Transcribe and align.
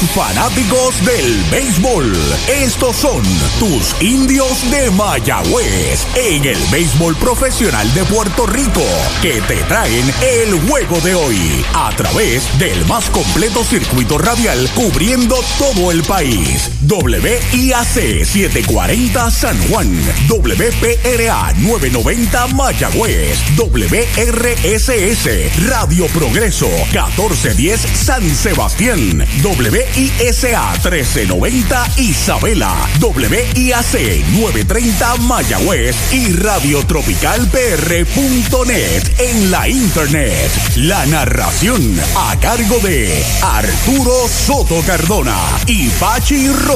los 0.00 0.10
fanáticos 0.10 1.04
del 1.04 1.44
béisbol. 1.50 2.12
Estos 2.48 2.96
son 2.96 3.22
tus 3.58 3.94
indios 4.02 4.70
de 4.70 4.90
Mayagüez 4.90 6.06
en 6.16 6.44
el 6.44 6.58
béisbol 6.70 7.16
profesional 7.16 7.92
de 7.94 8.04
Puerto 8.04 8.46
Rico 8.46 8.82
que 9.22 9.40
te 9.42 9.56
traen 9.64 10.12
el 10.22 10.68
juego 10.68 11.00
de 11.00 11.14
hoy 11.14 11.64
a 11.74 11.94
través 11.96 12.46
del 12.58 12.84
más 12.86 13.08
completo 13.10 13.64
circuito 13.64 14.18
radial 14.18 14.68
cubriendo 14.74 15.36
todo 15.58 15.90
el 15.90 16.02
país. 16.02 16.75
WIAC 16.86 18.24
740 18.24 19.30
San 19.30 19.56
Juan, 19.68 19.88
WPRA 20.28 21.52
990 21.58 22.46
Mayagüez, 22.54 23.38
WRSS 23.56 25.26
Radio 25.68 26.06
Progreso 26.06 26.68
1410 26.92 27.80
San 27.80 28.22
Sebastián, 28.34 29.26
WISA 29.42 30.72
1390 30.84 31.86
Isabela, 31.98 32.88
WIAC 33.00 34.24
930 34.32 35.16
Mayagüez. 35.22 35.96
Y 36.12 36.32
radiotropicalpr.net 36.34 39.02
en 39.18 39.50
la 39.50 39.68
internet. 39.68 40.50
La 40.76 41.04
narración 41.06 41.98
a 42.16 42.38
cargo 42.40 42.78
de 42.78 43.24
Arturo 43.42 44.28
Soto 44.28 44.80
Cardona 44.86 45.36
y 45.66 45.88
Pachi 45.90 46.46
Rodríguez, 46.48 46.75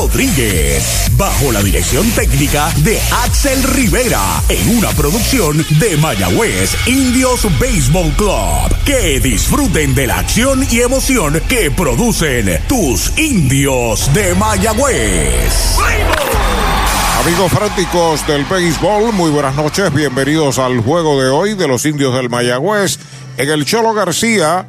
bajo 1.18 1.52
la 1.52 1.62
dirección 1.62 2.10
técnica 2.12 2.72
de 2.78 2.98
Axel 3.22 3.62
Rivera, 3.62 4.42
en 4.48 4.78
una 4.78 4.88
producción 4.92 5.62
de 5.78 5.98
Mayagüez 5.98 6.74
Indios 6.86 7.46
Baseball 7.60 8.10
Club. 8.16 8.84
Que 8.86 9.20
disfruten 9.20 9.94
de 9.94 10.06
la 10.06 10.20
acción 10.20 10.66
y 10.70 10.80
emoción 10.80 11.42
que 11.48 11.70
producen 11.70 12.62
tus 12.66 13.12
indios 13.18 14.10
de 14.14 14.34
Mayagüez. 14.36 15.76
Amigos 17.22 17.52
fanáticos 17.52 18.26
del 18.26 18.46
béisbol, 18.46 19.12
muy 19.12 19.30
buenas 19.30 19.54
noches, 19.54 19.92
bienvenidos 19.92 20.58
al 20.58 20.80
juego 20.80 21.20
de 21.20 21.28
hoy 21.28 21.54
de 21.54 21.68
los 21.68 21.84
indios 21.84 22.14
del 22.14 22.30
Mayagüez 22.30 22.98
en 23.36 23.50
el 23.50 23.66
Cholo 23.66 23.92
García, 23.92 24.66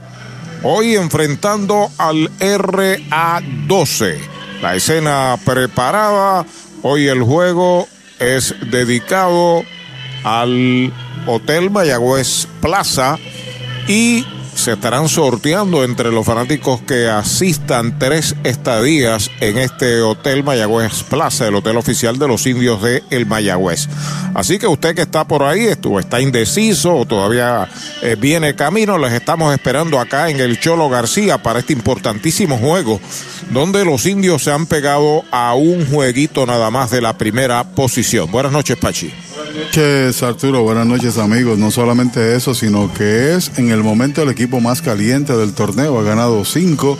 hoy 0.62 0.96
enfrentando 0.96 1.90
al 1.98 2.30
RA12. 2.40 4.31
La 4.62 4.76
escena 4.76 5.38
preparada, 5.44 6.46
hoy 6.84 7.08
el 7.08 7.24
juego 7.24 7.88
es 8.20 8.54
dedicado 8.70 9.64
al 10.24 10.94
Hotel 11.26 11.72
Mayagüez 11.72 12.48
Plaza 12.62 13.18
y 13.88 14.24
se 14.62 14.74
estarán 14.74 15.10
sorteando 15.10 15.84
entre 15.84 16.12
los 16.12 16.24
fanáticos 16.24 16.82
que 16.82 17.10
asistan 17.10 17.98
tres 17.98 18.36
estadías 18.44 19.32
en 19.40 19.58
este 19.58 20.02
Hotel 20.02 20.44
Mayagüez 20.44 21.02
Plaza, 21.04 21.48
el 21.48 21.56
hotel 21.56 21.78
oficial 21.78 22.20
de 22.20 22.28
los 22.28 22.46
indios 22.46 22.80
de 22.84 23.04
El 23.10 23.26
Mayagüez. 23.26 23.88
Así 24.36 24.60
que 24.60 24.68
usted 24.68 24.94
que 24.94 25.02
está 25.02 25.28
por 25.28 25.42
ahí, 25.42 25.66
estuvo, 25.66 26.00
está 26.00 26.22
indeciso 26.22 26.96
o 26.96 27.06
todavía 27.06 27.68
eh, 28.04 28.16
viene 28.20 28.56
camino, 28.56 29.00
les 29.00 29.14
estamos 29.14 29.52
esperando 29.52 30.00
acá 30.00 30.30
en 30.30 30.40
el 30.40 30.60
Cholo 30.60 30.90
García 30.90 31.40
para 31.40 31.60
este 31.60 31.74
importantísimo 31.74 32.60
juego, 32.60 33.02
donde 33.50 33.84
los 33.84 34.06
indios 34.06 34.44
se 34.44 34.52
han 34.52 34.68
pegado 34.68 35.24
a 35.32 35.56
un 35.56 35.88
jueguito 35.88 36.46
nada 36.46 36.70
más 36.70 36.92
de 36.92 37.02
la 37.02 37.18
primera 37.18 37.64
posición. 37.64 38.30
Buenas 38.30 38.52
noches, 38.52 38.78
Pachi. 38.78 39.12
Noches 39.54 40.24
Arturo, 40.24 40.64
buenas 40.64 40.86
noches 40.86 41.18
amigos. 41.18 41.58
No 41.58 41.72
solamente 41.72 42.36
eso, 42.36 42.54
sino 42.54 42.94
que 42.94 43.36
es 43.36 43.52
en 43.58 43.70
el 43.70 43.84
momento 43.84 44.22
el 44.22 44.30
equipo 44.30 44.62
más 44.62 44.82
caliente 44.82 45.36
del 45.36 45.54
torneo. 45.54 46.00
Ha 46.00 46.04
ganado 46.04 46.46
cinco, 46.46 46.98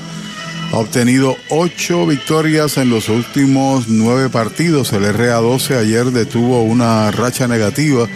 ha 0.74 0.78
obtenido 0.78 1.38
ocho 1.50 2.06
victorias 2.06 2.78
en 2.78 2.90
los 2.90 3.08
últimos 3.08 3.88
nueve 3.88 4.30
partidos. 4.30 4.92
El 4.92 5.04
RA12 5.04 5.78
ayer 5.78 6.06
detuvo 6.08 6.62
una 6.64 7.10
racha 7.12 7.48
negativa 7.48 8.08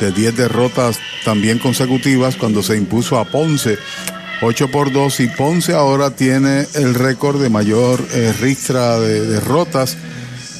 de 0.00 0.12
10 0.12 0.36
derrotas 0.36 1.00
también 1.24 1.58
consecutivas 1.58 2.36
cuando 2.36 2.62
se 2.62 2.76
impuso 2.76 3.18
a 3.18 3.24
Ponce 3.24 3.78
8 4.42 4.68
por 4.70 4.92
2 4.92 5.20
y 5.20 5.28
Ponce 5.28 5.72
ahora 5.72 6.10
tiene 6.10 6.66
el 6.74 6.94
récord 6.94 7.40
de 7.40 7.48
mayor 7.48 8.04
eh, 8.12 8.32
ristra 8.40 8.98
de 8.98 9.26
derrotas 9.26 9.96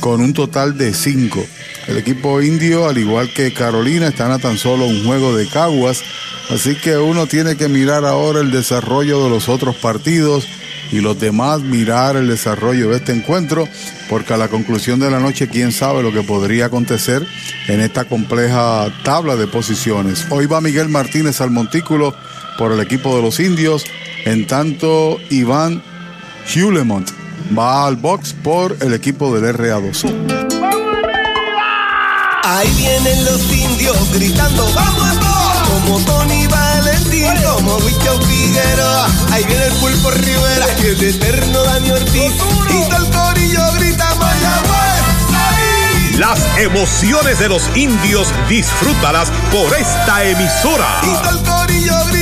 con 0.02 0.20
un 0.20 0.34
total 0.34 0.76
de 0.76 0.92
5. 0.92 1.46
El 1.86 1.96
equipo 1.96 2.42
indio, 2.42 2.88
al 2.88 2.98
igual 2.98 3.32
que 3.32 3.54
Carolina, 3.54 4.08
están 4.08 4.32
a 4.32 4.40
tan 4.40 4.58
solo 4.58 4.84
un 4.84 5.06
juego 5.06 5.34
de 5.36 5.46
caguas, 5.46 6.02
así 6.50 6.74
que 6.74 6.96
uno 6.96 7.28
tiene 7.28 7.56
que 7.56 7.68
mirar 7.68 8.04
ahora 8.04 8.40
el 8.40 8.50
desarrollo 8.50 9.22
de 9.22 9.30
los 9.30 9.48
otros 9.48 9.76
partidos 9.76 10.48
y 10.90 11.00
los 11.00 11.20
demás 11.20 11.60
mirar 11.60 12.16
el 12.16 12.26
desarrollo 12.26 12.90
de 12.90 12.96
este 12.96 13.12
encuentro, 13.12 13.68
porque 14.10 14.34
a 14.34 14.36
la 14.36 14.48
conclusión 14.48 14.98
de 14.98 15.08
la 15.08 15.20
noche, 15.20 15.48
quién 15.48 15.70
sabe 15.70 16.02
lo 16.02 16.12
que 16.12 16.24
podría 16.24 16.66
acontecer 16.66 17.24
en 17.69 17.80
esta 17.80 18.04
compleja 18.04 18.92
tabla 19.04 19.36
de 19.36 19.46
posiciones. 19.46 20.26
Hoy 20.30 20.46
va 20.46 20.60
Miguel 20.60 20.88
Martínez 20.88 21.40
al 21.40 21.52
montículo 21.52 22.12
por 22.58 22.72
el 22.72 22.80
equipo 22.80 23.14
de 23.14 23.22
los 23.22 23.38
indios, 23.38 23.84
en 24.24 24.48
tanto 24.48 25.19
Iván 25.30 25.80
Hulemont 26.54 27.21
va 27.56 27.86
al 27.86 27.94
box 27.97 28.32
por 28.32 28.76
el 28.80 28.94
equipo 28.94 29.32
del 29.34 29.54
RA2. 29.56 30.04
Ahí 32.44 32.69
vienen 32.76 33.25
los 33.25 33.41
indios 33.53 33.97
gritando, 34.12 34.69
¡vamos 34.75 35.08
Como 35.69 35.98
Tony 36.00 36.47
Valentín, 36.48 37.28
como 37.44 37.76
Wicho 37.76 38.20
Figueroa. 38.20 39.06
Ahí 39.31 39.44
viene 39.44 39.66
el 39.66 39.72
pulpo 39.75 40.10
Rivera, 40.10 40.66
que 40.81 40.91
es 40.92 41.02
eterno 41.02 41.62
Dani 41.62 41.91
Ortiz. 41.92 42.32
Y 42.69 42.82
todo 42.91 43.04
el 43.04 43.10
corillo 43.10 43.72
grita 43.78 44.14
Mayagüez. 44.16 46.19
Las 46.19 46.41
emociones 46.58 47.38
de 47.38 47.48
los 47.48 47.70
indios 47.76 48.32
disfrútalas 48.48 49.31
por 49.50 49.72
esta 49.76 50.25
emisora. 50.25 51.00
Y 51.02 51.14
todo 51.22 51.31
el 51.31 51.42
corillo 51.44 51.94
grita 52.10 52.21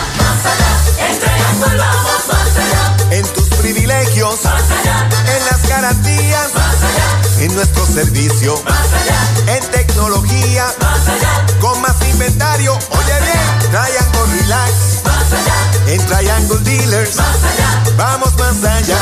En 3.11 3.27
tus 3.33 3.47
privilegios, 3.49 4.39
en 4.45 5.45
las 5.45 5.67
garantías, 5.67 6.47
en 7.39 7.53
nuestro 7.53 7.85
servicio, 7.85 8.61
en 9.47 9.63
tecnología, 9.71 10.65
con 11.59 11.79
más 11.81 11.95
inventario. 12.09 12.73
Oye 12.73 13.19
bien, 13.21 13.69
Triangle 13.69 14.41
Relax 14.41 14.71
En 15.87 16.05
Triangle 16.05 16.59
Dealers. 16.59 17.15
Más 17.15 17.27
allá. 17.27 17.83
Vamos 17.97 18.33
más 18.37 18.63
allá. 18.63 18.97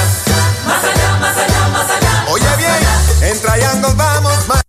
Más 0.65 0.83
allá, 0.83 1.17
más 1.19 1.37
allá, 1.37 1.67
más 1.69 1.89
allá. 1.89 2.25
Oye 2.29 2.55
bien, 2.57 3.31
en 3.31 3.41
Triangle 3.41 3.93
vamos 3.95 4.47
más 4.47 4.68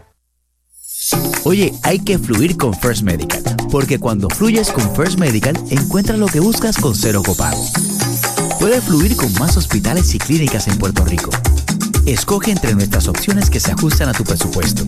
Oye, 1.43 1.73
hay 1.83 1.99
que 1.99 2.17
fluir 2.19 2.57
con 2.57 2.73
First 2.73 3.03
Medical, 3.03 3.43
porque 3.71 3.99
cuando 3.99 4.29
fluyes 4.29 4.69
con 4.69 4.95
First 4.95 5.17
Medical, 5.19 5.57
encuentras 5.69 6.19
lo 6.19 6.27
que 6.27 6.39
buscas 6.39 6.77
con 6.77 6.95
cero 6.95 7.23
copago. 7.25 7.65
Puedes 8.59 8.83
fluir 8.83 9.15
con 9.15 9.33
más 9.33 9.57
hospitales 9.57 10.13
y 10.13 10.19
clínicas 10.19 10.67
en 10.67 10.77
Puerto 10.77 11.03
Rico. 11.03 11.31
Escoge 12.05 12.51
entre 12.51 12.73
nuestras 12.75 13.07
opciones 13.07 13.49
que 13.49 13.59
se 13.59 13.71
ajustan 13.71 14.09
a 14.09 14.13
tu 14.13 14.23
presupuesto. 14.23 14.83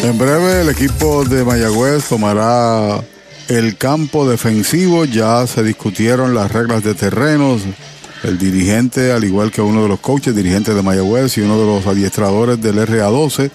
En 0.00 0.18
breve 0.18 0.62
el 0.62 0.68
equipo 0.68 1.24
de 1.24 1.44
Mayagüez 1.44 2.08
tomará 2.08 3.00
el 3.48 3.76
campo 3.76 4.28
defensivo. 4.28 5.04
Ya 5.04 5.46
se 5.46 5.62
discutieron 5.62 6.34
las 6.34 6.52
reglas 6.52 6.82
de 6.84 6.94
terrenos. 6.94 7.62
El 8.22 8.38
dirigente, 8.38 9.12
al 9.12 9.24
igual 9.24 9.50
que 9.50 9.60
uno 9.60 9.82
de 9.82 9.88
los 9.88 10.00
coaches, 10.00 10.34
dirigentes 10.34 10.74
de 10.74 10.82
Mayagüez 10.82 11.36
y 11.38 11.42
uno 11.42 11.58
de 11.58 11.66
los 11.66 11.86
adiestradores 11.86 12.60
del 12.60 12.78
RA12, 12.78 13.50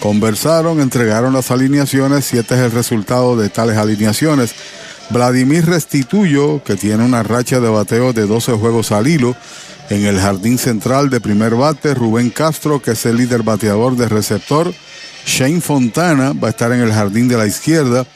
conversaron, 0.00 0.80
entregaron 0.80 1.32
las 1.32 1.50
alineaciones 1.50 2.32
y 2.32 2.38
este 2.38 2.54
es 2.54 2.60
el 2.60 2.72
resultado 2.72 3.36
de 3.36 3.48
tales 3.48 3.76
alineaciones. 3.76 4.54
Vladimir 5.10 5.64
Restituyo, 5.64 6.62
que 6.62 6.76
tiene 6.76 7.04
una 7.04 7.22
racha 7.22 7.60
de 7.60 7.68
bateo 7.68 8.12
de 8.12 8.26
12 8.26 8.52
juegos 8.52 8.92
al 8.92 9.06
hilo, 9.06 9.34
en 9.88 10.04
el 10.04 10.20
jardín 10.20 10.58
central 10.58 11.08
de 11.08 11.20
primer 11.20 11.54
bate, 11.54 11.94
Rubén 11.94 12.28
Castro, 12.28 12.82
que 12.82 12.90
es 12.90 13.06
el 13.06 13.16
líder 13.16 13.42
bateador 13.42 13.96
de 13.96 14.06
receptor, 14.06 14.74
Shane 15.24 15.62
Fontana 15.62 16.32
va 16.32 16.48
a 16.48 16.50
estar 16.50 16.72
en 16.72 16.80
el 16.80 16.92
jardín 16.92 17.28
de 17.28 17.36
la 17.36 17.46
izquierda. 17.46 18.06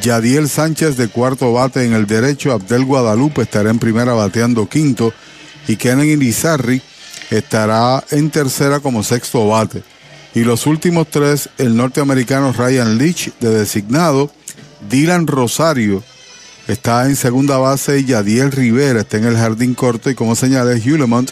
Yadiel 0.00 0.48
Sánchez 0.48 0.96
de 0.96 1.08
cuarto 1.08 1.52
bate 1.52 1.84
en 1.84 1.94
el 1.94 2.06
derecho. 2.06 2.52
Abdel 2.52 2.84
Guadalupe 2.84 3.42
estará 3.42 3.70
en 3.70 3.78
primera 3.78 4.14
bateando 4.14 4.68
quinto. 4.68 5.12
Y 5.68 5.76
Kenan 5.76 6.06
Irizarry 6.06 6.82
estará 7.30 8.04
en 8.10 8.30
tercera 8.30 8.80
como 8.80 9.02
sexto 9.02 9.46
bate. 9.48 9.82
Y 10.34 10.40
los 10.40 10.66
últimos 10.66 11.08
tres, 11.08 11.48
el 11.56 11.76
norteamericano 11.76 12.52
Ryan 12.52 12.98
Leach 12.98 13.30
de 13.40 13.50
designado. 13.50 14.30
Dylan 14.88 15.26
Rosario 15.26 16.02
está 16.68 17.06
en 17.06 17.16
segunda 17.16 17.58
base 17.58 18.04
Yadiel 18.04 18.52
Rivera 18.52 19.00
está 19.00 19.18
en 19.18 19.24
el 19.24 19.36
jardín 19.36 19.74
corto. 19.74 20.10
Y 20.10 20.14
como 20.14 20.34
señalé, 20.34 20.80
Hulemont 20.80 21.30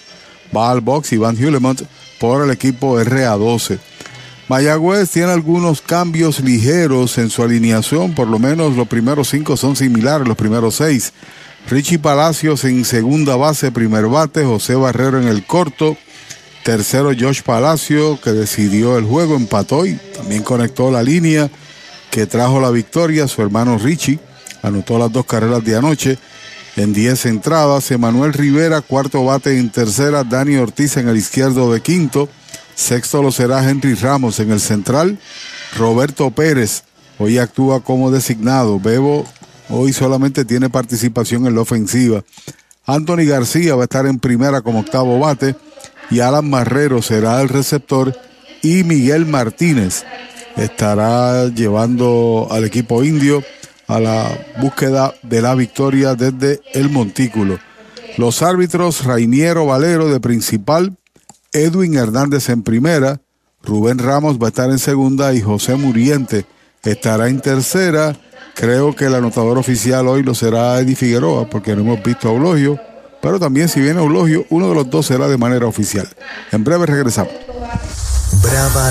va 0.55 0.71
al 0.71 0.81
box, 0.81 1.13
Iván 1.13 1.37
Hulemont, 1.37 1.83
por 2.19 2.45
el 2.45 2.51
equipo 2.51 2.99
RA12. 3.01 3.79
Mayagüez 4.49 5.11
tiene 5.11 5.33
algunos 5.33 5.81
cambios 5.81 6.41
ligeros 6.41 7.17
en 7.19 7.31
su 7.31 7.43
alineación, 7.43 8.15
por 8.15 8.29
lo 8.29 8.39
menos 8.39 8.77
los 8.77 8.87
primeros 8.87 9.29
cinco 9.29 9.57
son 9.57 9.75
similares, 9.75 10.29
los 10.29 10.37
primeros 10.37 10.77
seis. 10.77 11.13
Richie 11.69 11.99
Palacios 11.99 12.65
en 12.65 12.85
segunda 12.85 13.37
base, 13.37 13.73
primer 13.73 14.07
bate, 14.07 14.45
José 14.45 14.75
Barrero 14.75 15.19
en 15.19 15.29
el 15.29 15.47
corto, 15.47 15.97
tercero 16.63 17.13
Josh 17.19 17.41
Palacio 17.41 18.21
que 18.21 18.33
decidió 18.33 18.99
el 18.99 19.05
juego, 19.05 19.35
empató 19.35 19.87
y 19.87 19.95
también 20.15 20.43
conectó 20.43 20.91
la 20.91 21.03
línea 21.03 21.51
que 22.11 22.27
trajo 22.27 22.61
la 22.61 22.71
victoria, 22.71 23.27
su 23.27 23.41
hermano 23.41 23.79
Richie 23.79 24.21
anotó 24.65 24.99
las 24.99 25.13
dos 25.13 25.27
carreras 25.27 25.63
de 25.65 25.77
anoche 25.77 26.19
en 26.77 26.93
10 26.93 27.27
entradas, 27.27 27.89
Emanuel 27.93 28.33
Rivera, 28.33 28.81
cuarto 28.81 29.25
bate 29.25 29.59
en 29.59 29.71
tercera, 29.71 30.25
Dani 30.25 30.57
Ortiz 30.57 30.97
en 30.97 31.09
el 31.09 31.17
izquierdo 31.17 31.73
de 31.73 31.81
quinto. 31.81 32.29
Sexto 32.75 33.23
lo 33.23 33.31
será 33.31 33.69
Henry 33.69 33.95
Ramos 33.95 34.41
en 34.41 34.51
el 34.51 34.61
central. 34.61 35.19
Roberto 35.79 36.33
Pérez 36.33 36.83
hoy 37.19 37.39
actúa 37.39 37.85
como 37.85 38.11
designado. 38.11 38.81
Bebo 38.81 39.25
hoy 39.69 39.93
solamente 39.93 40.45
tiene 40.45 40.69
participación 40.69 41.47
en 41.47 41.55
la 41.55 41.61
ofensiva. 41.61 42.25
Anthony 42.87 43.25
García 43.29 43.77
va 43.77 43.83
a 43.83 43.85
estar 43.85 44.07
en 44.07 44.19
primera 44.19 44.61
como 44.61 44.81
octavo 44.81 45.21
bate. 45.21 45.55
Y 46.11 46.21
Alan 46.21 46.51
Marrero 46.51 47.03
será 47.03 47.41
el 47.41 47.49
receptor. 47.49 48.19
Y 48.63 48.83
Miguel 48.83 49.27
Martínez 49.27 50.03
estará 50.57 51.47
llevando 51.47 52.49
al 52.51 52.65
equipo 52.65 53.05
indio 53.05 53.45
a 53.87 54.01
la 54.01 54.47
búsqueda 54.61 55.15
de 55.23 55.43
la 55.43 55.55
victoria 55.55 56.15
desde 56.15 56.61
el 56.73 56.91
montículo. 56.91 57.59
Los 58.17 58.43
árbitros 58.43 59.05
Rainiero 59.05 59.67
Valero 59.67 60.09
de 60.09 60.21
principal, 60.21 60.97
Edwin 61.53 61.95
Hernández 61.95 62.49
en 62.49 62.63
primera, 62.63 63.21
Rubén 63.63 63.99
Ramos 63.99 64.39
va 64.39 64.47
a 64.47 64.49
estar 64.49 64.71
en 64.71 64.79
segunda 64.79 65.33
y 65.33 65.41
José 65.41 65.77
Muriente 65.77 66.47
estará 66.83 67.29
en 67.29 67.41
tercera. 67.41 68.17
Creo 68.55 68.95
que 68.95 69.07
el 69.07 69.15
anotador 69.15 69.59
oficial 69.59 70.07
hoy 70.07 70.23
lo 70.23 70.35
será 70.35 70.79
Eddie 70.79 70.97
Figueroa 70.97 71.49
porque 71.49 71.75
no 71.75 71.83
hemos 71.83 72.03
visto 72.03 72.29
a 72.29 72.33
Eulogio, 72.33 72.79
pero 73.21 73.41
también 73.41 73.69
si 73.69 73.81
viene 73.81 74.01
Eulogio, 74.01 74.47
uno 74.51 74.69
de 74.69 74.75
los 74.75 74.91
dos 74.91 75.07
será 75.07 75.29
de 75.29 75.39
manera 75.39 75.67
oficial. 75.67 76.09
En 76.53 76.63
breve 76.63 76.87
regresamos. 76.87 77.33
Brava 78.43 78.91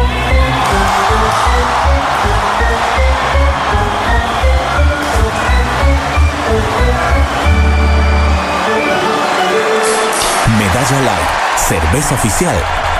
Cerveza 11.55 12.15
oficial 12.15 12.55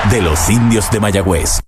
de 0.10 0.22
los 0.22 0.50
indios 0.50 0.90
de 0.92 1.02
Mayagüez. 1.02 1.60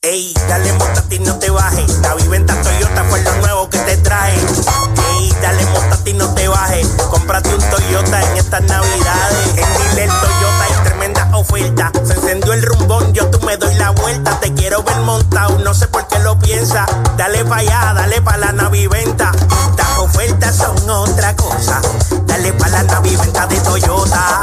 Ey, 0.00 0.32
dale 0.48 0.72
montate 0.74 1.16
y 1.16 1.18
no 1.18 1.36
te 1.40 1.50
bajes. 1.50 1.98
La 1.98 2.14
viventa 2.14 2.54
Toyota 2.62 3.02
fue 3.10 3.20
lo 3.22 3.34
nuevo 3.38 3.68
que 3.68 3.78
te 3.78 3.96
trae. 3.96 4.32
Ey, 4.32 5.34
dale 5.42 5.66
montate 5.66 6.10
y 6.10 6.12
no 6.14 6.32
te 6.34 6.46
bajes. 6.46 6.86
Cómprate 7.10 7.52
un 7.52 7.68
Toyota 7.68 8.22
en 8.22 8.36
estas 8.36 8.62
navidades. 8.62 9.48
En 9.56 9.90
Dile 9.90 10.06
Toyota 10.06 10.64
hay 10.64 10.84
tremenda 10.84 11.36
oferta. 11.36 11.90
Se 12.04 12.12
encendió 12.12 12.52
el 12.52 12.62
rumbón, 12.62 13.12
yo 13.12 13.28
tú 13.28 13.44
me 13.44 13.56
doy 13.56 13.74
la 13.74 13.90
vuelta. 13.90 14.38
Te 14.38 14.54
quiero 14.54 14.84
ver 14.84 14.98
montado, 14.98 15.58
no 15.58 15.74
sé 15.74 15.88
por 15.88 16.06
qué 16.06 16.20
lo 16.20 16.38
piensa. 16.38 16.86
Dale 17.16 17.44
pa' 17.44 17.56
allá, 17.56 17.92
dale 17.92 18.22
pa' 18.22 18.36
la 18.36 18.52
naviventa. 18.52 19.32
Las 19.76 19.98
ofertas 19.98 20.54
son 20.54 20.88
otra 20.88 21.34
cosa. 21.34 21.82
Dale 22.26 22.52
pa' 22.52 22.68
la 22.68 22.84
naviventa 22.84 23.48
de 23.48 23.56
Toyota. 23.58 24.42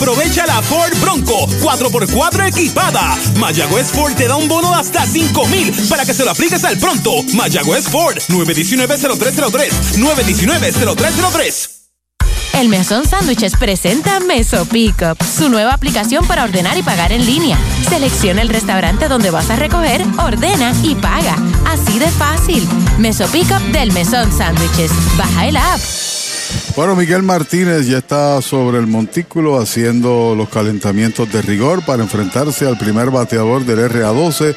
Aprovecha 0.00 0.46
la 0.46 0.62
Ford 0.62 0.96
Bronco 0.98 1.46
4x4 1.60 2.48
equipada. 2.48 3.18
Mayagüez 3.36 3.88
Ford 3.88 4.14
te 4.14 4.26
da 4.26 4.36
un 4.36 4.48
bono 4.48 4.74
hasta 4.74 5.06
5 5.06 5.46
mil 5.48 5.70
para 5.90 6.06
que 6.06 6.14
se 6.14 6.24
lo 6.24 6.30
apliques 6.30 6.64
al 6.64 6.78
pronto. 6.78 7.22
Mayagüez 7.34 7.84
Ford 7.84 8.16
919-0303. 8.28 9.70
919-0303. 9.98 11.70
El 12.54 12.68
Mesón 12.68 13.06
Sándwiches 13.06 13.52
presenta 13.56 14.20
Meso 14.20 14.66
Pickup, 14.66 15.22
su 15.22 15.48
nueva 15.48 15.72
aplicación 15.72 16.26
para 16.26 16.44
ordenar 16.44 16.76
y 16.76 16.82
pagar 16.82 17.12
en 17.12 17.24
línea. 17.24 17.58
Selecciona 17.88 18.42
el 18.42 18.48
restaurante 18.48 19.08
donde 19.08 19.30
vas 19.30 19.50
a 19.50 19.56
recoger, 19.56 20.04
ordena 20.18 20.74
y 20.82 20.94
paga. 20.94 21.36
Así 21.66 21.98
de 21.98 22.08
fácil. 22.08 22.66
Meso 22.98 23.26
Pickup 23.28 23.62
del 23.72 23.92
Mesón 23.92 24.32
Sándwiches. 24.32 24.90
Baja 25.16 25.46
el 25.46 25.56
app. 25.56 25.80
Bueno, 26.76 26.96
Miguel 26.96 27.22
Martínez 27.22 27.86
ya 27.86 27.98
está 27.98 28.40
sobre 28.40 28.78
el 28.78 28.86
montículo 28.86 29.60
haciendo 29.60 30.34
los 30.36 30.48
calentamientos 30.48 31.30
de 31.30 31.42
rigor 31.42 31.84
para 31.84 32.02
enfrentarse 32.02 32.66
al 32.66 32.78
primer 32.78 33.10
bateador 33.10 33.64
del 33.64 33.90
RA12 33.90 34.54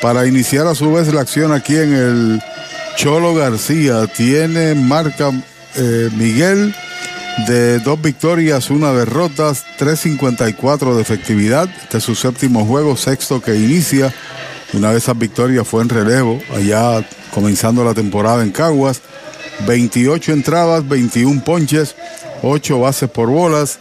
para 0.00 0.26
iniciar 0.26 0.66
a 0.66 0.74
su 0.74 0.92
vez 0.92 1.12
la 1.12 1.22
acción 1.22 1.52
aquí 1.52 1.76
en 1.76 1.94
el 1.94 2.42
Cholo 2.96 3.34
García. 3.34 4.06
Tiene 4.06 4.74
marca 4.74 5.32
eh, 5.74 6.10
Miguel 6.16 6.74
de 7.46 7.80
dos 7.80 8.00
victorias, 8.00 8.70
una 8.70 8.92
derrota, 8.92 9.50
3.54 9.50 10.94
de 10.94 11.02
efectividad. 11.02 11.68
Este 11.82 11.98
es 11.98 12.04
su 12.04 12.14
séptimo 12.14 12.64
juego, 12.64 12.96
sexto 12.96 13.40
que 13.40 13.56
inicia. 13.56 14.12
Una 14.72 14.92
de 14.92 14.98
esas 14.98 15.18
victorias 15.18 15.66
fue 15.66 15.82
en 15.82 15.88
relevo, 15.88 16.40
allá 16.54 17.06
comenzando 17.32 17.84
la 17.84 17.94
temporada 17.94 18.42
en 18.42 18.50
Caguas. 18.50 19.02
28 19.64 20.32
entradas, 20.32 20.86
21 20.86 21.42
ponches, 21.42 21.94
8 22.42 22.80
bases 22.80 23.08
por 23.08 23.28
bolas. 23.28 23.78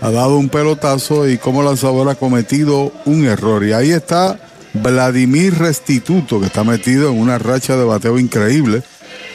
Ha 0.00 0.10
dado 0.10 0.36
un 0.36 0.48
pelotazo 0.48 1.28
y 1.28 1.38
como 1.38 1.62
lanzador 1.62 2.08
ha 2.08 2.14
cometido 2.14 2.92
un 3.04 3.24
error. 3.26 3.64
Y 3.64 3.72
ahí 3.72 3.90
está 3.90 4.38
Vladimir 4.74 5.58
Restituto, 5.58 6.40
que 6.40 6.46
está 6.46 6.64
metido 6.64 7.10
en 7.10 7.18
una 7.18 7.38
racha 7.38 7.76
de 7.76 7.84
bateo 7.84 8.18
increíble. 8.18 8.82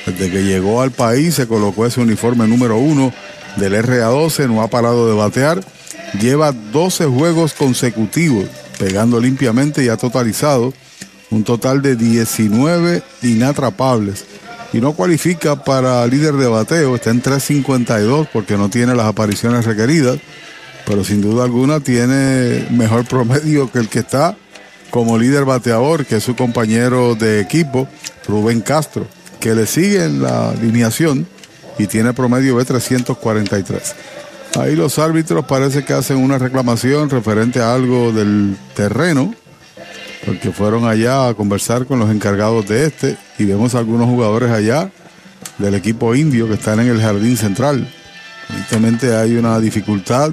Desde 0.06 0.30
que 0.30 0.44
llegó 0.44 0.82
al 0.82 0.92
país 0.92 1.36
se 1.36 1.48
colocó 1.48 1.86
ese 1.86 2.02
uniforme 2.02 2.48
número 2.48 2.78
uno 2.78 3.14
del 3.58 3.74
RA12, 3.74 4.48
no 4.48 4.62
ha 4.62 4.68
parado 4.68 5.08
de 5.08 5.16
batear. 5.16 5.62
Lleva 6.20 6.52
12 6.52 7.06
juegos 7.06 7.54
consecutivos, 7.54 8.46
pegando 8.78 9.20
limpiamente 9.20 9.84
y 9.84 9.90
ha 9.90 9.98
totalizado 9.98 10.74
un 11.30 11.44
total 11.44 11.82
de 11.82 11.96
19 11.96 13.04
inatrapables 13.22 14.26
y 14.74 14.82
no 14.82 14.94
cualifica 14.94 15.64
para 15.64 16.06
líder 16.08 16.36
de 16.36 16.48
bateo, 16.48 16.96
está 16.96 17.10
en 17.10 17.22
3.52 17.22 18.28
porque 18.32 18.58
no 18.58 18.70
tiene 18.70 18.96
las 18.96 19.08
apariciones 19.08 19.66
requeridas, 19.66 20.20
pero 20.86 21.04
sin 21.04 21.22
duda 21.22 21.44
alguna 21.44 21.80
tiene 21.80 22.68
mejor 22.72 23.06
promedio 23.06 23.72
que 23.72 23.80
el 23.80 23.90
que 23.90 24.00
está 24.00 24.36
como 24.90 25.18
líder 25.18 25.46
bateador, 25.46 26.06
que 26.06 26.18
es 26.18 26.24
su 26.24 26.36
compañero 26.36 27.16
de 27.16 27.42
equipo, 27.42 27.88
Rubén 28.28 28.62
Castro, 28.62 29.08
que 29.40 29.56
le 29.56 29.66
sigue 29.66 30.04
en 30.04 30.22
la 30.22 30.50
alineación 30.50 31.28
y 31.78 31.88
tiene 31.88 32.14
promedio 32.14 32.58
de 32.58 32.66
343. 32.66 33.96
Ahí 34.60 34.76
los 34.76 34.98
árbitros 35.00 35.46
parece 35.46 35.86
que 35.86 35.94
hacen 35.94 36.18
una 36.18 36.38
reclamación 36.38 37.10
referente 37.10 37.60
a 37.60 37.74
algo 37.74 38.12
del 38.12 38.58
terreno, 38.76 39.34
porque 40.30 40.52
fueron 40.52 40.88
allá 40.88 41.28
a 41.28 41.34
conversar 41.34 41.88
con 41.88 41.98
los 41.98 42.12
encargados 42.12 42.68
de 42.68 42.86
este 42.86 43.18
y 43.40 43.46
vemos 43.46 43.74
algunos 43.74 44.08
jugadores 44.08 44.52
allá 44.52 44.92
del 45.58 45.74
equipo 45.74 46.14
indio 46.14 46.48
que 46.48 46.54
están 46.54 46.80
en 46.80 46.88
el 46.88 47.02
jardín 47.02 47.36
central. 47.36 47.92
Evidentemente 48.48 49.16
hay 49.16 49.38
una 49.38 49.60
dificultad, 49.60 50.32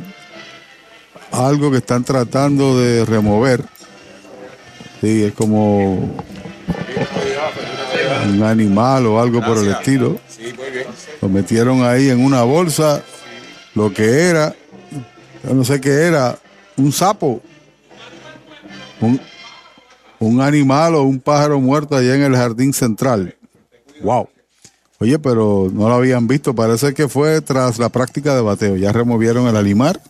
algo 1.32 1.70
que 1.70 1.78
están 1.78 2.04
tratando 2.04 2.78
de 2.78 3.06
remover. 3.06 3.64
Sí, 5.00 5.24
es 5.24 5.32
como 5.32 5.94
un 8.28 8.42
animal 8.42 9.06
o 9.06 9.18
algo 9.18 9.40
por 9.40 9.56
el 9.56 9.70
estilo. 9.70 10.20
Lo 11.22 11.30
metieron 11.30 11.84
ahí 11.84 12.10
en 12.10 12.22
una 12.22 12.42
bolsa, 12.42 13.02
lo 13.74 13.94
que 13.94 14.24
era, 14.28 14.54
yo 15.42 15.54
no 15.54 15.64
sé 15.64 15.80
qué 15.80 16.02
era, 16.02 16.38
un 16.76 16.92
sapo. 16.92 17.40
Un, 19.00 19.18
un 20.18 20.40
animal 20.40 20.94
o 20.94 21.02
un 21.02 21.20
pájaro 21.20 21.60
muerto 21.60 21.96
allá 21.96 22.14
en 22.14 22.22
el 22.22 22.36
jardín 22.36 22.72
central. 22.72 23.34
Wow. 24.02 24.28
Oye, 24.98 25.18
pero 25.18 25.70
no 25.72 25.88
lo 25.88 25.94
habían 25.94 26.26
visto. 26.26 26.54
Parece 26.54 26.94
que 26.94 27.08
fue 27.08 27.40
tras 27.42 27.78
la 27.78 27.88
práctica 27.88 28.34
de 28.34 28.40
bateo. 28.40 28.76
Ya 28.76 28.92
removieron 28.92 29.46
el 29.46 29.56
animal, 29.56 30.00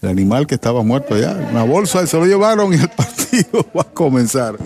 el 0.00 0.08
animal 0.08 0.46
que 0.46 0.56
estaba 0.56 0.82
muerto 0.82 1.14
allá. 1.14 1.36
Una 1.50 1.62
bolsa, 1.62 2.02
y 2.02 2.06
se 2.06 2.16
lo 2.18 2.26
llevaron 2.26 2.72
y 2.72 2.76
el 2.76 2.88
partido 2.96 3.64
va 3.76 3.82
a 3.82 3.92
comenzar. 3.92 4.56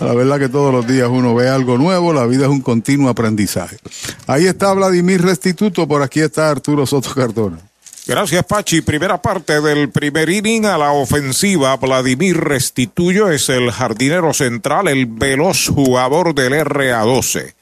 La 0.00 0.12
verdad 0.12 0.38
que 0.38 0.48
todos 0.48 0.72
los 0.72 0.86
días 0.86 1.08
uno 1.10 1.34
ve 1.34 1.48
algo 1.48 1.78
nuevo, 1.78 2.12
la 2.12 2.26
vida 2.26 2.44
es 2.44 2.50
un 2.50 2.60
continuo 2.60 3.08
aprendizaje. 3.08 3.78
Ahí 4.26 4.46
está 4.46 4.72
Vladimir 4.74 5.22
Restituto, 5.22 5.88
por 5.88 6.02
aquí 6.02 6.20
está 6.20 6.50
Arturo 6.50 6.84
Soto 6.84 7.14
Cardona. 7.14 7.58
Gracias, 8.06 8.44
Pachi. 8.44 8.82
Primera 8.82 9.22
parte 9.22 9.62
del 9.62 9.90
primer 9.90 10.28
inning 10.28 10.66
a 10.66 10.76
la 10.76 10.92
ofensiva. 10.92 11.74
Vladimir 11.76 12.36
Restituyo 12.36 13.30
es 13.30 13.48
el 13.48 13.70
jardinero 13.70 14.34
central, 14.34 14.88
el 14.88 15.06
veloz 15.06 15.68
jugador 15.68 16.34
del 16.34 16.52
RA12. 16.52 17.54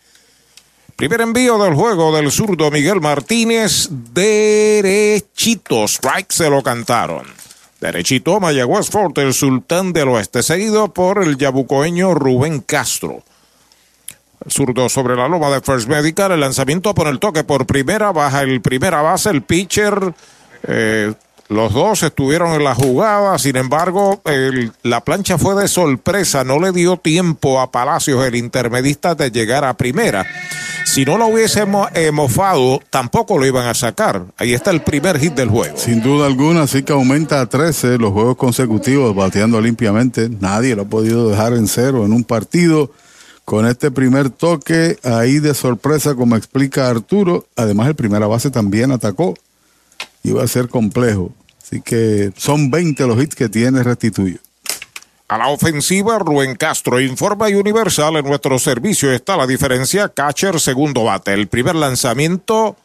Primer 0.96 1.20
envío 1.20 1.62
del 1.62 1.75
juego 1.75 2.14
del 2.16 2.32
zurdo 2.32 2.72
Miguel 2.72 3.00
Martínez. 3.00 3.88
Derechito. 4.12 5.84
Strike 5.84 6.32
se 6.32 6.50
lo 6.50 6.61
cantaron. 6.64 7.26
Derechito 7.80 8.40
Mayagüez 8.40 8.90
Fort, 8.90 9.18
el 9.18 9.34
sultán 9.34 9.92
del 9.92 10.08
oeste, 10.08 10.42
seguido 10.42 10.92
por 10.92 11.22
el 11.22 11.37
yabucoeño 11.37 12.14
Rubén 12.14 12.61
Castro. 12.61 13.22
Zurdo 14.49 14.88
sobre 14.88 15.16
la 15.16 15.28
loma 15.28 15.50
de 15.50 15.61
First 15.61 15.88
Medical. 15.88 16.32
El 16.32 16.40
lanzamiento 16.40 16.94
por 16.94 17.08
el 17.08 17.18
toque 17.18 17.44
por 17.44 17.66
primera. 17.66 18.12
Baja 18.12 18.42
el 18.42 18.61
primera 18.61 19.02
base. 19.02 19.30
El 19.30 19.42
pitcher. 19.42 20.14
eh, 20.64 21.12
los 21.49 21.75
dos 21.75 22.02
estuvieron 22.02 22.52
en 22.54 22.64
la 22.64 22.75
jugada. 22.75 23.38
Sin 23.38 23.56
embargo, 23.56 24.22
la 24.82 25.02
plancha 25.02 25.37
fue 25.37 25.54
de 25.54 25.68
sorpresa. 25.68 26.44
No 26.44 26.58
le 26.58 26.72
dio 26.72 26.96
tiempo 26.96 27.61
a 27.61 27.70
Palacios, 27.70 28.25
el 28.25 28.37
intermedista, 28.37 29.14
de 29.14 29.30
llegar 29.30 29.62
a 29.64 29.75
primera. 29.75 30.25
Si 30.87 31.04
no 31.04 31.18
lo 31.18 31.26
hubiésemos 31.26 31.88
eh, 31.94 32.11
mofado, 32.11 32.80
tampoco 32.88 33.38
lo 33.38 33.46
iban 33.46 33.66
a 33.66 33.75
sacar. 33.75 34.22
Ahí 34.38 34.54
está 34.54 34.70
el 34.70 34.80
primer 34.80 35.18
hit 35.18 35.34
del 35.34 35.50
juego. 35.50 35.76
Sin 35.76 36.02
duda 36.02 36.26
alguna, 36.26 36.66
sí 36.66 36.84
que 36.84 36.92
aumenta 36.94 37.40
a 37.42 37.46
13 37.46 37.99
los 37.99 38.12
juegos 38.12 38.37
consecutivos 38.37 39.14
bateando 39.14 39.61
limpiamente. 39.61 40.30
Nadie 40.30 40.75
lo 40.75 40.82
ha 40.82 40.87
podido 40.87 41.28
dejar 41.28 41.52
en 41.52 41.68
cero 41.68 42.06
en 42.06 42.12
un 42.12 42.25
partido. 42.25 42.90
Con 43.44 43.66
este 43.66 43.90
primer 43.90 44.30
toque 44.30 44.99
ahí 45.02 45.38
de 45.38 45.54
sorpresa, 45.54 46.14
como 46.14 46.37
explica 46.37 46.88
Arturo, 46.88 47.46
además 47.56 47.88
el 47.88 47.94
primera 47.94 48.26
base 48.26 48.50
también 48.50 48.92
atacó. 48.92 49.34
Iba 50.22 50.44
a 50.44 50.49
ser 50.49 50.68
complejo. 50.68 51.32
Así 51.61 51.80
que 51.80 52.32
son 52.37 52.70
20 52.70 53.06
los 53.06 53.20
hits 53.20 53.34
que 53.34 53.49
tiene 53.49 53.82
Restituyo. 53.82 54.38
A 55.28 55.38
la 55.38 55.49
ofensiva, 55.49 56.18
Rubén 56.18 56.56
Castro 56.56 57.00
informa 57.00 57.49
y 57.49 57.54
Universal 57.54 58.16
en 58.16 58.26
nuestro 58.26 58.58
servicio 58.58 59.11
está 59.11 59.37
la 59.37 59.46
diferencia. 59.46 60.11
Catcher, 60.11 60.61
segundo 60.61 61.04
bate. 61.04 61.32
El 61.32 61.49
primer 61.49 61.75
lanzamiento 61.75 62.76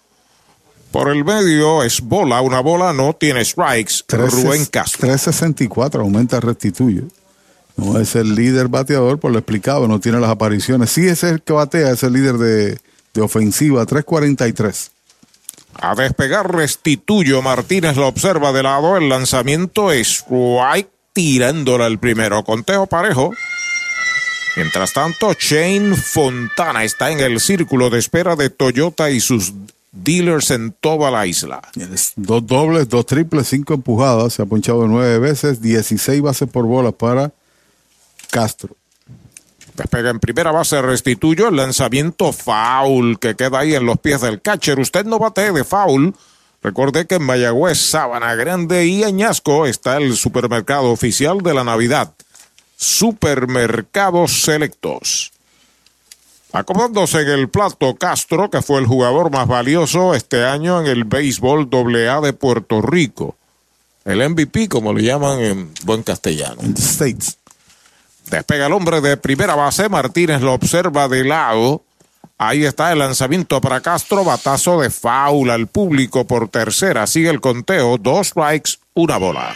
por 0.91 1.09
el 1.09 1.25
medio 1.25 1.83
es 1.83 1.99
bola. 1.99 2.39
Una 2.39 2.61
bola 2.61 2.93
no 2.93 3.13
tiene 3.13 3.43
strikes. 3.43 4.05
Rubén 4.07 4.65
Castro. 4.65 5.01
364 5.01 6.01
aumenta 6.01 6.39
Restituyo. 6.39 7.03
No 7.77 7.99
es 7.99 8.15
el 8.15 8.35
líder 8.35 8.67
bateador, 8.67 9.19
por 9.19 9.31
lo 9.31 9.37
explicado, 9.37 9.87
no 9.87 9.99
tiene 9.99 10.19
las 10.19 10.31
apariciones. 10.31 10.91
Sí 10.91 11.07
es 11.07 11.23
el 11.23 11.41
que 11.41 11.53
batea, 11.53 11.91
es 11.91 12.03
el 12.03 12.13
líder 12.13 12.37
de, 12.37 12.79
de 13.13 13.21
ofensiva, 13.21 13.85
343. 13.85 14.91
A 15.79 15.95
despegar 15.95 16.53
Restituyo. 16.53 17.41
Martínez 17.41 17.95
lo 17.95 18.07
observa 18.07 18.51
de 18.51 18.63
lado. 18.63 18.97
El 18.97 19.09
lanzamiento 19.09 19.91
es 19.91 20.25
tirándola 21.13 21.87
el 21.87 21.99
primero. 21.99 22.43
Conteo 22.43 22.87
parejo. 22.87 23.31
Mientras 24.55 24.91
tanto, 24.91 25.33
Shane 25.33 25.95
Fontana 25.95 26.83
está 26.83 27.11
en 27.11 27.19
el 27.19 27.39
círculo 27.39 27.91
de 27.91 27.99
espera 27.99 28.35
de 28.35 28.49
Toyota 28.49 29.11
y 29.11 29.19
sus 29.19 29.53
dealers 29.91 30.49
en 30.49 30.71
toda 30.71 31.11
la 31.11 31.27
isla. 31.27 31.61
Dos 32.15 32.47
dobles, 32.47 32.89
dos 32.89 33.05
triples, 33.05 33.47
cinco 33.47 33.75
empujadas. 33.75 34.33
Se 34.33 34.41
ha 34.41 34.45
ponchado 34.47 34.87
nueve 34.87 35.19
veces, 35.19 35.61
16 35.61 36.21
bases 36.23 36.49
por 36.49 36.65
bola 36.65 36.91
para 36.91 37.31
Castro. 38.37 38.75
Despega 39.75 40.11
en 40.11 40.19
primera 40.19 40.51
base, 40.51 40.79
restituyo 40.79 41.47
el 41.47 41.55
lanzamiento 41.55 42.31
foul 42.31 43.17
que 43.17 43.35
queda 43.35 43.59
ahí 43.59 43.73
en 43.73 43.87
los 43.87 43.97
pies 43.97 44.21
del 44.21 44.43
catcher. 44.43 44.79
Usted 44.79 45.05
no 45.05 45.17
bate 45.17 45.51
de 45.51 45.63
foul. 45.63 46.13
Recordé 46.61 47.07
que 47.07 47.15
en 47.15 47.23
Mayagüez, 47.23 47.79
Sabana 47.79 48.35
Grande 48.35 48.85
y 48.85 49.03
Añasco 49.03 49.65
está 49.65 49.97
el 49.97 50.15
supermercado 50.15 50.91
oficial 50.91 51.39
de 51.39 51.55
la 51.55 51.63
Navidad. 51.63 52.13
Supermercados 52.75 54.43
Selectos. 54.43 55.31
Acomodándose 56.53 57.21
en 57.21 57.29
el 57.29 57.49
plato 57.49 57.95
Castro, 57.95 58.51
que 58.51 58.61
fue 58.61 58.79
el 58.79 58.85
jugador 58.85 59.31
más 59.31 59.47
valioso 59.47 60.13
este 60.13 60.45
año 60.45 60.79
en 60.79 60.85
el 60.85 61.05
béisbol 61.05 61.69
AA 61.71 62.21
de 62.21 62.33
Puerto 62.33 62.83
Rico. 62.83 63.35
El 64.05 64.29
MVP, 64.29 64.69
como 64.69 64.93
le 64.93 65.03
llaman 65.03 65.39
en 65.39 65.71
buen 65.85 66.03
castellano. 66.03 66.61
States. 66.75 67.36
Despega 68.29 68.67
el 68.67 68.73
hombre 68.73 69.01
de 69.01 69.17
primera 69.17 69.55
base. 69.55 69.89
Martínez 69.89 70.41
lo 70.41 70.53
observa 70.53 71.07
de 71.07 71.23
lado. 71.23 71.83
Ahí 72.37 72.65
está 72.65 72.91
el 72.91 72.99
lanzamiento 72.99 73.61
para 73.61 73.81
Castro. 73.81 74.23
Batazo 74.23 74.81
de 74.81 74.89
faula 74.89 75.53
al 75.53 75.67
público 75.67 76.27
por 76.27 76.49
tercera. 76.49 77.07
Sigue 77.07 77.29
el 77.29 77.41
conteo. 77.41 77.97
Dos 77.97 78.27
strikes, 78.27 78.73
una 78.93 79.17
bola. 79.17 79.55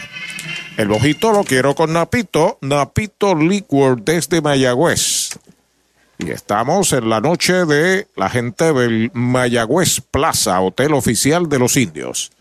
El 0.76 0.88
mojito 0.88 1.32
lo 1.32 1.44
quiero 1.44 1.74
con 1.74 1.92
Napito. 1.92 2.58
Napito 2.60 3.34
Liquor 3.34 4.02
desde 4.02 4.40
Mayagüez. 4.40 5.38
Y 6.18 6.30
estamos 6.30 6.92
en 6.92 7.08
la 7.08 7.20
noche 7.20 7.66
de 7.66 8.08
la 8.16 8.30
gente 8.30 8.72
del 8.72 9.10
Mayagüez 9.12 10.00
Plaza, 10.10 10.60
hotel 10.60 10.94
oficial 10.94 11.48
de 11.48 11.58
los 11.58 11.76
indios. 11.76 12.32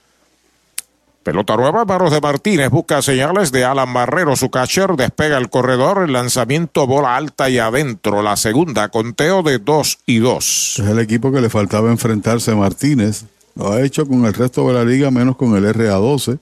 Pelota 1.24 1.56
nueva, 1.56 1.86
manos 1.86 2.12
de 2.12 2.20
Martínez, 2.20 2.72
busca 2.72 3.00
señales 3.04 3.52
de 3.52 3.64
Alan 3.64 3.94
Barrero, 3.94 4.36
su 4.36 4.50
catcher, 4.50 4.96
despega 4.96 5.38
el 5.38 5.52
corredor, 5.52 6.04
el 6.04 6.14
lanzamiento, 6.14 6.88
bola 6.88 7.16
alta 7.16 7.48
y 7.48 7.60
adentro, 7.60 8.24
la 8.24 8.36
segunda, 8.36 8.90
conteo 8.90 9.44
de 9.44 9.60
2 9.60 10.00
y 10.08 10.18
2. 10.18 10.80
Es 10.80 10.88
el 10.88 10.98
equipo 10.98 11.32
que 11.32 11.40
le 11.40 11.50
faltaba 11.50 11.92
enfrentarse 11.92 12.52
a 12.52 12.56
Martínez. 12.56 13.26
Lo 13.54 13.72
ha 13.72 13.82
hecho 13.82 14.08
con 14.08 14.26
el 14.26 14.34
resto 14.34 14.68
de 14.68 14.74
la 14.74 14.84
liga, 14.84 15.12
menos 15.12 15.36
con 15.36 15.56
el 15.56 15.64
RA12. 15.64 16.40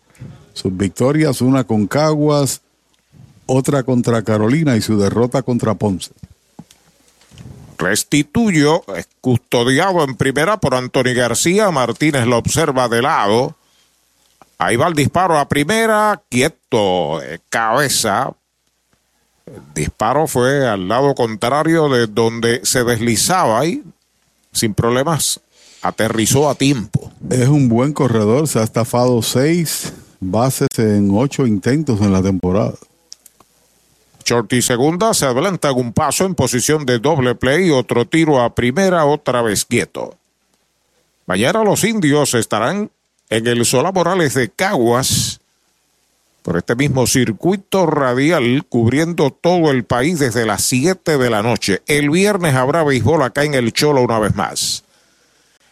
Sus 0.53 0.77
victorias, 0.77 1.41
una 1.41 1.65
con 1.65 1.85
Caguas, 1.85 2.61
otra 3.47 3.83
contra 3.83 4.21
Carolina 4.21 4.77
y 4.77 4.81
su 4.81 4.97
derrota 4.97 5.41
contra 5.41 5.73
Ponce. 5.73 6.11
Restituyo, 7.77 8.83
es 8.95 9.09
custodiado 9.19 10.05
en 10.05 10.15
primera 10.15 10.57
por 10.57 10.73
Anthony 10.73 11.13
García, 11.15 11.69
Martínez 11.69 12.25
lo 12.27 12.37
observa 12.37 12.87
de 12.87 13.01
lado. 13.01 13.55
Ahí 14.59 14.75
va 14.75 14.89
el 14.89 14.93
disparo 14.93 15.39
a 15.39 15.47
primera, 15.47 16.21
quieto, 16.27 17.19
de 17.21 17.39
cabeza. 17.49 18.33
El 19.45 19.61
disparo 19.73 20.27
fue 20.27 20.67
al 20.67 20.89
lado 20.89 21.15
contrario 21.15 21.87
de 21.87 22.07
donde 22.07 22.59
se 22.65 22.83
deslizaba 22.83 23.65
y 23.65 23.81
sin 24.51 24.73
problemas 24.73 25.39
aterrizó 25.81 26.49
a 26.49 26.55
tiempo. 26.55 27.09
Es 27.29 27.47
un 27.47 27.69
buen 27.69 27.93
corredor, 27.93 28.49
se 28.49 28.59
ha 28.59 28.63
estafado 28.63 29.21
seis 29.21 29.93
bases 30.19 30.67
en 30.77 31.09
ocho 31.13 31.47
intentos 31.47 32.01
en 32.01 32.11
la 32.11 32.21
temporada. 32.21 32.75
Shorty 34.25 34.61
segunda, 34.61 35.13
se 35.13 35.25
adelanta 35.25 35.71
un 35.71 35.93
paso 35.93 36.25
en 36.25 36.35
posición 36.35 36.85
de 36.85 36.99
doble 36.99 37.33
play, 37.33 37.71
otro 37.71 38.05
tiro 38.05 38.41
a 38.41 38.53
primera, 38.53 39.05
otra 39.05 39.41
vez 39.41 39.63
quieto. 39.63 40.17
Mañana 41.25 41.63
los 41.63 41.85
indios 41.85 42.33
estarán 42.33 42.91
en 43.29 43.47
el 43.47 43.65
Sola 43.65 43.91
Morales 43.91 44.33
de 44.33 44.49
Caguas 44.49 45.39
por 46.41 46.57
este 46.57 46.75
mismo 46.75 47.05
circuito 47.05 47.85
radial 47.85 48.65
cubriendo 48.67 49.29
todo 49.29 49.71
el 49.71 49.83
país 49.83 50.19
desde 50.19 50.45
las 50.45 50.63
7 50.63 51.17
de 51.17 51.29
la 51.29 51.43
noche. 51.43 51.83
El 51.85 52.09
viernes 52.09 52.55
habrá 52.55 52.83
béisbol 52.83 53.21
acá 53.23 53.43
en 53.43 53.53
el 53.53 53.71
Cholo 53.73 54.01
una 54.01 54.19
vez 54.19 54.35
más. 54.35 54.83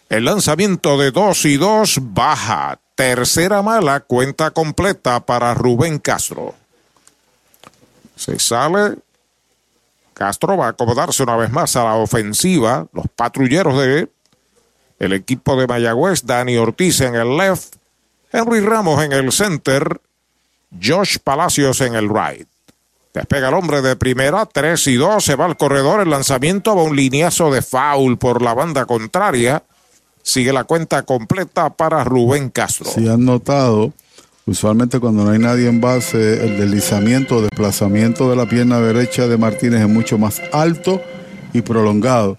El 0.10 0.26
lanzamiento 0.26 0.98
de 0.98 1.12
2 1.12 1.46
y 1.46 1.58
2 1.58 2.00
baja. 2.14 2.80
Tercera 2.96 3.62
mala, 3.62 4.00
cuenta 4.02 4.52
completa 4.52 5.26
para 5.26 5.54
Rubén 5.54 6.00
Castro. 6.00 6.56
Se 8.16 8.40
sale. 8.40 8.96
Castro 10.14 10.58
va 10.58 10.68
a 10.68 10.70
acomodarse 10.70 11.22
una 11.24 11.36
vez 11.36 11.52
más 11.52 11.76
a 11.76 11.84
la 11.84 11.96
ofensiva. 11.96 12.88
Los 12.92 13.06
patrulleros 13.16 13.78
de 13.80 14.10
el 15.00 15.14
equipo 15.14 15.60
de 15.60 15.68
Mayagüez, 15.68 16.26
Dani 16.26 16.58
Ortiz 16.58 17.02
en 17.02 17.16
el 17.16 17.38
left, 17.38 17.76
Henry 18.32 18.60
Ramos 18.62 19.04
en 19.04 19.14
el 19.14 19.32
center, 19.32 20.02
Josh 20.82 21.18
Palacios 21.24 21.82
en 21.82 21.96
el 21.96 22.10
right. 22.10 22.48
Despega 23.14 23.50
el 23.50 23.56
hombre 23.56 23.82
de 23.82 23.96
primera, 23.96 24.46
3 24.46 24.88
y 24.88 24.96
2, 24.96 25.24
se 25.24 25.36
va 25.36 25.46
al 25.46 25.58
corredor, 25.58 26.02
el 26.02 26.10
lanzamiento 26.10 26.76
va 26.76 26.84
un 26.84 26.96
lineazo 26.96 27.52
de 27.52 27.62
foul 27.62 28.18
por 28.18 28.42
la 28.42 28.54
banda 28.54 28.86
contraria. 28.86 29.64
Sigue 30.22 30.54
la 30.54 30.66
cuenta 30.66 31.04
completa 31.04 31.70
para 31.72 32.04
Rubén 32.04 32.50
Castro. 32.50 32.86
Si 32.86 33.08
han 33.08 33.26
notado, 33.26 33.94
usualmente 34.46 35.00
cuando 35.00 35.24
no 35.24 35.32
hay 35.32 35.40
nadie 35.40 35.68
en 35.68 35.82
base, 35.82 36.46
el 36.46 36.60
deslizamiento 36.60 37.38
o 37.38 37.42
desplazamiento 37.42 38.30
de 38.30 38.36
la 38.36 38.46
pierna 38.46 38.80
derecha 38.82 39.28
de 39.28 39.38
Martínez 39.38 39.82
es 39.82 39.90
mucho 39.90 40.18
más 40.18 40.42
alto 40.52 41.02
y 41.54 41.62
prolongado. 41.62 42.38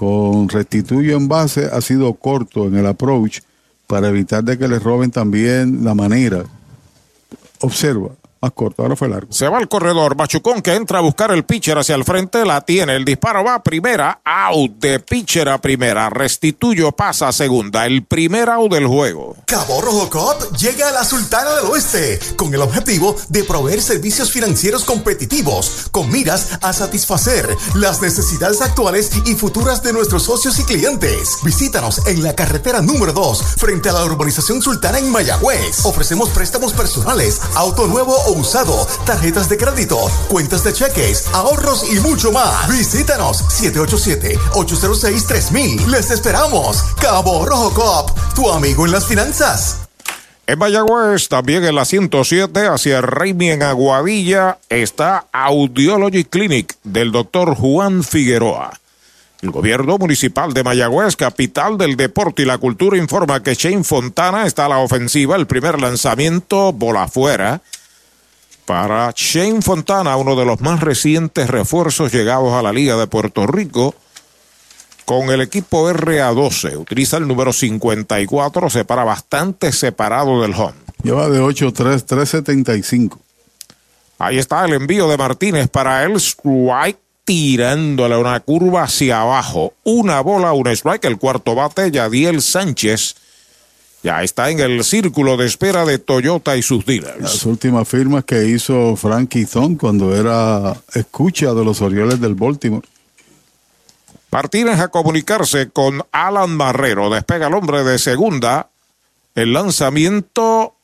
Con 0.00 0.48
restituyo 0.48 1.14
en 1.14 1.28
base 1.28 1.66
ha 1.70 1.78
sido 1.82 2.14
corto 2.14 2.66
en 2.66 2.74
el 2.74 2.86
approach 2.86 3.40
para 3.86 4.08
evitar 4.08 4.42
de 4.42 4.56
que 4.56 4.66
le 4.66 4.78
roben 4.78 5.10
también 5.10 5.84
la 5.84 5.94
manera. 5.94 6.46
Observa, 7.60 8.08
más 8.40 8.52
corto, 8.52 8.82
ahora 8.82 8.96
fue 8.96 9.08
largo. 9.08 9.32
Se 9.32 9.48
va 9.48 9.58
al 9.58 9.68
corredor, 9.68 10.16
Machucón 10.16 10.62
que 10.62 10.74
entra 10.74 10.98
a 10.98 11.02
buscar 11.02 11.30
el 11.30 11.44
pitcher 11.44 11.76
hacia 11.76 11.94
el 11.94 12.04
frente, 12.04 12.44
la 12.46 12.62
tiene, 12.62 12.96
el 12.96 13.04
disparo 13.04 13.44
va 13.44 13.56
a 13.56 13.62
primera, 13.62 14.20
out 14.24 14.72
de 14.78 14.98
pitcher 14.98 15.48
a 15.48 15.58
primera, 15.58 16.08
Restituyo 16.08 16.92
pasa 16.92 17.28
a 17.28 17.32
segunda, 17.32 17.84
el 17.84 18.04
primer 18.04 18.48
out 18.48 18.72
del 18.72 18.86
juego. 18.86 19.36
Cabo 19.46 19.82
Rojo 19.82 20.08
Coop 20.08 20.56
llega 20.56 20.88
a 20.88 20.92
la 20.92 21.04
Sultana 21.04 21.54
del 21.56 21.66
Oeste 21.66 22.18
con 22.36 22.54
el 22.54 22.62
objetivo 22.62 23.14
de 23.28 23.44
proveer 23.44 23.82
servicios 23.82 24.30
financieros 24.30 24.84
competitivos 24.84 25.88
con 25.90 26.10
miras 26.10 26.58
a 26.62 26.72
satisfacer 26.72 27.46
las 27.74 28.00
necesidades 28.00 28.62
actuales 28.62 29.10
y 29.26 29.34
futuras 29.34 29.82
de 29.82 29.92
nuestros 29.92 30.22
socios 30.22 30.58
y 30.58 30.64
clientes. 30.64 31.38
Visítanos 31.44 32.06
en 32.06 32.22
la 32.22 32.34
carretera 32.34 32.80
número 32.80 33.12
2 33.12 33.42
frente 33.58 33.90
a 33.90 33.92
la 33.92 34.04
urbanización 34.04 34.62
Sultana 34.62 34.98
en 34.98 35.10
Mayagüez. 35.10 35.84
Ofrecemos 35.84 36.30
préstamos 36.30 36.72
personales, 36.72 37.40
auto 37.54 37.86
nuevo 37.86 38.14
o 38.26 38.29
usado, 38.32 38.84
tarjetas 39.04 39.48
de 39.48 39.56
crédito, 39.56 39.96
cuentas 40.28 40.64
de 40.64 40.72
cheques, 40.72 41.28
ahorros 41.32 41.92
y 41.92 42.00
mucho 42.00 42.32
más. 42.32 42.68
Visítanos 42.68 43.44
787-806-3000. 43.60 45.86
Les 45.86 46.10
esperamos. 46.10 46.82
Cabo 47.00 47.46
Rojo 47.46 47.72
Coop, 47.74 48.10
tu 48.34 48.50
amigo 48.50 48.86
en 48.86 48.92
las 48.92 49.06
finanzas. 49.06 49.76
En 50.46 50.58
Mayagüez, 50.58 51.28
también 51.28 51.64
en 51.64 51.74
la 51.76 51.84
107, 51.84 52.66
hacia 52.66 53.00
Raimi 53.00 53.50
en 53.50 53.62
Aguadilla, 53.62 54.58
está 54.68 55.26
Audiology 55.30 56.24
Clinic 56.24 56.76
del 56.82 57.12
doctor 57.12 57.54
Juan 57.54 58.02
Figueroa. 58.02 58.72
El 59.42 59.52
gobierno 59.52 59.96
municipal 59.96 60.52
de 60.52 60.64
Mayagüez, 60.64 61.14
capital 61.14 61.78
del 61.78 61.96
deporte 61.96 62.42
y 62.42 62.46
la 62.46 62.58
cultura, 62.58 62.98
informa 62.98 63.44
que 63.44 63.54
Shane 63.54 63.84
Fontana 63.84 64.44
está 64.44 64.66
a 64.66 64.70
la 64.70 64.78
ofensiva. 64.78 65.36
El 65.36 65.46
primer 65.46 65.80
lanzamiento, 65.80 66.72
bola 66.72 67.04
afuera. 67.04 67.60
Para 68.70 69.12
Shane 69.16 69.62
Fontana, 69.62 70.16
uno 70.16 70.36
de 70.36 70.44
los 70.44 70.60
más 70.60 70.78
recientes 70.78 71.50
refuerzos 71.50 72.12
llegados 72.12 72.52
a 72.52 72.62
la 72.62 72.72
Liga 72.72 72.96
de 72.96 73.08
Puerto 73.08 73.44
Rico, 73.44 73.96
con 75.04 75.28
el 75.30 75.40
equipo 75.40 75.90
RA12. 75.90 76.78
Utiliza 76.78 77.16
el 77.16 77.26
número 77.26 77.52
54, 77.52 78.70
se 78.70 78.84
para 78.84 79.02
bastante 79.02 79.72
separado 79.72 80.40
del 80.40 80.54
home. 80.54 80.76
Lleva 81.02 81.28
de 81.28 81.40
8-3, 81.40 82.06
3-75. 82.06 83.18
Ahí 84.20 84.38
está 84.38 84.64
el 84.64 84.74
envío 84.74 85.08
de 85.08 85.16
Martínez 85.16 85.68
para 85.68 86.04
el 86.04 86.20
strike, 86.20 87.00
tirándole 87.24 88.16
una 88.18 88.38
curva 88.38 88.84
hacia 88.84 89.22
abajo. 89.22 89.74
Una 89.82 90.20
bola, 90.20 90.52
un 90.52 90.68
strike. 90.68 91.06
El 91.06 91.18
cuarto 91.18 91.56
bate, 91.56 91.90
Yadiel 91.90 92.40
Sánchez. 92.40 93.16
Ya 94.02 94.22
está 94.22 94.48
en 94.50 94.60
el 94.60 94.82
círculo 94.82 95.36
de 95.36 95.46
espera 95.46 95.84
de 95.84 95.98
Toyota 95.98 96.56
y 96.56 96.62
sus 96.62 96.86
dealers. 96.86 97.20
Las 97.20 97.44
últimas 97.44 97.86
firmas 97.86 98.24
que 98.24 98.46
hizo 98.46 98.96
Frankie 98.96 99.44
Thon 99.44 99.76
cuando 99.76 100.16
era 100.16 100.74
escucha 100.94 101.52
de 101.52 101.64
los 101.64 101.82
Orioles 101.82 102.20
del 102.20 102.34
Baltimore. 102.34 102.86
Martínez 104.30 104.78
a 104.78 104.88
comunicarse 104.88 105.68
con 105.70 106.02
Alan 106.12 106.56
Marrero. 106.56 107.10
Despega 107.10 107.48
el 107.48 107.54
hombre 107.54 107.84
de 107.84 107.98
segunda. 107.98 108.68
El 109.34 109.52
lanzamiento 109.52 110.74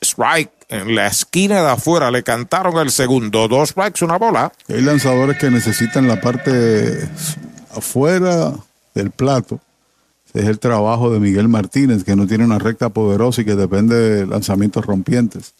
strike 0.00 0.52
en 0.68 0.94
la 0.94 1.08
esquina 1.08 1.62
de 1.62 1.70
afuera. 1.70 2.10
Le 2.10 2.22
cantaron 2.22 2.78
el 2.78 2.90
segundo. 2.90 3.48
Dos 3.48 3.70
strikes, 3.70 4.04
una 4.04 4.16
bola. 4.16 4.52
Hay 4.68 4.80
lanzadores 4.80 5.36
que 5.36 5.50
necesitan 5.50 6.08
la 6.08 6.20
parte 6.20 7.08
afuera 7.76 8.54
del 8.94 9.10
plato. 9.10 9.60
Es 10.34 10.46
el 10.46 10.58
trabajo 10.58 11.10
de 11.10 11.20
Miguel 11.20 11.48
Martínez, 11.48 12.04
que 12.04 12.16
no 12.16 12.26
tiene 12.26 12.44
una 12.44 12.58
recta 12.58 12.88
poderosa 12.88 13.42
y 13.42 13.44
que 13.44 13.54
depende 13.54 13.94
de 13.96 14.26
lanzamientos 14.26 14.84
rompientes. 14.86 15.54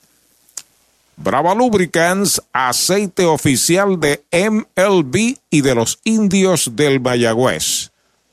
Brava 1.16 1.54
Lubricants, 1.54 2.42
aceite 2.52 3.26
oficial 3.26 4.00
de 4.00 4.24
MLB 4.32 5.36
y 5.50 5.60
de 5.60 5.74
los 5.74 6.00
indios 6.04 6.74
del 6.74 7.00
Mayagüez. 7.00 7.90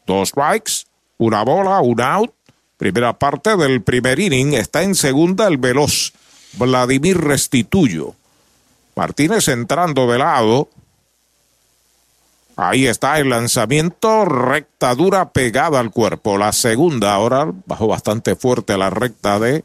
Dos 0.07 0.29
strikes, 0.29 0.85
una 1.17 1.43
bola, 1.43 1.81
un 1.81 2.01
out. 2.01 2.31
Primera 2.77 3.19
parte 3.19 3.57
del 3.57 3.81
primer 3.81 4.19
inning 4.19 4.53
está 4.53 4.83
en 4.83 4.95
segunda 4.95 5.47
el 5.47 5.57
veloz 5.57 6.13
Vladimir 6.53 7.17
Restituyo. 7.17 8.15
Martínez 8.95 9.47
entrando 9.49 10.09
de 10.09 10.17
lado. 10.17 10.69
Ahí 12.61 12.87
está 12.87 13.19
el 13.19 13.29
lanzamiento, 13.29 14.25
recta 14.25 14.93
dura 14.93 15.29
pegada 15.29 15.79
al 15.79 15.91
cuerpo. 15.91 16.37
La 16.37 16.51
segunda 16.51 17.13
ahora 17.13 17.49
bajó 17.65 17.87
bastante 17.87 18.35
fuerte 18.35 18.77
la 18.77 18.89
recta 18.89 19.39
de 19.39 19.63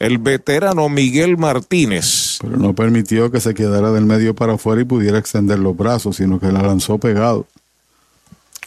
el 0.00 0.18
veterano 0.18 0.88
Miguel 0.88 1.38
Martínez. 1.38 2.38
Pero 2.40 2.56
no 2.56 2.74
permitió 2.74 3.30
que 3.30 3.38
se 3.38 3.54
quedara 3.54 3.92
del 3.92 4.06
medio 4.06 4.34
para 4.34 4.54
afuera 4.54 4.82
y 4.82 4.84
pudiera 4.84 5.18
extender 5.18 5.60
los 5.60 5.76
brazos, 5.76 6.16
sino 6.16 6.40
que 6.40 6.50
la 6.50 6.62
lanzó 6.62 6.98
pegado. 6.98 7.46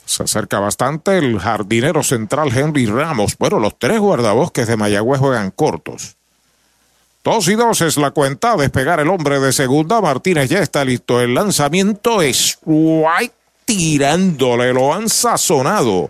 Se 0.06 0.24
acerca 0.24 0.60
bastante 0.62 1.18
el 1.18 1.38
jardinero 1.38 2.02
central 2.02 2.58
Henry 2.58 2.86
Ramos. 2.86 3.38
Bueno, 3.38 3.60
los 3.60 3.78
tres 3.78 4.00
guardabosques 4.00 4.70
de 4.70 4.78
Mayagüez 4.78 5.20
juegan 5.20 5.52
cortos. 5.52 6.16
Dos 7.26 7.46
y 7.50 7.56
dos 7.56 7.82
es 7.82 7.98
la 7.98 8.12
cuenta. 8.12 8.56
Despegar 8.56 9.02
el 9.02 9.10
hombre 9.10 9.42
de 9.42 9.52
segunda. 9.52 10.00
Martínez 10.00 10.50
ya 10.50 10.60
está 10.60 10.86
listo. 10.86 11.20
El 11.20 11.34
lanzamiento 11.34 12.22
es 12.22 12.58
white 12.64 13.36
tirándole, 13.66 14.74
lo 14.74 14.94
han 14.94 15.10
sazonado. 15.10 16.10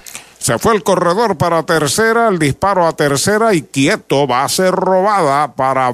Se 0.41 0.57
fue 0.57 0.73
el 0.73 0.81
corredor 0.81 1.37
para 1.37 1.61
tercera, 1.61 2.27
el 2.27 2.39
disparo 2.39 2.87
a 2.87 2.93
tercera 2.93 3.53
y 3.53 3.61
quieto 3.61 4.25
va 4.25 4.43
a 4.43 4.49
ser 4.49 4.71
robada 4.71 5.53
para 5.53 5.93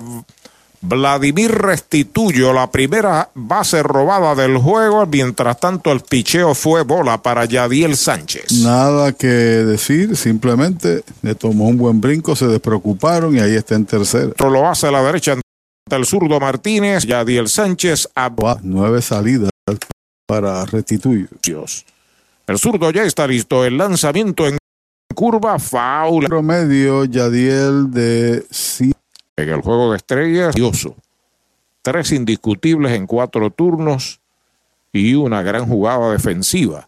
Vladimir 0.80 1.52
Restituyo, 1.52 2.54
la 2.54 2.72
primera 2.72 3.30
base 3.36 3.84
robada 3.84 4.36
del 4.36 4.58
juego. 4.58 5.06
Mientras 5.06 5.60
tanto, 5.60 5.92
el 5.92 6.00
picheo 6.00 6.56
fue 6.56 6.84
bola 6.84 7.22
para 7.22 7.44
Yadiel 7.44 7.98
Sánchez. 7.98 8.62
Nada 8.64 9.12
que 9.12 9.28
decir, 9.28 10.16
simplemente 10.16 11.04
le 11.24 11.36
tomó 11.36 11.68
un 11.68 11.78
buen 11.78 12.00
brinco, 12.00 12.34
se 12.34 12.48
despreocuparon 12.48 13.36
y 13.36 13.42
ahí 13.42 13.54
está 13.54 13.76
en 13.76 13.86
tercera. 13.86 14.32
Lo 14.40 14.66
hace 14.66 14.88
a 14.88 14.92
la 14.92 15.04
derecha 15.04 15.36
el 15.90 16.06
zurdo 16.06 16.40
Martínez, 16.40 17.04
Yadiel 17.04 17.50
Sánchez. 17.50 18.08
A... 18.16 18.32
Nueve 18.62 19.02
salidas 19.02 19.52
para 20.26 20.64
Restituyo. 20.64 21.28
Dios. 21.44 21.86
El 22.48 22.58
zurdo 22.58 22.90
ya 22.92 23.04
está 23.04 23.28
listo. 23.28 23.66
El 23.66 23.78
lanzamiento 23.78 24.48
en 24.48 24.58
curva, 25.14 25.60
foul. 25.60 26.26
Promedio, 26.26 27.04
Yadiel 27.04 27.92
de 27.92 28.46
En 29.36 29.50
el 29.50 29.62
juego 29.62 29.92
de 29.92 29.98
estrellas, 29.98 30.56
dioso. 30.56 30.96
Tres 31.82 32.12
indiscutibles 32.12 32.94
en 32.94 33.06
cuatro 33.06 33.50
turnos 33.50 34.22
y 34.94 35.14
una 35.14 35.42
gran 35.42 35.68
jugada 35.68 36.12
defensiva. 36.12 36.88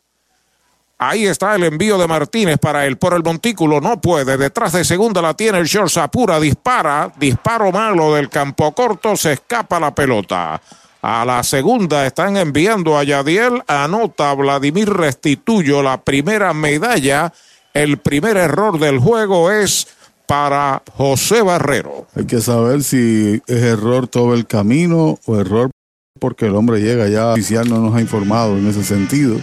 Ahí 0.98 1.26
está 1.26 1.56
el 1.56 1.64
envío 1.64 1.98
de 1.98 2.08
Martínez 2.08 2.58
para 2.58 2.86
él 2.86 2.98
por 2.98 3.14
el 3.14 3.24
montículo. 3.24 3.80
No 3.80 4.02
puede. 4.02 4.38
Detrás 4.38 4.74
de 4.74 4.84
segunda 4.84 5.22
la 5.22 5.34
tiene 5.34 5.58
el 5.60 5.66
short. 5.66 5.96
Apura, 5.98 6.40
dispara. 6.40 7.12
Disparo 7.18 7.72
malo 7.72 8.14
del 8.16 8.30
campo 8.30 8.72
corto. 8.74 9.16
Se 9.16 9.34
escapa 9.34 9.80
la 9.80 9.96
pelota. 9.96 10.62
A 11.02 11.24
la 11.24 11.44
segunda 11.44 12.06
están 12.06 12.36
enviando 12.36 12.98
a 12.98 13.04
Yadiel, 13.04 13.64
anota 13.68 14.34
Vladimir 14.34 14.90
Restituyo 14.90 15.82
la 15.82 16.02
primera 16.02 16.54
medalla. 16.54 17.32
El 17.74 18.00
primer 18.00 18.36
error 18.36 18.80
del 18.80 19.00
juego 19.00 19.50
es 19.50 19.88
para 20.28 20.84
José 20.98 21.42
Barrero. 21.42 22.08
Hay 22.16 22.26
que 22.26 22.42
saber 22.42 22.84
si 22.84 23.42
es 23.48 23.64
error 23.64 24.08
todo 24.08 24.34
el 24.34 24.46
camino 24.46 25.18
o 25.26 25.40
error 25.40 25.72
porque 26.20 26.48
el 26.48 26.56
hombre 26.56 26.82
llega 26.82 27.08
ya. 27.08 27.28
El 27.28 27.40
oficial 27.40 27.70
no 27.70 27.80
nos 27.80 27.96
ha 27.96 28.02
informado 28.02 28.58
en 28.58 28.68
ese 28.68 28.84
sentido. 28.84 29.40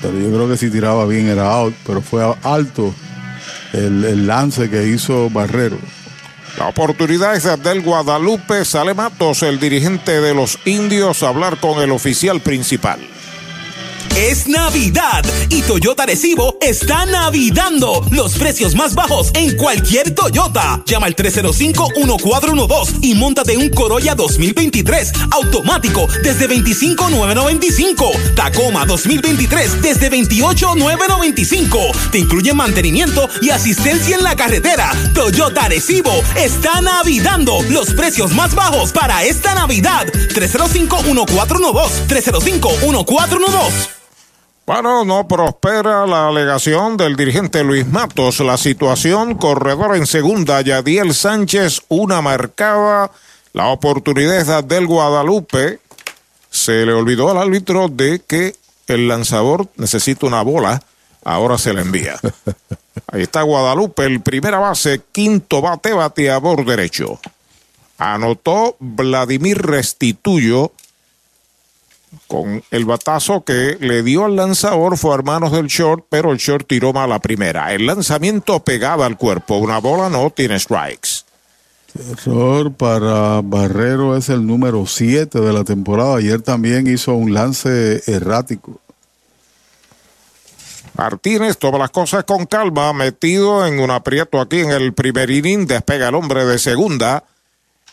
Pero 0.00 0.18
yo 0.18 0.28
creo 0.28 0.48
que 0.48 0.56
si 0.56 0.70
tiraba 0.70 1.06
bien 1.06 1.26
era 1.26 1.52
out, 1.52 1.74
pero 1.84 2.00
fue 2.00 2.22
alto 2.42 2.94
el, 3.72 4.04
el 4.04 4.26
lance 4.28 4.70
que 4.70 4.86
hizo 4.86 5.28
Barrero. 5.30 5.78
La 6.58 6.68
oportunidad 6.68 7.34
es 7.34 7.44
de 7.44 7.52
Abdel 7.52 7.80
Guadalupe. 7.80 8.64
Sale 8.64 8.94
Matos, 8.94 9.42
el 9.42 9.58
dirigente 9.58 10.20
de 10.20 10.34
los 10.34 10.58
indios, 10.64 11.22
hablar 11.22 11.58
con 11.58 11.80
el 11.80 11.90
oficial 11.90 12.40
principal. 12.40 13.00
Es 14.16 14.46
Navidad 14.46 15.24
y 15.48 15.62
Toyota 15.62 16.04
Recibo 16.04 16.58
está 16.60 17.06
navidando. 17.06 18.06
Los 18.10 18.34
precios 18.34 18.74
más 18.74 18.94
bajos 18.94 19.30
en 19.32 19.56
cualquier 19.56 20.14
Toyota. 20.14 20.82
Llama 20.84 21.06
al 21.06 21.16
305-1412 21.16 22.98
y 23.00 23.14
montate 23.14 23.56
un 23.56 23.70
Corolla 23.70 24.14
2023 24.14 25.12
automático 25.30 26.06
desde 26.22 26.46
25,995. 26.46 28.10
Tacoma 28.36 28.84
2023 28.84 29.80
desde 29.80 30.10
28,995. 30.10 31.78
Te 32.10 32.18
incluye 32.18 32.52
mantenimiento 32.52 33.30
y 33.40 33.48
asistencia 33.48 34.16
en 34.16 34.24
la 34.24 34.36
carretera. 34.36 34.92
Toyota 35.14 35.68
Recibo 35.68 36.12
está 36.36 36.82
navidando. 36.82 37.62
Los 37.70 37.94
precios 37.94 38.32
más 38.32 38.54
bajos 38.54 38.92
para 38.92 39.24
esta 39.24 39.54
Navidad. 39.54 40.06
305-1412. 40.06 42.08
305-1412. 42.08 44.01
Bueno, 44.72 45.04
no 45.04 45.28
prospera 45.28 46.06
la 46.06 46.28
alegación 46.28 46.96
del 46.96 47.14
dirigente 47.14 47.62
Luis 47.62 47.86
Matos. 47.86 48.40
La 48.40 48.56
situación, 48.56 49.34
corredor 49.34 49.94
en 49.96 50.06
segunda, 50.06 50.62
Yadiel 50.62 51.12
Sánchez, 51.12 51.82
una 51.88 52.22
marcada. 52.22 53.10
La 53.52 53.66
oportunidad 53.66 54.64
del 54.64 54.86
Guadalupe. 54.86 55.78
Se 56.48 56.86
le 56.86 56.94
olvidó 56.94 57.30
al 57.30 57.36
árbitro 57.36 57.88
de 57.88 58.22
que 58.26 58.56
el 58.86 59.08
lanzador 59.08 59.68
necesita 59.76 60.24
una 60.24 60.40
bola. 60.40 60.82
Ahora 61.22 61.58
se 61.58 61.74
la 61.74 61.82
envía. 61.82 62.18
Ahí 63.08 63.24
está 63.24 63.42
Guadalupe, 63.42 64.06
el 64.06 64.22
primera 64.22 64.58
base, 64.58 65.02
quinto 65.12 65.60
bate, 65.60 65.92
bateador 65.92 66.64
derecho. 66.64 67.20
Anotó 67.98 68.76
Vladimir 68.80 69.60
Restituyo 69.60 70.72
con 72.26 72.62
el 72.70 72.84
batazo 72.84 73.44
que 73.44 73.76
le 73.80 74.02
dio 74.02 74.24
al 74.24 74.36
lanzador 74.36 74.96
fue 74.96 75.14
a 75.14 75.18
manos 75.22 75.52
del 75.52 75.66
short, 75.66 76.06
pero 76.08 76.32
el 76.32 76.38
short 76.38 76.66
tiró 76.66 76.92
mal 76.92 77.10
la 77.10 77.18
primera. 77.18 77.72
El 77.72 77.86
lanzamiento 77.86 78.60
pegaba 78.60 79.06
al 79.06 79.16
cuerpo, 79.16 79.56
una 79.56 79.78
bola 79.78 80.08
no 80.08 80.30
tiene 80.30 80.58
strikes. 80.58 81.24
Error 81.98 82.72
para 82.72 83.42
Barrero 83.42 84.16
es 84.16 84.30
el 84.30 84.46
número 84.46 84.86
7 84.86 85.40
de 85.40 85.52
la 85.52 85.64
temporada. 85.64 86.16
Ayer 86.16 86.40
también 86.40 86.86
hizo 86.86 87.12
un 87.12 87.34
lance 87.34 88.02
errático. 88.06 88.80
Martínez 90.94 91.58
toma 91.58 91.78
las 91.78 91.90
cosas 91.90 92.24
con 92.24 92.46
calma, 92.46 92.92
metido 92.92 93.66
en 93.66 93.80
un 93.80 93.90
aprieto 93.90 94.40
aquí 94.40 94.60
en 94.60 94.70
el 94.70 94.92
primer 94.92 95.30
inning, 95.30 95.66
despega 95.66 96.08
el 96.08 96.14
hombre 96.14 96.44
de 96.44 96.58
segunda. 96.58 97.24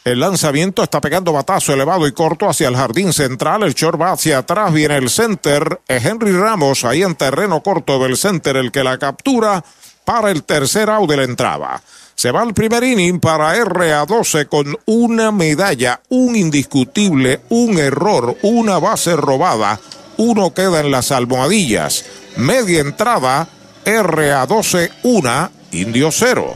El 0.06 0.22
lanzamiento 0.22 0.82
está 0.82 1.02
pegando 1.02 1.34
batazo 1.34 1.74
elevado 1.74 2.08
y 2.08 2.14
corto 2.14 2.50
hacia 2.50 2.70
el 2.70 2.76
jardín 2.76 3.12
central. 3.12 3.64
El 3.64 3.74
short 3.74 4.00
va 4.00 4.14
hacia 4.14 4.40
atrás. 4.40 4.74
Viene 4.74 4.96
el 4.96 5.10
center. 5.10 5.82
Es 5.88 6.06
Henry 6.06 6.32
Ramos 6.32 6.86
ahí 6.86 7.04
en 7.04 7.16
terreno 7.16 7.62
corto 7.62 8.00
del 8.00 8.18
center 8.18 8.56
el 8.58 8.72
que 8.72 8.84
la 8.84 8.98
captura 8.98 9.64
para 10.06 10.32
el 10.32 10.44
tercer 10.44 10.90
out 10.90 11.10
de 11.10 11.18
la 11.18 11.24
entrada. 11.24 11.82
Se 12.16 12.32
va 12.32 12.44
el 12.44 12.54
primer 12.54 12.84
inning 12.84 13.20
para 13.20 13.56
RA12 13.56 14.48
con 14.48 14.78
una 14.86 15.32
medalla, 15.32 16.02
un 16.10 16.36
indiscutible, 16.36 17.42
un 17.50 17.78
error, 17.78 18.36
una 18.42 18.80
base 18.80 19.16
robada. 19.16 19.80
Uno 20.18 20.54
queda 20.54 20.80
en 20.80 20.92
las 20.92 21.12
almohadillas. 21.12 22.06
Media 22.38 22.82
entrada, 22.82 23.48
RA12, 23.86 24.92
una, 25.04 25.52
Indio 25.72 26.10
cero. 26.12 26.56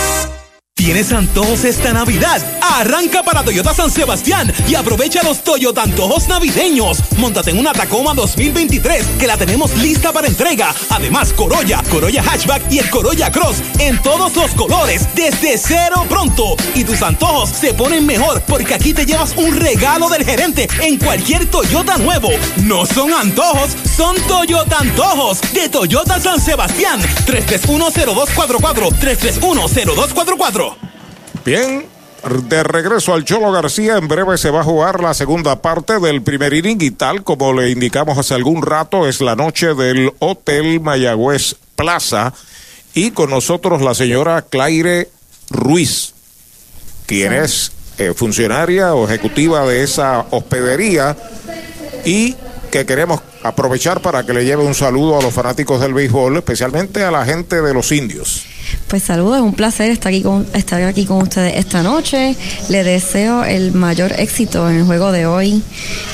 ¿Tienes 0.81 1.11
antojos 1.13 1.63
esta 1.63 1.93
Navidad? 1.93 2.41
Arranca 2.59 3.21
para 3.21 3.43
Toyota 3.43 3.71
San 3.71 3.91
Sebastián 3.91 4.51
y 4.67 4.73
aprovecha 4.73 5.21
los 5.21 5.43
Toyota 5.43 5.83
antojos 5.83 6.27
navideños. 6.27 6.97
Móntate 7.17 7.51
en 7.51 7.59
una 7.59 7.71
Tacoma 7.71 8.15
2023 8.15 9.05
que 9.19 9.27
la 9.27 9.37
tenemos 9.37 9.75
lista 9.77 10.11
para 10.11 10.25
entrega. 10.25 10.73
Además, 10.89 11.33
Corolla, 11.33 11.83
Corolla 11.91 12.23
Hatchback 12.23 12.71
y 12.71 12.79
el 12.79 12.89
Corolla 12.89 13.31
Cross 13.31 13.57
en 13.77 14.01
todos 14.01 14.35
los 14.35 14.51
colores 14.55 15.07
desde 15.13 15.55
cero 15.59 16.03
pronto. 16.09 16.55
Y 16.73 16.83
tus 16.83 17.03
antojos 17.03 17.51
se 17.51 17.75
ponen 17.75 18.03
mejor 18.07 18.41
porque 18.47 18.73
aquí 18.73 18.91
te 18.91 19.05
llevas 19.05 19.35
un 19.37 19.55
regalo 19.55 20.09
del 20.09 20.25
gerente 20.25 20.67
en 20.81 20.97
cualquier 20.97 21.45
Toyota 21.45 21.99
nuevo. 21.99 22.29
No 22.63 22.87
son 22.87 23.13
antojos, 23.13 23.77
son 23.95 24.15
Toyota 24.27 24.79
antojos 24.79 25.41
de 25.53 25.69
Toyota 25.69 26.19
San 26.19 26.41
Sebastián. 26.41 26.99
3310244 27.27 28.89
3310244 28.99 30.60
Bien, 31.45 31.85
de 32.49 32.63
regreso 32.63 33.13
al 33.13 33.25
Cholo 33.25 33.51
García, 33.51 33.97
en 33.97 34.07
breve 34.07 34.37
se 34.37 34.51
va 34.51 34.61
a 34.61 34.63
jugar 34.63 35.01
la 35.01 35.13
segunda 35.13 35.61
parte 35.61 35.99
del 35.99 36.21
primer 36.21 36.53
inning 36.53 36.77
y 36.81 36.91
tal 36.91 37.23
como 37.23 37.53
le 37.53 37.71
indicamos 37.71 38.17
hace 38.17 38.35
algún 38.35 38.61
rato, 38.61 39.07
es 39.07 39.21
la 39.21 39.35
noche 39.35 39.73
del 39.73 40.11
Hotel 40.19 40.79
Mayagüez 40.79 41.55
Plaza 41.75 42.33
y 42.93 43.11
con 43.11 43.31
nosotros 43.31 43.81
la 43.81 43.95
señora 43.95 44.43
Claire 44.43 45.09
Ruiz, 45.49 46.13
quien 47.07 47.33
es 47.33 47.71
eh, 47.97 48.13
funcionaria 48.15 48.93
o 48.93 49.05
ejecutiva 49.07 49.65
de 49.65 49.83
esa 49.83 50.25
hospedería 50.29 51.17
y 52.05 52.35
que 52.71 52.85
queremos 52.85 53.21
aprovechar 53.43 54.01
para 54.01 54.25
que 54.25 54.33
le 54.33 54.45
lleve 54.45 54.63
un 54.63 54.73
saludo 54.73 55.19
a 55.19 55.21
los 55.21 55.33
fanáticos 55.33 55.79
del 55.81 55.93
béisbol, 55.93 56.37
especialmente 56.37 57.03
a 57.03 57.11
la 57.11 57.25
gente 57.25 57.61
de 57.61 57.73
los 57.73 57.91
indios. 57.91 58.45
Pues 58.87 59.03
saludos, 59.03 59.37
es 59.37 59.43
un 59.43 59.53
placer 59.53 59.91
estar 59.91 60.09
aquí, 60.09 60.23
con, 60.23 60.47
estar 60.53 60.81
aquí 60.83 61.05
con 61.05 61.21
ustedes 61.21 61.57
esta 61.57 61.83
noche. 61.83 62.35
Le 62.69 62.83
deseo 62.83 63.43
el 63.43 63.73
mayor 63.73 64.13
éxito 64.17 64.69
en 64.69 64.77
el 64.77 64.85
juego 64.85 65.11
de 65.11 65.25
hoy 65.25 65.61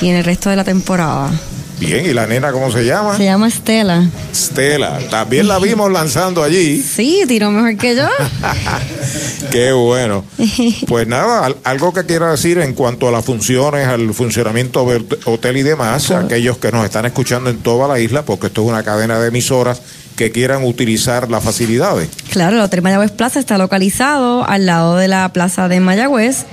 y 0.00 0.08
en 0.08 0.16
el 0.16 0.24
resto 0.24 0.50
de 0.50 0.56
la 0.56 0.64
temporada. 0.64 1.30
Bien, 1.78 2.04
¿y 2.06 2.12
la 2.12 2.26
nena 2.26 2.50
cómo 2.50 2.72
se 2.72 2.84
llama? 2.84 3.16
Se 3.16 3.24
llama 3.24 3.46
Estela. 3.46 4.04
Estela, 4.32 4.98
también 5.10 5.46
la 5.46 5.58
vimos 5.60 5.90
lanzando 5.92 6.42
allí. 6.42 6.82
Sí, 6.82 7.22
tiró 7.28 7.50
mejor 7.52 7.76
que 7.76 7.94
yo. 7.94 8.08
Qué 9.50 9.72
bueno. 9.72 10.24
Pues 10.88 11.06
nada, 11.06 11.46
al- 11.46 11.56
algo 11.64 11.92
que 11.92 12.04
quiera 12.04 12.30
decir 12.30 12.58
en 12.58 12.74
cuanto 12.74 13.08
a 13.08 13.12
las 13.12 13.24
funciones, 13.24 13.86
al 13.86 14.12
funcionamiento 14.12 14.84
del 14.90 15.06
hotel 15.24 15.56
y 15.58 15.62
demás, 15.62 16.10
aquellos 16.10 16.58
que 16.58 16.72
nos 16.72 16.84
están 16.84 17.06
escuchando 17.06 17.48
en 17.50 17.58
toda 17.58 17.86
la 17.88 18.00
isla, 18.00 18.22
porque 18.22 18.48
esto 18.48 18.62
es 18.62 18.68
una 18.68 18.82
cadena 18.82 19.18
de 19.20 19.28
emisoras 19.28 19.80
que 20.16 20.32
quieran 20.32 20.64
utilizar 20.64 21.30
las 21.30 21.44
facilidades. 21.44 22.08
Claro, 22.30 22.56
el 22.56 22.62
Hotel 22.62 22.82
Mayagüez 22.82 23.12
Plaza 23.12 23.38
está 23.38 23.56
localizado 23.56 24.44
al 24.44 24.66
lado 24.66 24.96
de 24.96 25.06
la 25.06 25.32
Plaza 25.32 25.68
de 25.68 25.78
Mayagüez. 25.78 26.44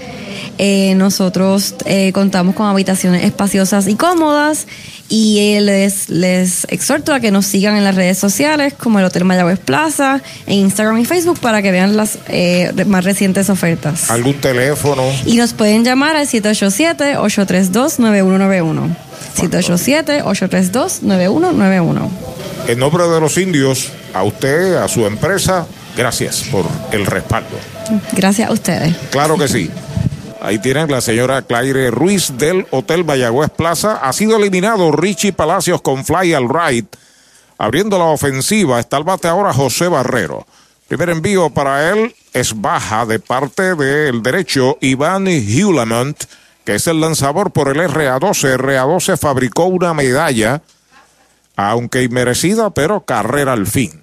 Eh, 0.57 0.95
nosotros 0.95 1.75
eh, 1.85 2.11
contamos 2.13 2.55
con 2.55 2.67
habitaciones 2.67 3.23
espaciosas 3.23 3.87
y 3.87 3.95
cómodas 3.95 4.67
y 5.07 5.37
eh, 5.39 5.61
les, 5.61 6.09
les 6.09 6.65
exhorto 6.69 7.13
a 7.13 7.19
que 7.19 7.29
nos 7.29 7.45
sigan 7.45 7.77
en 7.77 7.83
las 7.83 7.93
redes 7.95 8.17
sociales 8.17 8.73
como 8.73 8.97
el 8.99 9.05
Hotel 9.05 9.23
Mayagüez 9.23 9.59
Plaza, 9.59 10.19
en 10.47 10.55
Instagram 10.59 10.97
y 10.97 11.05
Facebook 11.05 11.39
para 11.39 11.61
que 11.61 11.69
vean 11.71 11.95
las 11.95 12.17
eh, 12.27 12.71
más 12.87 13.03
recientes 13.03 13.51
ofertas. 13.51 14.09
¿Algún 14.09 14.33
teléfono? 14.35 15.03
Y 15.25 15.35
nos 15.37 15.53
pueden 15.53 15.83
llamar 15.83 16.15
al 16.15 16.27
787-832-9191. 16.27 18.95
787-832-9191. 19.37 22.09
En 22.67 22.79
nombre 22.79 23.07
de 23.07 23.19
los 23.19 23.37
indios, 23.37 23.91
a 24.13 24.23
usted, 24.23 24.77
a 24.77 24.87
su 24.87 25.05
empresa, 25.05 25.67
gracias 25.95 26.45
por 26.51 26.65
el 26.91 27.05
respaldo. 27.05 27.55
Gracias 28.13 28.49
a 28.49 28.53
ustedes. 28.53 28.95
Claro 29.11 29.37
que 29.37 29.47
sí. 29.47 29.69
Ahí 30.41 30.59
tienen 30.59 30.91
la 30.91 31.01
señora 31.01 31.41
Claire 31.41 31.91
Ruiz 31.91 32.33
del 32.37 32.67
Hotel 32.71 33.05
Mayagüez 33.05 33.49
Plaza. 33.49 33.97
Ha 33.97 34.13
sido 34.13 34.37
eliminado 34.37 34.91
Richie 34.91 35.33
Palacios 35.33 35.81
con 35.81 36.05
fly 36.05 36.33
al 36.33 36.49
right. 36.49 36.95
Abriendo 37.57 37.97
la 37.97 38.05
ofensiva 38.05 38.79
está 38.79 38.97
el 38.97 39.03
bate 39.03 39.27
ahora 39.27 39.53
José 39.53 39.87
Barrero. 39.87 40.45
Primer 40.87 41.09
envío 41.09 41.49
para 41.49 41.89
él 41.91 42.13
es 42.33 42.59
baja 42.61 43.05
de 43.05 43.19
parte 43.19 43.75
del 43.75 44.21
derecho 44.21 44.77
Iván 44.81 45.27
Hewlemont, 45.27 46.25
que 46.63 46.75
es 46.75 46.85
el 46.87 46.99
lanzador 46.99 47.51
por 47.51 47.69
el 47.69 47.89
RA12. 47.89 48.57
RA12 48.57 49.17
fabricó 49.17 49.65
una 49.65 49.93
medalla, 49.93 50.61
aunque 51.55 52.03
inmerecida, 52.03 52.69
pero 52.71 53.05
carrera 53.05 53.53
al 53.53 53.67
fin. 53.67 54.01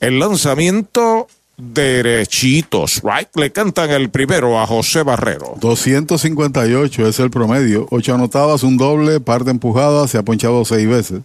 El 0.00 0.18
lanzamiento 0.18 1.28
derechitos, 1.56 3.02
right? 3.02 3.28
Le 3.34 3.50
cantan 3.50 3.90
el 3.90 4.10
primero 4.10 4.60
a 4.60 4.66
José 4.66 5.02
Barrero. 5.02 5.54
258 5.60 7.08
es 7.08 7.18
el 7.20 7.30
promedio. 7.30 7.86
Ocho 7.90 8.14
anotadas, 8.14 8.62
un 8.62 8.76
doble, 8.76 9.20
par 9.20 9.44
de 9.44 9.52
empujadas, 9.52 10.10
se 10.10 10.18
ha 10.18 10.22
ponchado 10.22 10.64
seis 10.64 10.86
veces. 10.88 11.22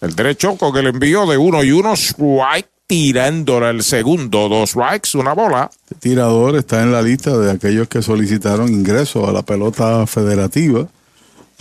El 0.00 0.14
derecho 0.14 0.56
con 0.56 0.76
el 0.76 0.88
envío 0.88 1.26
de 1.26 1.36
uno 1.36 1.62
y 1.62 1.70
uno, 1.72 1.94
strike, 1.94 2.68
tirándole 2.86 3.70
el 3.70 3.82
segundo, 3.82 4.48
dos 4.48 4.70
strikes, 4.70 5.16
una 5.16 5.32
bola. 5.32 5.70
El 5.90 5.96
tirador 5.98 6.56
está 6.56 6.82
en 6.82 6.92
la 6.92 7.02
lista 7.02 7.36
de 7.38 7.50
aquellos 7.50 7.88
que 7.88 8.02
solicitaron 8.02 8.68
ingreso 8.68 9.28
a 9.28 9.32
la 9.32 9.42
pelota 9.42 10.06
federativa. 10.06 10.88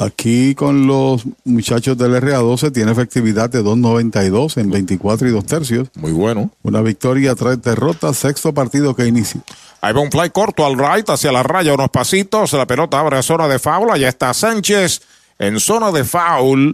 Aquí 0.01 0.55
con 0.55 0.87
los 0.87 1.21
muchachos 1.43 1.95
del 1.95 2.15
RA12 2.15 2.73
tiene 2.73 2.91
efectividad 2.91 3.51
de 3.51 3.61
2.92 3.63 4.57
en 4.57 4.71
24 4.71 5.27
y 5.27 5.31
2 5.31 5.45
tercios. 5.45 5.89
Muy 5.93 6.11
bueno. 6.11 6.49
Una 6.63 6.81
victoria, 6.81 7.35
tres 7.35 7.61
derrotas, 7.61 8.17
sexto 8.17 8.51
partido 8.51 8.95
que 8.95 9.05
inicia. 9.05 9.41
Ahí 9.79 9.93
va 9.93 10.01
un 10.01 10.09
fly 10.09 10.31
corto 10.31 10.65
al 10.65 10.75
right, 10.75 11.07
hacia 11.07 11.31
la 11.31 11.43
raya, 11.43 11.75
unos 11.75 11.91
pasitos. 11.91 12.51
La 12.53 12.65
pelota 12.65 12.99
abre 12.99 13.19
a 13.19 13.21
zona 13.21 13.47
de 13.47 13.59
foul. 13.59 13.91
Allá 13.91 14.09
está 14.09 14.33
Sánchez 14.33 15.03
en 15.37 15.59
zona 15.59 15.91
de 15.91 16.03
foul. 16.03 16.73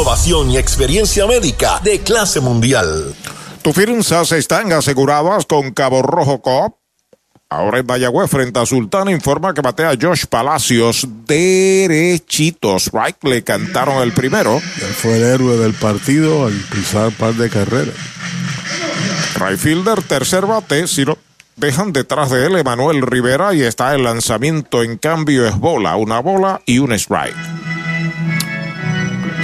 Innovación 0.01 0.49
y 0.49 0.57
experiencia 0.57 1.27
médica 1.27 1.79
de 1.83 1.99
clase 1.99 2.39
mundial. 2.39 3.13
Tus 3.61 3.75
finanzas 3.75 4.31
están 4.31 4.73
aseguradas 4.73 5.45
con 5.45 5.69
Cabo 5.73 6.01
Rojo 6.01 6.41
Coop. 6.41 6.73
Ahora 7.49 7.77
en 7.77 7.85
Mayagüez 7.85 8.27
frente 8.27 8.59
a 8.59 8.65
Sultán 8.65 9.09
informa 9.09 9.53
que 9.53 9.61
batea 9.61 9.93
Josh 10.01 10.25
Palacios 10.25 11.07
derechitos. 11.27 12.89
Right, 12.91 13.23
le 13.23 13.43
cantaron 13.43 14.01
el 14.01 14.11
primero. 14.11 14.55
Él 14.55 14.93
fue 14.95 15.17
el 15.17 15.23
héroe 15.23 15.57
del 15.57 15.75
partido 15.75 16.47
al 16.47 16.59
cruzar 16.71 17.11
par 17.11 17.35
de 17.35 17.51
carreras. 17.51 17.93
Right 19.35 19.59
fielder, 19.59 20.01
tercer 20.01 20.47
bate, 20.47 20.87
si 20.87 21.05
lo 21.05 21.19
dejan 21.57 21.93
detrás 21.93 22.31
de 22.31 22.47
él 22.47 22.55
Emanuel 22.55 23.03
Rivera 23.03 23.53
y 23.53 23.61
está 23.61 23.93
el 23.93 24.05
lanzamiento 24.05 24.81
en 24.81 24.97
cambio 24.97 25.45
es 25.45 25.55
bola, 25.59 25.95
una 25.95 26.19
bola 26.21 26.59
y 26.65 26.79
un 26.79 26.91
strike 26.91 27.60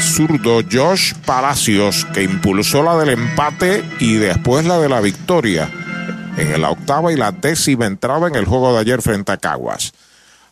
zurdo 0.02 0.62
Josh 0.72 1.14
Palacios, 1.26 2.06
que 2.14 2.24
impulsó 2.24 2.84
la 2.84 2.98
del 2.98 3.10
empate 3.10 3.84
y 4.00 4.16
después 4.16 4.66
la 4.66 4.80
de 4.80 4.90
la 4.90 5.02
victoria 5.02 5.70
en 6.38 6.62
la 6.62 6.70
octava 6.70 7.12
y 7.12 7.16
la 7.16 7.32
décima 7.32 7.86
entrada 7.86 8.28
en 8.28 8.36
el 8.36 8.46
juego 8.46 8.74
de 8.74 8.80
ayer 8.80 9.02
frente 9.02 9.32
a 9.32 9.38
Caguas. 9.38 9.94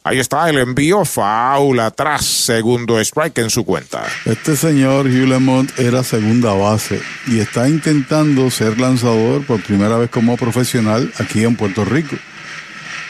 Ahí 0.04 0.20
está 0.20 0.48
el 0.50 0.60
envío, 0.60 1.04
faul 1.04 1.80
atrás, 1.80 2.24
segundo 2.26 3.00
strike 3.00 3.40
en 3.40 3.50
su 3.50 3.66
cuenta. 3.66 4.04
Este 4.26 4.56
señor 4.56 5.08
Hugh 5.08 5.28
Lemont 5.28 5.80
era 5.80 6.04
segunda 6.04 6.54
base 6.54 7.02
y 7.26 7.40
está 7.40 7.68
intentando 7.68 8.52
ser 8.52 8.80
lanzador 8.80 9.44
por 9.46 9.64
primera 9.64 9.98
vez 9.98 10.12
como 10.12 10.38
profesional 10.38 11.12
aquí 11.18 11.44
en 11.44 11.56
Puerto 11.56 11.86
Rico. 11.86 12.16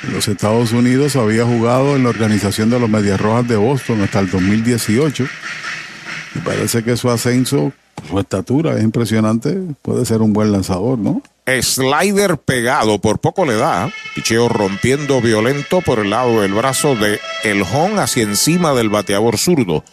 En 0.03 0.13
los 0.13 0.27
Estados 0.29 0.71
Unidos 0.71 1.17
había 1.17 1.43
jugado 1.43 1.97
en 1.97 2.03
la 2.03 2.09
organización 2.09 2.69
de 2.69 2.79
los 2.79 2.89
Medias 2.89 3.19
Rojas 3.19 3.47
de 3.47 3.57
Boston 3.57 4.01
hasta 4.01 4.19
el 4.19 4.29
2018 4.29 5.27
y 6.35 6.39
parece 6.39 6.83
que 6.83 6.97
su 6.97 7.09
ascenso, 7.09 7.71
su 8.07 8.19
estatura 8.19 8.77
es 8.77 8.83
impresionante. 8.83 9.57
Puede 9.81 10.05
ser 10.05 10.21
un 10.21 10.33
buen 10.33 10.51
lanzador, 10.51 10.99
¿no? 10.99 11.21
Slider 11.47 12.37
pegado, 12.37 12.99
por 12.99 13.19
poco 13.19 13.45
le 13.45 13.55
da. 13.55 13.91
Picheo 14.15 14.49
rompiendo 14.49 15.21
violento 15.21 15.81
por 15.81 15.99
el 15.99 16.09
lado 16.09 16.41
del 16.41 16.53
brazo 16.53 16.95
de 16.95 17.19
El 17.43 17.63
Hon 17.63 17.99
hacia 17.99 18.23
encima 18.23 18.73
del 18.73 18.89
bateador 18.89 19.37
zurdo. 19.37 19.83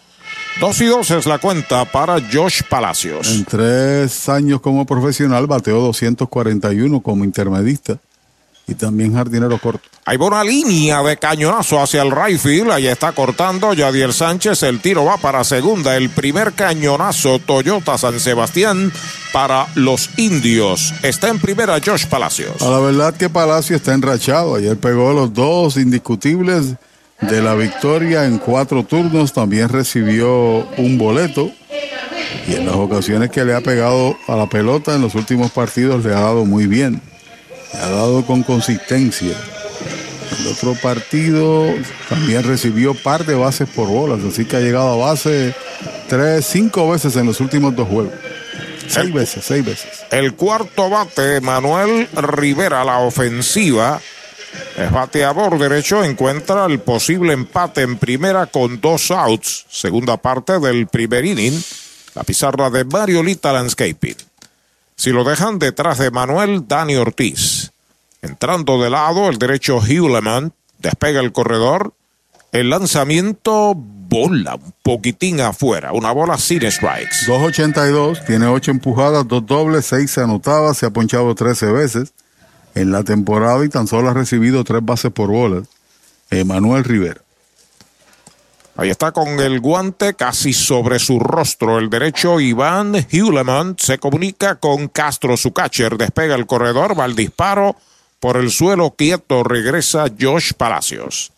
Dos 0.59 0.81
y 0.81 0.85
dos 0.85 1.09
es 1.11 1.25
la 1.25 1.39
cuenta 1.39 1.85
para 1.85 2.21
Josh 2.31 2.61
Palacios. 2.69 3.27
En 3.31 3.45
tres 3.45 4.29
años 4.29 4.61
como 4.61 4.85
profesional 4.85 5.47
bateó 5.47 5.79
241 5.79 7.01
como 7.01 7.23
intermedista 7.23 7.97
y 8.67 8.75
también 8.75 9.13
jardinero 9.13 9.57
corto. 9.57 9.89
Hay 10.05 10.17
una 10.17 10.43
línea 10.43 11.01
de 11.01 11.17
cañonazo 11.17 11.81
hacia 11.81 12.01
el 12.01 12.11
right 12.11 12.39
field. 12.39 12.71
Ahí 12.71 12.87
está 12.87 13.11
cortando 13.11 13.73
Yadiel 13.73 14.13
Sánchez. 14.13 14.63
El 14.63 14.79
tiro 14.79 15.05
va 15.05 15.17
para 15.17 15.43
segunda. 15.43 15.95
El 15.97 16.09
primer 16.09 16.53
cañonazo 16.53 17.39
Toyota 17.39 17.97
San 17.97 18.19
Sebastián 18.19 18.91
para 19.33 19.67
los 19.75 20.09
indios. 20.17 20.93
Está 21.03 21.29
en 21.29 21.39
primera 21.39 21.79
Josh 21.85 22.05
Palacios. 22.07 22.61
A 22.61 22.69
la 22.69 22.79
verdad 22.79 23.15
que 23.15 23.29
Palacio 23.29 23.75
está 23.75 23.93
enrachado. 23.93 24.55
Ayer 24.55 24.77
pegó 24.77 25.11
los 25.13 25.33
dos 25.33 25.77
indiscutibles 25.77 26.75
de 27.21 27.41
la 27.41 27.55
victoria 27.55 28.25
en 28.25 28.37
cuatro 28.37 28.83
turnos. 28.83 29.33
También 29.33 29.69
recibió 29.69 30.65
un 30.77 30.97
boleto. 30.97 31.51
Y 32.47 32.55
en 32.55 32.65
las 32.65 32.75
ocasiones 32.75 33.29
que 33.29 33.45
le 33.45 33.55
ha 33.55 33.61
pegado 33.61 34.17
a 34.27 34.35
la 34.35 34.47
pelota 34.47 34.95
en 34.95 35.01
los 35.01 35.15
últimos 35.15 35.51
partidos 35.51 36.03
le 36.03 36.11
ha 36.11 36.19
dado 36.19 36.45
muy 36.45 36.67
bien 36.67 37.01
ha 37.73 37.89
dado 37.89 38.25
con 38.25 38.43
consistencia. 38.43 39.35
El 40.39 40.47
otro 40.47 40.73
partido 40.75 41.65
también 42.09 42.43
recibió 42.43 42.93
par 42.93 43.25
de 43.25 43.35
bases 43.35 43.69
por 43.69 43.87
bolas, 43.87 44.19
así 44.23 44.45
que 44.45 44.57
ha 44.57 44.59
llegado 44.59 44.93
a 44.93 45.07
base 45.07 45.53
tres, 46.07 46.45
cinco 46.45 46.89
veces 46.89 47.15
en 47.15 47.25
los 47.25 47.39
últimos 47.39 47.75
dos 47.75 47.87
juegos. 47.87 48.13
Seis 48.87 49.13
veces, 49.13 49.45
seis 49.45 49.63
veces. 49.63 50.03
El 50.11 50.33
cuarto 50.35 50.89
bate, 50.89 51.41
Manuel 51.41 52.07
Rivera, 52.13 52.83
la 52.83 52.99
ofensiva. 52.99 54.01
Es 54.77 54.91
bateador 54.91 55.57
derecho, 55.57 56.03
encuentra 56.03 56.65
el 56.65 56.79
posible 56.79 57.33
empate 57.33 57.81
en 57.81 57.97
primera 57.97 58.45
con 58.45 58.81
dos 58.81 59.09
outs. 59.11 59.65
Segunda 59.69 60.17
parte 60.17 60.59
del 60.59 60.87
primer 60.87 61.25
inning. 61.25 61.59
La 62.13 62.23
pizarra 62.23 62.69
de 62.69 62.85
Mariolita 62.85 63.51
Landscaping. 63.51 64.15
Si 64.95 65.11
lo 65.11 65.23
dejan 65.23 65.59
detrás 65.59 65.97
de 65.97 66.11
Manuel 66.11 66.67
Dani 66.67 66.95
Ortiz. 66.95 67.71
Entrando 68.21 68.81
de 68.81 68.89
lado, 68.89 69.29
el 69.29 69.37
derecho 69.37 69.81
Hewleman 69.81 70.53
despega 70.79 71.19
el 71.19 71.31
corredor. 71.31 71.93
El 72.51 72.69
lanzamiento 72.69 73.73
bola 73.75 74.55
un 74.55 74.73
poquitín 74.83 75.41
afuera, 75.41 75.91
una 75.91 76.11
bola 76.11 76.37
sin 76.37 76.61
strikes. 76.71 77.25
2.82, 77.25 78.23
tiene 78.25 78.45
8 78.45 78.69
empujadas, 78.69 79.27
dos 79.27 79.43
dobles, 79.45 79.87
6 79.87 80.19
anotadas, 80.19 80.77
se 80.77 80.85
ha 80.85 80.91
ponchado 80.91 81.33
13 81.33 81.71
veces 81.71 82.13
en 82.75 82.91
la 82.91 83.03
temporada 83.03 83.65
y 83.65 83.69
tan 83.69 83.87
solo 83.87 84.09
ha 84.09 84.13
recibido 84.13 84.63
3 84.63 84.85
bases 84.85 85.11
por 85.11 85.29
bola. 85.29 85.63
Emanuel 86.29 86.83
Rivera. 86.83 87.22
Ahí 88.75 88.89
está 88.89 89.11
con 89.11 89.39
el 89.39 89.59
guante 89.59 90.15
casi 90.15 90.51
sobre 90.51 90.97
su 90.97 91.19
rostro. 91.19 91.77
El 91.77 91.91
derecho 91.91 92.39
Iván 92.39 92.95
Hewleman 93.09 93.75
se 93.77 93.99
comunica 93.99 94.55
con 94.55 94.87
Castro, 94.87 95.37
su 95.37 95.53
catcher. 95.53 95.95
Despega 95.95 96.33
el 96.33 96.47
corredor, 96.47 96.99
va 96.99 97.03
al 97.03 97.15
disparo. 97.15 97.75
Por 98.19 98.37
el 98.37 98.49
suelo 98.49 98.95
quieto 98.97 99.43
regresa 99.43 100.05
Josh 100.19 100.53
Palacios. 100.53 101.31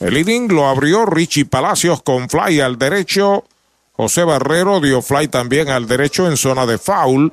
El 0.00 0.18
inning 0.18 0.52
lo 0.52 0.68
abrió 0.68 1.06
Richie 1.06 1.46
Palacios 1.46 2.02
con 2.02 2.28
fly 2.28 2.60
al 2.60 2.76
derecho. 2.76 3.44
José 3.92 4.24
Barrero 4.24 4.80
dio 4.80 5.00
fly 5.00 5.28
también 5.28 5.70
al 5.70 5.86
derecho 5.86 6.28
en 6.28 6.36
zona 6.36 6.66
de 6.66 6.76
foul. 6.76 7.32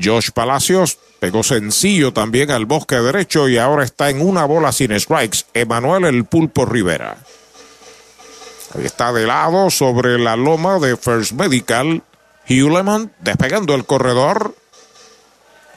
Josh 0.00 0.30
Palacios 0.30 0.98
pegó 1.18 1.42
sencillo 1.42 2.12
también 2.12 2.52
al 2.52 2.66
bosque 2.66 2.96
derecho 2.96 3.48
y 3.48 3.56
ahora 3.58 3.82
está 3.82 4.10
en 4.10 4.20
una 4.20 4.44
bola 4.44 4.70
sin 4.70 4.98
strikes. 5.00 5.46
Emanuel 5.54 6.04
El 6.04 6.24
Pulpo 6.26 6.66
Rivera. 6.66 7.16
Ahí 8.74 8.84
está 8.84 9.12
de 9.12 9.26
lado 9.26 9.70
sobre 9.70 10.18
la 10.18 10.36
loma 10.36 10.78
de 10.78 10.96
First 10.96 11.32
Medical. 11.32 12.02
Hewleman 12.46 13.12
despegando 13.20 13.74
el 13.74 13.84
corredor. 13.84 14.54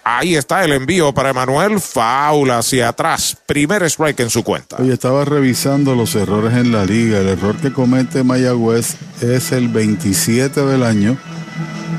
Ahí 0.03 0.35
está 0.35 0.63
el 0.63 0.71
envío 0.71 1.13
para 1.13 1.29
Emanuel. 1.29 1.79
Faula 1.79 2.59
hacia 2.59 2.89
atrás. 2.89 3.37
Primer 3.45 3.83
strike 3.83 4.21
en 4.21 4.29
su 4.29 4.43
cuenta. 4.43 4.77
Estaba 4.77 5.23
revisando 5.25 5.93
los 5.95 6.15
errores 6.15 6.53
en 6.53 6.71
la 6.71 6.85
liga. 6.85 7.19
El 7.19 7.27
error 7.27 7.55
que 7.57 7.71
comete 7.71 8.23
Mayagüez 8.23 8.95
es 9.21 9.51
el 9.51 9.67
27 9.67 10.65
del 10.65 10.83
año. 10.83 11.17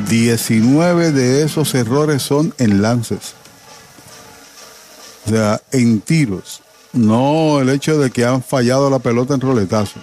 19 0.09 1.12
de 1.12 1.45
esos 1.45 1.74
errores 1.74 2.22
son 2.22 2.53
en 2.59 2.82
lances. 2.82 3.34
O 5.26 5.30
sea, 5.30 5.61
en 5.70 6.01
tiros. 6.01 6.62
No 6.93 7.61
el 7.61 7.68
hecho 7.68 7.99
de 7.99 8.11
que 8.11 8.24
han 8.24 8.43
fallado 8.43 8.91
la 8.91 8.99
pelota 8.99 9.34
en 9.34 9.41
roletazo. 9.41 10.01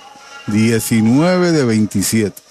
19 0.47 1.51
de 1.51 1.65
27. 1.65 2.41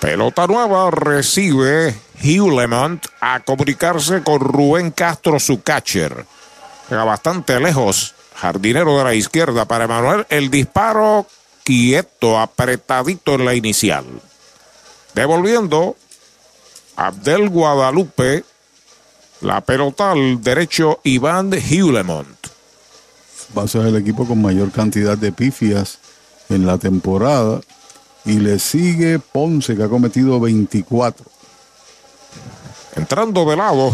Pelota 0.00 0.48
nueva 0.48 0.90
recibe 0.90 1.94
Hewlemont 2.20 3.06
a 3.20 3.40
comunicarse 3.40 4.22
con 4.22 4.40
Rubén 4.40 4.90
Castro, 4.90 5.38
su 5.38 5.62
catcher. 5.62 6.26
Llega 6.90 7.04
bastante 7.04 7.60
lejos. 7.60 8.14
Jardinero 8.34 8.98
de 8.98 9.04
la 9.04 9.14
izquierda 9.14 9.66
para 9.66 9.84
Emanuel. 9.84 10.26
El 10.28 10.50
disparo 10.50 11.26
quieto, 11.62 12.40
apretadito 12.40 13.34
en 13.34 13.44
la 13.44 13.54
inicial. 13.54 14.04
Devolviendo 15.14 15.96
Abdel 16.96 17.48
Guadalupe. 17.48 18.44
La 19.42 19.60
pelota 19.60 20.10
al 20.10 20.42
derecho 20.42 21.00
Iván 21.04 21.52
Hewlemont. 21.52 22.48
Va 23.56 23.62
a 23.62 23.68
ser 23.68 23.86
el 23.86 23.96
equipo 23.96 24.26
con 24.26 24.42
mayor 24.42 24.72
cantidad 24.72 25.16
de 25.16 25.30
pifias 25.30 25.98
en 26.52 26.66
la 26.66 26.78
temporada. 26.78 27.60
Y 28.24 28.38
le 28.38 28.58
sigue 28.58 29.18
Ponce, 29.18 29.76
que 29.76 29.82
ha 29.82 29.88
cometido 29.88 30.38
24. 30.38 31.24
Entrando 32.94 33.44
de 33.44 33.56
lado, 33.56 33.92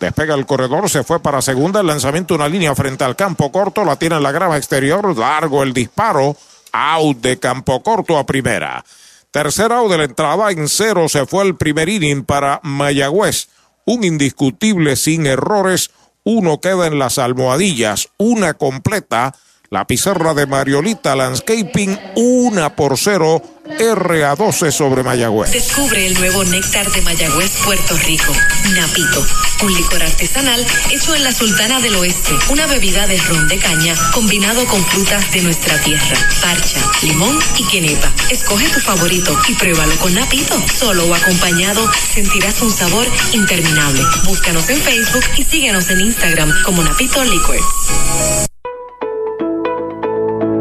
despega 0.00 0.34
el 0.34 0.46
corredor, 0.46 0.88
se 0.88 1.04
fue 1.04 1.20
para 1.20 1.42
segunda. 1.42 1.80
El 1.80 1.86
lanzamiento, 1.86 2.34
una 2.34 2.48
línea 2.48 2.74
frente 2.74 3.04
al 3.04 3.16
campo 3.16 3.50
corto, 3.52 3.84
la 3.84 3.96
tiene 3.96 4.16
en 4.16 4.22
la 4.22 4.32
grava 4.32 4.56
exterior. 4.56 5.16
Largo 5.16 5.62
el 5.62 5.72
disparo. 5.72 6.36
Out 6.72 7.18
de 7.18 7.38
campo 7.38 7.82
corto 7.82 8.18
a 8.18 8.26
primera. 8.26 8.84
Tercer 9.30 9.72
out 9.72 9.90
de 9.90 9.98
la 9.98 10.04
entrada 10.04 10.50
en 10.50 10.68
cero 10.68 11.08
se 11.08 11.26
fue 11.26 11.44
el 11.44 11.56
primer 11.56 11.88
inning 11.88 12.24
para 12.24 12.60
Mayagüez. 12.62 13.48
Un 13.84 14.04
indiscutible 14.04 14.96
sin 14.96 15.26
errores. 15.26 15.90
Uno 16.24 16.60
queda 16.60 16.86
en 16.86 16.98
las 16.98 17.18
almohadillas. 17.18 18.08
Una 18.18 18.54
completa. 18.54 19.34
La 19.70 19.84
pizarra 19.84 20.32
de 20.32 20.46
Mariolita 20.46 21.16
Landscaping, 21.16 21.98
una 22.14 22.76
por 22.76 22.96
cero, 22.96 23.42
RA12 23.80 24.70
sobre 24.70 25.02
Mayagüez. 25.02 25.50
Descubre 25.50 26.06
el 26.06 26.14
nuevo 26.14 26.44
néctar 26.44 26.88
de 26.92 27.02
Mayagüez, 27.02 27.50
Puerto 27.64 27.96
Rico. 27.98 28.32
Napito, 28.74 29.26
un 29.62 29.74
licor 29.74 30.04
artesanal 30.04 30.64
hecho 30.92 31.16
en 31.16 31.24
la 31.24 31.32
Sultana 31.32 31.80
del 31.80 31.96
Oeste. 31.96 32.32
Una 32.50 32.68
bebida 32.68 33.08
de 33.08 33.18
ron 33.18 33.48
de 33.48 33.58
caña 33.58 33.96
combinado 34.12 34.64
con 34.66 34.84
frutas 34.84 35.32
de 35.32 35.42
nuestra 35.42 35.80
tierra. 35.82 36.16
Parcha, 36.40 36.80
limón 37.02 37.36
y 37.58 37.66
quenepa. 37.66 38.12
Escoge 38.30 38.68
tu 38.68 38.78
favorito 38.78 39.36
y 39.48 39.54
pruébalo 39.54 39.96
con 39.96 40.14
Napito. 40.14 40.62
Solo 40.78 41.06
o 41.06 41.14
acompañado 41.14 41.90
sentirás 42.14 42.62
un 42.62 42.70
sabor 42.70 43.06
interminable. 43.32 44.02
Búscanos 44.26 44.70
en 44.70 44.80
Facebook 44.80 45.24
y 45.36 45.42
síguenos 45.42 45.90
en 45.90 46.02
Instagram 46.02 46.52
como 46.64 46.84
Napito 46.84 47.24
Liquors. 47.24 48.45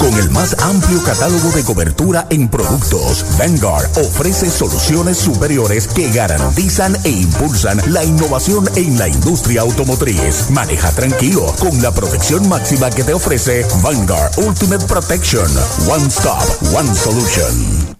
Con 0.00 0.12
el 0.18 0.28
más 0.30 0.60
amplio 0.60 1.00
catálogo 1.04 1.52
de 1.52 1.62
cobertura 1.62 2.26
en 2.30 2.48
productos, 2.48 3.24
Vanguard 3.38 3.86
ofrece 3.96 4.50
soluciones 4.50 5.18
superiores 5.18 5.86
que 5.86 6.10
garantizan 6.10 6.96
e 7.04 7.10
impulsan 7.10 7.80
la 7.92 8.02
innovación 8.02 8.68
en 8.74 8.98
la 8.98 9.06
industria 9.06 9.60
automotriz. 9.60 10.50
Maneja 10.50 10.90
tranquilo 10.90 11.54
con 11.60 11.80
la 11.80 11.94
protección 11.94 12.48
máxima 12.48 12.90
que 12.90 13.04
te 13.04 13.14
ofrece 13.14 13.64
Vanguard 13.84 14.32
Ultimate 14.38 14.84
Protection. 14.86 15.48
One 15.88 16.08
Stop, 16.08 16.42
One 16.74 16.92
Solution. 16.92 17.96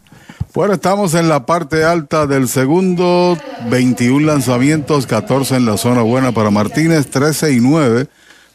Bueno, 0.52 0.74
estamos 0.74 1.14
en 1.14 1.28
la 1.28 1.46
parte 1.46 1.84
alta 1.84 2.26
del 2.26 2.48
segundo, 2.48 3.38
21 3.70 4.26
lanzamientos, 4.26 5.06
14 5.06 5.54
en 5.54 5.64
la 5.64 5.76
zona 5.76 6.02
buena 6.02 6.32
para 6.32 6.50
Martínez, 6.50 7.08
13 7.08 7.52
y 7.52 7.60
9 7.60 8.08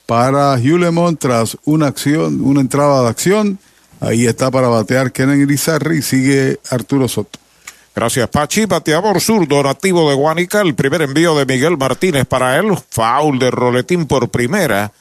para 0.08 0.58
Hewlemont 0.58 1.20
tras 1.20 1.58
una 1.66 1.88
acción, 1.88 2.42
una 2.42 2.62
entrada 2.62 3.04
de 3.04 3.10
acción. 3.10 3.60
Ahí 4.00 4.26
está 4.26 4.50
para 4.50 4.70
batear 4.70 5.12
Kenen 5.12 5.42
Irizarry 5.42 6.00
y 6.00 6.02
sigue 6.02 6.60
Arturo 6.72 7.08
Soto. 7.08 7.38
Gracias, 7.94 8.30
Pachi. 8.30 8.66
Bateador 8.66 9.20
zurdo 9.20 9.62
nativo 9.62 10.10
de 10.10 10.16
Guanica. 10.16 10.62
El 10.62 10.76
primer 10.76 11.02
envío 11.02 11.36
de 11.36 11.46
Miguel 11.46 11.78
Martínez 11.78 12.26
para 12.26 12.58
él. 12.58 12.78
Foul 12.90 13.38
de 13.38 13.52
Roletín 13.52 14.06
por 14.06 14.30
primera. 14.30 14.94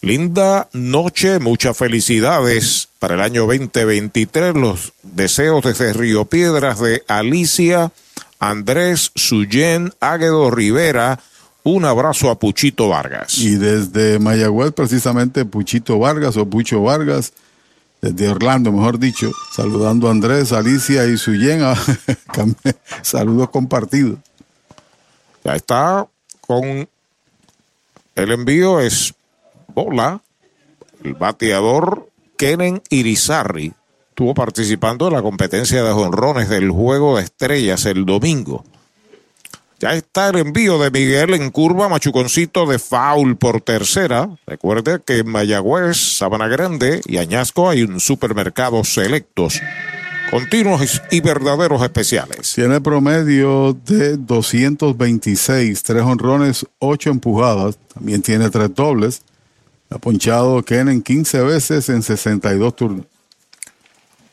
Linda 0.00 0.68
noche, 0.72 1.38
muchas 1.38 1.76
felicidades 1.76 2.88
para 2.98 3.14
el 3.14 3.20
año 3.20 3.42
2023. 3.42 4.54
Los 4.54 4.94
deseos 5.02 5.62
desde 5.62 5.92
Río 5.92 6.24
Piedras 6.24 6.80
de 6.80 7.04
Alicia, 7.08 7.92
Andrés, 8.40 9.12
Suyen, 9.14 9.92
Águedo 10.00 10.50
Rivera. 10.50 11.20
Un 11.70 11.84
abrazo 11.84 12.30
a 12.30 12.38
Puchito 12.38 12.88
Vargas. 12.88 13.36
Y 13.36 13.56
desde 13.56 14.18
Mayagüez, 14.18 14.72
precisamente 14.72 15.44
Puchito 15.44 15.98
Vargas 15.98 16.38
o 16.38 16.46
Pucho 16.48 16.82
Vargas, 16.82 17.34
desde 18.00 18.30
Orlando, 18.30 18.72
mejor 18.72 18.98
dicho, 18.98 19.30
saludando 19.54 20.08
a 20.08 20.12
Andrés, 20.12 20.52
Alicia 20.52 21.04
y 21.04 21.18
Suyen. 21.18 21.60
Saludos 23.02 23.50
compartidos. 23.50 24.18
Ya 25.44 25.56
está 25.56 26.06
con 26.40 26.88
el 28.14 28.32
envío 28.32 28.80
es 28.80 29.12
bola. 29.74 30.22
El 31.04 31.12
bateador 31.16 32.08
Kenen 32.38 32.82
Irizarri 32.88 33.74
estuvo 34.08 34.32
participando 34.32 35.08
en 35.08 35.12
la 35.12 35.22
competencia 35.22 35.84
de 35.84 35.92
jonrones 35.92 36.48
del 36.48 36.70
Juego 36.70 37.18
de 37.18 37.24
Estrellas 37.24 37.84
el 37.84 38.06
domingo. 38.06 38.64
Ya 39.80 39.92
está 39.92 40.30
el 40.30 40.38
envío 40.38 40.76
de 40.78 40.90
Miguel 40.90 41.34
en 41.34 41.52
curva, 41.52 41.88
machuconcito 41.88 42.66
de 42.66 42.80
foul 42.80 43.36
por 43.36 43.60
tercera. 43.60 44.28
Recuerde 44.44 45.00
que 45.06 45.18
en 45.18 45.28
Mayagüez, 45.28 45.96
Sabana 45.96 46.48
Grande 46.48 47.00
y 47.06 47.18
Añasco 47.18 47.70
hay 47.70 47.84
un 47.84 48.00
supermercado 48.00 48.82
selectos, 48.82 49.60
continuos 50.32 51.00
y 51.12 51.20
verdaderos 51.20 51.80
especiales. 51.80 52.52
Tiene 52.52 52.80
promedio 52.80 53.72
de 53.86 54.16
226, 54.16 55.80
tres 55.84 56.02
honrones, 56.02 56.66
ocho 56.80 57.10
empujadas. 57.10 57.78
También 57.94 58.20
tiene 58.20 58.50
tres 58.50 58.74
dobles. 58.74 59.22
Ha 59.90 59.98
ponchado 59.98 60.60
Kenen 60.64 61.02
15 61.02 61.42
veces 61.42 61.88
en 61.88 62.02
62 62.02 62.74
turnos. 62.74 63.06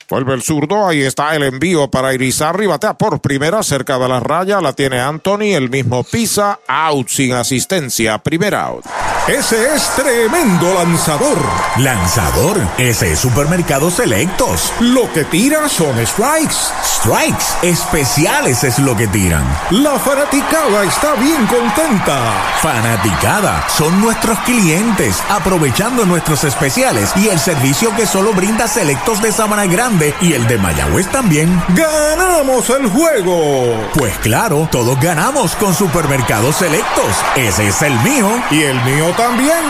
Vuelve 0.08 0.36
el 0.36 0.44
zurdo, 0.44 0.88
ahí 0.88 1.02
está 1.02 1.36
el 1.36 1.42
envío 1.42 1.90
para 1.90 2.14
Irizarri, 2.14 2.68
batea 2.68 2.94
por 2.94 3.22
primera 3.22 3.64
cerca 3.64 3.98
de 3.98 4.08
la 4.08 4.20
raya, 4.20 4.62
la 4.62 4.74
tiene 4.74 5.00
Anthony, 5.00 5.56
el 5.56 5.72
mismo 5.72 6.04
pisa, 6.04 6.60
out 6.68 7.08
sin 7.08 7.34
asistencia, 7.34 8.20
primer 8.20 8.54
out. 8.54 8.86
Ese 9.28 9.74
es 9.74 9.90
tremendo 9.96 10.76
lanzador. 10.76 11.40
Lanzador, 11.78 12.58
ese 12.78 13.14
es 13.14 13.20
Supermercado 13.20 13.90
Selectos. 13.90 14.72
Lo 14.80 15.12
que 15.12 15.24
tira 15.24 15.68
son 15.68 15.96
strikes. 16.06 16.54
Strikes, 16.84 17.46
especiales 17.64 18.64
es 18.64 18.78
lo 18.78 18.96
que 18.96 19.08
tiran. 19.08 19.44
La 19.72 19.98
fanaticada 19.98 20.84
está 20.84 21.16
bien 21.16 21.48
contenta. 21.48 22.22
Fanaticada, 22.62 23.68
son 23.76 24.00
nuestros 24.00 24.38
clientes, 24.42 25.24
aprovechando 25.30 26.06
nuestros 26.06 26.44
especiales 26.44 27.12
y 27.16 27.30
el 27.30 27.40
servicio 27.40 27.96
que 27.96 28.06
solo 28.06 28.32
brinda 28.34 28.68
Selectos 28.68 29.24
de 29.24 29.32
Sabana 29.32 29.66
Grande 29.66 29.95
grande 29.96 30.14
y 30.22 30.34
el 30.34 30.48
de 30.48 30.58
Mayagüez 30.58 31.10
también. 31.12 31.62
¡Ganamos 31.70 32.70
el 32.70 32.88
juego! 32.90 33.90
Pues 33.94 34.18
claro, 34.20 34.68
todos 34.72 35.00
ganamos 35.00 35.56
con 35.56 35.74
Supermercados 35.74 36.58
Selectos. 36.58 37.16
Ese 37.36 37.68
es 37.68 37.82
el 37.82 37.94
mío. 38.00 38.28
Y 38.52 38.64
el 38.64 38.82
mío 38.84 39.14
también. 39.16 39.64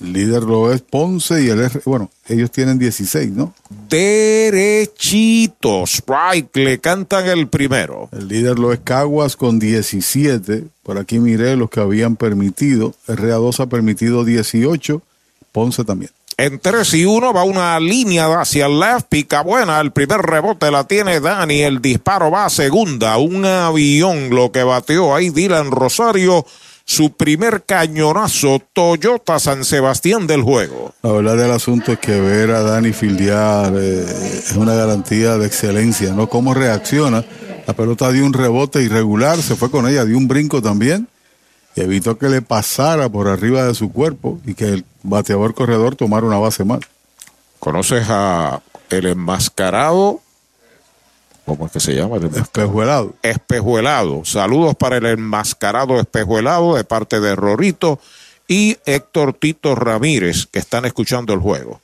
El 0.00 0.12
líder 0.12 0.42
lo 0.44 0.72
es 0.72 0.80
Ponce 0.80 1.42
y 1.42 1.48
el 1.48 1.60
R, 1.60 1.80
bueno, 1.84 2.10
ellos 2.28 2.50
tienen 2.50 2.78
16, 2.78 3.30
¿no? 3.32 3.52
Derechito, 3.88 5.84
strike, 5.84 6.56
le 6.56 6.78
cantan 6.78 7.26
el 7.26 7.48
primero. 7.48 8.08
El 8.12 8.28
líder 8.28 8.58
lo 8.58 8.72
es 8.72 8.80
Caguas 8.84 9.36
con 9.36 9.58
17. 9.58 10.64
Por 10.82 10.98
aquí 10.98 11.18
miré 11.18 11.56
los 11.56 11.68
que 11.70 11.80
habían 11.80 12.16
permitido. 12.16 12.94
RA2 13.08 13.60
ha 13.60 13.66
permitido 13.66 14.24
18. 14.24 15.02
Ponce 15.52 15.84
también. 15.84 16.10
En 16.40 16.60
3 16.60 16.94
y 16.94 17.04
1 17.04 17.32
va 17.32 17.42
una 17.42 17.80
línea 17.80 18.26
hacia 18.40 18.66
el 18.66 18.78
left, 18.78 19.08
pica 19.08 19.42
buena, 19.42 19.80
el 19.80 19.90
primer 19.90 20.20
rebote 20.20 20.70
la 20.70 20.84
tiene 20.84 21.18
Dani, 21.18 21.62
el 21.62 21.82
disparo 21.82 22.30
va 22.30 22.44
a 22.44 22.48
segunda, 22.48 23.16
un 23.16 23.44
avión 23.44 24.30
lo 24.30 24.52
que 24.52 24.62
bateó 24.62 25.16
ahí 25.16 25.30
Dylan 25.30 25.72
Rosario, 25.72 26.46
su 26.88 27.12
primer 27.12 27.64
cañonazo 27.64 28.62
Toyota 28.72 29.38
San 29.38 29.66
Sebastián 29.66 30.26
del 30.26 30.40
juego. 30.40 30.94
La 31.02 31.12
verdad 31.12 31.36
del 31.36 31.50
asunto 31.50 31.92
es 31.92 31.98
que 31.98 32.18
ver 32.18 32.50
a 32.50 32.62
Dani 32.62 32.94
fildear 32.94 33.74
eh, 33.76 34.06
es 34.38 34.52
una 34.52 34.72
garantía 34.72 35.36
de 35.36 35.46
excelencia, 35.46 36.14
¿no? 36.14 36.30
Cómo 36.30 36.54
reacciona. 36.54 37.22
La 37.66 37.74
pelota 37.74 38.10
dio 38.10 38.24
un 38.24 38.32
rebote 38.32 38.82
irregular, 38.82 39.36
se 39.42 39.54
fue 39.54 39.70
con 39.70 39.86
ella, 39.86 40.06
dio 40.06 40.16
un 40.16 40.28
brinco 40.28 40.62
también 40.62 41.08
y 41.76 41.82
evitó 41.82 42.16
que 42.16 42.30
le 42.30 42.40
pasara 42.40 43.10
por 43.10 43.28
arriba 43.28 43.64
de 43.64 43.74
su 43.74 43.92
cuerpo 43.92 44.40
y 44.46 44.54
que 44.54 44.68
el 44.68 44.84
bateador 45.02 45.52
corredor 45.54 45.94
tomara 45.94 46.26
una 46.26 46.38
base 46.38 46.64
más. 46.64 46.80
¿Conoces 47.58 48.06
a 48.08 48.62
el 48.88 49.04
enmascarado? 49.04 50.22
¿Cómo 51.48 51.64
es 51.64 51.72
que 51.72 51.80
se 51.80 51.94
llama? 51.94 52.18
Espejuelado. 52.18 53.14
Espejuelado. 53.22 54.22
Saludos 54.26 54.76
para 54.76 54.98
el 54.98 55.06
enmascarado 55.06 55.98
espejuelado 55.98 56.76
de 56.76 56.84
parte 56.84 57.20
de 57.20 57.34
Rorito 57.34 57.98
y 58.46 58.76
Héctor 58.84 59.32
Tito 59.32 59.74
Ramírez, 59.74 60.46
que 60.46 60.58
están 60.58 60.84
escuchando 60.84 61.32
el 61.32 61.40
juego. 61.40 61.80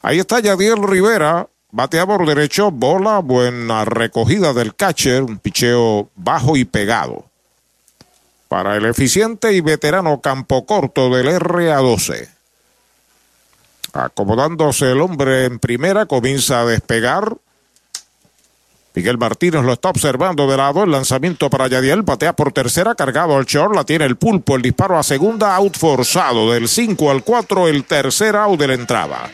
Ahí 0.00 0.20
está 0.20 0.38
Yadiel 0.38 0.80
Rivera, 0.80 1.48
batea 1.72 2.06
por 2.06 2.24
derecho, 2.24 2.70
bola, 2.70 3.18
buena 3.18 3.84
recogida 3.84 4.52
del 4.52 4.76
catcher, 4.76 5.24
un 5.24 5.38
picheo 5.38 6.10
bajo 6.14 6.56
y 6.56 6.64
pegado. 6.64 7.24
Para 8.46 8.76
el 8.76 8.86
eficiente 8.86 9.54
y 9.54 9.60
veterano 9.60 10.20
campo 10.20 10.64
corto 10.66 11.10
del 11.10 11.26
RA12. 11.26 12.28
Acomodándose 13.92 14.92
el 14.92 15.00
hombre 15.00 15.46
en 15.46 15.58
primera, 15.58 16.06
comienza 16.06 16.60
a 16.60 16.64
despegar. 16.64 17.38
Miguel 18.98 19.16
Martínez 19.16 19.62
lo 19.62 19.74
está 19.74 19.90
observando 19.90 20.50
de 20.50 20.56
lado. 20.56 20.82
El 20.82 20.90
lanzamiento 20.90 21.48
para 21.48 21.68
Yadiel. 21.68 22.02
Patea 22.02 22.32
por 22.32 22.50
tercera. 22.50 22.96
Cargado 22.96 23.36
al 23.36 23.44
short. 23.44 23.72
La 23.76 23.84
tiene 23.84 24.04
el 24.06 24.16
pulpo. 24.16 24.56
El 24.56 24.62
disparo 24.62 24.98
a 24.98 25.04
segunda. 25.04 25.54
Out 25.54 25.76
forzado. 25.76 26.50
Del 26.50 26.66
5 26.66 27.08
al 27.08 27.22
4. 27.22 27.68
El 27.68 27.84
tercer 27.84 28.34
out 28.34 28.58
de 28.58 28.66
la 28.66 28.74
entrada. 28.74 29.30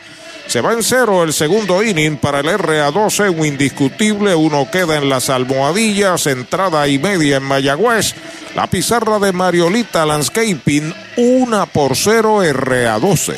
Se 0.47 0.61
va 0.61 0.73
en 0.73 0.83
cero 0.83 1.23
el 1.23 1.33
segundo 1.33 1.83
inning 1.83 2.17
para 2.17 2.39
el 2.39 2.47
RA12. 2.47 3.35
Un 3.37 3.45
indiscutible. 3.45 4.35
Uno 4.35 4.69
queda 4.71 4.97
en 4.97 5.09
las 5.09 5.29
almohadillas. 5.29 6.27
Entrada 6.27 6.87
y 6.87 6.99
media 6.99 7.37
en 7.37 7.43
Mayagüez. 7.43 8.13
La 8.55 8.67
pizarra 8.67 9.19
de 9.19 9.33
Mariolita 9.33 10.05
Landscaping. 10.05 10.93
Una 11.17 11.65
por 11.65 11.95
cero 11.95 12.43
RA12. 12.43 13.35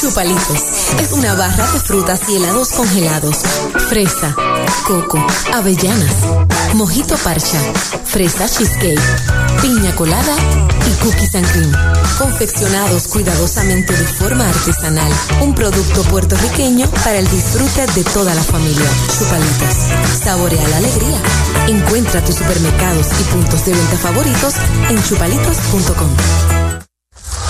Chupalitos 0.00 0.62
es 1.00 1.12
una 1.12 1.34
barra 1.34 1.66
de 1.72 1.80
frutas 1.80 2.20
y 2.28 2.36
helados 2.36 2.68
congelados. 2.68 3.38
Fresa, 3.88 4.34
coco, 4.86 5.18
avellanas, 5.52 6.14
mojito 6.74 7.16
parcha, 7.16 7.58
fresa 8.04 8.48
cheesecake, 8.48 9.00
piña 9.60 9.94
colada 9.96 10.36
y 10.86 11.02
cookies 11.02 11.34
and. 11.34 11.98
Confeccionados 12.18 13.08
cuidadosamente 13.08 13.92
de 13.92 14.04
forma 14.04 14.48
artesanal. 14.48 15.12
Un 15.40 15.54
producto 15.54 16.02
puertorriqueño 16.18 16.90
para 17.04 17.18
el 17.18 17.28
disfrute 17.28 17.86
de 17.94 18.02
toda 18.02 18.34
la 18.34 18.42
familia. 18.42 18.90
Chupalitos. 19.16 20.20
Saborea 20.24 20.66
la 20.68 20.78
alegría. 20.78 21.16
Encuentra 21.68 22.24
tus 22.24 22.34
supermercados 22.34 23.06
y 23.20 23.24
puntos 23.32 23.64
de 23.64 23.72
venta 23.72 23.96
favoritos 23.98 24.54
en 24.90 25.00
chupalitos.com. 25.00 26.67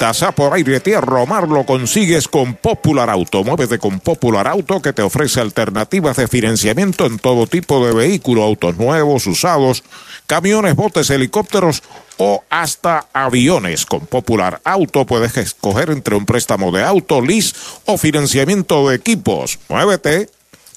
a 0.00 0.32
por 0.32 0.54
aire, 0.54 0.80
tierra 0.80 1.22
o 1.22 1.26
mar, 1.26 1.48
lo 1.48 1.64
consigues 1.64 2.28
con 2.28 2.54
Popular 2.54 3.08
Auto. 3.10 3.44
Muévete 3.44 3.78
con 3.78 4.00
Popular 4.00 4.48
Auto 4.48 4.82
que 4.82 4.92
te 4.92 5.02
ofrece 5.02 5.40
alternativas 5.40 6.16
de 6.16 6.28
financiamiento 6.28 7.06
en 7.06 7.18
todo 7.18 7.46
tipo 7.46 7.84
de 7.86 7.94
vehículos, 7.94 8.44
autos 8.44 8.76
nuevos, 8.76 9.26
usados, 9.26 9.84
camiones, 10.26 10.74
botes, 10.74 11.10
helicópteros 11.10 11.82
o 12.18 12.42
hasta 12.50 13.06
aviones. 13.12 13.86
Con 13.86 14.06
Popular 14.06 14.60
Auto 14.64 15.06
puedes 15.06 15.36
escoger 15.36 15.90
entre 15.90 16.16
un 16.16 16.26
préstamo 16.26 16.72
de 16.72 16.82
auto, 16.82 17.20
lease 17.20 17.54
o 17.84 17.96
financiamiento 17.96 18.88
de 18.88 18.96
equipos. 18.96 19.58
Muévete. 19.68 20.28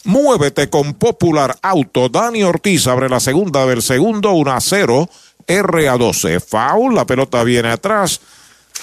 Muévete 0.03 0.69
con 0.69 0.93
Popular 0.93 1.57
Auto. 1.61 2.07
Dani 2.07 2.43
Ortiz 2.43 2.87
abre 2.87 3.09
la 3.09 3.19
segunda 3.19 3.65
del 3.65 3.81
segundo, 3.81 4.31
1 4.31 4.51
a 4.51 4.61
0. 4.61 5.09
RA12. 5.47 6.41
Foul, 6.41 6.93
la 6.95 7.05
pelota 7.05 7.43
viene 7.43 7.69
atrás. 7.69 8.21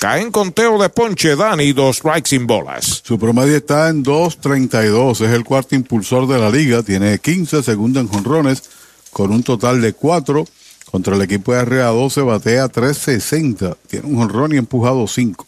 Cae 0.01 0.23
en 0.23 0.31
conteo 0.31 0.81
de 0.81 0.89
ponche 0.89 1.37
Dani, 1.37 1.73
dos 1.73 1.97
strikes 1.97 2.31
sin 2.31 2.47
bolas. 2.47 3.03
Su 3.05 3.19
promedio 3.19 3.57
está 3.57 3.89
en 3.89 4.05
2.32, 4.05 5.25
es 5.25 5.33
el 5.33 5.45
cuarto 5.45 5.75
impulsor 5.75 6.27
de 6.27 6.39
la 6.39 6.51
liga, 6.51 6.83
tiene 6.83 7.19
15 7.19 7.63
segundos 7.63 8.03
en 8.03 8.09
jonrones, 8.09 8.63
con 9.11 9.31
un 9.31 9.43
total 9.43 9.81
de 9.81 9.93
4. 9.93 10.45
Contra 10.91 11.17
el 11.17 11.23
equipo 11.23 11.53
de 11.53 11.65
RA12 11.65 12.25
batea 12.25 12.67
3.60, 12.67 13.77
tiene 13.89 14.07
un 14.07 14.17
jonrón 14.17 14.53
y 14.53 14.59
empujado 14.59 15.09
5. 15.09 15.47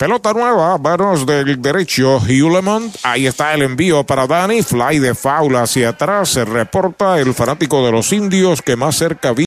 Pelota 0.00 0.32
nueva, 0.32 0.78
manos 0.78 1.26
del 1.26 1.60
derecho, 1.60 2.18
Hulemont. 2.18 2.96
Ahí 3.02 3.26
está 3.26 3.52
el 3.52 3.60
envío 3.60 4.02
para 4.04 4.26
Dani. 4.26 4.62
Fly 4.62 4.98
de 4.98 5.14
foul 5.14 5.56
hacia 5.56 5.90
atrás. 5.90 6.30
Se 6.30 6.46
reporta 6.46 7.20
el 7.20 7.34
fanático 7.34 7.84
de 7.84 7.92
los 7.92 8.10
indios 8.14 8.62
que 8.62 8.76
más 8.76 8.96
cerca 8.96 9.34
vive 9.34 9.46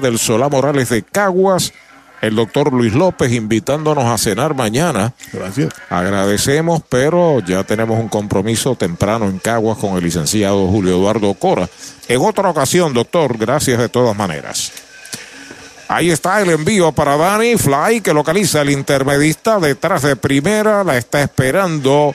del 0.00 0.18
Solá 0.18 0.48
Morales 0.48 0.88
de 0.88 1.02
Caguas. 1.02 1.72
El 2.24 2.36
doctor 2.36 2.72
Luis 2.72 2.94
López 2.94 3.30
invitándonos 3.32 4.06
a 4.06 4.16
cenar 4.16 4.54
mañana. 4.54 5.12
Gracias. 5.30 5.74
Agradecemos, 5.90 6.80
pero 6.88 7.40
ya 7.40 7.64
tenemos 7.64 8.00
un 8.00 8.08
compromiso 8.08 8.76
temprano 8.76 9.26
en 9.26 9.38
Caguas 9.38 9.76
con 9.76 9.98
el 9.98 10.04
licenciado 10.04 10.66
Julio 10.68 10.92
Eduardo 10.92 11.34
Cora. 11.34 11.68
En 12.08 12.22
otra 12.22 12.48
ocasión, 12.48 12.94
doctor, 12.94 13.36
gracias 13.36 13.78
de 13.78 13.90
todas 13.90 14.16
maneras. 14.16 14.72
Ahí 15.86 16.10
está 16.10 16.40
el 16.40 16.48
envío 16.48 16.92
para 16.92 17.18
Dani 17.18 17.56
Fly 17.56 18.00
que 18.00 18.14
localiza 18.14 18.62
el 18.62 18.70
intermedista 18.70 19.60
detrás 19.60 20.00
de 20.00 20.16
primera. 20.16 20.82
La 20.82 20.96
está 20.96 21.20
esperando 21.20 22.14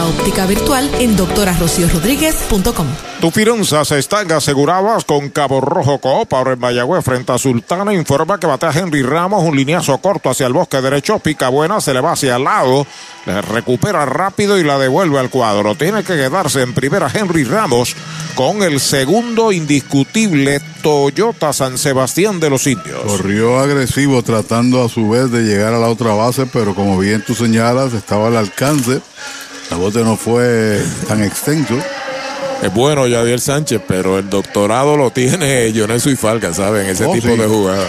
óptica 0.05 0.45
virtual 0.45 0.89
en 0.99 1.15
doctorarociorodríguez.com. 1.15 2.87
Tus 3.21 3.33
finanzas 3.33 3.91
están 3.91 4.31
aseguradas 4.31 5.05
con 5.05 5.29
Cabo 5.29 5.61
Rojo 5.61 5.99
Coop. 5.99 6.33
Ahora 6.33 6.53
en 6.53 6.59
Mayagüez 6.59 7.05
frente 7.05 7.31
a 7.31 7.37
Sultana 7.37 7.93
informa 7.93 8.39
que 8.39 8.47
batea 8.47 8.71
Henry 8.71 9.03
Ramos 9.03 9.43
un 9.43 9.55
lineazo 9.55 9.97
corto 9.99 10.29
hacia 10.29 10.47
el 10.47 10.53
bosque 10.53 10.81
derecho. 10.81 11.19
Pica 11.19 11.49
buena, 11.49 11.79
se 11.81 11.93
le 11.93 12.01
va 12.01 12.13
hacia 12.13 12.37
el 12.37 12.45
lado. 12.45 12.87
Le 13.27 13.41
recupera 13.43 14.05
rápido 14.05 14.57
y 14.57 14.63
la 14.63 14.79
devuelve 14.79 15.19
al 15.19 15.29
cuadro. 15.29 15.75
Tiene 15.75 16.03
que 16.03 16.15
quedarse 16.15 16.61
en 16.61 16.73
primera 16.73 17.11
Henry 17.13 17.43
Ramos 17.43 17.95
con 18.33 18.63
el 18.63 18.79
segundo 18.79 19.51
indiscutible 19.51 20.61
Toyota 20.81 21.53
San 21.53 21.77
Sebastián 21.77 22.39
de 22.39 22.49
los 22.49 22.65
Indios. 22.65 23.03
Corrió 23.05 23.59
agresivo 23.59 24.23
tratando 24.23 24.83
a 24.83 24.89
su 24.89 25.09
vez 25.09 25.31
de 25.31 25.43
llegar 25.43 25.75
a 25.75 25.79
la 25.79 25.89
otra 25.89 26.13
base, 26.13 26.47
pero 26.47 26.73
como 26.73 26.97
bien 26.97 27.23
tú 27.25 27.35
señalas, 27.35 27.93
estaba 27.93 28.27
al 28.27 28.37
alcance. 28.37 29.01
La 29.71 29.77
bote 29.77 30.03
no 30.03 30.15
fue 30.17 30.83
tan 31.07 31.23
extenso. 31.23 31.75
Es 32.61 32.71
bueno 32.73 33.03
Javier 33.09 33.39
Sánchez, 33.39 33.81
pero 33.87 34.19
el 34.19 34.29
doctorado 34.29 34.95
lo 34.97 35.09
tiene 35.11 35.73
Jonesu 35.75 36.09
y 36.11 36.15
Falca, 36.15 36.53
¿saben? 36.53 36.85
Ese 36.87 37.05
Oh, 37.05 37.13
tipo 37.13 37.29
sí. 37.29 37.37
de 37.37 37.47
jugada. 37.47 37.87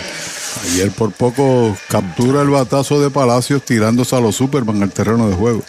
Ayer 0.64 0.90
por 0.92 1.12
poco 1.12 1.76
captura 1.88 2.42
el 2.42 2.48
batazo 2.48 3.00
de 3.00 3.10
Palacios 3.10 3.62
tirándose 3.64 4.14
a 4.16 4.20
los 4.20 4.36
Superman 4.36 4.82
al 4.82 4.90
terreno 4.92 5.28
de 5.28 5.34
juego. 5.34 5.62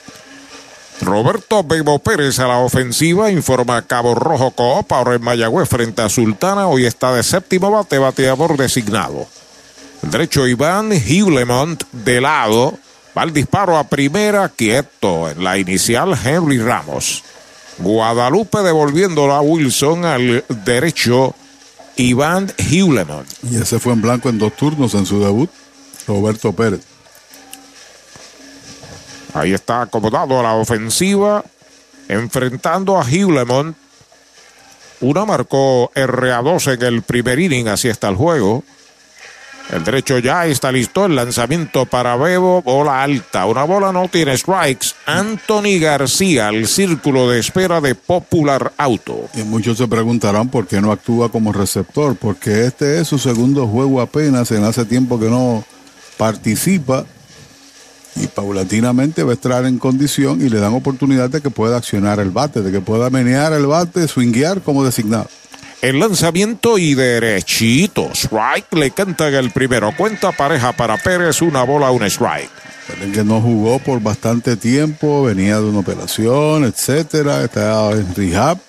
Roberto 1.01 1.63
Bebo 1.63 1.99
Pérez 1.99 2.39
a 2.39 2.47
la 2.47 2.57
ofensiva, 2.59 3.31
informa 3.31 3.81
Cabo 3.81 4.13
Rojo 4.15 4.51
Coop, 4.51 4.91
ahora 4.93 5.15
en 5.15 5.21
Mayagüez 5.23 5.67
frente 5.67 6.01
a 6.01 6.09
Sultana, 6.09 6.67
hoy 6.67 6.85
está 6.85 7.13
de 7.13 7.23
séptimo 7.23 7.71
bate, 7.71 7.97
bateador 7.97 8.55
designado. 8.55 9.27
El 10.03 10.11
derecho 10.11 10.47
Iván 10.47 10.91
Hewlemont 10.91 11.83
de 11.91 12.21
lado, 12.21 12.77
va 13.17 13.23
el 13.23 13.33
disparo 13.33 13.77
a 13.77 13.83
primera, 13.85 14.49
quieto, 14.49 15.29
en 15.29 15.43
la 15.43 15.57
inicial 15.57 16.17
Henry 16.23 16.59
Ramos. 16.59 17.23
Guadalupe 17.77 18.59
devolviéndola 18.59 19.37
a 19.37 19.41
Wilson 19.41 20.05
al 20.05 20.45
derecho 20.47 21.35
Iván 21.95 22.51
Hewlemont. 22.57 23.27
Y 23.43 23.57
ese 23.57 23.79
fue 23.79 23.93
en 23.93 24.01
blanco 24.01 24.29
en 24.29 24.39
dos 24.39 24.55
turnos 24.55 24.93
en 24.93 25.05
su 25.05 25.19
debut, 25.19 25.49
Roberto 26.07 26.53
Pérez. 26.53 26.81
Ahí 29.33 29.53
está 29.53 29.81
acomodado 29.81 30.39
a 30.39 30.43
la 30.43 30.53
ofensiva, 30.53 31.43
enfrentando 32.07 32.99
a 32.99 33.09
Hewlemont. 33.09 33.75
Una 35.01 35.25
marcó 35.25 35.91
RA2 35.95 36.73
en 36.73 36.83
el 36.83 37.01
primer 37.01 37.39
inning, 37.39 37.67
así 37.67 37.89
está 37.89 38.09
el 38.09 38.15
juego. 38.15 38.63
El 39.71 39.83
derecho 39.83 40.19
ya 40.19 40.45
está 40.45 40.71
listo, 40.71 41.05
el 41.05 41.15
lanzamiento 41.15 41.85
para 41.85 42.15
Bebo, 42.15 42.61
bola 42.61 43.01
alta. 43.01 43.45
Una 43.45 43.63
bola 43.63 43.91
no 43.91 44.07
tiene 44.07 44.37
strikes. 44.37 44.89
Anthony 45.05 45.79
García, 45.79 46.49
el 46.49 46.67
círculo 46.67 47.29
de 47.29 47.39
espera 47.39 47.81
de 47.81 47.95
Popular 47.95 48.73
Auto. 48.77 49.29
Y 49.33 49.43
muchos 49.43 49.77
se 49.77 49.87
preguntarán 49.87 50.49
por 50.49 50.67
qué 50.67 50.81
no 50.81 50.91
actúa 50.91 51.29
como 51.29 51.53
receptor, 51.53 52.15
porque 52.15 52.65
este 52.65 52.99
es 52.99 53.07
su 53.07 53.17
segundo 53.17 53.67
juego 53.67 54.01
apenas, 54.01 54.51
en 54.51 54.63
hace 54.63 54.85
tiempo 54.85 55.19
que 55.19 55.29
no 55.29 55.63
participa 56.17 57.05
y 58.15 58.27
paulatinamente 58.27 59.23
va 59.23 59.31
a 59.31 59.33
estar 59.33 59.65
en 59.65 59.79
condición 59.79 60.41
y 60.41 60.49
le 60.49 60.59
dan 60.59 60.73
oportunidad 60.73 61.29
de 61.29 61.41
que 61.41 61.49
pueda 61.49 61.77
accionar 61.77 62.19
el 62.19 62.29
bate, 62.29 62.61
de 62.61 62.71
que 62.71 62.81
pueda 62.81 63.09
menear 63.09 63.53
el 63.53 63.65
bate, 63.65 64.07
swinguear 64.07 64.61
como 64.61 64.83
designado. 64.83 65.27
El 65.83 65.99
lanzamiento 65.99 66.77
y 66.77 66.95
derechito. 66.95 68.09
Strike 68.13 68.73
le 68.73 68.91
cantan 68.91 69.33
el 69.33 69.51
primero. 69.51 69.93
Cuenta 69.97 70.31
pareja 70.31 70.71
para 70.71 70.95
Pérez, 70.95 71.41
una 71.41 71.63
bola, 71.63 71.91
un 71.91 72.03
strike. 72.03 72.49
Que 73.13 73.25
no 73.25 73.41
jugó 73.41 73.79
por 73.79 73.99
bastante 73.99 74.55
tiempo, 74.55 75.23
venía 75.23 75.57
de 75.59 75.65
una 75.65 75.79
operación, 75.79 76.63
etcétera, 76.63 77.43
estaba 77.43 77.91
en 77.91 78.15
rehab, 78.15 78.59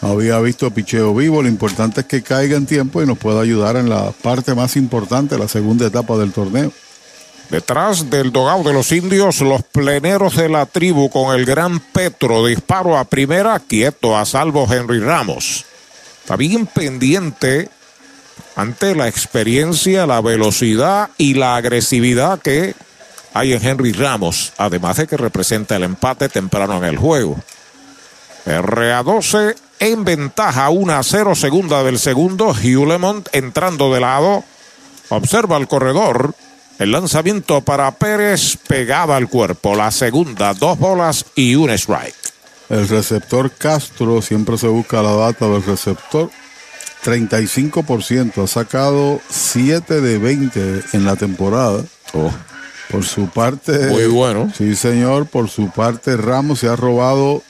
no 0.00 0.08
había 0.08 0.40
visto 0.40 0.68
picheo 0.72 1.14
vivo. 1.14 1.42
Lo 1.42 1.48
importante 1.48 2.00
es 2.00 2.06
que 2.08 2.22
caiga 2.24 2.56
en 2.56 2.66
tiempo 2.66 3.00
y 3.00 3.06
nos 3.06 3.18
pueda 3.18 3.40
ayudar 3.40 3.76
en 3.76 3.88
la 3.88 4.10
parte 4.10 4.52
más 4.56 4.74
importante, 4.74 5.38
la 5.38 5.46
segunda 5.46 5.86
etapa 5.86 6.16
del 6.16 6.32
torneo. 6.32 6.72
Detrás 7.50 8.10
del 8.10 8.32
dogado 8.32 8.64
de 8.64 8.72
los 8.72 8.90
indios, 8.90 9.42
los 9.42 9.62
pleneros 9.62 10.34
de 10.34 10.48
la 10.48 10.66
tribu 10.66 11.08
con 11.08 11.38
el 11.38 11.46
gran 11.46 11.78
Petro. 11.78 12.44
Disparo 12.44 12.98
a 12.98 13.04
primera, 13.04 13.60
quieto, 13.60 14.16
a 14.16 14.24
salvo 14.24 14.66
Henry 14.68 14.98
Ramos. 14.98 15.66
Está 16.22 16.36
bien 16.36 16.66
pendiente 16.66 17.68
ante 18.54 18.94
la 18.94 19.08
experiencia, 19.08 20.06
la 20.06 20.20
velocidad 20.20 21.10
y 21.18 21.34
la 21.34 21.56
agresividad 21.56 22.38
que 22.40 22.76
hay 23.34 23.52
en 23.52 23.66
Henry 23.66 23.92
Ramos, 23.92 24.52
además 24.56 24.98
de 24.98 25.08
que 25.08 25.16
representa 25.16 25.74
el 25.74 25.82
empate 25.82 26.28
temprano 26.28 26.76
en 26.76 26.84
el 26.84 26.96
juego. 26.96 27.42
RA12 28.46 29.56
en 29.80 30.04
ventaja 30.04 30.70
1 30.70 30.92
a 30.92 31.02
0, 31.02 31.34
segunda 31.34 31.82
del 31.82 31.98
segundo. 31.98 32.54
Hewlemont 32.54 33.28
entrando 33.32 33.92
de 33.92 34.00
lado. 34.00 34.44
Observa 35.08 35.56
el 35.56 35.66
corredor. 35.66 36.36
El 36.78 36.92
lanzamiento 36.92 37.62
para 37.62 37.90
Pérez 37.90 38.58
pegada 38.68 39.16
al 39.16 39.28
cuerpo. 39.28 39.74
La 39.74 39.90
segunda, 39.90 40.54
dos 40.54 40.78
bolas 40.78 41.26
y 41.34 41.56
un 41.56 41.70
strike. 41.70 42.31
El 42.68 42.88
receptor 42.88 43.50
Castro, 43.50 44.22
siempre 44.22 44.56
se 44.58 44.68
busca 44.68 45.02
la 45.02 45.14
data 45.14 45.46
del 45.48 45.62
receptor. 45.62 46.30
35%, 47.04 48.44
ha 48.44 48.46
sacado 48.46 49.20
7 49.28 50.00
de 50.00 50.18
20 50.18 50.82
en 50.92 51.04
la 51.04 51.16
temporada. 51.16 51.82
Por 52.90 53.04
su 53.04 53.28
parte. 53.28 53.86
Muy 53.88 54.06
bueno. 54.06 54.52
Sí, 54.56 54.76
señor. 54.76 55.26
Por 55.26 55.48
su 55.48 55.70
parte, 55.70 56.16
Ramos 56.16 56.60
se 56.60 56.68
ha 56.68 56.76
robado 56.76 57.42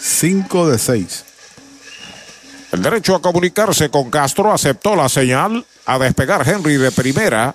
5 0.00 0.68
de 0.68 0.78
6. 0.78 1.24
El 2.72 2.82
derecho 2.82 3.14
a 3.14 3.22
comunicarse 3.22 3.90
con 3.90 4.10
Castro 4.10 4.52
aceptó 4.52 4.94
la 4.94 5.08
señal 5.08 5.64
a 5.86 5.98
despegar 5.98 6.48
Henry 6.48 6.76
de 6.76 6.92
primera. 6.92 7.54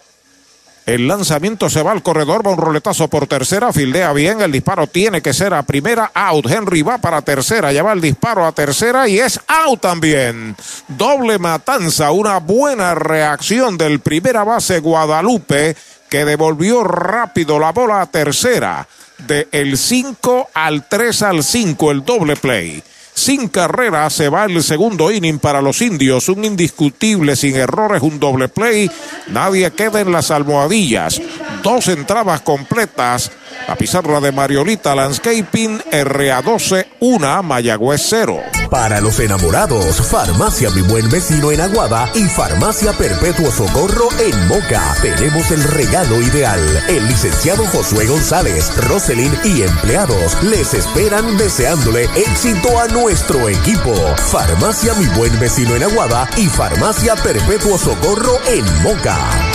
El 0.86 1.08
lanzamiento 1.08 1.68
se 1.68 1.82
va 1.82 1.92
al 1.92 2.04
corredor, 2.04 2.46
va 2.46 2.52
un 2.52 2.60
roletazo 2.60 3.08
por 3.08 3.26
tercera, 3.26 3.74
fildea 3.74 4.14
bien, 4.14 4.42
el 4.42 4.52
disparo 4.52 4.86
tiene 4.86 5.20
que 5.20 5.34
ser 5.34 5.56
a 5.56 5.64
primera, 5.64 6.12
out. 6.14 6.46
Henry 6.48 6.84
va 6.84 7.00
para 7.00 7.24
tercera, 7.24 7.74
lleva 7.74 7.92
el 7.92 8.02
disparo 8.02 8.46
a 8.46 8.52
tercera 8.52 9.08
y 9.08 9.18
es 9.18 9.40
out 9.48 9.82
también. 9.82 10.56
Doble 10.88 11.40
matanza, 11.40 12.12
una 12.12 12.38
buena 12.38 12.94
reacción 12.94 13.80
del 13.80 14.00
primera 14.00 14.44
base 14.44 14.80
Guadalupe 14.80 15.76
que 16.08 16.24
devolvió 16.24 16.84
rápido 16.84 17.58
la 17.58 17.72
bola 17.72 18.02
a 18.02 18.06
tercera. 18.06 18.88
De 19.18 19.48
el 19.52 19.80
5 19.80 20.50
al 20.54 20.88
3 20.88 21.22
al 21.24 21.44
5, 21.44 21.92
el 21.92 22.06
doble 22.06 22.36
play. 22.36 22.84
Sin 23.16 23.48
carrera 23.48 24.10
se 24.10 24.28
va 24.28 24.44
el 24.44 24.62
segundo 24.62 25.10
inning 25.10 25.40
para 25.40 25.62
los 25.62 25.82
indios. 25.82 26.28
Un 26.28 26.44
indiscutible, 26.44 27.38
sin 27.38 27.56
errores, 27.56 28.02
un 28.02 28.20
doble 28.20 28.50
play. 28.50 28.92
Nadie 29.28 29.72
queda 29.72 30.02
en 30.02 30.12
las 30.12 30.32
almohadillas. 30.32 31.22
Dos 31.64 31.88
entradas 31.88 32.42
completas. 32.42 33.32
La 33.68 33.76
pizarra 33.76 34.20
de 34.20 34.32
Mariolita 34.32 34.94
Landscaping, 34.94 35.80
RA12, 35.92 36.86
1, 37.00 37.44
Mayagüez 37.44 38.02
0. 38.10 38.40
Para 38.70 39.02
los 39.02 39.20
enamorados, 39.20 40.02
Farmacia 40.08 40.70
Mi 40.70 40.82
Buen 40.82 41.10
Vecino 41.10 41.52
en 41.52 41.62
Aguada 41.62 42.10
y 42.14 42.26
Farmacia 42.26 42.94
Perpetuo 42.94 43.52
Socorro 43.52 44.10
en 44.20 44.48
Moca. 44.48 44.96
Tenemos 45.02 45.50
el 45.52 45.64
regalo 45.64 46.22
ideal. 46.22 46.60
El 46.88 47.08
licenciado 47.08 47.66
Josué 47.68 48.06
González, 48.06 48.72
Roselyn 48.88 49.34
y 49.44 49.64
empleados 49.64 50.42
les 50.44 50.74
esperan 50.74 51.38
deseándole 51.38 52.04
éxito 52.16 52.80
a 52.80 52.88
nuestro 52.88 53.50
equipo. 53.50 53.94
Farmacia 54.32 54.94
Mi 54.94 55.06
Buen 55.18 55.40
Vecino 55.40 55.76
en 55.76 55.84
Aguada 55.84 56.30
y 56.38 56.48
Farmacia 56.48 57.16
Perpetuo 57.16 57.78
Socorro 57.78 58.40
en 58.48 58.66
Moca. 58.84 59.55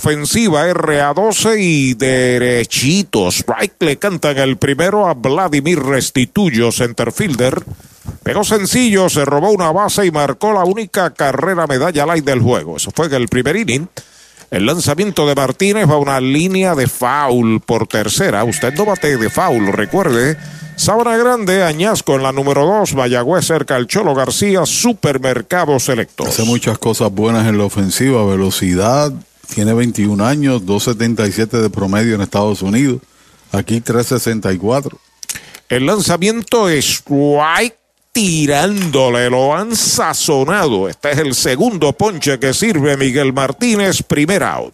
ofensiva 0.01 0.67
RA12 0.67 1.57
y 1.59 1.93
derechitos. 1.93 3.35
Strike 3.35 3.75
le 3.81 3.97
cantan 3.97 4.39
el 4.39 4.57
primero 4.57 5.07
a 5.07 5.13
Vladimir 5.13 5.79
Restituyo, 5.79 6.71
centerfielder. 6.71 7.63
Pero 8.23 8.43
sencillo, 8.43 9.09
se 9.09 9.25
robó 9.25 9.51
una 9.51 9.71
base 9.71 10.07
y 10.07 10.11
marcó 10.11 10.53
la 10.53 10.63
única 10.63 11.13
carrera 11.13 11.67
medalla 11.67 12.07
light 12.07 12.25
del 12.25 12.41
juego. 12.41 12.77
Eso 12.77 12.89
fue 12.95 13.05
en 13.05 13.13
el 13.13 13.27
primer 13.27 13.55
inning. 13.55 13.87
El 14.49 14.65
lanzamiento 14.65 15.27
de 15.27 15.35
Martínez 15.35 15.87
va 15.87 15.93
a 15.93 15.97
una 15.97 16.19
línea 16.19 16.73
de 16.73 16.87
foul 16.87 17.61
por 17.61 17.85
tercera. 17.85 18.43
Usted 18.43 18.73
no 18.73 18.85
bate 18.85 19.17
de 19.17 19.29
foul, 19.29 19.71
recuerde. 19.71 20.35
Sabana 20.77 21.15
Grande, 21.15 21.63
Añasco 21.63 22.15
en 22.15 22.23
la 22.23 22.31
número 22.31 22.65
2, 22.65 22.95
Mayagüez 22.95 23.45
cerca 23.45 23.75
al 23.75 23.85
Cholo 23.85 24.15
García, 24.15 24.65
Supermercados 24.65 25.83
Selectos. 25.83 26.27
Hace 26.27 26.43
muchas 26.43 26.79
cosas 26.79 27.11
buenas 27.11 27.47
en 27.47 27.59
la 27.59 27.65
ofensiva, 27.65 28.25
velocidad, 28.25 29.13
tiene 29.53 29.73
21 29.73 30.25
años, 30.25 30.63
2.77 30.63 31.61
de 31.61 31.69
promedio 31.69 32.15
en 32.15 32.21
Estados 32.21 32.61
Unidos, 32.61 33.01
aquí 33.51 33.81
3.64. 33.81 34.97
El 35.67 35.85
lanzamiento 35.85 36.69
es 36.69 37.03
White 37.07 37.77
tirándole, 38.11 39.29
lo 39.29 39.55
han 39.55 39.75
sazonado. 39.75 40.87
Este 40.89 41.11
es 41.11 41.17
el 41.17 41.35
segundo 41.35 41.93
ponche 41.93 42.39
que 42.39 42.53
sirve 42.53 42.97
Miguel 42.97 43.33
Martínez, 43.33 44.03
primer 44.03 44.43
out. 44.43 44.73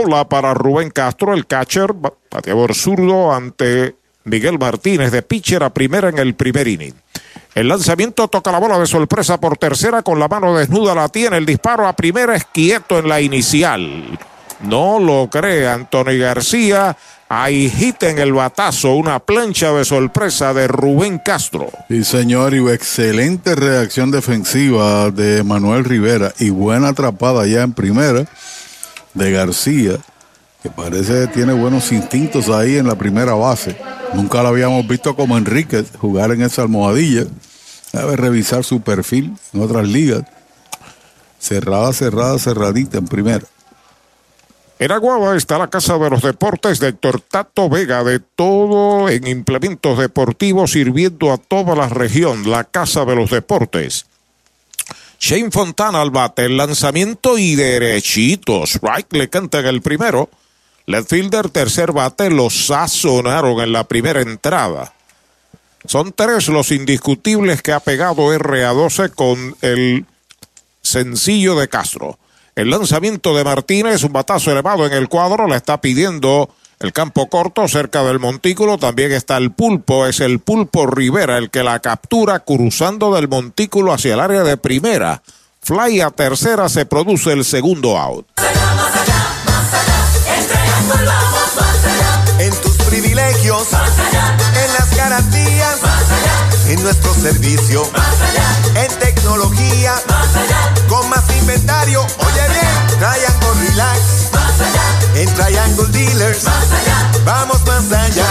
bola 0.01 0.27
para 0.27 0.53
Rubén 0.53 0.89
Castro, 0.89 1.33
el 1.33 1.45
catcher, 1.45 1.93
bateador 1.93 2.73
zurdo 2.73 3.33
ante 3.33 3.95
Miguel 4.23 4.57
Martínez 4.57 5.11
de 5.11 5.21
pitcher 5.21 5.63
a 5.63 5.73
primera 5.73 6.09
en 6.09 6.17
el 6.17 6.33
primer 6.33 6.67
inning. 6.67 6.93
El 7.53 7.67
lanzamiento 7.67 8.27
toca 8.27 8.51
la 8.51 8.59
bola 8.59 8.79
de 8.79 8.87
sorpresa 8.87 9.39
por 9.39 9.57
tercera 9.57 10.01
con 10.01 10.19
la 10.19 10.27
mano 10.27 10.55
desnuda 10.55 10.95
la 10.95 11.09
tiene. 11.09 11.37
El 11.37 11.45
disparo 11.45 11.87
a 11.87 11.93
primera 11.93 12.35
es 12.35 12.45
quieto 12.45 12.97
en 12.97 13.09
la 13.09 13.21
inicial. 13.21 14.17
No 14.61 14.99
lo 14.99 15.29
cree 15.29 15.67
Anthony 15.67 16.17
García. 16.19 16.95
Ahí 17.27 17.69
hit 17.69 18.03
en 18.03 18.19
el 18.19 18.33
batazo, 18.33 18.93
una 18.95 19.19
plancha 19.19 19.71
de 19.71 19.85
sorpresa 19.85 20.53
de 20.53 20.67
Rubén 20.67 21.19
Castro. 21.23 21.69
Sí, 21.87 22.03
señor, 22.03 22.53
y 22.53 22.67
excelente 22.69 23.55
reacción 23.55 24.11
defensiva 24.11 25.11
de 25.11 25.41
Manuel 25.43 25.85
Rivera 25.85 26.33
y 26.39 26.49
buena 26.49 26.89
atrapada 26.89 27.47
ya 27.47 27.61
en 27.61 27.71
primera 27.71 28.25
de 29.13 29.31
García, 29.31 29.97
que 30.61 30.69
parece 30.69 31.21
que 31.21 31.27
tiene 31.27 31.53
buenos 31.53 31.91
instintos 31.91 32.49
ahí 32.49 32.77
en 32.77 32.87
la 32.87 32.95
primera 32.95 33.33
base. 33.33 33.75
Nunca 34.13 34.41
lo 34.43 34.49
habíamos 34.49 34.87
visto 34.87 35.15
como 35.15 35.37
Enrique 35.37 35.83
jugar 35.99 36.31
en 36.31 36.41
esa 36.41 36.63
almohadilla. 36.63 37.25
Debe 37.93 38.15
revisar 38.15 38.63
su 38.63 38.81
perfil 38.81 39.33
en 39.53 39.61
otras 39.61 39.87
ligas. 39.87 40.23
Cerrada, 41.39 41.91
cerrada, 41.93 42.37
cerradita 42.37 42.99
en 42.99 43.05
primera. 43.05 43.45
En 44.81 44.91
Aguaba 44.91 45.35
está 45.35 45.59
la 45.59 45.69
Casa 45.69 45.97
de 45.99 46.09
los 46.09 46.23
Deportes 46.23 46.79
de 46.79 46.87
Héctor 46.87 47.21
Tato 47.21 47.69
Vega, 47.69 48.03
de 48.03 48.19
todo 48.19 49.09
en 49.09 49.27
implementos 49.27 49.99
deportivos, 49.99 50.71
sirviendo 50.71 51.31
a 51.31 51.37
toda 51.37 51.75
la 51.75 51.87
región. 51.87 52.49
La 52.49 52.63
Casa 52.63 53.05
de 53.05 53.15
los 53.15 53.29
Deportes. 53.29 54.07
Shane 55.21 55.51
Fontana 55.51 56.01
al 56.01 56.09
bate, 56.09 56.45
el 56.45 56.57
lanzamiento 56.57 57.37
y 57.37 57.53
derechitos. 57.53 58.79
Right 58.81 59.13
le 59.13 59.29
cantan 59.29 59.67
el 59.67 59.83
primero. 59.83 60.31
Left 60.87 61.11
fielder, 61.11 61.49
tercer 61.49 61.91
bate, 61.91 62.31
los 62.31 62.65
sazonaron 62.65 63.61
en 63.61 63.71
la 63.71 63.83
primera 63.83 64.21
entrada. 64.21 64.93
Son 65.85 66.11
tres 66.11 66.47
los 66.47 66.71
indiscutibles 66.71 67.61
que 67.61 67.71
ha 67.71 67.79
pegado 67.79 68.33
RA12 68.33 69.13
con 69.13 69.55
el 69.61 70.05
sencillo 70.81 71.55
de 71.55 71.69
Castro. 71.69 72.17
El 72.55 72.71
lanzamiento 72.71 73.35
de 73.35 73.43
Martínez, 73.43 74.03
un 74.03 74.13
batazo 74.13 74.51
elevado 74.51 74.87
en 74.87 74.93
el 74.93 75.07
cuadro, 75.07 75.47
le 75.47 75.55
está 75.55 75.79
pidiendo 75.79 76.49
el 76.81 76.93
campo 76.93 77.29
corto 77.29 77.67
cerca 77.67 78.03
del 78.03 78.19
montículo. 78.19 78.77
También 78.77 79.11
está 79.11 79.37
el 79.37 79.51
pulpo, 79.51 80.07
es 80.07 80.19
el 80.19 80.39
pulpo 80.39 80.87
Rivera 80.87 81.37
el 81.37 81.49
que 81.49 81.63
la 81.63 81.79
captura 81.79 82.39
cruzando 82.39 83.13
del 83.13 83.27
montículo 83.27 83.93
hacia 83.93 84.15
el 84.15 84.19
área 84.19 84.43
de 84.43 84.57
primera. 84.57 85.21
Fly 85.61 86.01
a 86.01 86.09
tercera, 86.09 86.69
se 86.69 86.85
produce 86.85 87.31
el 87.33 87.45
segundo 87.45 87.97
out. 87.97 88.27
En 92.39 92.55
tus 92.61 92.75
privilegios, 92.87 93.67
en 93.71 94.73
las 94.73 94.95
garantías, 94.95 95.77
en 96.67 96.81
nuestro 96.81 97.13
servicio, 97.13 97.83
en 98.75 98.99
tecnología, 98.99 99.93
con 100.89 101.07
más 101.09 101.23
inventario. 101.37 102.01
Oye 102.01 102.47
bien, 102.49 102.97
Triangle 102.97 103.69
Relax, 103.69 103.99
en 105.21 105.33
Triangle 105.35 105.87
Dealers, 105.91 106.45
vamos 107.23 107.63
más 107.67 107.91
allá. 107.91 108.25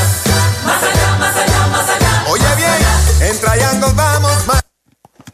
Más 0.67 0.83
allá, 0.83 1.19
más 1.21 1.37
allá, 1.37 1.67
más 1.69 1.89
allá. 1.89 2.25
Oye 2.29 2.45
bien, 2.57 3.31
en 3.31 3.41
Triangle 3.41 3.93
vamos 3.95 4.47
más 4.49 4.61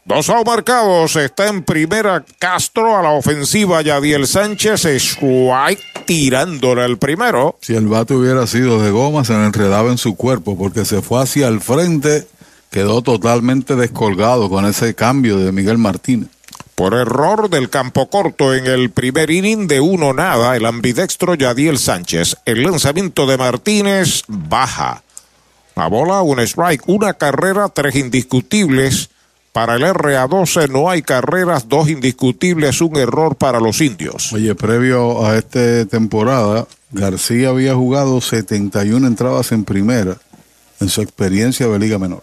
Dos 0.05 0.29
out 0.29 0.45
marcados, 0.45 1.15
está 1.15 1.47
en 1.47 1.63
primera 1.63 2.23
Castro 2.39 2.97
a 2.97 3.01
la 3.01 3.09
ofensiva 3.09 3.81
Yadiel 3.81 4.27
Sánchez, 4.27 4.85
strike 4.85 6.05
tirándole 6.05 6.85
el 6.85 6.97
primero. 6.97 7.57
Si 7.59 7.75
el 7.75 7.87
bate 7.87 8.13
hubiera 8.13 8.45
sido 8.45 8.79
de 8.81 8.91
goma, 8.91 9.25
se 9.25 9.33
le 9.33 9.45
enredaba 9.45 9.89
en 9.89 9.97
su 9.97 10.15
cuerpo 10.15 10.57
porque 10.57 10.85
se 10.85 11.01
fue 11.01 11.23
hacia 11.23 11.47
el 11.47 11.59
frente, 11.59 12.27
quedó 12.69 13.01
totalmente 13.01 13.75
descolgado 13.75 14.49
con 14.49 14.65
ese 14.65 14.93
cambio 14.93 15.39
de 15.39 15.51
Miguel 15.51 15.79
Martínez. 15.79 16.29
Por 16.77 16.93
error 16.93 17.49
del 17.49 17.71
campo 17.71 18.07
corto 18.07 18.53
en 18.53 18.67
el 18.67 18.91
primer 18.91 19.31
inning 19.31 19.65
de 19.65 19.79
uno 19.79 20.13
nada, 20.13 20.55
el 20.55 20.63
ambidextro 20.63 21.33
Yadiel 21.33 21.79
Sánchez. 21.79 22.37
El 22.45 22.61
lanzamiento 22.61 23.25
de 23.25 23.35
Martínez 23.35 24.21
baja. 24.27 25.01
La 25.75 25.87
bola, 25.87 26.21
un 26.21 26.39
strike, 26.39 26.83
una 26.85 27.15
carrera, 27.15 27.69
tres 27.69 27.95
indiscutibles. 27.95 29.09
Para 29.53 29.73
el 29.73 29.85
RA12 29.85 30.69
no 30.69 30.87
hay 30.87 31.01
carreras, 31.01 31.67
dos 31.67 31.89
indiscutibles, 31.89 32.79
un 32.79 32.95
error 32.97 33.35
para 33.35 33.59
los 33.59 33.81
indios. 33.81 34.31
Oye, 34.33 34.53
previo 34.53 35.25
a 35.25 35.35
esta 35.35 35.83
temporada, 35.87 36.67
García 36.91 37.49
había 37.49 37.73
jugado 37.73 38.21
71 38.21 39.07
entradas 39.07 39.51
en 39.51 39.63
primera 39.63 40.17
en 40.79 40.89
su 40.89 41.01
experiencia 41.01 41.67
de 41.69 41.79
Liga 41.79 41.97
Menor. 41.97 42.21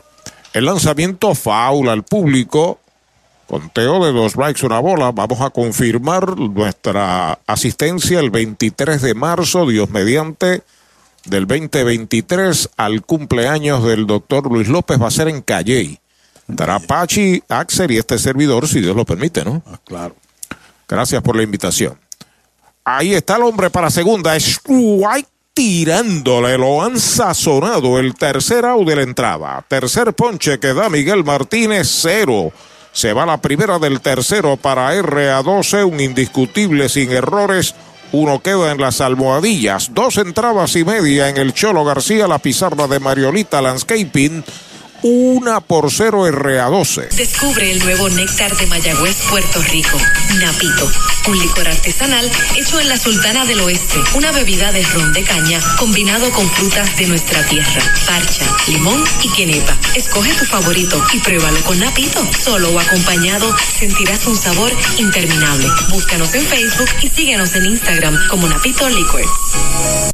El 0.53 0.67
lanzamiento 0.67 1.35
faula 1.35 1.91
al 1.91 2.05
público. 2.05 2.79
Conteo 3.55 4.05
de 4.05 4.11
dos 4.11 4.33
strikes, 4.33 4.67
una 4.67 4.81
bola. 4.81 5.13
Vamos 5.13 5.41
a 5.41 5.51
confirmar 5.51 6.37
nuestra 6.37 7.39
asistencia 7.47 8.19
el 8.19 8.31
23 8.31 9.01
de 9.01 9.15
marzo, 9.15 9.65
Dios 9.69 9.91
mediante, 9.91 10.65
del 11.25 11.47
2023 11.47 12.71
al 12.77 13.03
cumpleaños 13.03 13.85
del 13.85 14.09
doctor 14.09 14.51
Luis 14.51 14.67
López. 14.67 15.01
Va 15.01 15.07
a 15.07 15.13
ser 15.13 15.29
en 15.29 15.41
Calley. 15.41 16.01
Estará 16.49 16.81
Pachi, 16.81 17.45
Axel 17.49 17.93
y 17.93 17.99
este 17.99 18.19
servidor, 18.19 18.67
si 18.67 18.81
Dios 18.81 18.97
lo 18.97 19.05
permite, 19.05 19.45
¿no? 19.45 19.63
claro. 19.85 20.17
Gracias 20.89 21.23
por 21.23 21.37
la 21.37 21.45
invitación. 21.45 21.97
Ahí 22.85 23.15
está 23.15 23.37
el 23.37 23.45
hombre 23.45 23.71
para 23.71 23.89
segunda. 23.89 24.35
Strike 24.35 25.29
tirándole, 25.55 26.59
lo 26.59 26.83
han 26.83 26.99
sazonado. 26.99 28.01
El 28.01 28.17
tercer 28.17 28.65
out 28.65 28.85
de 28.85 28.97
la 28.97 29.03
entrada. 29.03 29.65
Tercer 29.69 30.13
ponche 30.13 30.59
que 30.59 30.75
da 30.75 30.91
Miguel 30.91 31.23
Martínez, 31.23 31.89
cero. 32.03 32.53
Se 32.95 33.13
va 33.13 33.27
la 33.27 33.39
primera 33.39 33.81
del 33.81 34.01
tercero 34.01 34.57
para 34.57 34.95
RA12, 34.95 35.85
un 35.85 36.01
indiscutible 36.01 36.89
sin 36.89 37.11
errores. 37.11 37.75
Uno 38.13 38.41
queda 38.41 38.71
en 38.71 38.81
las 38.81 39.01
almohadillas. 39.01 39.93
Dos 39.93 40.17
entradas 40.17 40.77
y 40.77 40.85
media 40.85 41.29
en 41.29 41.37
el 41.37 41.53
Cholo 41.53 41.85
García, 41.85 42.29
la 42.29 42.39
pizarra 42.39 42.87
de 42.87 43.01
Mariolita 43.01 43.61
Landscaping. 43.61 44.45
Una 45.07 45.61
por 45.61 45.93
cero 45.93 46.27
RA12. 46.27 47.11
Descubre 47.11 47.71
el 47.71 47.79
nuevo 47.81 48.09
néctar 48.09 48.57
de 48.57 48.67
Mayagüez, 48.67 49.15
Puerto 49.29 49.61
Rico. 49.65 49.99
Napito, 50.41 50.91
un 51.29 51.39
licor 51.39 51.69
artesanal 51.69 52.33
hecho 52.57 52.81
en 52.81 52.89
la 52.89 52.97
Sultana 52.97 53.45
del 53.45 53.61
Oeste. 53.61 53.99
Una 54.15 54.33
bebida 54.33 54.73
de 54.73 54.83
ron 54.83 55.13
de 55.13 55.23
caña 55.23 55.61
combinado 55.79 56.31
con 56.31 56.49
frutas 56.49 56.97
de 56.97 57.07
nuestra 57.07 57.45
tierra. 57.45 57.83
Parcha, 58.07 58.47
limón 58.67 59.05
y 59.23 59.29
quenepa. 59.35 59.77
Escoge 59.95 60.33
tu 60.33 60.47
favorito 60.47 61.05
y 61.13 61.21
pruébalo 61.21 61.61
con 61.65 61.79
Napito. 61.79 62.27
Solo 62.43 62.71
o 62.71 62.81
acompañado 62.81 63.55
sentirás 63.79 64.27
un 64.27 64.39
sabor 64.39 64.73
interminable. 64.97 65.69
Búscanos 65.91 66.35
en 66.35 66.47
Facebook 66.47 66.89
y 67.03 67.11
síguenos 67.11 67.55
en 67.57 67.67
Instagram 67.67 68.19
como 68.31 68.49
Napito 68.49 68.89
Liquors. 68.89 70.14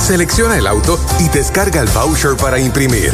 Selecciona 0.00 0.58
el 0.58 0.66
auto 0.66 0.98
y 1.20 1.28
descarga 1.28 1.80
el 1.80 1.88
voucher 1.88 2.36
para 2.36 2.58
imprimir. 2.58 3.12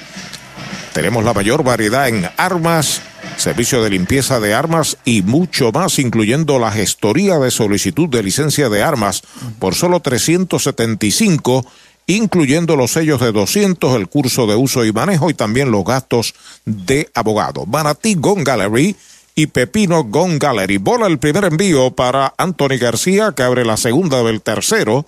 Tenemos 0.98 1.22
la 1.22 1.32
mayor 1.32 1.62
variedad 1.62 2.08
en 2.08 2.28
armas, 2.38 3.02
servicio 3.36 3.84
de 3.84 3.90
limpieza 3.90 4.40
de 4.40 4.52
armas 4.52 4.98
y 5.04 5.22
mucho 5.22 5.70
más, 5.70 6.00
incluyendo 6.00 6.58
la 6.58 6.72
gestoría 6.72 7.38
de 7.38 7.52
solicitud 7.52 8.08
de 8.08 8.24
licencia 8.24 8.68
de 8.68 8.82
armas 8.82 9.22
por 9.60 9.76
solo 9.76 10.00
375, 10.00 11.64
incluyendo 12.08 12.74
los 12.74 12.90
sellos 12.90 13.20
de 13.20 13.30
200, 13.30 13.94
el 13.94 14.08
curso 14.08 14.48
de 14.48 14.56
uso 14.56 14.84
y 14.84 14.90
manejo 14.90 15.30
y 15.30 15.34
también 15.34 15.70
los 15.70 15.84
gastos 15.84 16.34
de 16.64 17.08
abogado. 17.14 17.64
Manatí 17.64 18.16
Gun 18.16 18.42
Gallery 18.42 18.96
y 19.36 19.46
Pepino 19.46 20.02
Gun 20.02 20.40
Gallery. 20.40 20.78
Bola 20.78 21.06
el 21.06 21.20
primer 21.20 21.44
envío 21.44 21.92
para 21.92 22.34
Anthony 22.36 22.76
García, 22.80 23.30
que 23.36 23.44
abre 23.44 23.64
la 23.64 23.76
segunda 23.76 24.24
del 24.24 24.42
tercero. 24.42 25.06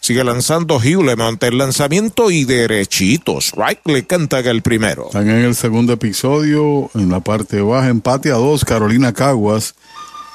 Sigue 0.00 0.24
lanzando 0.24 0.80
Hewlem 0.80 1.20
ante 1.20 1.48
el 1.48 1.58
lanzamiento 1.58 2.30
y 2.30 2.44
derechitos. 2.44 3.52
Right 3.54 3.80
le 3.84 4.06
canta 4.06 4.40
el 4.40 4.62
primero. 4.62 5.06
Están 5.06 5.28
en 5.28 5.44
el 5.44 5.54
segundo 5.54 5.92
episodio, 5.92 6.90
en 6.94 7.10
la 7.10 7.20
parte 7.20 7.60
baja, 7.60 7.88
empate 7.88 8.30
a 8.30 8.36
dos, 8.36 8.64
Carolina 8.64 9.12
Caguas 9.12 9.74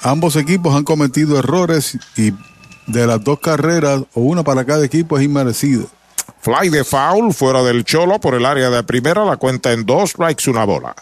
ambos 0.05 0.35
equipos 0.35 0.75
han 0.75 0.83
cometido 0.83 1.39
errores 1.39 1.97
y 2.15 2.31
de 2.87 3.07
las 3.07 3.23
dos 3.23 3.39
carreras, 3.39 4.03
o 4.13 4.21
una 4.21 4.43
para 4.43 4.63
cada 4.63 4.85
equipo, 4.85 5.17
es 5.17 5.25
inmerecido. 5.25 5.87
Fly 6.41 6.69
de 6.69 6.83
foul 6.83 7.33
fuera 7.33 7.63
del 7.63 7.83
Cholo 7.83 8.19
por 8.19 8.35
el 8.35 8.45
área 8.45 8.69
de 8.69 8.83
primera, 8.83 9.25
la 9.25 9.37
cuenta 9.37 9.73
en 9.73 9.85
dos 9.85 10.11
strikes, 10.11 10.49
una 10.49 10.63
bola. 10.63 10.95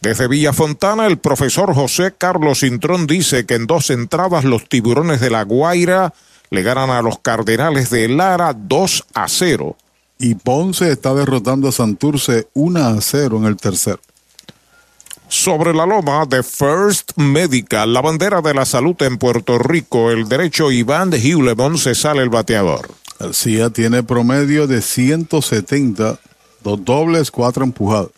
Desde 0.00 0.28
Villa 0.28 0.54
Fontana, 0.54 1.06
el 1.06 1.18
profesor 1.18 1.74
José 1.74 2.14
Carlos 2.16 2.62
Intrón 2.62 3.06
dice 3.06 3.44
que 3.44 3.56
en 3.56 3.66
dos 3.66 3.90
entradas 3.90 4.44
los 4.44 4.66
tiburones 4.68 5.20
de 5.20 5.28
La 5.28 5.42
Guaira 5.42 6.14
le 6.50 6.62
ganan 6.62 6.90
a 6.90 7.02
los 7.02 7.18
Cardenales 7.18 7.90
de 7.90 8.08
Lara 8.08 8.54
2 8.54 9.06
a 9.14 9.28
0. 9.28 9.76
Y 10.18 10.34
Ponce 10.34 10.90
está 10.90 11.14
derrotando 11.14 11.68
a 11.68 11.72
Santurce 11.72 12.48
1 12.54 12.80
a 12.80 13.00
0 13.00 13.38
en 13.38 13.44
el 13.44 13.56
tercero. 13.56 14.00
Sobre 15.28 15.74
la 15.74 15.84
loma 15.84 16.24
de 16.26 16.42
First 16.42 17.12
Medical, 17.16 17.92
la 17.92 18.00
bandera 18.00 18.40
de 18.40 18.54
la 18.54 18.64
salud 18.64 18.96
en 19.02 19.18
Puerto 19.18 19.58
Rico, 19.58 20.10
el 20.10 20.26
derecho 20.26 20.72
Iván 20.72 21.10
de 21.10 21.20
Hewlemon 21.20 21.76
se 21.76 21.94
sale 21.94 22.22
el 22.22 22.30
bateador. 22.30 22.88
García 23.20 23.68
tiene 23.70 24.02
promedio 24.02 24.66
de 24.66 24.80
170, 24.80 26.18
dos 26.62 26.84
dobles, 26.84 27.30
cuatro 27.30 27.64
empujados. 27.64 28.12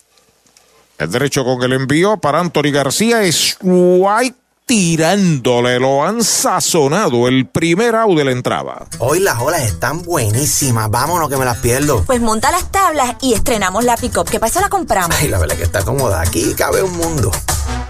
El 0.97 1.11
derecho 1.11 1.43
con 1.43 1.61
el 1.63 1.73
envío 1.73 2.17
para 2.17 2.39
Anthony 2.39 2.71
García 2.71 3.23
es 3.23 3.57
White 3.61 4.37
tirándole, 4.71 5.81
lo 5.81 6.01
han 6.01 6.23
sazonado 6.23 7.27
el 7.27 7.45
primer 7.45 7.93
out 7.93 8.17
de 8.17 8.23
la 8.23 8.31
entrada. 8.31 8.85
Hoy 8.99 9.19
las 9.19 9.37
olas 9.41 9.63
están 9.63 10.01
buenísimas, 10.01 10.89
vámonos 10.89 11.27
que 11.27 11.35
me 11.35 11.43
las 11.43 11.57
pierdo. 11.57 12.05
Pues 12.05 12.21
monta 12.21 12.51
las 12.51 12.71
tablas 12.71 13.17
y 13.19 13.33
estrenamos 13.33 13.83
la 13.83 13.97
pick-up, 13.97 14.29
que 14.29 14.39
para 14.39 14.49
eso 14.49 14.61
la 14.61 14.69
compramos. 14.69 15.13
Ay, 15.19 15.27
la 15.27 15.39
verdad 15.39 15.57
que 15.57 15.63
está 15.63 15.83
cómoda, 15.83 16.21
aquí 16.21 16.53
cabe 16.55 16.81
un 16.81 16.95
mundo. 16.95 17.31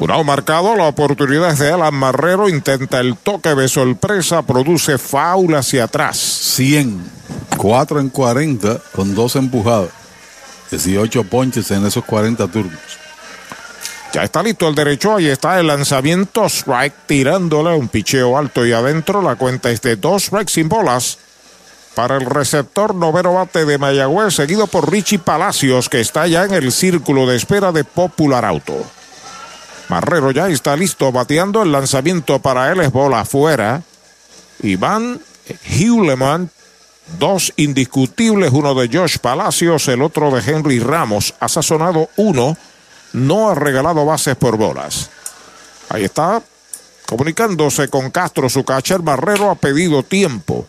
Un 0.00 0.10
out 0.10 0.24
marcado, 0.24 0.76
la 0.76 0.84
oportunidad 0.84 1.50
es 1.50 1.58
de 1.58 1.70
Alan 1.70 1.94
Marrero, 1.94 2.48
intenta 2.48 3.00
el 3.00 3.18
toque 3.18 3.54
de 3.54 3.68
sorpresa, 3.68 4.40
produce 4.40 4.96
foul 4.96 5.54
hacia 5.54 5.84
atrás. 5.84 6.16
100. 6.16 7.04
4 7.58 8.00
en 8.00 8.08
40 8.08 8.80
con 8.92 9.14
2 9.14 9.36
empujadas. 9.36 9.90
18 10.70 11.24
ponches 11.24 11.70
en 11.70 11.84
esos 11.84 12.02
40 12.02 12.48
turnos. 12.48 12.80
Ya 14.14 14.24
está 14.24 14.42
listo 14.42 14.66
el 14.66 14.74
derecho, 14.74 15.16
ahí 15.16 15.26
está 15.26 15.60
el 15.60 15.66
lanzamiento, 15.66 16.46
strike 16.46 16.94
tirándole 17.06 17.76
un 17.76 17.88
picheo 17.88 18.38
alto 18.38 18.64
y 18.64 18.72
adentro. 18.72 19.20
La 19.20 19.36
cuenta 19.36 19.70
es 19.70 19.82
de 19.82 19.96
dos 19.96 20.24
strikes 20.24 20.54
sin 20.54 20.70
bolas 20.70 21.18
para 21.94 22.16
el 22.16 22.24
receptor 22.24 22.94
noveno 22.94 23.34
bate 23.34 23.66
de 23.66 23.76
Mayagüez, 23.76 24.34
seguido 24.34 24.66
por 24.66 24.90
Richie 24.90 25.18
Palacios, 25.18 25.90
que 25.90 26.00
está 26.00 26.26
ya 26.26 26.46
en 26.46 26.54
el 26.54 26.72
círculo 26.72 27.26
de 27.26 27.36
espera 27.36 27.70
de 27.70 27.84
Popular 27.84 28.46
Auto. 28.46 28.82
Marrero 29.90 30.30
ya 30.30 30.48
está 30.48 30.76
listo, 30.76 31.12
bateando 31.12 31.62
el 31.62 31.72
lanzamiento 31.72 32.38
para 32.38 32.70
él 32.72 32.80
es 32.80 32.92
bola 32.92 33.20
afuera. 33.20 33.82
Iván 34.62 35.20
Hewleman 35.64 36.50
Dos 37.18 37.52
indiscutibles, 37.56 38.52
uno 38.52 38.74
de 38.74 38.88
Josh 38.88 39.18
Palacios, 39.18 39.88
el 39.88 40.02
otro 40.02 40.30
de 40.30 40.48
Henry 40.48 40.78
Ramos. 40.78 41.34
Ha 41.40 41.48
sazonado 41.48 42.08
uno, 42.16 42.56
no 43.12 43.50
ha 43.50 43.54
regalado 43.54 44.04
bases 44.04 44.36
por 44.36 44.56
bolas. 44.56 45.10
Ahí 45.88 46.04
está, 46.04 46.40
comunicándose 47.06 47.88
con 47.88 48.10
Castro, 48.10 48.48
su 48.48 48.64
catcher 48.64 49.02
Marrero 49.02 49.50
ha 49.50 49.56
pedido 49.56 50.02
tiempo. 50.04 50.68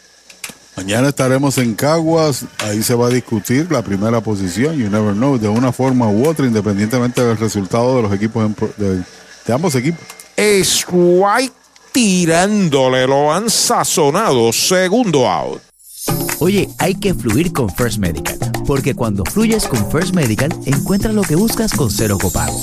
Mañana 0.75 1.09
estaremos 1.09 1.57
en 1.57 1.75
Caguas, 1.75 2.45
ahí 2.59 2.81
se 2.81 2.95
va 2.95 3.07
a 3.07 3.09
discutir 3.09 3.71
la 3.71 3.81
primera 3.81 4.21
posición, 4.21 4.75
you 4.77 4.89
never 4.89 5.13
know, 5.13 5.37
de 5.37 5.49
una 5.49 5.71
forma 5.71 6.09
u 6.09 6.27
otra, 6.27 6.45
independientemente 6.45 7.21
del 7.21 7.37
resultado 7.37 7.97
de 7.97 8.03
los 8.03 8.13
equipos, 8.13 8.51
de, 8.77 9.03
de 9.45 9.53
ambos 9.53 9.75
equipos. 9.75 9.99
Es 10.37 10.85
White 10.89 11.53
tirándole, 11.91 13.05
lo 13.05 13.33
han 13.33 13.49
sazonado, 13.49 14.53
segundo 14.53 15.29
out. 15.29 15.61
Oye, 16.39 16.69
hay 16.79 16.95
que 16.95 17.13
fluir 17.13 17.51
con 17.51 17.69
First 17.69 17.99
Medical, 17.99 18.39
porque 18.65 18.95
cuando 18.95 19.23
fluyes 19.25 19.67
con 19.67 19.91
First 19.91 20.15
Medical, 20.15 20.51
encuentras 20.65 21.13
lo 21.13 21.21
que 21.21 21.35
buscas 21.35 21.73
con 21.73 21.91
cero 21.91 22.17
copago. 22.19 22.59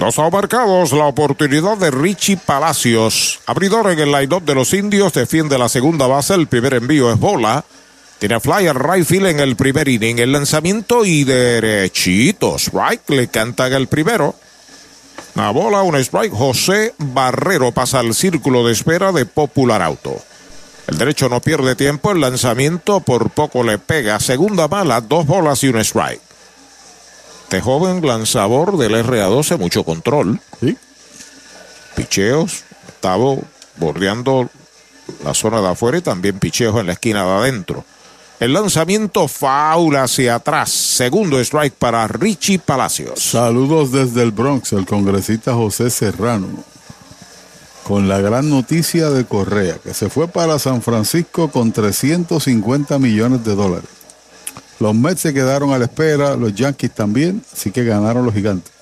Dos 0.00 0.18
marcados, 0.32 0.90
la 0.90 1.04
oportunidad 1.04 1.78
de 1.78 1.92
Richie 1.92 2.36
Palacios. 2.36 3.38
Abridor 3.46 3.92
en 3.92 4.00
el 4.00 4.10
line-up 4.10 4.42
de 4.42 4.56
los 4.56 4.74
indios, 4.74 5.12
defiende 5.12 5.58
la 5.58 5.68
segunda 5.68 6.08
base, 6.08 6.34
el 6.34 6.48
primer 6.48 6.74
envío 6.74 7.12
es 7.12 7.20
bola. 7.20 7.64
Tiene 8.18 8.40
fly 8.40 8.66
al 8.66 8.74
right 8.74 9.06
field 9.06 9.26
en 9.26 9.38
el 9.38 9.54
primer 9.54 9.86
inning, 9.86 10.18
el 10.18 10.32
lanzamiento 10.32 11.04
y 11.04 11.22
derechito. 11.22 12.58
Strike, 12.58 13.08
le 13.10 13.28
cantan 13.28 13.74
el 13.74 13.86
primero. 13.86 14.34
La 15.34 15.50
bola, 15.50 15.82
un 15.82 15.96
strike. 15.96 16.32
José 16.32 16.94
Barrero 16.98 17.72
pasa 17.72 17.98
al 17.98 18.14
círculo 18.14 18.64
de 18.66 18.72
espera 18.72 19.10
de 19.10 19.26
Popular 19.26 19.82
Auto. 19.82 20.16
El 20.86 20.98
derecho 20.98 21.28
no 21.28 21.40
pierde 21.40 21.74
tiempo, 21.74 22.12
el 22.12 22.20
lanzamiento 22.20 23.00
por 23.00 23.30
poco 23.30 23.64
le 23.64 23.78
pega. 23.78 24.20
Segunda 24.20 24.68
bala, 24.68 25.00
dos 25.00 25.26
bolas 25.26 25.64
y 25.64 25.68
un 25.68 25.78
strike. 25.78 26.20
Este 27.44 27.60
joven 27.60 28.06
lanzador 28.06 28.76
del 28.78 28.94
RA12, 28.94 29.58
mucho 29.58 29.84
control. 29.84 30.40
Sí. 30.60 30.76
Picheos, 31.96 32.64
estaba 32.88 33.36
bordeando 33.76 34.48
la 35.24 35.34
zona 35.34 35.60
de 35.60 35.68
afuera 35.68 35.98
y 35.98 36.02
también 36.02 36.38
picheos 36.38 36.76
en 36.78 36.86
la 36.86 36.92
esquina 36.92 37.24
de 37.24 37.30
adentro. 37.30 37.84
El 38.44 38.52
lanzamiento 38.52 39.26
faula 39.26 40.02
hacia 40.02 40.34
atrás. 40.34 40.70
Segundo 40.70 41.40
strike 41.40 41.72
para 41.72 42.06
Richie 42.06 42.58
Palacios. 42.58 43.18
Saludos 43.18 43.90
desde 43.90 44.22
el 44.22 44.32
Bronx, 44.32 44.74
el 44.74 44.84
congresista 44.84 45.54
José 45.54 45.88
Serrano. 45.88 46.48
Con 47.84 48.06
la 48.06 48.20
gran 48.20 48.50
noticia 48.50 49.08
de 49.08 49.24
Correa, 49.24 49.78
que 49.82 49.94
se 49.94 50.10
fue 50.10 50.28
para 50.28 50.58
San 50.58 50.82
Francisco 50.82 51.50
con 51.50 51.72
350 51.72 52.98
millones 52.98 53.42
de 53.46 53.54
dólares. 53.54 53.88
Los 54.78 54.94
Mets 54.94 55.22
se 55.22 55.32
quedaron 55.32 55.72
a 55.72 55.78
la 55.78 55.86
espera, 55.86 56.36
los 56.36 56.54
Yankees 56.54 56.94
también, 56.94 57.42
así 57.50 57.70
que 57.70 57.82
ganaron 57.82 58.26
los 58.26 58.34
gigantes. 58.34 58.74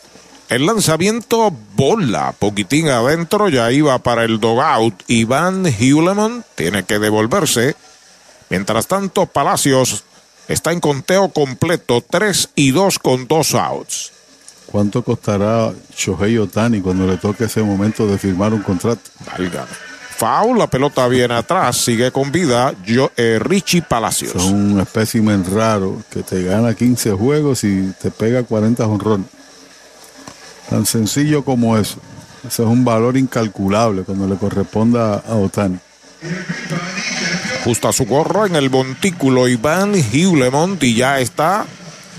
El 0.48 0.66
lanzamiento 0.66 1.54
bola, 1.76 2.34
poquitín 2.36 2.88
adentro, 2.88 3.48
ya 3.48 3.70
iba 3.70 3.96
para 4.00 4.24
el 4.24 4.40
dogout. 4.40 5.04
Iván 5.06 5.66
Hewleman 5.66 6.44
tiene 6.56 6.82
que 6.82 6.98
devolverse. 6.98 7.76
Mientras 8.52 8.86
tanto, 8.86 9.24
Palacios 9.24 10.04
está 10.46 10.72
en 10.72 10.80
conteo 10.80 11.30
completo, 11.30 12.04
3 12.06 12.50
y 12.54 12.72
2 12.72 12.98
con 12.98 13.26
dos 13.26 13.54
outs. 13.54 14.12
¿Cuánto 14.66 15.02
costará 15.02 15.72
Shohei 15.96 16.36
Otani 16.36 16.82
cuando 16.82 17.06
le 17.06 17.16
toque 17.16 17.44
ese 17.44 17.62
momento 17.62 18.06
de 18.06 18.18
firmar 18.18 18.52
un 18.52 18.60
contrato? 18.60 19.00
Válgame. 19.26 19.70
Foul, 20.18 20.58
la 20.58 20.66
pelota 20.66 21.08
viene 21.08 21.32
atrás, 21.32 21.78
sigue 21.78 22.10
con 22.10 22.30
vida 22.30 22.74
yo, 22.84 23.10
eh, 23.16 23.38
Richie 23.40 23.80
Palacios. 23.80 24.34
Es 24.34 24.42
un 24.42 24.78
espécimen 24.80 25.46
raro 25.50 26.02
que 26.10 26.22
te 26.22 26.42
gana 26.42 26.74
15 26.74 27.12
juegos 27.12 27.64
y 27.64 27.90
te 28.02 28.10
pega 28.10 28.42
40 28.42 28.86
honrones. 28.86 29.28
Tan 30.68 30.84
sencillo 30.84 31.42
como 31.42 31.78
eso. 31.78 31.96
Ese 32.46 32.62
es 32.62 32.68
un 32.68 32.84
valor 32.84 33.16
incalculable 33.16 34.02
cuando 34.02 34.28
le 34.28 34.36
corresponda 34.36 35.22
a 35.26 35.36
Otani. 35.36 35.78
Justa 37.64 37.92
su 37.92 38.06
gorro 38.06 38.46
en 38.46 38.56
el 38.56 38.70
montículo 38.70 39.48
Iván 39.48 39.94
y 39.94 40.94
ya 40.94 41.20
está 41.20 41.66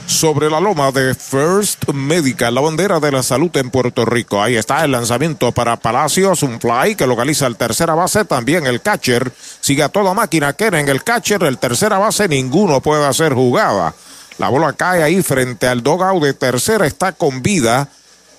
sobre 0.06 0.50
la 0.50 0.60
loma 0.60 0.92
de 0.92 1.16
First 1.16 1.90
Medical, 1.94 2.54
la 2.54 2.62
bandera 2.62 3.00
de 3.00 3.12
la 3.12 3.24
salud 3.24 3.56
en 3.56 3.70
Puerto 3.70 4.06
Rico. 4.06 4.42
Ahí 4.42 4.56
está 4.56 4.84
el 4.84 4.92
lanzamiento 4.92 5.52
para 5.52 5.78
Palacios, 5.78 6.44
un 6.44 6.60
fly 6.60 6.96
que 6.96 7.08
localiza 7.08 7.48
el 7.48 7.56
tercera 7.56 7.94
base, 7.94 8.26
también 8.26 8.66
el 8.68 8.82
catcher. 8.82 9.32
Sigue 9.62 9.84
a 9.84 9.90
toda 9.90 10.14
máquina, 10.14 10.54
que 10.54 10.68
en 10.68 10.90
el 10.90 11.04
catcher, 11.04 11.44
el 11.44 11.58
tercera 11.58 11.98
base, 11.98 12.28
ninguno 12.28 12.82
puede 12.82 13.06
hacer 13.06 13.34
jugada. 13.34 13.94
La 14.38 14.50
bola 14.50 14.74
cae 14.74 15.04
ahí 15.04 15.22
frente 15.22 15.68
al 15.68 15.84
dogout 15.84 16.24
de 16.24 16.34
tercera, 16.34 16.86
está 16.86 17.14
con 17.14 17.42
vida 17.42 17.88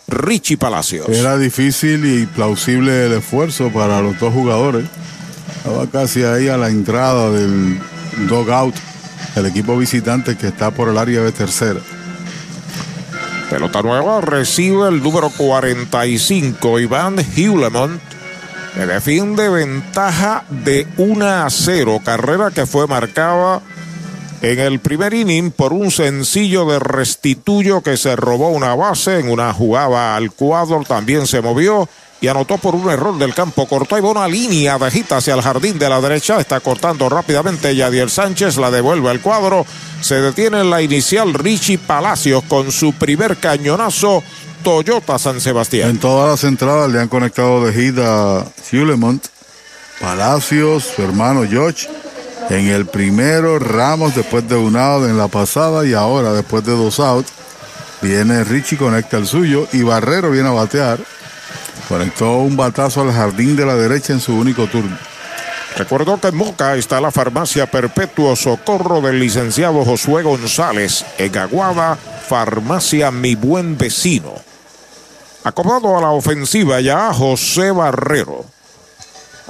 Richie 0.08 0.58
Palacios. 0.58 1.08
Era 1.08 1.38
difícil 1.38 2.04
y 2.04 2.26
plausible 2.26 3.06
el 3.06 3.12
esfuerzo 3.14 3.70
para 3.70 4.00
los 4.00 4.18
dos 4.18 4.32
jugadores. 4.32 4.84
Estaba 5.64 5.86
casi 5.86 6.22
ahí 6.22 6.48
a 6.48 6.58
la 6.58 6.68
entrada 6.68 7.30
del 7.30 7.80
dogout, 8.28 8.74
el 9.34 9.46
equipo 9.46 9.78
visitante 9.78 10.36
que 10.36 10.48
está 10.48 10.70
por 10.70 10.90
el 10.90 10.98
área 10.98 11.22
de 11.22 11.32
tercera. 11.32 11.80
Pelota 13.48 13.80
nueva 13.80 14.20
recibe 14.20 14.88
el 14.88 15.02
número 15.02 15.30
45, 15.30 16.80
Iván 16.80 17.16
Hewlemont. 17.34 17.98
Que 18.74 18.84
defiende 18.84 19.48
ventaja 19.48 20.44
de 20.50 20.86
1 20.98 21.26
a 21.26 21.48
0. 21.48 22.02
Carrera 22.04 22.50
que 22.50 22.66
fue 22.66 22.86
marcada 22.86 23.62
en 24.42 24.60
el 24.60 24.80
primer 24.80 25.14
inning 25.14 25.50
por 25.50 25.72
un 25.72 25.90
sencillo 25.90 26.66
de 26.66 26.78
restituyo 26.78 27.80
que 27.80 27.96
se 27.96 28.16
robó 28.16 28.50
una 28.50 28.74
base 28.74 29.18
en 29.18 29.30
una 29.30 29.50
jugada 29.54 30.14
al 30.14 30.30
cuadro. 30.30 30.82
También 30.86 31.26
se 31.26 31.40
movió 31.40 31.88
y 32.25 32.29
anotó 32.29 32.57
por 32.57 32.75
un 32.75 32.89
error 32.89 33.18
del 33.18 33.35
campo. 33.35 33.68
Cortó 33.68 33.99
y 33.99 34.01
va 34.01 34.11
una 34.11 34.27
línea 34.27 34.79
de 34.79 34.91
gita 34.91 35.18
hacia 35.18 35.35
el 35.35 35.43
jardín 35.43 35.79
de 35.79 35.91
la 35.91 36.01
derecha. 36.01 36.41
Está 36.41 36.59
cortando 36.61 37.11
rápidamente 37.11 37.77
Yadier 37.77 38.09
Sánchez. 38.09 38.57
La 38.57 38.70
devuelve 38.70 39.11
al 39.11 39.20
cuadro. 39.20 39.66
Se 40.01 40.14
detiene 40.14 40.61
en 40.61 40.70
la 40.70 40.81
inicial 40.81 41.35
Richie 41.35 41.77
Palacios 41.77 42.43
con 42.45 42.72
su 42.72 42.95
primer 42.95 43.37
cañonazo. 43.37 44.22
Toyota 44.62 45.18
San 45.18 45.39
Sebastián. 45.39 45.91
En 45.91 45.99
todas 45.99 46.31
las 46.31 46.51
entradas 46.51 46.91
le 46.91 46.99
han 46.99 47.09
conectado 47.09 47.66
de 47.66 47.75
hit 47.75 47.99
a 47.99 48.47
Hulemont, 48.72 49.22
Palacios, 50.01 50.85
su 50.97 51.03
hermano 51.03 51.45
George. 51.47 51.87
En 52.49 52.68
el 52.68 52.87
primero, 52.87 53.59
Ramos 53.59 54.14
después 54.14 54.49
de 54.49 54.57
un 54.57 54.77
out 54.77 55.05
en 55.05 55.18
la 55.18 55.29
pasada 55.29 55.87
y 55.87 55.93
ahora 55.93 56.33
después 56.33 56.64
de 56.64 56.72
dos 56.72 57.01
outs. 57.01 57.31
Viene 58.01 58.45
Richie, 58.45 58.79
conecta 58.79 59.18
el 59.18 59.27
suyo 59.27 59.68
y 59.75 59.83
Barrero 59.83 60.31
viene 60.31 60.49
a 60.49 60.53
batear. 60.53 60.99
Conectó 61.89 62.39
un 62.39 62.57
batazo 62.57 63.03
al 63.03 63.12
jardín 63.12 63.57
de 63.57 63.66
la 63.66 63.74
derecha 63.74 64.12
en 64.12 64.20
su 64.20 64.35
único 64.35 64.66
turno. 64.66 64.97
Recuerdo 65.76 66.20
que 66.20 66.28
en 66.28 66.37
Moca 66.37 66.76
está 66.76 67.01
la 67.01 67.11
farmacia 67.11 67.66
Perpetuo 67.66 68.37
Socorro 68.37 69.01
del 69.01 69.18
licenciado 69.18 69.85
Josué 69.85 70.22
González. 70.22 71.05
En 71.18 71.37
Aguada, 71.37 71.97
farmacia 71.97 73.11
Mi 73.11 73.35
Buen 73.35 73.76
Vecino. 73.76 74.35
Acomodado 75.43 75.99
a 75.99 76.01
la 76.01 76.11
ofensiva 76.11 76.80
ya 76.80 77.12
José 77.12 77.70
Barrero. 77.72 78.45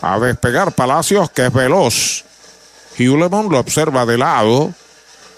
A 0.01 0.19
despegar 0.19 0.73
Palacios, 0.73 1.31
que 1.31 1.47
es 1.47 1.53
veloz. 1.53 2.25
Hulemon 2.99 3.49
lo 3.51 3.59
observa 3.59 4.07
de 4.07 4.19
lado. 4.19 4.73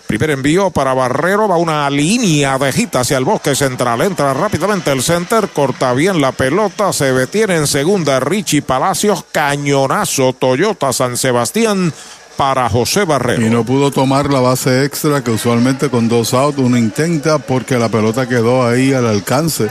Primer 0.07 0.31
envío 0.31 0.71
para 0.71 0.95
Barrero, 0.95 1.49
va 1.49 1.57
una 1.57 1.91
línea 1.91 2.59
de 2.59 2.73
gita 2.73 3.01
hacia 3.01 3.19
el 3.19 3.25
bosque 3.25 3.57
central. 3.57 4.03
Entra 4.03 4.33
rápidamente 4.35 4.93
el 4.93 5.03
center, 5.03 5.49
corta 5.49 5.93
bien 5.95 6.21
la 6.21 6.31
pelota, 6.33 6.93
se 6.93 7.13
detiene 7.13 7.57
en 7.57 7.67
segunda 7.67 8.21
Richie 8.21 8.63
Palacios, 8.63 9.25
cañonazo 9.33 10.33
Toyota 10.33 10.93
San 10.93 11.17
Sebastián 11.17 11.93
para 12.37 12.69
José 12.69 13.05
Barrero. 13.05 13.45
Y 13.45 13.51
no 13.51 13.65
pudo 13.65 13.91
tomar 13.91 14.31
la 14.31 14.41
base 14.41 14.85
extra 14.85 15.25
que 15.25 15.31
usualmente 15.31 15.89
con 15.89 16.09
dos 16.09 16.35
outs 16.35 16.59
uno 16.59 16.77
intenta 16.77 17.39
porque 17.39 17.77
la 17.77 17.89
pelota 17.89 18.29
quedó 18.29 18.67
ahí 18.67 18.93
al 18.93 19.07
alcance 19.07 19.69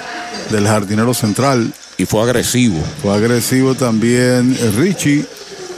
del 0.50 0.68
jardinero 0.68 1.14
central. 1.14 1.72
Y 1.98 2.06
fue 2.06 2.24
agresivo. 2.24 2.84
Fue 3.02 3.16
agresivo 3.16 3.76
también 3.76 4.58
Richie. 4.76 5.26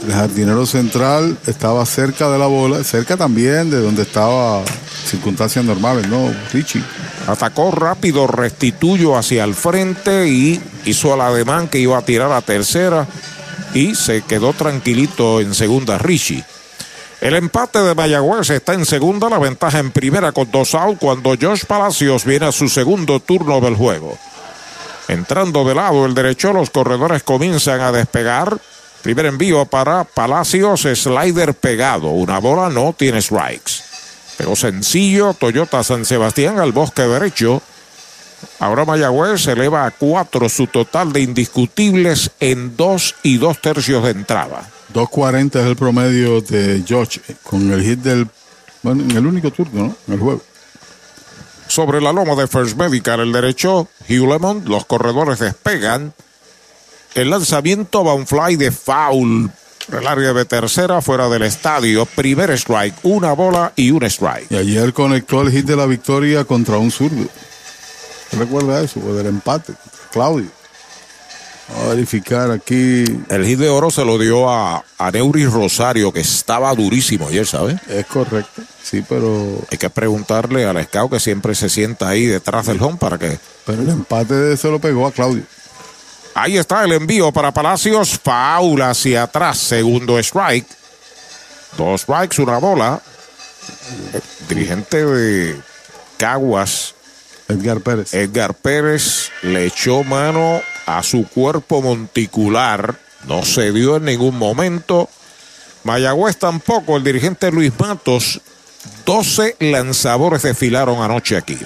El 0.06 0.12
jardinero 0.12 0.64
central 0.64 1.36
estaba 1.46 1.84
cerca 1.84 2.30
de 2.30 2.38
la 2.38 2.46
bola, 2.46 2.84
cerca 2.84 3.16
también 3.16 3.70
de 3.70 3.80
donde 3.80 4.02
estaba 4.02 4.62
circunstancias 5.04 5.64
normales, 5.64 6.08
¿no? 6.08 6.32
Richie. 6.52 6.82
Atacó 7.26 7.70
rápido, 7.70 8.26
restituyó 8.26 9.16
hacia 9.16 9.44
el 9.44 9.54
frente 9.54 10.28
y 10.28 10.60
hizo 10.84 11.14
el 11.14 11.20
ademán 11.20 11.68
que 11.68 11.78
iba 11.78 11.98
a 11.98 12.02
tirar 12.02 12.32
a 12.32 12.40
tercera 12.40 13.06
y 13.74 13.94
se 13.94 14.22
quedó 14.22 14.52
tranquilito 14.52 15.40
en 15.40 15.54
segunda 15.54 15.98
Richie. 15.98 16.44
El 17.20 17.34
empate 17.34 17.80
de 17.80 17.96
Mayagüez 17.96 18.48
está 18.50 18.74
en 18.74 18.86
segunda, 18.86 19.28
la 19.28 19.38
ventaja 19.38 19.80
en 19.80 19.90
primera 19.90 20.30
con 20.30 20.50
dos 20.50 20.74
out 20.74 20.98
cuando 20.98 21.34
Josh 21.40 21.64
Palacios 21.64 22.24
viene 22.24 22.46
a 22.46 22.52
su 22.52 22.68
segundo 22.68 23.18
turno 23.18 23.60
del 23.60 23.74
juego. 23.74 24.16
Entrando 25.08 25.64
de 25.64 25.74
lado 25.74 26.06
el 26.06 26.14
derecho, 26.14 26.52
los 26.52 26.70
corredores 26.70 27.24
comienzan 27.24 27.80
a 27.80 27.90
despegar. 27.90 28.60
Primer 29.02 29.26
envío 29.26 29.64
para 29.66 30.04
Palacios, 30.04 30.82
slider 30.82 31.54
pegado. 31.54 32.08
Una 32.08 32.38
bola 32.38 32.68
no 32.68 32.94
tiene 32.96 33.22
strikes. 33.22 33.82
Pero 34.36 34.54
sencillo, 34.56 35.34
Toyota 35.34 35.82
San 35.82 36.04
Sebastián 36.04 36.58
al 36.58 36.72
bosque 36.72 37.02
derecho. 37.02 37.62
Ahora 38.60 38.84
Mayagüez 38.84 39.46
eleva 39.48 39.84
a 39.84 39.90
cuatro 39.90 40.48
su 40.48 40.66
total 40.66 41.12
de 41.12 41.20
indiscutibles 41.20 42.30
en 42.40 42.76
dos 42.76 43.14
y 43.22 43.38
dos 43.38 43.60
tercios 43.60 44.04
de 44.04 44.10
entrada. 44.10 44.68
2.40 44.94 45.60
es 45.60 45.66
el 45.66 45.76
promedio 45.76 46.40
de 46.40 46.82
George 46.86 47.20
con 47.42 47.72
el 47.72 47.82
hit 47.82 48.00
del. 48.00 48.28
Bueno, 48.82 49.02
en 49.02 49.10
el 49.16 49.26
único 49.26 49.50
turno, 49.50 49.82
¿no? 49.88 49.96
En 50.06 50.14
el 50.14 50.20
juego. 50.20 50.42
Sobre 51.66 52.00
la 52.00 52.12
loma 52.12 52.34
de 52.34 52.46
First 52.46 52.76
Medical, 52.76 53.20
el 53.20 53.32
derecho, 53.32 53.88
Hugh 54.08 54.28
Lemon, 54.28 54.62
los 54.66 54.86
corredores 54.86 55.38
despegan. 55.38 56.14
El 57.18 57.30
lanzamiento 57.30 58.04
va 58.04 58.14
un 58.14 58.28
fly 58.28 58.54
de 58.54 58.70
foul. 58.70 59.50
El 59.92 60.06
área 60.06 60.32
de 60.32 60.44
tercera 60.44 61.02
fuera 61.02 61.28
del 61.28 61.42
estadio. 61.42 62.06
Primer 62.06 62.50
strike, 62.52 62.94
una 63.02 63.32
bola 63.32 63.72
y 63.74 63.90
un 63.90 64.04
strike. 64.04 64.46
Y 64.50 64.54
ayer 64.54 64.92
conectó 64.92 65.42
el 65.42 65.50
hit 65.50 65.66
de 65.66 65.74
la 65.74 65.86
victoria 65.86 66.44
contra 66.44 66.78
un 66.78 66.92
zurdo. 66.92 67.26
¿Recuerda 68.38 68.82
eso? 68.82 69.00
O 69.00 69.14
del 69.14 69.26
empate. 69.26 69.72
Claudio. 70.12 70.46
Vamos 71.70 71.86
a 71.86 71.88
verificar 71.88 72.52
aquí. 72.52 73.04
El 73.28 73.44
hit 73.44 73.58
de 73.58 73.68
oro 73.68 73.90
se 73.90 74.04
lo 74.04 74.16
dio 74.16 74.48
a, 74.48 74.84
a 74.96 75.10
Neuri 75.10 75.44
Rosario, 75.46 76.12
que 76.12 76.20
estaba 76.20 76.72
durísimo 76.72 77.26
ayer, 77.26 77.48
¿sabes? 77.48 77.80
Es 77.88 78.06
correcto. 78.06 78.62
Sí, 78.80 79.04
pero. 79.08 79.58
Hay 79.72 79.78
que 79.78 79.90
preguntarle 79.90 80.66
al 80.66 80.80
scout 80.84 81.10
que 81.10 81.20
siempre 81.20 81.56
se 81.56 81.68
sienta 81.68 82.08
ahí 82.08 82.26
detrás 82.26 82.66
del 82.66 82.80
home 82.80 82.96
para 82.96 83.18
que. 83.18 83.40
Pero 83.66 83.82
el 83.82 83.88
empate 83.88 84.56
se 84.56 84.70
lo 84.70 84.78
pegó 84.78 85.04
a 85.08 85.10
Claudio. 85.10 85.42
Ahí 86.40 86.56
está 86.56 86.84
el 86.84 86.92
envío 86.92 87.32
para 87.32 87.52
Palacios. 87.52 88.16
Foul 88.22 88.80
hacia 88.82 89.24
atrás. 89.24 89.58
Segundo 89.58 90.20
strike. 90.20 90.68
Dos 91.76 92.02
strikes, 92.02 92.40
una 92.40 92.58
bola. 92.58 93.02
El 94.12 94.22
dirigente 94.48 95.04
de 95.04 95.60
Caguas. 96.16 96.94
Edgar 97.48 97.80
Pérez. 97.80 98.14
Edgar 98.14 98.54
Pérez 98.54 99.32
le 99.42 99.66
echó 99.66 100.04
mano 100.04 100.62
a 100.86 101.02
su 101.02 101.26
cuerpo 101.26 101.82
monticular. 101.82 102.94
No 103.26 103.44
se 103.44 103.72
dio 103.72 103.96
en 103.96 104.04
ningún 104.04 104.38
momento. 104.38 105.08
Mayagüez 105.82 106.36
tampoco. 106.36 106.98
El 106.98 107.02
dirigente 107.02 107.50
Luis 107.50 107.72
Matos. 107.80 108.40
12 109.04 109.56
lanzadores 109.58 110.42
desfilaron 110.42 111.02
anoche 111.02 111.36
aquí. 111.36 111.58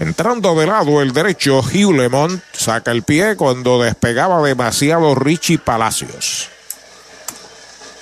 Entrando 0.00 0.54
de 0.54 0.66
lado 0.66 1.02
el 1.02 1.12
derecho, 1.12 1.58
Hugh 1.58 1.92
Lemont 1.94 2.42
saca 2.52 2.90
el 2.90 3.02
pie 3.02 3.36
cuando 3.36 3.82
despegaba 3.82 4.42
demasiado 4.42 5.14
Richie 5.14 5.58
Palacios. 5.58 6.48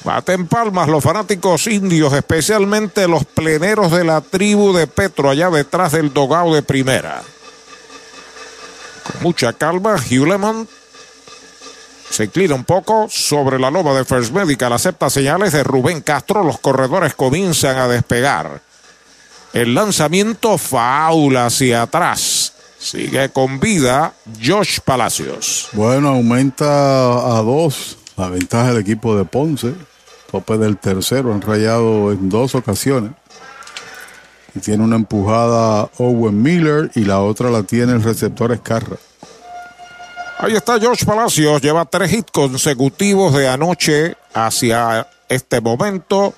Baten 0.04 0.46
palmas 0.46 0.88
los 0.88 1.02
fanáticos 1.02 1.66
indios, 1.66 2.12
especialmente 2.12 3.08
los 3.08 3.24
pleneros 3.24 3.90
de 3.90 4.04
la 4.04 4.20
tribu 4.20 4.72
de 4.72 4.86
Petro, 4.86 5.28
allá 5.28 5.50
detrás 5.50 5.90
del 5.90 6.14
dogao 6.14 6.54
de 6.54 6.62
primera. 6.62 7.20
Con 9.02 9.20
mucha 9.24 9.52
calma, 9.54 9.96
Hugh 9.96 10.28
Lemont 10.28 10.70
se 12.10 12.26
inclina 12.26 12.54
un 12.54 12.64
poco 12.64 13.08
sobre 13.10 13.58
la 13.58 13.72
loma 13.72 13.92
de 13.94 14.04
First 14.04 14.30
Medical, 14.30 14.72
acepta 14.72 15.10
señales 15.10 15.52
de 15.52 15.64
Rubén 15.64 16.00
Castro, 16.02 16.44
los 16.44 16.60
corredores 16.60 17.16
comienzan 17.16 17.76
a 17.76 17.88
despegar. 17.88 18.67
El 19.52 19.74
lanzamiento 19.74 20.58
faula 20.58 21.46
hacia 21.46 21.82
atrás. 21.82 22.52
Sigue 22.78 23.30
con 23.30 23.58
vida 23.58 24.12
Josh 24.44 24.78
Palacios. 24.84 25.68
Bueno, 25.72 26.08
aumenta 26.08 26.66
a 26.66 27.42
dos 27.42 27.96
la 28.16 28.28
ventaja 28.28 28.72
del 28.72 28.82
equipo 28.82 29.16
de 29.16 29.24
Ponce. 29.24 29.74
Tope 30.30 30.58
del 30.58 30.76
tercero, 30.76 31.32
han 31.32 31.40
rayado 31.40 32.12
en 32.12 32.28
dos 32.28 32.54
ocasiones. 32.54 33.12
Y 34.54 34.60
tiene 34.60 34.84
una 34.84 34.96
empujada 34.96 35.88
Owen 35.98 36.42
Miller 36.42 36.90
y 36.94 37.04
la 37.04 37.20
otra 37.20 37.50
la 37.50 37.62
tiene 37.62 37.92
el 37.92 38.02
receptor 38.02 38.52
Escarra. 38.52 38.96
Ahí 40.38 40.54
está 40.54 40.78
Josh 40.80 41.04
Palacios, 41.04 41.60
lleva 41.62 41.84
tres 41.84 42.12
hits 42.12 42.30
consecutivos 42.30 43.34
de 43.34 43.48
anoche 43.48 44.16
hacia 44.34 45.08
este 45.28 45.60
momento. 45.60 46.34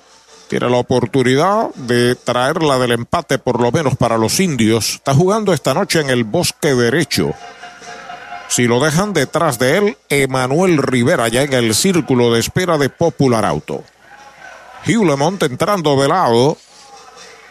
Tiene 0.51 0.69
la 0.69 0.79
oportunidad 0.79 1.73
de 1.75 2.13
traerla 2.15 2.77
del 2.77 2.91
empate, 2.91 3.37
por 3.37 3.61
lo 3.61 3.71
menos 3.71 3.95
para 3.95 4.17
los 4.17 4.41
indios. 4.41 4.95
Está 4.95 5.13
jugando 5.13 5.53
esta 5.53 5.73
noche 5.73 6.01
en 6.01 6.09
el 6.09 6.25
bosque 6.25 6.75
derecho. 6.75 7.33
Si 8.49 8.67
lo 8.67 8.81
dejan 8.81 9.13
detrás 9.13 9.59
de 9.59 9.77
él, 9.77 9.97
Emanuel 10.09 10.79
Rivera 10.79 11.29
ya 11.29 11.43
en 11.43 11.53
el 11.53 11.73
círculo 11.73 12.33
de 12.33 12.41
espera 12.41 12.77
de 12.77 12.89
Popular 12.89 13.45
Auto. 13.45 13.81
Hugh 14.85 15.05
Lemont 15.05 15.41
entrando 15.41 15.95
de 16.01 16.09
lado. 16.09 16.57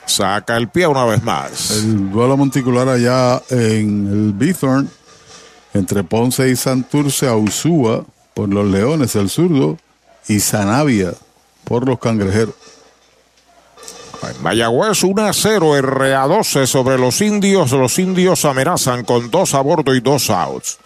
Saca 0.05 0.59
el 0.59 0.69
pie 0.69 0.87
una 0.87 1.07
vez 1.07 1.23
más. 1.23 1.71
El 1.71 2.11
duelo 2.11 2.37
monticular 2.37 2.87
allá 2.87 3.41
en 3.49 4.09
el 4.09 4.33
Bithorn 4.35 4.91
entre 5.73 6.05
Ponce 6.05 6.51
y 6.51 6.55
Santurce 6.55 7.27
a 7.27 7.35
por 8.35 8.49
los 8.51 8.67
Leones, 8.67 9.17
el 9.17 9.31
zurdo. 9.31 9.79
y 10.29 10.39
Sanavia 10.41 11.15
por 11.65 11.89
los 11.89 11.99
cangrejeros. 11.99 12.55
Mayagüez 14.43 15.03
1 15.03 15.27
a 15.27 15.33
0, 15.33 15.77
RA12 15.79 16.67
sobre 16.67 16.99
los 16.99 17.21
indios. 17.21 17.73
Los 17.73 17.99
indios 17.99 18.45
amenazan 18.45 19.05
con 19.05 19.31
dos 19.31 19.55
a 19.55 19.61
bordo 19.61 19.95
y 19.95 20.01
dos 20.01 20.31
outs. 20.31 20.79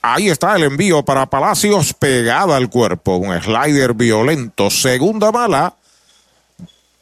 Ahí 0.00 0.28
está 0.28 0.56
el 0.56 0.64
envío 0.64 1.04
para 1.04 1.26
Palacios 1.26 1.94
pegada 1.94 2.56
al 2.56 2.68
cuerpo. 2.68 3.16
Un 3.16 3.40
slider 3.40 3.94
violento. 3.94 4.70
Segunda 4.70 5.30
mala. 5.30 5.74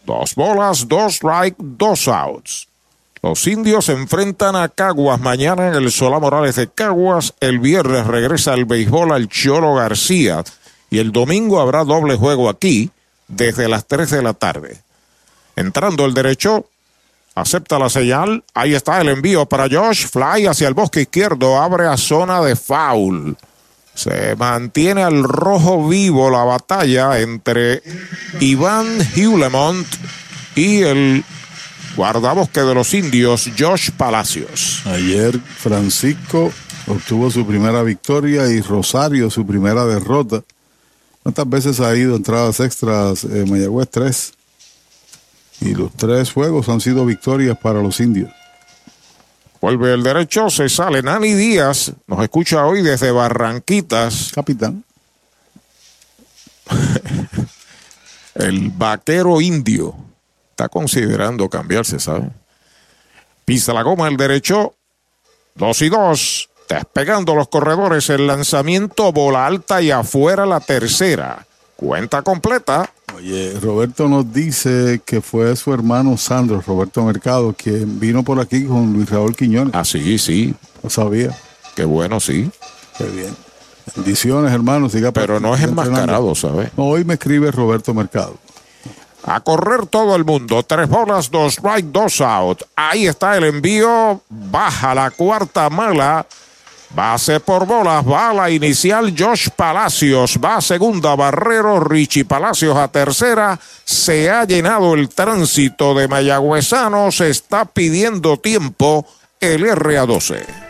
Dos 0.04 0.34
bolas, 0.34 0.86
dos 0.86 1.14
strike, 1.14 1.56
dos 1.58 2.08
outs. 2.08 2.68
Los 3.22 3.46
indios 3.46 3.86
se 3.86 3.92
enfrentan 3.92 4.56
a 4.56 4.68
Caguas 4.68 5.20
mañana 5.20 5.68
en 5.68 5.74
el 5.74 5.90
Solá 5.92 6.18
Morales 6.18 6.56
de 6.56 6.68
Caguas. 6.68 7.34
El 7.40 7.58
viernes 7.58 8.06
regresa 8.06 8.54
el 8.54 8.64
béisbol 8.64 9.12
al 9.12 9.28
Cholo 9.28 9.74
García. 9.74 10.42
Y 10.90 10.98
el 10.98 11.12
domingo 11.12 11.60
habrá 11.60 11.84
doble 11.84 12.16
juego 12.16 12.48
aquí 12.48 12.90
desde 13.28 13.68
las 13.68 13.86
3 13.86 14.10
de 14.10 14.22
la 14.22 14.34
tarde. 14.34 14.80
Entrando 15.60 16.06
el 16.06 16.14
derecho, 16.14 16.66
acepta 17.34 17.78
la 17.78 17.90
señal. 17.90 18.42
Ahí 18.54 18.74
está 18.74 19.00
el 19.00 19.10
envío 19.10 19.46
para 19.46 19.68
Josh. 19.70 20.06
Fly 20.06 20.46
hacia 20.46 20.68
el 20.68 20.74
bosque 20.74 21.02
izquierdo. 21.02 21.60
Abre 21.60 21.86
a 21.86 21.98
zona 21.98 22.40
de 22.40 22.56
foul. 22.56 23.36
Se 23.94 24.34
mantiene 24.36 25.02
al 25.02 25.22
rojo 25.22 25.86
vivo 25.86 26.30
la 26.30 26.44
batalla 26.44 27.20
entre 27.20 27.82
Iván 28.40 28.86
Hewlemont 29.14 29.86
y 30.54 30.80
el 30.80 31.24
guardabosque 31.94 32.60
de 32.60 32.74
los 32.74 32.94
indios, 32.94 33.50
Josh 33.58 33.90
Palacios. 33.90 34.80
Ayer 34.86 35.38
Francisco 35.38 36.50
obtuvo 36.86 37.30
su 37.30 37.46
primera 37.46 37.82
victoria 37.82 38.50
y 38.50 38.62
Rosario 38.62 39.28
su 39.28 39.44
primera 39.44 39.84
derrota. 39.84 40.42
¿Cuántas 41.22 41.50
veces 41.50 41.80
ha 41.80 41.94
ido 41.94 42.16
entradas 42.16 42.60
extras 42.60 43.24
eh, 43.24 43.44
Mayagüez 43.46 43.90
3? 43.90 44.32
Y 45.60 45.74
los 45.74 45.92
tres 45.92 46.32
juegos 46.32 46.68
han 46.68 46.80
sido 46.80 47.04
victorias 47.04 47.58
para 47.58 47.82
los 47.82 48.00
indios. 48.00 48.30
Vuelve 49.60 49.92
el 49.92 50.02
derecho, 50.02 50.48
se 50.48 50.68
sale 50.70 51.02
Nani 51.02 51.34
Díaz. 51.34 51.92
Nos 52.06 52.22
escucha 52.22 52.64
hoy 52.64 52.82
desde 52.82 53.10
Barranquitas. 53.10 54.32
Capitán. 54.34 54.84
el 58.34 58.70
vaquero 58.70 59.40
indio 59.40 59.94
está 60.50 60.68
considerando 60.70 61.48
cambiarse, 61.50 62.00
¿sabe? 62.00 62.30
Pisa 63.44 63.74
la 63.74 63.82
goma 63.82 64.08
el 64.08 64.16
derecho. 64.16 64.74
Dos 65.54 65.82
y 65.82 65.90
dos. 65.90 66.48
Despegando 66.68 67.34
los 67.34 67.48
corredores. 67.48 68.08
El 68.08 68.26
lanzamiento 68.26 69.12
bola 69.12 69.46
alta 69.46 69.82
y 69.82 69.90
afuera 69.90 70.46
la 70.46 70.60
tercera. 70.60 71.46
Cuenta 71.76 72.22
completa. 72.22 72.90
Oye, 73.20 73.60
Roberto 73.60 74.08
nos 74.08 74.32
dice 74.32 75.02
que 75.04 75.20
fue 75.20 75.54
su 75.54 75.74
hermano 75.74 76.16
Sandro, 76.16 76.62
Roberto 76.66 77.04
Mercado, 77.04 77.52
quien 77.52 78.00
vino 78.00 78.22
por 78.22 78.40
aquí 78.40 78.64
con 78.64 78.94
Luis 78.94 79.10
Raúl 79.10 79.36
Quiñones. 79.36 79.74
Ah, 79.74 79.84
sí, 79.84 80.16
sí. 80.16 80.54
No 80.82 80.88
sabía. 80.88 81.36
Qué 81.76 81.84
bueno, 81.84 82.18
sí. 82.18 82.50
Qué 82.96 83.04
bien. 83.04 83.36
Bendiciones, 83.94 84.50
hermano. 84.54 84.88
Siga 84.88 85.12
Pero 85.12 85.38
no 85.38 85.54
es 85.54 85.60
enmascarado, 85.60 86.34
¿sabes? 86.34 86.70
Hoy 86.76 87.04
me 87.04 87.14
escribe 87.14 87.50
Roberto 87.50 87.92
Mercado. 87.92 88.38
A 89.24 89.40
correr 89.40 89.84
todo 89.84 90.16
el 90.16 90.24
mundo. 90.24 90.62
Tres 90.62 90.88
bolas, 90.88 91.30
dos 91.30 91.58
right, 91.62 91.84
dos 91.84 92.22
out. 92.22 92.62
Ahí 92.74 93.06
está 93.06 93.36
el 93.36 93.44
envío. 93.44 94.22
Baja 94.30 94.94
la 94.94 95.10
cuarta 95.10 95.68
mala. 95.68 96.26
Base 96.92 97.38
por 97.38 97.66
bolas, 97.66 98.04
bala 98.04 98.50
inicial 98.50 99.14
Josh 99.16 99.48
Palacios, 99.54 100.38
va 100.42 100.56
a 100.56 100.60
segunda 100.60 101.14
Barrero, 101.14 101.78
Richie 101.78 102.24
Palacios 102.24 102.76
a 102.76 102.88
tercera, 102.88 103.58
se 103.84 104.28
ha 104.28 104.44
llenado 104.44 104.94
el 104.94 105.08
tránsito 105.08 105.94
de 105.94 106.08
Mayagüezano, 106.08 107.12
se 107.12 107.30
está 107.30 107.64
pidiendo 107.64 108.38
tiempo 108.38 109.06
el 109.40 109.62
RA12. 109.62 110.69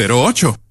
408-8808 0.07 0.70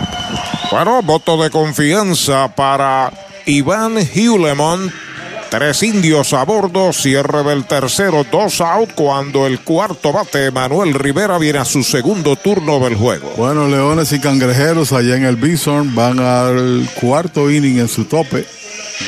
Bueno, 0.71 1.01
voto 1.01 1.35
de 1.35 1.49
confianza 1.49 2.55
para 2.55 3.11
Iván 3.45 3.97
Hewlemont. 3.97 4.89
Tres 5.49 5.83
indios 5.83 6.31
a 6.31 6.45
bordo, 6.45 6.93
cierre 6.93 7.43
del 7.43 7.65
tercero, 7.65 8.23
dos 8.31 8.61
out 8.61 8.93
cuando 8.95 9.45
el 9.45 9.59
cuarto 9.59 10.13
bate 10.13 10.49
Manuel 10.49 10.93
Rivera 10.93 11.37
viene 11.37 11.59
a 11.59 11.65
su 11.65 11.83
segundo 11.83 12.37
turno 12.37 12.79
del 12.79 12.95
juego. 12.95 13.33
Bueno, 13.35 13.67
Leones 13.67 14.13
y 14.13 14.21
Cangrejeros 14.21 14.93
allá 14.93 15.17
en 15.17 15.25
el 15.25 15.35
Bison 15.35 15.93
van 15.93 16.21
al 16.21 16.89
cuarto 17.01 17.51
inning 17.51 17.79
en 17.79 17.89
su 17.89 18.05
tope. 18.05 18.47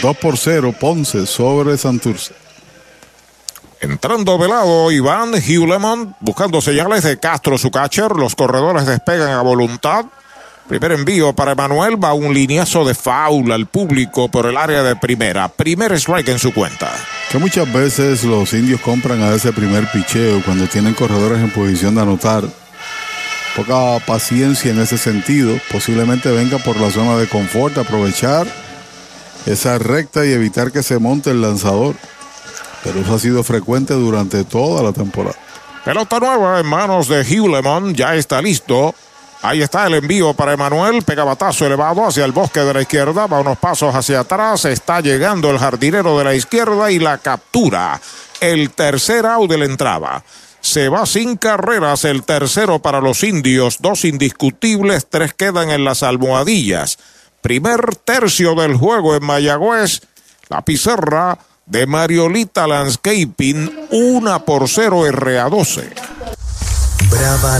2 0.02 0.18
por 0.18 0.38
0, 0.38 0.76
Ponce 0.78 1.26
sobre 1.26 1.78
Santurce. 1.78 2.34
Entrando 3.80 4.38
de 4.38 4.50
lado, 4.50 4.92
Iván 4.92 5.34
Hewlemont 5.36 6.18
buscando 6.20 6.60
señales 6.60 7.04
de 7.04 7.20
Castro, 7.20 7.58
su 7.58 7.72
catcher. 7.72 8.12
Los 8.18 8.36
corredores 8.36 8.86
despegan 8.86 9.32
a 9.32 9.42
voluntad. 9.42 10.06
Primer 10.68 10.94
envío 10.94 11.34
para 11.34 11.52
Emanuel, 11.52 12.02
va 12.02 12.14
un 12.14 12.34
lineazo 12.34 12.86
de 12.86 12.96
foul 12.96 13.52
al 13.52 13.66
público 13.66 14.30
por 14.30 14.46
el 14.46 14.56
área 14.56 14.82
de 14.82 14.96
primera. 14.96 15.50
Primer 15.50 15.92
strike 15.94 16.30
en 16.30 16.40
su 16.40 16.54
cuenta. 16.54 16.90
Que 17.30 17.38
muchas 17.38 17.72
veces 17.72 18.24
los 18.24 18.54
indios 18.54 18.80
compran 18.80 19.22
a 19.22 19.34
ese 19.34 19.52
primer 19.52 19.92
picheo 19.92 20.42
cuando 20.44 20.68
tienen 20.68 20.94
corredores 20.94 21.40
en 21.40 21.50
posición 21.50 21.96
de 21.96 22.02
anotar. 22.02 22.44
Poca 23.58 24.04
paciencia 24.06 24.72
en 24.72 24.80
ese 24.80 24.98
sentido. 24.98 25.60
Posiblemente 25.72 26.32
venga 26.32 26.58
por 26.60 26.80
la 26.80 26.90
zona 26.90 27.18
de 27.18 27.28
confort, 27.28 27.78
aprovechar 27.78 28.48
esa 29.46 29.78
recta 29.78 30.26
y 30.26 30.32
evitar 30.32 30.72
que 30.72 30.82
se 30.82 30.98
monte 30.98 31.32
el 31.32 31.42
lanzador. 31.42 31.96
Pero 32.84 33.02
eso 33.02 33.16
ha 33.16 33.20
sido 33.20 33.44
frecuente 33.44 33.94
durante 33.94 34.44
toda 34.46 34.82
la 34.82 34.94
temporada. 34.94 35.36
Pelota 35.84 36.20
nueva 36.20 36.62
en 36.62 36.66
manos 36.66 37.10
de 37.10 37.24
Hewlemon, 37.24 37.94
ya 37.94 38.16
está 38.16 38.42
listo. 38.42 38.96
Ahí 39.44 39.62
está 39.62 39.86
el 39.88 39.96
envío 39.96 40.34
para 40.34 40.54
Emanuel. 40.54 41.04
Pega 41.04 41.26
batazo 41.26 41.66
elevado 41.66 42.08
hacia 42.08 42.24
el 42.24 42.32
bosque 42.32 42.62
de 42.62 42.74
la 42.74 42.82
izquierda. 42.82 43.28
Va 43.28 43.42
unos 43.42 43.58
pasos 43.58 43.94
hacia 43.94 44.22
atrás. 44.22 44.64
Está 44.64 45.02
llegando 45.02 45.50
el 45.52 45.60
jardinero 45.60 46.18
de 46.18 46.24
la 46.24 46.34
izquierda 46.34 46.90
y 46.90 46.98
la 46.98 47.18
captura. 47.18 48.00
El 48.40 48.70
tercer 48.70 49.26
out 49.26 49.50
de 49.50 49.58
la 49.58 49.66
entrada. 49.66 50.24
Se 50.62 50.88
va 50.88 51.06
sin 51.06 51.36
carreras 51.36 52.06
el 52.06 52.24
tercero 52.24 52.80
para 52.80 53.02
los 53.02 53.22
indios. 53.22 53.80
Dos 53.82 54.06
indiscutibles. 54.06 55.08
Tres 55.10 55.34
quedan 55.34 55.72
en 55.72 55.84
las 55.84 56.04
almohadillas. 56.04 56.98
Primer 57.42 57.98
tercio 57.98 58.56
del 58.56 58.78
juego 58.78 59.14
en 59.14 59.26
Mayagüez. 59.26 60.04
La 60.48 60.64
pizarra 60.64 61.38
de 61.66 61.86
Mariolita 61.86 62.66
Landscaping. 62.66 63.88
Una 63.92 64.40
por 64.46 64.70
cero 64.70 65.02
RA12. 65.06 65.90
Brava 67.10 67.60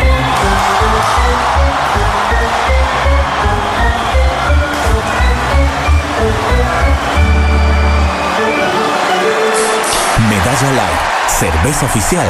Cerveza 11.27 11.87
oficial 11.87 12.27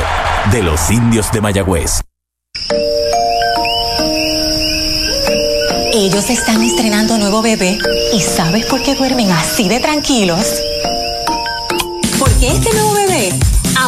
de 0.54 0.64
los 0.64 0.90
indios 0.90 1.30
de 1.34 1.42
Mayagüez. 1.42 2.00
Ellos 5.94 6.30
están 6.30 6.64
estrenando 6.64 7.18
nuevo 7.18 7.42
bebé. 7.42 7.78
¿Y 8.14 8.22
sabes 8.22 8.66
por 8.68 8.82
qué 8.84 8.96
duermen 8.96 9.34
así 9.34 9.68
de 9.68 9.82
tranquilos? 9.82 10.46
Porque 12.20 12.48
este 12.48 12.72
nuevo 12.72 12.91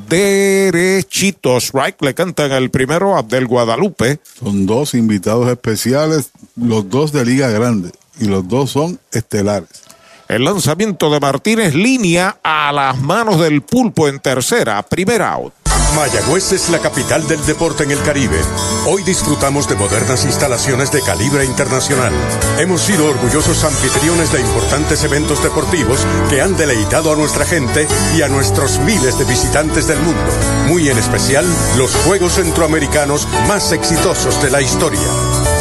Derechitos, 0.08 1.72
right, 1.74 2.00
le 2.00 2.14
cantan 2.14 2.52
el 2.52 2.70
primero 2.70 3.18
Abdel 3.18 3.48
Guadalupe. 3.48 4.20
Son 4.38 4.68
dos 4.68 4.94
invitados 4.94 5.50
especiales, 5.50 6.30
los 6.56 6.92
dos 6.92 7.12
de 7.12 7.26
Liga 7.26 7.50
Grande, 7.50 7.90
y 8.20 8.26
los 8.26 8.48
dos 8.48 8.70
son 8.70 9.00
estelares. 9.12 9.82
El 10.28 10.46
lanzamiento 10.46 11.10
de 11.10 11.20
Martínez 11.20 11.74
línea 11.74 12.38
a 12.44 12.72
las 12.72 12.98
manos 13.00 13.40
del 13.40 13.62
pulpo 13.62 14.08
en 14.08 14.20
tercera, 14.20 14.82
primera 14.84 15.34
out. 15.34 15.54
Mayagüez 15.96 16.52
es 16.54 16.70
la 16.70 16.80
capital 16.80 17.28
del 17.28 17.46
deporte 17.46 17.84
en 17.84 17.92
el 17.92 18.02
Caribe. 18.02 18.40
Hoy 18.88 19.04
disfrutamos 19.04 19.68
de 19.70 19.76
modernas 19.76 20.26
instalaciones 20.26 20.92
de 20.92 21.02
calibre 21.02 21.46
internacional. 21.46 22.12
Hemos 22.58 22.82
sido 22.82 23.06
orgullosos 23.06 23.64
anfitriones 23.64 24.32
de 24.32 24.42
importantes 24.42 25.04
eventos 25.04 25.44
deportivos 25.44 26.00
que 26.30 26.42
han 26.42 26.58
deleitado 26.58 27.14
a 27.14 27.16
nuestra 27.16 27.46
gente 27.46 27.88
y 28.18 28.24
a 28.24 28.28
nuestros 28.28 28.80
miles 28.80 29.20
de 29.20 29.26
visitantes 29.26 29.88
del 29.88 30.00
mundo. 30.00 30.32
Muy 30.68 30.90
en 30.90 30.98
especial, 30.98 31.46
los 31.78 31.96
Juegos 31.98 32.34
Centroamericanos 32.34 33.28
más 33.48 33.72
exitosos 33.72 34.42
de 34.42 34.50
la 34.50 34.62
historia. 34.62 35.00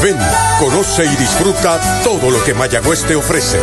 Ven, 0.02 0.16
conoce 0.58 1.04
y 1.04 1.16
disfruta 1.16 1.80
todo 2.02 2.28
lo 2.28 2.42
que 2.42 2.54
Mayagüez 2.54 3.04
te 3.04 3.14
ofrece. 3.14 3.60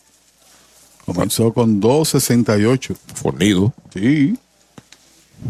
Comenzó 1.05 1.53
con 1.53 1.81
2.68. 1.81 2.97
Fornido. 3.15 3.73
Sí. 3.95 4.37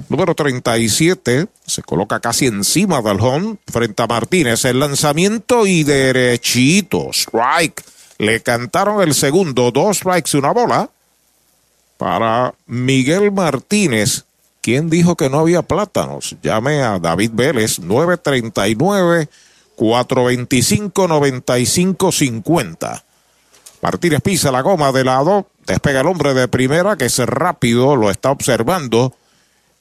Número 0.09 0.35
37 0.35 1.49
se 1.67 1.83
coloca 1.83 2.21
casi 2.21 2.47
encima 2.47 3.03
del 3.03 3.21
home 3.21 3.57
frente 3.67 4.03
a 4.03 4.07
Martínez. 4.07 4.65
El 4.65 4.79
lanzamiento 4.79 5.67
y 5.67 5.83
derechito. 5.83 7.11
Strike. 7.13 7.83
Le 8.19 8.41
cantaron 8.43 9.01
el 9.03 9.15
segundo. 9.15 9.73
Dos 9.73 9.99
strikes 9.99 10.31
y 10.35 10.37
una 10.37 10.53
bola 10.53 10.91
para 11.97 12.55
Miguel 12.67 13.33
Martínez. 13.33 14.25
¿Quién 14.69 14.91
dijo 14.91 15.17
que 15.17 15.31
no 15.31 15.39
había 15.39 15.63
plátanos? 15.63 16.37
Llame 16.43 16.83
a 16.83 16.99
David 16.99 17.31
Vélez 17.33 17.79
939 17.79 19.31
425 19.77 21.09
9550. 21.09 23.05
Martínez 23.81 24.21
pisa 24.21 24.53
la 24.53 24.61
goma 24.61 24.93
de 24.93 25.05
lado, 25.05 25.47
despega 25.67 26.03
el 26.03 26.07
hombre 26.07 26.35
de 26.35 26.49
primera 26.49 26.99
que 26.99 27.07
es 27.07 27.19
rápido, 27.21 27.97
lo 27.97 28.11
está 28.11 28.31
observando. 28.31 29.15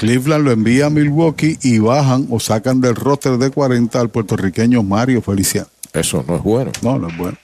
Cleveland 0.00 0.46
lo 0.46 0.50
envía 0.50 0.86
a 0.86 0.90
Milwaukee 0.90 1.58
y 1.60 1.78
bajan 1.78 2.26
o 2.30 2.40
sacan 2.40 2.80
del 2.80 2.96
roster 2.96 3.36
de 3.36 3.50
40 3.50 4.00
al 4.00 4.08
puertorriqueño 4.08 4.82
Mario 4.82 5.20
Feliciano. 5.20 5.68
Eso 5.92 6.24
no 6.26 6.36
es 6.36 6.42
bueno. 6.42 6.72
No, 6.80 6.98
no 6.98 7.08
es 7.08 7.16
bueno. 7.18 7.36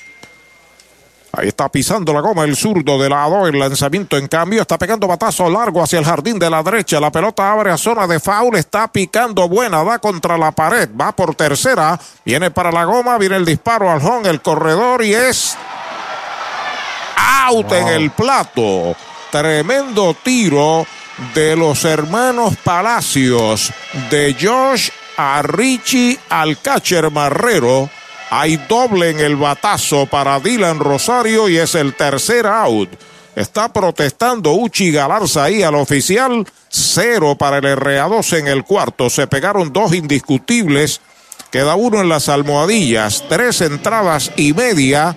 Ahí 1.33 1.49
está 1.49 1.69
pisando 1.69 2.15
la 2.15 2.23
goma 2.23 2.45
el 2.45 2.57
zurdo 2.57 2.99
de 2.99 3.11
lado. 3.11 3.47
El 3.47 3.59
lanzamiento, 3.59 4.17
en 4.17 4.27
cambio, 4.27 4.63
está 4.63 4.79
pegando 4.79 5.07
batazo 5.07 5.51
largo 5.51 5.83
hacia 5.83 5.99
el 5.99 6.07
jardín 6.07 6.39
de 6.39 6.49
la 6.49 6.63
derecha. 6.63 6.99
La 6.99 7.13
pelota 7.13 7.53
abre 7.53 7.71
a 7.71 7.77
zona 7.77 8.07
de 8.07 8.21
foul. 8.21 8.57
Está 8.57 8.89
picando 8.91 9.47
buena. 9.51 9.83
Va 9.83 9.99
contra 9.99 10.39
la 10.39 10.51
pared. 10.51 10.89
Va 10.99 11.13
por 11.13 11.35
tercera. 11.35 12.01
Viene 12.25 12.51
para 12.51 12.73
la 12.73 12.85
goma. 12.85 13.19
Viene 13.19 13.37
el 13.37 13.45
disparo 13.45 13.91
al 13.91 14.01
home. 14.01 14.31
El 14.31 14.41
corredor 14.41 15.05
y 15.05 15.13
es. 15.13 15.59
Out 17.19 17.71
en 17.71 17.89
el 17.89 18.11
plato. 18.13 18.97
Tremendo 19.31 20.17
tiro 20.23 20.87
de 21.35 21.57
los 21.57 21.85
hermanos 21.85 22.57
Palacios, 22.63 23.73
de 24.11 24.37
Josh 24.41 24.91
a 25.17 25.43
Richie 25.43 26.19
al 26.29 26.61
catcher 26.61 27.11
Marrero. 27.11 27.89
Hay 28.31 28.57
doble 28.69 29.11
en 29.11 29.21
el 29.21 29.37
batazo 29.37 30.07
para 30.07 30.41
Dylan 30.41 30.81
Rosario 30.81 31.49
y 31.49 31.57
es 31.59 31.75
el 31.75 31.95
tercer 31.95 32.47
out. 32.47 32.91
Está 33.37 33.73
protestando 33.73 34.55
Uchi 34.55 34.91
Galarza 34.91 35.45
ahí 35.45 35.63
al 35.63 35.75
oficial. 35.75 36.47
Cero 36.69 37.37
para 37.39 37.59
el 37.59 37.65
RA2 37.65 38.39
en 38.39 38.49
el 38.49 38.65
cuarto. 38.65 39.11
Se 39.11 39.27
pegaron 39.27 39.73
dos 39.73 39.95
indiscutibles. 39.95 41.01
Queda 41.51 41.75
uno 41.77 42.01
en 42.01 42.09
las 42.09 42.29
almohadillas. 42.29 43.25
Tres 43.29 43.61
entradas 43.61 44.33
y 44.37 44.55
media. 44.55 45.17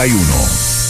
91. 0.00 0.89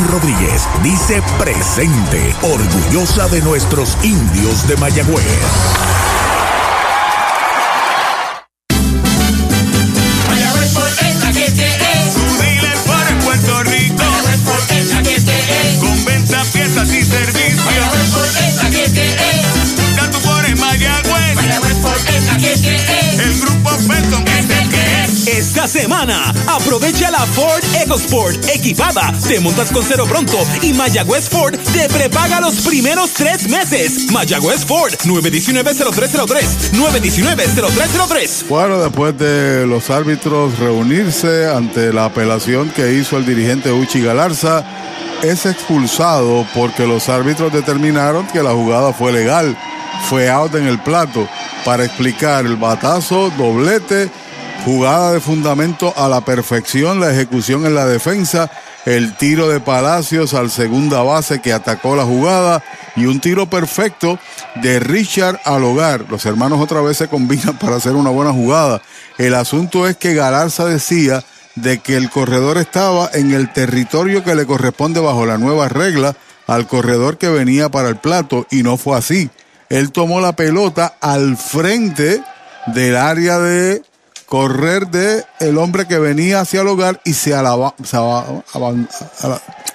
Rodríguez 0.07 0.67
dice 0.83 1.21
presente, 1.37 2.35
orgullosa 2.41 3.27
de 3.27 3.41
nuestros 3.41 3.97
indios 4.03 4.67
de 4.67 4.77
Mayagüez. 4.77 5.25
Mayagüez 10.27 10.73
porque 10.73 11.09
es 11.09 11.23
la 11.23 11.31
que 11.31 11.51
te 11.51 11.67
es. 11.67 12.13
Su 12.13 12.37
dealer 12.41 12.77
por 12.85 13.25
Puerto 13.25 13.63
Rico. 13.63 14.03
Mayagüez 14.03 14.39
porque 14.45 14.79
es 14.79 14.93
la 14.93 15.03
que 15.03 15.21
te 15.21 15.39
es. 15.39 15.79
Con 15.79 16.05
venta, 16.05 16.43
piezas 16.53 16.89
y 16.89 17.03
servicios. 17.03 17.65
Mayagüez 17.65 18.09
porque 18.13 18.47
es 18.47 18.55
la 18.55 18.69
que 18.69 18.89
te 18.89 19.13
es. 19.13 19.75
Busca 19.75 20.11
tu 20.11 20.19
por 20.21 20.55
Mayagüez. 20.57 21.35
Mayagüez 21.35 21.77
porque 21.81 22.17
es 22.17 22.25
la 22.25 22.37
que 22.37 22.57
te 22.57 22.75
es. 22.75 23.19
El 23.19 23.39
grupo 23.41 23.69
esta 25.63 25.79
semana. 25.79 26.33
Aprovecha 26.47 27.11
la 27.11 27.19
Ford 27.19 27.63
EcoSport 27.83 28.49
equipada. 28.49 29.13
Te 29.27 29.39
montas 29.39 29.71
con 29.71 29.83
cero 29.83 30.05
pronto 30.09 30.37
y 30.61 30.73
Mayagüez 30.73 31.29
Ford 31.29 31.55
te 31.73 31.87
prepaga 31.87 32.41
los 32.41 32.61
primeros 32.61 33.11
tres 33.11 33.47
meses. 33.47 34.11
Mayagüez 34.11 34.65
Ford 34.65 34.93
919-0303. 35.03 36.71
919-0303. 36.73 38.47
Bueno, 38.47 38.79
después 38.79 39.17
de 39.17 39.67
los 39.67 39.89
árbitros 39.89 40.57
reunirse 40.57 41.47
ante 41.47 41.93
la 41.93 42.05
apelación 42.05 42.69
que 42.69 42.93
hizo 42.93 43.17
el 43.17 43.25
dirigente 43.25 43.71
Uchi 43.71 44.01
Galarza, 44.01 44.63
es 45.21 45.45
expulsado 45.45 46.45
porque 46.55 46.87
los 46.87 47.07
árbitros 47.09 47.53
determinaron 47.53 48.25
que 48.27 48.41
la 48.41 48.51
jugada 48.51 48.93
fue 48.93 49.11
legal. 49.11 49.55
Fue 50.09 50.29
out 50.29 50.55
en 50.55 50.65
el 50.65 50.79
plato 50.79 51.27
para 51.63 51.85
explicar 51.85 52.45
el 52.45 52.55
batazo, 52.55 53.31
doblete, 53.37 54.09
jugada 54.65 55.13
de 55.13 55.19
fundamento 55.19 55.93
a 55.97 56.07
la 56.07 56.21
perfección, 56.21 56.99
la 56.99 57.11
ejecución 57.11 57.65
en 57.65 57.73
la 57.73 57.85
defensa, 57.85 58.51
el 58.85 59.15
tiro 59.15 59.49
de 59.49 59.59
Palacios 59.59 60.33
al 60.33 60.51
segunda 60.51 61.01
base 61.01 61.41
que 61.41 61.53
atacó 61.53 61.95
la 61.95 62.03
jugada 62.03 62.63
y 62.95 63.05
un 63.05 63.19
tiro 63.19 63.47
perfecto 63.47 64.19
de 64.61 64.79
Richard 64.79 65.39
al 65.45 65.63
hogar. 65.63 66.05
Los 66.09 66.25
hermanos 66.25 66.59
otra 66.59 66.81
vez 66.81 66.97
se 66.97 67.07
combinan 67.07 67.57
para 67.59 67.77
hacer 67.77 67.93
una 67.93 68.09
buena 68.09 68.31
jugada. 68.31 68.81
El 69.17 69.33
asunto 69.33 69.87
es 69.87 69.97
que 69.97 70.13
Galarza 70.13 70.65
decía 70.65 71.23
de 71.55 71.79
que 71.79 71.97
el 71.97 72.09
corredor 72.09 72.57
estaba 72.57 73.09
en 73.13 73.31
el 73.31 73.51
territorio 73.51 74.23
que 74.23 74.35
le 74.35 74.45
corresponde 74.45 74.99
bajo 74.99 75.25
la 75.25 75.37
nueva 75.37 75.69
regla 75.69 76.15
al 76.47 76.67
corredor 76.67 77.17
que 77.17 77.29
venía 77.29 77.69
para 77.69 77.89
el 77.89 77.97
plato 77.97 78.47
y 78.51 78.63
no 78.63 78.77
fue 78.77 78.97
así. 78.97 79.29
Él 79.69 79.91
tomó 79.91 80.21
la 80.21 80.35
pelota 80.35 80.95
al 81.01 81.37
frente 81.37 82.21
del 82.67 82.95
área 82.95 83.39
de 83.39 83.83
correr 84.31 84.87
de 84.87 85.25
el 85.41 85.57
hombre 85.57 85.85
que 85.87 85.99
venía 85.99 86.39
hacia 86.39 86.61
el 86.61 86.67
hogar 86.69 87.01
y 87.03 87.11
se, 87.11 87.33
alaba, 87.33 87.75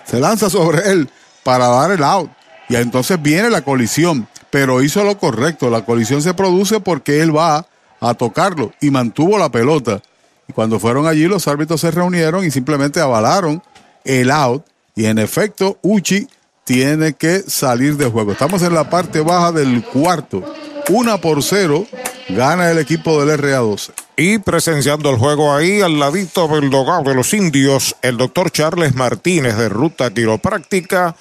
se, 0.07 0.19
lanza 0.19 0.49
sobre 0.49 0.91
él 0.91 1.11
para 1.43 1.69
dar 1.69 1.91
el 1.91 2.03
out. 2.03 2.31
Y 2.71 2.77
entonces 2.77 3.21
viene 3.21 3.51
la 3.51 3.61
colisión, 3.61 4.27
pero 4.49 4.83
hizo 4.83 5.05
lo 5.05 5.19
correcto. 5.19 5.69
La 5.69 5.85
colisión 5.85 6.23
se 6.23 6.33
produce 6.33 6.81
porque 6.81 7.21
él 7.21 7.37
va 7.37 7.67
a 8.01 8.15
tocarlo 8.15 8.73
y 8.81 8.91
mantuvo 8.91 9.37
la 9.37 9.51
pelota. 9.51 10.01
Y 10.49 10.55
cuando 10.55 10.81
fueron 10.81 11.07
allí, 11.07 11.27
los 11.27 11.47
árbitros 11.49 11.83
se 11.83 11.91
reunieron 11.91 12.43
y 12.43 12.51
simplemente 12.51 12.99
avalaron 12.99 13.63
el 14.05 14.31
out. 14.31 14.65
Y 14.95 15.05
en 15.05 15.19
efecto, 15.19 15.79
Uchi 15.83 16.29
tiene 16.65 17.13
que 17.13 17.41
salir 17.41 17.99
de 17.99 18.07
juego. 18.07 18.33
Estamos 18.33 18.63
en 18.63 18.73
la 18.73 18.89
parte 18.89 19.21
baja 19.21 19.53
del 19.53 19.85
cuarto. 19.85 20.43
Una 20.89 21.19
por 21.19 21.43
cero 21.43 21.85
gana 22.31 22.71
el 22.71 22.79
equipo 22.79 23.23
del 23.23 23.39
RA12. 23.39 24.06
Y 24.19 24.39
presenciando 24.39 25.11
el 25.11 25.19
juego 25.19 25.55
ahí, 25.55 25.83
al 25.83 25.99
ladito 25.99 26.49
del 26.49 26.71
dogado 26.71 27.03
de 27.03 27.15
los 27.15 27.35
indios, 27.35 27.95
el 28.01 28.17
doctor 28.17 28.51
Charles 28.51 28.95
Martínez 28.95 29.59
de 29.59 29.69
Ruta 29.69 30.11
Quiropráctica. 30.11 31.15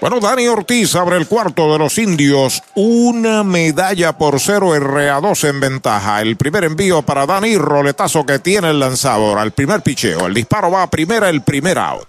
Bueno, 0.00 0.18
Dani 0.18 0.48
Ortiz 0.48 0.94
abre 0.94 1.18
el 1.18 1.26
cuarto 1.26 1.70
de 1.70 1.78
los 1.78 1.98
indios. 1.98 2.62
Una 2.74 3.44
medalla 3.44 4.16
por 4.16 4.40
cero 4.40 4.74
RA2 4.74 5.46
en 5.46 5.60
ventaja. 5.60 6.22
El 6.22 6.36
primer 6.36 6.64
envío 6.64 7.02
para 7.02 7.26
Dani, 7.26 7.58
roletazo 7.58 8.24
que 8.24 8.38
tiene 8.38 8.70
el 8.70 8.80
lanzador 8.80 9.38
al 9.38 9.52
primer 9.52 9.82
picheo. 9.82 10.26
El 10.26 10.32
disparo 10.32 10.70
va 10.70 10.84
a 10.84 10.90
primera, 10.90 11.28
el 11.28 11.42
primer 11.42 11.78
out. 11.78 12.08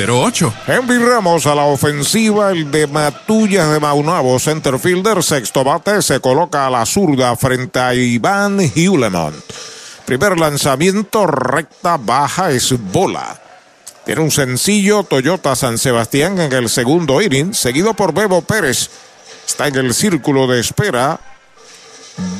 Henry 0.65 0.97
Ramos 0.97 1.45
a 1.45 1.53
la 1.53 1.65
ofensiva, 1.65 2.51
el 2.51 2.71
de 2.71 2.87
Matullas 2.87 3.71
de 3.71 3.79
Maunabo, 3.79 4.39
centerfielder, 4.39 5.21
sexto 5.21 5.63
bate, 5.63 6.01
se 6.01 6.19
coloca 6.19 6.65
a 6.65 6.71
la 6.71 6.87
zurda 6.87 7.35
frente 7.35 7.79
a 7.79 7.93
Iván 7.93 8.59
Hewlemont. 8.59 9.35
Primer 10.05 10.39
lanzamiento, 10.39 11.27
recta, 11.27 11.97
baja, 11.97 12.49
es 12.49 12.73
bola. 12.91 13.39
Tiene 14.03 14.21
un 14.21 14.31
sencillo 14.31 15.03
Toyota 15.03 15.55
San 15.55 15.77
Sebastián 15.77 16.39
en 16.39 16.51
el 16.51 16.69
segundo 16.69 17.21
inning, 17.21 17.53
seguido 17.53 17.93
por 17.93 18.11
Bebo 18.11 18.41
Pérez. 18.41 18.89
Está 19.45 19.67
en 19.67 19.75
el 19.75 19.93
círculo 19.93 20.47
de 20.47 20.61
espera 20.61 21.19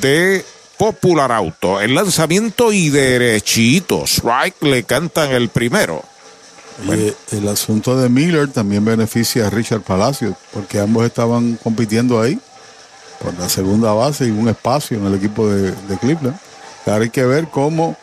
de 0.02 0.44
Popular 0.78 1.32
Auto. 1.32 1.80
El 1.80 1.94
lanzamiento 1.94 2.74
y 2.74 2.90
derechito. 2.90 4.06
Strike 4.08 4.64
le 4.64 4.84
cantan 4.84 5.32
el 5.32 5.50
primero. 5.50 6.11
Bueno. 6.86 7.14
el 7.32 7.48
asunto 7.48 7.98
de 7.98 8.10
Miller 8.10 8.48
también 8.48 8.84
beneficia 8.84 9.48
a 9.48 9.50
Richard 9.50 9.82
Palacios, 9.82 10.36
porque 10.52 10.80
ambos 10.80 11.06
estaban 11.06 11.58
compitiendo 11.64 12.22
ahí 12.22 12.40
por 13.22 13.38
la 13.38 13.50
segunda 13.50 13.94
base 13.94 14.26
y 14.26 14.32
un 14.32 14.50
espacio 14.50 14.98
en 14.98 15.06
el 15.06 15.16
equipo 15.16 15.48
de, 15.48 15.72
de 15.72 15.98
Cleveland. 15.98 16.38
Ahora 16.86 17.04
hay 17.04 17.10
que 17.10 17.26
ver 17.26 17.48
cómo 17.48 17.96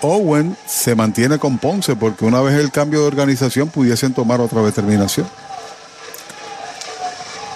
Owen 0.00 0.56
se 0.66 0.94
mantiene 0.94 1.38
con 1.38 1.58
Ponce, 1.58 1.94
porque 1.94 2.24
una 2.24 2.40
vez 2.40 2.58
el 2.58 2.70
cambio 2.70 3.00
de 3.00 3.06
organización 3.06 3.68
pudiesen 3.68 4.14
tomar 4.14 4.40
otra 4.40 4.62
determinación. 4.62 5.26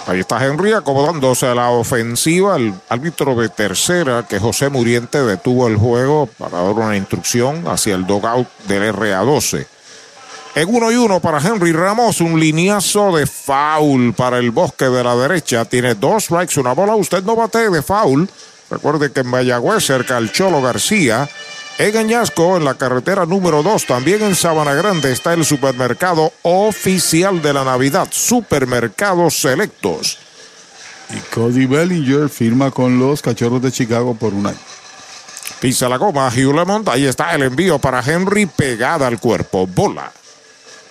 Ahí 0.07 0.21
está 0.21 0.43
Henry 0.45 0.71
acomodándose 0.71 1.47
a 1.47 1.53
la 1.53 1.69
ofensiva. 1.69 2.55
El 2.55 2.73
árbitro 2.87 3.35
de 3.35 3.49
tercera, 3.49 4.25
que 4.27 4.39
José 4.39 4.69
Muriente 4.69 5.21
detuvo 5.21 5.67
el 5.67 5.75
juego 5.75 6.29
para 6.37 6.61
dar 6.61 6.71
una 6.71 6.95
instrucción 6.95 7.67
hacia 7.67 7.95
el 7.95 8.07
dogout 8.07 8.47
del 8.69 8.95
RA12. 8.95 9.67
En 10.57 10.73
uno 10.73 10.91
y 10.91 10.95
uno 10.95 11.19
para 11.19 11.37
Henry 11.37 11.71
Ramos, 11.71 12.19
un 12.19 12.39
lineazo 12.39 13.15
de 13.15 13.27
foul 13.27 14.15
para 14.15 14.39
el 14.39 14.49
bosque 14.49 14.85
de 14.85 15.03
la 15.03 15.15
derecha. 15.15 15.65
Tiene 15.65 15.93
dos 15.93 16.23
strikes, 16.23 16.59
una 16.59 16.73
bola. 16.73 16.95
Usted 16.95 17.21
no 17.21 17.35
bate 17.35 17.69
de 17.69 17.83
foul. 17.83 18.27
Recuerde 18.71 19.11
que 19.11 19.19
en 19.19 19.27
Mayagüez, 19.27 19.85
cerca 19.85 20.17
al 20.17 20.31
Cholo 20.31 20.59
García. 20.59 21.29
En 21.77 21.95
Añasco, 21.95 22.57
en 22.57 22.65
la 22.65 22.73
carretera 22.73 23.27
número 23.27 23.61
2, 23.61 23.85
también 23.85 24.23
en 24.23 24.33
Sabana 24.33 24.73
Grande, 24.73 25.11
está 25.11 25.35
el 25.35 25.45
supermercado 25.45 26.33
oficial 26.41 27.39
de 27.39 27.53
la 27.53 27.63
Navidad, 27.63 28.07
Supermercados 28.09 29.39
Selectos. 29.39 30.17
Y 31.11 31.19
Cody 31.35 31.67
Bellinger 31.67 32.29
firma 32.29 32.71
con 32.71 32.97
los 32.97 33.21
Cachorros 33.21 33.61
de 33.61 33.71
Chicago 33.71 34.15
por 34.15 34.33
un 34.33 34.47
año. 34.47 34.57
Pisa 35.59 35.87
la 35.87 35.97
goma, 35.97 36.27
Hugh 36.29 36.55
Lemont, 36.55 36.87
ahí 36.87 37.05
está 37.05 37.35
el 37.35 37.43
envío 37.43 37.77
para 37.77 38.01
Henry, 38.01 38.47
pegada 38.47 39.05
al 39.05 39.19
cuerpo, 39.19 39.67
bola. 39.67 40.11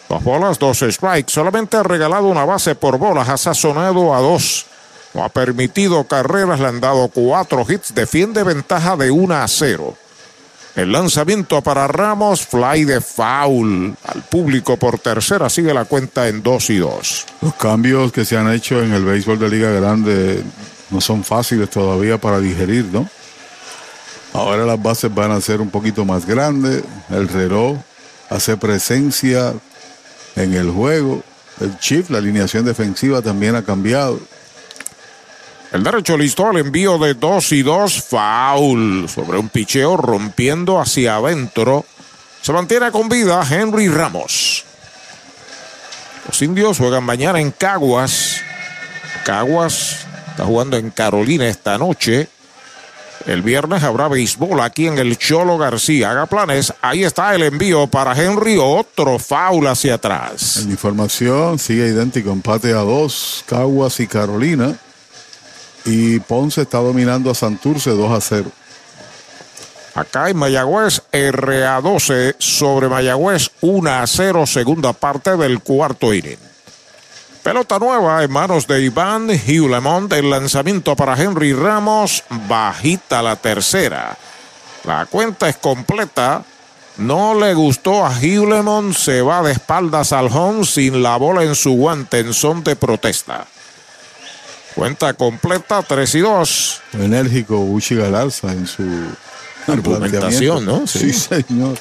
Dos 0.09 0.23
bolas, 0.23 0.59
dos 0.59 0.78
strikes. 0.78 1.33
Solamente 1.33 1.77
ha 1.77 1.83
regalado 1.83 2.28
una 2.28 2.45
base 2.45 2.74
por 2.74 2.99
bolas. 2.99 3.28
Ha 3.28 3.37
sazonado 3.37 4.15
a 4.15 4.20
dos. 4.20 4.66
No 5.15 5.24
ha 5.24 5.28
permitido 5.28 6.05
carreras. 6.05 6.61
Le 6.61 6.66
han 6.66 6.81
dado 6.81 7.09
cuatro 7.09 7.65
hits. 7.69 7.95
Defiende 7.95 8.43
ventaja 8.45 8.97
de 8.97 9.11
1 9.11 9.35
a 9.35 9.49
0. 9.49 9.97
El 10.77 10.93
lanzamiento 10.93 11.61
para 11.62 11.89
Ramos. 11.89 12.47
Fly 12.47 12.85
de 12.85 13.01
foul. 13.01 13.97
Al 14.05 14.23
público 14.23 14.77
por 14.77 14.99
tercera. 14.99 15.51
Sigue 15.51 15.74
la 15.74 15.87
cuenta 15.87 16.28
en 16.28 16.43
2 16.43 16.70
y 16.70 16.77
2. 16.77 17.27
Los 17.43 17.55
cambios 17.55 18.12
que 18.12 18.24
se 18.24 18.37
han 18.37 18.53
hecho 18.53 18.81
en 18.83 18.93
el 18.93 19.05
béisbol 19.05 19.39
de 19.39 19.49
Liga 19.49 19.70
Grande 19.70 20.45
no 20.91 21.01
son 21.01 21.24
fáciles 21.24 21.69
todavía 21.69 22.19
para 22.19 22.39
digerir, 22.39 22.85
¿no? 22.93 23.09
Ahora 24.33 24.65
las 24.66 24.81
bases 24.81 25.12
van 25.12 25.33
a 25.33 25.41
ser 25.41 25.61
un 25.61 25.70
poquito 25.70 26.05
más 26.05 26.27
grandes. 26.27 26.85
El 27.11 27.27
reloj 27.27 27.78
hace 28.28 28.57
presencia 28.57 29.55
en 30.37 30.55
el 30.55 30.71
juego. 30.71 31.23
El 31.61 31.79
Chief, 31.79 32.11
la 32.11 32.19
alineación 32.19 32.65
defensiva 32.65 33.23
también 33.23 33.57
ha 33.57 33.65
cambiado. 33.65 34.21
El 35.73 35.83
derecho 35.83 36.17
listo 36.17 36.47
al 36.47 36.59
envío 36.59 36.99
de 36.99 37.15
2 37.15 37.53
y 37.53 37.63
2, 37.63 38.03
foul 38.03 39.09
sobre 39.09 39.39
un 39.39 39.49
picheo 39.49 39.97
rompiendo 39.97 40.81
hacia 40.81 41.17
adentro. 41.17 41.85
Se 42.41 42.53
mantiene 42.53 42.91
con 42.93 43.09
vida 43.09 43.45
Henry 43.49 43.89
Ramos. 43.89 44.65
Los 46.27 46.41
indios 46.43 46.79
juegan 46.79 47.05
mañana 47.05 47.41
en 47.41 47.51
Caguas. 47.51 48.41
Caguas 49.25 50.07
está 50.31 50.45
jugando 50.45 50.77
en 50.77 50.91
Carolina 50.91 51.49
esta 51.49 51.79
noche. 51.79 52.29
El 53.27 53.43
viernes 53.43 53.82
habrá 53.82 54.07
béisbol 54.07 54.61
aquí 54.61 54.86
en 54.86 54.98
el 54.98 55.19
Cholo 55.19 55.59
García. 55.59 56.12
Haga 56.12 56.27
planes. 56.27 56.73
Ahí 56.81 57.03
está 57.03 57.35
el 57.35 57.43
envío 57.43 57.89
para 57.89 58.15
Henry. 58.15 58.57
Otro 58.57 59.19
foul 59.19 59.66
hacia 59.66 59.94
atrás. 59.94 60.59
En 60.59 60.70
información 60.70 61.59
sigue 61.59 61.89
idéntico. 61.89 62.31
Empate 62.31 62.70
a 62.70 62.78
dos. 62.78 63.44
Caguas 63.47 63.98
y 63.98 64.07
Carolina. 64.07 64.77
Y 65.85 66.20
Ponce 66.20 66.62
está 66.62 66.78
dominando 66.78 67.31
a 67.31 67.35
Santurce 67.35 67.90
2 67.90 68.12
a 68.12 68.20
0. 68.20 68.51
Acá 69.94 70.28
en 70.28 70.36
Mayagüez, 70.36 71.01
RA12 71.12 72.35
sobre 72.39 72.89
Mayagüez 72.89 73.51
1 73.61 73.90
a 73.90 74.07
0, 74.07 74.47
segunda 74.47 74.93
parte 74.93 75.36
del 75.36 75.61
cuarto 75.61 76.12
inning. 76.12 76.45
Pelota 77.47 77.78
nueva 77.78 78.24
en 78.24 78.32
manos 78.32 78.66
de 78.66 78.82
Iván 78.82 79.31
Hewlemont. 79.31 80.12
El 80.12 80.31
lanzamiento 80.31 80.97
para 80.97 81.14
Henry 81.14 81.52
Ramos. 81.52 82.24
Bajita 82.48 83.23
la 83.23 83.36
tercera. 83.36 84.18
La 84.82 85.06
cuenta 85.06 85.48
es 85.48 85.56
completa. 85.56 86.43
No 86.97 87.39
le 87.39 87.55
gustó 87.55 88.05
a 88.05 88.20
Hewlemont. 88.20 88.97
Se 88.97 89.23
va 89.23 89.44
de 89.44 89.52
espaldas 89.52 90.12
al 90.12 90.27
home 90.27 90.64
sin 90.64 91.05
la 91.05 91.18
bola 91.18 91.44
en 91.44 91.55
su 91.55 91.70
guante 91.74 92.18
en 92.18 92.35
son 92.35 92.64
de 92.64 92.74
protesta. 92.74 93.47
Cuenta 94.74 95.14
completa 95.14 95.85
3 95.85 96.14
y 96.16 96.20
2. 96.23 96.82
Enérgico 96.94 97.60
Uchi 97.60 97.94
Galarza 97.94 98.51
en 98.51 98.66
su 98.66 98.82
Argumentación. 99.68 100.66
¿no? 100.66 100.85
Sí. 100.89 101.12
Sí. 101.12 101.44
señor. 101.47 101.78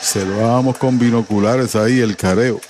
Se 0.00 0.24
lo 0.24 0.38
vamos 0.38 0.76
con 0.76 0.98
binoculares 0.98 1.76
ahí, 1.76 2.00
el 2.00 2.16
careo. 2.16 2.60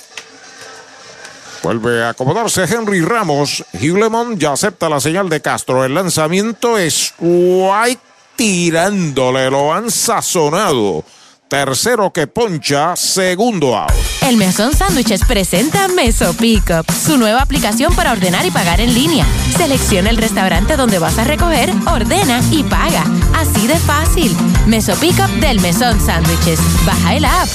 Vuelve 1.67 2.05
a 2.05 2.11
acomodarse 2.11 2.63
Henry 2.63 3.01
Ramos. 3.01 3.65
Hewlemont 3.73 4.39
ya 4.39 4.53
acepta 4.53 4.89
la 4.89 5.01
señal 5.01 5.29
de 5.29 5.41
Castro. 5.41 5.85
El 5.85 5.95
lanzamiento 5.95 6.79
es 6.79 7.13
White 7.19 8.01
tirándole. 8.37 9.51
Lo 9.51 9.75
han 9.75 9.91
sazonado. 9.91 11.03
Tercero 11.49 12.13
que 12.13 12.29
poncha, 12.29 12.95
segundo 12.95 13.77
out. 13.77 13.91
El 14.23 14.37
Mesón 14.37 14.75
Sándwiches 14.75 15.23
presenta 15.25 15.89
Meso 15.89 16.35
Pickup, 16.35 16.89
su 16.93 17.17
nueva 17.17 17.43
aplicación 17.43 17.93
para 17.97 18.13
ordenar 18.13 18.47
y 18.47 18.53
pagar 18.53 18.81
en 18.81 18.95
línea. 18.95 19.27
Selecciona 19.57 20.11
el 20.11 20.19
restaurante 20.19 20.77
donde 20.77 21.01
vas 21.01 21.19
a 21.19 21.25
recoger, 21.25 21.73
ordena 21.93 22.43
y 22.53 22.63
paga. 22.63 23.03
Así 23.35 23.67
de 23.67 23.77
fácil. 23.81 24.37
Meso 24.69 24.95
Pickup 24.95 25.31
del 25.41 25.59
Mesón 25.59 26.01
Sándwiches. 26.01 26.61
Baja 26.87 27.17
el 27.17 27.25
app. 27.25 27.49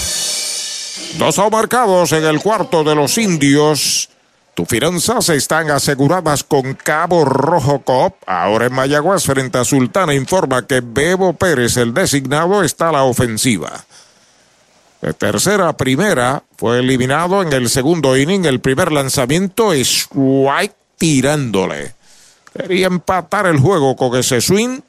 Dos 1.21 1.37
marcados 1.51 2.13
en 2.13 2.25
el 2.25 2.41
cuarto 2.41 2.83
de 2.83 2.95
los 2.95 3.15
indios. 3.19 4.09
Tus 4.55 4.67
finanzas 4.67 5.29
están 5.29 5.69
aseguradas 5.69 6.43
con 6.43 6.73
Cabo 6.73 7.25
Rojo 7.25 7.83
Coop. 7.83 8.15
Ahora 8.25 8.65
en 8.65 8.73
Mayagüez, 8.73 9.23
frente 9.23 9.59
a 9.59 9.63
Sultana, 9.63 10.15
informa 10.15 10.65
que 10.65 10.81
Bebo 10.81 11.33
Pérez, 11.33 11.77
el 11.77 11.93
designado, 11.93 12.63
está 12.63 12.89
a 12.89 12.93
la 12.93 13.03
ofensiva. 13.03 13.85
De 14.99 15.13
tercera 15.13 15.69
a 15.69 15.77
primera, 15.77 16.41
fue 16.57 16.79
eliminado 16.79 17.43
en 17.43 17.53
el 17.53 17.69
segundo 17.69 18.17
inning. 18.17 18.45
El 18.45 18.59
primer 18.59 18.91
lanzamiento 18.91 19.73
es 19.73 20.07
White 20.15 20.73
tirándole. 20.97 21.93
Quería 22.51 22.87
empatar 22.87 23.45
el 23.45 23.59
juego 23.59 23.95
con 23.95 24.17
ese 24.17 24.41
swing. 24.41 24.79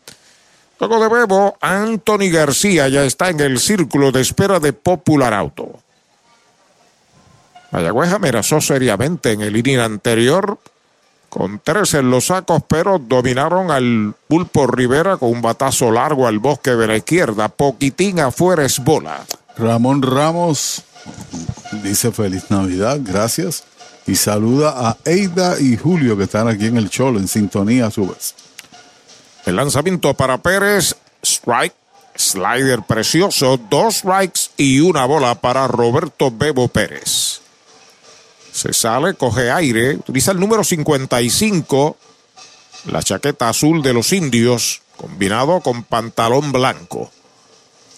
Luego 0.81 0.99
de 0.99 1.09
Bebo, 1.11 1.59
Anthony 1.61 2.31
García 2.33 2.89
ya 2.89 3.05
está 3.05 3.29
en 3.29 3.41
el 3.41 3.61
círculo 3.61 4.11
de 4.13 4.23
espera 4.23 4.61
de 4.61 4.73
Popular 4.73 5.35
Auto. 5.35 5.83
Mayagüez 7.73 8.13
amenazó 8.13 8.61
seriamente 8.61 9.33
en 9.33 9.41
el 9.41 9.57
inning 9.57 9.79
anterior 9.79 10.59
con 11.31 11.59
tres 11.65 11.95
en 11.95 12.11
los 12.11 12.27
sacos, 12.27 12.63
pero 12.69 12.99
dominaron 12.99 13.71
al 13.71 14.15
Pulpo 14.29 14.67
Rivera 14.67 15.17
con 15.17 15.31
un 15.31 15.41
batazo 15.41 15.91
largo 15.91 16.27
al 16.27 16.39
bosque 16.39 16.73
de 16.73 16.87
la 16.87 16.97
izquierda. 16.97 17.49
Poquitín 17.49 18.21
afuera 18.21 18.67
es 18.67 18.79
bola. 18.79 19.25
Ramón 19.57 20.03
Ramos 20.03 20.83
dice 21.83 22.13
feliz 22.13 22.51
Navidad, 22.51 22.99
gracias. 23.01 23.65
Y 24.07 24.17
saluda 24.17 24.75
a 24.77 24.97
Eida 25.07 25.59
y 25.59 25.79
Julio 25.79 26.19
que 26.19 26.25
están 26.25 26.49
aquí 26.49 26.67
en 26.67 26.77
el 26.77 26.91
Cholo, 26.91 27.19
en 27.19 27.29
sintonía 27.29 27.87
a 27.87 27.91
su 27.91 28.07
vez. 28.07 28.35
El 29.47 29.57
lanzamiento 29.57 30.13
para 30.13 30.37
Pérez, 30.39 30.97
strike, 31.23 31.75
slider 32.15 32.83
precioso, 32.83 33.59
dos 33.71 33.97
strikes 33.97 34.51
y 34.59 34.81
una 34.81 35.07
bola 35.07 35.37
para 35.37 35.67
Roberto 35.67 36.31
Bebo 36.31 36.69
Pérez. 36.69 37.42
Se 38.53 38.73
sale, 38.73 39.15
coge 39.15 39.51
aire, 39.51 39.97
utiliza 39.97 40.33
el 40.33 40.41
número 40.41 40.63
55, 40.63 41.97
la 42.87 43.03
chaqueta 43.03 43.49
azul 43.49 43.83
de 43.83 43.95
los 43.95 44.13
indios, 44.13 44.83
combinado 44.97 45.61
con 45.61 45.85
pantalón 45.85 46.53
blanco. 46.53 47.11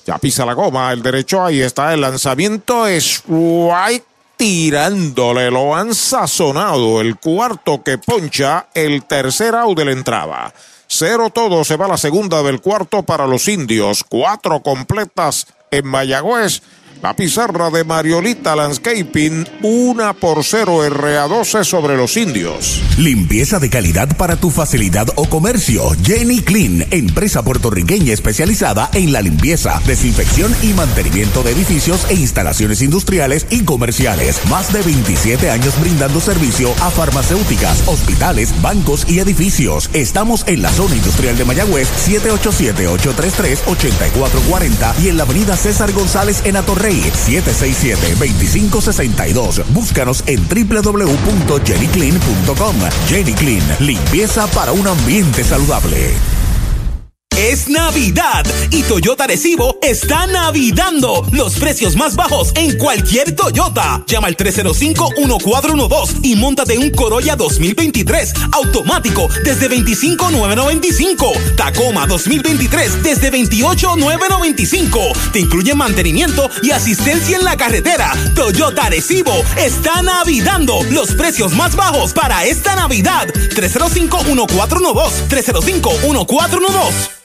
Ya 0.06 0.18
pisa 0.18 0.46
la 0.46 0.52
goma, 0.52 0.92
el 0.92 1.02
derecho, 1.02 1.44
ahí 1.44 1.60
está 1.60 1.92
el 1.92 2.02
lanzamiento, 2.02 2.86
es 2.86 3.22
White 3.26 4.06
tirándole, 4.36 5.50
lo 5.50 5.74
han 5.74 5.94
sazonado, 5.94 7.00
el 7.00 7.16
cuarto 7.16 7.82
que 7.82 7.98
poncha, 7.98 8.68
el 8.74 9.04
tercer 9.04 9.54
out 9.54 9.76
de 9.78 9.84
la 9.84 9.92
entrada. 9.92 10.54
Cero 10.86 11.30
todo, 11.30 11.64
se 11.64 11.76
va 11.76 11.88
la 11.88 11.96
segunda 11.96 12.42
del 12.42 12.60
cuarto 12.60 13.02
para 13.02 13.26
los 13.26 13.48
indios, 13.48 14.04
cuatro 14.04 14.60
completas 14.60 15.46
en 15.70 15.86
Mayagüez. 15.86 16.62
La 17.04 17.14
pizarra 17.14 17.68
de 17.68 17.84
Mariolita 17.84 18.56
Landscaping, 18.56 19.46
una 19.60 20.14
por 20.14 20.42
cero 20.42 20.82
RA12 20.88 21.62
sobre 21.62 21.98
los 21.98 22.16
indios. 22.16 22.80
Limpieza 22.96 23.58
de 23.58 23.68
calidad 23.68 24.16
para 24.16 24.36
tu 24.36 24.50
facilidad 24.50 25.08
o 25.16 25.28
comercio. 25.28 25.82
Jenny 26.02 26.40
Clean, 26.40 26.86
empresa 26.90 27.44
puertorriqueña 27.44 28.14
especializada 28.14 28.88
en 28.94 29.12
la 29.12 29.20
limpieza, 29.20 29.82
desinfección 29.84 30.56
y 30.62 30.72
mantenimiento 30.72 31.42
de 31.42 31.50
edificios 31.50 32.06
e 32.08 32.14
instalaciones 32.14 32.80
industriales 32.80 33.46
y 33.50 33.64
comerciales. 33.64 34.40
Más 34.48 34.72
de 34.72 34.80
27 34.80 35.50
años 35.50 35.78
brindando 35.78 36.20
servicio 36.20 36.70
a 36.80 36.90
farmacéuticas, 36.90 37.86
hospitales, 37.86 38.54
bancos 38.62 39.04
y 39.10 39.18
edificios. 39.18 39.90
Estamos 39.92 40.44
en 40.46 40.62
la 40.62 40.70
zona 40.70 40.96
industrial 40.96 41.36
de 41.36 41.44
Mayagüez, 41.44 41.86
787-833-8440 42.08 45.02
y 45.02 45.08
en 45.08 45.18
la 45.18 45.24
avenida 45.24 45.54
César 45.54 45.92
González 45.92 46.40
en 46.46 46.56
Atorrey, 46.56 46.93
767-2562. 47.02 49.64
Búscanos 49.70 50.22
en 50.26 50.46
www.jennyclean.com. 50.48 52.76
Jenny 53.08 53.34
Clean, 53.34 53.62
limpieza 53.80 54.46
para 54.48 54.72
un 54.72 54.86
ambiente 54.86 55.44
saludable. 55.44 56.12
Es 57.36 57.68
Navidad 57.68 58.46
y 58.70 58.82
Toyota 58.84 59.26
Recibo 59.26 59.73
está 59.84 60.26
navidando 60.26 61.26
los 61.32 61.56
precios 61.56 61.94
más 61.94 62.16
bajos 62.16 62.52
en 62.54 62.78
cualquier 62.78 63.36
Toyota. 63.36 64.02
Llama 64.06 64.28
al 64.28 64.36
305-1412 64.36 66.20
y 66.22 66.36
montate 66.36 66.78
un 66.78 66.88
Corolla 66.90 67.36
2023 67.36 68.32
automático 68.52 69.28
desde 69.44 69.68
25,995. 69.68 71.32
Tacoma 71.56 72.06
2023 72.06 73.02
desde 73.02 73.28
28,995. 73.30 75.00
Te 75.32 75.40
incluye 75.40 75.74
mantenimiento 75.74 76.48
y 76.62 76.70
asistencia 76.70 77.36
en 77.36 77.44
la 77.44 77.58
carretera. 77.58 78.10
Toyota 78.34 78.88
Recibo 78.88 79.34
está 79.58 80.00
navidando 80.00 80.82
los 80.90 81.12
precios 81.12 81.52
más 81.52 81.76
bajos 81.76 82.14
para 82.14 82.46
esta 82.46 82.74
Navidad. 82.74 83.28
305-1412. 83.28 85.28
305-1412. 85.28 87.24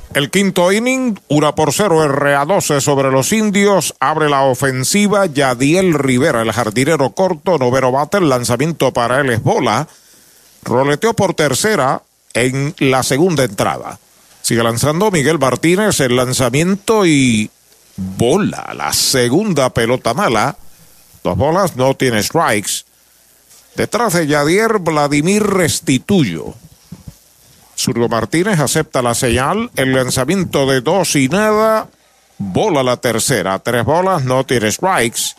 El 0.13 0.29
quinto 0.29 0.73
inning, 0.73 1.17
1 1.29 1.55
por 1.55 1.71
0 1.71 2.03
RA12 2.13 2.81
sobre 2.81 3.09
los 3.11 3.31
indios. 3.31 3.95
Abre 4.01 4.27
la 4.27 4.41
ofensiva 4.41 5.25
Yadiel 5.25 5.93
Rivera, 5.93 6.41
el 6.41 6.51
jardinero 6.51 7.11
corto, 7.11 7.57
noveno 7.57 7.93
bate. 7.93 8.17
El 8.17 8.27
lanzamiento 8.27 8.91
para 8.91 9.21
él 9.21 9.29
es 9.29 9.41
bola. 9.41 9.87
Roleteó 10.63 11.13
por 11.13 11.33
tercera 11.33 12.01
en 12.33 12.75
la 12.79 13.03
segunda 13.03 13.45
entrada. 13.45 13.99
Sigue 14.41 14.63
lanzando 14.63 15.11
Miguel 15.11 15.39
Martínez 15.39 16.01
el 16.01 16.17
lanzamiento 16.17 17.05
y 17.05 17.49
bola. 17.95 18.73
La 18.75 18.91
segunda 18.91 19.69
pelota 19.69 20.13
mala. 20.13 20.57
Dos 21.23 21.37
bolas, 21.37 21.77
no 21.77 21.95
tiene 21.95 22.21
strikes. 22.21 22.83
Detrás 23.75 24.11
de 24.13 24.27
Yadier, 24.27 24.79
Vladimir 24.79 25.43
Restituyo. 25.43 26.53
Zurdo 27.81 28.07
Martínez 28.07 28.59
acepta 28.59 29.01
la 29.01 29.15
señal. 29.15 29.71
El 29.75 29.93
lanzamiento 29.93 30.65
de 30.65 30.81
dos 30.81 31.15
y 31.15 31.27
nada. 31.27 31.89
Bola 32.37 32.83
la 32.83 32.97
tercera. 32.97 33.59
Tres 33.59 33.83
bolas, 33.85 34.23
no 34.23 34.43
tiene 34.45 34.71
strikes. 34.71 35.35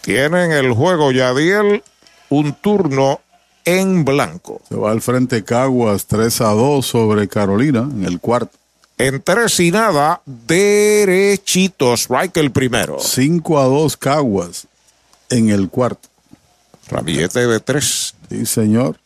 Tienen 0.00 0.52
el 0.52 0.72
juego 0.72 1.12
Yadiel 1.12 1.82
un 2.28 2.52
turno 2.54 3.20
en 3.64 4.04
blanco. 4.04 4.60
Se 4.68 4.74
va 4.74 4.90
al 4.90 5.00
frente 5.00 5.44
Caguas 5.44 6.06
3 6.06 6.40
a 6.42 6.48
2 6.50 6.84
sobre 6.84 7.28
Carolina 7.28 7.80
en 7.80 8.04
el 8.04 8.20
cuarto. 8.20 8.58
En 8.98 9.22
tres 9.22 9.58
y 9.60 9.70
nada, 9.70 10.20
derechito, 10.26 11.94
strike 11.94 12.36
el 12.36 12.52
primero. 12.52 12.98
5 13.00 13.58
a 13.58 13.64
2 13.64 13.96
Caguas 13.96 14.66
en 15.30 15.48
el 15.48 15.68
cuarto. 15.68 16.08
Ramillete 16.88 17.46
de 17.46 17.60
tres. 17.60 18.14
Sí, 18.28 18.46
señor. 18.46 18.98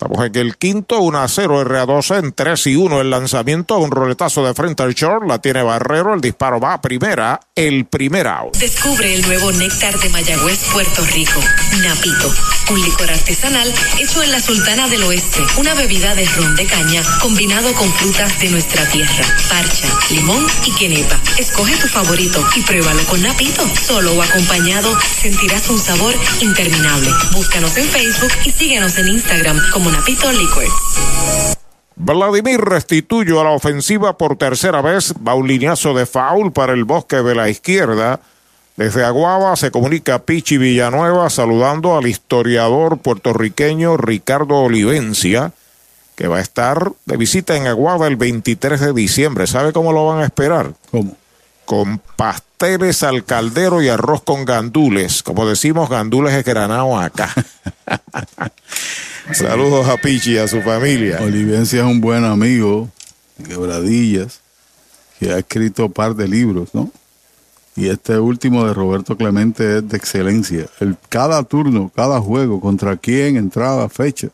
Estamos 0.00 0.24
en 0.24 0.36
el 0.36 0.56
quinto, 0.56 1.00
1 1.00 1.18
a 1.18 1.26
0 1.26 1.64
RA12 1.64 2.18
en 2.20 2.32
3 2.32 2.66
y 2.68 2.76
1 2.76 3.00
el 3.00 3.10
lanzamiento, 3.10 3.78
un 3.78 3.90
roletazo 3.90 4.46
de 4.46 4.54
frente 4.54 4.84
al 4.84 4.94
short, 4.94 5.26
la 5.26 5.40
tiene 5.40 5.64
Barrero, 5.64 6.14
el 6.14 6.20
disparo 6.20 6.60
va 6.60 6.74
a 6.74 6.80
primera, 6.80 7.40
el 7.56 7.84
primer. 7.84 8.28
Descubre 8.60 9.12
el 9.12 9.22
nuevo 9.22 9.50
néctar 9.50 9.98
de 9.98 10.08
Mayagüez, 10.10 10.60
Puerto 10.72 11.04
Rico, 11.04 11.40
Napito, 11.82 12.32
un 12.70 12.80
licor 12.80 13.10
artesanal 13.10 13.74
hecho 13.98 14.22
en 14.22 14.30
la 14.30 14.40
Sultana 14.40 14.86
del 14.86 15.02
Oeste, 15.02 15.40
una 15.56 15.74
bebida 15.74 16.14
de 16.14 16.26
ron 16.26 16.54
de 16.54 16.66
caña 16.66 17.02
combinado 17.20 17.72
con 17.74 17.92
frutas 17.94 18.38
de 18.38 18.50
nuestra 18.50 18.88
tierra, 18.90 19.24
parcha, 19.48 19.88
limón 20.10 20.46
y 20.64 20.72
quenepa. 20.76 21.20
Escoge 21.38 21.76
tu 21.76 21.88
favorito 21.88 22.46
y 22.54 22.62
pruébalo 22.62 23.02
con 23.06 23.20
Napito. 23.22 23.68
Solo 23.74 24.12
o 24.12 24.22
acompañado 24.22 24.96
sentirás 25.00 25.68
un 25.70 25.80
sabor 25.80 26.14
interminable. 26.40 27.10
Búscanos 27.32 27.76
en 27.76 27.88
Facebook 27.88 28.32
y 28.44 28.52
síguenos 28.52 28.96
en 28.98 29.08
Instagram 29.08 29.58
como 29.72 29.87
Napito 29.90 30.30
Liquors. 30.32 31.56
Vladimir 31.96 32.60
restituyo 32.60 33.40
a 33.40 33.44
la 33.44 33.50
ofensiva 33.50 34.16
por 34.16 34.36
tercera 34.36 34.80
vez. 34.80 35.14
Va 35.26 35.34
un 35.34 35.48
lineazo 35.48 35.94
de 35.94 36.06
foul 36.06 36.52
para 36.52 36.72
el 36.72 36.84
bosque 36.84 37.16
de 37.16 37.34
la 37.34 37.48
izquierda. 37.48 38.20
Desde 38.76 39.04
Aguaba 39.04 39.56
se 39.56 39.70
comunica 39.72 40.20
Pichi 40.20 40.56
Villanueva 40.58 41.28
saludando 41.30 41.96
al 41.96 42.06
historiador 42.06 42.98
puertorriqueño 42.98 43.96
Ricardo 43.96 44.62
Olivencia, 44.62 45.52
que 46.14 46.28
va 46.28 46.36
a 46.36 46.40
estar 46.42 46.92
de 47.04 47.16
visita 47.16 47.56
en 47.56 47.66
Aguaba 47.66 48.06
el 48.06 48.16
23 48.16 48.80
de 48.80 48.92
diciembre. 48.92 49.48
¿Sabe 49.48 49.72
cómo 49.72 49.92
lo 49.92 50.06
van 50.06 50.20
a 50.20 50.24
esperar? 50.24 50.74
¿Cómo? 50.92 51.16
Con 51.68 52.00
pasteles 52.16 53.02
al 53.02 53.26
caldero 53.26 53.82
y 53.82 53.90
arroz 53.90 54.22
con 54.22 54.46
gandules. 54.46 55.22
Como 55.22 55.46
decimos, 55.46 55.90
gandules 55.90 56.32
es 56.32 56.42
granado 56.42 56.98
acá. 56.98 57.30
Saludos 59.34 59.86
a 59.86 59.98
Pichi 59.98 60.32
y 60.32 60.38
a 60.38 60.48
su 60.48 60.62
familia. 60.62 61.18
Olivencia 61.20 61.80
es 61.80 61.84
un 61.84 62.00
buen 62.00 62.24
amigo, 62.24 62.88
Quebradillas, 63.46 64.40
que 65.20 65.30
ha 65.30 65.40
escrito 65.40 65.84
un 65.84 65.92
par 65.92 66.14
de 66.14 66.26
libros, 66.26 66.70
¿no? 66.72 66.90
Y 67.76 67.90
este 67.90 68.18
último 68.18 68.66
de 68.66 68.72
Roberto 68.72 69.18
Clemente 69.18 69.76
es 69.76 69.88
de 69.90 69.98
excelencia. 69.98 70.68
El, 70.80 70.96
cada 71.10 71.42
turno, 71.42 71.92
cada 71.94 72.18
juego, 72.18 72.62
contra 72.62 72.96
quién, 72.96 73.36
entrada, 73.36 73.90
fecha. 73.90 74.28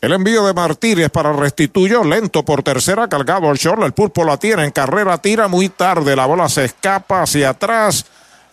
El 0.00 0.12
envío 0.12 0.46
de 0.46 0.54
Martínez 0.54 1.10
para 1.10 1.32
Restituyo, 1.32 2.04
lento 2.04 2.44
por 2.44 2.62
tercera, 2.62 3.08
cargado 3.08 3.50
al 3.50 3.56
short. 3.56 3.82
El 3.82 3.92
pulpo 3.92 4.24
la 4.24 4.36
tiene 4.36 4.64
en 4.64 4.70
carrera, 4.70 5.18
tira 5.18 5.48
muy 5.48 5.70
tarde. 5.70 6.14
La 6.14 6.26
bola 6.26 6.48
se 6.48 6.66
escapa 6.66 7.22
hacia 7.22 7.50
atrás. 7.50 8.06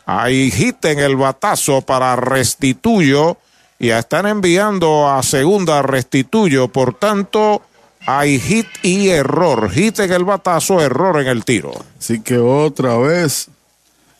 Ahí 0.07 0.51
en 0.83 0.99
el 0.99 1.15
batazo 1.15 1.81
para 1.81 2.15
Restituyo. 2.15 3.37
Y 3.77 3.89
están 3.89 4.25
enviando 4.25 5.07
a 5.07 5.21
segunda 5.21 5.83
Restituyo. 5.83 6.67
Por 6.69 6.95
tanto, 6.95 7.61
hay 8.07 8.39
hit 8.39 8.67
y 8.81 9.09
error. 9.09 9.69
Hit 9.69 9.99
en 9.99 10.13
el 10.13 10.23
batazo, 10.23 10.81
error 10.81 11.21
en 11.21 11.27
el 11.27 11.45
tiro. 11.45 11.73
Así 11.99 12.21
que 12.21 12.39
otra 12.39 12.97
vez, 12.97 13.49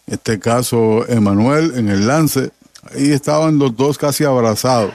este 0.06 0.40
caso, 0.40 1.08
Emanuel 1.08 1.74
en 1.76 1.90
el 1.90 2.06
lance. 2.06 2.52
Ahí 2.94 3.12
estaban 3.12 3.58
los 3.58 3.76
dos 3.76 3.98
casi 3.98 4.24
abrazados. 4.26 4.92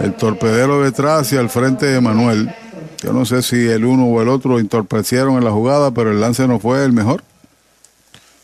El 0.00 0.14
torpedero 0.14 0.82
detrás 0.82 1.32
y 1.32 1.36
al 1.36 1.48
frente 1.48 1.86
de 1.86 2.00
Manuel. 2.00 2.54
Yo 3.02 3.12
no 3.12 3.24
sé 3.24 3.42
si 3.42 3.68
el 3.68 3.84
uno 3.84 4.06
o 4.06 4.22
el 4.22 4.28
otro 4.28 4.58
entorpecieron 4.58 5.36
en 5.36 5.44
la 5.44 5.50
jugada, 5.50 5.90
pero 5.90 6.10
el 6.10 6.20
lance 6.20 6.46
no 6.46 6.58
fue 6.58 6.84
el 6.84 6.92
mejor. 6.92 7.22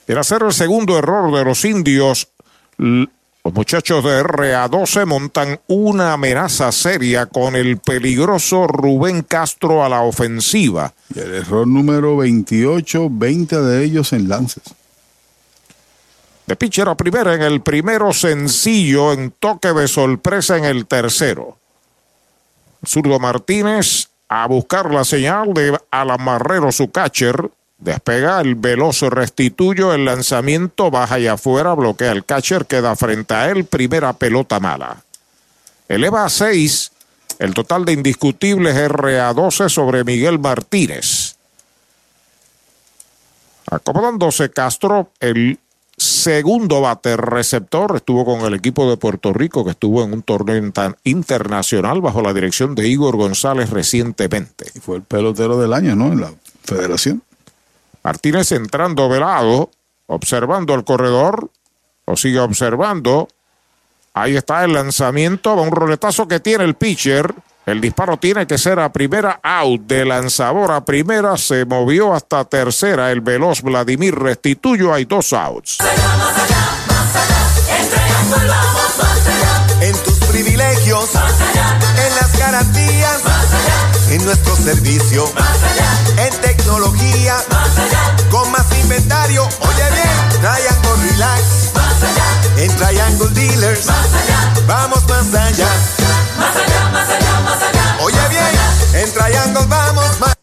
Era 0.07 0.25
ser 0.25 0.43
el 0.43 0.53
segundo 0.53 0.99
error 0.99 1.37
de 1.37 1.45
los 1.45 1.65
indios. 1.65 2.29
Los 2.77 3.55
muchachos 3.55 4.05
de 4.05 4.23
RA12 4.23 5.07
montan 5.07 5.61
una 5.69 6.13
amenaza 6.15 6.73
seria 6.73 7.27
con 7.27 7.57
el 7.57 7.79
peligroso 7.79 8.67
Rubén 8.67 9.23
Castro 9.23 9.85
a 9.85 9.89
la 9.89 10.03
ofensiva. 10.03 10.93
Y 11.15 11.21
el 11.21 11.35
error 11.35 11.67
número 11.67 12.17
28, 12.17 13.09
20 13.11 13.61
de 13.61 13.85
ellos 13.85 14.13
en 14.13 14.29
lances. 14.29 14.63
De 16.49 16.57
pitcher 16.57 16.89
a 16.89 16.95
primera 16.95 17.35
en 17.35 17.43
el 17.43 17.61
primero 17.61 18.11
sencillo, 18.15 19.13
en 19.13 19.33
toque 19.33 19.71
de 19.75 19.87
sorpresa 19.87 20.57
en 20.57 20.65
el 20.65 20.87
tercero. 20.87 21.59
Zurdo 22.87 23.19
Martínez 23.19 24.09
a 24.31 24.47
buscar 24.47 24.91
la 24.91 25.05
señal 25.05 25.53
de 25.53 25.79
Alamarrero, 25.91 26.73
su 26.73 26.91
catcher. 26.91 27.51
Despega 27.77 28.41
el 28.41 28.55
veloz 28.55 29.03
restituyo, 29.03 29.93
el 29.93 30.07
lanzamiento 30.07 30.91
baja 30.91 31.19
y 31.19 31.27
afuera, 31.27 31.75
bloquea 31.75 32.13
el 32.13 32.25
catcher, 32.25 32.65
queda 32.65 32.97
frente 32.97 33.35
a 33.35 33.51
él, 33.51 33.67
primera 33.67 34.15
pelota 34.15 34.59
mala. 34.59 35.03
Eleva 35.87 36.25
a 36.25 36.31
6 36.31 36.93
el 37.41 37.53
total 37.53 37.85
de 37.85 37.93
indiscutibles 37.93 38.75
RA12 38.75 39.69
sobre 39.69 40.03
Miguel 40.03 40.39
Martínez. 40.39 41.37
Acomodándose 43.71 44.49
Castro, 44.49 45.13
el 45.21 45.59
segundo 46.29 46.83
bate 46.83 47.17
receptor, 47.17 47.97
estuvo 47.97 48.27
con 48.27 48.43
el 48.43 48.53
equipo 48.53 48.91
de 48.91 48.99
Puerto 48.99 49.33
Rico 49.33 49.65
que 49.65 49.71
estuvo 49.71 50.05
en 50.05 50.13
un 50.13 50.21
torneo 50.21 50.59
inter- 50.59 50.95
internacional 51.05 52.03
bajo 52.03 52.21
la 52.21 52.35
dirección 52.35 52.75
de 52.75 52.87
Igor 52.87 53.17
González 53.17 53.71
recientemente. 53.71 54.67
Y 54.75 54.81
fue 54.81 54.97
el 54.97 55.03
pelotero 55.03 55.59
del 55.59 55.73
año, 55.73 55.97
¿no? 55.97 56.13
En 56.13 56.21
la 56.21 56.35
federación. 56.65 57.23
Martínez 58.05 58.53
entrando 58.53 59.09
velado, 59.09 59.71
observando 60.07 60.75
el 60.75 60.85
corredor, 60.85 61.51
lo 62.07 62.15
sigue 62.15 62.41
observando. 62.41 63.29
Ahí 64.13 64.37
está 64.37 64.65
el 64.65 64.75
lanzamiento, 64.75 65.57
va 65.57 65.63
un 65.63 65.71
roletazo 65.71 66.29
que 66.29 66.41
tiene 66.41 66.65
el 66.65 66.75
pitcher. 66.75 67.35
El 67.69 67.83
disparo 67.83 68.17
tiene 68.17 68.47
que 68.47 68.57
ser 68.57 68.81
a 68.81 68.91
primera 68.91 69.41
out 69.43 69.83
de 69.83 70.07
lanzador 70.07 70.73
a 70.73 70.87
primera. 70.87 71.37
Se 71.37 71.67
movió 71.67 72.15
hasta 72.15 72.43
tercera 72.47 73.13
el 73.13 73.21
veloz 73.21 73.61
Vladimir 73.61 74.15
Restituyo. 74.15 74.95
Hay 74.95 75.05
dos 75.05 75.35
outs. 75.35 75.77
En 79.83 79.97
tus 80.03 80.15
privilegios, 80.31 81.11
en 81.15 82.15
las 82.17 82.39
garantías, 82.39 83.21
en 84.13 84.25
nuestro 84.25 84.57
servicio, 84.57 85.31
en 86.17 86.41
tecnología, 86.41 87.37
con 88.31 88.51
más 88.51 88.67
inventario. 88.81 89.47
Oye 89.61 89.91
bien, 89.93 90.41
Triangle 90.41 91.11
Relax, 91.11 91.43
en 92.57 92.77
Triangle 92.77 93.29
Dealers, 93.35 93.87
vamos 94.67 95.07
más 95.07 95.35
allá. 95.35 95.69
Oye 96.39 96.65
bien, 96.67 96.98
en 98.95 99.13
Triangle 99.13 99.67
vamos 99.69 100.21
más 100.21 100.39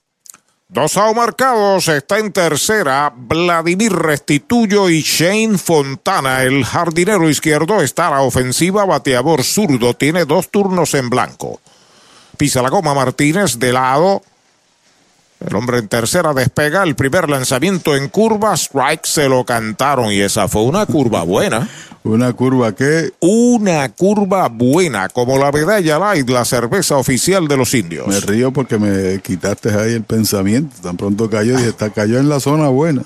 Dos 0.67 0.97
marcados, 1.15 1.87
está 1.87 2.19
en 2.19 2.33
tercera 2.33 3.13
Vladimir 3.15 3.93
Restituyo 3.93 4.89
y 4.89 5.01
Shane 5.03 5.57
Fontana. 5.57 6.43
El 6.43 6.65
jardinero 6.65 7.29
izquierdo 7.29 7.81
está 7.81 8.07
a 8.07 8.11
la 8.11 8.21
ofensiva, 8.21 8.83
bateador 8.83 9.45
zurdo, 9.45 9.93
tiene 9.93 10.25
dos 10.25 10.49
turnos 10.49 10.93
en 10.95 11.09
blanco. 11.09 11.61
Pisa 12.35 12.61
la 12.61 12.69
goma 12.69 12.93
Martínez 12.93 13.57
de 13.57 13.71
lado. 13.71 14.21
El 15.39 15.55
hombre 15.55 15.79
en 15.79 15.87
tercera 15.87 16.33
despega 16.33 16.83
el 16.83 16.95
primer 16.95 17.29
lanzamiento 17.29 17.95
en 17.95 18.09
curva, 18.09 18.53
strike 18.55 19.05
se 19.05 19.27
lo 19.27 19.43
cantaron 19.43 20.11
y 20.11 20.21
esa 20.21 20.47
fue 20.47 20.63
una 20.63 20.85
curva 20.85 21.23
buena. 21.23 21.67
Una 22.03 22.33
curva 22.33 22.73
que. 22.73 23.13
Una 23.19 23.89
curva 23.89 24.47
buena, 24.47 25.09
como 25.09 25.37
la 25.37 25.51
medalla 25.51 25.97
light, 25.97 26.29
la 26.29 26.45
cerveza 26.45 26.97
oficial 26.97 27.47
de 27.47 27.57
los 27.57 27.73
indios. 27.73 28.07
Me 28.07 28.19
río 28.19 28.51
porque 28.51 28.77
me 28.77 29.19
quitaste 29.21 29.69
ahí 29.69 29.93
el 29.93 30.03
pensamiento. 30.03 30.75
Tan 30.83 30.97
pronto 30.97 31.29
cayó, 31.29 31.59
y 31.59 31.63
está 31.63 31.89
cayó 31.89 32.19
en 32.19 32.29
la 32.29 32.39
zona 32.39 32.69
buena. 32.69 33.01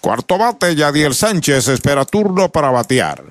Cuarto 0.00 0.38
bate, 0.38 0.74
Yadiel 0.74 1.14
Sánchez 1.14 1.68
espera 1.68 2.06
turno 2.06 2.48
para 2.48 2.70
batear. 2.70 3.22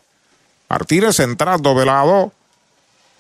Martínez 0.70 1.20
entrando 1.20 1.74
de 1.74 1.86
lado. 1.86 2.32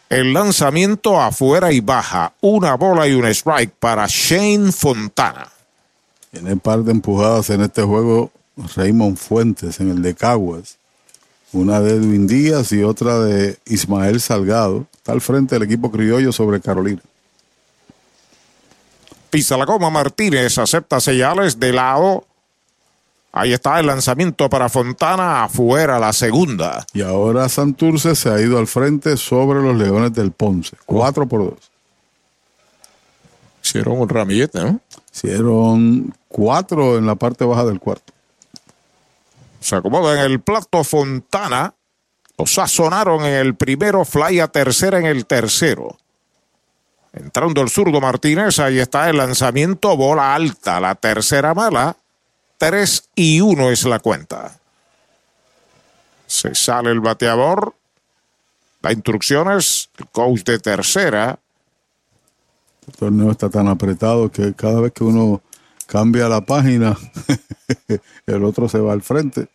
El 0.09 0.33
lanzamiento 0.33 1.19
afuera 1.19 1.71
y 1.71 1.79
baja. 1.79 2.33
Una 2.41 2.75
bola 2.75 3.07
y 3.07 3.13
un 3.13 3.25
strike 3.25 3.73
para 3.79 4.05
Shane 4.07 4.71
Fontana. 4.71 5.47
Tiene 6.31 6.53
un 6.53 6.59
par 6.59 6.83
de 6.83 6.91
empujadas 6.91 7.49
en 7.49 7.61
este 7.61 7.81
juego 7.81 8.31
Raymond 8.75 9.17
Fuentes 9.17 9.79
en 9.79 9.89
el 9.89 10.01
de 10.01 10.13
Caguas. 10.13 10.77
Una 11.53 11.79
de 11.79 11.91
Edwin 11.91 12.27
Díaz 12.27 12.71
y 12.71 12.83
otra 12.83 13.19
de 13.19 13.57
Ismael 13.65 14.19
Salgado. 14.19 14.85
Está 14.95 15.13
al 15.13 15.21
frente 15.21 15.55
del 15.55 15.63
equipo 15.63 15.89
criollo 15.89 16.31
sobre 16.31 16.59
Carolina. 16.59 17.01
Pisa 19.29 19.57
la 19.57 19.65
goma 19.65 19.89
Martínez, 19.89 20.57
acepta 20.57 20.99
señales 20.99 21.59
de 21.59 21.73
lado. 21.73 22.25
Ahí 23.37 23.51
está 23.51 23.81
el 23.81 23.87
lanzamiento 23.87 24.49
para 24.49 24.69
Fontana, 24.69 25.43
afuera 25.43 25.99
la 25.99 26.13
segunda. 26.13 26.85
Y 26.93 27.01
ahora 27.01 27.49
Santurce 27.49 28.15
se 28.15 28.29
ha 28.29 28.39
ido 28.39 28.57
al 28.57 28.65
frente 28.65 29.17
sobre 29.17 29.61
los 29.61 29.75
Leones 29.75 30.13
del 30.13 30.31
Ponce. 30.31 30.77
Cuatro 30.85 31.27
por 31.27 31.49
dos. 31.49 31.71
Hicieron 33.61 33.99
un 33.99 34.07
ramillete, 34.07 34.61
¿no? 34.61 34.79
Hicieron 35.13 36.15
cuatro 36.29 36.97
en 36.97 37.05
la 37.05 37.15
parte 37.15 37.43
baja 37.43 37.65
del 37.65 37.77
cuarto. 37.77 38.13
Se 39.59 39.75
acomoda 39.75 40.13
en 40.13 40.31
el 40.31 40.39
plato 40.39 40.85
Fontana. 40.85 41.73
Lo 42.37 42.45
sazonaron 42.45 43.25
en 43.25 43.33
el 43.33 43.55
primero, 43.55 44.05
fly 44.05 44.39
a 44.39 44.47
tercera 44.47 44.97
en 44.97 45.07
el 45.07 45.25
tercero. 45.25 45.97
Entrando 47.11 47.59
el 47.59 47.69
zurdo 47.69 47.99
Martínez, 47.99 48.59
ahí 48.59 48.79
está 48.79 49.09
el 49.09 49.17
lanzamiento, 49.17 49.97
bola 49.97 50.33
alta, 50.33 50.79
la 50.79 50.95
tercera 50.95 51.53
mala. 51.53 51.97
3 52.57 53.09
y 53.15 53.41
1 53.41 53.71
es 53.71 53.83
la 53.85 53.99
cuenta. 53.99 54.59
Se 56.27 56.55
sale 56.55 56.91
el 56.91 56.99
bateador. 56.99 57.75
Da 58.81 58.91
instrucciones. 58.91 59.89
El 59.97 60.07
coach 60.07 60.43
de 60.43 60.59
tercera. 60.59 61.39
El 62.87 62.93
torneo 62.93 63.31
está 63.31 63.49
tan 63.49 63.67
apretado 63.67 64.31
que 64.31 64.53
cada 64.53 64.81
vez 64.81 64.91
que 64.91 65.03
uno 65.03 65.41
cambia 65.87 66.29
la 66.29 66.41
página, 66.41 66.97
el 68.27 68.43
otro 68.43 68.69
se 68.69 68.79
va 68.79 68.93
al 68.93 69.01
frente. 69.01 69.47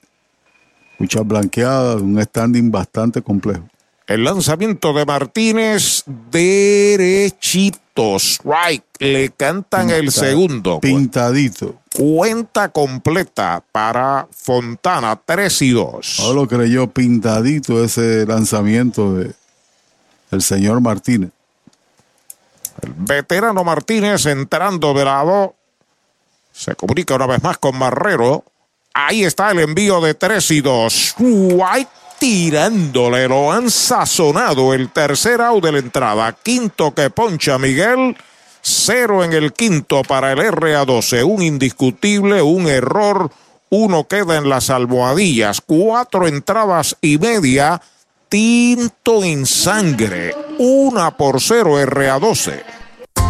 Muchas 0.98 1.26
blanqueadas, 1.26 2.02
un 2.02 2.20
standing 2.22 2.70
bastante 2.70 3.22
complejo. 3.22 3.68
El 4.06 4.24
lanzamiento 4.24 4.92
de 4.92 5.06
Martínez 5.06 6.02
derechito, 6.30 7.78
strike. 8.18 8.84
Le 8.98 9.30
cantan 9.30 9.86
Pinta, 9.86 9.96
el 9.96 10.10
segundo. 10.10 10.80
Pintadito. 10.80 11.76
Cuenta 11.94 12.68
completa 12.68 13.62
para 13.72 14.28
Fontana, 14.30 15.20
3 15.24 15.62
y 15.62 15.70
2. 15.70 16.16
No 16.20 16.32
lo 16.32 16.48
creyó 16.48 16.90
pintadito 16.90 17.82
ese 17.82 18.26
lanzamiento 18.26 19.14
de 19.14 19.32
el 20.30 20.42
señor 20.42 20.80
Martínez. 20.80 21.30
El 22.82 22.92
veterano 22.96 23.64
Martínez 23.64 24.26
entrando 24.26 24.94
de 24.94 25.04
lado. 25.04 25.54
Se 26.52 26.74
comunica 26.74 27.14
una 27.14 27.26
vez 27.26 27.42
más 27.42 27.58
con 27.58 27.76
Marrero. 27.76 28.44
Ahí 28.94 29.24
está 29.24 29.50
el 29.50 29.60
envío 29.60 30.00
de 30.00 30.14
3 30.14 30.50
y 30.50 30.60
2. 30.60 31.14
White 31.18 31.90
tirándole, 32.20 33.26
lo 33.26 33.50
han 33.50 33.70
sazonado 33.70 34.74
el 34.74 34.90
tercer 34.90 35.40
out 35.40 35.64
de 35.64 35.72
la 35.72 35.78
entrada. 35.78 36.36
Quinto 36.40 36.94
que 36.94 37.10
poncha 37.10 37.58
Miguel. 37.58 38.16
Cero 38.60 39.24
en 39.24 39.32
el 39.32 39.54
quinto 39.54 40.02
para 40.02 40.32
el 40.32 40.38
RA12. 40.38 41.24
Un 41.24 41.42
indiscutible, 41.42 42.42
un 42.42 42.68
error. 42.68 43.30
Uno 43.70 44.06
queda 44.06 44.36
en 44.36 44.50
las 44.50 44.68
almohadillas. 44.68 45.62
Cuatro 45.62 46.28
entradas 46.28 46.94
y 47.00 47.16
media. 47.16 47.80
Tinto 48.28 49.24
en 49.24 49.46
sangre. 49.46 50.34
Una 50.58 51.16
por 51.16 51.40
cero 51.40 51.80
RA12. 51.80 52.79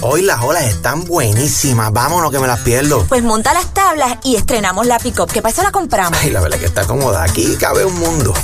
Hoy 0.00 0.22
las 0.22 0.40
olas 0.42 0.64
están 0.64 1.04
buenísimas. 1.04 1.92
Vámonos 1.92 2.30
que 2.30 2.38
me 2.38 2.46
las 2.46 2.60
pierdo. 2.60 3.04
Pues 3.08 3.22
monta 3.22 3.52
las 3.54 3.72
tablas 3.72 4.18
y 4.24 4.36
estrenamos 4.36 4.86
la 4.86 4.98
pick-up, 4.98 5.30
que 5.30 5.42
para 5.42 5.52
eso 5.52 5.62
la 5.62 5.70
compramos. 5.70 6.18
Ay, 6.20 6.30
la 6.30 6.40
verdad 6.40 6.58
que 6.58 6.66
está 6.66 6.84
cómoda. 6.86 7.22
Aquí 7.22 7.56
cabe 7.56 7.84
un 7.84 7.98
mundo. 7.98 8.34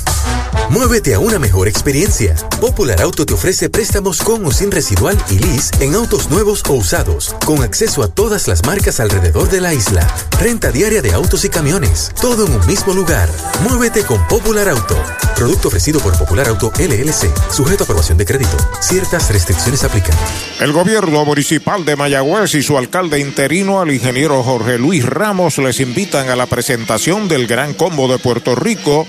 Muévete 0.71 1.15
a 1.15 1.19
una 1.19 1.39
mejor 1.39 1.67
experiencia. 1.67 2.35
Popular 2.61 3.01
Auto 3.01 3.25
te 3.25 3.33
ofrece 3.33 3.71
préstamos 3.71 4.21
con 4.21 4.45
o 4.45 4.53
sin 4.53 4.71
residual 4.71 5.17
y 5.31 5.39
lease 5.39 5.73
en 5.81 5.95
autos 5.95 6.31
nuevos 6.31 6.63
o 6.69 6.75
usados, 6.75 7.35
con 7.47 7.63
acceso 7.63 8.03
a 8.03 8.09
todas 8.09 8.49
las 8.49 8.67
marcas 8.67 9.01
alrededor 9.01 9.49
de 9.49 9.63
la 9.63 9.73
isla. 9.73 10.07
Renta 10.39 10.71
diaria 10.71 11.01
de 11.01 11.13
autos 11.13 11.45
y 11.47 11.49
camiones, 11.49 12.13
todo 12.21 12.47
en 12.47 12.53
un 12.53 12.67
mismo 12.67 12.93
lugar. 12.93 13.31
Muévete 13.63 14.05
con 14.05 14.25
Popular 14.29 14.69
Auto. 14.69 14.95
Producto 15.35 15.69
ofrecido 15.69 16.01
por 16.01 16.17
Popular 16.19 16.49
Auto 16.49 16.71
LLC, 16.79 17.33
sujeto 17.51 17.83
a 17.83 17.87
aprobación 17.87 18.19
de 18.19 18.27
crédito. 18.27 18.57
Ciertas 18.81 19.33
restricciones 19.33 19.85
aplican. 19.85 20.17
El 20.61 20.73
gobierno 20.73 21.25
municipal 21.25 21.85
de 21.87 21.97
Mayagüez 21.97 22.55
y 22.55 22.63
su 22.63 22.77
alcalde 22.77 23.21
interino, 23.21 23.83
el 23.83 23.93
ingeniero 23.93 24.43
Jorge 24.43 24.79
Luis 24.79 25.05
Ramos, 25.07 25.57
les 25.59 25.81
invitan 25.81 26.29
a 26.29 26.37
la 26.37 26.47
presentación 26.47 27.27
del 27.27 27.47
Gran 27.47 27.73
Combo 27.73 28.07
de 28.07 28.19
Puerto 28.19 28.55
Rico 28.55 29.07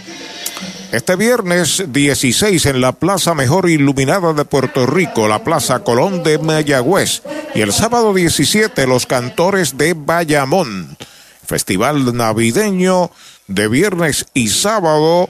este 0.91 1.15
viernes 1.15 1.83
16 1.87 2.65
en 2.65 2.81
la 2.81 2.93
plaza 2.93 3.35
mejor 3.35 3.69
iluminada 3.69 4.33
de 4.33 4.43
Puerto 4.43 4.87
Rico, 4.87 5.27
la 5.27 5.43
Plaza 5.43 5.79
Colón 5.79 6.23
de 6.23 6.39
Mayagüez. 6.39 7.21
Y 7.53 7.61
el 7.61 7.73
sábado 7.73 8.13
17 8.13 8.87
los 8.87 9.05
cantores 9.05 9.77
de 9.77 9.93
Bayamón. 9.93 10.97
Festival 11.45 12.15
navideño 12.15 13.11
de 13.47 13.67
viernes 13.67 14.25
y 14.33 14.49
sábado. 14.49 15.29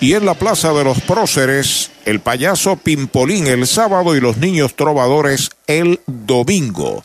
Y 0.00 0.14
en 0.14 0.24
la 0.26 0.34
Plaza 0.34 0.72
de 0.72 0.84
los 0.84 1.00
Próceres, 1.00 1.90
el 2.04 2.20
payaso 2.20 2.76
Pimpolín 2.76 3.46
el 3.48 3.66
sábado 3.66 4.16
y 4.16 4.20
los 4.20 4.36
niños 4.36 4.74
trovadores 4.76 5.50
el 5.66 6.00
domingo. 6.06 7.04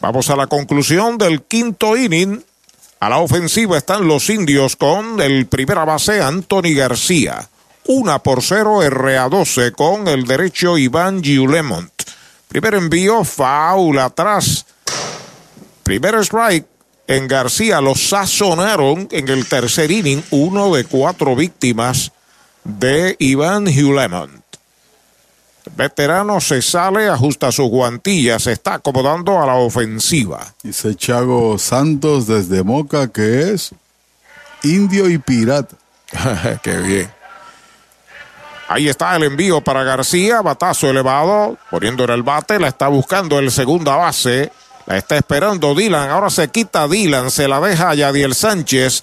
Vamos 0.00 0.30
a 0.30 0.36
la 0.36 0.46
conclusión 0.46 1.18
del 1.18 1.42
quinto 1.42 1.96
inning. 1.96 2.44
A 2.98 3.10
la 3.10 3.18
ofensiva 3.18 3.76
están 3.76 4.08
los 4.08 4.30
indios 4.30 4.74
con 4.74 5.20
el 5.20 5.46
primera 5.46 5.84
base 5.84 6.22
Anthony 6.22 6.74
García. 6.74 7.46
Una 7.84 8.20
por 8.22 8.42
cero 8.42 8.80
RA12 8.82 9.72
con 9.72 10.08
el 10.08 10.24
derecho 10.24 10.78
Iván 10.78 11.22
Giulemont. 11.22 11.92
Primer 12.48 12.74
envío, 12.74 13.22
foul 13.22 13.98
atrás. 13.98 14.64
Primer 15.82 16.14
strike 16.24 16.66
en 17.06 17.28
García. 17.28 17.82
Lo 17.82 17.94
sazonaron 17.94 19.08
en 19.10 19.28
el 19.28 19.46
tercer 19.46 19.90
inning. 19.90 20.24
Uno 20.30 20.74
de 20.74 20.84
cuatro 20.84 21.36
víctimas 21.36 22.12
de 22.64 23.14
Iván 23.18 23.66
Giulemont. 23.66 24.45
Veterano 25.74 26.40
se 26.40 26.62
sale, 26.62 27.08
ajusta 27.08 27.50
sus 27.50 27.68
guantillas, 27.68 28.44
se 28.44 28.52
está 28.52 28.74
acomodando 28.74 29.42
a 29.42 29.46
la 29.46 29.54
ofensiva. 29.54 30.54
Dice 30.62 30.94
Chago 30.94 31.58
Santos 31.58 32.26
desde 32.26 32.62
Moca 32.62 33.08
que 33.08 33.52
es 33.52 33.72
indio 34.62 35.08
y 35.08 35.18
pirata. 35.18 35.76
Qué 36.62 36.76
bien. 36.78 37.10
Ahí 38.68 38.88
está 38.88 39.14
el 39.14 39.24
envío 39.24 39.60
para 39.60 39.84
García, 39.84 40.42
batazo 40.42 40.90
elevado, 40.90 41.56
poniendo 41.70 42.04
en 42.04 42.10
el 42.10 42.22
bate, 42.22 42.58
la 42.58 42.68
está 42.68 42.88
buscando 42.88 43.38
el 43.38 43.50
segunda 43.50 43.96
base. 43.96 44.50
La 44.86 44.96
está 44.96 45.16
esperando 45.16 45.74
Dylan. 45.74 46.10
Ahora 46.10 46.30
se 46.30 46.48
quita 46.48 46.86
Dylan. 46.86 47.30
Se 47.32 47.48
la 47.48 47.60
deja 47.60 47.90
a 47.90 47.94
Yadiel 47.94 48.34
Sánchez. 48.36 49.02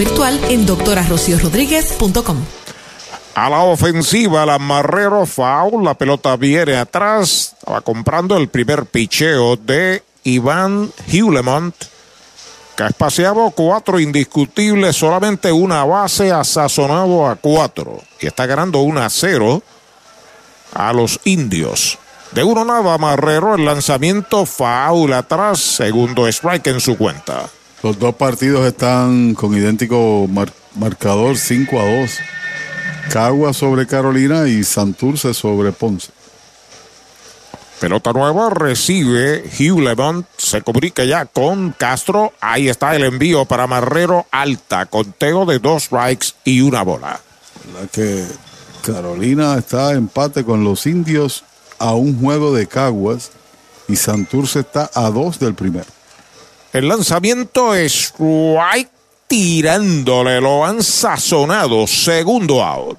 virtual 0.00 0.40
en 0.48 0.64
doctorarociorodríguez.com. 0.64 2.38
A 3.34 3.50
la 3.50 3.64
ofensiva, 3.64 4.46
la 4.46 4.58
Marrero 4.58 5.26
foul, 5.26 5.84
la 5.84 5.92
pelota 5.92 6.38
viene 6.38 6.78
atrás, 6.78 7.54
estaba 7.58 7.82
comprando 7.82 8.34
el 8.38 8.48
primer 8.48 8.86
picheo 8.86 9.56
de 9.56 10.02
Iván 10.24 10.90
Hewlemont, 11.06 11.74
que 12.74 12.82
ha 12.82 12.86
espaciado 12.86 13.50
cuatro 13.50 14.00
indiscutibles, 14.00 14.96
solamente 14.96 15.52
una 15.52 15.84
base, 15.84 16.32
ha 16.32 16.44
sazonado 16.44 17.26
a 17.26 17.36
cuatro, 17.36 18.00
y 18.20 18.26
está 18.26 18.46
ganando 18.46 18.78
1 18.78 19.02
a 19.02 19.10
0 19.10 19.62
a 20.72 20.94
los 20.94 21.20
indios. 21.24 21.98
De 22.32 22.42
uno 22.42 22.64
nada, 22.64 22.96
Marrero, 22.96 23.54
el 23.54 23.66
lanzamiento 23.66 24.46
foul 24.46 25.12
atrás, 25.12 25.58
segundo 25.58 26.26
strike 26.26 26.68
en 26.68 26.80
su 26.80 26.96
cuenta. 26.96 27.50
Los 27.82 27.98
dos 27.98 28.14
partidos 28.14 28.66
están 28.66 29.34
con 29.34 29.54
idéntico 29.56 30.26
mar- 30.28 30.52
marcador 30.74 31.36
5 31.36 31.80
a 31.80 32.00
2. 32.00 32.10
Cagua 33.10 33.52
sobre 33.52 33.86
Carolina 33.86 34.46
y 34.48 34.62
Santurce 34.62 35.32
sobre 35.34 35.72
Ponce. 35.72 36.10
Pelota 37.80 38.12
nueva 38.12 38.50
recibe 38.50 39.42
Hugh. 39.58 40.24
Se 40.36 40.60
comunica 40.60 41.02
ya 41.04 41.24
con 41.24 41.70
Castro. 41.72 42.34
Ahí 42.40 42.68
está 42.68 42.94
el 42.94 43.04
envío 43.04 43.46
para 43.46 43.66
Marrero 43.66 44.26
alta. 44.30 44.84
Conteo 44.86 45.46
de 45.46 45.58
dos 45.58 45.84
strikes 45.84 46.28
y 46.44 46.60
una 46.60 46.82
bola. 46.82 47.18
La 47.80 47.86
que 47.88 48.26
Carolina 48.84 49.56
está 49.56 49.92
empate 49.92 50.44
con 50.44 50.62
los 50.62 50.84
indios 50.86 51.44
a 51.78 51.94
un 51.94 52.20
juego 52.20 52.54
de 52.54 52.66
Caguas 52.66 53.30
y 53.88 53.96
Santurce 53.96 54.60
está 54.60 54.90
a 54.94 55.08
dos 55.08 55.38
del 55.38 55.54
primero. 55.54 55.86
El 56.72 56.88
lanzamiento 56.88 57.74
es 57.74 58.12
strike 58.14 58.90
tirándole. 59.26 60.40
Lo 60.40 60.64
han 60.64 60.82
sazonado. 60.82 61.86
Segundo 61.86 62.62
out. 62.62 62.98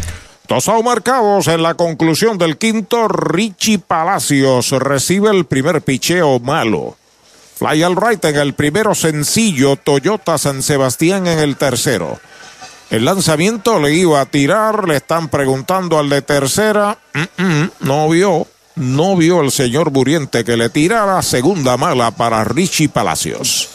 Dos 0.51 0.69
marcados 0.83 1.47
en 1.47 1.63
la 1.63 1.75
conclusión 1.75 2.37
del 2.37 2.57
quinto. 2.57 3.07
Richie 3.07 3.79
Palacios 3.79 4.71
recibe 4.71 5.29
el 5.29 5.45
primer 5.45 5.81
picheo 5.81 6.41
malo. 6.41 6.97
Fly 7.55 7.83
al 7.83 7.95
right 7.95 8.25
en 8.25 8.35
el 8.35 8.53
primero 8.53 8.93
sencillo. 8.93 9.77
Toyota 9.77 10.37
San 10.37 10.61
Sebastián 10.61 11.25
en 11.27 11.39
el 11.39 11.55
tercero. 11.55 12.19
El 12.89 13.05
lanzamiento 13.05 13.79
le 13.79 13.93
iba 13.93 14.19
a 14.19 14.25
tirar. 14.25 14.89
Le 14.89 14.97
están 14.97 15.29
preguntando 15.29 15.97
al 15.97 16.09
de 16.09 16.21
tercera. 16.21 16.97
Mm, 17.13 17.43
mm, 17.43 17.71
no 17.79 18.09
vio. 18.09 18.45
No 18.75 19.15
vio 19.15 19.39
el 19.39 19.51
señor 19.53 19.89
Buriente 19.89 20.43
que 20.43 20.57
le 20.57 20.67
tirara 20.67 21.21
segunda 21.21 21.77
mala 21.77 22.11
para 22.11 22.43
Richie 22.43 22.89
Palacios. 22.89 23.69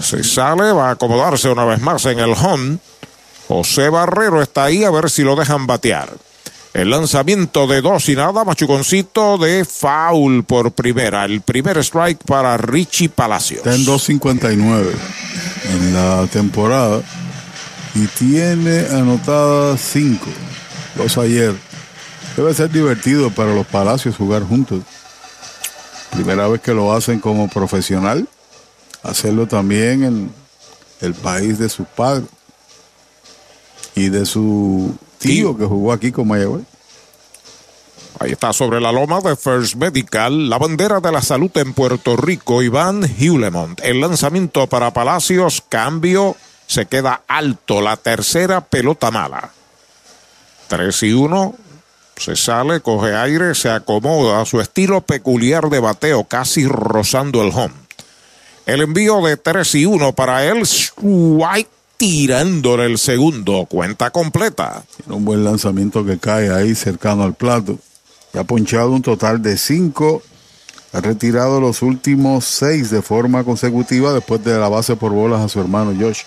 Se 0.00 0.24
sale, 0.24 0.72
va 0.72 0.88
a 0.88 0.92
acomodarse 0.92 1.50
una 1.50 1.66
vez 1.66 1.82
más 1.82 2.06
en 2.06 2.20
el 2.20 2.32
home. 2.32 2.78
José 3.52 3.90
Barrero 3.90 4.40
está 4.40 4.64
ahí 4.64 4.82
a 4.82 4.90
ver 4.90 5.10
si 5.10 5.22
lo 5.22 5.36
dejan 5.36 5.66
batear. 5.66 6.08
El 6.72 6.88
lanzamiento 6.88 7.66
de 7.66 7.82
dos 7.82 8.08
y 8.08 8.16
nada, 8.16 8.44
machuconcito 8.44 9.36
de 9.36 9.66
foul 9.66 10.42
por 10.44 10.72
primera. 10.72 11.26
El 11.26 11.42
primer 11.42 11.76
strike 11.76 12.24
para 12.24 12.56
Richie 12.56 13.10
Palacios. 13.10 13.58
Está 13.58 13.74
en 13.74 13.84
2.59 13.84 14.90
en 15.70 15.92
la 15.92 16.26
temporada 16.28 17.02
y 17.94 18.06
tiene 18.06 18.86
anotadas 18.86 19.82
5. 19.82 20.24
Dos 20.96 21.18
ayer. 21.18 21.54
Debe 22.38 22.54
ser 22.54 22.70
divertido 22.70 23.28
para 23.28 23.54
los 23.54 23.66
Palacios 23.66 24.16
jugar 24.16 24.44
juntos. 24.44 24.80
Primera 26.10 26.48
vez 26.48 26.62
que 26.62 26.72
lo 26.72 26.94
hacen 26.94 27.20
como 27.20 27.48
profesional. 27.48 28.26
Hacerlo 29.02 29.46
también 29.46 30.04
en 30.04 30.32
el 31.02 31.12
país 31.12 31.58
de 31.58 31.68
sus 31.68 31.86
padres 31.86 32.24
y 33.94 34.08
de 34.08 34.26
su 34.26 34.94
tío 35.18 35.56
que 35.56 35.64
jugó 35.64 35.92
aquí 35.92 36.12
con 36.12 36.28
Mayagüez. 36.28 36.64
Ahí 38.18 38.32
está 38.32 38.52
sobre 38.52 38.80
la 38.80 38.92
loma 38.92 39.20
de 39.20 39.36
First 39.36 39.74
Medical, 39.74 40.48
la 40.48 40.58
bandera 40.58 41.00
de 41.00 41.10
la 41.10 41.22
salud 41.22 41.50
en 41.54 41.72
Puerto 41.72 42.16
Rico, 42.16 42.62
Iván 42.62 43.02
Hewlemont. 43.02 43.80
El 43.82 44.00
lanzamiento 44.00 44.66
para 44.66 44.92
Palacios, 44.92 45.62
cambio, 45.68 46.36
se 46.66 46.86
queda 46.86 47.22
alto, 47.26 47.80
la 47.80 47.96
tercera 47.96 48.60
pelota 48.60 49.10
mala. 49.10 49.50
3 50.68 51.02
y 51.02 51.12
1, 51.12 51.54
se 52.16 52.36
sale, 52.36 52.80
coge 52.80 53.14
aire, 53.14 53.54
se 53.54 53.70
acomoda, 53.70 54.44
su 54.44 54.60
estilo 54.60 55.00
peculiar 55.00 55.68
de 55.68 55.80
bateo, 55.80 56.24
casi 56.24 56.66
rozando 56.66 57.42
el 57.42 57.50
home. 57.52 57.74
El 58.66 58.82
envío 58.82 59.20
de 59.22 59.36
3 59.36 59.74
y 59.74 59.86
1 59.86 60.12
para 60.12 60.46
él, 60.46 60.62
White 61.00 61.70
tirándole 62.02 62.86
el 62.86 62.98
segundo, 62.98 63.64
cuenta 63.66 64.10
completa. 64.10 64.82
Tiene 64.96 65.14
un 65.14 65.24
buen 65.24 65.44
lanzamiento 65.44 66.04
que 66.04 66.18
cae 66.18 66.52
ahí 66.52 66.74
cercano 66.74 67.22
al 67.22 67.34
plato. 67.34 67.78
Y 68.34 68.38
ha 68.38 68.42
ponchado 68.42 68.90
un 68.90 69.02
total 69.02 69.40
de 69.40 69.56
cinco. 69.56 70.20
Ha 70.92 71.00
retirado 71.00 71.60
los 71.60 71.80
últimos 71.80 72.44
seis 72.44 72.90
de 72.90 73.02
forma 73.02 73.44
consecutiva 73.44 74.12
después 74.12 74.42
de 74.42 74.58
la 74.58 74.68
base 74.68 74.96
por 74.96 75.12
bolas 75.12 75.42
a 75.42 75.48
su 75.48 75.60
hermano 75.60 75.94
Josh. 75.96 76.22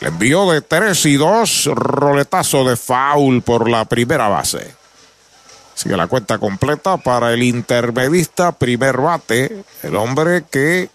El 0.00 0.06
envío 0.06 0.48
de 0.52 0.60
3 0.60 1.04
y 1.06 1.16
2, 1.16 1.70
roletazo 1.74 2.62
de 2.62 2.76
foul 2.76 3.42
por 3.42 3.68
la 3.68 3.86
primera 3.86 4.28
base. 4.28 4.72
Sigue 5.74 5.96
la 5.96 6.06
cuenta 6.06 6.38
completa 6.38 6.96
para 6.96 7.32
el 7.32 7.42
intermedista, 7.42 8.52
primer 8.52 8.98
bate, 8.98 9.64
el 9.82 9.96
hombre 9.96 10.44
que 10.48 10.88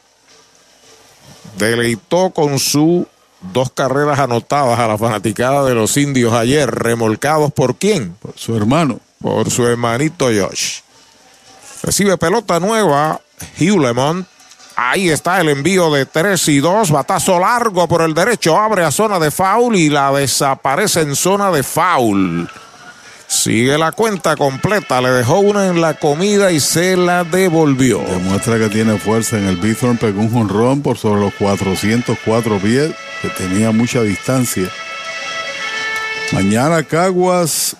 deleitó 1.58 2.30
con 2.30 2.58
su 2.58 3.06
dos 3.54 3.72
carreras 3.72 4.20
anotadas 4.20 4.80
a 4.80 4.88
la 4.88 4.98
fanaticada 4.98 5.64
de 5.64 5.74
los 5.74 5.96
indios 5.98 6.34
ayer, 6.34 6.70
remolcados 6.70 7.52
por 7.54 7.76
quién? 7.76 8.16
Por 8.22 8.38
su 8.38 8.56
hermano. 8.56 9.00
Por 9.22 9.50
su 9.50 9.66
hermanito 9.66 10.26
Josh. 10.26 10.82
Recibe 11.84 12.18
pelota 12.18 12.60
nueva, 12.60 13.22
Hugh 13.60 13.80
Lemont. 13.80 14.28
Ahí 14.76 15.10
está 15.10 15.40
el 15.40 15.50
envío 15.50 15.92
de 15.92 16.06
3 16.06 16.48
y 16.50 16.60
2. 16.60 16.92
Batazo 16.92 17.40
largo 17.40 17.88
por 17.88 18.02
el 18.02 18.14
derecho. 18.14 18.58
Abre 18.58 18.84
a 18.84 18.92
zona 18.92 19.20
de 19.20 19.32
foul 19.32 19.76
y 19.76 19.90
la 19.90 20.12
desaparece 20.12 21.02
en 21.02 21.16
zona 21.16 21.52
de 21.52 21.64
foul. 21.64 22.50
Sigue 23.28 23.78
la 23.78 23.92
cuenta 23.92 24.36
completa. 24.36 25.02
Le 25.02 25.10
dejó 25.10 25.40
una 25.40 25.68
en 25.68 25.82
la 25.82 25.96
comida 25.96 26.52
y 26.52 26.60
se 26.60 26.96
la 26.96 27.24
devolvió. 27.24 28.00
Demuestra 28.02 28.58
que 28.58 28.70
tiene 28.70 28.98
fuerza 28.98 29.38
en 29.38 29.48
el 29.48 29.58
Bithorn. 29.58 29.98
Pegó 29.98 30.22
un 30.22 30.32
jonrón 30.32 30.82
por 30.82 30.98
sobre 30.98 31.22
los 31.22 31.34
404 31.36 32.60
pies, 32.60 32.92
que 33.22 33.30
tenía 33.30 33.72
mucha 33.72 34.02
distancia. 34.02 34.70
Mañana 36.32 36.84
Caguas, 36.84 37.76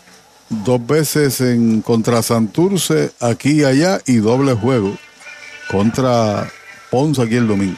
dos 0.50 0.86
veces 0.86 1.42
en 1.42 1.82
contra 1.82 2.22
Santurce, 2.22 3.12
aquí 3.20 3.62
y 3.62 3.64
allá, 3.64 4.00
y 4.06 4.18
doble 4.18 4.54
juego 4.54 4.96
contra 5.70 6.48
Ponce 6.92 7.22
aquí 7.22 7.36
el 7.36 7.48
domingo. 7.48 7.78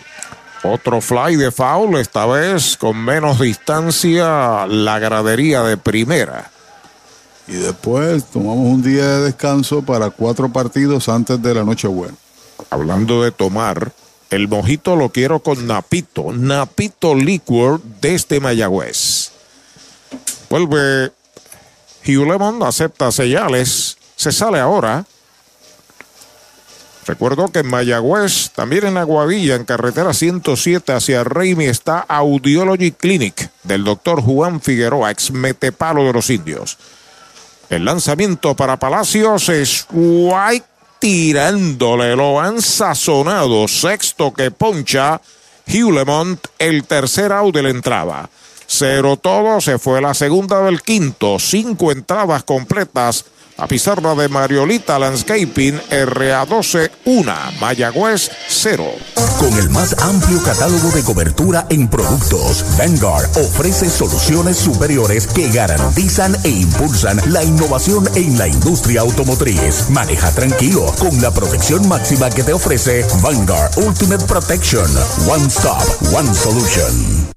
Otro 0.64 1.02
fly 1.02 1.35
de 1.35 1.52
foul, 1.52 1.98
esta 1.98 2.26
vez 2.26 2.77
con 2.77 2.98
menos 2.98 3.39
distancia, 3.39 4.65
la 4.68 4.99
gradería 4.99 5.64
de 5.64 5.77
primera. 5.77 6.52
Y 7.48 7.53
después 7.53 8.26
tomamos 8.26 8.68
un 8.68 8.84
día 8.84 9.07
de 9.07 9.26
descanso 9.26 9.82
para 9.82 10.10
cuatro 10.10 10.49
partidos 10.52 11.07
antes 11.07 11.41
de 11.41 11.53
la 11.53 11.64
Nochebuena. 11.64 12.15
Hablando 12.69 13.24
de 13.24 13.32
tomar, 13.32 13.94
El 14.30 14.49
mojito 14.49 14.98
lo 14.98 15.10
quiero 15.10 15.40
con 15.40 15.68
Napito. 15.68 16.34
Napito 16.34 17.15
Liquor 17.15 17.82
desde 18.02 18.41
Mayagüez. 18.41 19.32
Vuelve 20.49 21.14
Hugh 22.06 22.28
Lemon, 22.28 22.61
acepta 22.64 23.10
señales. 23.14 23.98
Se 24.18 24.34
sale 24.34 24.60
ahora. 24.60 25.06
Recuerdo 27.06 27.48
que 27.48 27.60
en 27.60 27.68
Mayagüez, 27.68 28.52
también 28.52 28.86
en 28.86 28.98
Aguadilla, 28.98 29.56
en 29.56 29.64
carretera 29.64 30.14
107 30.14 30.91
hacia 30.91 31.24
Raimi, 31.24 31.64
está 31.64 31.99
Audiology 31.99 32.91
Clinic 32.91 33.49
del 33.64 33.86
doctor 33.86 34.22
Juan 34.22 34.60
Figueroa, 34.60 35.11
ex 35.11 35.32
metepalo 35.32 36.03
de 36.03 36.11
los 36.11 36.30
indios. 36.30 36.78
El 37.69 37.84
lanzamiento 37.84 38.56
para 38.56 38.77
Palacios 38.77 39.49
es 39.49 39.85
White 39.91 40.65
tirándole, 40.99 42.15
lo 42.15 42.39
han 42.39 42.61
sazonado. 42.61 43.68
Sexto 43.68 44.34
que 44.34 44.52
poncha 44.52 45.22
Hugh 45.68 45.91
Lemont, 45.91 46.39
el 46.60 46.85
tercer 46.85 47.31
out 47.31 47.53
de 47.53 47.64
la 47.64 47.69
entrada. 47.69 48.30
Cero 48.65 49.18
todo, 49.18 49.61
se 49.61 49.80
fue 49.80 50.02
la 50.02 50.14
segunda 50.14 50.61
del 50.64 50.81
quinto. 50.81 51.39
Cinco 51.39 51.91
entradas 51.91 52.44
completas 52.44 53.26
a 53.58 53.68
pizarra 53.68 54.16
de 54.16 54.30
Mariolita 54.30 55.00
Landscaping 55.00 55.80
RA12 55.90 56.92
1, 57.06 57.34
Mayagüez 57.60 58.30
0. 58.48 58.86
Con 59.40 59.58
el 59.58 59.70
más 59.70 59.96
amplio 60.00 60.42
catálogo 60.44 60.92
de 60.92 61.04
cobertura 61.04 61.66
en 61.70 61.88
productos, 61.88 62.66
Vanguard 62.78 63.30
ofrece 63.38 63.90
soluciones 63.90 64.58
superiores 64.58 65.28
que 65.28 65.50
garantizan 65.50 66.36
e 66.44 66.50
impulsan 66.50 67.20
la 67.32 67.44
innovación 67.44 68.08
en 68.16 68.38
la 68.38 68.48
industria 68.48 69.02
automotriz. 69.02 69.90
Maneja 69.90 70.32
tranquilo 70.32 70.94
con 71.00 71.22
la 71.22 71.32
protección 71.32 71.88
máxima 71.88 72.30
que 72.30 72.44
te 72.44 72.54
ofrece 72.54 73.06
Vanguard 73.22 73.78
Ultimate 73.78 74.26
Protection. 74.26 74.88
One 75.28 75.48
Stop, 75.48 75.84
One 76.14 76.34
Solution. 76.34 77.37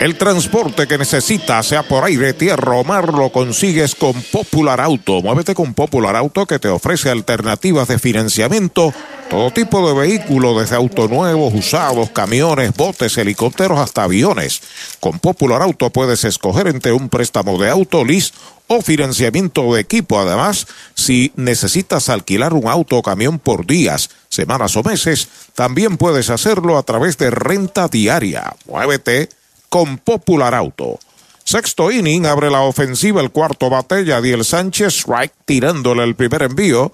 El 0.00 0.16
transporte 0.16 0.86
que 0.86 0.98
necesitas, 0.98 1.66
sea 1.66 1.82
por 1.84 2.04
aire, 2.04 2.34
tierra 2.34 2.76
o 2.76 2.84
mar, 2.84 3.14
lo 3.14 3.30
consigues 3.30 3.94
con 3.94 4.12
Popular 4.24 4.80
Auto. 4.80 5.22
Muévete 5.22 5.54
con 5.54 5.72
Popular 5.72 6.16
Auto 6.16 6.46
que 6.46 6.58
te 6.58 6.68
ofrece 6.68 7.10
alternativas 7.10 7.88
de 7.88 7.98
financiamiento, 7.98 8.92
todo 9.30 9.52
tipo 9.52 9.86
de 9.88 9.94
vehículos, 9.94 10.60
desde 10.60 10.76
autos 10.76 11.08
nuevos, 11.08 11.54
usados, 11.54 12.10
camiones, 12.10 12.74
botes, 12.74 13.16
helicópteros 13.16 13.78
hasta 13.78 14.02
aviones. 14.02 14.60
Con 15.00 15.20
Popular 15.20 15.62
Auto 15.62 15.90
puedes 15.90 16.24
escoger 16.24 16.66
entre 16.66 16.92
un 16.92 17.08
préstamo 17.08 17.56
de 17.56 17.70
auto, 17.70 18.04
lease 18.04 18.32
o 18.66 18.82
financiamiento 18.82 19.74
de 19.74 19.80
equipo. 19.80 20.18
Además, 20.18 20.66
si 20.94 21.32
necesitas 21.36 22.08
alquilar 22.08 22.52
un 22.52 22.68
auto 22.68 22.98
o 22.98 23.02
camión 23.02 23.38
por 23.38 23.64
días, 23.64 24.10
semanas 24.28 24.76
o 24.76 24.82
meses, 24.82 25.28
también 25.54 25.96
puedes 25.96 26.30
hacerlo 26.30 26.76
a 26.76 26.82
través 26.82 27.16
de 27.16 27.30
renta 27.30 27.88
diaria. 27.88 28.54
Muévete 28.66 29.28
con 29.74 29.98
Popular 29.98 30.54
Auto. 30.54 31.00
Sexto 31.42 31.90
inning, 31.90 32.26
abre 32.26 32.48
la 32.48 32.60
ofensiva 32.60 33.20
el 33.20 33.32
cuarto 33.32 33.68
bate, 33.68 34.04
Yadiel 34.04 34.44
Sánchez, 34.44 35.00
strike, 35.00 35.34
tirándole 35.44 36.04
el 36.04 36.14
primer 36.14 36.42
envío. 36.42 36.92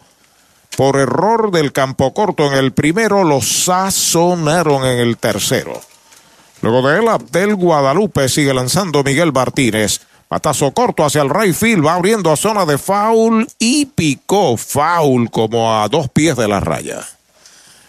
Por 0.79 0.97
error 0.97 1.51
del 1.51 1.73
campo 1.75 2.15
corto 2.15 2.47
en 2.47 2.55
el 2.55 2.73
primero, 2.73 3.23
lo 3.23 3.43
sazonaron 3.43 4.87
en 4.87 4.99
el 4.99 5.19
tercero. 5.19 5.79
Luego 6.63 6.89
de 6.89 7.01
él, 7.01 7.09
Abdel 7.09 7.55
Guadalupe 7.55 8.31
sigue 8.31 8.55
lanzando 8.55 9.05
Miguel 9.05 9.31
Martínez. 9.31 10.01
Patazo 10.29 10.71
corto 10.71 11.05
hacia 11.05 11.21
el 11.21 11.29
right 11.29 11.55
field, 11.55 11.85
va 11.85 11.97
abriendo 11.97 12.33
a 12.33 12.37
zona 12.37 12.65
de 12.65 12.79
foul 12.79 13.47
y 13.59 13.85
picó 13.85 14.57
foul 14.57 15.31
como 15.31 15.71
a 15.71 15.87
dos 15.91 16.09
pies 16.09 16.35
de 16.35 16.49
la 16.49 16.61
raya. 16.61 17.07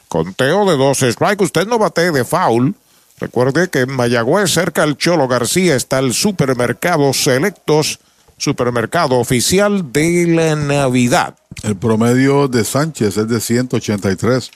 Conteo 0.09 0.69
de 0.69 0.75
dos 0.75 1.01
strike, 1.01 1.39
usted 1.39 1.65
no 1.65 1.79
bate 1.79 2.11
de 2.11 2.25
foul. 2.25 2.75
Recuerde 3.21 3.69
que 3.69 3.81
en 3.81 3.91
Mayagüez, 3.91 4.51
cerca 4.51 4.81
del 4.81 4.97
Cholo 4.97 5.27
García, 5.27 5.75
está 5.75 5.99
el 5.99 6.11
supermercado 6.11 7.13
Selectos, 7.13 7.99
supermercado 8.37 9.19
oficial 9.19 9.91
de 9.93 10.25
la 10.25 10.55
Navidad. 10.55 11.35
El 11.61 11.75
promedio 11.75 12.47
de 12.47 12.65
Sánchez 12.65 13.17
es 13.17 13.27
de 13.27 13.39
183. 13.39 14.49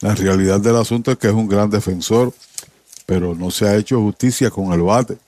La 0.00 0.14
realidad 0.14 0.60
del 0.60 0.76
asunto 0.76 1.12
es 1.12 1.18
que 1.18 1.26
es 1.26 1.34
un 1.34 1.46
gran 1.46 1.68
defensor, 1.68 2.32
pero 3.04 3.34
no 3.34 3.50
se 3.50 3.68
ha 3.68 3.76
hecho 3.76 4.00
justicia 4.00 4.48
con 4.48 4.72
el 4.72 4.80
bate. 4.80 5.18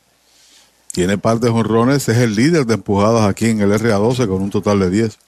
Tiene 0.90 1.18
par 1.18 1.40
de 1.40 1.50
jonrones, 1.50 2.08
es 2.08 2.16
el 2.16 2.34
líder 2.34 2.64
de 2.64 2.74
empujadas 2.74 3.28
aquí 3.28 3.50
en 3.50 3.60
el 3.60 3.70
RA12 3.70 4.26
con 4.26 4.40
un 4.40 4.48
total 4.48 4.80
de 4.80 4.88
10. 4.88 5.18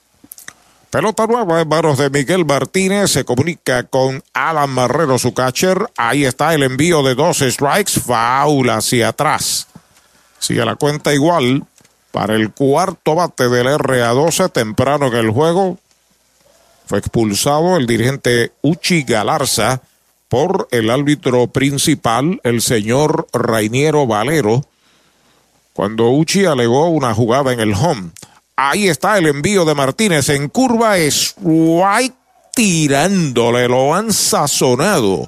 Pelota 0.91 1.25
nueva 1.25 1.61
en 1.61 1.69
manos 1.69 1.97
de 1.97 2.09
Miguel 2.09 2.45
Martínez. 2.45 3.11
Se 3.11 3.23
comunica 3.23 3.83
con 3.83 4.21
Alan 4.33 4.69
Marrero, 4.69 5.17
su 5.17 5.33
catcher. 5.33 5.89
Ahí 5.95 6.25
está 6.25 6.53
el 6.53 6.63
envío 6.63 7.01
de 7.01 7.15
dos 7.15 7.37
strikes. 7.39 7.93
Foul 7.97 8.69
hacia 8.69 9.07
atrás. 9.07 9.67
Sigue 10.37 10.65
la 10.65 10.75
cuenta 10.75 11.13
igual 11.13 11.63
para 12.11 12.35
el 12.35 12.51
cuarto 12.51 13.15
bate 13.15 13.47
del 13.47 13.67
RA12 13.67 14.51
temprano 14.51 15.07
en 15.07 15.15
el 15.15 15.29
juego. 15.31 15.77
Fue 16.87 16.99
expulsado 16.99 17.77
el 17.77 17.87
dirigente 17.87 18.51
Uchi 18.61 19.03
Galarza 19.03 19.81
por 20.27 20.67
el 20.71 20.89
árbitro 20.89 21.47
principal, 21.47 22.41
el 22.43 22.61
señor 22.61 23.29
Rainiero 23.31 24.07
Valero, 24.07 24.65
cuando 25.71 26.11
Uchi 26.11 26.43
alegó 26.43 26.89
una 26.89 27.13
jugada 27.13 27.53
en 27.53 27.61
el 27.61 27.73
home. 27.75 28.11
Ahí 28.63 28.89
está 28.89 29.17
el 29.17 29.25
envío 29.25 29.65
de 29.65 29.73
Martínez 29.73 30.29
en 30.29 30.47
curva. 30.47 30.95
Es 30.99 31.33
White 31.41 32.15
tirándole. 32.53 33.67
Lo 33.67 33.95
han 33.95 34.13
sazonado. 34.13 35.27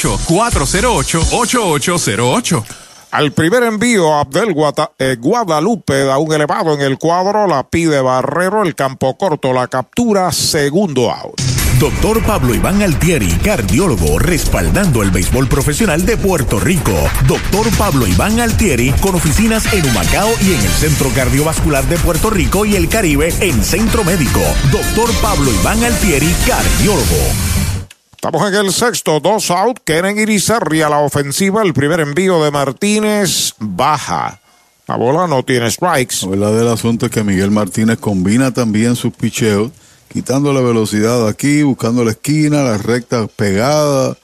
888-408-8808. 0.01 2.63
Al 3.11 3.33
primer 3.33 3.63
envío, 3.63 4.13
Abdel 4.15 4.53
Guata- 4.53 4.91
eh, 4.97 5.17
Guadalupe 5.19 6.05
da 6.05 6.17
un 6.17 6.31
elevado 6.33 6.73
en 6.73 6.81
el 6.81 6.97
cuadro, 6.97 7.45
la 7.45 7.67
pide 7.69 7.99
Barrero, 8.01 8.63
el 8.63 8.73
campo 8.73 9.17
corto, 9.17 9.51
la 9.51 9.67
captura, 9.67 10.31
segundo 10.31 11.11
out. 11.11 11.39
Doctor 11.77 12.23
Pablo 12.23 12.55
Iván 12.55 12.81
Altieri, 12.81 13.27
cardiólogo, 13.43 14.17
respaldando 14.19 15.03
el 15.03 15.11
béisbol 15.11 15.47
profesional 15.49 16.05
de 16.05 16.15
Puerto 16.15 16.57
Rico. 16.59 16.93
Doctor 17.27 17.67
Pablo 17.77 18.07
Iván 18.07 18.39
Altieri, 18.39 18.91
con 19.01 19.15
oficinas 19.15 19.73
en 19.73 19.85
Humacao 19.89 20.29
y 20.41 20.53
en 20.53 20.61
el 20.61 20.71
Centro 20.71 21.09
Cardiovascular 21.13 21.83
de 21.85 21.97
Puerto 21.97 22.29
Rico 22.29 22.63
y 22.65 22.75
el 22.75 22.87
Caribe 22.87 23.33
en 23.41 23.61
Centro 23.63 24.03
Médico. 24.05 24.39
Doctor 24.71 25.09
Pablo 25.21 25.51
Iván 25.51 25.83
Altieri, 25.83 26.33
cardiólogo. 26.47 27.80
Estamos 28.23 28.47
en 28.47 28.53
el 28.53 28.71
sexto, 28.71 29.19
dos 29.19 29.49
out, 29.49 29.79
Kenen 29.83 30.19
Irizarri 30.19 30.83
a 30.83 30.89
la 30.89 30.99
ofensiva, 30.99 31.63
el 31.63 31.73
primer 31.73 32.01
envío 32.01 32.43
de 32.43 32.51
Martínez 32.51 33.55
baja. 33.57 34.39
La 34.87 34.95
bola 34.95 35.25
no 35.25 35.41
tiene 35.41 35.71
strikes. 35.71 36.17
La 36.21 36.27
verdad 36.27 36.59
del 36.59 36.67
asunto 36.67 37.07
es 37.07 37.11
que 37.11 37.23
Miguel 37.23 37.49
Martínez 37.49 37.97
combina 37.97 38.53
también 38.53 38.95
sus 38.95 39.11
picheos, 39.11 39.71
quitando 40.07 40.53
la 40.53 40.61
velocidad 40.61 41.27
aquí, 41.27 41.63
buscando 41.63 42.03
la 42.03 42.11
esquina, 42.11 42.61
las 42.61 42.83
rectas 42.83 43.27
pegadas, 43.35 44.17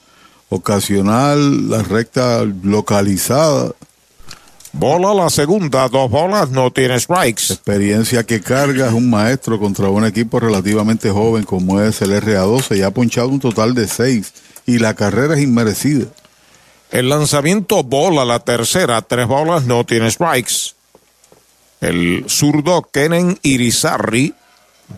ocasional, 0.48 1.68
la 1.68 1.82
recta 1.82 2.44
localizada. 2.62 3.72
Bola 4.72 5.14
la 5.14 5.30
segunda, 5.30 5.88
dos 5.88 6.10
bolas, 6.10 6.50
no 6.50 6.70
tiene 6.70 7.00
strikes. 7.00 7.52
Experiencia 7.52 8.24
que 8.24 8.40
carga, 8.40 8.88
es 8.88 8.92
un 8.92 9.08
maestro 9.08 9.58
contra 9.58 9.88
un 9.88 10.04
equipo 10.04 10.38
relativamente 10.38 11.10
joven 11.10 11.44
como 11.44 11.80
es 11.80 12.02
el 12.02 12.10
RA12, 12.10 12.76
ya 12.76 12.88
ha 12.88 12.90
ponchado 12.90 13.28
un 13.28 13.40
total 13.40 13.74
de 13.74 13.88
seis 13.88 14.32
y 14.66 14.78
la 14.78 14.94
carrera 14.94 15.34
es 15.34 15.40
inmerecida. 15.40 16.06
El 16.90 17.08
lanzamiento 17.08 17.82
bola 17.82 18.24
la 18.24 18.40
tercera, 18.40 19.02
tres 19.02 19.26
bolas, 19.26 19.64
no 19.64 19.84
tiene 19.84 20.10
strikes. 20.10 20.74
El 21.80 22.24
zurdo 22.28 22.82
Kenen 22.92 23.38
Irizarri 23.42 24.34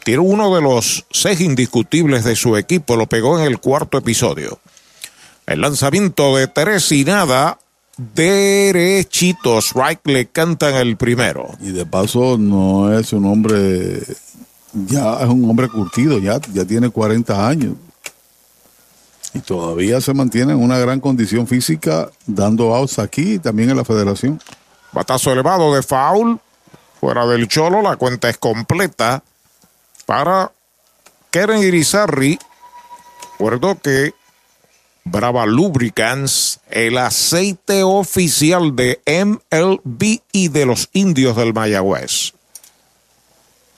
tiene 0.04 0.20
uno 0.20 0.54
de 0.54 0.62
los 0.62 1.04
seis 1.10 1.40
indiscutibles 1.40 2.24
de 2.24 2.36
su 2.36 2.56
equipo, 2.56 2.96
lo 2.96 3.06
pegó 3.06 3.38
en 3.38 3.46
el 3.46 3.58
cuarto 3.58 3.98
episodio. 3.98 4.60
El 5.46 5.60
lanzamiento 5.60 6.36
de 6.36 6.46
tres 6.46 6.90
y 6.92 7.04
nada, 7.04 7.58
derechito, 8.14 9.58
strike 9.58 10.06
le 10.06 10.26
cantan 10.26 10.74
el 10.74 10.96
primero. 10.96 11.48
Y 11.60 11.72
de 11.72 11.84
paso 11.84 12.38
no 12.38 12.96
es 12.98 13.12
un 13.12 13.26
hombre, 13.26 14.02
ya 14.72 15.20
es 15.20 15.28
un 15.28 15.48
hombre 15.48 15.68
curtido, 15.68 16.18
ya, 16.18 16.40
ya 16.52 16.64
tiene 16.64 16.90
40 16.90 17.46
años. 17.46 17.74
Y 19.34 19.40
todavía 19.40 20.00
se 20.00 20.14
mantiene 20.14 20.52
en 20.52 20.62
una 20.62 20.78
gran 20.78 20.98
condición 20.98 21.46
física, 21.46 22.10
dando 22.26 22.74
outs 22.74 22.98
aquí 22.98 23.34
y 23.34 23.38
también 23.38 23.70
en 23.70 23.76
la 23.76 23.84
federación. 23.84 24.40
Batazo 24.92 25.32
elevado 25.32 25.74
de 25.74 25.82
foul, 25.82 26.40
fuera 26.98 27.26
del 27.26 27.46
cholo, 27.46 27.80
la 27.82 27.96
cuenta 27.96 28.28
es 28.28 28.38
completa 28.38 29.22
para 30.06 30.50
Keren 31.30 31.62
Irizarri. 31.62 32.38
Recuerdo 33.32 33.78
que 33.80 34.14
Brava 35.04 35.46
Lubricants, 35.46 36.49
el 36.72 36.98
aceite 36.98 37.82
oficial 37.82 38.74
de 38.76 39.00
MLB 39.06 40.20
y 40.32 40.48
de 40.48 40.66
los 40.66 40.88
indios 40.92 41.36
del 41.36 41.54
Mayagüez. 41.54 42.32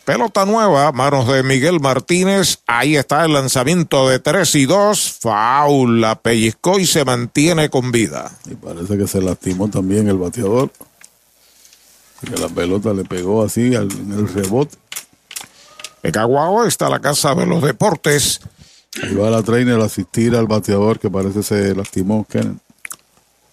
Pelota 0.04 0.44
nueva, 0.44 0.90
manos 0.90 1.28
de 1.28 1.44
Miguel 1.44 1.78
Martínez. 1.78 2.58
Ahí 2.66 2.96
está 2.96 3.24
el 3.24 3.34
lanzamiento 3.34 4.08
de 4.08 4.18
3 4.18 4.54
y 4.56 4.66
2. 4.66 5.18
Foul, 5.20 6.00
la 6.00 6.16
pellizcó 6.16 6.80
y 6.80 6.86
se 6.86 7.04
mantiene 7.04 7.70
con 7.70 7.92
vida. 7.92 8.36
Y 8.50 8.56
parece 8.56 8.98
que 8.98 9.06
se 9.06 9.22
lastimó 9.22 9.68
también 9.68 10.08
el 10.08 10.16
bateador. 10.16 10.72
Que 12.20 12.36
la 12.36 12.48
pelota 12.48 12.92
le 12.92 13.04
pegó 13.04 13.44
así 13.44 13.76
al, 13.76 13.92
en 13.92 14.12
el 14.12 14.28
rebote. 14.28 14.76
En 16.02 16.10
Caguao 16.10 16.66
está 16.66 16.88
la 16.88 17.00
Casa 17.00 17.36
de 17.36 17.46
los 17.46 17.62
Deportes. 17.62 18.40
Ahí 19.00 19.14
va 19.14 19.30
la 19.30 19.42
trainer 19.42 19.80
a 19.80 19.84
asistir 19.84 20.34
al 20.34 20.48
bateador 20.48 20.98
que 20.98 21.10
parece 21.10 21.44
se 21.44 21.74
lastimó, 21.76 22.26
Kenneth. 22.28 22.58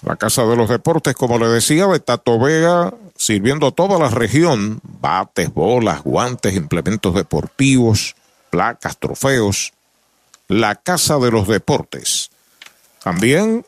La 0.02 0.16
Casa 0.16 0.46
de 0.46 0.56
los 0.56 0.70
Deportes, 0.70 1.16
como 1.16 1.38
le 1.38 1.48
decía, 1.48 1.86
de 1.88 2.00
Tato 2.00 2.40
Vega, 2.40 2.94
sirviendo 3.18 3.68
a 3.68 3.72
toda 3.72 4.00
la 4.00 4.10
región, 4.10 4.80
bates, 4.84 5.54
bolas, 5.54 6.04
guantes, 6.04 6.56
implementos 6.56 7.14
deportivos, 7.14 8.16
placas, 8.50 8.98
trofeos. 8.98 9.74
La 10.48 10.76
Casa 10.76 11.18
de 11.20 11.30
los 11.30 11.48
Deportes. 11.48 12.32
También 13.04 13.66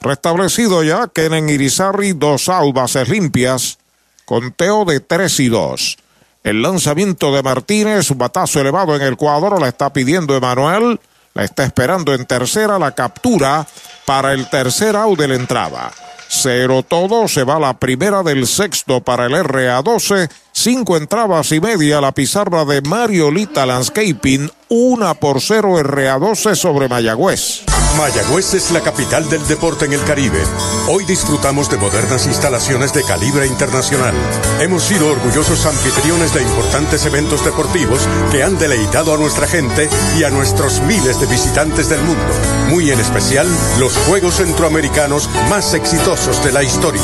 Restablecido 0.00 0.82
ya, 0.82 1.08
Kenen 1.08 1.48
Irizarri, 1.48 2.12
dos 2.12 2.48
out, 2.48 2.74
bases 2.74 3.08
limpias, 3.08 3.78
conteo 4.24 4.84
de 4.84 5.00
3 5.00 5.40
y 5.40 5.48
2. 5.48 5.96
El 6.44 6.62
lanzamiento 6.62 7.32
de 7.32 7.42
Martínez, 7.42 8.10
un 8.10 8.18
batazo 8.18 8.60
elevado 8.60 8.94
en 8.96 9.02
el 9.02 9.16
cuadro, 9.16 9.58
la 9.58 9.68
está 9.68 9.92
pidiendo 9.92 10.36
Emanuel, 10.36 11.00
la 11.34 11.44
está 11.44 11.62
esperando 11.64 12.14
en 12.14 12.26
tercera, 12.26 12.80
la 12.80 12.92
captura 12.92 13.66
para 14.04 14.32
el 14.32 14.50
tercer 14.50 14.96
out 14.96 15.18
de 15.18 15.28
la 15.28 15.36
entrada. 15.36 15.92
Cero 16.28 16.82
todo, 16.82 17.28
se 17.28 17.44
va 17.44 17.60
la 17.60 17.78
primera 17.78 18.22
del 18.22 18.46
sexto 18.46 19.02
para 19.02 19.26
el 19.26 19.34
RA12, 19.34 20.30
cinco 20.52 20.96
entradas 20.96 21.50
y 21.52 21.60
media 21.60 22.00
la 22.00 22.12
pizarra 22.12 22.64
de 22.64 22.82
Mariolita 22.82 23.66
Landscaping, 23.66 24.50
una 24.68 25.14
por 25.14 25.40
cero 25.40 25.78
RA12 25.78 26.54
sobre 26.54 26.88
Mayagüez. 26.88 27.64
Mayagüez 27.96 28.54
es 28.54 28.70
la 28.70 28.80
capital 28.80 29.28
del 29.28 29.46
deporte 29.46 29.84
en 29.84 29.92
el 29.92 30.02
Caribe. 30.04 30.42
Hoy 30.88 31.04
disfrutamos 31.04 31.70
de 31.70 31.76
modernas 31.76 32.26
instalaciones 32.26 32.92
de 32.94 33.04
calibre 33.04 33.46
internacional. 33.46 34.14
Hemos 34.60 34.84
sido 34.84 35.08
orgullosos 35.08 35.66
anfitriones 35.66 36.32
de 36.32 36.42
importantes 36.42 37.04
eventos 37.04 37.44
deportivos 37.44 38.08
que 38.30 38.42
han 38.42 38.58
deleitado 38.58 39.14
a 39.14 39.18
nuestra 39.18 39.46
gente 39.46 39.88
y 40.18 40.24
a 40.24 40.30
nuestros 40.30 40.80
miles 40.82 41.20
de 41.20 41.26
visitantes 41.26 41.88
del 41.90 42.00
mundo. 42.02 42.32
Muy 42.70 42.90
en 42.90 43.00
especial, 43.00 43.46
los 43.78 43.96
Juegos 43.98 44.36
Centroamericanos 44.36 45.28
más 45.50 45.74
exitosos 45.74 46.42
de 46.44 46.52
la 46.52 46.62
historia. 46.62 47.02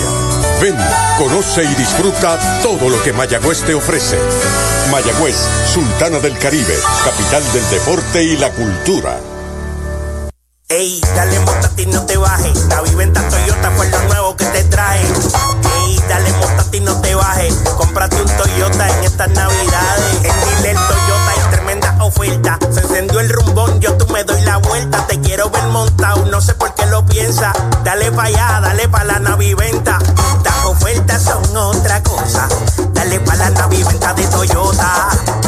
Ven, 0.60 0.76
conoce 1.18 1.62
y 1.62 1.74
disfruta 1.76 2.36
todo 2.62 2.88
lo 2.88 3.00
que 3.04 3.12
Mayagüez 3.12 3.62
te 3.62 3.74
ofrece. 3.74 4.18
Mayagüez, 4.90 5.36
Sultana 5.72 6.18
del 6.18 6.36
Caribe, 6.36 6.74
capital 7.04 7.44
del 7.52 7.70
deporte 7.70 8.24
y 8.24 8.36
la 8.36 8.50
cultura. 8.50 9.20
Ey, 10.68 11.00
dale 11.14 11.38
montate 11.40 11.82
y 11.82 11.86
no 11.86 12.04
te 12.06 12.16
bajes. 12.16 12.66
La 12.66 12.82
viventa 12.82 13.26
Toyota 13.28 13.70
fue 13.70 13.88
lo 13.88 14.02
nuevo 14.02 14.36
que 14.36 14.44
te 14.46 14.64
trae. 14.64 15.00
Ey, 15.00 16.00
dale 16.08 16.30
montate 16.32 16.76
y 16.76 16.80
no 16.80 17.00
te 17.00 17.14
bajes. 17.14 17.54
Cómprate 17.76 18.20
un 18.20 18.36
Toyota 18.36 18.88
en 18.98 19.04
estas 19.04 19.30
navidades. 19.30 20.14
En 20.24 20.56
Dile 20.56 20.74
Toyota 20.74 21.30
hay 21.30 21.50
tremenda 21.52 21.96
oferta. 22.02 22.58
Se 22.70 22.80
encendió 22.80 23.20
el 23.20 23.30
rumbón, 23.30 23.80
yo 23.80 23.96
tú 23.96 24.12
me 24.12 24.24
doy 24.24 24.40
la 24.42 24.56
vuelta. 24.58 25.06
Te 25.06 25.20
quiero 25.20 25.50
ver 25.50 25.64
montado, 25.68 26.26
no 26.26 26.40
sé 26.40 26.52
por 26.54 26.74
qué 26.74 26.84
lo 26.86 26.97
piensa. 27.08 27.52
Dale 27.84 28.10
pa' 28.12 28.24
allá, 28.24 28.60
dale 28.60 28.88
pa' 28.88 29.04
la 29.04 29.18
naviventa. 29.18 29.98
Las 30.44 30.64
ofertas 30.66 31.22
son 31.22 31.56
otra 31.56 32.02
cosa. 32.02 32.48
Dale 32.92 33.20
pa' 33.20 33.36
la 33.36 33.50
naviventa 33.50 34.14
de 34.14 34.26
Toyota. 34.26 35.47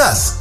Texas 0.01 0.40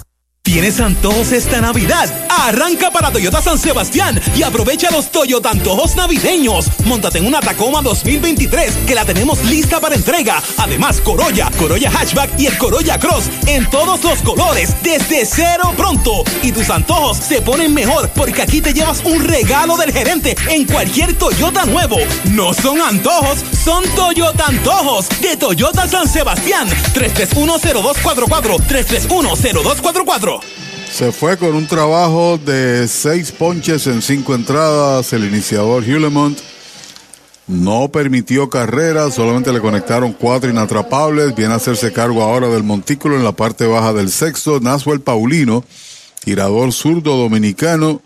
¿Tienes 0.51 0.81
antojos 0.81 1.31
esta 1.31 1.61
Navidad? 1.61 2.11
Arranca 2.29 2.91
para 2.91 3.13
Toyota 3.13 3.41
San 3.41 3.57
Sebastián 3.57 4.21
y 4.35 4.43
aprovecha 4.43 4.91
los 4.91 5.13
Toyota 5.13 5.51
antojos 5.51 5.95
navideños. 5.95 6.67
Móntate 6.87 7.19
en 7.19 7.27
una 7.27 7.41
Tacoma 7.41 7.83
2023 7.83 8.79
que 8.87 8.95
la 8.97 9.05
tenemos 9.05 9.45
lista 9.45 9.79
para 9.79 9.95
entrega. 9.95 10.43
Además, 10.57 11.01
Corolla, 11.03 11.51
Corolla 11.57 11.91
Hatchback 11.91 12.41
y 12.41 12.47
el 12.47 12.59
Corolla 12.59 12.99
Cross 12.99 13.31
en 13.47 13.69
todos 13.71 14.03
los 14.03 14.23
colores 14.23 14.75
desde 14.83 15.25
cero 15.25 15.73
pronto. 15.77 16.25
Y 16.43 16.51
tus 16.51 16.69
antojos 16.71 17.19
se 17.19 17.43
ponen 17.43 17.73
mejor 17.73 18.09
porque 18.17 18.43
aquí 18.43 18.61
te 18.61 18.73
llevas 18.73 19.05
un 19.05 19.23
regalo 19.23 19.77
del 19.77 19.93
gerente 19.93 20.35
en 20.49 20.65
cualquier 20.67 21.17
Toyota 21.17 21.65
nuevo. 21.65 21.99
No 22.33 22.55
son 22.55 22.81
antojos, 22.81 23.45
son 23.63 23.85
Toyota 23.95 24.47
antojos 24.47 25.09
de 25.21 25.37
Toyota 25.37 25.87
San 25.87 26.09
Sebastián. 26.09 26.69
3310244 26.95 28.57
3310244 28.67 30.30
Se 30.93 31.13
fue 31.13 31.37
con 31.37 31.55
un 31.55 31.67
trabajo 31.67 32.39
de 32.39 32.87
seis 32.89 33.33
ponches 33.33 33.87
en 33.87 34.03
cinco 34.03 34.35
entradas. 34.35 35.13
El 35.13 35.25
iniciador 35.25 35.85
Hewlemont 35.85 36.39
no 37.47 37.89
permitió 37.89 38.49
carreras, 38.49 39.15
solamente 39.15 39.53
le 39.53 39.61
conectaron 39.61 40.13
cuatro 40.13 40.51
inatrapables. 40.51 41.35
Viene 41.35 41.55
a 41.55 41.57
hacerse 41.57 41.93
cargo 41.93 42.23
ahora 42.23 42.49
del 42.49 42.63
montículo 42.63 43.17
en 43.17 43.25
la 43.25 43.33
parte 43.33 43.67
baja 43.67 43.93
del 43.93 44.11
sexto. 44.11 44.61
Nasuel 44.61 45.01
Paulino, 45.01 45.65
tirador 46.25 46.73
zurdo 46.73 47.17
dominicano. 47.17 48.03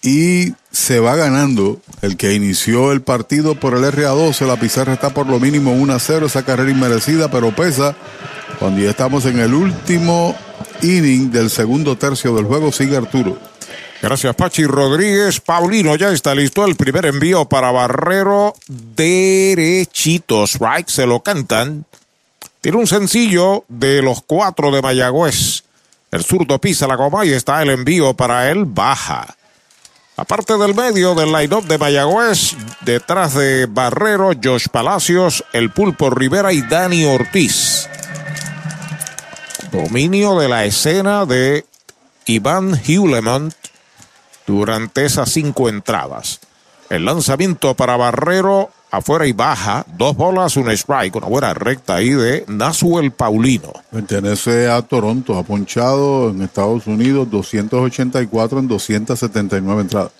Y 0.00 0.54
se 0.70 1.00
va 1.00 1.16
ganando 1.16 1.80
el 2.02 2.16
que 2.16 2.32
inició 2.32 2.92
el 2.92 3.02
partido 3.02 3.56
por 3.56 3.74
el 3.74 3.84
RA12. 3.84 4.46
La 4.46 4.58
pizarra 4.58 4.94
está 4.94 5.10
por 5.10 5.26
lo 5.26 5.40
mínimo 5.40 5.72
1 5.72 5.92
a 5.92 5.98
0. 5.98 6.26
Esa 6.26 6.44
carrera 6.44 6.70
inmerecida, 6.70 7.30
pero 7.30 7.54
pesa. 7.54 7.96
Cuando 8.58 8.80
ya 8.80 8.90
estamos 8.90 9.26
en 9.26 9.40
el 9.40 9.54
último 9.54 10.36
inning 10.82 11.30
del 11.30 11.50
segundo 11.50 11.96
tercio 11.96 12.34
del 12.34 12.44
juego, 12.44 12.72
sigue 12.72 12.96
Arturo. 12.96 13.38
Gracias, 14.00 14.34
Pachi 14.36 14.64
Rodríguez. 14.64 15.40
Paulino 15.40 15.96
ya 15.96 16.10
está 16.10 16.34
listo. 16.34 16.64
El 16.64 16.76
primer 16.76 17.06
envío 17.06 17.46
para 17.46 17.72
Barrero. 17.72 18.54
Derechitos, 18.68 20.58
right? 20.60 20.88
Se 20.88 21.06
lo 21.06 21.20
cantan. 21.20 21.84
Tiene 22.60 22.78
un 22.78 22.86
sencillo 22.86 23.64
de 23.68 24.02
los 24.02 24.22
cuatro 24.22 24.70
de 24.70 24.82
Mayagüez. 24.82 25.64
El 26.10 26.24
zurdo 26.24 26.58
pisa 26.60 26.86
la 26.86 26.94
goma 26.94 27.26
y 27.26 27.30
está 27.30 27.60
el 27.62 27.70
envío 27.70 28.14
para 28.14 28.50
él. 28.50 28.64
Baja. 28.66 29.36
Aparte 30.16 30.56
del 30.58 30.74
medio 30.74 31.14
del 31.14 31.32
line-up 31.32 31.64
de 31.66 31.78
Mayagüez, 31.78 32.56
detrás 32.80 33.34
de 33.34 33.66
Barrero, 33.66 34.32
Josh 34.42 34.66
Palacios, 34.68 35.44
el 35.52 35.70
Pulpo 35.70 36.10
Rivera 36.10 36.52
y 36.52 36.62
Dani 36.62 37.04
Ortiz. 37.04 37.67
Dominio 39.70 40.38
de 40.38 40.48
la 40.48 40.64
escena 40.64 41.26
de 41.26 41.66
Iván 42.26 42.80
Hewlemont 42.86 43.54
durante 44.46 45.04
esas 45.04 45.30
cinco 45.30 45.68
entradas. 45.68 46.40
El 46.88 47.04
lanzamiento 47.04 47.74
para 47.74 47.96
Barrero 47.96 48.70
afuera 48.90 49.26
y 49.26 49.32
baja, 49.32 49.84
dos 49.96 50.16
bolas, 50.16 50.56
un 50.56 50.70
strike, 50.70 51.16
una 51.16 51.26
buena 51.26 51.54
recta 51.54 51.96
ahí 51.96 52.10
de 52.10 52.44
Nasuel 52.48 53.10
Paulino. 53.10 53.72
Pertenece 53.90 54.70
a 54.70 54.80
Toronto, 54.82 55.36
ha 55.36 55.42
ponchado 55.42 56.30
en 56.30 56.42
Estados 56.42 56.86
Unidos 56.86 57.30
284 57.30 58.58
en 58.58 58.68
279 58.68 59.82
entradas. 59.82 60.12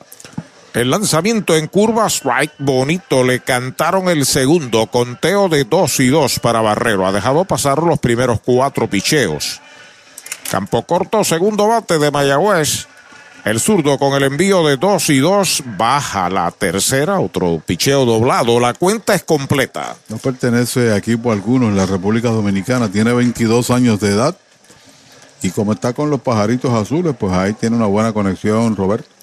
El 0.74 0.90
lanzamiento 0.90 1.56
en 1.56 1.66
curva, 1.66 2.06
strike 2.08 2.52
bonito, 2.58 3.24
le 3.24 3.40
cantaron 3.40 4.08
el 4.08 4.26
segundo, 4.26 4.86
conteo 4.86 5.48
de 5.48 5.64
2 5.64 6.00
y 6.00 6.08
2 6.08 6.40
para 6.40 6.60
Barrero. 6.60 7.06
Ha 7.06 7.12
dejado 7.12 7.44
pasar 7.46 7.82
los 7.82 7.98
primeros 7.98 8.40
cuatro 8.44 8.88
picheos. 8.88 9.60
Campo 10.50 10.82
corto, 10.82 11.24
segundo 11.24 11.68
bate 11.68 11.98
de 11.98 12.10
Mayagüez. 12.10 12.86
El 13.44 13.60
zurdo 13.60 13.98
con 13.98 14.12
el 14.14 14.24
envío 14.24 14.66
de 14.66 14.76
2 14.76 15.10
y 15.10 15.18
2 15.18 15.62
baja 15.78 16.28
la 16.28 16.50
tercera, 16.50 17.18
otro 17.18 17.62
picheo 17.64 18.04
doblado. 18.04 18.60
La 18.60 18.74
cuenta 18.74 19.14
es 19.14 19.24
completa. 19.24 19.96
No 20.08 20.18
pertenece 20.18 20.92
a 20.92 20.98
equipo 20.98 21.32
alguno 21.32 21.68
en 21.68 21.76
la 21.76 21.86
República 21.86 22.28
Dominicana, 22.28 22.90
tiene 22.90 23.12
22 23.14 23.70
años 23.70 24.00
de 24.00 24.10
edad. 24.10 24.36
Y 25.40 25.50
como 25.50 25.72
está 25.72 25.94
con 25.94 26.10
los 26.10 26.20
pajaritos 26.20 26.74
azules, 26.74 27.14
pues 27.18 27.32
ahí 27.32 27.54
tiene 27.54 27.76
una 27.76 27.86
buena 27.86 28.12
conexión, 28.12 28.76
Roberto. 28.76 29.17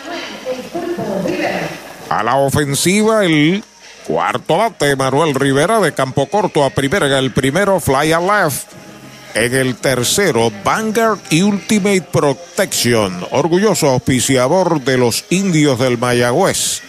A 2.08 2.22
la 2.22 2.36
ofensiva, 2.36 3.24
el 3.24 3.62
cuarto 4.06 4.56
bate, 4.56 4.96
Manuel 4.96 5.34
Rivera 5.34 5.78
de 5.80 5.92
campo 5.92 6.26
corto 6.26 6.64
a 6.64 6.70
primera. 6.70 7.18
El 7.18 7.32
primero, 7.32 7.80
fly 7.80 8.12
a 8.12 8.20
left. 8.20 8.87
En 9.34 9.54
el 9.54 9.76
tercero, 9.76 10.50
Vanguard 10.64 11.20
Ultimate 11.30 12.02
Protection, 12.12 13.26
orgulloso 13.30 13.88
auspiciador 13.88 14.80
de 14.80 14.98
los 14.98 15.24
indios 15.30 15.78
del 15.78 15.98
Mayagüez. 15.98 16.82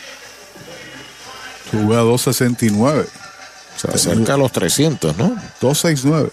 Sube 1.69 1.95
a 1.95 1.99
269. 1.99 3.05
Se 3.75 3.87
acerca 3.87 4.33
a 4.33 4.37
los 4.37 4.51
300, 4.51 5.17
¿no? 5.17 5.35
269. 5.61 6.31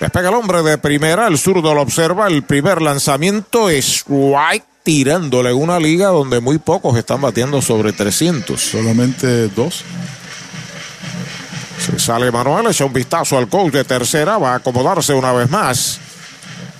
Despega 0.00 0.28
el 0.28 0.34
hombre 0.34 0.62
de 0.62 0.78
primera, 0.78 1.26
el 1.26 1.38
zurdo 1.38 1.74
lo 1.74 1.82
observa, 1.82 2.28
el 2.28 2.42
primer 2.42 2.82
lanzamiento 2.82 3.68
es 3.68 4.04
White 4.06 4.66
tirándole 4.82 5.52
una 5.52 5.78
liga 5.78 6.08
donde 6.08 6.40
muy 6.40 6.58
pocos 6.58 6.96
están 6.96 7.20
bateando 7.20 7.60
sobre 7.60 7.92
300. 7.92 8.60
Solamente 8.60 9.48
dos. 9.48 9.84
Se 11.78 11.98
sale 11.98 12.30
Manuel, 12.30 12.66
echa 12.66 12.84
un 12.84 12.92
vistazo 12.92 13.38
al 13.38 13.48
coach 13.48 13.72
de 13.72 13.84
tercera, 13.84 14.38
va 14.38 14.52
a 14.52 14.56
acomodarse 14.56 15.14
una 15.14 15.32
vez 15.32 15.48
más. 15.48 16.00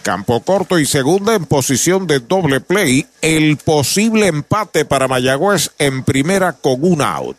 Campo 0.03 0.41
corto 0.41 0.79
y 0.79 0.87
segunda 0.87 1.35
en 1.35 1.45
posición 1.47 2.07
de 2.07 2.21
doble 2.21 2.61
play. 2.61 3.07
El 3.21 3.59
posible 3.59 4.27
empate 4.27 4.85
para 4.85 5.09
Mayagüez 5.09 5.71
en 5.79 6.03
primera 6.03 6.53
con 6.53 6.79
un 6.81 7.03
out. 7.03 7.37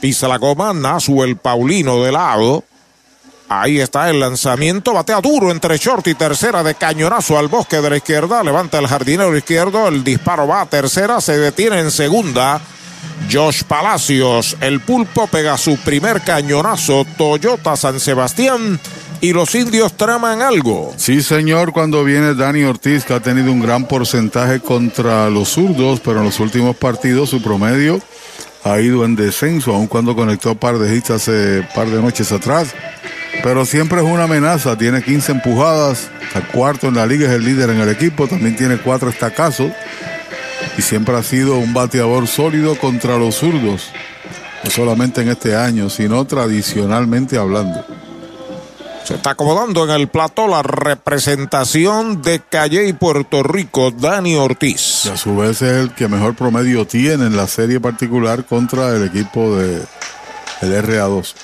Pisa 0.00 0.28
la 0.28 0.38
goma, 0.38 0.72
el 1.24 1.36
Paulino 1.36 2.02
de 2.02 2.12
lado. 2.12 2.64
Ahí 3.48 3.80
está 3.80 4.08
el 4.08 4.20
lanzamiento, 4.20 4.92
batea 4.92 5.20
duro 5.20 5.50
entre 5.50 5.76
short 5.76 6.06
y 6.06 6.14
tercera 6.14 6.62
de 6.62 6.76
cañonazo 6.76 7.36
al 7.36 7.48
bosque 7.48 7.80
de 7.80 7.90
la 7.90 7.96
izquierda. 7.96 8.44
Levanta 8.44 8.78
el 8.78 8.86
jardinero 8.86 9.36
izquierdo, 9.36 9.88
el 9.88 10.04
disparo 10.04 10.46
va 10.46 10.60
a 10.60 10.66
tercera, 10.66 11.20
se 11.20 11.36
detiene 11.36 11.80
en 11.80 11.90
segunda. 11.90 12.60
Josh 13.30 13.62
Palacios, 13.64 14.56
el 14.60 14.80
pulpo 14.80 15.26
pega 15.26 15.56
su 15.56 15.76
primer 15.78 16.20
cañonazo. 16.22 17.06
Toyota 17.16 17.76
San 17.76 18.00
Sebastián 18.00 18.80
y 19.20 19.32
los 19.32 19.54
indios 19.54 19.96
traman 19.96 20.42
algo. 20.42 20.92
Sí, 20.96 21.22
señor, 21.22 21.72
cuando 21.72 22.02
viene 22.04 22.34
Dani 22.34 22.64
Ortiz, 22.64 23.04
que 23.04 23.14
ha 23.14 23.20
tenido 23.20 23.52
un 23.52 23.60
gran 23.60 23.86
porcentaje 23.86 24.60
contra 24.60 25.30
los 25.30 25.50
zurdos, 25.50 26.00
pero 26.00 26.18
en 26.18 26.24
los 26.24 26.40
últimos 26.40 26.76
partidos 26.76 27.30
su 27.30 27.42
promedio 27.42 28.00
ha 28.64 28.80
ido 28.80 29.04
en 29.04 29.16
descenso, 29.16 29.74
aun 29.74 29.86
cuando 29.86 30.16
conectó 30.16 30.54
par 30.54 30.78
de 30.78 30.94
hits 30.94 31.10
hace 31.10 31.66
par 31.74 31.88
de 31.88 32.02
noches 32.02 32.32
atrás. 32.32 32.74
Pero 33.42 33.64
siempre 33.64 34.00
es 34.00 34.06
una 34.06 34.24
amenaza, 34.24 34.76
tiene 34.76 35.02
15 35.02 35.32
empujadas, 35.32 36.10
está 36.22 36.40
cuarto 36.48 36.88
en 36.88 36.96
la 36.96 37.06
liga, 37.06 37.28
es 37.28 37.34
el 37.34 37.44
líder 37.44 37.70
en 37.70 37.80
el 37.80 37.88
equipo, 37.88 38.26
también 38.26 38.56
tiene 38.56 38.76
cuatro 38.78 39.08
estacazos 39.08 39.70
y 40.76 40.82
siempre 40.82 41.16
ha 41.16 41.22
sido 41.22 41.58
un 41.58 41.72
bateador 41.74 42.26
sólido 42.26 42.76
contra 42.78 43.18
los 43.18 43.36
zurdos, 43.36 43.90
no 44.64 44.70
solamente 44.70 45.22
en 45.22 45.28
este 45.28 45.56
año, 45.56 45.90
sino 45.90 46.24
tradicionalmente 46.24 47.36
hablando. 47.36 47.84
Se 49.04 49.14
está 49.14 49.30
acomodando 49.30 49.84
en 49.84 49.90
el 49.90 50.08
plato 50.08 50.46
la 50.46 50.62
representación 50.62 52.22
de 52.22 52.40
Calle 52.40 52.86
y 52.86 52.92
Puerto 52.92 53.42
Rico, 53.42 53.90
Dani 53.90 54.36
Ortiz. 54.36 55.06
Y 55.06 55.08
a 55.08 55.16
su 55.16 55.36
vez 55.36 55.62
es 55.62 55.78
el 55.78 55.94
que 55.94 56.06
mejor 56.06 56.36
promedio 56.36 56.86
tiene 56.86 57.26
en 57.26 57.36
la 57.36 57.48
serie 57.48 57.80
particular 57.80 58.44
contra 58.44 58.94
el 58.94 59.04
equipo 59.04 59.56
de 59.56 59.82
el 60.60 60.84
RA2. 60.84 61.34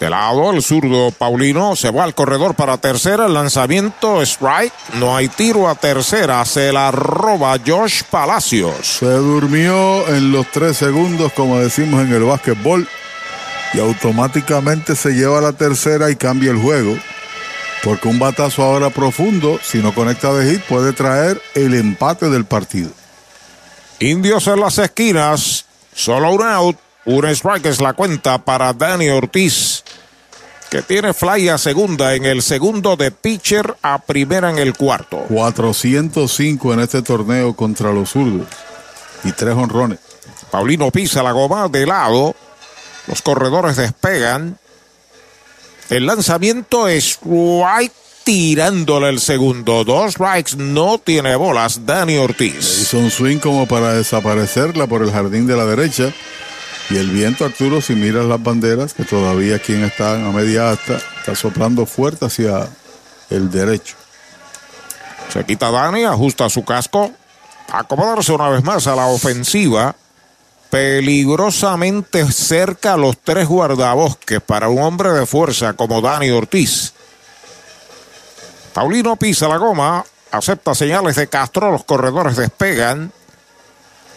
De 0.00 0.10
lado, 0.10 0.52
el 0.52 0.62
zurdo 0.62 1.10
Paulino 1.10 1.74
se 1.74 1.90
va 1.90 2.04
al 2.04 2.14
corredor 2.14 2.54
para 2.54 2.76
tercera. 2.76 3.26
El 3.26 3.34
lanzamiento 3.34 4.20
strike. 4.22 4.72
No 4.94 5.16
hay 5.16 5.28
tiro 5.28 5.68
a 5.68 5.74
tercera. 5.74 6.44
Se 6.44 6.70
la 6.70 6.90
roba 6.90 7.56
Josh 7.66 8.02
Palacios. 8.10 8.98
Se 8.98 9.06
durmió 9.06 10.06
en 10.08 10.32
los 10.32 10.50
tres 10.52 10.76
segundos, 10.76 11.32
como 11.32 11.58
decimos 11.58 12.02
en 12.02 12.12
el 12.12 12.24
básquetbol. 12.24 12.86
Y 13.72 13.80
automáticamente 13.80 14.94
se 14.94 15.10
lleva 15.10 15.38
a 15.38 15.42
la 15.42 15.52
tercera 15.52 16.10
y 16.10 16.16
cambia 16.16 16.50
el 16.50 16.58
juego. 16.58 16.96
Porque 17.82 18.08
un 18.08 18.18
batazo 18.18 18.62
ahora 18.62 18.90
profundo, 18.90 19.58
si 19.62 19.78
no 19.78 19.94
conecta 19.94 20.32
de 20.34 20.50
hit, 20.50 20.62
puede 20.62 20.92
traer 20.92 21.40
el 21.54 21.72
empate 21.74 22.28
del 22.28 22.44
partido. 22.44 22.90
Indios 23.98 24.46
en 24.46 24.60
las 24.60 24.76
esquinas. 24.78 25.64
Solo 25.94 26.32
un 26.32 26.42
out. 26.42 26.76
Un 27.06 27.24
strike 27.26 27.66
es 27.66 27.80
la 27.80 27.92
cuenta 27.92 28.44
para 28.44 28.72
Dani 28.72 29.08
Ortiz, 29.10 29.84
que 30.76 30.82
tiene 30.82 31.14
fly 31.14 31.48
a 31.48 31.56
segunda 31.56 32.14
en 32.14 32.26
el 32.26 32.42
segundo 32.42 32.96
de 32.96 33.10
pitcher 33.10 33.78
a 33.80 33.98
primera 33.98 34.50
en 34.50 34.58
el 34.58 34.74
cuarto. 34.74 35.24
405 35.30 36.74
en 36.74 36.80
este 36.80 37.00
torneo 37.00 37.56
contra 37.56 37.94
los 37.94 38.10
zurdos 38.10 38.46
y 39.24 39.32
tres 39.32 39.54
honrones. 39.54 40.00
Paulino 40.50 40.90
pisa 40.90 41.22
la 41.22 41.32
goma 41.32 41.68
de 41.68 41.86
lado. 41.86 42.36
Los 43.06 43.22
corredores 43.22 43.78
despegan. 43.78 44.58
El 45.88 46.04
lanzamiento 46.04 46.88
es 46.88 47.04
strike 47.22 47.92
tirándole 48.24 49.08
el 49.08 49.20
segundo. 49.20 49.82
Dos 49.82 50.12
strikes, 50.12 50.56
no 50.58 50.98
tiene 50.98 51.36
bolas. 51.36 51.86
Dani 51.86 52.18
Ortiz. 52.18 52.82
Hizo 52.82 52.98
un 52.98 53.10
swing 53.10 53.38
como 53.38 53.66
para 53.66 53.94
desaparecerla 53.94 54.86
por 54.86 55.00
el 55.00 55.10
jardín 55.10 55.46
de 55.46 55.56
la 55.56 55.64
derecha. 55.64 56.12
Y 56.88 56.96
el 56.98 57.10
viento, 57.10 57.44
Arturo, 57.44 57.80
si 57.80 57.94
miras 57.94 58.26
las 58.26 58.42
banderas, 58.42 58.94
que 58.94 59.04
todavía 59.04 59.58
quien 59.58 59.84
está 59.84 60.14
a 60.14 60.30
media 60.30 60.70
asta, 60.70 60.98
está 61.18 61.34
soplando 61.34 61.84
fuerte 61.84 62.26
hacia 62.26 62.68
el 63.30 63.50
derecho. 63.50 63.96
Se 65.32 65.44
quita 65.44 65.70
Dani, 65.70 66.04
ajusta 66.04 66.48
su 66.48 66.64
casco, 66.64 67.10
acomodarse 67.72 68.32
una 68.32 68.48
vez 68.48 68.62
más 68.62 68.86
a 68.86 68.94
la 68.94 69.06
ofensiva. 69.06 69.94
Peligrosamente 70.70 72.30
cerca 72.30 72.94
a 72.94 72.96
los 72.96 73.18
tres 73.18 73.46
guardabosques 73.46 74.40
para 74.40 74.68
un 74.68 74.82
hombre 74.82 75.10
de 75.10 75.26
fuerza 75.26 75.74
como 75.74 76.00
Dani 76.00 76.30
Ortiz. 76.30 76.92
Paulino 78.72 79.16
pisa 79.16 79.48
la 79.48 79.56
goma, 79.56 80.04
acepta 80.30 80.74
señales 80.74 81.16
de 81.16 81.28
Castro, 81.28 81.70
los 81.70 81.84
corredores 81.84 82.36
despegan. 82.36 83.12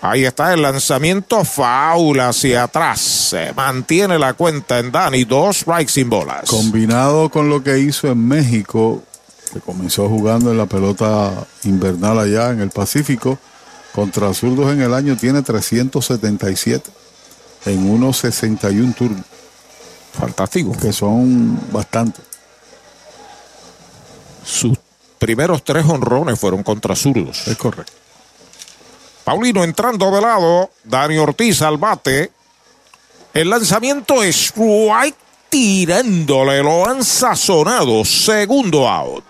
Ahí 0.01 0.23
está 0.23 0.53
el 0.53 0.61
lanzamiento 0.61 1.43
faula 1.43 2.29
hacia 2.29 2.63
atrás. 2.63 3.01
Se 3.01 3.51
mantiene 3.53 4.17
la 4.17 4.33
cuenta 4.33 4.79
en 4.79 4.91
Dani. 4.91 5.25
Dos 5.25 5.57
strikes 5.57 5.91
sin 5.91 6.09
bolas. 6.09 6.49
Combinado 6.49 7.29
con 7.29 7.49
lo 7.49 7.61
que 7.61 7.79
hizo 7.79 8.07
en 8.07 8.25
México, 8.25 9.03
que 9.51 9.59
comenzó 9.59 10.07
jugando 10.07 10.51
en 10.51 10.57
la 10.57 10.67
pelota 10.67 11.45
invernal 11.63 12.17
allá 12.19 12.51
en 12.51 12.61
el 12.61 12.69
Pacífico, 12.69 13.37
contra 13.93 14.33
zurdos 14.33 14.71
en 14.71 14.81
el 14.81 14.93
año 14.93 15.17
tiene 15.17 15.41
377 15.41 16.89
en 17.65 17.89
unos 17.89 18.17
61 18.17 18.93
turnos. 18.97 19.25
Fantástico. 20.13 20.71
Que 20.71 20.93
son 20.93 21.59
bastantes. 21.71 22.23
Sus 24.45 24.77
primeros 25.17 25.63
tres 25.63 25.85
honrones 25.85 26.39
fueron 26.39 26.63
contra 26.63 26.95
zurdos. 26.95 27.47
Es 27.47 27.57
correcto. 27.57 27.98
Paulino 29.29 29.63
entrando 29.63 30.09
de 30.09 30.21
lado. 30.21 30.71
Dani 30.83 31.19
Ortiz 31.19 31.61
al 31.61 31.77
bate. 31.77 32.31
El 33.31 33.51
lanzamiento 33.51 34.23
es 34.23 34.51
White 34.55 35.19
tirándole. 35.49 36.63
Lo 36.63 36.89
han 36.89 37.03
sazonado. 37.03 38.03
Segundo 38.05 38.89
out. 38.89 39.23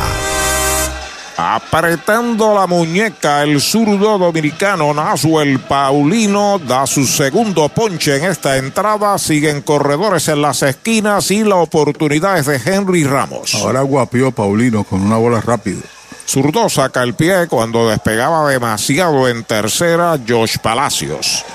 Apretando 1.40 2.56
la 2.56 2.66
muñeca, 2.66 3.44
el 3.44 3.62
zurdo 3.62 4.18
dominicano 4.18 4.92
Nasuel 4.92 5.60
Paulino 5.60 6.58
da 6.58 6.88
su 6.88 7.06
segundo 7.06 7.70
ponche 7.70 8.18
en 8.18 8.26
esta 8.26 8.58
entrada. 8.58 9.20
Siguen 9.20 9.62
corredores 9.62 10.28
en 10.30 10.42
las 10.42 10.64
esquinas 10.64 11.30
y 11.30 11.44
la 11.44 11.58
oportunidad 11.58 12.40
es 12.40 12.48
de 12.48 12.60
Henry 12.66 13.04
Ramos. 13.04 13.54
Ahora 13.54 13.82
guapió 13.84 14.32
Paulino 14.32 14.84
con 14.84 15.04
una 15.04 15.18
bola 15.18 15.40
rápida. 15.40 15.82
Zurdo 16.28 16.70
saca 16.70 17.04
el 17.04 17.14
pie 17.14 17.46
cuando 17.48 17.88
despegaba 17.88 18.50
demasiado 18.50 19.28
en 19.28 19.44
tercera 19.44 20.18
Josh 20.28 20.58
Palacios. 20.58 21.46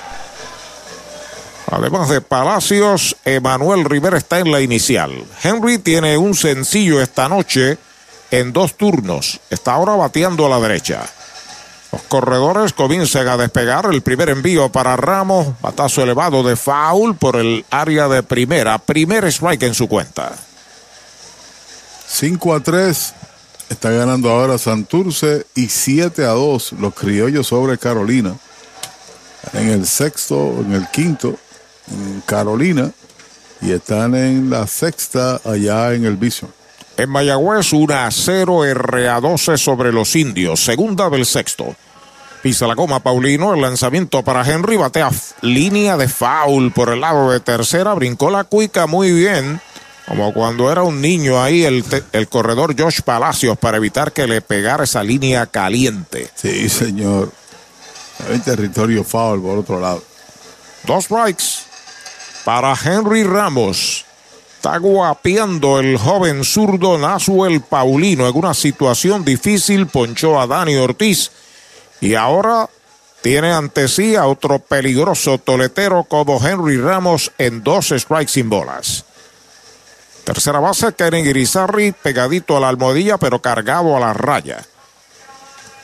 Además 1.73 2.09
de 2.09 2.21
Palacios, 2.21 3.17
Emanuel 3.25 3.85
Rivera 3.85 4.17
está 4.17 4.39
en 4.39 4.53
la 4.53 4.61
inicial. 4.61 5.25
Henry 5.43 5.79
tiene 5.79 6.17
un 6.17 6.35
sencillo 6.35 7.01
esta 7.03 7.29
noche 7.29 7.79
en 8.33 8.53
dos 8.53 8.77
turnos. 8.77 9.41
Está 9.51 9.75
ahora 9.75 9.95
bateando 9.95 10.47
a 10.47 10.49
la 10.49 10.59
derecha. 10.59 11.03
Los 11.93 12.03
corredores 12.05 12.73
comienzan 12.73 13.29
a 13.29 13.37
despegar. 13.37 13.87
El 13.93 14.01
primer 14.01 14.31
envío 14.31 14.73
para 14.73 14.97
Ramos. 14.97 15.49
Batazo 15.61 16.03
elevado 16.03 16.43
de 16.43 16.57
foul 16.57 17.15
por 17.15 17.37
el 17.37 17.65
área 17.71 18.09
de 18.09 18.23
primera. 18.23 18.79
Primer 18.79 19.27
strike 19.27 19.65
en 19.65 19.75
su 19.75 19.87
cuenta. 19.87 20.33
5 22.09 22.55
a 22.55 22.61
3. 22.61 23.15
Está 23.69 23.91
ganando 23.91 24.31
ahora 24.31 24.57
Santurce 24.57 25.47
y 25.55 25.69
7 25.69 26.25
a 26.25 26.31
2 26.31 26.73
los 26.73 26.95
criollos 26.95 27.47
sobre 27.47 27.77
Carolina. 27.77 28.35
En 29.53 29.69
el 29.69 29.87
sexto, 29.87 30.57
en 30.61 30.73
el 30.73 30.89
quinto, 30.89 31.37
en 31.91 32.23
Carolina. 32.25 32.91
Y 33.61 33.73
están 33.73 34.15
en 34.15 34.49
la 34.49 34.67
sexta 34.67 35.41
allá 35.45 35.93
en 35.93 36.07
el 36.07 36.17
Bison. 36.17 36.51
En 36.97 37.11
Mayagüez, 37.11 37.73
1 37.73 37.95
a 37.95 38.11
0 38.11 38.65
RA12 38.75 39.57
sobre 39.57 39.93
los 39.93 40.15
indios. 40.15 40.63
Segunda 40.65 41.09
del 41.09 41.27
sexto. 41.27 41.75
Pisa 42.43 42.67
la 42.67 42.75
goma 42.75 43.01
Paulino, 43.01 43.55
el 43.55 43.61
lanzamiento 43.61 44.25
para 44.25 44.45
Henry, 44.45 44.77
batea 44.77 45.11
línea 45.43 45.97
de 45.97 46.09
foul 46.09 46.73
por 46.73 46.89
el 46.89 47.01
lado 47.01 47.31
de 47.31 47.39
tercera, 47.39 47.95
brincó 47.95 48.31
la 48.31 48.43
cuica 48.43 48.89
muy 48.89 49.13
bien, 49.13 49.61
como 50.09 50.35
cuando 50.35 50.71
era 50.71 50.83
un 50.83 51.01
niño 51.01 51.41
ahí 51.41 51.63
el, 51.63 51.85
el 52.11 52.29
corredor 52.29 52.75
Josh 52.77 53.03
Palacios 53.03 53.57
para 53.57 53.77
evitar 53.77 54.13
que 54.13 54.27
le 54.27 54.41
pegara 54.41 54.83
esa 54.83 55.05
línea 55.05 55.47
caliente. 55.47 56.31
Sí, 56.35 56.69
señor. 56.69 57.31
Hay 58.29 58.41
territorio 58.41 59.05
foul 59.05 59.41
por 59.41 59.59
otro 59.59 59.79
lado. 59.81 60.03
Dos 60.85 61.05
strikes 61.05 61.45
para 62.45 62.75
Henry 62.75 63.23
Ramos. 63.23 64.05
Está 64.63 64.79
guapeando 64.79 65.81
el 65.81 65.99
joven 65.99 66.45
zurdo 66.45 66.97
Nasuel 66.97 67.63
Paulino 67.63 68.29
en 68.29 68.37
una 68.37 68.55
situación 68.55 69.25
difícil. 69.25 69.89
Ponchó 69.89 70.41
a 70.41 70.47
Dani 70.47 70.77
Ortiz. 70.77 71.33
Y 72.01 72.15
ahora 72.15 72.71
tiene 73.23 73.53
ante 73.53 73.89
sí 73.89 74.15
a 74.15 74.27
otro 74.27 74.61
peligroso 74.61 75.39
toletero 75.39 76.05
como 76.05 76.41
Henry 76.41 76.77
Ramos 76.77 77.33
en 77.39 77.65
dos 77.65 77.89
strikes 77.89 78.31
sin 78.31 78.49
bolas. 78.49 79.05
Tercera 80.23 80.61
base, 80.61 80.93
Karen 80.93 81.27
Irizarry 81.27 81.91
pegadito 81.91 82.57
a 82.57 82.61
la 82.61 82.69
almohadilla 82.69 83.19
pero 83.19 83.43
cargado 83.43 83.97
a 83.97 83.99
la 83.99 84.13
raya. 84.13 84.65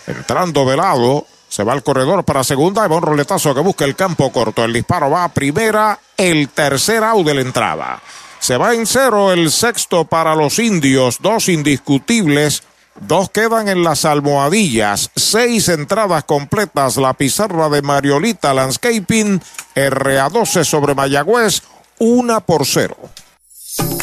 Entrando 0.06 0.64
de 0.64 0.76
lado, 0.76 1.26
se 1.48 1.64
va 1.64 1.72
al 1.72 1.82
corredor 1.82 2.22
para 2.22 2.44
segunda 2.44 2.86
y 2.86 2.88
va 2.88 2.98
un 2.98 3.02
roletazo 3.02 3.52
que 3.56 3.60
busca 3.60 3.84
el 3.84 3.96
campo 3.96 4.30
corto. 4.30 4.62
El 4.64 4.72
disparo 4.72 5.10
va 5.10 5.24
a 5.24 5.34
primera, 5.34 5.98
el 6.16 6.50
tercer 6.50 7.02
out 7.02 7.26
de 7.26 7.34
la 7.34 7.40
entrada. 7.40 8.00
Se 8.48 8.56
va 8.56 8.72
en 8.72 8.86
cero 8.86 9.30
el 9.30 9.50
sexto 9.50 10.06
para 10.06 10.34
los 10.34 10.58
indios, 10.58 11.18
dos 11.20 11.50
indiscutibles. 11.50 12.62
Dos 12.98 13.28
quedan 13.28 13.68
en 13.68 13.84
las 13.84 14.06
almohadillas, 14.06 15.10
seis 15.14 15.68
entradas 15.68 16.24
completas, 16.24 16.96
la 16.96 17.12
pizarra 17.12 17.68
de 17.68 17.82
Mariolita 17.82 18.54
Landscaping, 18.54 19.42
RA12 19.74 20.64
sobre 20.64 20.94
Mayagüez, 20.94 21.60
una 21.98 22.40
por 22.40 22.64
cero. 22.64 22.96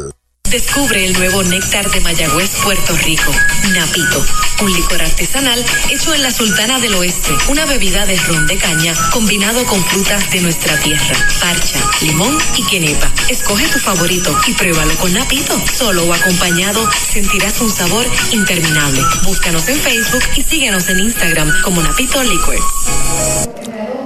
Descubre 0.51 1.05
el 1.05 1.13
nuevo 1.13 1.43
néctar 1.43 1.89
de 1.89 2.01
Mayagüez, 2.01 2.57
Puerto 2.61 2.93
Rico. 3.05 3.31
Napito, 3.73 4.21
un 4.61 4.73
licor 4.73 5.01
artesanal 5.01 5.63
hecho 5.89 6.13
en 6.13 6.21
la 6.21 6.29
Sultana 6.29 6.77
del 6.77 6.93
Oeste. 6.95 7.31
Una 7.49 7.65
bebida 7.65 8.05
de 8.05 8.17
ron 8.17 8.45
de 8.47 8.57
caña 8.57 8.93
combinado 9.13 9.63
con 9.65 9.81
frutas 9.85 10.29
de 10.29 10.41
nuestra 10.41 10.77
tierra. 10.79 11.15
Parcha, 11.39 11.79
limón 12.01 12.37
y 12.57 12.65
quenepa. 12.65 13.09
Escoge 13.29 13.65
tu 13.69 13.79
favorito 13.79 14.37
y 14.45 14.53
pruébalo 14.53 14.93
con 14.95 15.13
Napito. 15.13 15.57
Solo 15.73 16.03
o 16.03 16.13
acompañado 16.13 16.85
sentirás 16.91 17.61
un 17.61 17.71
sabor 17.71 18.05
interminable. 18.33 19.01
Búscanos 19.23 19.69
en 19.69 19.79
Facebook 19.79 20.23
y 20.35 20.43
síguenos 20.43 20.89
en 20.89 20.99
Instagram 20.99 21.49
como 21.63 21.81
Napito 21.81 22.21
Liquors. 22.23 22.61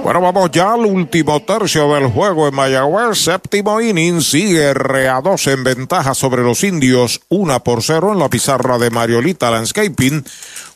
Bueno, 0.06 0.20
vamos 0.20 0.52
ya 0.52 0.72
al 0.72 0.86
último 0.86 1.42
tercio 1.42 1.92
del 1.92 2.06
juego 2.06 2.46
en 2.46 2.54
Mayagüez. 2.54 3.18
Séptimo 3.18 3.80
inning. 3.80 4.20
Sigue 4.20 4.72
RA2 4.72 5.52
en 5.52 5.64
ventaja 5.64 6.14
sobre 6.14 6.35
los 6.42 6.64
indios. 6.64 7.20
Una 7.28 7.60
por 7.60 7.82
cero 7.82 8.12
en 8.12 8.18
la 8.18 8.28
pizarra 8.28 8.78
de 8.78 8.90
Mariolita 8.90 9.50
Landscaping. 9.50 10.24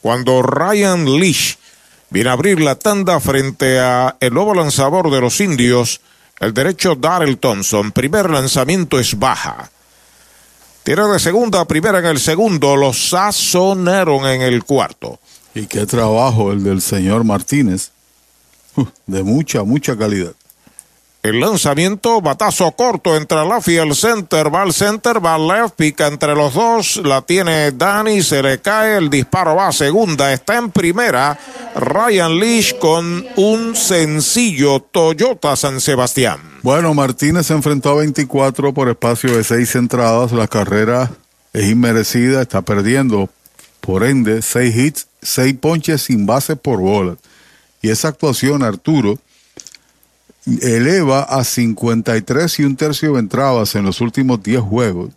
Cuando 0.00 0.42
Ryan 0.42 1.04
Leash 1.04 1.56
viene 2.10 2.30
a 2.30 2.34
abrir 2.34 2.60
la 2.60 2.74
tanda 2.74 3.20
frente 3.20 3.78
a 3.78 4.16
el 4.20 4.34
nuevo 4.34 4.54
lanzador 4.54 5.10
de 5.10 5.20
los 5.20 5.40
indios. 5.40 6.00
El 6.38 6.54
derecho 6.54 6.94
Darrell 6.94 7.38
Thompson. 7.38 7.92
Primer 7.92 8.30
lanzamiento 8.30 8.98
es 8.98 9.18
baja. 9.18 9.70
Tiene 10.82 11.06
de 11.08 11.18
segunda 11.18 11.60
a 11.60 11.64
primera 11.66 11.98
en 11.98 12.06
el 12.06 12.18
segundo. 12.18 12.76
Los 12.76 13.10
sazonaron 13.10 14.26
en 14.26 14.42
el 14.42 14.64
cuarto. 14.64 15.20
Y 15.54 15.66
qué 15.66 15.84
trabajo 15.86 16.52
el 16.52 16.64
del 16.64 16.80
señor 16.80 17.24
Martínez. 17.24 17.90
De 19.06 19.22
mucha, 19.22 19.62
mucha 19.64 19.96
calidad. 19.96 20.32
El 21.22 21.38
lanzamiento, 21.38 22.22
batazo 22.22 22.70
corto 22.72 23.14
entre 23.14 23.36
la 23.44 23.60
y 23.66 23.76
el 23.76 23.94
center, 23.94 24.52
va 24.52 24.62
al 24.62 24.72
center, 24.72 25.22
va 25.22 25.34
al 25.34 25.46
left, 25.46 25.74
pica 25.76 26.06
entre 26.06 26.34
los 26.34 26.54
dos, 26.54 26.96
la 27.04 27.20
tiene 27.20 27.72
Dani, 27.72 28.22
se 28.22 28.42
le 28.42 28.58
cae, 28.60 28.96
el 28.96 29.10
disparo 29.10 29.54
va 29.54 29.68
a 29.68 29.72
segunda, 29.72 30.32
está 30.32 30.56
en 30.56 30.70
primera, 30.70 31.38
Ryan 31.76 32.38
Leash 32.38 32.78
con 32.78 33.26
un 33.36 33.76
sencillo 33.76 34.80
Toyota 34.80 35.56
San 35.56 35.82
Sebastián. 35.82 36.40
Bueno, 36.62 36.94
Martínez 36.94 37.48
se 37.48 37.52
enfrentó 37.52 37.90
a 37.90 37.96
24 37.96 38.72
por 38.72 38.88
espacio 38.88 39.36
de 39.36 39.44
seis 39.44 39.74
entradas. 39.76 40.32
La 40.32 40.48
carrera 40.48 41.10
es 41.52 41.68
inmerecida, 41.68 42.40
está 42.40 42.62
perdiendo. 42.62 43.28
Por 43.82 44.04
ende, 44.04 44.40
seis 44.40 44.74
hits, 44.74 45.06
seis 45.20 45.54
ponches 45.54 46.00
sin 46.00 46.24
base 46.24 46.56
por 46.56 46.80
bola. 46.80 47.16
Y 47.82 47.90
esa 47.90 48.08
actuación, 48.08 48.62
Arturo, 48.62 49.18
eleva 50.46 51.22
a 51.22 51.44
53 51.44 52.60
y 52.60 52.64
un 52.64 52.76
tercio 52.76 53.14
de 53.14 53.20
entradas 53.20 53.74
en 53.74 53.84
los 53.84 54.00
últimos 54.00 54.42
10 54.42 54.60
juegos. 54.60 55.10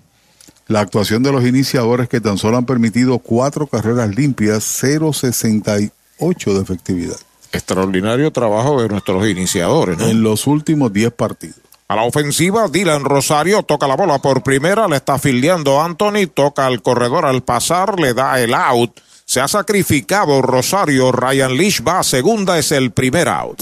La 0.67 0.79
actuación 0.79 1.23
de 1.23 1.31
los 1.31 1.45
iniciadores 1.45 2.07
que 2.07 2.21
tan 2.21 2.37
solo 2.37 2.57
han 2.57 2.65
permitido 2.65 3.19
cuatro 3.19 3.67
carreras 3.67 4.15
limpias, 4.15 4.63
0.68 4.81 6.53
de 6.53 6.61
efectividad. 6.61 7.17
Extraordinario 7.51 8.31
trabajo 8.31 8.81
de 8.81 8.87
nuestros 8.87 9.27
iniciadores. 9.27 9.97
¿no? 9.97 10.07
En 10.07 10.23
los 10.23 10.47
últimos 10.47 10.91
10 10.91 11.11
partidos. 11.11 11.57
A 11.87 11.95
la 11.95 12.03
ofensiva, 12.03 12.69
Dylan 12.69 13.03
Rosario 13.03 13.61
toca 13.63 13.87
la 13.87 13.95
bola 13.95 14.19
por 14.19 14.41
primera, 14.41 14.87
le 14.87 14.95
está 14.95 15.19
fildeando 15.19 15.81
Anthony, 15.81 16.27
toca 16.33 16.65
al 16.65 16.81
corredor 16.81 17.25
al 17.25 17.43
pasar, 17.43 17.99
le 17.99 18.13
da 18.13 18.39
el 18.41 18.53
out. 18.53 18.99
Se 19.25 19.41
ha 19.41 19.47
sacrificado 19.47 20.41
Rosario, 20.41 21.11
Ryan 21.11 21.55
Leash 21.55 21.81
va 21.85 21.99
a 21.99 22.03
segunda, 22.03 22.57
es 22.57 22.71
el 22.71 22.91
primer 22.91 23.27
out. 23.27 23.61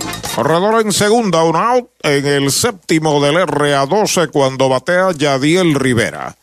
Corredor 0.35 0.81
en 0.81 0.93
segunda, 0.93 1.43
un 1.43 1.57
out 1.57 1.89
en 2.03 2.25
el 2.25 2.51
séptimo 2.51 3.21
del 3.21 3.35
RA12 3.35 4.31
cuando 4.31 4.69
batea 4.69 5.11
Yadiel 5.11 5.75
Rivera. 5.75 6.37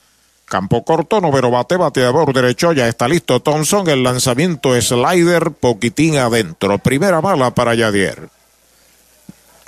Campo 0.44 0.84
corto, 0.84 1.22
noveno 1.22 1.50
bate, 1.50 1.76
bateador 1.76 2.34
derecho, 2.34 2.72
ya 2.72 2.86
está 2.86 3.08
listo 3.08 3.40
Thompson. 3.40 3.88
El 3.88 4.02
lanzamiento 4.02 4.78
slider, 4.78 5.52
poquitín 5.52 6.18
adentro. 6.18 6.78
Primera 6.78 7.22
mala 7.22 7.54
para 7.54 7.74
Yadier. 7.74 8.28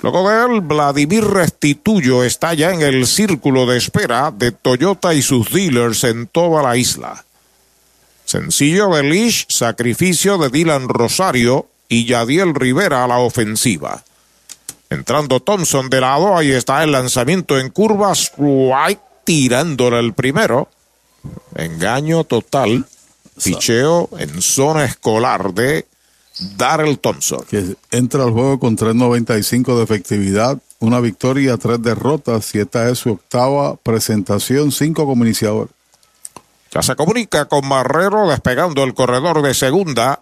Luego 0.01 0.29
de 0.29 0.45
él, 0.45 0.61
Vladimir 0.61 1.23
Restituyo 1.23 2.23
está 2.23 2.53
ya 2.53 2.71
en 2.71 2.81
el 2.81 3.07
círculo 3.07 3.65
de 3.65 3.77
espera 3.77 4.31
de 4.31 4.51
Toyota 4.51 5.15
y 5.15 5.23
sus 5.23 5.51
dealers 5.51 6.03
en 6.03 6.27
toda 6.27 6.61
la 6.61 6.77
isla. 6.77 7.25
Sencillo 8.25 8.89
de 8.89 9.01
Lish, 9.01 9.47
sacrificio 9.49 10.37
de 10.37 10.49
Dylan 10.49 10.89
Rosario 10.89 11.67
y 11.89 12.05
Yadiel 12.05 12.53
Rivera 12.53 13.03
a 13.03 13.07
la 13.07 13.17
ofensiva. 13.17 14.03
Entrando 14.91 15.39
Thompson 15.39 15.89
de 15.89 16.01
lado, 16.01 16.37
ahí 16.37 16.51
está 16.51 16.83
el 16.83 16.91
lanzamiento 16.91 17.57
en 17.57 17.69
curvas, 17.69 18.33
White 18.35 19.01
tirándole 19.23 19.99
el 19.99 20.13
primero. 20.13 20.67
Engaño 21.55 22.25
total. 22.25 22.85
Picheo 23.41 24.09
en 24.17 24.41
zona 24.41 24.83
escolar 24.83 25.53
de 25.53 25.87
Darrell 26.57 26.99
Thompson. 26.99 27.45
Que 27.49 27.77
entra 27.89 28.23
al 28.25 28.31
juego 28.31 28.59
con 28.59 28.75
3.95 28.75 29.77
de 29.77 29.83
efectividad, 29.83 30.57
una 30.79 30.99
victoria, 30.99 31.55
tres 31.55 31.81
derrotas 31.81 32.53
y 32.53 32.59
esta 32.59 32.89
es 32.89 32.99
su 32.99 33.13
octava 33.13 33.77
presentación, 33.77 34.73
cinco 34.73 35.05
como 35.05 35.23
iniciador. 35.23 35.69
Ya 36.73 36.81
se 36.81 36.97
comunica 36.97 37.45
con 37.45 37.65
Marrero 37.65 38.27
despegando 38.27 38.83
el 38.83 38.93
corredor 38.93 39.41
de 39.41 39.53
segunda. 39.53 40.21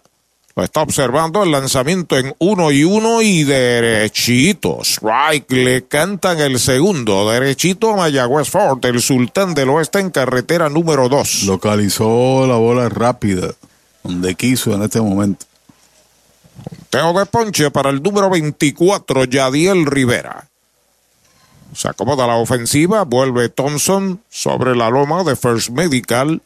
Lo 0.56 0.64
está 0.64 0.82
observando 0.82 1.44
el 1.44 1.52
lanzamiento 1.52 2.18
en 2.18 2.34
uno 2.38 2.72
y 2.72 2.82
uno 2.82 3.22
y 3.22 3.44
derechito. 3.44 4.80
Strike 4.82 5.50
le 5.52 5.84
cantan 5.84 6.40
el 6.40 6.58
segundo. 6.58 7.30
Derechito 7.30 7.92
a 7.92 7.96
Mayagüez 7.96 8.50
Ford, 8.50 8.84
el 8.84 9.00
sultán 9.00 9.54
del 9.54 9.70
oeste 9.70 10.00
en 10.00 10.10
carretera 10.10 10.68
número 10.68 11.08
dos. 11.08 11.44
Localizó 11.44 12.46
la 12.48 12.56
bola 12.56 12.88
rápida, 12.88 13.54
donde 14.02 14.34
quiso 14.34 14.74
en 14.74 14.82
este 14.82 15.00
momento. 15.00 15.46
Teo 16.90 17.12
de 17.12 17.26
ponche 17.26 17.70
para 17.70 17.90
el 17.90 18.02
número 18.02 18.28
24, 18.28 19.24
Yadiel 19.24 19.86
Rivera. 19.86 20.48
Se 21.74 21.88
acomoda 21.88 22.26
la 22.26 22.34
ofensiva, 22.34 23.04
vuelve 23.04 23.48
Thompson 23.48 24.20
sobre 24.28 24.74
la 24.74 24.90
loma 24.90 25.22
de 25.22 25.36
First 25.36 25.70
Medical. 25.70 26.42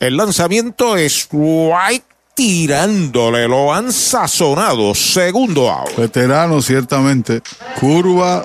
El 0.00 0.16
lanzamiento 0.16 0.96
es 0.96 1.28
White 1.30 2.11
tirándole, 2.42 3.46
lo 3.46 3.72
han 3.72 3.92
sazonado, 3.92 4.96
segundo 4.96 5.70
out. 5.70 5.96
Veterano, 5.96 6.60
ciertamente. 6.60 7.40
Curva, 7.78 8.44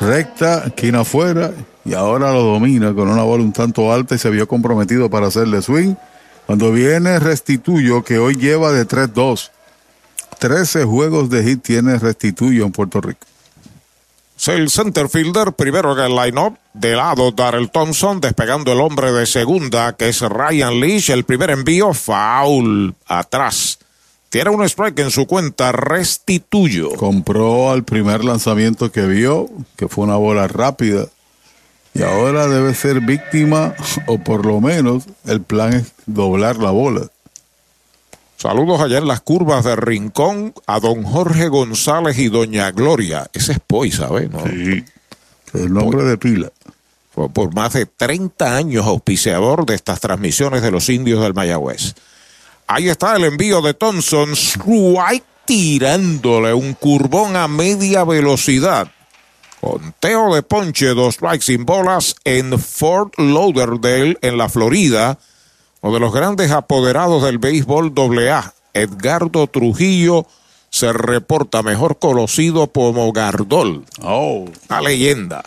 recta, 0.00 0.64
esquina 0.66 1.02
afuera, 1.02 1.52
y 1.84 1.94
ahora 1.94 2.32
lo 2.32 2.42
domina 2.42 2.92
con 2.92 3.08
una 3.08 3.22
bola 3.22 3.44
un 3.44 3.52
tanto 3.52 3.92
alta 3.92 4.16
y 4.16 4.18
se 4.18 4.28
vio 4.28 4.48
comprometido 4.48 5.08
para 5.08 5.28
hacerle 5.28 5.62
swing. 5.62 5.94
Cuando 6.46 6.72
viene 6.72 7.20
Restituyo, 7.20 8.02
que 8.02 8.18
hoy 8.18 8.34
lleva 8.34 8.72
de 8.72 8.88
3-2. 8.88 9.50
13 10.40 10.82
juegos 10.82 11.30
de 11.30 11.44
hit 11.44 11.62
tiene 11.62 12.00
Restituyo 12.00 12.64
en 12.64 12.72
Puerto 12.72 13.00
Rico. 13.00 13.24
El 14.48 14.70
center 14.70 15.08
fielder 15.08 15.52
primero 15.52 15.92
en 15.92 16.04
el 16.04 16.16
line-up. 16.16 16.58
De 16.74 16.96
lado, 16.96 17.30
Darrell 17.30 17.70
Thompson 17.70 18.20
despegando 18.20 18.72
el 18.72 18.80
hombre 18.80 19.12
de 19.12 19.24
segunda, 19.24 19.92
que 19.92 20.08
es 20.08 20.20
Ryan 20.20 20.80
Leach. 20.80 21.10
El 21.10 21.24
primer 21.24 21.50
envío, 21.50 21.94
foul 21.94 22.94
atrás. 23.06 23.78
Tiene 24.30 24.50
un 24.50 24.64
strike 24.64 24.98
en 24.98 25.10
su 25.10 25.26
cuenta, 25.26 25.70
restituyo. 25.70 26.90
Compró 26.96 27.70
al 27.70 27.84
primer 27.84 28.24
lanzamiento 28.24 28.90
que 28.90 29.02
vio, 29.02 29.48
que 29.76 29.88
fue 29.88 30.04
una 30.04 30.16
bola 30.16 30.48
rápida. 30.48 31.06
Y 31.94 32.02
ahora 32.02 32.48
debe 32.48 32.74
ser 32.74 33.00
víctima, 33.00 33.74
o 34.06 34.18
por 34.18 34.46
lo 34.46 34.60
menos 34.60 35.04
el 35.26 35.42
plan 35.42 35.74
es 35.74 35.92
doblar 36.06 36.56
la 36.56 36.70
bola. 36.70 37.02
Saludos 38.42 38.80
allá 38.80 38.98
en 38.98 39.06
las 39.06 39.20
curvas 39.20 39.64
de 39.64 39.76
Rincón 39.76 40.52
a 40.66 40.80
don 40.80 41.04
Jorge 41.04 41.46
González 41.46 42.18
y 42.18 42.28
doña 42.28 42.72
Gloria. 42.72 43.30
Ese 43.32 43.52
es 43.52 43.60
Poi, 43.64 43.92
¿sabes? 43.92 44.28
¿No? 44.32 44.42
Sí, 44.44 44.84
el 45.54 45.72
nombre 45.72 46.02
de 46.02 46.18
pila. 46.18 46.50
Fue 47.14 47.28
por 47.28 47.54
más 47.54 47.74
de 47.74 47.86
30 47.86 48.56
años 48.56 48.84
auspiciador 48.84 49.64
de 49.64 49.76
estas 49.76 50.00
transmisiones 50.00 50.60
de 50.60 50.72
los 50.72 50.88
indios 50.88 51.22
del 51.22 51.34
Mayagüez. 51.34 51.94
Ahí 52.66 52.88
está 52.88 53.14
el 53.14 53.22
envío 53.22 53.62
de 53.62 53.74
Thompson. 53.74 54.32
Strike 54.32 55.22
tirándole 55.44 56.52
un 56.52 56.74
curbón 56.74 57.36
a 57.36 57.46
media 57.46 58.02
velocidad. 58.02 58.90
Conteo 59.60 60.34
de 60.34 60.42
ponche, 60.42 60.88
dos 60.94 61.14
strikes 61.14 61.44
sin 61.44 61.64
bolas 61.64 62.16
en 62.24 62.58
Fort 62.58 63.16
Lauderdale, 63.20 64.18
en 64.20 64.36
la 64.36 64.48
Florida 64.48 65.20
uno 65.82 65.94
de 65.94 66.00
los 66.00 66.12
grandes 66.12 66.50
apoderados 66.52 67.24
del 67.24 67.38
béisbol 67.38 67.92
AA, 67.96 68.54
Edgardo 68.72 69.48
Trujillo, 69.48 70.26
se 70.70 70.92
reporta 70.92 71.62
mejor 71.62 71.98
conocido 71.98 72.68
como 72.68 73.12
Gardol. 73.12 73.84
Oh. 74.00 74.46
La 74.68 74.80
leyenda. 74.80 75.44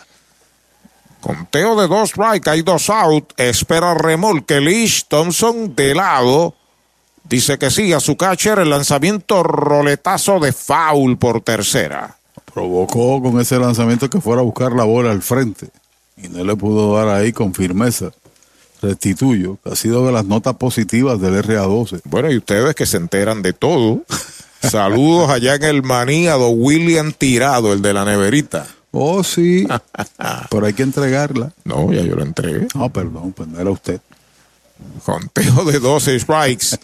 Conteo 1.20 1.80
de 1.80 1.88
dos 1.88 2.10
strike, 2.10 2.46
hay 2.48 2.62
dos 2.62 2.88
out. 2.90 3.32
Espera 3.38 3.94
remolque 3.94 4.60
Lish 4.60 5.06
Thompson 5.08 5.74
de 5.74 5.94
lado. 5.94 6.54
Dice 7.24 7.58
que 7.58 7.70
sí 7.70 7.92
a 7.92 7.98
su 7.98 8.16
catcher 8.16 8.60
el 8.60 8.70
lanzamiento 8.70 9.42
roletazo 9.42 10.38
de 10.38 10.52
foul 10.52 11.18
por 11.18 11.40
tercera. 11.40 12.18
Provocó 12.52 13.20
con 13.20 13.40
ese 13.40 13.58
lanzamiento 13.58 14.08
que 14.08 14.20
fuera 14.20 14.42
a 14.42 14.44
buscar 14.44 14.72
la 14.72 14.84
bola 14.84 15.10
al 15.10 15.22
frente 15.22 15.70
y 16.16 16.28
no 16.28 16.44
le 16.44 16.54
pudo 16.54 16.94
dar 16.94 17.08
ahí 17.08 17.32
con 17.32 17.52
firmeza. 17.52 18.12
Restituyo, 18.82 19.58
que 19.62 19.70
ha 19.70 19.76
sido 19.76 20.06
de 20.06 20.12
las 20.12 20.24
notas 20.24 20.56
positivas 20.56 21.20
del 21.20 21.34
RA12. 21.42 22.02
Bueno, 22.04 22.30
y 22.30 22.38
ustedes 22.38 22.74
que 22.74 22.86
se 22.86 22.96
enteran 22.96 23.42
de 23.42 23.52
todo. 23.52 24.02
Saludos 24.62 25.30
allá 25.30 25.54
en 25.54 25.64
el 25.64 25.82
maníado 25.82 26.48
William 26.50 27.12
Tirado, 27.12 27.72
el 27.72 27.82
de 27.82 27.92
la 27.92 28.04
neverita. 28.04 28.66
Oh, 28.90 29.22
sí. 29.22 29.66
Pero 30.50 30.66
hay 30.66 30.72
que 30.72 30.82
entregarla. 30.82 31.52
No, 31.64 31.92
ya 31.92 32.02
yo 32.02 32.16
la 32.16 32.24
entregué. 32.24 32.66
Ah, 32.74 32.88
perdón, 32.88 33.32
pues 33.32 33.48
no 33.48 33.60
era 33.60 33.70
usted. 33.70 34.00
Conteo 35.04 35.64
de 35.64 35.78
12 35.78 36.20
strikes 36.20 36.78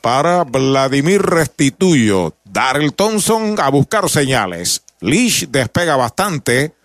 para 0.00 0.44
Vladimir 0.44 1.20
Restituyo. 1.20 2.34
Darrell 2.44 2.92
Thompson 2.92 3.56
a 3.58 3.70
buscar 3.70 4.08
señales. 4.08 4.82
Lish 5.00 5.48
despega 5.48 5.96
bastante. 5.96 6.75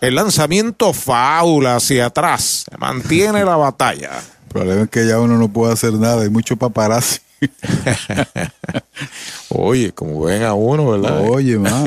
El 0.00 0.14
lanzamiento 0.14 0.92
faula 0.92 1.76
hacia 1.76 2.06
atrás. 2.06 2.66
Se 2.70 2.76
mantiene 2.78 3.44
la 3.44 3.56
batalla. 3.56 4.10
El 4.18 4.52
problema 4.52 4.82
es 4.82 4.90
que 4.90 5.06
ya 5.06 5.20
uno 5.20 5.38
no 5.38 5.48
puede 5.48 5.72
hacer 5.72 5.92
nada. 5.94 6.22
Hay 6.22 6.30
mucho 6.30 6.56
paparazzi. 6.56 7.20
Oye, 9.50 9.92
como 9.92 10.22
ven 10.22 10.42
a 10.42 10.54
uno, 10.54 10.90
¿verdad? 10.90 11.28
Oye, 11.28 11.58
man, 11.58 11.86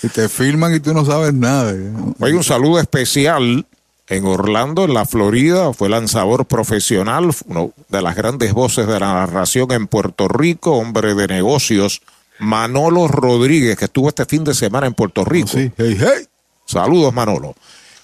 te, 0.00 0.08
te 0.08 0.28
filman 0.28 0.74
y 0.74 0.80
tú 0.80 0.94
no 0.94 1.04
sabes 1.04 1.34
nada. 1.34 1.74
Hay 2.20 2.32
un 2.32 2.44
saludo 2.44 2.80
especial 2.80 3.66
en 4.08 4.24
Orlando, 4.26 4.84
en 4.84 4.94
la 4.94 5.06
Florida. 5.06 5.72
Fue 5.72 5.88
lanzador 5.88 6.46
profesional, 6.46 7.30
uno 7.46 7.72
de 7.88 8.02
las 8.02 8.16
grandes 8.16 8.52
voces 8.52 8.86
de 8.86 9.00
la 9.00 9.12
narración 9.14 9.70
en 9.72 9.86
Puerto 9.86 10.28
Rico, 10.28 10.72
hombre 10.72 11.14
de 11.14 11.26
negocios, 11.26 12.02
Manolo 12.38 13.08
Rodríguez, 13.08 13.76
que 13.76 13.86
estuvo 13.86 14.08
este 14.08 14.26
fin 14.26 14.44
de 14.44 14.54
semana 14.54 14.86
en 14.86 14.94
Puerto 14.94 15.24
Rico. 15.24 15.48
Sí, 15.48 15.70
hey, 15.76 15.96
hey. 15.98 16.26
Saludos, 16.64 17.12
Manolo. 17.12 17.54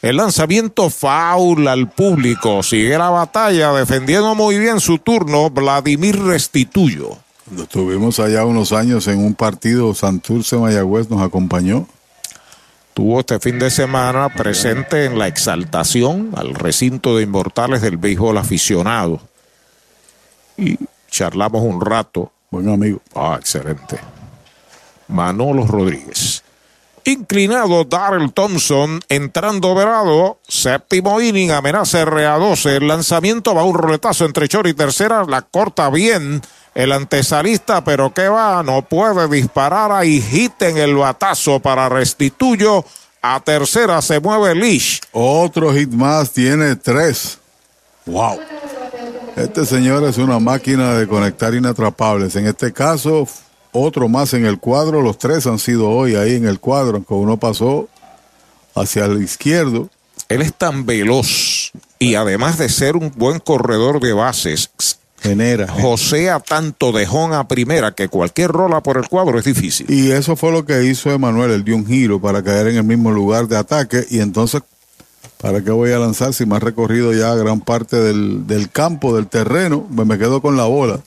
El 0.03 0.17
lanzamiento 0.17 0.89
foul 0.89 1.69
al 1.69 1.91
público. 1.91 2.63
Sigue 2.63 2.97
la 2.97 3.11
batalla, 3.11 3.73
defendiendo 3.73 4.35
muy 4.35 4.59
bien 4.59 4.81
su 4.81 4.99
turno, 4.99 5.51
Vladimir 5.51 6.19
Restituyo. 6.23 7.19
Cuando 7.45 7.65
estuvimos 7.65 8.19
allá 8.19 8.45
unos 8.45 8.73
años 8.73 9.07
en 9.09 9.19
un 9.19 9.35
partido, 9.35 9.95
Santurce 9.95 10.57
Mayagüez 10.57 11.11
nos 11.11 11.21
acompañó. 11.21 11.87
Tuvo 12.95 13.21
este 13.21 13.39
fin 13.41 13.59
de 13.59 13.71
semana 13.71 14.29
presente 14.31 15.05
en 15.05 15.19
la 15.19 15.27
exaltación 15.27 16.31
al 16.35 16.55
recinto 16.55 17.17
de 17.17 17.25
inmortales 17.25 17.83
del 17.83 17.97
béisbol 17.97 18.39
aficionado. 18.39 19.21
Y 20.57 20.79
charlamos 21.11 21.63
un 21.63 21.81
rato. 21.81 22.33
Buen 22.51 22.69
amigo. 22.69 23.01
Ah, 23.15 23.37
excelente. 23.39 23.99
Manolo 25.09 25.67
Rodríguez. 25.67 26.43
Inclinado 27.05 27.85
Darrell 27.85 28.33
Thompson, 28.33 29.01
entrando 29.09 29.75
verado, 29.75 30.39
séptimo 30.47 31.21
inning, 31.21 31.51
amenaza 31.51 32.05
RA12, 32.05 32.77
el 32.77 32.89
lanzamiento 32.89 33.55
va 33.55 33.65
un 33.65 33.77
roletazo 33.77 34.25
entre 34.25 34.47
short 34.47 34.69
y 34.69 34.75
tercera, 34.75 35.25
la 35.25 35.43
corta 35.43 35.91
bien 35.91 36.43
el 36.75 36.93
antesalista, 36.93 37.83
pero 37.83 38.13
que 38.15 38.29
va, 38.29 38.63
no 38.63 38.83
puede 38.83 39.29
disparar, 39.29 39.93
ahí 39.93 40.51
en 40.61 40.79
el 40.79 40.95
batazo 40.95 41.61
para 41.61 41.89
Restituyo, 41.89 42.85
a 43.23 43.41
tercera 43.41 44.01
se 44.03 44.21
mueve 44.21 44.55
Lish. 44.55 45.01
Otro 45.13 45.75
hit 45.75 45.91
más, 45.91 46.31
tiene 46.31 46.77
tres. 46.77 47.39
Wow. 48.07 48.41
Este 49.37 49.65
señor 49.65 50.05
es 50.05 50.19
una 50.19 50.39
máquina 50.39 50.95
de 50.95 51.07
conectar 51.07 51.55
inatrapables. 51.55 52.35
En 52.37 52.47
este 52.47 52.73
caso, 52.73 53.29
otro 53.73 54.09
más 54.09 54.35
en 54.35 54.47
el 54.47 54.59
cuadro. 54.59 55.03
Los 55.03 55.19
tres 55.19 55.47
han 55.47 55.59
sido 55.59 55.91
hoy 55.91 56.15
ahí 56.15 56.35
en 56.35 56.47
el 56.47 56.61
cuadro, 56.61 56.97
aunque 56.97 57.15
uno 57.15 57.37
pasó 57.37 57.89
hacia 58.75 59.05
el 59.07 59.23
izquierdo. 59.23 59.89
Él 60.29 60.43
es 60.43 60.55
tan 60.55 60.87
veloz 60.87 61.73
Y 61.99 62.15
además 62.15 62.57
de 62.57 62.69
ser 62.69 62.97
un 62.97 63.13
buen 63.17 63.41
corredor 63.41 64.01
de 64.01 64.13
bases, 64.13 64.71
genera. 65.21 65.69
Josea 65.69 66.41
tanto 66.41 66.93
de 66.93 67.07
home 67.07 67.37
a 67.37 67.49
primera 67.49 67.93
que 67.93 68.09
cualquier 68.09 68.51
rola 68.51 68.81
por 68.81 68.97
el 68.97 69.09
cuadro 69.09 69.39
es 69.39 69.45
difícil. 69.45 69.87
Y 69.91 70.11
eso 70.11 70.37
fue 70.37 70.53
lo 70.53 70.65
que 70.65 70.85
hizo 70.85 71.11
Emanuel, 71.11 71.51
él 71.51 71.65
dio 71.65 71.77
un 71.77 71.87
giro 71.87 72.21
para 72.21 72.43
caer 72.43 72.69
en 72.69 72.77
el 72.77 72.85
mismo 72.85 73.11
lugar 73.11 73.49
de 73.49 73.57
ataque 73.57 74.07
y 74.09 74.21
entonces, 74.21 74.63
¿para 75.41 75.63
qué 75.63 75.71
voy 75.73 75.93
a 75.93 75.99
lanzar 75.99 76.33
si 76.33 76.47
me 76.47 76.57
ha 76.57 76.61
recorrido 76.61 77.13
ya 77.13 77.35
gran 77.35 77.61
parte 77.61 77.97
del, 77.97 78.47
del 78.47 78.71
campo, 78.71 79.15
del 79.15 79.27
terreno? 79.27 79.87
Me 79.91 80.17
quedo 80.17 80.41
con 80.41 80.57
la 80.57 80.65
bola. 80.65 81.01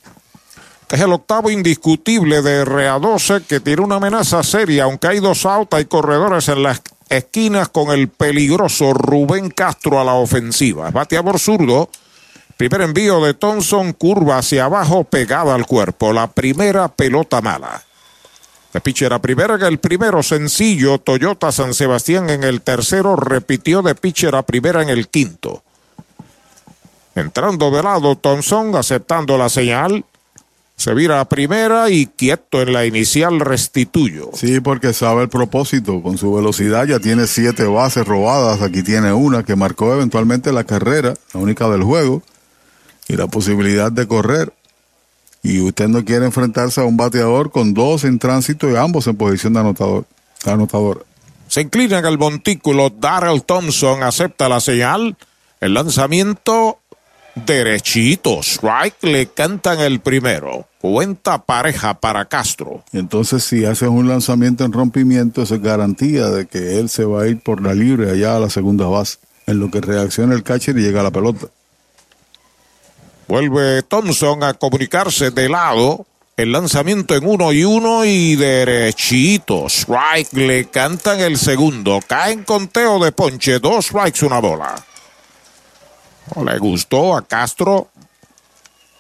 Es 0.89 1.01
el 1.01 1.11
octavo 1.11 1.49
indiscutible 1.49 2.41
de 2.41 2.65
RA12 2.65 3.45
que 3.45 3.59
tiene 3.59 3.81
una 3.81 3.95
amenaza 3.95 4.43
seria, 4.43 4.83
aunque 4.83 5.07
hay 5.07 5.19
dos 5.19 5.45
autos 5.45 5.81
y 5.81 5.85
corredores 5.85 6.47
en 6.49 6.63
las 6.63 6.81
esquinas 7.09 7.69
con 7.69 7.91
el 7.91 8.09
peligroso 8.09 8.93
Rubén 8.93 9.49
Castro 9.49 9.99
a 9.99 10.03
la 10.03 10.13
ofensiva. 10.13 10.91
Bateador 10.91 11.39
zurdo. 11.39 11.89
Primer 12.57 12.81
envío 12.81 13.19
de 13.23 13.33
Thompson, 13.33 13.93
curva 13.93 14.37
hacia 14.37 14.65
abajo, 14.65 15.03
pegada 15.03 15.55
al 15.55 15.65
cuerpo. 15.65 16.13
La 16.13 16.31
primera 16.31 16.87
pelota 16.87 17.41
mala. 17.41 17.81
De 18.71 18.81
pitcher 18.81 19.13
a 19.13 19.19
primera 19.19 19.55
el 19.67 19.79
primero 19.79 20.23
sencillo, 20.23 20.99
Toyota 20.99 21.51
San 21.51 21.73
Sebastián 21.73 22.29
en 22.29 22.43
el 22.43 22.61
tercero, 22.61 23.15
repitió 23.15 23.81
de 23.81 23.95
pitcher 23.95 24.33
primera 24.45 24.81
en 24.81 24.89
el 24.89 25.09
quinto. 25.09 25.63
Entrando 27.15 27.69
de 27.69 27.83
lado 27.83 28.15
Thompson, 28.15 28.75
aceptando 28.75 29.37
la 29.37 29.49
señal. 29.49 30.05
Se 30.75 30.93
vira 30.93 31.19
a 31.19 31.29
primera 31.29 31.89
y 31.89 32.07
quieto 32.07 32.61
en 32.61 32.73
la 32.73 32.85
inicial 32.85 33.39
restituyo. 33.39 34.31
Sí, 34.33 34.59
porque 34.59 34.91
sabe 34.93 35.23
el 35.23 35.29
propósito. 35.29 36.01
Con 36.01 36.17
su 36.17 36.33
velocidad 36.33 36.85
ya 36.85 36.99
tiene 36.99 37.27
siete 37.27 37.65
bases 37.65 38.05
robadas. 38.05 38.61
Aquí 38.61 38.83
tiene 38.83 39.13
una 39.13 39.43
que 39.43 39.55
marcó 39.55 39.93
eventualmente 39.93 40.51
la 40.51 40.63
carrera, 40.63 41.13
la 41.33 41.39
única 41.39 41.69
del 41.69 41.83
juego, 41.83 42.21
y 43.07 43.15
la 43.15 43.27
posibilidad 43.27 43.91
de 43.91 44.07
correr. 44.07 44.53
Y 45.43 45.61
usted 45.61 45.89
no 45.89 46.03
quiere 46.03 46.25
enfrentarse 46.25 46.81
a 46.81 46.85
un 46.85 46.97
bateador 46.97 47.51
con 47.51 47.73
dos 47.73 48.03
en 48.03 48.17
tránsito 48.17 48.69
y 48.71 48.75
ambos 48.75 49.07
en 49.07 49.15
posición 49.15 49.53
de 49.53 49.59
anotador. 49.59 50.05
anotador. 50.45 51.05
Se 51.47 51.61
inclina 51.61 51.99
en 51.99 52.05
el 52.05 52.17
montículo. 52.17 52.89
Darrell 52.89 53.43
Thompson 53.43 54.03
acepta 54.03 54.49
la 54.49 54.59
señal. 54.59 55.17
El 55.59 55.75
lanzamiento 55.75 56.79
derechito. 57.35 58.41
Strike 58.41 59.03
le 59.03 59.27
cantan 59.27 59.79
el 59.79 59.99
primero. 59.99 60.67
Cuenta 60.79 61.37
pareja 61.43 61.93
para 61.93 62.25
Castro. 62.25 62.83
Entonces 62.91 63.43
si 63.43 63.65
haces 63.65 63.89
un 63.89 64.07
lanzamiento 64.07 64.65
en 64.65 64.73
rompimiento, 64.73 65.43
eso 65.43 65.55
es 65.55 65.61
garantía 65.61 66.27
de 66.27 66.45
que 66.45 66.79
él 66.79 66.89
se 66.89 67.05
va 67.05 67.23
a 67.23 67.27
ir 67.27 67.39
por 67.39 67.61
la 67.61 67.73
libre 67.73 68.11
allá 68.11 68.35
a 68.35 68.39
la 68.39 68.49
segunda 68.49 68.87
base. 68.87 69.17
En 69.45 69.59
lo 69.59 69.69
que 69.69 69.81
reacciona 69.81 70.35
el 70.35 70.43
catcher 70.43 70.77
y 70.77 70.81
llega 70.81 71.01
a 71.01 71.03
la 71.03 71.11
pelota. 71.11 71.47
Vuelve 73.27 73.83
Thompson 73.83 74.43
a 74.43 74.53
comunicarse 74.53 75.31
de 75.31 75.49
lado. 75.49 76.05
El 76.35 76.51
lanzamiento 76.51 77.15
en 77.15 77.27
uno 77.27 77.53
y 77.53 77.63
uno 77.63 78.05
y 78.05 78.35
derechito. 78.35 79.67
Strike 79.67 80.33
le 80.33 80.65
cantan 80.65 81.19
el 81.19 81.37
segundo. 81.37 81.99
Cae 82.07 82.33
en 82.33 82.43
conteo 82.43 83.03
de 83.03 83.11
ponche. 83.11 83.59
Dos 83.59 83.87
strikes, 83.87 84.25
una 84.25 84.39
bola. 84.39 84.75
Le 86.43 86.57
gustó 86.57 87.15
a 87.15 87.21
Castro 87.21 87.89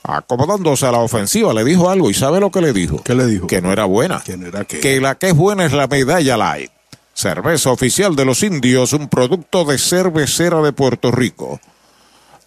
acomodándose 0.03 0.85
a 0.85 0.91
la 0.91 0.99
ofensiva. 0.99 1.53
Le 1.53 1.63
dijo 1.63 1.89
algo 1.89 2.09
y 2.09 2.13
¿sabe 2.13 2.39
lo 2.39 2.51
que 2.51 2.61
le 2.61 2.73
dijo? 2.73 3.01
¿Qué 3.03 3.15
le 3.15 3.25
dijo? 3.25 3.47
Que 3.47 3.61
no 3.61 3.71
era 3.71 3.85
buena. 3.85 4.21
¿Que 4.21 4.37
no 4.37 4.47
era 4.47 4.65
qué? 4.65 4.79
Que 4.79 4.99
la 4.99 5.15
que 5.15 5.29
es 5.29 5.35
buena 5.35 5.65
es 5.65 5.73
la 5.73 5.87
medalla 5.87 6.37
light. 6.37 6.71
Cerveza 7.13 7.71
oficial 7.71 8.15
de 8.15 8.25
los 8.25 8.41
indios, 8.43 8.93
un 8.93 9.07
producto 9.07 9.65
de 9.65 9.77
cervecera 9.77 10.61
de 10.61 10.73
Puerto 10.73 11.11
Rico. 11.11 11.59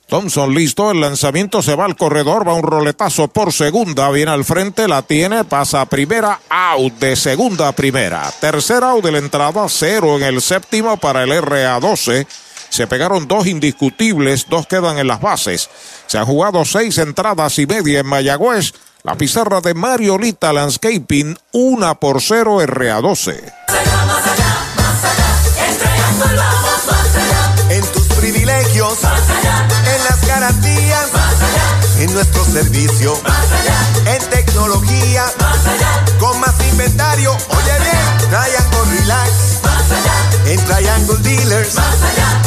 Thompson 0.08 0.54
listo, 0.54 0.92
el 0.92 1.00
lanzamiento 1.00 1.62
se 1.62 1.74
va 1.74 1.84
al 1.84 1.96
corredor, 1.96 2.46
va 2.46 2.54
un 2.54 2.62
roletazo 2.62 3.26
por 3.26 3.52
segunda, 3.52 4.08
viene 4.10 4.30
al 4.30 4.44
frente, 4.44 4.86
la 4.86 5.02
tiene, 5.02 5.42
pasa 5.42 5.80
a 5.80 5.86
primera, 5.86 6.40
out 6.48 6.92
de 7.00 7.16
segunda 7.16 7.68
a 7.68 7.72
primera. 7.72 8.32
Tercera 8.40 8.90
out 8.90 9.04
de 9.04 9.10
la 9.10 9.18
entrada, 9.18 9.66
cero 9.68 10.16
en 10.16 10.22
el 10.22 10.40
séptimo 10.40 10.96
para 10.96 11.24
el 11.24 11.30
RA12. 11.30 12.24
Se 12.68 12.86
pegaron 12.86 13.26
dos 13.26 13.46
indiscutibles, 13.46 14.46
dos 14.48 14.66
quedan 14.66 14.98
en 14.98 15.06
las 15.06 15.20
bases. 15.20 15.70
Se 16.06 16.18
han 16.18 16.26
jugado 16.26 16.64
seis 16.64 16.98
entradas 16.98 17.58
y 17.58 17.66
media 17.66 18.00
en 18.00 18.06
Mayagüez. 18.06 18.72
La 19.02 19.14
pizarra 19.14 19.60
de 19.60 19.72
Mariolita 19.72 20.52
Landscaping, 20.52 21.38
una 21.52 21.94
por 21.94 22.20
cero 22.20 22.60
RA12. 22.60 23.52
En 27.70 27.86
tus 27.92 28.02
privilegios, 28.14 28.98
en 29.04 30.04
las 30.04 30.26
garantías, 30.26 31.06
en 31.98 32.12
nuestro 32.12 32.44
servicio, 32.44 33.14
en 34.06 34.30
tecnología, 34.30 35.24
con 36.18 36.40
más 36.40 36.54
inventario. 36.70 37.32
Oye 37.32 37.78
bien, 37.78 38.30
Triangle 38.30 38.98
Relax, 38.98 39.30
en 40.46 40.64
Triangle 40.64 41.16
Dealers, 41.22 41.74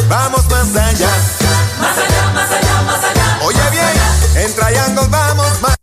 vamos 0.08 0.50
más 0.50 0.76
allá. 0.76 1.10
Más 1.80 1.98
allá, 1.98 2.34
más 2.34 2.52
allá, 2.52 2.82
más 2.84 3.04
allá. 3.04 3.40
Oye 3.44 3.60
bien, 3.72 4.46
en 4.46 4.56
Triangle 4.56 5.08
vamos 5.10 5.62
más 5.62 5.76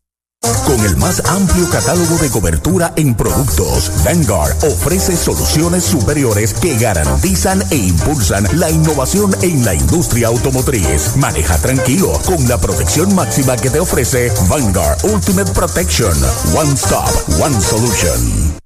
Con 0.64 0.84
el 0.84 0.96
más 0.96 1.22
amplio 1.26 1.68
catálogo 1.70 2.16
de 2.18 2.30
cobertura 2.30 2.92
en 2.96 3.14
productos, 3.14 3.92
Vanguard 4.04 4.56
ofrece 4.64 5.16
soluciones 5.16 5.84
superiores 5.84 6.54
que 6.54 6.78
garantizan 6.78 7.62
e 7.70 7.76
impulsan 7.76 8.46
la 8.58 8.70
innovación 8.70 9.34
en 9.42 9.64
la 9.64 9.74
industria 9.74 10.28
automotriz. 10.28 11.16
Maneja 11.16 11.58
tranquilo 11.58 12.12
con 12.24 12.48
la 12.48 12.58
protección 12.58 13.14
máxima 13.14 13.56
que 13.56 13.70
te 13.70 13.80
ofrece 13.80 14.32
Vanguard 14.48 15.04
Ultimate 15.04 15.52
Protection. 15.52 16.16
One 16.54 16.74
Stop, 16.74 17.10
One 17.40 17.60
Solution. 17.60 18.56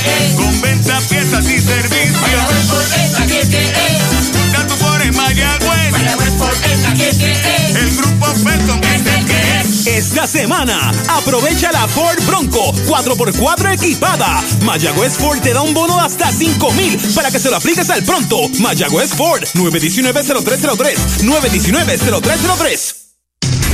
Es 0.00 0.30
es. 0.30 0.36
Con 0.36 0.60
venta, 0.60 1.00
piezas 1.08 1.44
y 1.44 1.60
servicios. 1.60 2.20
Mayagüez 2.20 2.66
porque 2.68 3.40
es 3.40 3.48
que 3.48 3.62
es. 3.62 4.52
Tanto 4.52 4.76
por 4.76 5.02
en 5.02 5.16
Mayagüez. 5.16 5.90
Mayagüez 5.92 6.32
porque 6.38 6.72
es 6.72 6.82
la 6.82 6.94
que 6.94 7.08
es. 7.08 7.76
El 7.76 7.96
grupo 7.96 8.26
Felton 8.26 8.80
es 8.84 9.06
el 9.06 9.24
que 9.26 9.60
es. 9.60 9.86
Esta 9.86 10.26
semana, 10.26 10.92
aprovecha 11.08 11.72
la 11.72 11.88
Ford 11.88 12.22
Bronco 12.26 12.72
4x4 12.86 13.74
equipada. 13.74 14.42
Mayagüez 14.62 15.14
Ford 15.14 15.40
te 15.40 15.52
da 15.52 15.62
un 15.62 15.74
bono 15.74 15.96
de 15.96 16.02
hasta 16.02 16.30
5 16.32 16.72
mil 16.72 16.98
para 17.14 17.30
que 17.30 17.38
se 17.38 17.50
lo 17.50 17.56
apliques 17.56 17.88
al 17.90 18.02
pronto. 18.04 18.36
Mayagüez 18.58 19.10
Ford 19.14 19.42
919-0303. 19.54 20.96
919-0303. 21.22 22.99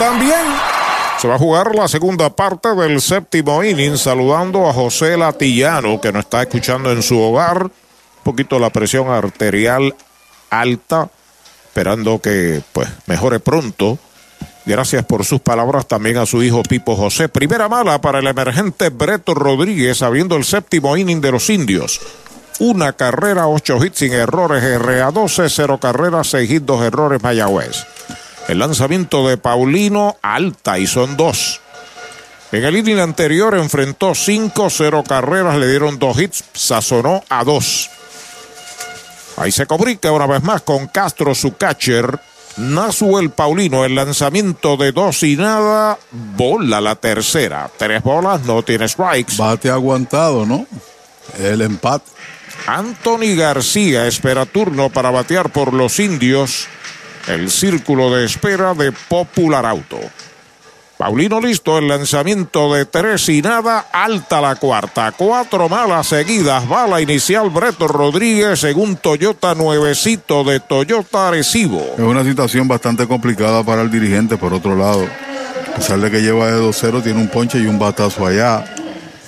también. 0.00 0.40
Se 1.18 1.28
va 1.28 1.34
a 1.34 1.38
jugar 1.38 1.74
la 1.74 1.86
segunda 1.86 2.30
parte 2.30 2.74
del 2.74 3.02
séptimo 3.02 3.62
inning, 3.62 3.98
saludando 3.98 4.66
a 4.66 4.72
José 4.72 5.18
Latillano, 5.18 6.00
que 6.00 6.10
nos 6.10 6.24
está 6.24 6.40
escuchando 6.42 6.90
en 6.90 7.02
su 7.02 7.20
hogar. 7.20 7.64
Un 7.64 7.70
poquito 8.24 8.58
la 8.58 8.70
presión 8.70 9.10
arterial 9.10 9.94
alta, 10.48 11.10
esperando 11.66 12.20
que 12.20 12.62
pues 12.72 12.88
mejore 13.06 13.38
pronto. 13.38 13.98
Gracias 14.64 15.04
por 15.04 15.24
sus 15.26 15.40
palabras 15.40 15.86
también 15.86 16.16
a 16.16 16.26
su 16.26 16.42
hijo 16.42 16.62
Pipo 16.62 16.96
José. 16.96 17.28
Primera 17.28 17.68
mala 17.68 18.00
para 18.00 18.20
el 18.20 18.26
emergente 18.26 18.88
Breto 18.88 19.34
Rodríguez, 19.34 20.00
habiendo 20.00 20.36
el 20.36 20.44
séptimo 20.44 20.96
inning 20.96 21.20
de 21.20 21.32
los 21.32 21.50
indios. 21.50 22.00
Una 22.60 22.94
carrera, 22.94 23.46
ocho 23.46 23.82
hits 23.84 23.98
sin 23.98 24.12
errores, 24.12 24.62
RA 24.80 25.10
12, 25.10 25.50
cero 25.50 25.78
carreras, 25.78 26.28
seis 26.28 26.50
hits, 26.50 26.64
dos 26.64 26.82
errores, 26.82 27.22
Mayagüez. 27.22 27.86
El 28.50 28.58
lanzamiento 28.58 29.28
de 29.28 29.36
Paulino 29.36 30.16
alta 30.22 30.76
y 30.80 30.88
son 30.88 31.16
dos. 31.16 31.60
En 32.50 32.64
el 32.64 32.78
inning 32.78 32.98
anterior 32.98 33.54
enfrentó 33.54 34.10
5-0 34.10 35.06
carreras, 35.06 35.56
le 35.56 35.68
dieron 35.68 36.00
dos 36.00 36.20
hits, 36.20 36.42
sazonó 36.52 37.22
a 37.28 37.44
dos. 37.44 37.88
Ahí 39.36 39.52
se 39.52 39.66
comunica 39.66 40.10
una 40.10 40.26
vez 40.26 40.42
más 40.42 40.62
con 40.62 40.88
Castro, 40.88 41.32
su 41.36 41.56
catcher. 41.56 42.18
Nasuel 42.56 43.30
Paulino, 43.30 43.84
el 43.84 43.94
lanzamiento 43.94 44.76
de 44.76 44.90
dos 44.90 45.22
y 45.22 45.36
nada, 45.36 45.96
bola 46.10 46.80
la 46.80 46.96
tercera. 46.96 47.70
Tres 47.78 48.02
bolas, 48.02 48.42
no 48.42 48.64
tiene 48.64 48.88
strikes. 48.88 49.36
Bate 49.36 49.70
aguantado, 49.70 50.44
¿no? 50.44 50.66
El 51.38 51.62
empate. 51.62 52.10
Anthony 52.66 53.36
García 53.36 54.08
espera 54.08 54.44
turno 54.44 54.90
para 54.90 55.12
batear 55.12 55.52
por 55.52 55.72
los 55.72 56.00
indios. 56.00 56.66
El 57.30 57.48
círculo 57.48 58.12
de 58.12 58.24
espera 58.24 58.74
de 58.74 58.90
Popular 58.90 59.64
Auto. 59.64 60.00
Paulino 60.98 61.40
listo, 61.40 61.78
el 61.78 61.86
lanzamiento 61.86 62.74
de 62.74 62.86
tres 62.86 63.28
y 63.28 63.40
nada, 63.40 63.86
alta 63.92 64.40
la 64.40 64.56
cuarta. 64.56 65.12
Cuatro 65.12 65.68
malas 65.68 66.08
seguidas, 66.08 66.68
bala 66.68 67.00
inicial 67.00 67.48
Breto 67.50 67.86
Rodríguez 67.86 68.64
un 68.74 68.96
Toyota 68.96 69.54
nuevecito 69.54 70.42
de 70.42 70.58
Toyota 70.58 71.28
Arecibo. 71.28 71.94
Es 71.96 72.00
una 72.00 72.24
situación 72.24 72.66
bastante 72.66 73.06
complicada 73.06 73.62
para 73.62 73.82
el 73.82 73.92
dirigente, 73.92 74.36
por 74.36 74.52
otro 74.52 74.74
lado. 74.74 75.06
A 75.72 75.76
pesar 75.76 76.00
de 76.00 76.10
que 76.10 76.22
lleva 76.22 76.50
de 76.50 76.60
2-0, 76.60 77.00
tiene 77.00 77.20
un 77.20 77.28
ponche 77.28 77.60
y 77.60 77.66
un 77.66 77.78
batazo 77.78 78.26
allá. 78.26 78.64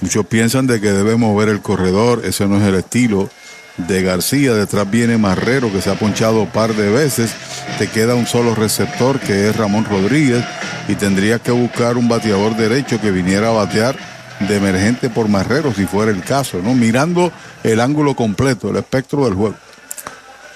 Muchos 0.01 0.27
piensan 0.27 0.67
de 0.67 0.81
que 0.81 0.91
debe 0.91 1.15
mover 1.15 1.49
el 1.49 1.63
corredor, 1.63 2.23
ese 2.25 2.49
no 2.49 2.57
es 2.57 2.65
el 2.65 2.75
estilo 2.75 3.31
de 3.77 4.03
García. 4.03 4.55
Detrás 4.55 4.91
viene 4.91 5.19
Marrero, 5.19 5.73
que 5.73 5.81
se 5.81 5.91
ha 5.91 5.95
ponchado 5.95 6.43
un 6.43 6.51
par 6.51 6.75
de 6.75 6.91
veces. 6.91 7.35
Te 7.79 7.89
queda 7.89 8.15
un 8.15 8.27
solo 8.27 8.55
receptor, 8.55 9.21
que 9.21 9.49
es 9.49 9.57
Ramón 9.57 9.85
Rodríguez. 9.85 10.45
Y 10.89 10.95
tendría 10.95 11.39
que 11.39 11.53
buscar 11.53 11.97
un 11.97 12.09
bateador 12.09 12.57
derecho 12.57 13.01
que 13.01 13.11
viniera 13.11 13.49
a 13.49 13.53
batear 13.53 13.97
de 14.41 14.57
emergente 14.57 15.09
por 15.09 15.29
Marrero, 15.29 15.73
si 15.73 15.87
fuera 15.87 16.11
el 16.11 16.23
caso, 16.23 16.61
¿no? 16.63 16.75
Mirando 16.75 17.31
el 17.63 17.81
ángulo 17.81 18.17
completo, 18.17 18.71
el 18.71 18.77
espectro 18.77 19.25
del 19.25 19.35
juego. 19.35 19.55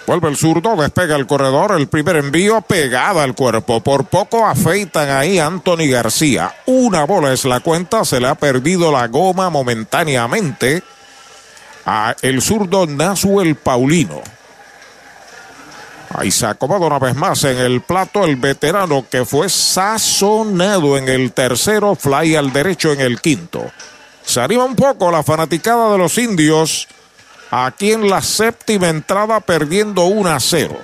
Vuelve 0.06 0.28
el 0.28 0.36
zurdo, 0.36 0.76
despega 0.76 1.16
el 1.16 1.26
corredor, 1.26 1.72
el 1.72 1.88
primer 1.88 2.16
envío 2.16 2.60
pegada 2.60 3.24
al 3.24 3.34
cuerpo. 3.34 3.80
Por 3.80 4.04
poco 4.04 4.46
afeitan 4.46 5.10
ahí 5.10 5.40
a 5.40 5.46
Anthony 5.46 5.88
García. 5.90 6.54
Una 6.66 7.04
bola 7.04 7.32
es 7.32 7.44
la 7.44 7.58
cuenta, 7.58 8.04
se 8.04 8.20
le 8.20 8.28
ha 8.28 8.36
perdido 8.36 8.92
la 8.92 9.08
goma 9.08 9.50
momentáneamente 9.50 10.84
a 11.86 12.16
el 12.20 12.42
zurdo 12.42 12.86
Nasuel 12.86 13.54
Paulino. 13.54 14.20
Ahí 16.10 16.30
se 16.30 16.46
acomoda 16.46 16.86
una 16.86 16.98
vez 16.98 17.14
más 17.14 17.44
en 17.44 17.58
el 17.58 17.80
plato 17.80 18.24
el 18.24 18.36
veterano 18.36 19.06
que 19.08 19.24
fue 19.24 19.48
sazonado 19.48 20.98
en 20.98 21.08
el 21.08 21.32
tercero, 21.32 21.94
fly 21.94 22.36
al 22.36 22.52
derecho 22.52 22.92
en 22.92 23.00
el 23.00 23.20
quinto. 23.20 23.70
Se 24.24 24.40
anima 24.40 24.64
un 24.64 24.74
poco 24.74 25.10
la 25.10 25.22
fanaticada 25.22 25.92
de 25.92 25.98
los 25.98 26.18
indios 26.18 26.88
aquí 27.50 27.92
en 27.92 28.08
la 28.08 28.22
séptima 28.22 28.88
entrada 28.88 29.40
perdiendo 29.40 30.04
1 30.06 30.30
a 30.30 30.40
0. 30.40 30.76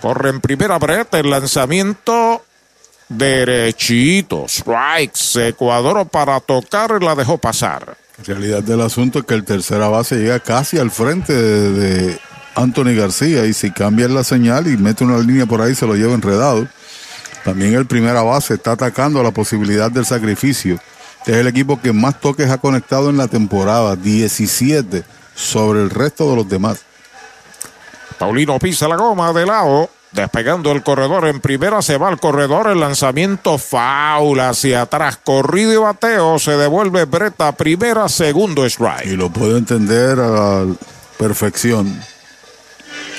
Corre 0.00 0.30
en 0.30 0.40
primera 0.40 0.78
breta 0.78 1.18
el 1.18 1.28
lanzamiento 1.28 2.44
derechito. 3.08 4.46
Strikes. 4.48 5.48
Ecuador 5.48 6.06
para 6.08 6.40
tocar 6.40 7.02
la 7.02 7.14
dejó 7.14 7.38
pasar. 7.38 7.96
Realidad 8.26 8.62
del 8.62 8.80
asunto 8.80 9.20
es 9.20 9.24
que 9.24 9.34
el 9.34 9.44
tercera 9.44 9.88
base 9.88 10.16
llega 10.16 10.40
casi 10.40 10.78
al 10.78 10.90
frente 10.90 11.32
de, 11.32 11.70
de 11.72 12.20
Anthony 12.54 12.96
García 12.96 13.46
y 13.46 13.52
si 13.52 13.70
cambia 13.70 14.08
la 14.08 14.24
señal 14.24 14.66
y 14.66 14.76
mete 14.76 15.04
una 15.04 15.18
línea 15.18 15.46
por 15.46 15.60
ahí 15.60 15.74
se 15.74 15.86
lo 15.86 15.94
lleva 15.94 16.14
enredado. 16.14 16.66
También 17.44 17.74
el 17.74 17.86
primera 17.86 18.22
base 18.22 18.54
está 18.54 18.72
atacando 18.72 19.22
la 19.22 19.30
posibilidad 19.30 19.90
del 19.90 20.04
sacrificio. 20.04 20.80
Es 21.26 21.36
el 21.36 21.46
equipo 21.46 21.80
que 21.80 21.92
más 21.92 22.20
toques 22.20 22.50
ha 22.50 22.58
conectado 22.58 23.10
en 23.10 23.16
la 23.16 23.28
temporada, 23.28 23.96
17 23.96 25.04
sobre 25.34 25.82
el 25.82 25.90
resto 25.90 26.28
de 26.30 26.36
los 26.36 26.48
demás. 26.48 26.80
Paulino 28.18 28.58
pisa 28.58 28.88
la 28.88 28.96
goma 28.96 29.32
de 29.32 29.46
lado, 29.46 29.88
despegando 30.12 30.72
el 30.72 30.82
corredor 30.82 31.26
en 31.26 31.40
primera, 31.40 31.82
se 31.82 31.98
va 31.98 32.08
al 32.08 32.18
corredor, 32.18 32.68
el 32.68 32.80
lanzamiento 32.80 33.58
faula 33.58 34.50
hacia 34.50 34.82
atrás, 34.82 35.18
corrido 35.22 35.72
y 35.72 35.76
bateo, 35.76 36.38
se 36.38 36.52
devuelve 36.52 37.04
Breta 37.04 37.52
primera, 37.52 38.08
segundo 38.08 38.64
strike. 38.64 39.06
Y 39.06 39.16
lo 39.16 39.30
puedo 39.30 39.56
entender 39.56 40.18
a 40.18 40.28
la 40.28 40.66
perfección. 41.18 42.00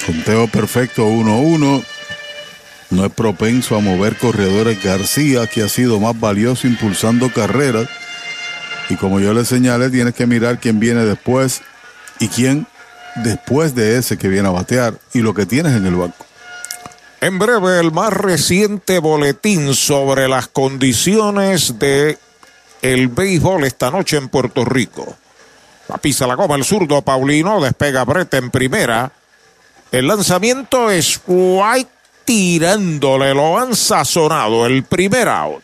Conteo 0.06 0.48
perfecto 0.48 1.06
1-1. 1.06 1.84
No 2.92 3.06
es 3.06 3.12
propenso 3.12 3.76
a 3.76 3.82
mover 3.82 4.18
corredores 4.18 4.84
García, 4.84 5.46
que 5.46 5.62
ha 5.62 5.70
sido 5.70 6.00
más 6.00 6.20
valioso 6.20 6.68
impulsando 6.68 7.32
carreras. 7.32 7.88
Y 8.90 8.96
como 8.96 9.20
yo 9.20 9.34
le 9.34 9.46
señalé, 9.46 9.92
tienes 9.92 10.16
que 10.16 10.26
mirar 10.26 10.60
quién 10.60 10.80
viene 10.80 11.06
después 11.06 11.62
y 12.20 12.30
quién 12.30 12.66
después 13.18 13.76
de 13.76 13.98
ese 13.98 14.18
que 14.18 14.28
viene 14.28 14.48
a 14.48 14.52
batear 14.52 14.96
y 15.14 15.20
lo 15.20 15.36
que 15.36 15.46
tienes 15.46 15.74
en 15.74 15.86
el 15.86 15.96
banco. 15.96 16.29
En 17.22 17.38
breve, 17.38 17.82
el 17.82 17.92
más 17.92 18.14
reciente 18.14 19.00
boletín 19.00 19.76
sobre 19.76 20.30
las 20.30 20.48
condiciones 20.48 21.78
de 21.78 22.18
el 22.82 23.10
béisbol 23.10 23.66
esta 23.66 23.92
noche 23.92 24.16
en 24.16 24.30
Puerto 24.30 24.64
Rico. 24.64 25.18
La 25.90 25.98
pisa 25.98 26.28
la 26.28 26.36
goma 26.36 26.56
el 26.56 26.64
zurdo 26.64 27.02
Paulino, 27.02 27.60
despega 27.60 28.06
Brett 28.06 28.34
en 28.36 28.52
primera. 28.52 29.12
El 29.92 30.08
lanzamiento 30.08 30.90
es 30.90 31.20
White 31.28 31.90
tirándole, 32.24 33.34
lo 33.34 33.58
han 33.58 33.76
sazonado 33.76 34.66
el 34.66 34.84
primer 34.84 35.28
out. 35.28 35.64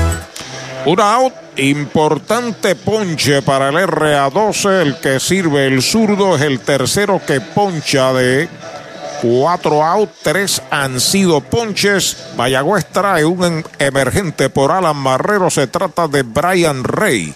Un 0.85 0.99
out, 0.99 1.33
importante 1.57 2.75
ponche 2.75 3.41
para 3.43 3.69
el 3.69 3.75
RA12, 3.75 4.81
el 4.81 4.99
que 4.99 5.19
sirve 5.19 5.67
el 5.67 5.81
zurdo 5.83 6.35
es 6.35 6.41
el 6.41 6.59
tercero 6.59 7.21
que 7.25 7.39
poncha 7.39 8.11
de 8.13 8.49
cuatro 9.21 9.83
out, 9.83 10.09
tres 10.23 10.59
han 10.71 10.99
sido 10.99 11.41
ponches. 11.41 12.17
Mayagüez 12.35 12.85
trae 12.87 13.23
un 13.25 13.43
em- 13.43 13.63
emergente 13.77 14.49
por 14.49 14.71
Alan 14.71 14.97
Marrero, 14.97 15.51
se 15.51 15.67
trata 15.67 16.07
de 16.07 16.23
Brian 16.23 16.83
Rey, 16.83 17.35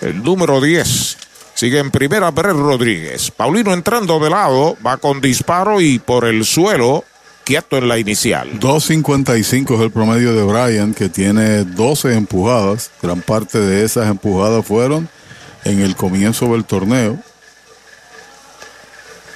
el 0.00 0.20
número 0.22 0.60
10. 0.60 1.16
Sigue 1.54 1.78
en 1.78 1.92
primera 1.92 2.30
Brett 2.32 2.56
Rodríguez. 2.56 3.30
Paulino 3.30 3.72
entrando 3.72 4.18
de 4.18 4.30
lado, 4.30 4.76
va 4.84 4.96
con 4.96 5.20
disparo 5.20 5.80
y 5.80 5.98
por 6.00 6.24
el 6.24 6.44
suelo, 6.44 7.04
quieto 7.48 7.78
en 7.78 7.88
la 7.88 7.96
inicial. 7.96 8.60
2.55 8.60 9.74
es 9.74 9.80
el 9.80 9.90
promedio 9.90 10.34
de 10.34 10.42
Brian, 10.42 10.92
que 10.92 11.08
tiene 11.08 11.64
12 11.64 12.12
empujadas. 12.12 12.90
Gran 13.00 13.22
parte 13.22 13.58
de 13.58 13.86
esas 13.86 14.06
empujadas 14.06 14.66
fueron 14.66 15.08
en 15.64 15.80
el 15.80 15.96
comienzo 15.96 16.52
del 16.52 16.66
torneo. 16.66 17.18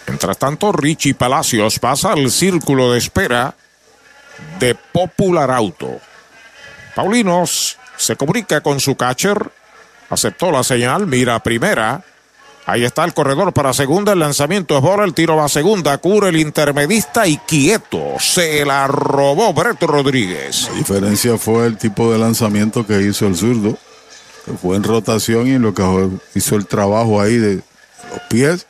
Mientras 0.07 0.37
tanto, 0.37 0.73
Richie 0.73 1.15
Palacios 1.15 1.79
pasa 1.79 2.13
al 2.13 2.31
círculo 2.31 2.93
de 2.93 2.99
espera 2.99 3.55
de 4.61 4.75
Popular 4.75 5.51
Auto. 5.51 5.99
Paulinos 6.95 7.79
se 7.97 8.17
comunica 8.17 8.61
con 8.61 8.79
su 8.79 8.95
catcher, 8.95 9.51
aceptó 10.11 10.51
la 10.51 10.63
señal, 10.63 11.07
mira 11.07 11.43
primera. 11.43 12.05
Ahí 12.65 12.85
está 12.85 13.05
el 13.05 13.13
corredor 13.13 13.53
para 13.53 13.73
segunda, 13.73 14.13
el 14.13 14.21
lanzamiento 14.21 14.77
es 14.77 14.83
bola, 14.83 15.05
el 15.05 15.15
tiro 15.15 15.37
va 15.37 15.47
a 15.47 15.49
segunda, 15.49 15.99
cubre 15.99 16.29
el 16.29 16.37
intermedista 16.37 17.27
y 17.27 17.37
quieto. 17.39 18.15
Se 18.21 18.65
la 18.65 18.87
robó 18.87 19.53
Brett 19.53 19.83
Rodríguez. 19.83 20.69
La 20.71 20.77
diferencia 20.77 21.37
fue 21.39 21.67
el 21.67 21.77
tipo 21.77 22.13
de 22.13 22.19
lanzamiento 22.19 22.87
que 22.87 23.03
hizo 23.03 23.27
el 23.27 23.37
zurdo, 23.37 23.77
que 24.47 24.53
fue 24.53 24.77
en 24.77 24.85
rotación 24.85 25.49
y 25.49 25.59
lo 25.59 25.75
que 25.75 25.83
hizo 26.37 26.55
el 26.55 26.67
trabajo 26.67 27.21
ahí 27.21 27.37
de 27.37 27.57
los 27.57 28.21
pies. 28.29 28.67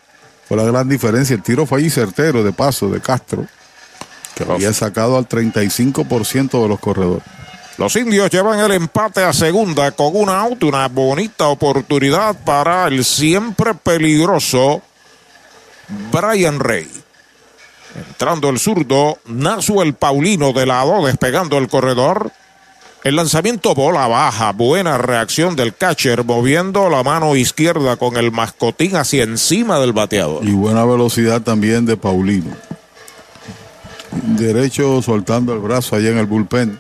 Fue 0.49 0.57
la 0.57 0.65
gran 0.65 0.89
diferencia. 0.89 1.37
El 1.37 1.43
tiro 1.43 1.67
fue 1.67 1.81
ahí 1.81 1.91
certero 1.91 2.43
de 2.43 2.53
paso 2.53 2.89
de 2.89 3.01
Castro, 3.01 3.47
que 4.35 4.45
había 4.51 4.73
sacado 4.73 5.19
al 5.19 5.29
35% 5.29 6.63
de 6.63 6.69
los 6.69 6.81
corredores. 6.81 7.25
Los 7.79 7.97
indios 7.97 8.31
llevan 8.31 8.61
el 8.61 8.73
empate 8.73 9.25
a 9.25 9.33
segunda 9.33 9.91
con 9.93 10.15
un 10.15 10.29
out, 10.29 10.63
una 10.65 10.89
bonita 10.89 11.49
oportunidad 11.49 12.37
para 12.45 12.87
el 12.87 13.05
siempre 13.05 13.75
peligroso 13.75 14.83
Brian 16.11 16.61
Rey. 16.61 16.89
Entrando 17.97 18.49
el 18.49 18.59
zurdo, 18.59 19.19
Nasuel 19.27 19.95
Paulino 19.95 20.53
de 20.53 20.67
lado, 20.67 21.05
despegando 21.05 21.59
el 21.59 21.69
corredor. 21.69 22.31
El 23.05 23.17
lanzamiento 23.17 23.75
bola 23.75 24.07
baja, 24.07 24.53
buena 24.53 24.97
reacción 24.97 25.57
del 25.57 25.75
catcher, 25.75 26.25
moviendo 26.25 26.89
la 26.89 27.03
mano 27.03 27.35
izquierda 27.35 27.97
con 27.97 28.17
el 28.17 28.31
mascotín 28.31 28.97
hacia 28.97 29.25
encima 29.25 29.81
del 29.81 29.93
bateador. 29.93 30.45
Y 30.45 30.53
buena 30.53 30.85
velocidad 30.85 31.43
también 31.43 31.85
de 31.85 31.97
Paulino. 31.97 32.55
Derecho 34.13 35.03
soltando 35.03 35.53
el 35.53 35.59
brazo 35.59 35.97
allá 35.97 36.11
en 36.11 36.19
el 36.19 36.27
bullpen. 36.27 36.79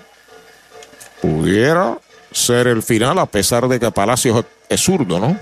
Pudiera 1.23 1.99
ser 2.33 2.67
el 2.67 2.83
final 2.83 3.19
a 3.19 3.27
pesar 3.27 3.69
de 3.69 3.79
que 3.79 3.91
Palacios 3.93 4.45
es 4.69 4.81
zurdo, 4.81 5.21
¿no? 5.21 5.39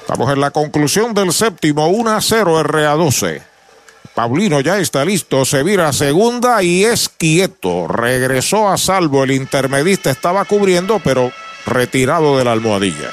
Estamos 0.00 0.32
en 0.32 0.40
la 0.40 0.52
conclusión 0.52 1.12
del 1.12 1.32
séptimo, 1.32 1.88
1 1.88 2.12
a 2.12 2.20
0 2.20 2.62
RA12. 2.62 3.42
Paulino 4.14 4.60
ya 4.60 4.78
está 4.78 5.04
listo, 5.04 5.44
se 5.44 5.64
vira 5.64 5.88
a 5.88 5.92
segunda 5.92 6.62
y 6.62 6.84
es 6.84 7.08
quieto. 7.08 7.88
Regresó 7.88 8.68
a 8.68 8.78
salvo, 8.78 9.24
el 9.24 9.32
intermedista 9.32 10.10
estaba 10.10 10.44
cubriendo, 10.44 11.00
pero 11.02 11.32
retirado 11.66 12.38
de 12.38 12.44
la 12.44 12.52
almohadilla. 12.52 13.10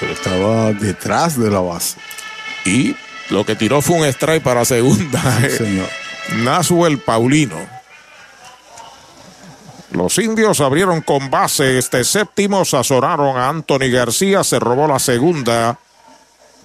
Pero 0.00 0.12
estaba 0.12 0.72
detrás 0.72 1.38
de 1.38 1.50
la 1.50 1.60
base. 1.60 1.98
Y 2.64 2.96
lo 3.28 3.44
que 3.44 3.54
tiró 3.54 3.82
fue 3.82 3.96
un 3.96 4.04
strike 4.06 4.42
para 4.42 4.64
segunda. 4.64 5.20
Sí, 5.42 5.50
señor. 5.50 5.88
Nasuel 6.38 6.98
Paulino. 6.98 7.58
Los 9.94 10.18
indios 10.18 10.60
abrieron 10.60 11.02
con 11.02 11.30
base 11.30 11.78
este 11.78 12.02
séptimo, 12.02 12.64
sazonaron 12.64 13.36
a 13.36 13.48
Anthony 13.48 13.90
García, 13.92 14.42
se 14.42 14.58
robó 14.58 14.88
la 14.88 14.98
segunda. 14.98 15.78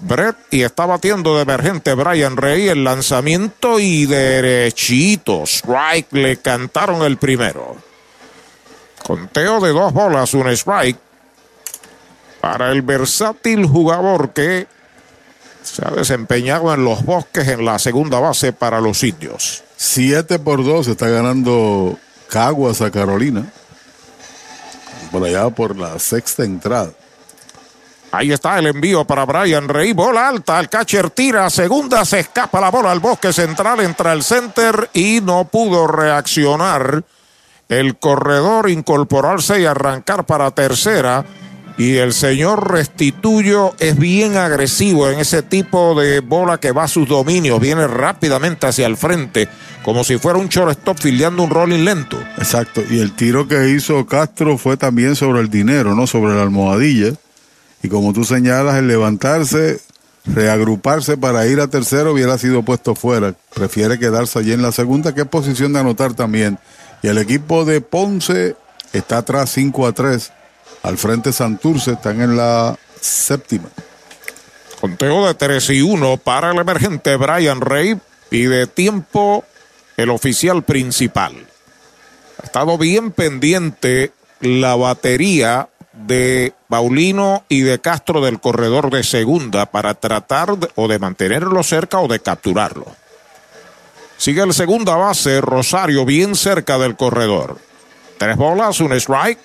Brett 0.02 0.36
y 0.50 0.64
está 0.64 0.88
batiendo 0.88 1.36
de 1.36 1.44
emergente 1.44 1.94
Brian 1.94 2.38
Rey 2.38 2.70
el 2.70 2.84
lanzamiento 2.84 3.80
y 3.80 4.08
derechito. 4.08 5.44
Strike 5.44 6.12
le 6.12 6.38
cantaron 6.38 7.04
el 7.04 7.18
primero. 7.18 7.78
Conteo 9.04 9.60
de 9.60 9.74
dos 9.74 9.94
bolas, 9.94 10.34
un 10.34 10.48
strike. 10.48 10.98
Para 12.42 12.72
el 12.72 12.82
versátil 12.82 13.68
jugador 13.68 14.32
que 14.32 14.66
se 15.62 15.86
ha 15.86 15.92
desempeñado 15.92 16.74
en 16.74 16.84
los 16.84 17.06
bosques 17.06 17.48
en 17.48 17.64
la 17.64 17.78
segunda 17.78 18.20
base 18.20 18.54
para 18.54 18.82
los 18.82 19.04
indios. 19.04 19.64
7 19.76 20.40
por 20.40 20.66
2 20.66 20.88
está 20.88 21.10
ganando 21.10 22.00
Caguas 22.30 22.82
a 22.82 22.92
Carolina. 22.92 23.52
Por 25.12 25.26
allá 25.26 25.50
por 25.50 25.76
la 25.76 25.98
sexta 25.98 26.44
entrada. 26.44 26.92
Ahí 28.12 28.32
está 28.32 28.58
el 28.58 28.68
envío 28.68 29.06
para 29.06 29.26
Brian 29.26 29.68
Rey. 29.68 29.94
Bola 29.94 30.28
alta. 30.28 30.60
El 30.60 30.70
catcher 30.70 31.10
tira 31.12 31.50
segunda. 31.50 32.06
Se 32.06 32.20
escapa 32.20 32.60
la 32.60 32.72
bola 32.72 32.92
al 32.92 33.00
bosque 33.00 33.34
central. 33.34 33.80
Entra 33.82 34.14
el 34.14 34.24
center 34.24 34.90
y 34.94 35.22
no 35.22 35.46
pudo 35.46 35.88
reaccionar. 35.88 37.04
El 37.68 37.98
corredor 37.98 38.70
incorporarse 38.70 39.62
y 39.62 39.66
arrancar 39.66 40.26
para 40.26 40.50
tercera. 40.52 41.24
Y 41.80 41.96
el 41.96 42.12
señor 42.12 42.74
Restituyo 42.74 43.74
es 43.80 43.98
bien 43.98 44.36
agresivo 44.36 45.10
en 45.10 45.18
ese 45.18 45.44
tipo 45.44 45.98
de 45.98 46.20
bola 46.20 46.60
que 46.60 46.74
va 46.74 46.84
a 46.84 46.88
sus 46.90 47.08
dominios. 47.08 47.62
Viene 47.62 47.88
rápidamente 47.88 48.68
hacia 48.68 48.86
el 48.86 48.98
frente, 48.98 49.48
como 49.82 50.04
si 50.04 50.18
fuera 50.18 50.38
un 50.40 50.50
shortstop 50.50 51.00
fildeando 51.00 51.42
un 51.42 51.50
rolling 51.50 51.86
lento. 51.86 52.22
Exacto. 52.38 52.84
Y 52.90 53.00
el 53.00 53.14
tiro 53.16 53.48
que 53.48 53.70
hizo 53.70 54.06
Castro 54.06 54.58
fue 54.58 54.76
también 54.76 55.16
sobre 55.16 55.40
el 55.40 55.50
dinero, 55.50 55.96
no 55.96 56.06
sobre 56.06 56.36
la 56.36 56.42
almohadilla. 56.42 57.14
Y 57.82 57.88
como 57.88 58.12
tú 58.12 58.26
señalas, 58.26 58.76
el 58.76 58.90
levantarse, 58.90 59.80
reagruparse 60.26 61.16
para 61.16 61.48
ir 61.48 61.62
a 61.62 61.70
tercero 61.70 62.12
hubiera 62.12 62.38
sido 62.38 62.62
puesto 62.62 62.94
fuera. 62.94 63.36
Prefiere 63.56 63.98
quedarse 63.98 64.38
allí 64.38 64.52
en 64.52 64.64
la 64.64 64.74
segunda, 64.74 65.16
que 65.16 65.22
es 65.22 65.28
posición 65.28 65.72
de 65.72 65.80
anotar 65.80 66.14
también. 66.14 66.60
Y 67.02 67.08
el 67.08 67.18
equipo 67.18 67.64
de 67.64 67.80
Ponce 67.80 68.58
está 68.92 69.20
atrás 69.20 69.52
5 69.52 69.88
a 69.88 69.94
3. 69.94 70.34
Al 70.84 70.98
frente 70.98 71.34
Santurce 71.34 71.94
están 71.94 72.22
en 72.22 72.38
la 72.38 72.78
séptima. 73.00 73.70
Conteo 74.80 75.28
de 75.28 75.34
3 75.34 75.70
y 75.72 75.82
1 75.82 76.18
para 76.18 76.52
el 76.52 76.58
emergente 76.58 77.16
Brian 77.18 77.62
Rey. 77.62 78.00
Pide 78.30 78.68
tiempo 78.68 79.44
el 79.98 80.10
oficial 80.10 80.64
principal. 80.64 81.48
Ha 82.42 82.46
estado 82.46 82.78
bien 82.78 83.12
pendiente 83.12 84.14
la 84.40 84.76
batería 84.76 85.68
de 85.92 86.54
Paulino 86.70 87.44
y 87.50 87.62
de 87.62 87.80
Castro 87.80 88.22
del 88.22 88.40
corredor 88.40 88.90
de 88.90 89.04
segunda 89.04 89.66
para 89.66 89.96
tratar 89.96 90.56
o 90.76 90.88
de 90.88 91.00
mantenerlo 91.00 91.62
cerca 91.64 92.00
o 92.00 92.08
de 92.08 92.22
capturarlo. 92.22 92.86
Sigue 94.18 94.42
el 94.42 94.54
segunda 94.54 94.96
base, 94.96 95.42
Rosario, 95.42 96.06
bien 96.06 96.36
cerca 96.36 96.78
del 96.78 96.96
corredor. 96.96 97.58
Tres 98.18 98.38
bolas, 98.38 98.80
un 98.80 98.94
strike. 98.94 99.40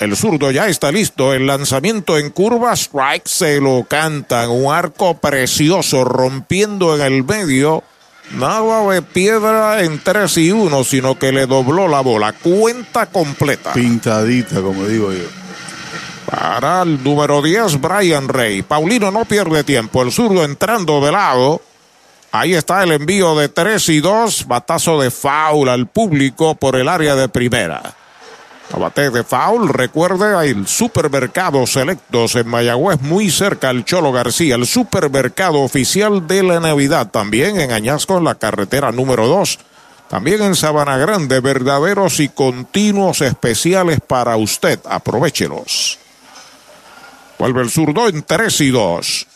El 0.00 0.16
zurdo 0.16 0.50
ya 0.50 0.68
está 0.68 0.92
listo. 0.92 1.34
El 1.34 1.46
lanzamiento 1.46 2.18
en 2.18 2.30
curva, 2.30 2.72
strike, 2.74 3.26
se 3.26 3.60
lo 3.60 3.84
cantan. 3.88 4.50
Un 4.50 4.72
arco 4.72 5.18
precioso 5.18 6.04
rompiendo 6.04 6.94
en 6.94 7.02
el 7.02 7.24
medio. 7.24 7.82
Nada 8.32 8.86
de 8.92 9.02
piedra 9.02 9.82
en 9.82 9.98
3 10.00 10.36
y 10.38 10.52
1, 10.52 10.84
sino 10.84 11.18
que 11.18 11.32
le 11.32 11.46
dobló 11.46 11.88
la 11.88 12.00
bola. 12.00 12.32
Cuenta 12.32 13.06
completa. 13.06 13.72
Pintadita, 13.72 14.60
como 14.60 14.86
digo 14.86 15.12
yo. 15.12 15.24
Para 16.30 16.82
el 16.82 17.02
número 17.02 17.40
10, 17.40 17.80
Brian 17.80 18.28
Rey. 18.28 18.62
Paulino 18.62 19.10
no 19.10 19.24
pierde 19.24 19.64
tiempo. 19.64 20.02
El 20.02 20.12
zurdo 20.12 20.44
entrando 20.44 21.00
de 21.00 21.10
lado. 21.10 21.62
Ahí 22.30 22.54
está 22.54 22.84
el 22.84 22.92
envío 22.92 23.34
de 23.34 23.48
3 23.48 23.88
y 23.88 24.00
2. 24.00 24.46
Batazo 24.46 25.00
de 25.00 25.10
foul 25.10 25.68
al 25.70 25.86
público 25.86 26.54
por 26.54 26.76
el 26.76 26.88
área 26.88 27.16
de 27.16 27.28
primera. 27.30 27.94
Abate 28.72 29.10
de 29.10 29.24
foul, 29.24 29.68
recuerde, 29.70 30.50
el 30.50 30.66
supermercado 30.66 31.66
Selectos 31.66 32.34
en 32.34 32.48
Mayagüez, 32.48 33.00
muy 33.00 33.30
cerca 33.30 33.70
al 33.70 33.84
Cholo 33.84 34.12
García, 34.12 34.56
el 34.56 34.66
supermercado 34.66 35.60
oficial 35.60 36.26
de 36.26 36.42
la 36.42 36.60
Navidad, 36.60 37.10
también 37.10 37.58
en 37.58 37.72
Añasco, 37.72 38.18
en 38.18 38.24
la 38.24 38.34
carretera 38.34 38.92
número 38.92 39.26
2. 39.26 39.58
También 40.08 40.42
en 40.42 40.54
Sabana 40.54 40.96
Grande, 40.96 41.40
verdaderos 41.40 42.20
y 42.20 42.28
continuos 42.28 43.20
especiales 43.20 44.00
para 44.06 44.36
usted. 44.36 44.80
Aprovechelos. 44.88 45.98
Vuelve 47.38 47.62
el 47.62 47.70
zurdo 47.70 48.08
en 48.08 48.22
3 48.22 48.60
y 48.62 48.70
2. 48.70 49.26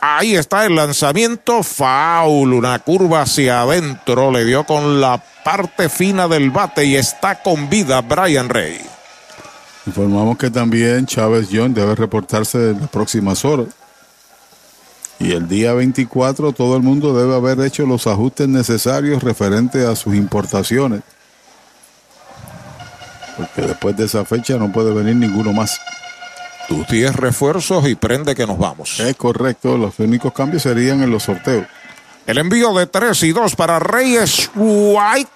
Ahí 0.00 0.36
está 0.36 0.66
el 0.66 0.76
lanzamiento, 0.76 1.62
foul, 1.62 2.52
una 2.52 2.78
curva 2.78 3.22
hacia 3.22 3.62
adentro, 3.62 4.30
le 4.30 4.44
dio 4.44 4.64
con 4.64 5.00
la 5.00 5.22
parte 5.46 5.88
fina 5.88 6.26
del 6.26 6.50
bate 6.50 6.84
y 6.84 6.96
está 6.96 7.40
con 7.40 7.70
vida 7.70 8.00
Brian 8.00 8.48
Rey. 8.48 8.80
Informamos 9.86 10.36
que 10.38 10.50
también 10.50 11.06
Chávez 11.06 11.46
John 11.52 11.72
debe 11.72 11.94
reportarse 11.94 12.70
en 12.70 12.80
las 12.80 12.90
próximas 12.90 13.44
horas. 13.44 13.68
Y 15.20 15.30
el 15.30 15.46
día 15.46 15.72
24 15.72 16.50
todo 16.50 16.76
el 16.76 16.82
mundo 16.82 17.16
debe 17.16 17.36
haber 17.36 17.64
hecho 17.64 17.86
los 17.86 18.08
ajustes 18.08 18.48
necesarios 18.48 19.22
referentes 19.22 19.86
a 19.86 19.94
sus 19.94 20.16
importaciones. 20.16 21.02
Porque 23.36 23.62
después 23.62 23.96
de 23.96 24.06
esa 24.06 24.24
fecha 24.24 24.56
no 24.56 24.72
puede 24.72 24.92
venir 24.92 25.14
ninguno 25.14 25.52
más. 25.52 25.80
Tus 26.66 26.88
10 26.88 27.14
refuerzos 27.14 27.86
y 27.86 27.94
prende 27.94 28.34
que 28.34 28.48
nos 28.48 28.58
vamos. 28.58 28.98
Es 28.98 29.14
correcto, 29.14 29.78
los 29.78 29.96
únicos 30.00 30.32
cambios 30.32 30.64
serían 30.64 31.04
en 31.04 31.10
los 31.12 31.22
sorteos. 31.22 31.68
El 32.26 32.38
envío 32.38 32.74
de 32.74 32.88
3 32.88 33.22
y 33.22 33.30
2 33.30 33.54
para 33.54 33.78
Reyes 33.78 34.50
White 34.56 35.35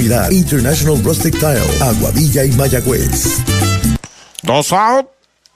International 0.01 0.99
Rustic 1.03 1.37
Tile, 1.37 1.61
Aguadilla 1.79 2.43
y 2.43 2.51
Mayagüez. 2.53 3.37
Dos 4.41 4.73
out. 4.73 5.07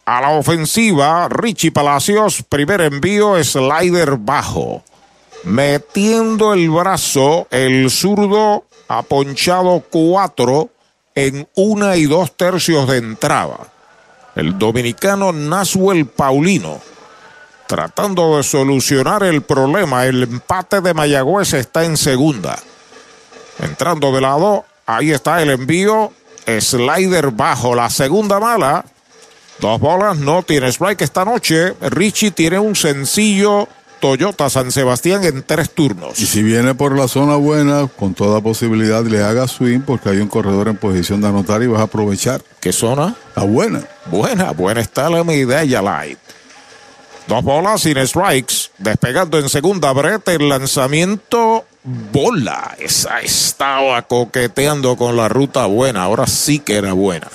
A 0.06 0.22
la 0.22 0.30
ofensiva, 0.30 1.28
Richie 1.30 1.72
Palacios, 1.72 2.44
primer 2.48 2.82
envío, 2.82 3.44
slider 3.44 4.18
bajo. 4.18 4.84
Metiendo 5.46 6.54
el 6.54 6.70
brazo, 6.70 7.48
el 7.50 7.90
zurdo 7.90 8.66
ha 8.88 9.02
ponchado 9.02 9.84
cuatro 9.90 10.70
en 11.16 11.48
una 11.56 11.98
y 11.98 12.06
dos 12.06 12.38
tercios 12.38 12.88
de 12.88 12.98
entrada. 12.98 13.58
El 14.36 14.60
dominicano 14.60 15.32
Nasuel 15.32 16.06
Paulino 16.06 16.80
tratando 17.66 18.38
de 18.38 18.44
solucionar 18.44 19.24
el 19.24 19.42
problema. 19.42 20.06
El 20.06 20.24
empate 20.24 20.82
de 20.82 20.94
Mayagüez 20.94 21.54
está 21.54 21.84
en 21.84 21.98
segunda. 21.98 22.60
Entrando 23.60 24.12
de 24.12 24.22
lado, 24.22 24.66
ahí 24.86 25.12
está 25.12 25.42
el 25.42 25.50
envío. 25.52 26.12
Slider 26.46 27.32
bajo 27.32 27.74
la 27.76 27.90
segunda 27.90 28.40
mala. 28.40 28.86
Dos 29.60 29.80
bolas, 29.80 30.18
no 30.18 30.44
tiene 30.44 30.68
strike 30.68 31.02
esta 31.02 31.26
noche. 31.26 31.74
Richie 31.82 32.32
tiene 32.32 32.60
un 32.60 32.76
sencillo 32.76 33.68
Toyota 34.00 34.50
San 34.50 34.72
Sebastián 34.72 35.24
en 35.24 35.42
tres 35.44 35.72
turnos. 35.72 36.20
Y 36.20 36.26
si 36.26 36.44
viene 36.44 36.76
por 36.76 36.98
la 36.98 37.08
zona 37.08 37.38
buena, 37.38 37.88
con 37.88 38.14
toda 38.14 38.42
posibilidad 38.42 39.04
le 39.04 39.24
haga 39.24 39.48
swing 39.48 39.80
porque 39.82 40.10
hay 40.10 40.18
un 40.18 40.28
corredor 40.28 40.68
en 40.68 40.78
posición 40.78 41.22
de 41.22 41.30
anotar 41.30 41.64
y 41.64 41.68
vas 41.68 41.80
a 41.80 41.86
aprovechar. 41.86 42.44
¿Qué 42.60 42.72
zona? 42.74 43.16
La 43.36 43.44
buena. 43.44 43.84
Buena, 44.06 44.52
buena 44.52 44.82
está 44.82 45.10
la 45.10 45.24
Midaya 45.24 45.82
Light. 45.82 46.20
Dos 47.28 47.44
bolas 47.44 47.82
sin 47.82 48.06
strikes. 48.06 48.70
Despegando 48.78 49.40
en 49.40 49.50
segunda 49.50 49.92
brete 49.94 50.36
el 50.36 50.50
lanzamiento. 50.50 51.66
Bola. 51.86 52.76
Esa 52.80 53.22
estaba 53.22 54.02
coqueteando 54.02 54.98
con 54.98 55.16
la 55.16 55.28
ruta 55.28 55.68
buena. 55.68 56.04
Ahora 56.04 56.26
sí 56.26 56.58
que 56.60 56.78
era 56.78 56.94
buena. 56.94 57.28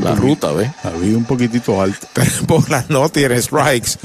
La 0.00 0.14
ruta, 0.14 0.52
¿ves? 0.52 0.70
Había 0.84 1.16
un 1.16 1.24
poquitito 1.24 1.82
alto. 1.82 2.06
Tres 2.12 2.46
bolas 2.46 2.88
no 2.88 3.08
tiene 3.08 3.42
strikes. 3.42 3.98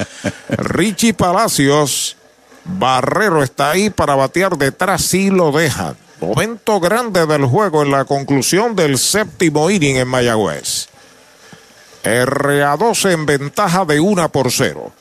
Richie 0.49 1.13
Palacios. 1.13 2.17
Barrero 2.65 3.43
está 3.43 3.71
ahí 3.71 3.89
para 3.89 4.15
batear 4.15 4.57
detrás 4.57 5.13
y 5.13 5.29
lo 5.29 5.51
dejan. 5.51 5.95
Momento 6.21 6.79
grande 6.79 7.27
del 7.27 7.45
juego 7.45 7.83
en 7.83 7.91
la 7.91 8.05
conclusión 8.05 8.75
del 8.75 8.97
séptimo 8.97 9.69
inning 9.69 9.97
en 9.97 10.07
Mayagüez. 10.07 10.87
RA12 12.03 13.11
en 13.11 13.25
ventaja 13.25 13.85
de 13.85 13.99
una 13.99 14.29
por 14.29 14.51
cero. 14.51 14.91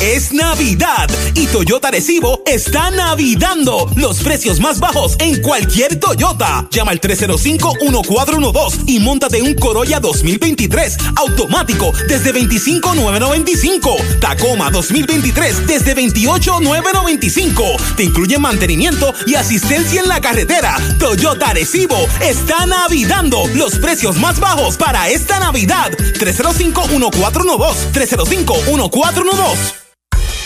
Es 0.00 0.32
Navidad 0.32 1.10
y 1.34 1.46
Toyota 1.48 1.90
Recibo 1.90 2.40
está 2.46 2.90
navidando 2.90 3.86
los 3.96 4.20
precios 4.20 4.58
más 4.58 4.80
bajos 4.80 5.16
en 5.18 5.42
cualquier 5.42 6.00
Toyota. 6.00 6.66
Llama 6.70 6.92
al 6.92 7.02
305-1412 7.02 8.84
y 8.86 9.00
montate 9.00 9.42
un 9.42 9.52
Corolla 9.52 10.00
2023 10.00 10.96
automático 11.16 11.92
desde 12.08 12.32
25,995. 12.32 13.96
Tacoma 14.20 14.70
2023 14.70 15.66
desde 15.66 15.92
28,995. 15.92 17.62
Te 17.98 18.04
incluye 18.04 18.38
mantenimiento 18.38 19.12
y 19.26 19.34
asistencia 19.34 20.00
en 20.00 20.08
la 20.08 20.22
carretera. 20.22 20.78
Toyota 20.98 21.52
Recibo 21.52 21.98
está 22.22 22.64
navidando 22.64 23.42
los 23.54 23.76
precios 23.76 24.16
más 24.16 24.40
bajos 24.40 24.78
para 24.78 25.10
esta 25.10 25.38
Navidad. 25.40 25.92
305-1412. 25.92 27.92
305-1412. 27.92 29.89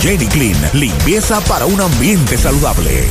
Jenny 0.00 0.26
Clean, 0.26 0.56
limpieza 0.72 1.40
para 1.42 1.66
un 1.66 1.80
ambiente 1.80 2.36
saludable. 2.36 3.06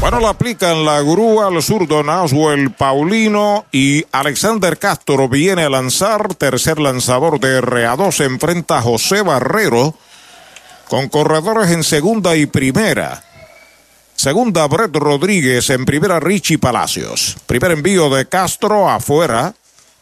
Bueno, 0.00 0.18
la 0.18 0.30
aplican 0.30 0.84
la 0.84 1.00
grúa 1.00 1.46
al 1.46 1.62
zurdo 1.62 2.02
Naswell 2.02 2.72
Paulino 2.72 3.66
y 3.70 4.04
Alexander 4.10 4.76
Castro 4.76 5.28
viene 5.28 5.62
a 5.62 5.70
lanzar. 5.70 6.34
Tercer 6.34 6.80
lanzador 6.80 7.38
de 7.38 7.62
RA2 7.62 8.24
enfrenta 8.24 8.78
a 8.78 8.82
José 8.82 9.22
Barrero 9.22 9.94
con 10.88 11.08
corredores 11.08 11.70
en 11.70 11.84
segunda 11.84 12.34
y 12.34 12.46
primera. 12.46 13.22
Segunda, 14.16 14.66
Brett 14.66 14.94
Rodríguez. 14.94 15.70
En 15.70 15.84
primera, 15.84 16.20
Richie 16.20 16.58
Palacios. 16.58 17.36
Primer 17.46 17.72
envío 17.72 18.10
de 18.10 18.28
Castro 18.28 18.88
afuera. 18.88 19.54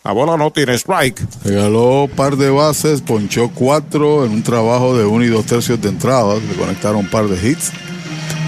La 0.03 0.13
bola 0.13 0.39
no 0.39 0.51
tiene 0.51 0.75
strike. 0.75 1.21
Regaló 1.45 2.05
un 2.05 2.11
par 2.11 2.37
de 2.37 2.49
bases, 2.49 3.03
ponchó 3.03 3.51
cuatro 3.51 4.25
en 4.25 4.33
un 4.33 4.43
trabajo 4.43 4.97
de 4.97 5.05
uno 5.05 5.25
y 5.25 5.29
dos 5.29 5.45
tercios 5.45 5.81
de 5.81 5.91
entradas. 5.91 6.43
Le 6.43 6.55
conectaron 6.55 7.01
un 7.01 7.09
par 7.09 7.29
de 7.29 7.49
hits. 7.49 7.71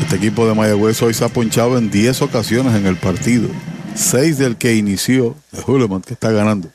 Este 0.00 0.16
equipo 0.16 0.46
de 0.46 0.54
Mayagüez 0.54 1.02
hoy 1.02 1.12
se 1.12 1.24
ha 1.24 1.28
ponchado 1.28 1.76
en 1.76 1.90
10 1.90 2.22
ocasiones 2.22 2.74
en 2.74 2.86
el 2.86 2.96
partido. 2.96 3.48
Seis 3.94 4.38
del 4.38 4.56
que 4.56 4.74
inició 4.74 5.36
de 5.50 5.62
Huleman, 5.66 6.00
que 6.00 6.14
está 6.14 6.30
ganando. 6.32 6.70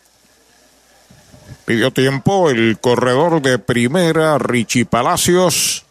Pidió 1.66 1.92
tiempo 1.92 2.52
el 2.52 2.78
corredor 2.80 3.42
de 3.42 3.58
primera, 3.58 4.38
Richie 4.38 4.86
Palacios. 4.86 5.86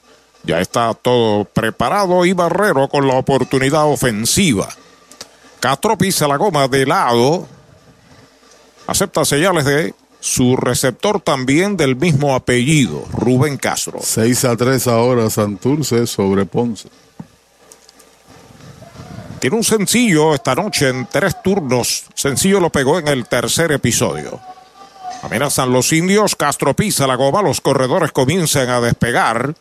Ya 0.45 0.61
está 0.61 0.95
todo 0.95 1.45
preparado 1.45 2.25
y 2.25 2.33
Barrero 2.33 2.89
con 2.89 3.09
la 3.09 3.15
oportunidad 3.15 3.85
ofensiva. 3.87 4.69
Castro 5.59 5.99
pisa 5.99 6.29
la 6.29 6.37
goma 6.37 6.69
de 6.69 6.87
lado. 6.87 7.49
Acepta 8.87 9.25
señales 9.25 9.65
de 9.65 9.95
su 10.21 10.57
receptor 10.57 11.21
también 11.21 11.77
del 11.77 11.97
mismo 11.97 12.35
apellido, 12.35 13.05
Rubén 13.13 13.57
Castro. 13.57 14.01
6 14.03 14.45
a 14.45 14.57
3 14.57 14.87
ahora 14.89 15.31
Santurce 15.31 16.07
sobre 16.07 16.47
Ponce. 16.47 16.89
Tiene 19.41 19.57
un 19.57 19.65
sencillo 19.65 20.35
esta 20.35 20.55
noche 20.55 20.89
en 20.89 21.07
tres 21.07 21.43
turnos. 21.43 22.05
Sencillo 22.15 22.59
lo 22.59 22.71
pegó 22.71 22.99
en 22.99 23.07
el 23.09 23.29
tercer 23.29 23.71
episodio. 23.71 24.41
Amenazan 25.23 25.73
los 25.73 25.93
indios, 25.93 26.37
Castro 26.37 26.75
pisa 26.75 27.07
la 27.07 27.17
goma, 27.17 27.43
los 27.43 27.61
corredores 27.61 28.13
comienzan 28.13 28.69
a 28.71 28.81
despegar. 28.81 29.55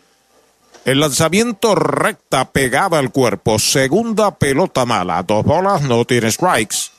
El 0.85 0.99
lanzamiento 0.99 1.75
recta 1.75 2.45
pegada 2.51 2.99
al 2.99 3.11
cuerpo, 3.11 3.59
segunda 3.59 4.35
pelota 4.35 4.85
mala, 4.85 5.23
dos 5.23 5.43
bolas, 5.43 5.81
no 5.81 6.05
tiene 6.05 6.31
strikes. 6.31 6.94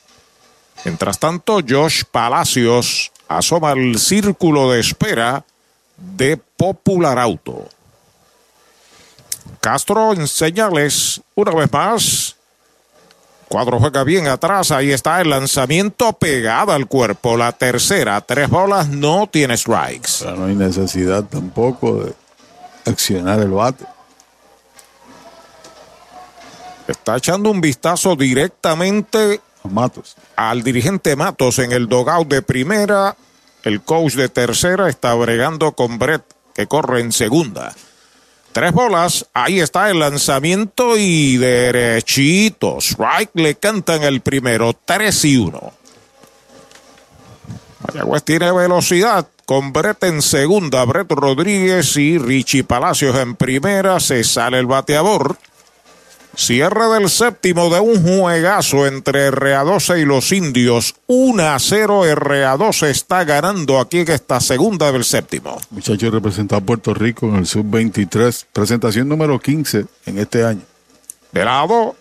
Mientras 0.85 1.19
tanto, 1.19 1.59
Josh 1.67 2.03
Palacios 2.09 3.11
asoma 3.27 3.71
el 3.73 3.97
círculo 3.99 4.71
de 4.71 4.79
espera 4.79 5.43
de 5.97 6.37
Popular 6.37 7.19
Auto. 7.19 7.67
Castro 9.59 10.13
en 10.13 10.27
señales, 10.27 11.21
una 11.35 11.51
vez 11.51 11.71
más. 11.71 12.35
Cuadro 13.47 13.79
juega 13.79 14.03
bien 14.03 14.27
atrás, 14.27 14.71
ahí 14.71 14.91
está 14.91 15.21
el 15.21 15.29
lanzamiento 15.29 16.11
pegada 16.13 16.75
al 16.75 16.87
cuerpo. 16.87 17.37
La 17.37 17.53
tercera, 17.53 18.19
tres 18.21 18.49
bolas, 18.49 18.89
no 18.89 19.27
tiene 19.27 19.57
strikes. 19.57 20.25
no 20.35 20.45
hay 20.45 20.55
necesidad 20.55 21.23
tampoco 21.23 22.03
de 22.03 22.13
accionar 22.85 23.39
el 23.39 23.51
bate. 23.51 23.85
Está 26.87 27.17
echando 27.17 27.49
un 27.49 27.61
vistazo 27.61 28.15
directamente 28.15 29.41
Matos. 29.71 30.15
al 30.35 30.63
dirigente 30.63 31.15
Matos 31.15 31.59
en 31.59 31.71
el 31.71 31.87
dogout 31.87 32.27
de 32.27 32.41
primera. 32.41 33.15
El 33.63 33.81
coach 33.81 34.13
de 34.13 34.29
tercera 34.29 34.89
está 34.89 35.13
bregando 35.15 35.73
con 35.73 35.99
Brett, 35.99 36.23
que 36.53 36.67
corre 36.67 37.01
en 37.01 37.11
segunda. 37.11 37.73
Tres 38.53 38.71
bolas, 38.71 39.27
ahí 39.33 39.59
está 39.59 39.89
el 39.89 39.99
lanzamiento 39.99 40.97
y 40.97 41.37
derechito. 41.37 42.77
Strike 42.79 43.31
le 43.35 43.55
cantan 43.55 44.03
el 44.03 44.21
primero, 44.21 44.75
tres 44.85 45.23
y 45.25 45.37
uno. 45.37 45.73
Mayagüez 47.87 48.23
tiene 48.23 48.51
velocidad 48.51 49.27
con 49.45 49.71
Brett 49.71 50.03
en 50.03 50.21
segunda, 50.21 50.83
Brett 50.85 51.11
Rodríguez 51.11 51.95
y 51.97 52.17
Richie 52.17 52.63
Palacios 52.63 53.15
en 53.17 53.35
primera. 53.35 53.99
Se 53.99 54.23
sale 54.23 54.59
el 54.59 54.65
bateador. 54.65 55.37
Cierre 56.37 56.87
del 56.89 57.09
séptimo 57.09 57.67
de 57.73 57.79
un 57.79 58.03
juegazo 58.03 58.85
entre 58.85 59.31
RA12 59.31 60.03
y 60.03 60.05
los 60.05 60.31
indios. 60.31 60.93
1 61.07 61.43
a 61.43 61.57
0. 61.57 62.05
RA12 62.05 62.89
está 62.89 63.23
ganando 63.23 63.79
aquí 63.79 64.01
en 64.01 64.11
esta 64.11 64.39
segunda 64.39 64.91
del 64.91 65.03
séptimo. 65.03 65.57
Muchacho 65.71 66.11
representa 66.11 66.57
a 66.57 66.61
Puerto 66.61 66.93
Rico 66.93 67.25
en 67.27 67.37
el 67.37 67.47
sub-23. 67.47 68.45
Presentación 68.53 69.09
número 69.09 69.39
15 69.39 69.85
en 70.05 70.19
este 70.19 70.45
año. 70.45 70.61
De 71.31 71.43
lado, 71.43 71.95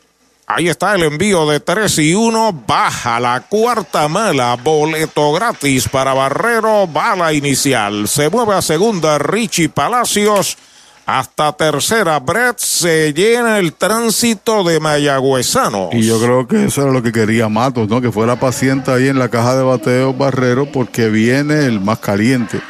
ahí 0.46 0.68
está 0.68 0.94
el 0.94 1.04
envío 1.04 1.48
de 1.48 1.60
3 1.60 1.98
y 2.00 2.14
1. 2.14 2.64
Baja 2.66 3.18
la 3.18 3.40
cuarta 3.40 4.06
mala. 4.06 4.54
Boleto 4.62 5.32
gratis 5.32 5.88
para 5.88 6.12
Barrero. 6.12 6.86
Bala 6.86 7.32
inicial. 7.32 8.06
Se 8.06 8.28
mueve 8.28 8.54
a 8.54 8.60
segunda 8.60 9.16
Richie 9.16 9.70
Palacios. 9.70 10.58
Hasta 11.06 11.52
tercera, 11.52 12.18
Brett 12.18 12.58
se 12.58 13.14
llena 13.14 13.60
el 13.60 13.74
tránsito 13.74 14.64
de 14.64 14.80
Mayagüezano. 14.80 15.90
Y 15.92 16.02
yo 16.02 16.20
creo 16.20 16.48
que 16.48 16.64
eso 16.64 16.82
era 16.82 16.90
lo 16.90 17.00
que 17.00 17.12
quería 17.12 17.48
Matos, 17.48 17.88
¿no? 17.88 18.00
Que 18.00 18.10
fuera 18.10 18.40
paciente 18.40 18.90
ahí 18.90 19.06
en 19.06 19.20
la 19.20 19.28
caja 19.28 19.56
de 19.56 19.62
bateo 19.62 20.12
Barrero 20.12 20.66
porque 20.72 21.08
viene 21.08 21.66
el 21.66 21.80
más 21.80 22.00
caliente. 22.00 22.60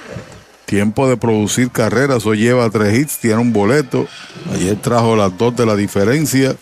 Tiempo 0.67 1.09
de 1.09 1.17
producir 1.17 1.71
carreras, 1.71 2.27
hoy 2.27 2.41
lleva 2.41 2.69
tres 2.69 2.99
hits, 2.99 3.19
tiene 3.21 3.41
un 3.41 3.55
boleto. 3.55 4.07
Ayer 4.53 4.77
trajo 4.83 5.17
las 5.17 5.39
dos 5.39 5.57
de 5.57 5.65
la 5.65 5.75
diferencia. 5.75 6.55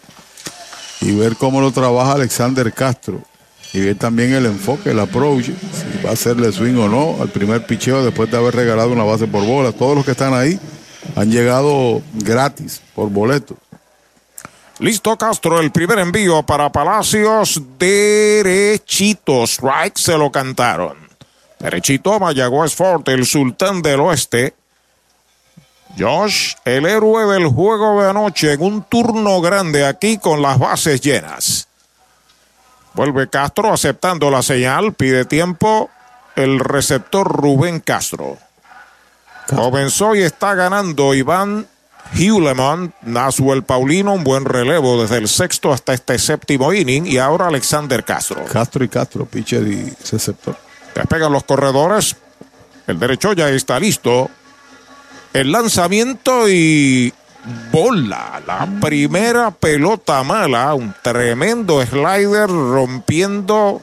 Y 1.01 1.11
ver 1.17 1.35
cómo 1.35 1.61
lo 1.61 1.73
trabaja 1.73 2.12
Alexander 2.12 2.73
Castro. 2.73 3.20
Y 3.73 3.81
ver 3.81 3.97
también 3.99 4.33
el 4.33 4.47
enfoque, 4.47 4.93
el 4.93 5.01
approach, 5.01 5.47
si 5.47 6.05
va 6.05 6.11
a 6.11 6.12
hacerle 6.12 6.53
swing 6.53 6.77
o 6.77 6.89
no 6.89 7.20
al 7.20 7.31
primer 7.31 7.67
picheo 7.67 8.05
después 8.05 8.31
de 8.31 8.36
haber 8.36 8.55
regalado 8.55 8.93
una 8.93 9.03
base 9.03 9.27
por 9.27 9.44
bola. 9.44 9.73
Todos 9.73 9.97
los 9.97 10.05
que 10.05 10.12
están 10.12 10.35
ahí 10.35 10.61
han 11.16 11.31
llegado 11.31 12.02
gratis 12.15 12.83
por 12.94 13.10
boleto. 13.10 13.57
Listo 14.81 15.16
Castro, 15.16 15.60
el 15.60 15.70
primer 15.70 16.00
envío 16.00 16.42
para 16.42 16.70
Palacios, 16.73 17.62
derechito, 17.78 19.44
strike 19.44 19.97
se 19.97 20.18
lo 20.18 20.33
cantaron. 20.33 20.97
Derechito 21.60 22.18
Mayagüez 22.18 22.74
Fort, 22.74 23.08
el 23.08 23.24
sultán 23.24 23.83
del 23.83 24.00
oeste. 24.00 24.55
Josh, 25.97 26.55
el 26.65 26.86
héroe 26.86 27.33
del 27.33 27.47
juego 27.47 28.02
de 28.02 28.10
anoche 28.10 28.52
en 28.52 28.62
un 28.62 28.83
turno 28.83 29.41
grande 29.41 29.86
aquí 29.86 30.18
con 30.18 30.42
las 30.42 30.58
bases 30.58 31.00
llenas. 31.00 31.68
Vuelve 32.94 33.28
Castro 33.28 33.73
aceptando 33.73 34.31
la 34.31 34.42
señal, 34.42 34.94
pide 34.94 35.24
tiempo 35.24 35.89
el 36.34 36.58
receptor 36.58 37.26
Rubén 37.26 37.78
Castro. 37.78 38.39
Comenzó 39.49 40.15
y 40.15 40.23
está 40.23 40.55
ganando 40.55 41.15
Iván 41.15 41.67
Hewlemon, 42.15 42.95
Naswell 43.03 43.65
Paulino, 43.65 44.15
un 44.15 44.25
buen 44.25 44.45
relevo 44.45 45.03
desde 45.03 45.19
el 45.19 45.29
sexto 45.29 45.73
hasta 45.73 45.95
este 45.95 46.19
séptimo 46.19 46.73
inning 46.73 47.07
y 47.07 47.19
ahora 47.19 47.49
Alexander 47.49 48.05
Castro. 48.05 48.45
Castro 48.45 48.85
y 48.85 48.89
Castro, 48.89 49.27
pitcher 49.27 49.67
y 49.67 49.93
receptor. 50.11 50.57
Despegan 50.95 51.33
los 51.33 51.45
corredores. 51.45 52.17
El 52.87 52.99
derecho 52.99 53.33
ya 53.33 53.49
está 53.49 53.81
listo. 53.81 54.31
El 55.33 55.51
lanzamiento 55.51 56.49
y 56.49 57.13
bola. 57.73 58.41
La 58.47 58.69
primera 58.81 59.51
pelota 59.51 60.23
mala. 60.23 60.73
Un 60.75 60.95
tremendo 61.03 61.85
slider 61.85 62.49
rompiendo 62.49 63.83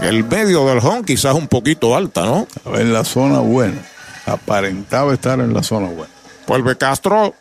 el 0.00 0.24
medio 0.24 0.66
del 0.66 0.78
home, 0.78 1.04
quizás 1.04 1.34
un 1.34 1.48
poquito 1.48 1.94
alta, 1.96 2.24
¿no? 2.24 2.46
En 2.74 2.92
la 2.92 3.04
zona 3.04 3.40
buena. 3.40 3.82
Aparentaba 4.32 5.14
estar 5.14 5.40
en 5.40 5.54
la 5.54 5.62
zona 5.62 5.88
buena. 5.88 6.12
Vuelve 6.46 6.76
Castro. 6.76 7.34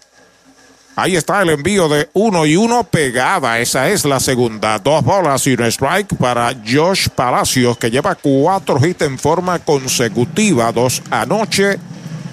Ahí 0.96 1.16
está 1.16 1.44
el 1.44 1.50
envío 1.52 1.88
de 1.88 2.10
uno 2.14 2.46
y 2.46 2.56
uno 2.56 2.84
pegada. 2.84 3.60
Esa 3.60 3.88
es 3.90 4.04
la 4.04 4.20
segunda. 4.20 4.80
Dos 4.80 5.04
bolas 5.04 5.46
y 5.46 5.54
un 5.54 5.64
strike 5.66 6.16
para 6.18 6.52
Josh 6.66 7.10
Palacios, 7.10 7.78
que 7.78 7.92
lleva 7.92 8.16
cuatro 8.16 8.84
hits 8.84 9.04
en 9.04 9.20
forma 9.20 9.60
consecutiva. 9.60 10.72
Dos 10.72 11.04
anoche 11.12 11.78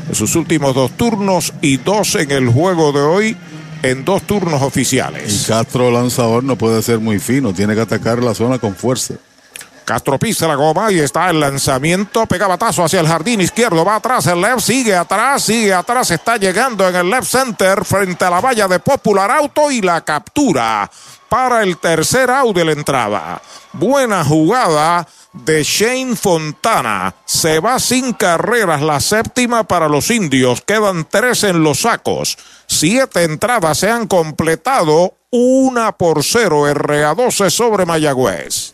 en 0.09 0.15
sus 0.15 0.35
últimos 0.35 0.75
dos 0.75 0.93
turnos 0.93 1.53
y 1.61 1.77
dos 1.77 2.15
en 2.15 2.31
el 2.31 2.49
juego 2.49 2.93
de 2.93 3.01
hoy 3.01 3.37
en 3.83 4.03
dos 4.03 4.23
turnos 4.23 4.63
oficiales. 4.63 5.45
Y 5.45 5.47
Castro 5.47 5.91
lanzador 5.91 6.43
no 6.43 6.57
puede 6.57 6.83
ser 6.83 7.01
muy 7.01 7.19
fino. 7.19 7.53
Tiene 7.53 7.75
que 7.75 7.83
atacar 7.83 8.23
la 8.23 8.35
zona 8.35 8.59
con 8.59 8.75
fuerza. 8.75 9.15
Castro 9.85 10.19
pisa 10.19 10.49
la 10.49 10.55
goma 10.55 10.91
y 10.91 10.99
está 10.99 11.31
el 11.31 11.41
lanzamiento, 11.41 12.27
pega 12.27 12.47
batazo 12.47 12.85
hacia 12.85 13.01
el 13.01 13.07
jardín 13.07 13.41
izquierdo, 13.41 13.85
va 13.85 13.97
atrás, 13.97 14.27
el 14.27 14.41
left 14.41 14.61
sigue 14.61 14.97
atrás, 14.97 15.43
sigue 15.43 15.75
atrás, 15.75 16.11
está 16.11 16.37
llegando 16.37 16.89
en 16.89 16.97
el 16.97 17.11
left 17.11 17.29
center 17.29 17.85
frente 17.85 18.25
a 18.25 18.31
la 18.31 18.41
valla 18.41 18.67
de 18.67 18.79
Popular 18.79 19.31
Auto 19.31 19.71
y 19.71 19.81
la 19.83 20.01
captura 20.01 20.91
para 21.29 21.63
el 21.63 21.79
tercer 21.79 22.31
out 22.31 22.57
de 22.57 22.65
la 22.65 22.73
entrada. 22.73 23.43
Buena 23.73 24.25
jugada 24.25 25.07
de 25.33 25.63
Shane 25.65 26.17
Fontana. 26.17 27.15
Se 27.25 27.59
va 27.59 27.79
sin 27.79 28.13
carreras 28.13 28.81
la 28.81 29.01
séptima 29.01 29.65
para 29.65 29.89
los 29.89 30.11
indios. 30.11 30.63
Quedan 30.63 31.07
tres 31.11 31.43
en 31.45 31.63
los 31.63 31.81
sacos. 31.81 32.39
Siete 32.67 33.25
entradas 33.25 33.79
se 33.79 33.91
han 33.91 34.07
completado. 34.07 35.15
Una 35.31 35.91
por 35.93 36.23
cero. 36.23 36.69
RA12 36.69 37.51
sobre 37.51 37.85
Mayagüez. 37.85 38.74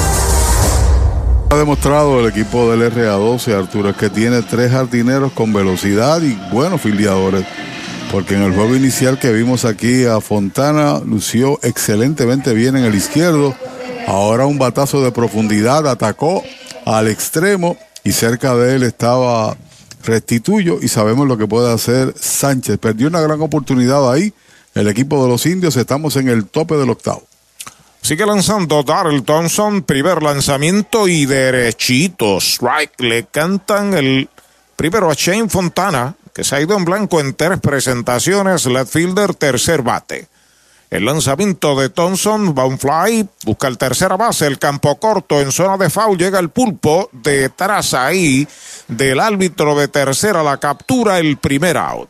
Ha 1.51 1.57
demostrado 1.57 2.21
el 2.21 2.27
equipo 2.27 2.71
del 2.71 2.93
RA12, 2.93 3.53
Arturo, 3.53 3.93
que 3.93 4.09
tiene 4.09 4.41
tres 4.41 4.71
jardineros 4.71 5.33
con 5.33 5.51
velocidad 5.51 6.21
y 6.21 6.33
buenos 6.49 6.79
filiadores. 6.79 7.45
Porque 8.09 8.35
en 8.35 8.43
el 8.43 8.55
juego 8.55 8.73
inicial 8.73 9.19
que 9.19 9.33
vimos 9.33 9.65
aquí 9.65 10.05
a 10.05 10.21
Fontana 10.21 11.01
lució 11.05 11.59
excelentemente 11.61 12.53
bien 12.53 12.77
en 12.77 12.85
el 12.85 12.95
izquierdo. 12.95 13.53
Ahora 14.07 14.45
un 14.45 14.59
batazo 14.59 15.03
de 15.03 15.11
profundidad 15.11 15.89
atacó 15.89 16.41
al 16.85 17.09
extremo 17.09 17.75
y 18.05 18.13
cerca 18.13 18.55
de 18.55 18.77
él 18.77 18.83
estaba 18.83 19.57
Restituyo 20.05 20.79
y 20.81 20.87
sabemos 20.87 21.27
lo 21.27 21.37
que 21.37 21.47
puede 21.47 21.73
hacer 21.73 22.13
Sánchez. 22.17 22.77
Perdió 22.77 23.09
una 23.09 23.19
gran 23.19 23.41
oportunidad 23.41 24.09
ahí. 24.09 24.33
El 24.73 24.87
equipo 24.87 25.21
de 25.21 25.29
los 25.29 25.45
indios 25.45 25.75
estamos 25.75 26.15
en 26.15 26.29
el 26.29 26.45
tope 26.45 26.77
del 26.77 26.91
octavo. 26.91 27.23
Sigue 28.01 28.25
lanzando 28.25 28.81
Darrell 28.81 29.23
Thompson, 29.23 29.83
primer 29.83 30.23
lanzamiento 30.23 31.07
y 31.07 31.27
derechito. 31.27 32.37
Strike. 32.39 32.99
Le 32.99 33.25
cantan 33.25 33.93
el 33.93 34.27
primero 34.75 35.11
a 35.11 35.13
Shane 35.13 35.47
Fontana, 35.49 36.15
que 36.33 36.43
se 36.43 36.55
ha 36.55 36.61
ido 36.61 36.75
en 36.75 36.83
blanco 36.83 37.19
en 37.19 37.35
tres 37.35 37.59
presentaciones. 37.59 38.65
Left 38.65 38.91
fielder, 38.91 39.35
tercer 39.35 39.83
bate. 39.83 40.27
El 40.89 41.05
lanzamiento 41.05 41.79
de 41.79 41.87
Thompson, 41.89 42.53
va 42.53 42.65
fly, 42.75 43.25
busca 43.45 43.69
el 43.69 43.77
tercera 43.77 44.17
base, 44.17 44.45
el 44.45 44.59
campo 44.59 44.99
corto 44.99 45.39
en 45.39 45.53
zona 45.53 45.77
de 45.77 45.89
foul, 45.89 46.17
llega 46.17 46.37
el 46.37 46.49
pulpo 46.49 47.09
detrás 47.13 47.93
ahí 47.93 48.45
del 48.89 49.21
árbitro 49.21 49.73
de 49.73 49.87
tercera, 49.87 50.43
la 50.43 50.57
captura, 50.57 51.19
el 51.19 51.37
primer 51.37 51.77
out. 51.77 52.09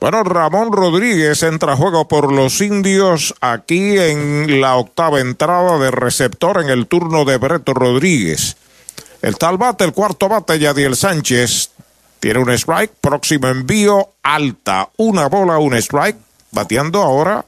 Bueno, 0.00 0.22
Ramón 0.22 0.72
Rodríguez 0.72 1.42
entra 1.42 1.72
a 1.72 1.76
juego 1.76 2.06
por 2.08 2.32
los 2.32 2.60
indios 2.60 3.34
aquí 3.40 3.98
en 3.98 4.60
la 4.60 4.76
octava 4.76 5.20
entrada 5.20 5.78
de 5.78 5.90
receptor 5.90 6.60
en 6.62 6.68
el 6.68 6.86
turno 6.86 7.24
de 7.24 7.38
Breto 7.38 7.72
Rodríguez. 7.74 8.56
El 9.22 9.38
tal 9.38 9.56
bate, 9.56 9.84
el 9.84 9.92
cuarto 9.92 10.28
bate, 10.28 10.58
Yadiel 10.58 10.96
Sánchez, 10.96 11.70
tiene 12.20 12.40
un 12.40 12.50
strike, 12.50 12.92
próximo 13.00 13.48
envío, 13.48 14.10
alta, 14.22 14.90
una 14.98 15.28
bola, 15.28 15.58
un 15.58 15.74
strike, 15.74 16.18
bateando 16.50 17.00
ahora 17.00 17.44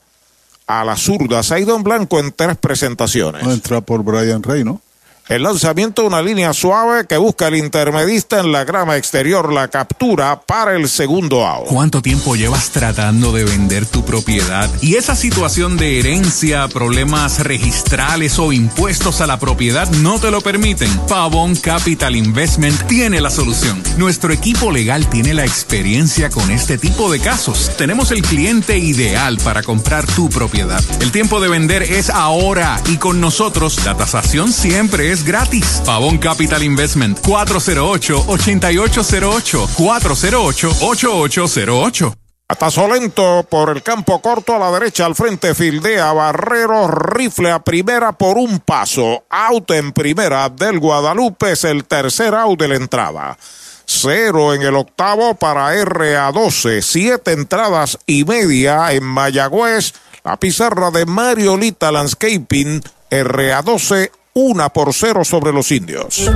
a 0.66 0.84
la 0.84 0.96
zurda. 0.96 1.42
Se 1.42 1.58
en 1.58 1.82
blanco 1.82 2.18
en 2.18 2.32
tres 2.32 2.56
presentaciones. 2.56 3.42
No 3.42 3.52
entra 3.52 3.80
por 3.80 4.02
Brian 4.02 4.42
Rey, 4.42 4.64
¿no? 4.64 4.80
El 5.28 5.42
lanzamiento 5.42 6.02
de 6.02 6.08
una 6.08 6.22
línea 6.22 6.52
suave 6.52 7.04
que 7.04 7.16
busca 7.16 7.48
el 7.48 7.56
intermedista 7.56 8.38
en 8.38 8.52
la 8.52 8.62
grama 8.62 8.96
exterior, 8.96 9.52
la 9.52 9.66
captura 9.66 10.40
para 10.40 10.76
el 10.76 10.88
segundo 10.88 11.44
out. 11.44 11.66
¿Cuánto 11.66 12.00
tiempo 12.00 12.36
llevas 12.36 12.70
tratando 12.70 13.32
de 13.32 13.42
vender 13.42 13.86
tu 13.86 14.04
propiedad? 14.04 14.70
Y 14.82 14.94
esa 14.94 15.16
situación 15.16 15.78
de 15.78 15.98
herencia, 15.98 16.68
problemas 16.68 17.40
registrales 17.42 18.38
o 18.38 18.52
impuestos 18.52 19.20
a 19.20 19.26
la 19.26 19.40
propiedad 19.40 19.90
no 19.94 20.20
te 20.20 20.30
lo 20.30 20.42
permiten. 20.42 20.96
Pavón 21.08 21.56
Capital 21.56 22.14
Investment 22.14 22.86
tiene 22.86 23.20
la 23.20 23.30
solución. 23.30 23.82
Nuestro 23.96 24.32
equipo 24.32 24.70
legal 24.70 25.10
tiene 25.10 25.34
la 25.34 25.44
experiencia 25.44 26.30
con 26.30 26.52
este 26.52 26.78
tipo 26.78 27.10
de 27.10 27.18
casos. 27.18 27.72
Tenemos 27.76 28.12
el 28.12 28.22
cliente 28.22 28.78
ideal 28.78 29.38
para 29.42 29.64
comprar 29.64 30.06
tu 30.06 30.30
propiedad. 30.30 30.84
El 31.00 31.10
tiempo 31.10 31.40
de 31.40 31.48
vender 31.48 31.82
es 31.82 32.10
ahora 32.10 32.80
y 32.86 32.98
con 32.98 33.20
nosotros 33.20 33.84
la 33.84 33.96
tasación 33.96 34.52
siempre 34.52 35.10
es 35.10 35.15
gratis. 35.24 35.82
Pavón 35.84 36.18
Capital 36.18 36.62
Investment 36.62 37.20
408-8808 37.22 39.66
408-8808. 39.76 42.14
Atazo 42.48 42.86
lento 42.86 43.44
por 43.50 43.70
el 43.70 43.82
campo 43.82 44.22
corto 44.22 44.54
a 44.54 44.60
la 44.60 44.70
derecha 44.70 45.04
al 45.04 45.16
frente 45.16 45.52
fildea 45.52 46.12
Barrero 46.12 46.86
rifle 46.86 47.50
a 47.50 47.58
primera 47.58 48.12
por 48.12 48.38
un 48.38 48.60
paso. 48.60 49.24
Out 49.28 49.72
en 49.72 49.92
primera 49.92 50.48
del 50.48 50.78
Guadalupe 50.78 51.50
es 51.50 51.64
el 51.64 51.84
tercer 51.84 52.36
out 52.36 52.60
de 52.60 52.68
la 52.68 52.76
entrada. 52.76 53.36
Cero 53.84 54.54
en 54.54 54.62
el 54.62 54.76
octavo 54.76 55.34
para 55.34 55.74
RA12. 55.74 56.82
Siete 56.82 57.32
entradas 57.32 57.98
y 58.06 58.24
media 58.24 58.92
en 58.92 59.02
Mayagüez. 59.02 59.94
La 60.22 60.36
pizarra 60.36 60.92
de 60.92 61.04
Mariolita 61.04 61.90
Landscaping. 61.90 62.80
RA12 63.10 64.12
una 64.38 64.68
por 64.68 64.92
cero 64.92 65.24
sobre 65.24 65.50
los 65.50 65.72
indios. 65.72 66.30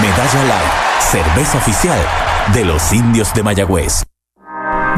Medalla 0.00 0.44
Light, 0.44 0.72
cerveza 0.98 1.58
oficial 1.58 1.98
de 2.54 2.64
los 2.64 2.90
indios 2.94 3.34
de 3.34 3.42
Mayagüez. 3.42 4.13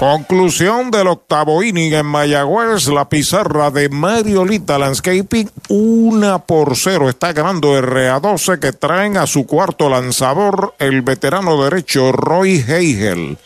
Conclusión 0.00 0.90
del 0.90 1.08
octavo 1.08 1.62
inning 1.62 1.92
en 1.92 2.06
Mayagüez, 2.06 2.88
la 2.88 3.10
pizarra 3.10 3.70
de 3.70 3.90
Mariolita 3.90 4.78
Landscaping, 4.78 5.50
una 5.68 6.38
por 6.38 6.74
cero. 6.74 7.10
Está 7.10 7.34
ganando 7.34 7.78
RA12 7.78 8.60
que 8.60 8.72
traen 8.72 9.18
a 9.18 9.26
su 9.26 9.44
cuarto 9.44 9.90
lanzador 9.90 10.74
el 10.78 11.02
veterano 11.02 11.62
derecho 11.62 12.12
Roy 12.12 12.64
Heigel. 12.66 13.36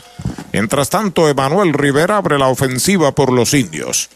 Mientras 0.53 0.91
tanto, 0.91 1.29
Emanuel 1.29 1.73
Rivera 1.73 2.19
abre 2.19 2.39
la 2.39 2.47
ofensiva 2.47 3.11
por 3.11 3.33
los 3.33 3.53
indios. 3.53 4.09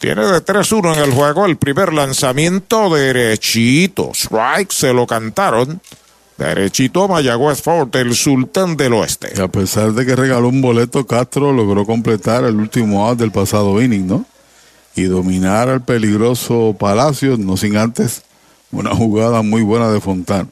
Tiene 0.00 0.26
de 0.26 0.44
3-1 0.44 0.96
en 0.96 1.02
el 1.02 1.12
juego 1.12 1.46
el 1.46 1.56
primer 1.56 1.94
lanzamiento 1.94 2.94
derechito. 2.94 4.10
Strike 4.12 4.70
se 4.70 4.92
lo 4.92 5.06
cantaron. 5.06 5.80
Derechito 6.36 7.06
Mayagüez 7.06 7.62
Fort, 7.62 7.94
el 7.96 8.14
sultán 8.14 8.76
del 8.76 8.94
oeste. 8.94 9.32
Y 9.36 9.40
a 9.40 9.48
pesar 9.48 9.92
de 9.92 10.04
que 10.04 10.16
regaló 10.16 10.48
un 10.48 10.60
boleto, 10.60 11.06
Castro 11.06 11.52
logró 11.52 11.86
completar 11.86 12.44
el 12.44 12.56
último 12.56 13.06
out 13.06 13.18
del 13.18 13.30
pasado 13.30 13.80
inning, 13.80 14.06
¿no? 14.06 14.24
Y 14.96 15.04
dominar 15.04 15.68
al 15.68 15.82
peligroso 15.82 16.74
Palacio, 16.78 17.36
no 17.36 17.56
sin 17.56 17.76
antes 17.76 18.22
una 18.74 18.94
jugada 18.94 19.42
muy 19.42 19.62
buena 19.62 19.90
de 19.90 20.00
Fontana. 20.00 20.48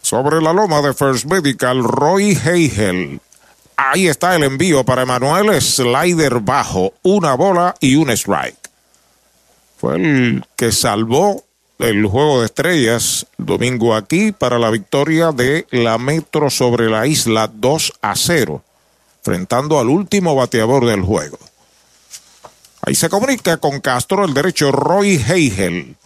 Sobre 0.00 0.40
la 0.40 0.52
loma 0.52 0.80
de 0.82 0.94
First 0.94 1.26
Medical, 1.26 1.82
Roy 1.84 2.38
Heigel. 2.44 3.20
Ahí 3.76 4.06
está 4.06 4.34
el 4.34 4.44
envío 4.44 4.84
para 4.84 5.02
Emanuel, 5.02 5.60
slider 5.60 6.40
bajo, 6.40 6.94
una 7.02 7.34
bola 7.34 7.74
y 7.80 7.96
un 7.96 8.08
strike. 8.10 8.56
Fue 9.76 9.96
el 9.96 10.44
que 10.56 10.72
salvó 10.72 11.44
el 11.78 12.06
juego 12.06 12.40
de 12.40 12.46
estrellas 12.46 13.26
domingo 13.36 13.94
aquí 13.94 14.32
para 14.32 14.58
la 14.58 14.70
victoria 14.70 15.32
de 15.32 15.66
la 15.70 15.98
Metro 15.98 16.50
sobre 16.50 16.88
la 16.88 17.06
isla 17.06 17.50
2 17.52 17.92
a 18.00 18.16
0, 18.16 18.62
enfrentando 19.18 19.78
al 19.78 19.88
último 19.88 20.34
bateador 20.34 20.86
del 20.86 21.02
juego. 21.02 21.38
Ahí 22.82 22.94
se 22.94 23.08
comunica 23.08 23.56
con 23.58 23.80
Castro 23.80 24.24
el 24.24 24.32
derecho 24.32 24.70
Roy 24.70 25.22
Heigel. 25.28 25.96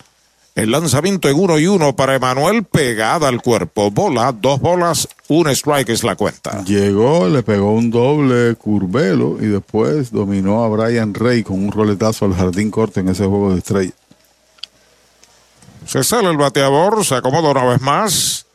El 0.56 0.72
lanzamiento 0.72 1.28
en 1.28 1.38
uno 1.38 1.58
y 1.58 1.66
uno 1.66 1.94
para 1.94 2.16
Emanuel 2.16 2.64
pegada 2.64 3.28
al 3.28 3.40
cuerpo. 3.40 3.90
Bola, 3.90 4.32
dos 4.32 4.60
bolas, 4.60 5.08
un 5.28 5.48
strike 5.48 5.90
es 5.90 6.02
la 6.02 6.16
cuenta. 6.16 6.64
Llegó, 6.64 7.28
le 7.28 7.42
pegó 7.42 7.72
un 7.72 7.90
doble 7.90 8.56
curvelo 8.56 9.36
y 9.40 9.46
después 9.46 10.10
dominó 10.10 10.64
a 10.64 10.68
Brian 10.68 11.14
Rey 11.14 11.44
con 11.44 11.62
un 11.62 11.70
roletazo 11.70 12.24
al 12.24 12.34
jardín 12.34 12.70
corto 12.70 12.98
en 12.98 13.08
ese 13.08 13.26
juego 13.26 13.52
de 13.52 13.58
estrellas. 13.58 13.99
Se 15.90 16.04
sale 16.04 16.30
el 16.30 16.36
bateador, 16.36 17.04
se 17.04 17.16
acomoda 17.16 17.50
una 17.50 17.64
vez 17.64 17.80
más. 17.80 18.46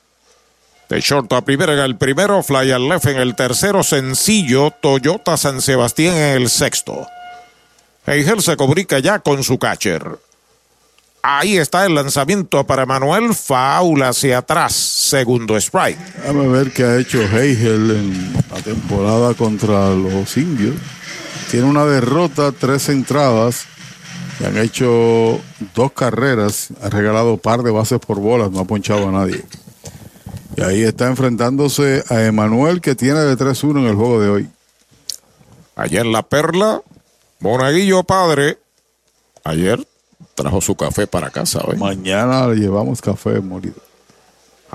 De 0.88 1.02
short 1.02 1.34
a 1.34 1.42
primera 1.42 1.74
en 1.74 1.80
el 1.80 1.98
primero, 1.98 2.42
fly 2.42 2.72
al 2.72 2.88
left 2.88 3.08
en 3.08 3.18
el 3.18 3.36
tercero, 3.36 3.84
sencillo, 3.84 4.72
Toyota 4.72 5.36
San 5.36 5.62
Sebastián 5.62 6.16
en 6.16 6.42
el 6.44 6.50
sexto. 6.50 7.06
Heigel 8.06 8.42
se 8.42 8.56
comunica 8.56 9.00
ya 9.00 9.20
con 9.20 9.44
su 9.44 9.60
catcher. 9.60 10.18
Ahí 11.24 11.58
está 11.58 11.86
el 11.86 11.96
lanzamiento 11.96 12.66
para 12.66 12.86
Manuel, 12.86 13.36
faula 13.36 14.10
hacia 14.10 14.38
atrás, 14.38 14.74
segundo 14.74 15.58
strike. 15.58 16.00
Déjame 16.22 16.48
ver 16.48 16.72
qué 16.72 16.86
ha 16.86 16.98
hecho 16.98 17.22
Heigel 17.22 17.92
en 17.92 18.34
la 18.50 18.62
temporada 18.62 19.34
contra 19.34 19.90
los 19.90 20.38
indios. 20.38 20.78
Tiene 21.52 21.66
una 21.66 21.84
derrota, 21.84 22.54
tres 22.54 22.88
entradas 22.88 23.68
le 24.40 24.48
han 24.48 24.58
hecho 24.58 25.40
dos 25.74 25.92
carreras, 25.94 26.70
ha 26.82 26.90
regalado 26.90 27.38
par 27.38 27.64
de 27.64 27.72
bases 27.72 28.00
por 28.00 28.20
bolas, 28.20 28.52
no 28.52 28.60
ha 28.60 28.66
ponchado 28.66 29.10
a 29.10 29.12
nadie. 29.12 29.44
Y 30.58 30.62
ahí 30.62 30.84
está 30.84 31.08
enfrentándose 31.08 32.04
a 32.10 32.24
Emanuel 32.24 32.82
que 32.82 32.96
tiene 32.96 33.20
de 33.20 33.38
3-1 33.38 33.80
en 33.80 33.86
el 33.88 33.96
juego 33.96 34.20
de 34.22 34.30
hoy. 34.30 34.50
En 35.78 36.12
La 36.12 36.24
Perla, 36.24 36.82
Monaguillo 37.40 38.04
padre, 38.04 38.58
ayer 39.44 39.86
trajo 40.36 40.62
su 40.62 40.76
café 40.76 41.08
para 41.08 41.30
casa. 41.30 41.62
¿eh? 41.72 41.76
Mañana 41.78 42.48
le 42.48 42.56
llevamos 42.56 43.02
café 43.02 43.42
molido. 43.42 43.76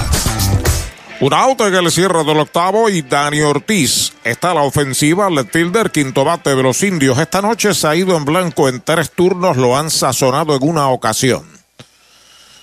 Un 1.20 1.34
auto 1.34 1.68
en 1.68 1.76
el 1.76 1.92
cierre 1.92 2.24
del 2.24 2.40
octavo 2.40 2.90
y 2.90 3.02
Dani 3.02 3.42
Ortiz 3.42 4.14
está 4.24 4.54
la 4.54 4.62
ofensiva. 4.62 5.30
Letilder, 5.30 5.92
quinto 5.92 6.24
bate 6.24 6.56
de 6.56 6.64
los 6.64 6.82
indios. 6.84 7.20
Esta 7.20 7.42
noche 7.42 7.74
se 7.74 7.88
ha 7.88 7.96
ido 7.96 8.16
en 8.16 8.24
blanco 8.24 8.70
en 8.70 8.80
tres 8.80 9.12
turnos, 9.12 9.58
lo 9.58 9.78
han 9.78 9.92
sazonado 9.92 10.56
en 10.56 10.64
una 10.64 10.88
ocasión. 10.88 11.44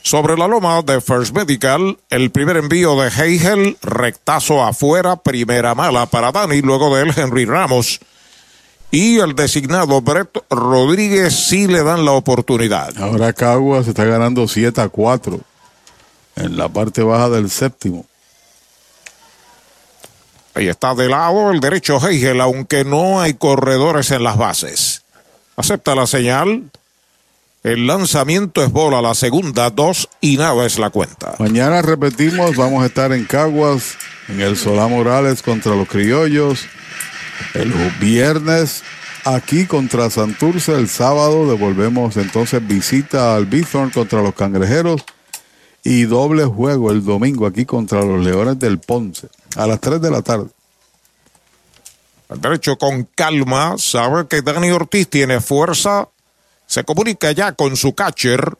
Sobre 0.00 0.38
la 0.38 0.48
loma 0.48 0.80
de 0.80 1.02
First 1.02 1.34
Medical, 1.36 1.98
el 2.08 2.30
primer 2.30 2.56
envío 2.56 2.98
de 2.98 3.10
Heigel, 3.10 3.76
rectazo 3.82 4.64
afuera, 4.64 5.16
primera 5.16 5.74
mala 5.74 6.06
para 6.06 6.32
Dani, 6.32 6.62
luego 6.62 6.96
de 6.96 7.02
él 7.02 7.12
Henry 7.14 7.44
Ramos. 7.44 8.00
Y 8.90 9.18
el 9.18 9.34
designado 9.34 10.00
Brett 10.00 10.30
Rodríguez 10.48 11.34
sí 11.34 11.66
le 11.66 11.82
dan 11.82 12.04
la 12.04 12.12
oportunidad. 12.12 12.96
Ahora 12.98 13.32
Caguas 13.32 13.86
está 13.86 14.04
ganando 14.04 14.48
7 14.48 14.80
a 14.80 14.88
4 14.88 15.40
en 16.36 16.56
la 16.56 16.68
parte 16.68 17.02
baja 17.02 17.28
del 17.28 17.50
séptimo. 17.50 18.06
Ahí 20.54 20.68
está 20.68 20.94
de 20.94 21.08
lado 21.08 21.50
el 21.50 21.60
derecho 21.60 22.00
Heigel, 22.00 22.40
aunque 22.40 22.84
no 22.84 23.20
hay 23.20 23.34
corredores 23.34 24.10
en 24.10 24.24
las 24.24 24.36
bases. 24.36 25.02
Acepta 25.56 25.94
la 25.94 26.06
señal. 26.06 26.70
El 27.62 27.86
lanzamiento 27.86 28.62
es 28.62 28.70
bola, 28.70 29.02
la 29.02 29.14
segunda, 29.14 29.68
dos 29.70 30.08
y 30.20 30.36
nada 30.36 30.64
es 30.64 30.78
la 30.78 30.90
cuenta. 30.90 31.34
Mañana 31.38 31.82
repetimos, 31.82 32.56
vamos 32.56 32.82
a 32.82 32.86
estar 32.86 33.12
en 33.12 33.24
Caguas, 33.24 33.96
en 34.28 34.40
el 34.40 34.56
Solá 34.56 34.86
Morales 34.86 35.42
contra 35.42 35.74
los 35.74 35.88
criollos. 35.88 36.60
El 37.54 37.72
viernes 38.00 38.82
aquí 39.24 39.66
contra 39.66 40.10
Santurce, 40.10 40.74
el 40.74 40.88
sábado 40.88 41.48
devolvemos 41.48 42.16
entonces 42.16 42.66
visita 42.66 43.34
al 43.34 43.46
Bithorn 43.46 43.90
contra 43.90 44.22
los 44.22 44.34
Cangrejeros 44.34 45.04
y 45.84 46.04
doble 46.04 46.44
juego 46.44 46.90
el 46.90 47.04
domingo 47.04 47.46
aquí 47.46 47.64
contra 47.64 48.02
los 48.02 48.24
Leones 48.24 48.58
del 48.58 48.78
Ponce 48.78 49.28
a 49.56 49.66
las 49.66 49.80
3 49.80 50.00
de 50.00 50.10
la 50.10 50.22
tarde. 50.22 50.48
El 52.28 52.40
derecho 52.40 52.76
con 52.76 53.04
calma, 53.14 53.76
sabe 53.78 54.26
que 54.26 54.42
Dani 54.42 54.70
Ortiz 54.70 55.08
tiene 55.08 55.40
fuerza, 55.40 56.08
se 56.66 56.84
comunica 56.84 57.32
ya 57.32 57.52
con 57.52 57.76
su 57.76 57.94
catcher. 57.94 58.58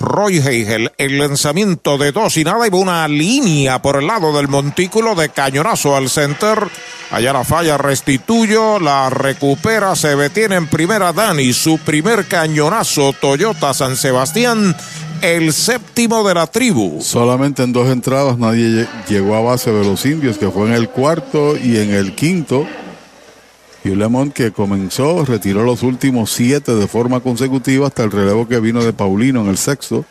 Roy 0.00 0.38
Heigel. 0.38 0.92
El 0.98 1.18
lanzamiento 1.18 1.98
de 1.98 2.12
dos 2.12 2.36
y 2.36 2.44
nada 2.44 2.66
y 2.66 2.74
una 2.74 3.06
línea 3.08 3.80
por 3.80 3.96
el 3.96 4.06
lado 4.06 4.36
del 4.36 4.48
montículo 4.48 5.14
de 5.14 5.28
cañonazo 5.28 5.96
al 5.96 6.08
center. 6.08 6.68
Allá 7.10 7.32
la 7.32 7.44
falla 7.44 7.78
restituyo, 7.78 8.80
la 8.80 9.10
recupera, 9.10 9.94
se 9.94 10.16
detiene 10.16 10.56
en 10.56 10.66
primera 10.66 11.12
Dani, 11.12 11.52
su 11.52 11.78
primer 11.78 12.26
cañonazo 12.26 13.12
Toyota 13.12 13.72
San 13.74 13.96
Sebastián, 13.96 14.74
el 15.20 15.52
séptimo 15.52 16.26
de 16.26 16.34
la 16.34 16.46
tribu. 16.46 17.00
Solamente 17.00 17.62
en 17.62 17.72
dos 17.72 17.88
entradas 17.88 18.38
nadie 18.38 18.88
llegó 19.08 19.36
a 19.36 19.40
base 19.40 19.70
de 19.70 19.84
los 19.84 20.04
indios, 20.06 20.38
que 20.38 20.50
fue 20.50 20.66
en 20.66 20.72
el 20.72 20.88
cuarto 20.88 21.56
y 21.56 21.78
en 21.78 21.90
el 21.94 22.14
quinto. 22.14 22.66
Y 23.84 23.90
Lemon 23.90 24.30
que 24.30 24.50
comenzó, 24.50 25.26
retiró 25.26 25.62
los 25.62 25.82
últimos 25.82 26.32
siete 26.32 26.74
de 26.74 26.88
forma 26.88 27.20
consecutiva 27.20 27.86
hasta 27.86 28.02
el 28.02 28.10
relevo 28.10 28.48
que 28.48 28.58
vino 28.58 28.82
de 28.82 28.94
Paulino 28.94 29.42
en 29.42 29.48
el 29.48 29.58
sexto. 29.58 30.06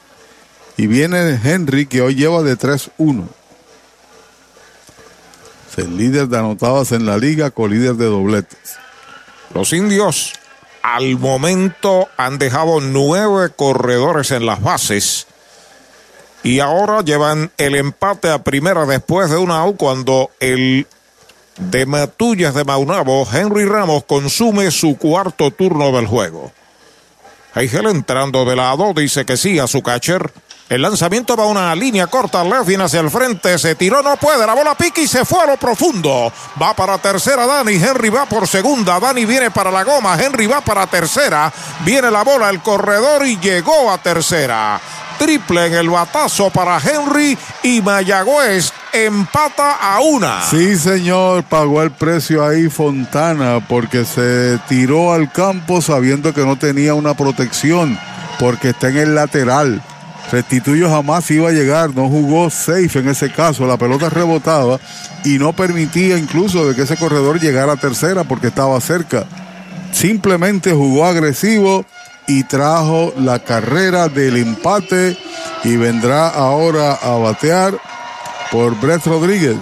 Y 0.78 0.86
viene 0.86 1.40
Henry 1.44 1.88
que 1.88 2.04
hoy 2.04 2.14
lleva 2.14 2.44
de 2.44 2.56
3-1. 2.56 3.28
Es 5.72 5.78
el 5.80 5.98
líder 5.98 6.28
de 6.28 6.38
anotadas 6.38 6.92
en 6.92 7.08
la 7.08 7.18
liga 7.18 7.50
con 7.50 7.72
líder 7.72 7.96
de 7.96 8.06
dobletes. 8.06 8.78
Los 9.56 9.74
indios 9.74 10.34
al 10.84 11.18
momento 11.18 12.10
han 12.16 12.38
dejado 12.38 12.80
nueve 12.80 13.52
corredores 13.56 14.30
en 14.30 14.46
las 14.46 14.62
bases. 14.62 15.26
Y 16.44 16.60
ahora 16.60 17.02
llevan 17.02 17.52
el 17.58 17.74
empate 17.74 18.30
a 18.30 18.44
primera 18.44 18.86
después 18.86 19.32
de 19.32 19.38
una 19.38 19.62
out 19.62 19.78
cuando 19.78 20.30
el 20.40 20.86
de 21.58 21.86
Matullas 21.86 22.54
de 22.54 22.64
Maunabo, 22.64 23.28
Henry 23.32 23.66
Ramos 23.66 24.04
consume 24.06 24.72
su 24.72 24.98
cuarto 24.98 25.52
turno 25.52 25.92
del 25.92 26.08
juego. 26.08 26.52
Heigel 27.56 27.88
entrando 27.88 28.46
de 28.46 28.56
lado, 28.56 28.94
dice 28.96 29.26
que 29.26 29.38
sí 29.38 29.60
a 29.60 29.68
su 29.68 29.84
catcher. 29.84 30.32
El 30.70 30.82
lanzamiento 30.82 31.36
va 31.36 31.44
a 31.44 31.48
una 31.48 31.76
línea 31.76 32.08
corta, 32.08 32.44
Levin 32.44 32.82
hacia 32.82 33.02
el 33.02 33.12
frente, 33.12 33.60
se 33.60 33.76
tiró, 33.76 34.02
no 34.02 34.16
puede, 34.18 34.48
la 34.48 34.56
bola 34.56 34.76
pica 34.76 35.02
y 35.02 35.08
se 35.08 35.24
fue 35.24 35.44
a 35.44 35.46
lo 35.46 35.58
profundo. 35.58 36.32
Va 36.60 36.74
para 36.74 36.98
tercera 36.98 37.46
Dani, 37.46 37.74
Henry 37.74 38.10
va 38.10 38.26
por 38.26 38.48
segunda, 38.48 39.00
Dani 39.00 39.26
viene 39.26 39.52
para 39.52 39.70
la 39.70 39.84
goma, 39.84 40.18
Henry 40.20 40.48
va 40.48 40.62
para 40.62 40.88
tercera, 40.88 41.54
viene 41.82 42.10
la 42.10 42.24
bola, 42.24 42.50
el 42.50 42.62
corredor 42.62 43.28
y 43.28 43.38
llegó 43.38 43.92
a 43.92 44.00
tercera. 44.00 44.82
Triple 45.24 45.68
en 45.68 45.74
el 45.76 45.90
batazo 45.90 46.50
para 46.50 46.78
Henry 46.80 47.38
y 47.64 47.82
Mayagüez 47.82 48.74
empata 48.92 49.78
a 49.78 50.02
una. 50.02 50.44
Sí, 50.44 50.76
señor, 50.76 51.44
pagó 51.44 51.82
el 51.82 51.92
precio 51.92 52.46
ahí 52.46 52.68
Fontana 52.68 53.66
porque 53.66 54.04
se 54.04 54.60
tiró 54.68 55.14
al 55.14 55.32
campo 55.32 55.82
sabiendo 55.82 56.34
que 56.34 56.42
no 56.42 56.58
tenía 56.58 56.94
una 56.94 57.14
protección 57.14 57.98
porque 58.38 58.72
está 58.72 58.90
en 58.90 58.98
el 58.98 59.16
lateral. 59.16 59.82
Restituyo 60.30 60.90
jamás 60.90 61.32
iba 61.32 61.48
a 61.48 61.54
llegar, 61.54 61.96
no 61.96 62.10
jugó 62.10 62.50
safe 62.50 63.00
en 63.00 63.08
ese 63.08 63.32
caso, 63.32 63.66
la 63.66 63.78
pelota 63.78 64.10
rebotaba 64.10 64.78
y 65.24 65.38
no 65.38 65.54
permitía 65.54 66.18
incluso 66.18 66.68
de 66.68 66.76
que 66.76 66.82
ese 66.82 66.98
corredor 66.98 67.40
llegara 67.40 67.72
a 67.72 67.78
tercera 67.78 68.26
porque 68.26 68.48
estaba 68.48 68.78
cerca. 68.82 69.24
Simplemente 69.94 70.74
jugó 70.74 71.06
agresivo 71.06 71.86
y 72.28 72.44
trajo 72.44 73.14
la 73.18 73.40
carrera 73.40 74.10
del 74.10 74.38
empate 74.38 75.18
y 75.64 75.76
vendrá 75.76 76.30
ahora 76.30 76.94
a 76.94 77.12
batear 77.18 77.80
por 78.52 78.80
Brett 78.80 79.06
Rodríguez. 79.06 79.58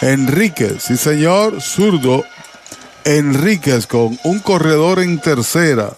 Enríquez, 0.00 0.82
sí 0.82 0.96
señor, 0.96 1.60
zurdo. 1.60 2.24
Enríquez 3.04 3.86
con 3.86 4.18
un 4.24 4.38
corredor 4.40 4.98
en 4.98 5.20
tercera. 5.20 5.90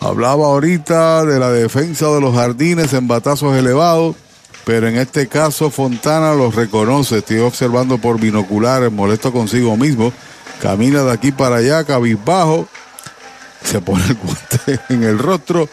Hablaba 0.00 0.46
ahorita 0.46 1.24
de 1.24 1.38
la 1.38 1.50
defensa 1.50 2.08
de 2.08 2.20
los 2.20 2.34
jardines 2.34 2.92
en 2.94 3.06
batazos 3.06 3.54
elevados, 3.56 4.16
pero 4.64 4.88
en 4.88 4.96
este 4.96 5.28
caso 5.28 5.70
Fontana 5.70 6.34
los 6.34 6.54
reconoce. 6.54 7.18
Estoy 7.18 7.38
observando 7.40 7.98
por 7.98 8.18
binoculares, 8.18 8.90
molesto 8.90 9.32
consigo 9.32 9.76
mismo. 9.76 10.12
Camina 10.62 11.02
de 11.02 11.12
aquí 11.12 11.32
para 11.32 11.56
allá, 11.56 11.84
cabizbajo. 11.84 12.66
Se 13.64 13.80
pone 13.80 14.04
el 14.06 14.14
guante 14.14 14.80
en 14.94 15.02
el 15.04 15.18
rostro. 15.18 15.68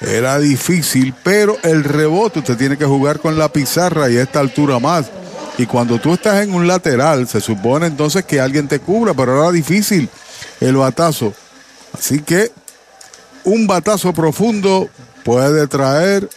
Era 0.00 0.38
difícil, 0.38 1.14
pero 1.22 1.58
el 1.62 1.84
rebote 1.84 2.38
usted 2.38 2.56
tiene 2.56 2.78
que 2.78 2.86
jugar 2.86 3.20
con 3.20 3.38
la 3.38 3.52
pizarra 3.52 4.08
y 4.10 4.16
a 4.16 4.22
esta 4.22 4.40
altura 4.40 4.78
más. 4.78 5.10
Y 5.58 5.66
cuando 5.66 5.98
tú 5.98 6.14
estás 6.14 6.42
en 6.42 6.54
un 6.54 6.66
lateral, 6.66 7.28
se 7.28 7.40
supone 7.40 7.86
entonces 7.86 8.24
que 8.24 8.40
alguien 8.40 8.66
te 8.66 8.78
cubra, 8.78 9.12
pero 9.12 9.38
era 9.38 9.52
difícil 9.52 10.08
el 10.60 10.76
batazo. 10.76 11.34
Así 11.92 12.20
que 12.22 12.50
un 13.44 13.66
batazo 13.66 14.14
profundo 14.14 14.88
puede 15.22 15.66
traer 15.66 16.28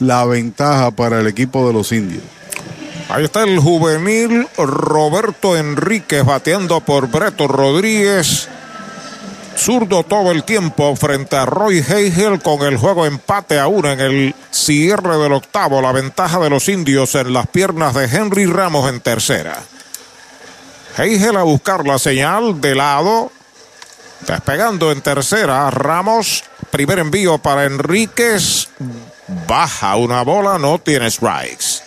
la 0.00 0.24
ventaja 0.24 0.90
para 0.90 1.20
el 1.20 1.26
equipo 1.28 1.66
de 1.66 1.72
los 1.72 1.92
indios. 1.92 2.22
Ahí 3.08 3.24
está 3.24 3.44
el 3.44 3.58
juvenil 3.58 4.48
Roberto 4.56 5.56
Enríquez 5.56 6.24
bateando 6.24 6.80
por 6.80 7.08
Breto 7.08 7.46
Rodríguez. 7.46 8.48
Zurdo 9.56 10.02
todo 10.02 10.32
el 10.32 10.44
tiempo 10.44 10.94
frente 10.96 11.36
a 11.36 11.46
Roy 11.46 11.78
Heigel 11.78 12.42
con 12.42 12.62
el 12.62 12.76
juego 12.76 13.06
empate 13.06 13.58
a 13.58 13.66
uno 13.66 13.90
en 13.90 14.00
el 14.00 14.34
cierre 14.50 15.16
del 15.16 15.32
octavo. 15.32 15.80
La 15.80 15.92
ventaja 15.92 16.38
de 16.40 16.50
los 16.50 16.68
indios 16.68 17.14
en 17.14 17.32
las 17.32 17.46
piernas 17.46 17.94
de 17.94 18.04
Henry 18.04 18.46
Ramos 18.46 18.88
en 18.88 19.00
tercera. 19.00 19.62
Heigel 20.98 21.36
a 21.36 21.42
buscar 21.42 21.86
la 21.86 21.98
señal 21.98 22.60
de 22.60 22.74
lado. 22.74 23.30
Despegando 24.26 24.90
en 24.90 25.00
tercera. 25.00 25.70
Ramos, 25.70 26.44
primer 26.70 26.98
envío 26.98 27.38
para 27.38 27.64
Enríquez. 27.64 28.68
Baja 29.46 29.96
una 29.96 30.22
bola, 30.22 30.58
no 30.58 30.78
tiene 30.78 31.10
strikes. 31.10 31.82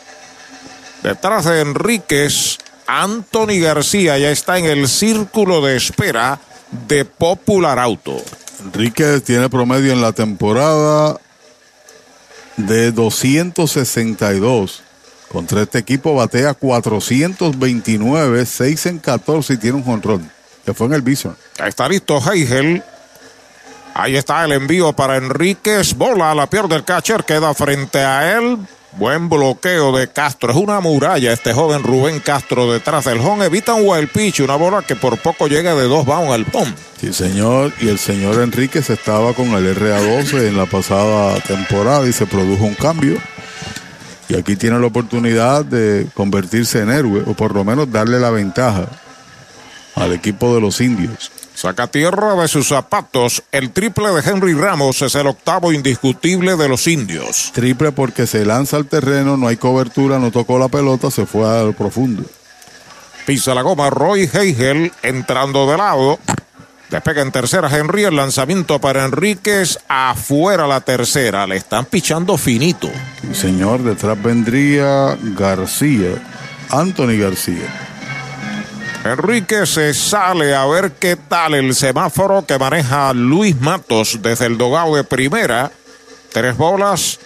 Detrás 1.04 1.46
de 1.46 1.62
Enríquez, 1.62 2.58
Anthony 2.88 3.60
García 3.62 4.18
ya 4.18 4.32
está 4.32 4.58
en 4.58 4.66
el 4.66 4.88
círculo 4.88 5.62
de 5.62 5.78
espera 5.78 6.40
de 6.88 7.06
Popular 7.06 7.80
Auto. 7.80 8.18
Enríquez 8.64 9.24
tiene 9.24 9.50
promedio 9.50 9.94
en 9.94 10.02
la 10.02 10.12
temporada 10.12 11.18
de 12.58 12.92
262. 12.92 14.84
Contra 15.30 15.62
este 15.64 15.80
equipo 15.80 16.16
batea 16.16 16.54
429, 16.54 18.46
6 18.46 18.86
en 18.86 19.00
14 19.00 19.54
y 19.54 19.58
tiene 19.58 19.78
un 19.78 19.84
jonrón. 19.84 20.32
Que 20.66 20.74
fue 20.74 20.88
en 20.88 20.94
el 20.94 21.02
Bison. 21.02 21.36
Está 21.66 21.88
listo 21.88 22.20
Heigel. 22.20 22.84
Ahí 23.94 24.16
está 24.16 24.44
el 24.46 24.52
envío 24.52 24.94
para 24.94 25.18
Enríquez. 25.18 25.96
Bola 25.96 26.32
a 26.32 26.36
la 26.36 26.50
pierde 26.50 26.76
el 26.76 26.84
catcher. 26.84 27.24
Queda 27.24 27.54
frente 27.54 28.00
a 28.00 28.38
él. 28.38 28.58
Buen 28.98 29.30
bloqueo 29.30 29.96
de 29.96 30.08
Castro. 30.08 30.50
Es 30.50 30.58
una 30.58 30.80
muralla 30.80 31.32
este 31.32 31.54
joven 31.54 31.84
Rubén 31.84 32.20
Castro 32.20 32.72
detrás 32.72 33.06
del 33.06 33.20
home. 33.20 33.46
Evita 33.46 33.76
un 33.76 33.88
wild 33.88 34.10
pitch, 34.10 34.40
una 34.40 34.56
bola 34.56 34.82
que 34.82 34.96
por 34.96 35.20
poco 35.20 35.48
llega 35.48 35.76
de 35.76 35.84
dos 35.84 36.04
bounds 36.04 36.32
al 36.32 36.46
pom. 36.46 36.68
Sí, 37.00 37.14
señor. 37.14 37.72
Y 37.80 37.90
el 37.90 38.00
señor 38.00 38.42
Enríquez 38.42 38.90
estaba 38.90 39.34
con 39.34 39.50
el 39.50 39.76
RA12 39.76 40.48
en 40.48 40.58
la 40.58 40.66
pasada 40.66 41.40
temporada 41.42 42.08
y 42.08 42.14
se 42.14 42.26
produjo 42.26 42.66
un 42.66 42.74
cambio. 42.74 43.20
Y 44.30 44.36
aquí 44.36 44.56
tiene 44.56 44.80
la 44.80 44.88
oportunidad 44.88 45.64
de 45.64 46.08
convertirse 46.16 46.82
en 46.82 46.90
héroe 46.90 47.22
o 47.28 47.36
por 47.36 47.54
lo 47.54 47.64
menos 47.64 47.92
darle 47.92 48.20
la 48.20 48.32
ventaja 48.32 48.88
al 49.94 50.12
equipo 50.12 50.56
de 50.56 50.62
los 50.62 50.82
indios. 50.82 51.32
Saca 51.58 51.88
tierra 51.88 52.36
de 52.36 52.48
sus 52.48 52.68
zapatos. 52.68 53.42
El 53.52 53.72
triple 53.72 54.10
de 54.10 54.22
Henry 54.22 54.54
Ramos 54.54 55.02
es 55.02 55.16
el 55.16 55.26
octavo 55.26 55.72
indiscutible 55.74 56.56
de 56.56 56.70
los 56.70 56.86
indios. 56.86 57.52
Triple 57.52 57.92
porque 57.92 58.28
se 58.28 58.46
lanza 58.46 58.78
al 58.78 58.86
terreno, 58.86 59.38
no 59.38 59.48
hay 59.48 59.58
cobertura, 59.58 60.20
no 60.20 60.30
tocó 60.30 60.60
la 60.60 60.68
pelota, 60.68 61.10
se 61.10 61.26
fue 61.26 61.50
al 61.50 61.74
profundo. 61.74 62.22
Pisa 63.26 63.56
la 63.56 63.64
goma 63.64 63.90
Roy 63.90 64.30
Heigel 64.32 64.92
entrando 65.02 65.68
de 65.68 65.78
lado. 65.78 66.20
Despega 66.92 67.24
en 67.24 67.32
tercera 67.32 67.76
Henry, 67.76 68.04
el 68.04 68.16
lanzamiento 68.16 68.80
para 68.80 69.06
Enríquez, 69.06 69.80
afuera 69.88 70.68
la 70.68 70.82
tercera, 70.82 71.48
le 71.48 71.58
están 71.58 71.86
pichando 71.86 72.38
finito. 72.38 72.88
Señor, 73.34 73.82
detrás 73.82 74.22
vendría 74.22 75.18
García, 75.36 76.22
Anthony 76.70 77.18
García. 77.20 77.97
Enrique 79.04 79.66
se 79.66 79.94
sale 79.94 80.54
a 80.54 80.66
ver 80.66 80.94
qué 80.94 81.16
tal 81.16 81.54
el 81.54 81.74
semáforo 81.76 82.46
que 82.46 82.58
maneja 82.58 83.14
Luis 83.14 83.60
Matos 83.60 84.20
desde 84.22 84.48
el 84.48 84.58
dogado 84.58 84.96
de 84.96 85.04
primera. 85.04 85.72
Tres 86.32 86.58
bolas, 86.58 87.20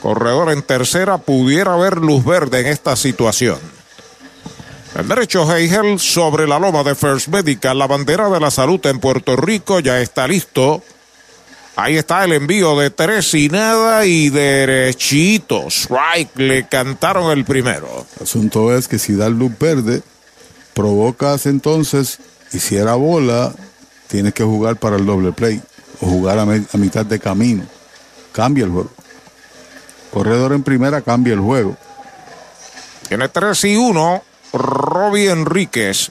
corredor 0.00 0.52
en 0.52 0.62
tercera, 0.62 1.18
pudiera 1.18 1.74
haber 1.74 1.96
luz 1.96 2.24
verde 2.24 2.60
en 2.60 2.66
esta 2.66 2.94
situación. 2.94 3.58
El 4.96 5.08
derecho 5.08 5.50
Heigel 5.52 5.98
sobre 5.98 6.46
la 6.46 6.60
loma 6.60 6.84
de 6.84 6.94
First 6.94 7.26
Medical, 7.28 7.76
la 7.76 7.88
bandera 7.88 8.28
de 8.30 8.38
la 8.38 8.52
salud 8.52 8.84
en 8.86 9.00
Puerto 9.00 9.34
Rico 9.34 9.80
ya 9.80 10.00
está 10.00 10.28
listo. 10.28 10.84
Ahí 11.74 11.96
está 11.96 12.22
el 12.22 12.32
envío 12.32 12.78
de 12.78 12.90
tres 12.90 13.34
y 13.34 13.48
nada 13.48 14.06
y 14.06 14.30
derechito. 14.30 15.66
Strike, 15.68 16.36
le 16.36 16.68
cantaron 16.68 17.36
el 17.36 17.44
primero. 17.44 18.06
El 18.16 18.22
asunto 18.22 18.76
es 18.76 18.86
que 18.86 19.00
si 19.00 19.16
da 19.16 19.28
luz 19.28 19.50
verde, 19.58 20.02
provocas 20.74 21.46
entonces, 21.46 22.18
y 22.52 22.58
si 22.58 22.76
era 22.76 22.94
bola, 22.94 23.52
tienes 24.08 24.34
que 24.34 24.44
jugar 24.44 24.76
para 24.76 24.96
el 24.96 25.06
doble 25.06 25.32
play 25.32 25.62
o 26.00 26.06
jugar 26.06 26.38
a, 26.38 26.42
a 26.42 26.76
mitad 26.76 27.06
de 27.06 27.18
camino. 27.18 27.64
Cambia 28.32 28.64
el 28.64 28.70
juego. 28.70 28.90
corredor 30.12 30.52
en 30.52 30.62
primera 30.62 31.00
cambia 31.00 31.34
el 31.34 31.40
juego. 31.40 31.76
Tiene 33.08 33.28
3 33.28 33.64
y 33.64 33.76
1. 33.76 34.22
Robbie 34.52 35.30
Enríquez. 35.30 36.10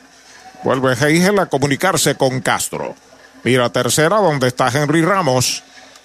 Vuelve 0.64 0.94
Heigel 0.94 1.40
a 1.40 1.48
comunicarse 1.48 2.16
con 2.16 2.40
Castro. 2.42 2.96
Mira, 3.44 3.70
tercera, 3.70 4.18
donde 4.18 4.48
está 4.48 4.70
Henry 4.70 5.02
Ramos. 5.02 5.64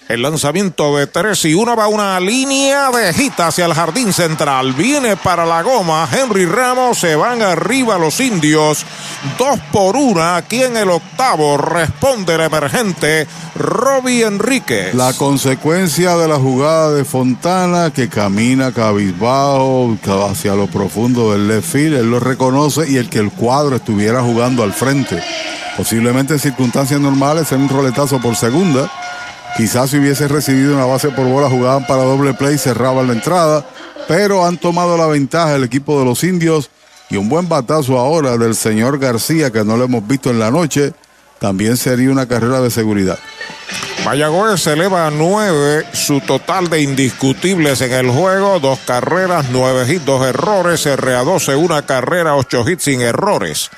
El 0.09 0.23
lanzamiento 0.23 0.97
de 0.97 1.05
3 1.05 1.45
y 1.45 1.53
1 1.53 1.75
va 1.75 1.87
una 1.87 2.19
línea 2.19 2.89
de 2.89 3.13
gita 3.13 3.45
hacia 3.45 3.67
el 3.67 3.75
jardín 3.75 4.11
central. 4.11 4.73
Viene 4.73 5.15
para 5.15 5.45
la 5.45 5.61
goma. 5.61 6.09
Henry 6.11 6.47
Ramos 6.47 6.97
se 6.97 7.15
van 7.15 7.43
arriba 7.43 7.99
los 7.99 8.19
indios. 8.19 8.87
Dos 9.37 9.59
por 9.71 9.95
una. 9.95 10.37
Aquí 10.37 10.63
en 10.63 10.77
el 10.77 10.89
octavo 10.89 11.59
responde 11.59 12.33
el 12.33 12.41
emergente 12.41 13.27
Robbie 13.53 14.25
Enríquez. 14.25 14.95
La 14.95 15.13
consecuencia 15.13 16.17
de 16.17 16.27
la 16.27 16.37
jugada 16.37 16.91
de 16.91 17.05
Fontana 17.05 17.91
que 17.91 18.09
camina 18.09 18.71
cabizbajo 18.71 19.95
hacia 20.27 20.55
lo 20.55 20.65
profundo 20.65 21.33
del 21.33 21.47
left. 21.47 21.75
Él 21.75 22.09
lo 22.09 22.19
reconoce 22.19 22.89
y 22.89 22.97
el 22.97 23.11
que 23.11 23.19
el 23.19 23.29
cuadro 23.29 23.75
estuviera 23.75 24.23
jugando 24.23 24.63
al 24.63 24.73
frente. 24.73 25.21
Posiblemente 25.77 26.33
en 26.33 26.39
circunstancias 26.39 26.99
normales 26.99 27.51
en 27.51 27.61
un 27.61 27.69
roletazo 27.69 28.19
por 28.19 28.35
segunda. 28.35 28.89
Quizás 29.57 29.89
si 29.89 29.97
hubiese 29.97 30.27
recibido 30.27 30.73
una 30.73 30.85
base 30.85 31.09
por 31.09 31.25
bola, 31.25 31.49
jugaban 31.49 31.85
para 31.85 32.03
doble 32.03 32.33
play, 32.33 32.57
cerraban 32.57 33.07
la 33.07 33.13
entrada, 33.13 33.65
pero 34.07 34.45
han 34.45 34.57
tomado 34.57 34.97
la 34.97 35.07
ventaja 35.07 35.55
el 35.55 35.63
equipo 35.63 35.99
de 35.99 36.05
los 36.05 36.23
indios 36.23 36.69
y 37.09 37.17
un 37.17 37.27
buen 37.27 37.49
batazo 37.49 37.97
ahora 37.97 38.37
del 38.37 38.55
señor 38.55 38.99
García, 38.99 39.51
que 39.51 39.65
no 39.65 39.77
lo 39.77 39.85
hemos 39.85 40.07
visto 40.07 40.29
en 40.29 40.39
la 40.39 40.51
noche, 40.51 40.93
también 41.39 41.77
sería 41.77 42.11
una 42.11 42.27
carrera 42.27 42.61
de 42.61 42.69
seguridad. 42.69 43.17
Mayagüez 44.05 44.65
eleva 44.67 45.07
a 45.07 45.11
nueve 45.11 45.85
su 45.93 46.21
total 46.21 46.69
de 46.69 46.81
indiscutibles 46.81 47.81
en 47.81 47.93
el 47.93 48.09
juego. 48.09 48.59
Dos 48.59 48.79
carreras, 48.85 49.47
nueve 49.51 49.85
hits, 49.87 50.05
dos 50.05 50.25
errores. 50.25 50.85
RA12, 50.85 51.57
una 51.57 51.85
carrera, 51.85 52.35
ocho 52.35 52.67
hits 52.67 52.83
sin 52.83 53.01
errores. 53.01 53.69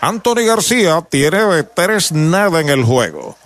Anthony 0.00 0.46
García 0.46 1.02
tiene 1.08 1.44
de 1.44 1.64
tres 1.64 2.12
nada 2.12 2.60
en 2.60 2.68
el 2.68 2.84
juego. 2.84 3.36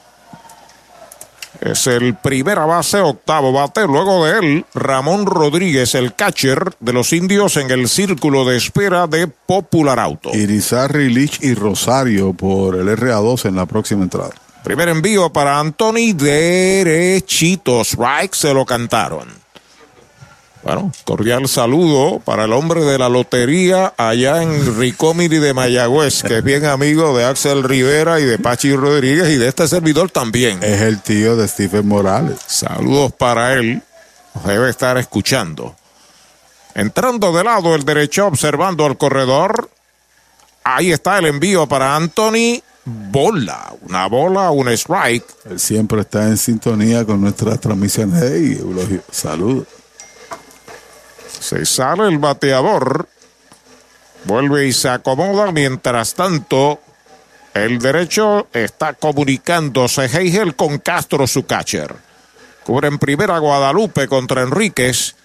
Es 1.62 1.86
el 1.86 2.16
primera 2.16 2.66
base, 2.66 2.98
octavo 2.98 3.52
bate. 3.52 3.86
Luego 3.86 4.26
de 4.26 4.38
él, 4.38 4.66
Ramón 4.74 5.26
Rodríguez, 5.26 5.94
el 5.94 6.14
catcher 6.14 6.74
de 6.80 6.92
los 6.92 7.12
indios 7.12 7.56
en 7.56 7.70
el 7.70 7.88
círculo 7.88 8.44
de 8.44 8.56
espera 8.56 9.06
de 9.06 9.28
Popular 9.28 10.00
Auto. 10.00 10.30
Irizarry, 10.34 11.08
Lich 11.08 11.38
y 11.40 11.54
Rosario 11.54 12.32
por 12.32 12.74
el 12.74 12.88
RA2 12.88 13.44
en 13.46 13.54
la 13.54 13.66
próxima 13.66 14.02
entrada. 14.02 14.30
Primer 14.64 14.88
envío 14.88 15.32
para 15.32 15.60
Anthony, 15.60 16.14
derechito. 16.14 17.82
Strike 17.82 18.34
se 18.34 18.52
lo 18.52 18.66
cantaron. 18.66 19.41
Bueno, 20.62 20.92
cordial 21.04 21.48
saludo 21.48 22.20
para 22.20 22.44
el 22.44 22.52
hombre 22.52 22.84
de 22.84 22.96
la 22.96 23.08
lotería 23.08 23.94
allá 23.96 24.42
en 24.42 24.78
Ricómiri 24.78 25.38
de 25.38 25.54
Mayagüez, 25.54 26.22
que 26.22 26.38
es 26.38 26.44
bien 26.44 26.64
amigo 26.66 27.16
de 27.18 27.24
Axel 27.24 27.64
Rivera 27.64 28.20
y 28.20 28.24
de 28.24 28.38
Pachi 28.38 28.76
Rodríguez 28.76 29.28
y 29.30 29.38
de 29.38 29.48
este 29.48 29.66
servidor 29.66 30.10
también. 30.10 30.62
Es 30.62 30.80
el 30.82 31.02
tío 31.02 31.34
de 31.34 31.48
Stephen 31.48 31.88
Morales. 31.88 32.38
Saludos 32.46 33.12
para 33.12 33.54
él. 33.54 33.82
Debe 34.46 34.70
estar 34.70 34.96
escuchando. 34.98 35.74
Entrando 36.74 37.32
de 37.32 37.42
lado 37.42 37.74
el 37.74 37.84
derecho, 37.84 38.28
observando 38.28 38.86
al 38.86 38.96
corredor. 38.96 39.68
Ahí 40.62 40.92
está 40.92 41.18
el 41.18 41.26
envío 41.26 41.66
para 41.66 41.96
Anthony. 41.96 42.62
Bola, 42.84 43.74
una 43.82 44.06
bola, 44.06 44.52
un 44.52 44.68
strike. 44.68 45.26
Él 45.50 45.58
siempre 45.58 46.02
está 46.02 46.28
en 46.28 46.36
sintonía 46.36 47.04
con 47.04 47.20
nuestras 47.20 47.60
transmisiones. 47.60 48.22
Hey, 48.22 49.00
saludos. 49.10 49.66
Se 51.42 51.66
sale 51.66 52.06
el 52.06 52.18
bateador. 52.18 53.08
Vuelve 54.24 54.66
y 54.68 54.72
se 54.72 54.88
acomoda. 54.88 55.50
Mientras 55.50 56.14
tanto, 56.14 56.80
el 57.52 57.80
derecho 57.80 58.46
está 58.52 58.94
comunicándose 58.94 60.04
Heigel 60.04 60.54
con 60.54 60.78
Castro, 60.78 61.26
su 61.26 61.44
catcher. 61.44 61.96
Cubre 62.62 62.86
en 62.86 63.00
primera 63.00 63.38
Guadalupe 63.38 64.06
contra 64.06 64.42
Enríquez. 64.42 65.16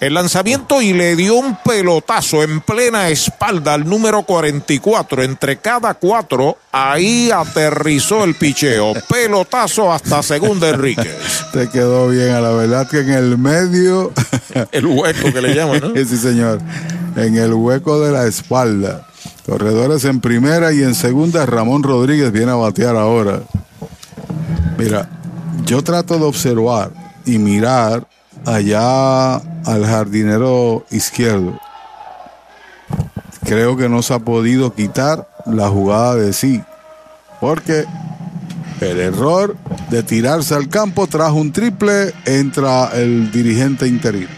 El 0.00 0.14
lanzamiento 0.14 0.80
y 0.80 0.92
le 0.92 1.16
dio 1.16 1.34
un 1.34 1.56
pelotazo 1.64 2.44
en 2.44 2.60
plena 2.60 3.08
espalda 3.08 3.74
al 3.74 3.84
número 3.84 4.22
44. 4.22 5.24
Entre 5.24 5.56
cada 5.56 5.94
cuatro, 5.94 6.56
ahí 6.70 7.32
aterrizó 7.32 8.22
el 8.22 8.36
picheo. 8.36 8.92
Pelotazo 9.08 9.92
hasta 9.92 10.22
segunda 10.22 10.68
Enríquez. 10.68 11.16
Te 11.52 11.68
quedó 11.68 12.08
bien, 12.08 12.30
a 12.30 12.40
la 12.40 12.50
verdad 12.50 12.88
que 12.88 13.00
en 13.00 13.10
el 13.10 13.38
medio. 13.38 14.12
el 14.70 14.86
hueco 14.86 15.32
que 15.32 15.42
le 15.42 15.54
llaman, 15.54 15.80
¿no? 15.80 15.94
sí, 15.96 16.16
señor. 16.16 16.60
En 17.16 17.36
el 17.36 17.52
hueco 17.54 18.00
de 18.00 18.12
la 18.12 18.24
espalda. 18.26 19.04
Corredores 19.46 20.04
en 20.04 20.20
primera 20.20 20.72
y 20.72 20.82
en 20.82 20.94
segunda, 20.94 21.44
Ramón 21.44 21.82
Rodríguez 21.82 22.30
viene 22.30 22.52
a 22.52 22.56
batear 22.56 22.94
ahora. 22.94 23.40
Mira, 24.78 25.10
yo 25.64 25.82
trato 25.82 26.16
de 26.18 26.24
observar 26.24 26.92
y 27.24 27.38
mirar 27.38 28.06
allá 28.44 29.36
al 29.36 29.86
jardinero 29.86 30.84
izquierdo. 30.90 31.58
Creo 33.44 33.76
que 33.76 33.88
no 33.88 34.02
se 34.02 34.14
ha 34.14 34.18
podido 34.18 34.74
quitar 34.74 35.28
la 35.46 35.68
jugada 35.68 36.16
de 36.16 36.32
sí. 36.32 36.62
Porque 37.40 37.84
el 38.80 39.00
error 39.00 39.56
de 39.90 40.02
tirarse 40.02 40.54
al 40.54 40.68
campo 40.68 41.06
trajo 41.06 41.36
un 41.36 41.52
triple, 41.52 42.12
entra 42.24 42.90
el 42.94 43.30
dirigente 43.30 43.86
interino. 43.86 44.37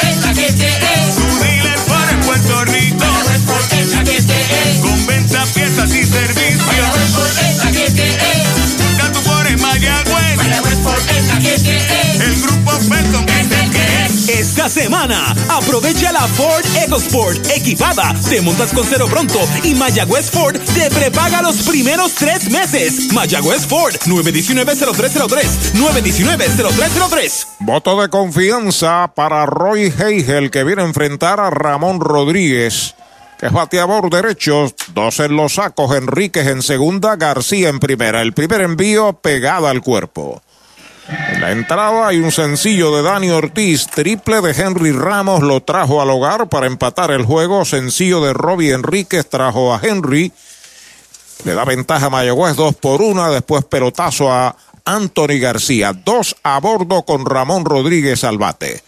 Su 0.51 1.39
dealer 1.39 1.79
para 1.87 2.19
Puerto 2.21 2.65
Rico. 2.65 3.05
Con 4.81 5.05
venta, 5.05 5.45
piezas 5.53 5.89
y 5.95 6.03
servicios. 6.03 6.87
Por 9.25 9.47
en 9.47 9.61
Mayagüez. 9.61 10.39
El 12.19 12.41
grupo 12.41 12.71
el 12.79 13.25
es. 13.29 13.40
Esta 14.51 14.67
semana, 14.67 15.33
aprovecha 15.47 16.11
la 16.11 16.27
Ford 16.27 16.65
EcoSport 16.83 17.37
equipada. 17.55 18.13
Te 18.29 18.41
montas 18.41 18.73
con 18.73 18.85
cero 18.85 19.07
pronto 19.09 19.39
y 19.63 19.73
Mayagüez 19.75 20.29
Ford 20.29 20.57
te 20.73 20.89
prepaga 20.89 21.41
los 21.41 21.61
primeros 21.61 22.15
tres 22.15 22.51
meses. 22.51 23.13
Mayagüez 23.13 23.65
Ford 23.65 23.95
919-0303. 24.05 25.45
919-0303. 25.73 27.47
Voto 27.61 28.01
de 28.01 28.09
confianza 28.09 29.13
para 29.15 29.45
Roy 29.45 29.93
Heigel 29.97 30.51
que 30.51 30.65
viene 30.65 30.81
a 30.81 30.85
enfrentar 30.85 31.39
a 31.39 31.49
Ramón 31.49 32.01
Rodríguez. 32.01 32.93
Es 33.39 33.53
bateador 33.53 34.09
derecho, 34.09 34.69
dos 34.93 35.21
en 35.21 35.37
los 35.37 35.53
sacos, 35.53 35.95
Enríquez 35.95 36.47
en 36.47 36.61
segunda, 36.61 37.15
García 37.15 37.69
en 37.69 37.79
primera. 37.79 38.21
El 38.21 38.33
primer 38.33 38.59
envío 38.59 39.13
pegada 39.13 39.69
al 39.69 39.81
cuerpo. 39.81 40.41
En 41.11 41.41
la 41.41 41.51
entrada 41.51 42.07
hay 42.07 42.19
un 42.19 42.31
sencillo 42.31 42.95
de 42.95 43.01
Dani 43.01 43.29
Ortiz, 43.31 43.87
triple 43.87 44.39
de 44.39 44.51
Henry 44.51 44.93
Ramos 44.93 45.41
lo 45.41 45.61
trajo 45.61 46.01
al 46.01 46.09
hogar 46.09 46.47
para 46.47 46.67
empatar 46.67 47.11
el 47.11 47.25
juego, 47.25 47.65
sencillo 47.65 48.21
de 48.21 48.33
Robbie 48.33 48.71
Enríquez 48.71 49.27
trajo 49.27 49.73
a 49.73 49.81
Henry, 49.83 50.31
le 51.43 51.53
da 51.53 51.65
ventaja 51.65 52.05
a 52.05 52.09
Mayagüez 52.09 52.55
dos 52.55 52.75
por 52.75 53.01
una, 53.01 53.29
después 53.29 53.65
pelotazo 53.65 54.31
a 54.31 54.55
Anthony 54.85 55.39
García, 55.41 55.91
dos 55.91 56.37
a 56.43 56.59
bordo 56.61 57.03
con 57.03 57.25
Ramón 57.25 57.65
Rodríguez 57.65 58.23
al 58.23 58.37
bate. 58.37 58.81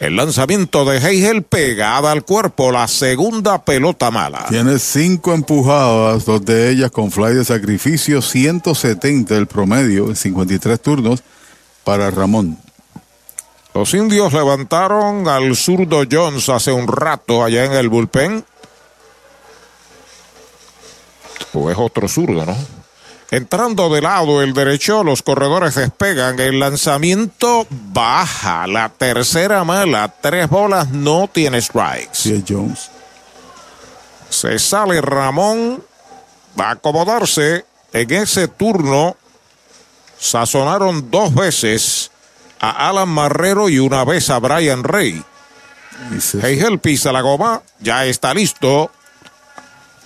El 0.00 0.16
lanzamiento 0.16 0.84
de 0.86 0.96
Heigel 0.96 1.42
pegada 1.42 2.10
al 2.10 2.24
cuerpo, 2.24 2.72
la 2.72 2.88
segunda 2.88 3.62
pelota 3.62 4.10
mala. 4.10 4.46
Tiene 4.48 4.78
cinco 4.78 5.34
empujadas, 5.34 6.24
dos 6.24 6.44
de 6.44 6.70
ellas 6.70 6.90
con 6.90 7.12
fly 7.12 7.34
de 7.34 7.44
sacrificio, 7.44 8.22
170 8.22 9.36
el 9.36 9.46
promedio 9.46 10.08
en 10.08 10.16
53 10.16 10.80
turnos 10.80 11.22
para 11.84 12.10
Ramón. 12.10 12.58
Los 13.74 13.94
indios 13.94 14.32
levantaron 14.32 15.28
al 15.28 15.56
zurdo 15.56 16.02
Jones 16.10 16.48
hace 16.48 16.72
un 16.72 16.88
rato 16.88 17.44
allá 17.44 17.64
en 17.64 17.72
el 17.72 17.88
bullpen. 17.88 18.44
O 21.52 21.70
es 21.70 21.78
otro 21.78 22.08
zurdo, 22.08 22.44
¿no? 22.44 22.56
Entrando 23.30 23.88
de 23.90 24.00
lado 24.00 24.42
el 24.42 24.54
derecho, 24.54 25.04
los 25.04 25.22
corredores 25.22 25.76
despegan. 25.76 26.40
El 26.40 26.58
lanzamiento 26.58 27.66
baja. 27.70 28.66
La 28.66 28.88
tercera 28.88 29.62
mala. 29.62 30.12
Tres 30.20 30.48
bolas, 30.48 30.90
no 30.90 31.30
tiene 31.32 31.62
strikes. 31.62 32.10
Sí, 32.12 32.34
es 32.34 32.44
Jones. 32.48 32.90
Se 34.30 34.58
sale 34.58 35.00
Ramón. 35.00 35.82
Va 36.58 36.70
a 36.70 36.72
acomodarse 36.72 37.64
en 37.92 38.10
ese 38.12 38.48
turno. 38.48 39.16
Sazonaron 40.20 41.10
dos 41.10 41.34
veces 41.34 42.10
a 42.60 42.88
Alan 42.88 43.08
Marrero 43.08 43.68
y 43.68 43.78
una 43.78 44.04
vez 44.04 44.28
a 44.30 44.38
Brian 44.38 44.84
Rey. 44.84 45.22
Heigel 46.42 46.78
pisa 46.78 47.10
la 47.10 47.22
goma. 47.22 47.62
Ya 47.80 48.04
está 48.04 48.34
listo. 48.34 48.90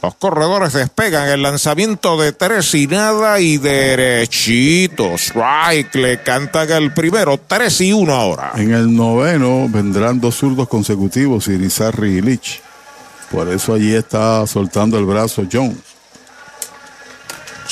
Los 0.02 0.14
corredores 0.16 0.74
despegan 0.74 1.28
el 1.30 1.42
lanzamiento 1.42 2.20
de 2.20 2.32
tres 2.32 2.74
y 2.74 2.86
nada 2.86 3.40
y 3.40 3.56
derechito. 3.56 5.14
Strike 5.14 5.94
le 5.94 6.22
cantan 6.22 6.70
el 6.70 6.92
primero, 6.92 7.40
tres 7.44 7.80
y 7.80 7.92
uno 7.92 8.12
ahora. 8.12 8.52
En 8.54 8.72
el 8.72 8.94
noveno 8.94 9.66
vendrán 9.68 10.20
dos 10.20 10.36
zurdos 10.36 10.68
consecutivos, 10.68 11.48
Irizarry 11.48 12.18
y 12.18 12.20
Lich. 12.20 12.60
Por 13.30 13.48
eso 13.48 13.72
allí 13.72 13.94
está 13.94 14.46
soltando 14.46 14.98
el 14.98 15.06
brazo 15.06 15.44
Jones. 15.50 15.93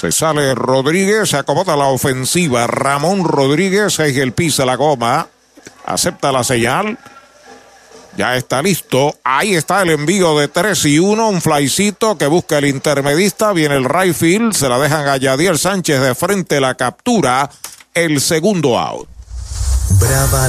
Se 0.03 0.11
sale 0.11 0.53
Rodríguez, 0.57 1.31
se 1.31 1.37
acomoda 1.37 1.77
la 1.77 1.87
ofensiva. 1.87 2.67
Ramón 2.67 3.23
Rodríguez, 3.23 4.01
el 4.01 4.33
pisa 4.33 4.65
la 4.65 4.75
goma, 4.75 5.29
acepta 5.87 6.33
la 6.33 6.43
señal. 6.43 6.99
Ya 8.17 8.35
está 8.35 8.61
listo. 8.63 9.15
Ahí 9.23 9.55
está 9.55 9.81
el 9.83 9.91
envío 9.91 10.37
de 10.37 10.49
3 10.49 10.87
y 10.87 10.99
1. 10.99 11.29
Un 11.29 11.41
flycito 11.41 12.19
que 12.19 12.27
busca 12.27 12.59
el 12.59 12.65
intermedista. 12.65 13.53
Viene 13.53 13.77
el 13.77 13.85
right 13.85 14.13
field. 14.13 14.55
Se 14.55 14.69
la 14.69 14.81
dejan 14.81 15.07
a 15.07 15.19
Yadier 15.19 15.57
Sánchez 15.57 16.01
de 16.01 16.17
frente. 16.17 16.59
La 16.61 16.75
captura. 16.75 17.49
El 17.95 18.21
segundo 18.21 18.77
out. 18.81 19.09
Brava 20.01 20.49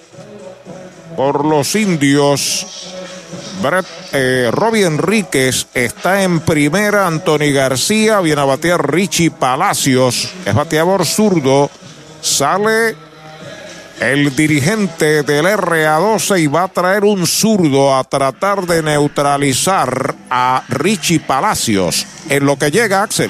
por 1.15 1.45
los 1.45 1.75
indios. 1.75 2.65
Brett, 3.61 3.85
eh, 4.13 4.49
Robbie 4.51 4.85
Enríquez 4.85 5.67
está 5.73 6.23
en 6.23 6.39
primera. 6.39 7.07
Anthony 7.07 7.51
García 7.53 8.19
viene 8.19 8.41
a 8.41 8.45
batear 8.45 8.91
Richie 8.91 9.31
Palacios. 9.31 10.31
Es 10.45 10.53
bateador 10.53 11.05
zurdo. 11.05 11.69
Sale 12.21 12.95
el 13.99 14.35
dirigente 14.35 15.21
del 15.21 15.45
RA12 15.45 16.39
y 16.39 16.47
va 16.47 16.63
a 16.63 16.67
traer 16.67 17.03
un 17.03 17.27
zurdo 17.27 17.95
a 17.95 18.03
tratar 18.03 18.65
de 18.65 18.81
neutralizar 18.81 20.15
a 20.29 20.63
Richie 20.69 21.19
Palacios. 21.19 22.07
En 22.27 22.45
lo 22.45 22.57
que 22.57 22.71
llega 22.71 23.03
Axel. 23.03 23.29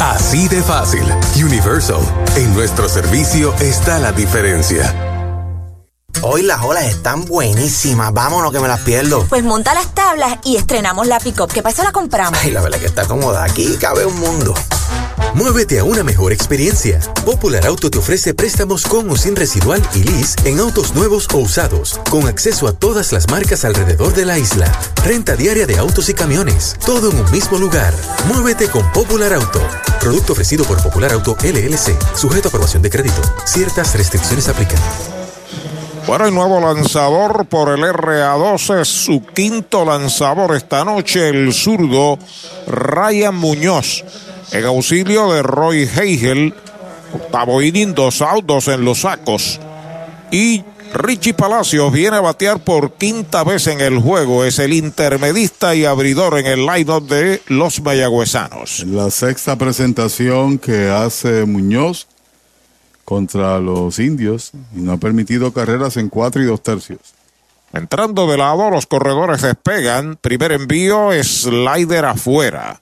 Así 0.00 0.46
de 0.46 0.62
fácil. 0.62 1.02
Universal. 1.34 1.98
En 2.36 2.54
nuestro 2.54 2.88
servicio 2.88 3.52
está 3.60 3.98
la 3.98 4.12
diferencia. 4.12 4.94
Hoy 6.22 6.42
las 6.42 6.62
olas 6.62 6.84
están 6.84 7.24
buenísimas. 7.24 8.12
Vámonos 8.12 8.52
que 8.52 8.60
me 8.60 8.68
las 8.68 8.80
pierdo. 8.80 9.26
Pues 9.28 9.42
monta 9.42 9.74
las 9.74 9.94
tablas 9.94 10.38
y 10.44 10.56
estrenamos 10.56 11.08
la 11.08 11.18
pick-up. 11.18 11.52
¿Qué 11.52 11.62
pasa? 11.62 11.82
La 11.82 11.90
compramos. 11.90 12.38
Ay, 12.40 12.52
la 12.52 12.60
verdad 12.60 12.78
que 12.78 12.86
está 12.86 13.06
cómoda. 13.06 13.42
Aquí 13.42 13.76
cabe 13.76 14.06
un 14.06 14.18
mundo. 14.20 14.54
Muévete 15.34 15.78
a 15.78 15.84
una 15.84 16.02
mejor 16.02 16.32
experiencia. 16.32 17.00
Popular 17.24 17.66
Auto 17.66 17.90
te 17.90 17.98
ofrece 17.98 18.34
préstamos 18.34 18.84
con 18.84 19.08
o 19.10 19.16
sin 19.16 19.36
residual 19.36 19.82
y 19.94 20.02
lease 20.02 20.36
en 20.44 20.58
autos 20.58 20.94
nuevos 20.94 21.28
o 21.32 21.38
usados, 21.38 22.00
con 22.10 22.26
acceso 22.26 22.66
a 22.66 22.72
todas 22.72 23.12
las 23.12 23.28
marcas 23.30 23.64
alrededor 23.64 24.14
de 24.14 24.24
la 24.24 24.38
isla. 24.38 24.72
Renta 25.04 25.36
diaria 25.36 25.66
de 25.66 25.78
autos 25.78 26.08
y 26.08 26.14
camiones, 26.14 26.76
todo 26.84 27.10
en 27.10 27.18
un 27.18 27.30
mismo 27.30 27.58
lugar. 27.58 27.94
Muévete 28.26 28.68
con 28.68 28.90
Popular 28.92 29.32
Auto. 29.34 29.60
Producto 30.00 30.32
ofrecido 30.32 30.64
por 30.64 30.82
Popular 30.82 31.12
Auto 31.12 31.36
LLC, 31.42 31.96
sujeto 32.16 32.48
a 32.48 32.50
aprobación 32.50 32.82
de 32.82 32.90
crédito. 32.90 33.20
Ciertas 33.44 33.94
restricciones 33.94 34.48
aplican. 34.48 34.78
Bueno, 36.08 36.24
el 36.24 36.34
nuevo 36.34 36.58
lanzador 36.58 37.44
por 37.44 37.68
el 37.68 37.84
RA12, 37.84 38.82
su 38.86 39.22
quinto 39.26 39.84
lanzador 39.84 40.56
esta 40.56 40.82
noche, 40.82 41.28
el 41.28 41.52
zurdo 41.52 42.18
Ryan 42.66 43.34
Muñoz, 43.34 44.06
en 44.52 44.64
auxilio 44.64 45.32
de 45.32 45.42
Roy 45.42 45.88
Heigel, 45.88 46.54
octavo 47.12 47.62
inning, 47.62 47.94
dos 47.94 48.22
autos 48.22 48.68
en 48.68 48.84
los 48.84 49.00
sacos. 49.00 49.60
Y 50.30 50.64
Richie 50.94 51.34
Palacios 51.34 51.92
viene 51.92 52.16
a 52.16 52.20
batear 52.20 52.60
por 52.60 52.94
quinta 52.94 53.44
vez 53.44 53.66
en 53.66 53.80
el 53.80 53.98
juego, 53.98 54.44
es 54.44 54.58
el 54.58 54.72
intermedista 54.72 55.74
y 55.74 55.84
abridor 55.84 56.38
en 56.38 56.46
el 56.46 56.66
line-up 56.66 57.06
de 57.06 57.42
los 57.48 57.80
mayagüezanos. 57.80 58.84
La 58.86 59.10
sexta 59.10 59.56
presentación 59.56 60.58
que 60.58 60.88
hace 60.88 61.44
Muñoz 61.44 62.06
contra 63.04 63.58
los 63.58 63.98
indios 63.98 64.52
y 64.74 64.80
no 64.80 64.92
ha 64.92 64.96
permitido 64.98 65.52
carreras 65.52 65.96
en 65.96 66.08
cuatro 66.08 66.42
y 66.42 66.46
dos 66.46 66.62
tercios. 66.62 67.00
Entrando 67.72 68.26
de 68.26 68.38
lado, 68.38 68.70
los 68.70 68.86
corredores 68.86 69.42
despegan. 69.42 70.16
Primer 70.16 70.52
envío, 70.52 71.10
slider 71.22 72.06
afuera. 72.06 72.78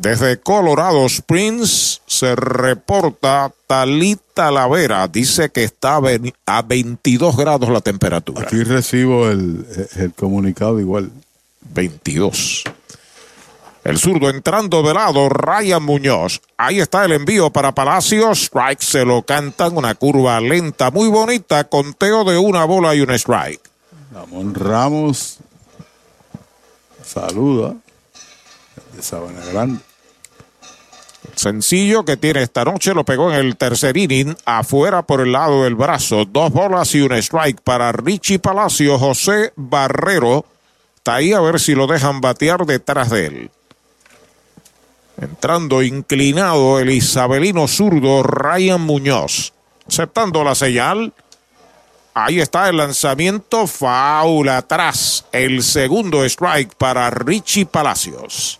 Desde 0.00 0.38
Colorado 0.38 1.04
Springs 1.06 2.02
se 2.06 2.36
reporta 2.36 3.52
Talita 3.66 4.52
Lavera. 4.52 5.08
Dice 5.08 5.50
que 5.50 5.64
está 5.64 6.00
a 6.46 6.62
22 6.62 7.36
grados 7.36 7.68
la 7.68 7.80
temperatura. 7.80 8.42
Aquí 8.42 8.62
recibo 8.62 9.28
el, 9.28 9.66
el 9.96 10.12
comunicado 10.12 10.78
igual. 10.78 11.10
22. 11.74 12.62
El 13.82 13.98
zurdo 13.98 14.30
entrando 14.30 14.82
de 14.82 14.94
lado, 14.94 15.28
Ryan 15.28 15.82
Muñoz. 15.82 16.42
Ahí 16.56 16.78
está 16.78 17.04
el 17.04 17.12
envío 17.12 17.50
para 17.50 17.74
Palacios. 17.74 18.42
Strike 18.42 18.82
se 18.82 19.04
lo 19.04 19.22
cantan, 19.22 19.76
una 19.76 19.96
curva 19.96 20.40
lenta, 20.40 20.92
muy 20.92 21.08
bonita, 21.08 21.64
conteo 21.64 22.22
de 22.22 22.38
una 22.38 22.64
bola 22.64 22.94
y 22.94 23.00
un 23.00 23.10
strike. 23.10 23.62
Ramón 24.12 24.54
Ramos 24.54 25.38
saluda 27.04 27.74
de 28.94 29.02
Sabana 29.02 29.44
Grande. 29.46 29.87
Sencillo 31.38 32.04
que 32.04 32.16
tiene 32.16 32.42
esta 32.42 32.64
noche, 32.64 32.92
lo 32.94 33.04
pegó 33.04 33.32
en 33.32 33.38
el 33.38 33.56
tercer 33.56 33.96
inning, 33.96 34.36
afuera 34.44 35.02
por 35.02 35.20
el 35.20 35.30
lado 35.30 35.62
del 35.62 35.76
brazo. 35.76 36.24
Dos 36.24 36.50
bolas 36.50 36.92
y 36.96 37.00
un 37.00 37.12
strike 37.12 37.60
para 37.60 37.92
Richie 37.92 38.40
Palacio, 38.40 38.98
José 38.98 39.52
Barrero. 39.54 40.44
Está 40.96 41.14
ahí 41.14 41.32
a 41.32 41.40
ver 41.40 41.60
si 41.60 41.76
lo 41.76 41.86
dejan 41.86 42.20
batear 42.20 42.66
detrás 42.66 43.10
de 43.10 43.26
él. 43.26 43.50
Entrando 45.16 45.80
inclinado 45.84 46.80
el 46.80 46.90
isabelino 46.90 47.68
zurdo 47.68 48.24
Ryan 48.24 48.80
Muñoz. 48.80 49.52
Aceptando 49.86 50.42
la 50.42 50.56
señal. 50.56 51.12
Ahí 52.14 52.40
está 52.40 52.68
el 52.68 52.78
lanzamiento. 52.78 53.68
Faula 53.68 54.56
atrás. 54.56 55.24
El 55.30 55.62
segundo 55.62 56.24
strike 56.24 56.74
para 56.74 57.10
Richie 57.10 57.64
Palacios. 57.64 58.58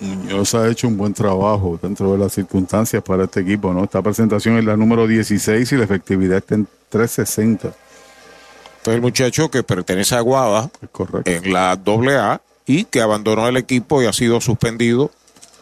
Muñoz 0.00 0.54
ha 0.54 0.68
hecho 0.68 0.86
un 0.86 0.96
buen 0.96 1.12
trabajo 1.12 1.78
dentro 1.82 2.12
de 2.12 2.18
las 2.18 2.32
circunstancias 2.32 3.02
para 3.02 3.24
este 3.24 3.40
equipo, 3.40 3.72
¿no? 3.72 3.84
Esta 3.84 4.00
presentación 4.00 4.58
es 4.58 4.64
la 4.64 4.76
número 4.76 5.06
16 5.06 5.72
y 5.72 5.76
la 5.76 5.84
efectividad 5.84 6.38
está 6.38 6.54
en 6.54 6.68
360. 6.88 7.68
Este 7.68 8.90
es 8.90 8.94
el 8.94 9.00
muchacho 9.00 9.50
que 9.50 9.62
pertenece 9.62 10.14
a 10.14 10.18
Aguada 10.18 10.70
en 11.24 11.52
la 11.52 11.72
AA 11.72 12.40
y 12.64 12.84
que 12.84 13.00
abandonó 13.00 13.48
el 13.48 13.56
equipo 13.56 14.02
y 14.02 14.06
ha 14.06 14.12
sido 14.12 14.40
suspendido, 14.40 15.10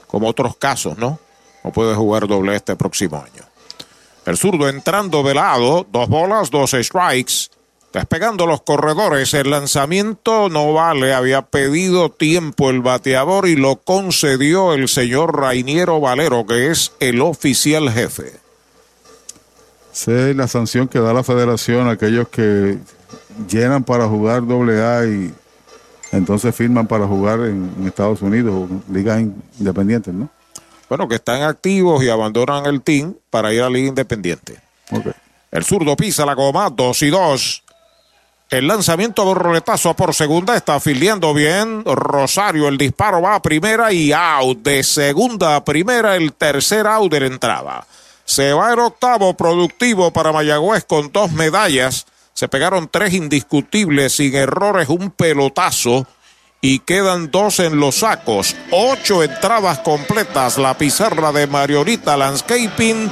como 0.06 0.28
otros 0.28 0.56
casos, 0.56 0.98
¿no? 0.98 1.18
No 1.64 1.72
puede 1.72 1.94
jugar 1.94 2.28
doble 2.28 2.54
este 2.54 2.76
próximo 2.76 3.16
año. 3.16 3.44
El 4.26 4.36
zurdo 4.36 4.68
entrando 4.68 5.22
de 5.22 5.34
lado, 5.34 5.86
dos 5.90 6.08
bolas, 6.08 6.50
dos 6.50 6.72
strikes. 6.72 7.48
Despegando 7.96 8.46
los 8.46 8.60
corredores, 8.60 9.32
el 9.32 9.48
lanzamiento 9.48 10.50
no 10.50 10.74
vale. 10.74 11.14
Había 11.14 11.40
pedido 11.40 12.10
tiempo 12.10 12.68
el 12.68 12.82
bateador 12.82 13.48
y 13.48 13.56
lo 13.56 13.76
concedió 13.76 14.74
el 14.74 14.86
señor 14.90 15.34
Rainiero 15.34 15.98
Valero, 15.98 16.44
que 16.44 16.70
es 16.70 16.92
el 17.00 17.22
oficial 17.22 17.90
jefe. 17.90 18.32
Es 19.94 20.36
la 20.36 20.46
sanción 20.46 20.88
que 20.88 20.98
da 20.98 21.14
la 21.14 21.24
federación 21.24 21.88
a 21.88 21.92
aquellos 21.92 22.28
que 22.28 22.76
llenan 23.48 23.82
para 23.82 24.06
jugar 24.06 24.46
doble 24.46 24.84
A 24.84 25.06
y 25.06 25.32
entonces 26.12 26.54
firman 26.54 26.86
para 26.86 27.06
jugar 27.06 27.40
en, 27.46 27.86
Estados 27.86 28.20
Unidos 28.20 28.68
o 28.68 28.92
ligas 28.92 29.22
independientes, 29.58 30.12
¿no? 30.12 30.28
Bueno, 30.90 31.08
que 31.08 31.14
están 31.14 31.44
activos 31.44 32.04
y 32.04 32.10
abandonan 32.10 32.66
el 32.66 32.82
team 32.82 33.14
para 33.30 33.54
ir 33.54 33.62
a 33.62 33.70
Liga 33.70 33.88
Independiente. 33.88 34.60
El 35.50 35.64
zurdo 35.64 35.96
pisa 35.96 36.26
la 36.26 36.34
goma, 36.34 36.68
dos 36.68 37.02
y 37.02 37.08
dos. 37.08 37.62
El 38.48 38.68
lanzamiento 38.68 39.24
de 39.26 39.34
roletazo 39.34 39.94
por 39.94 40.14
segunda 40.14 40.56
está 40.56 40.76
afiliando 40.76 41.34
bien. 41.34 41.82
Rosario, 41.84 42.68
el 42.68 42.78
disparo 42.78 43.20
va 43.20 43.34
a 43.34 43.42
primera 43.42 43.92
y 43.92 44.12
out. 44.12 44.58
De 44.58 44.84
segunda 44.84 45.56
a 45.56 45.64
primera, 45.64 46.14
el 46.14 46.32
tercer 46.32 46.86
out 46.86 47.10
de 47.10 47.20
la 47.20 47.26
entrada. 47.26 47.86
Se 48.24 48.52
va 48.52 48.72
el 48.72 48.78
octavo 48.78 49.34
productivo 49.34 50.12
para 50.12 50.30
Mayagüez 50.30 50.84
con 50.84 51.10
dos 51.10 51.32
medallas. 51.32 52.06
Se 52.34 52.46
pegaron 52.46 52.88
tres 52.88 53.14
indiscutibles 53.14 54.12
sin 54.12 54.36
errores, 54.36 54.88
un 54.90 55.10
pelotazo 55.10 56.06
y 56.68 56.80
quedan 56.80 57.30
dos 57.30 57.60
en 57.60 57.78
los 57.78 57.98
sacos. 57.98 58.56
Ocho 58.72 59.22
entradas 59.22 59.78
completas. 59.78 60.58
La 60.58 60.76
pizarra 60.76 61.30
de 61.30 61.46
Mariorita 61.46 62.16
Landscaping. 62.16 63.08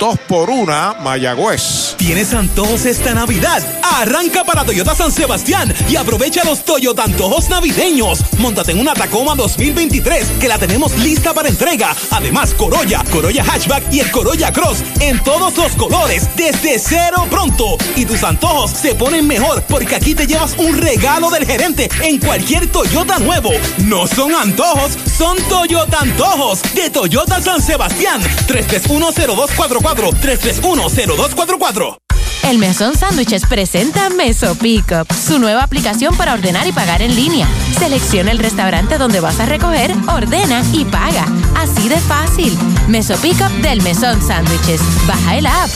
Dos 0.00 0.18
por 0.26 0.48
una, 0.48 0.94
Mayagüez. 1.02 1.96
¿Tienes 1.98 2.32
antojos 2.32 2.86
esta 2.86 3.12
Navidad? 3.12 3.62
Arranca 3.82 4.42
para 4.44 4.64
Toyota 4.64 4.94
San 4.94 5.12
Sebastián 5.12 5.72
y 5.88 5.96
aprovecha 5.96 6.44
los 6.44 6.64
Toyota 6.64 7.04
antojos 7.04 7.50
navideños. 7.50 8.20
Móntate 8.38 8.72
en 8.72 8.80
una 8.80 8.94
Tacoma 8.94 9.34
2023 9.34 10.26
que 10.40 10.48
la 10.48 10.58
tenemos 10.58 10.96
lista 10.96 11.34
para 11.34 11.50
entrega. 11.50 11.94
Además, 12.10 12.54
Corolla, 12.54 13.04
Corolla 13.12 13.44
Hatchback 13.44 13.92
y 13.92 14.00
el 14.00 14.10
Corolla 14.10 14.50
Cross 14.50 14.82
en 15.00 15.22
todos 15.22 15.54
los 15.58 15.72
colores 15.72 16.28
desde 16.36 16.78
cero 16.78 17.26
pronto. 17.30 17.76
Y 17.96 18.06
tus 18.06 18.24
antojos 18.24 18.70
se 18.70 18.94
ponen 18.94 19.26
mejor 19.26 19.62
porque 19.68 19.94
aquí 19.94 20.14
te 20.14 20.26
llevas 20.26 20.56
un 20.56 20.78
regalo 20.78 21.28
del 21.30 21.44
gerente 21.44 21.90
en 22.02 22.18
cualquier 22.18 22.66
Toyota 22.72 22.93
nuevo. 23.02 23.50
No 23.84 24.06
son 24.06 24.34
antojos, 24.34 24.96
son 25.18 25.36
Toyota 25.48 25.98
antojos 26.00 26.62
de 26.74 26.90
Toyota 26.90 27.40
San 27.40 27.60
Sebastián. 27.60 28.20
3310244 28.46 30.10
3310244 30.20 31.96
El 32.44 32.58
Mesón 32.58 32.96
Sándwiches 32.96 33.46
presenta 33.46 34.10
Meso 34.10 34.54
Pickup, 34.54 35.12
su 35.12 35.38
nueva 35.40 35.64
aplicación 35.64 36.16
para 36.16 36.34
ordenar 36.34 36.66
y 36.68 36.72
pagar 36.72 37.02
en 37.02 37.16
línea. 37.16 37.48
Selecciona 37.78 38.30
el 38.30 38.38
restaurante 38.38 38.96
donde 38.96 39.20
vas 39.20 39.40
a 39.40 39.46
recoger, 39.46 39.92
ordena 40.08 40.62
y 40.72 40.84
paga. 40.84 41.26
Así 41.56 41.88
de 41.88 41.98
fácil. 41.98 42.56
Meso 42.88 43.16
Pickup 43.16 43.50
del 43.60 43.82
Mesón 43.82 44.22
Sándwiches. 44.22 44.80
Baja 45.06 45.36
el 45.36 45.46
app. 45.46 45.70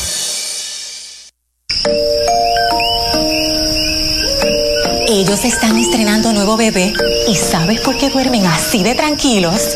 Ellos 5.11 5.43
están 5.47 5.78
estrenando 5.78 6.35
nuevo 6.35 6.59
bebé. 6.59 6.93
¿Y 7.27 7.35
sabes 7.35 7.81
por 7.81 7.97
qué 7.97 8.11
duermen 8.11 8.45
así 8.45 8.83
de 8.83 8.95
tranquilos? 8.95 9.75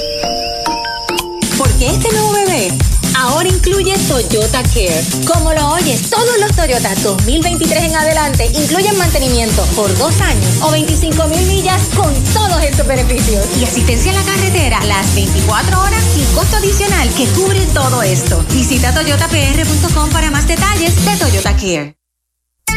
Porque 1.56 1.88
este 1.88 2.12
nuevo 2.12 2.32
bebé 2.32 2.68
ahora 3.16 3.48
incluye 3.48 3.96
Toyota 4.08 4.62
Care. 4.62 5.02
Como 5.26 5.54
lo 5.54 5.70
oyes, 5.70 6.10
todos 6.10 6.38
los 6.38 6.54
Toyota 6.54 6.94
2023 6.96 7.82
en 7.82 7.96
adelante 7.96 8.44
incluyen 8.52 8.98
mantenimiento 8.98 9.64
por 9.74 9.96
dos 9.96 10.20
años 10.20 10.60
o 10.60 10.70
25 10.70 11.26
mil 11.28 11.46
millas 11.46 11.80
con 11.96 12.12
todos 12.34 12.62
estos 12.62 12.86
beneficios. 12.86 13.46
Y 13.58 13.64
asistencia 13.64 14.12
en 14.12 14.18
la 14.18 14.24
carretera 14.24 14.84
las 14.84 15.14
24 15.14 15.80
horas 15.80 16.04
sin 16.14 16.26
costo 16.34 16.58
adicional 16.58 17.08
que 17.14 17.26
cubre 17.28 17.64
todo 17.72 18.02
esto. 18.02 18.44
Visita 18.52 18.92
toyotapr.com 18.92 20.10
para 20.10 20.30
más 20.30 20.46
detalles 20.46 20.94
de 21.06 21.16
Toyota 21.16 21.56
Care. 21.56 22.01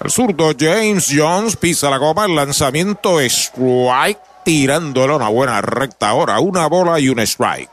El 0.03 0.11
zurdo 0.11 0.53
James 0.59 1.13
Jones 1.15 1.57
pisa 1.57 1.91
la 1.91 1.99
goma, 1.99 2.25
el 2.25 2.35
lanzamiento 2.35 3.21
strike, 3.21 4.19
tirándole 4.45 5.17
una 5.17 5.29
buena 5.29 5.61
recta 5.61 6.11
ahora, 6.11 6.39
una 6.41 6.67
bola 6.67 7.01
y 7.01 7.09
un 7.09 7.19
strike. 7.21 7.71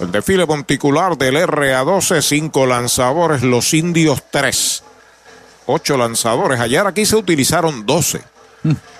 El 0.00 0.10
desfile 0.10 0.44
monticular 0.46 1.16
del 1.16 1.36
RA12, 1.36 2.20
cinco 2.20 2.66
lanzadores, 2.66 3.42
los 3.42 3.72
indios 3.74 4.22
tres. 4.30 4.82
ocho 5.66 5.96
lanzadores. 5.96 6.60
Ayer 6.60 6.86
aquí 6.86 7.06
se 7.06 7.16
utilizaron 7.16 7.86
12. 7.86 8.20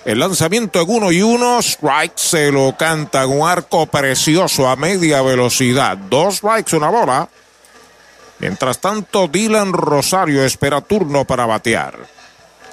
El 0.05 0.19
lanzamiento 0.19 0.81
en 0.81 0.91
uno 0.91 1.11
y 1.11 1.23
uno, 1.23 1.59
strike 1.61 2.17
se 2.19 2.53
lo 2.53 2.77
canta 2.77 3.27
un 3.27 3.49
arco 3.49 3.87
precioso 3.87 4.69
a 4.69 4.77
media 4.77 5.23
velocidad. 5.23 5.97
Dos 5.97 6.37
strikes, 6.37 6.77
una 6.77 6.91
bola. 6.91 7.29
Mientras 8.39 8.79
tanto, 8.79 9.27
Dylan 9.27 9.73
Rosario 9.73 10.45
espera 10.45 10.81
turno 10.83 11.25
para 11.25 11.47
batear. 11.47 11.97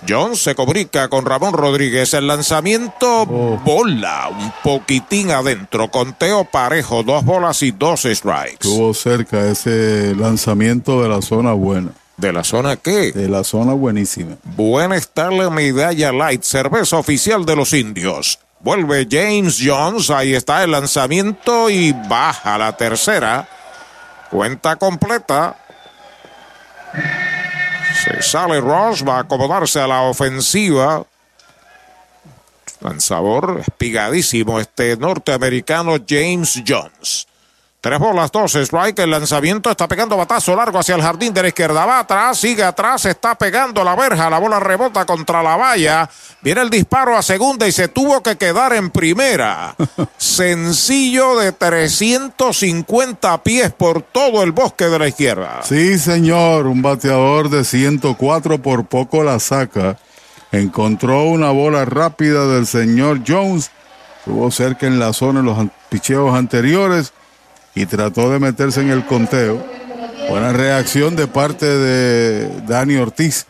Jones 0.08 0.42
se 0.42 0.56
comunica 0.56 1.10
con 1.10 1.26
Ramón 1.26 1.54
Rodríguez. 1.54 2.14
El 2.14 2.28
lanzamiento 2.28 3.26
bola 3.26 4.30
un 4.30 4.52
poquitín 4.64 5.32
adentro. 5.32 5.90
Conteo 5.90 6.46
parejo, 6.46 7.04
dos 7.04 7.24
bolas 7.24 7.62
y 7.64 7.72
dos 7.72 8.02
strikes. 8.02 8.68
Estuvo 8.68 8.94
cerca 8.94 9.46
ese 9.48 10.16
lanzamiento 10.16 11.02
de 11.04 11.10
la 11.10 11.22
zona 11.22 11.54
buena. 11.54 11.92
¿De 12.18 12.32
la 12.32 12.44
zona 12.44 12.76
qué? 12.76 13.12
De 13.12 13.28
la 13.28 13.44
zona 13.44 13.74
buenísima. 13.74 14.36
Buena 14.44 14.96
está 14.96 15.32
la 15.32 15.50
medalla 15.50 16.12
light, 16.12 16.44
cerveza 16.44 16.98
oficial 16.98 17.46
de 17.46 17.56
los 17.56 17.74
indios. 17.74 18.40
Vuelve 18.60 19.08
James 19.10 19.60
Jones, 19.60 20.12
ahí 20.12 20.36
está 20.36 20.64
el 20.64 20.72
lanzamiento 20.72 21.70
y 21.70 21.94
baja 21.94 22.60
la 22.60 22.78
tercera. 22.78 23.48
Cuenta 24.30 24.76
completa. 24.76 25.58
Se 28.04 28.20
sale 28.24 28.60
Ross, 28.60 29.04
va 29.04 29.18
a 29.18 29.22
acomodarse 29.22 29.80
a 29.80 29.86
la 29.86 30.02
ofensiva. 30.02 31.06
Lanzador 32.80 33.62
espigadísimo 33.62 34.60
este 34.60 34.98
norteamericano 34.98 35.98
James 36.08 36.64
Jones. 36.68 37.28
Tres 37.82 37.98
bolas, 37.98 38.32
dos 38.32 38.54
strike. 38.54 39.00
El 39.00 39.10
lanzamiento 39.10 39.72
está 39.72 39.88
pegando 39.88 40.16
batazo 40.16 40.56
largo 40.56 40.78
hacia 40.78 40.94
el 40.94 41.02
jardín 41.02 41.34
de 41.34 41.42
la 41.42 41.48
izquierda. 41.48 41.84
Va 41.84 41.98
atrás, 41.98 42.38
sigue 42.38 42.64
atrás, 42.64 43.06
está 43.06 43.34
pegando 43.34 43.84
la 43.84 43.96
verja. 43.96 44.30
La 44.30 44.38
bola 44.38 44.60
rebota 44.60 45.04
contra 45.04 45.42
la 45.42 45.56
valla. 45.56 46.08
Viene 46.44 46.62
el 46.62 46.70
disparo 46.70 47.18
a 47.18 47.24
segunda 47.24 47.68
y 47.68 47.72
se 47.72 47.88
tuvo 47.88 48.22
que 48.22 48.36
quedar 48.36 48.74
en 48.74 48.92
primera. 48.92 49.76
Sencillo 50.18 51.36
de 51.40 51.54
350 51.54 53.42
pies 53.42 53.74
por 53.74 54.04
todo 54.04 54.44
el 54.44 54.52
bosque 54.52 54.86
de 54.86 55.00
la 55.00 55.08
izquierda. 55.08 55.62
Sí, 55.64 55.98
señor. 55.98 56.68
Un 56.68 56.84
bateador 56.84 57.50
de 57.50 57.66
104 57.66 58.62
por 58.62 58.86
poco 58.86 59.24
la 59.24 59.40
saca. 59.40 59.98
Encontró 60.52 61.24
una 61.24 61.50
bola 61.50 61.84
rápida 61.86 62.46
del 62.46 62.68
señor 62.68 63.22
Jones. 63.28 63.72
Estuvo 64.20 64.52
cerca 64.52 64.86
en 64.86 65.00
la 65.00 65.14
zona 65.14 65.40
en 65.40 65.48
los 65.48 65.58
picheos 65.90 66.36
anteriores 66.36 67.12
y 67.76 67.86
trató 67.86 68.30
de 68.32 68.40
meterse 68.40 68.82
en 68.82 68.90
el 68.90 69.06
conteo. 69.06 69.64
Buena 70.30 70.54
reacción 70.54 71.16
de 71.16 71.28
parte 71.28 71.66
de 71.66 72.62
Dani 72.68 72.96
Ortiz. 72.96 73.46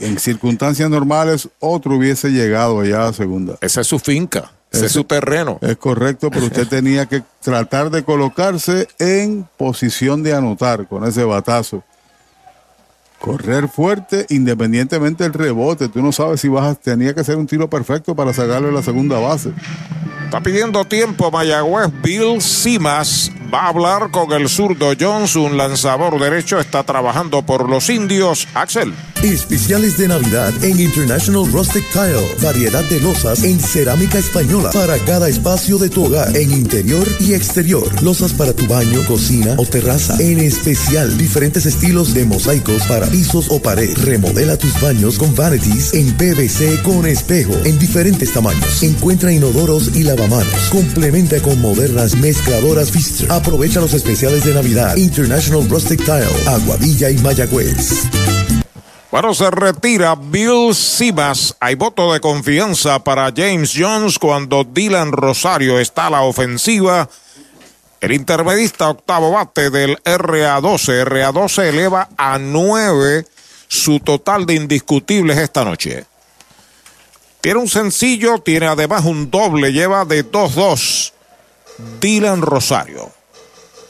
En 0.00 0.18
circunstancias 0.18 0.90
normales, 0.90 1.48
otro 1.60 1.96
hubiese 1.96 2.30
llegado 2.30 2.80
allá 2.80 3.06
a 3.06 3.12
segunda. 3.12 3.56
Esa 3.60 3.82
es 3.82 3.86
su 3.86 4.00
finca, 4.00 4.50
ese 4.72 4.86
es 4.86 4.92
su 4.92 5.04
terreno. 5.04 5.58
Es 5.62 5.76
correcto, 5.76 6.28
pero 6.30 6.46
usted 6.46 6.66
tenía 6.66 7.06
que 7.06 7.22
tratar 7.40 7.90
de 7.90 8.02
colocarse 8.02 8.88
en 8.98 9.48
posición 9.56 10.24
de 10.24 10.34
anotar 10.34 10.88
con 10.88 11.04
ese 11.04 11.22
batazo. 11.22 11.84
Correr 13.24 13.68
fuerte 13.68 14.26
independientemente 14.28 15.24
del 15.24 15.32
rebote. 15.32 15.88
Tú 15.88 16.02
no 16.02 16.12
sabes 16.12 16.42
si 16.42 16.48
vas 16.48 16.66
a, 16.66 16.74
tenía 16.74 17.14
que 17.14 17.24
ser 17.24 17.36
un 17.36 17.46
tiro 17.46 17.70
perfecto 17.70 18.14
para 18.14 18.34
sacarlo 18.34 18.68
en 18.68 18.74
la 18.74 18.82
segunda 18.82 19.18
base. 19.18 19.50
Está 20.26 20.42
pidiendo 20.42 20.84
tiempo 20.84 21.30
Mayagüez. 21.30 21.88
Bill 22.02 22.42
Simas 22.42 23.30
va 23.54 23.66
a 23.66 23.68
hablar 23.68 24.10
con 24.10 24.32
el 24.32 24.48
zurdo 24.48 24.92
Jones, 24.98 25.36
un 25.36 25.56
lanzador 25.56 26.20
derecho. 26.20 26.58
Está 26.58 26.82
trabajando 26.82 27.46
por 27.46 27.70
los 27.70 27.88
indios. 27.88 28.48
Axel. 28.52 28.92
Especiales 29.22 29.96
de 29.96 30.08
Navidad 30.08 30.52
en 30.62 30.80
International 30.80 31.50
Rustic 31.50 31.84
Tile. 31.92 32.28
Variedad 32.42 32.84
de 32.84 33.00
losas 33.00 33.42
en 33.44 33.58
cerámica 33.58 34.18
española 34.18 34.70
para 34.72 34.98
cada 34.98 35.28
espacio 35.28 35.78
de 35.78 35.88
tu 35.88 36.04
hogar, 36.06 36.36
en 36.36 36.52
interior 36.52 37.06
y 37.20 37.32
exterior. 37.32 37.88
Losas 38.02 38.32
para 38.32 38.52
tu 38.52 38.66
baño, 38.66 39.00
cocina 39.06 39.54
o 39.56 39.64
terraza. 39.64 40.16
En 40.18 40.40
especial, 40.40 41.16
diferentes 41.16 41.64
estilos 41.64 42.12
de 42.12 42.26
mosaicos 42.26 42.82
para 42.82 43.06
pisos 43.14 43.46
o 43.48 43.62
pared. 43.62 43.96
Remodela 43.98 44.56
tus 44.56 44.80
baños 44.80 45.18
con 45.18 45.32
vanities 45.36 45.94
en 45.94 46.12
PVC 46.16 46.82
con 46.82 47.06
espejo 47.06 47.54
en 47.64 47.78
diferentes 47.78 48.32
tamaños. 48.32 48.82
Encuentra 48.82 49.32
inodoros 49.32 49.94
y 49.94 50.02
lavamanos. 50.02 50.68
Complementa 50.68 51.40
con 51.40 51.60
modernas 51.60 52.16
mezcladoras 52.16 52.90
Pfister. 52.90 53.30
Aprovecha 53.30 53.80
los 53.80 53.94
especiales 53.94 54.44
de 54.44 54.54
Navidad. 54.54 54.96
International 54.96 55.68
Rustic 55.68 56.04
Tile, 56.04 56.26
Aguadilla 56.48 57.08
y 57.08 57.18
Mayagüez. 57.18 58.02
Bueno, 59.12 59.32
se 59.32 59.48
retira 59.48 60.16
Bill 60.16 60.74
Simas. 60.74 61.54
Hay 61.60 61.76
voto 61.76 62.12
de 62.12 62.18
confianza 62.18 62.98
para 63.04 63.32
James 63.32 63.72
Jones 63.76 64.18
cuando 64.18 64.64
Dylan 64.64 65.12
Rosario 65.12 65.78
está 65.78 66.08
a 66.08 66.10
la 66.10 66.22
ofensiva. 66.22 67.08
El 68.04 68.12
intermedista 68.12 68.90
octavo 68.90 69.30
bate 69.30 69.70
del 69.70 69.96
RA12. 70.02 71.06
RA12 71.06 71.62
eleva 71.62 72.10
a 72.18 72.36
9 72.38 73.24
su 73.66 73.98
total 74.00 74.44
de 74.44 74.52
indiscutibles 74.52 75.38
esta 75.38 75.64
noche. 75.64 76.04
Tiene 77.40 77.60
un 77.60 77.68
sencillo, 77.68 78.40
tiene 78.40 78.66
además 78.66 79.06
un 79.06 79.30
doble, 79.30 79.72
lleva 79.72 80.04
de 80.04 80.22
2-2. 80.30 81.12
Dylan 81.98 82.42
Rosario. 82.42 83.10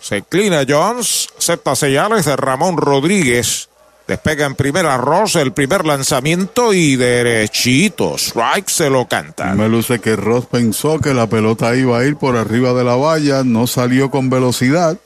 Se 0.01 0.19
inclina 0.19 0.65
Jones, 0.69 1.27
acepta 1.37 1.75
señales 1.75 2.25
de 2.25 2.37
Ramón 2.37 2.77
Rodríguez. 2.77 3.69
Despega 4.07 4.45
en 4.45 4.55
primera 4.55 4.99
Ross 4.99 5.37
el 5.37 5.53
primer 5.53 5.87
lanzamiento 5.87 6.75
y 6.75 6.97
derechito. 6.97 8.17
Strike 8.17 8.69
se 8.69 8.91
lo 8.91 9.07
canta. 9.09 9.55
Me 9.55 9.69
luce 9.69 9.99
que 9.99 10.15
Ross 10.15 10.45
pensó 10.45 10.99
que 11.01 11.15
la 11.15 11.27
pelota 11.27 11.75
iba 11.75 11.99
a 11.99 12.05
ir 12.05 12.17
por 12.17 12.37
arriba 12.37 12.75
de 12.75 12.85
la 12.85 12.97
valla, 12.97 13.45
no 13.45 13.67
salió 13.67 14.11
con 14.11 14.29
velocidad 14.29 14.99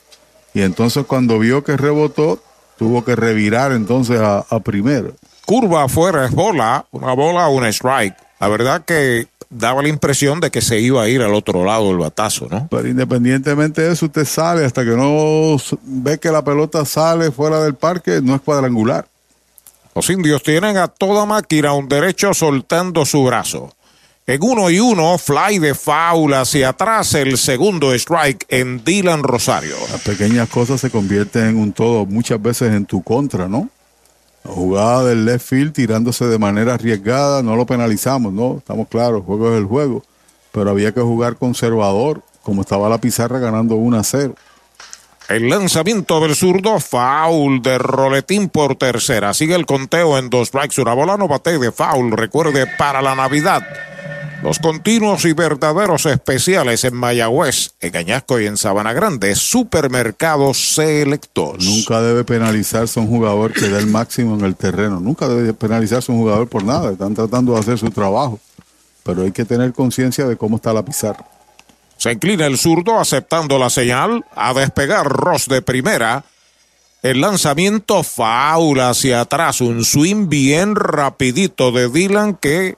y 0.53 0.63
entonces 0.63 1.05
cuando 1.07 1.39
vio 1.39 1.63
que 1.63 1.77
rebotó, 1.77 2.43
tuvo 2.77 3.05
que 3.05 3.15
revirar 3.15 3.71
entonces 3.71 4.21
a, 4.21 4.45
a 4.51 4.61
primero. 4.61 5.15
Curva 5.47 5.85
afuera 5.85 6.25
es 6.27 6.33
bola, 6.33 6.85
una 6.91 7.13
bola, 7.13 7.49
una 7.49 7.69
strike. 7.69 8.17
La 8.41 8.49
verdad 8.49 8.85
que 8.85 9.29
daba 9.51 9.83
la 9.83 9.89
impresión 9.89 10.41
de 10.41 10.51
que 10.51 10.61
se 10.61 10.81
iba 10.81 11.03
a 11.03 11.09
ir 11.09 11.23
al 11.23 11.35
otro 11.35 11.65
lado 11.65 11.91
el 11.91 11.99
batazo, 11.99 12.49
¿no? 12.51 12.69
Pero 12.71 12.89
independientemente 12.89 13.83
de 13.83 13.93
eso, 13.93 14.07
usted 14.07 14.25
sale 14.25 14.65
hasta 14.65 14.85
que 14.85 14.91
no 14.91 15.57
ve 15.83 16.19
que 16.19 16.31
la 16.31 16.45
pelota 16.45 16.85
sale 16.85 17.31
fuera 17.31 17.63
del 17.63 17.75
parque, 17.75 18.21
no 18.23 18.35
es 18.35 18.41
cuadrangular. 18.41 19.07
Los 19.95 20.11
indios 20.11 20.43
tienen 20.43 20.77
a 20.77 20.89
toda 20.89 21.27
máquina 21.27 21.73
un 21.73 21.89
derecho 21.89 22.35
soltando 22.35 23.05
su 23.05 23.25
brazo. 23.25 23.75
En 24.27 24.43
uno 24.43 24.69
y 24.69 24.79
uno, 24.79 25.17
fly 25.17 25.59
de 25.59 25.75
foul 25.75 26.35
hacia 26.35 26.69
atrás, 26.69 27.15
el 27.15 27.39
segundo 27.39 27.95
strike 27.95 28.45
en 28.51 28.85
Dylan 28.85 29.23
Rosario. 29.23 29.77
Las 29.91 30.03
pequeñas 30.03 30.51
cosas 30.51 30.83
se 30.83 30.91
convierten 30.91 31.47
en 31.47 31.57
un 31.57 31.73
todo 31.73 32.05
muchas 32.05 32.41
veces 32.41 32.75
en 32.75 32.85
tu 32.85 33.03
contra, 33.03 33.49
¿no? 33.49 33.71
La 34.45 34.53
jugada 34.53 35.05
del 35.05 35.25
left 35.25 35.47
field 35.47 35.73
tirándose 35.73 36.27
de 36.27 36.39
manera 36.39 36.75
arriesgada, 36.75 37.43
no 37.43 37.57
lo 37.57 37.67
penalizamos, 37.67 38.33
¿no? 38.33 38.59
Estamos 38.59 38.89
claros, 38.89 39.21
el 39.21 39.27
juego 39.27 39.53
es 39.53 39.59
el 39.59 39.65
juego. 39.65 40.03
Pero 40.53 40.71
había 40.71 40.93
que 40.93 41.01
jugar 41.01 41.37
conservador, 41.37 42.23
como 42.43 42.63
estaba 42.63 42.89
la 42.89 42.99
pizarra 42.99 43.39
ganando 43.39 43.77
1 43.77 43.99
a 43.99 44.05
0. 44.05 44.35
El 45.29 45.51
lanzamiento 45.51 46.21
del 46.21 46.35
zurdo, 46.35 46.81
foul 46.81 47.61
de 47.61 47.77
roletín 47.77 48.49
por 48.49 48.77
tercera. 48.77 49.35
Sigue 49.35 49.55
el 49.55 49.67
conteo 49.67 50.17
en 50.17 50.31
dos 50.31 50.49
strikes, 50.49 50.81
una 50.81 50.95
bola, 50.95 51.19
no 51.19 51.29
bate 51.29 51.59
de 51.59 51.71
foul. 51.71 52.13
Recuerde, 52.13 52.67
para 52.79 53.03
la 53.03 53.15
Navidad. 53.15 53.63
Los 54.43 54.61
continuos 54.61 55.25
y 55.25 55.33
verdaderos 55.33 56.07
especiales 56.07 56.85
en 56.85 56.95
Mayagüez, 56.95 57.73
en 57.81 57.97
Añasco 57.97 58.39
y 58.39 58.47
en 58.47 58.57
Sabana 58.57 58.93
Grande, 58.93 59.35
supermercados 59.35 60.75
selectos. 60.75 61.65
Nunca 61.65 62.01
debe 62.01 62.23
penalizarse 62.23 63.01
un 63.01 63.09
jugador 63.09 63.53
que 63.53 63.69
dé 63.69 63.79
el 63.81 63.89
máximo 63.89 64.37
en 64.37 64.45
el 64.45 64.55
terreno. 64.55 65.01
Nunca 65.01 65.27
debe 65.27 65.53
penalizarse 65.55 66.13
un 66.13 66.19
jugador 66.19 66.49
por 66.49 66.63
nada. 66.63 66.93
Están 66.93 67.15
tratando 67.15 67.55
de 67.55 67.61
hacer 67.61 67.79
su 67.79 67.91
trabajo. 67.91 68.39
Pero 69.03 69.23
hay 69.23 69.33
que 69.33 69.45
tener 69.45 69.73
conciencia 69.73 70.25
de 70.27 70.37
cómo 70.37 70.57
está 70.57 70.73
la 70.73 70.85
pizarra. 70.85 71.27
Se 71.97 72.13
inclina 72.13 72.47
el 72.47 72.59
zurdo 72.59 73.01
aceptando 73.01 73.59
la 73.59 73.71
señal. 73.71 74.25
A 74.37 74.55
despegar 74.55 75.05
Ross 75.05 75.49
de 75.49 75.63
primera. 75.63 76.25
El 77.03 77.21
lanzamiento 77.21 78.05
faula 78.05 78.91
hacia 78.91 79.21
atrás. 79.21 79.61
Un 79.61 79.85
swing 79.85 80.29
bien 80.29 80.77
rapidito 80.77 81.73
de 81.73 81.89
Dylan 81.89 82.35
que 82.35 82.77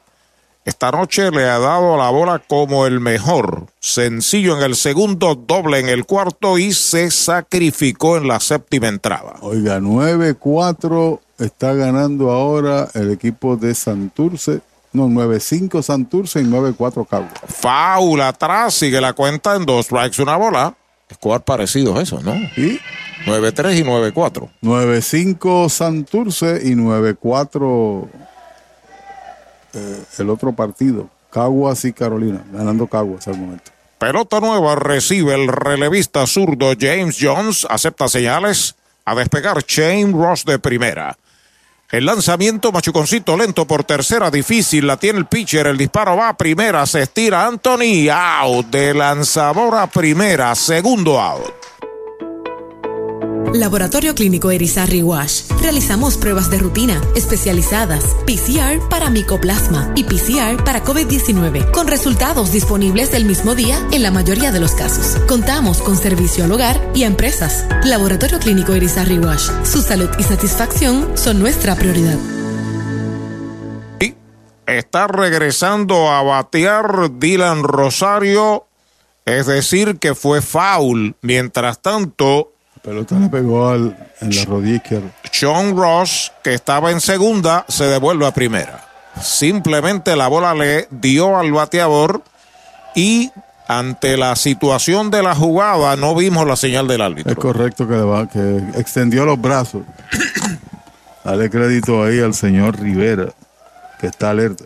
esta 0.65 0.91
noche 0.91 1.31
le 1.31 1.45
ha 1.49 1.59
dado 1.59 1.97
la 1.97 2.11
bola 2.11 2.39
como 2.47 2.87
el 2.87 3.01
mejor. 3.01 3.67
Sencillo 3.81 4.57
en 4.59 4.63
el 4.63 4.77
segundo, 4.77 5.35
doble 5.35 5.79
en 5.79 5.89
el 5.89 6.05
cuarto 6.05 6.59
y 6.59 6.73
se 6.75 7.11
sacrificó 7.11 8.19
en 8.19 8.29
la 8.29 8.41
séptima 8.41 8.89
entrada. 8.89 9.37
Oiga, 9.41 9.81
9-4 9.81 11.19
está 11.39 11.73
ganando 11.73 12.31
ahora 12.31 12.89
el 12.95 13.11
equipo 13.11 13.57
de 13.57 13.75
Santurce. 13.75 14.61
No, 14.93 15.07
9-5 15.07 15.83
Santurce 15.83 16.41
y 16.41 16.45
9-4 16.45 17.07
Cabo. 17.09 17.29
Faula 17.47 18.29
atrás, 18.29 18.75
sigue 18.75 19.01
la 19.01 19.15
cuenta 19.15 19.57
en 19.57 19.65
dos 19.65 19.87
strikes, 19.87 20.21
una 20.23 20.37
bola. 20.37 20.75
Score 21.13 21.43
parecido 21.43 21.97
a 21.97 22.03
eso, 22.03 22.21
¿no? 22.21 22.35
Y 22.57 22.79
9-3 23.27 23.79
y 23.79 23.83
9-4. 23.83 24.51
9-5 24.63 25.69
Santurce 25.69 26.61
y 26.65 26.75
9-4 26.75 28.09
eh, 29.75 30.03
el 30.19 30.31
otro 30.31 30.53
partido. 30.53 31.09
Caguas 31.31 31.85
y 31.85 31.93
Carolina, 31.93 32.43
ganando 32.53 32.87
Caguas 32.87 33.29
al 33.29 33.39
momento. 33.39 33.71
Pelota 33.99 34.41
nueva 34.41 34.77
recibe 34.77 35.35
el 35.35 35.49
relevista 35.49 36.27
zurdo 36.27 36.73
James 36.79 37.19
Jones. 37.21 37.67
Acepta 37.69 38.09
señales. 38.09 38.75
A 39.05 39.15
despegar 39.15 39.63
Shane 39.65 40.13
Ross 40.13 40.45
de 40.45 40.59
primera. 40.59 41.17
El 41.91 42.07
lanzamiento, 42.07 42.71
machuconcito 42.71 43.37
lento 43.37 43.67
por 43.67 43.83
tercera, 43.83 44.31
difícil. 44.31 44.87
La 44.87 44.97
tiene 44.97 45.19
el 45.19 45.27
pitcher. 45.27 45.67
El 45.67 45.77
disparo 45.77 46.17
va 46.17 46.29
a 46.29 46.37
primera. 46.37 46.87
Se 46.87 47.03
estira 47.03 47.47
Anthony. 47.47 48.09
Out. 48.11 48.67
De 48.67 48.95
lanzador 48.95 49.75
a 49.75 49.87
primera. 49.89 50.55
Segundo 50.55 51.21
out. 51.21 51.53
Laboratorio 53.53 54.15
Clínico 54.15 54.51
Erizarri 54.51 55.03
Wash. 55.03 55.43
Realizamos 55.61 56.17
pruebas 56.17 56.51
de 56.51 56.59
rutina 56.59 57.01
especializadas, 57.15 58.05
PCR 58.27 58.89
para 58.89 59.11
micoplasma 59.11 59.93
y 59.97 60.05
PCR 60.05 60.63
para 60.65 60.85
COVID-19, 60.85 61.71
con 61.71 61.89
resultados 61.89 62.53
disponibles 62.53 63.11
del 63.13 63.25
mismo 63.25 63.55
día 63.55 63.79
en 63.93 64.03
la 64.03 64.11
mayoría 64.11 64.53
de 64.53 64.61
los 64.61 64.73
casos. 64.73 65.21
Contamos 65.27 65.83
con 65.83 65.97
servicio 65.97 66.45
al 66.45 66.53
hogar 66.53 66.81
y 66.95 67.05
a 67.05 67.07
empresas. 67.07 67.67
Laboratorio 67.85 68.39
Clínico 68.39 68.73
Erizarri 68.75 69.19
Wash. 69.19 69.51
Su 69.65 69.83
salud 69.83 70.09
y 70.19 70.23
satisfacción 70.23 71.17
son 71.17 71.41
nuestra 71.41 71.75
prioridad. 71.75 72.19
Está 74.71 75.09
regresando 75.09 76.11
a 76.11 76.23
batear 76.23 77.19
Dylan 77.19 77.65
Rosario, 77.65 78.67
es 79.25 79.47
decir, 79.47 79.99
que 79.99 80.15
fue 80.15 80.43
foul. 80.43 81.17
Mientras 81.23 81.83
tanto, 81.83 82.53
pelota 82.83 83.19
le 83.19 83.29
pegó 83.29 83.69
al, 83.69 83.97
en 84.21 84.37
la 84.37 84.45
rodilla 84.45 84.77
izquierda. 84.77 85.11
Ross, 85.75 86.33
que 86.43 86.55
estaba 86.55 86.91
en 86.91 87.01
segunda, 87.01 87.65
se 87.69 87.85
devuelve 87.85 88.27
a 88.27 88.33
primera. 88.33 88.87
Simplemente 89.21 90.17
la 90.17 90.29
bola 90.29 90.55
le 90.55 90.89
dio 90.91 91.37
al 91.37 91.53
bateador 91.53 92.23
y 92.95 93.31
ante 93.69 94.17
la 94.17 94.35
situación 94.37 95.11
de 95.11 95.23
la 95.23 95.35
jugada 95.35 95.95
no 95.97 96.15
vimos 96.15 96.47
la 96.47 96.57
señal 96.57 96.89
del 96.89 97.03
árbitro. 97.03 97.33
Es 97.33 97.39
correcto 97.39 97.87
que, 97.87 97.97
va, 97.97 98.29
que 98.29 98.59
extendió 98.77 99.25
los 99.25 99.41
brazos. 99.41 99.83
Dale 101.25 101.51
crédito 101.51 102.03
ahí 102.03 102.19
al 102.21 102.35
señor 102.35 102.81
Rivera, 102.81 103.33
que 104.01 104.07
está 104.07 104.31
alerta. 104.31 104.65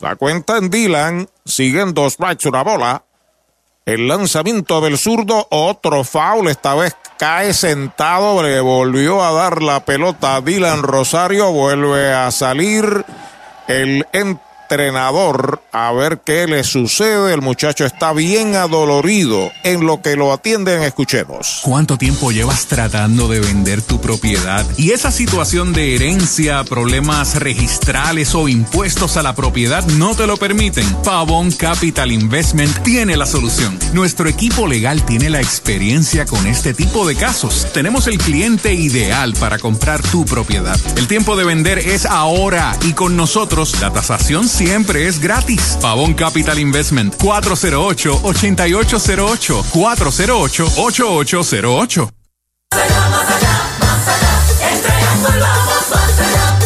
La 0.00 0.16
cuenta 0.16 0.56
en 0.56 0.70
Dylan, 0.70 1.28
siguen 1.44 1.92
dos 1.92 2.14
strikes 2.14 2.48
una 2.48 2.62
bola. 2.62 3.04
El 3.90 4.06
lanzamiento 4.06 4.80
del 4.80 4.96
zurdo, 4.98 5.48
otro 5.50 6.04
foul, 6.04 6.46
esta 6.46 6.76
vez 6.76 6.96
cae 7.18 7.52
sentado, 7.52 8.40
le 8.40 8.60
volvió 8.60 9.24
a 9.24 9.32
dar 9.32 9.62
la 9.62 9.84
pelota 9.84 10.36
a 10.36 10.40
Dylan 10.40 10.84
Rosario, 10.84 11.50
vuelve 11.50 12.12
a 12.12 12.30
salir 12.30 13.04
el 13.66 14.06
entrenador 14.70 15.62
a 15.72 15.90
ver 15.90 16.20
qué 16.24 16.46
le 16.46 16.62
sucede. 16.62 17.34
El 17.34 17.42
muchacho 17.42 17.84
está 17.84 18.12
bien 18.12 18.54
adolorido. 18.54 19.50
En 19.64 19.84
lo 19.84 20.00
que 20.00 20.14
lo 20.14 20.32
atienden, 20.32 20.82
escuchemos. 20.82 21.60
¿Cuánto 21.64 21.98
tiempo 21.98 22.30
llevas 22.30 22.66
tratando 22.66 23.26
de 23.26 23.40
vender 23.40 23.82
tu 23.82 24.00
propiedad? 24.00 24.64
Y 24.76 24.92
esa 24.92 25.10
situación 25.10 25.72
de 25.72 25.96
herencia, 25.96 26.62
problemas 26.62 27.40
registrales 27.40 28.34
o 28.36 28.48
impuestos 28.48 29.16
a 29.16 29.24
la 29.24 29.34
propiedad 29.34 29.84
no 29.98 30.14
te 30.14 30.28
lo 30.28 30.36
permiten. 30.36 30.86
Pavón 31.02 31.50
Capital 31.50 32.12
Investment 32.12 32.84
tiene 32.84 33.16
la 33.16 33.26
solución. 33.26 33.76
Nuestro 33.92 34.28
equipo 34.28 34.68
legal 34.68 35.04
tiene 35.04 35.30
la 35.30 35.40
experiencia 35.40 36.26
con 36.26 36.46
este 36.46 36.74
tipo 36.74 37.08
de 37.08 37.16
casos. 37.16 37.66
Tenemos 37.74 38.06
el 38.06 38.18
cliente 38.18 38.72
ideal 38.74 39.34
para 39.34 39.58
comprar 39.58 40.00
tu 40.00 40.24
propiedad. 40.24 40.78
El 40.96 41.08
tiempo 41.08 41.34
de 41.34 41.44
vender 41.44 41.78
es 41.80 42.06
ahora 42.06 42.76
y 42.82 42.92
con 42.92 43.16
nosotros 43.16 43.80
la 43.80 43.92
tasación 43.92 44.48
siempre 44.60 45.08
es 45.08 45.18
gratis. 45.20 45.78
Pavón 45.80 46.12
Capital 46.12 46.58
Investment 46.58 47.16
408-8808 47.16 49.64
408-8808. 49.72 52.10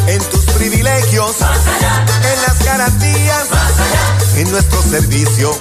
En 0.08 0.20
tus 0.28 0.44
privilegios, 0.56 1.36
en 1.40 2.42
las 2.42 2.58
garantías, 2.64 3.46
en 4.38 4.50
nuestro 4.50 4.82
servicio, 4.82 5.56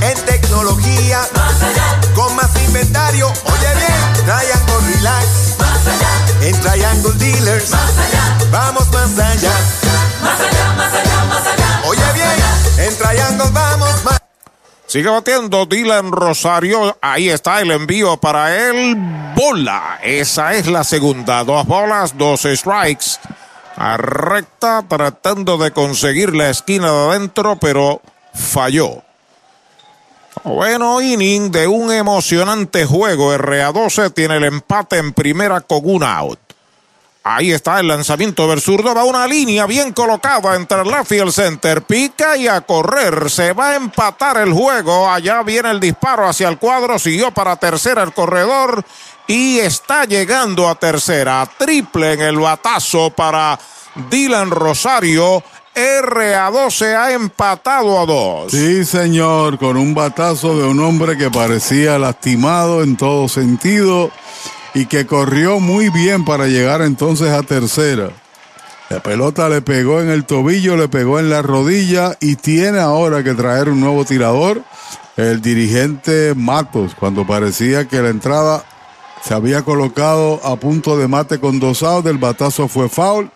en 0.00 0.18
tecnología, 0.24 1.20
con 2.14 2.34
más 2.34 2.48
inventario. 2.66 3.28
Oye 3.28 3.74
bien, 3.76 3.92
Triangle 4.24 4.80
Relax, 4.94 5.26
en 6.40 6.58
Triangle 6.62 7.12
Dealers, 7.18 7.72
vamos 8.50 8.90
más 8.90 9.18
allá. 9.18 9.52
Más 10.22 10.40
allá, 10.40 10.72
más 10.76 10.94
allá, 10.94 11.24
más 11.24 11.46
allá. 11.46 11.82
Oye 11.86 12.12
bien, 12.14 12.88
en 12.88 12.98
Triangle 12.98 13.50
vamos 13.52 14.04
más 14.04 14.22
Sigue 14.92 15.08
batiendo 15.08 15.64
Dylan 15.64 16.12
Rosario. 16.12 16.98
Ahí 17.00 17.30
está 17.30 17.62
el 17.62 17.70
envío 17.70 18.18
para 18.18 18.54
él. 18.54 18.94
Bola. 19.34 19.98
Esa 20.02 20.52
es 20.52 20.66
la 20.66 20.84
segunda. 20.84 21.44
Dos 21.44 21.66
bolas, 21.66 22.18
dos 22.18 22.42
strikes. 22.42 23.12
A 23.76 23.96
recta 23.96 24.84
tratando 24.86 25.56
de 25.56 25.70
conseguir 25.70 26.34
la 26.34 26.50
esquina 26.50 26.92
de 26.92 27.08
adentro, 27.08 27.56
pero 27.56 28.02
falló. 28.34 29.02
Bueno, 30.44 31.00
inning 31.00 31.50
de 31.50 31.68
un 31.68 31.90
emocionante 31.90 32.84
juego. 32.84 33.34
RA12 33.34 34.12
tiene 34.12 34.36
el 34.36 34.44
empate 34.44 34.98
en 34.98 35.14
primera 35.14 35.62
con 35.62 35.80
un 35.84 36.02
out. 36.02 36.41
Ahí 37.24 37.52
está 37.52 37.78
el 37.78 37.86
lanzamiento 37.86 38.48
del 38.48 38.60
zurdo. 38.60 38.94
Va 38.94 39.04
una 39.04 39.28
línea 39.28 39.64
bien 39.66 39.92
colocada 39.92 40.56
entre 40.56 40.84
left 40.84 41.12
y 41.12 41.18
el 41.18 41.32
center. 41.32 41.82
Pica 41.82 42.36
y 42.36 42.48
a 42.48 42.60
correr. 42.62 43.30
Se 43.30 43.52
va 43.52 43.70
a 43.70 43.76
empatar 43.76 44.38
el 44.38 44.52
juego. 44.52 45.08
Allá 45.08 45.42
viene 45.42 45.70
el 45.70 45.78
disparo 45.78 46.28
hacia 46.28 46.48
el 46.48 46.58
cuadro. 46.58 46.98
Siguió 46.98 47.30
para 47.30 47.54
tercera 47.56 48.02
el 48.02 48.12
corredor. 48.12 48.84
Y 49.28 49.60
está 49.60 50.04
llegando 50.04 50.68
a 50.68 50.74
tercera. 50.74 51.48
Triple 51.58 52.14
en 52.14 52.22
el 52.22 52.38
batazo 52.38 53.10
para 53.10 53.56
Dylan 54.10 54.50
Rosario. 54.50 55.44
RA12 55.74 56.96
ha 56.96 57.12
empatado 57.12 58.00
a 58.00 58.04
dos. 58.04 58.50
Sí, 58.52 58.84
señor, 58.84 59.58
con 59.58 59.76
un 59.76 59.94
batazo 59.94 60.58
de 60.58 60.64
un 60.64 60.80
hombre 60.80 61.16
que 61.16 61.30
parecía 61.30 61.98
lastimado 61.98 62.82
en 62.82 62.96
todo 62.96 63.28
sentido 63.28 64.10
y 64.74 64.86
que 64.86 65.06
corrió 65.06 65.60
muy 65.60 65.90
bien 65.90 66.24
para 66.24 66.46
llegar 66.46 66.82
entonces 66.82 67.30
a 67.30 67.42
tercera. 67.42 68.10
La 68.88 69.02
pelota 69.02 69.48
le 69.48 69.62
pegó 69.62 70.00
en 70.00 70.10
el 70.10 70.24
tobillo, 70.24 70.76
le 70.76 70.88
pegó 70.88 71.18
en 71.18 71.30
la 71.30 71.40
rodilla 71.40 72.16
y 72.20 72.36
tiene 72.36 72.78
ahora 72.78 73.22
que 73.22 73.34
traer 73.34 73.68
un 73.68 73.80
nuevo 73.80 74.04
tirador. 74.04 74.62
El 75.16 75.40
dirigente 75.40 76.34
Matos, 76.34 76.94
cuando 76.94 77.26
parecía 77.26 77.86
que 77.86 78.02
la 78.02 78.10
entrada 78.10 78.64
se 79.22 79.34
había 79.34 79.62
colocado 79.62 80.40
a 80.44 80.56
punto 80.56 80.98
de 80.98 81.08
mate 81.08 81.38
con 81.38 81.60
dos 81.60 81.82
outs, 81.82 82.08
el 82.08 82.18
batazo 82.18 82.68
fue 82.68 82.88
foul 82.88 83.30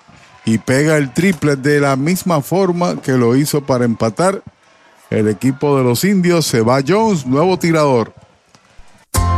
y 0.44 0.58
pega 0.58 0.96
el 0.96 1.12
triple 1.12 1.56
de 1.56 1.80
la 1.80 1.96
misma 1.96 2.40
forma 2.40 3.00
que 3.00 3.12
lo 3.12 3.36
hizo 3.36 3.62
para 3.62 3.84
empatar. 3.84 4.42
El 5.10 5.28
equipo 5.28 5.78
de 5.78 5.84
los 5.84 6.04
indios 6.04 6.46
se 6.46 6.60
va 6.60 6.82
Jones, 6.86 7.26
nuevo 7.26 7.58
tirador. 7.58 8.12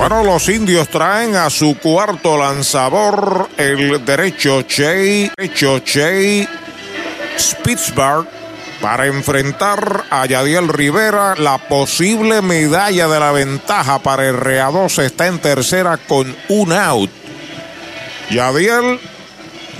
Bueno, 0.00 0.24
los 0.24 0.48
indios 0.48 0.88
traen 0.88 1.36
a 1.36 1.50
su 1.50 1.76
cuarto 1.76 2.38
lanzador 2.38 3.50
el 3.58 4.02
derecho 4.02 4.64
Jay, 4.66 5.30
derecho 5.36 5.82
Jay 5.84 6.48
Spitzberg 7.38 8.26
para 8.80 9.04
enfrentar 9.04 10.06
a 10.08 10.24
Yadiel 10.24 10.68
Rivera. 10.68 11.34
La 11.36 11.58
posible 11.58 12.40
medalla 12.40 13.08
de 13.08 13.20
la 13.20 13.30
ventaja 13.32 13.98
para 13.98 14.26
el 14.26 14.36
RA2 14.36 15.02
está 15.02 15.26
en 15.26 15.38
tercera 15.38 15.98
con 15.98 16.34
un 16.48 16.72
out. 16.72 17.10
Yadiel, 18.30 18.98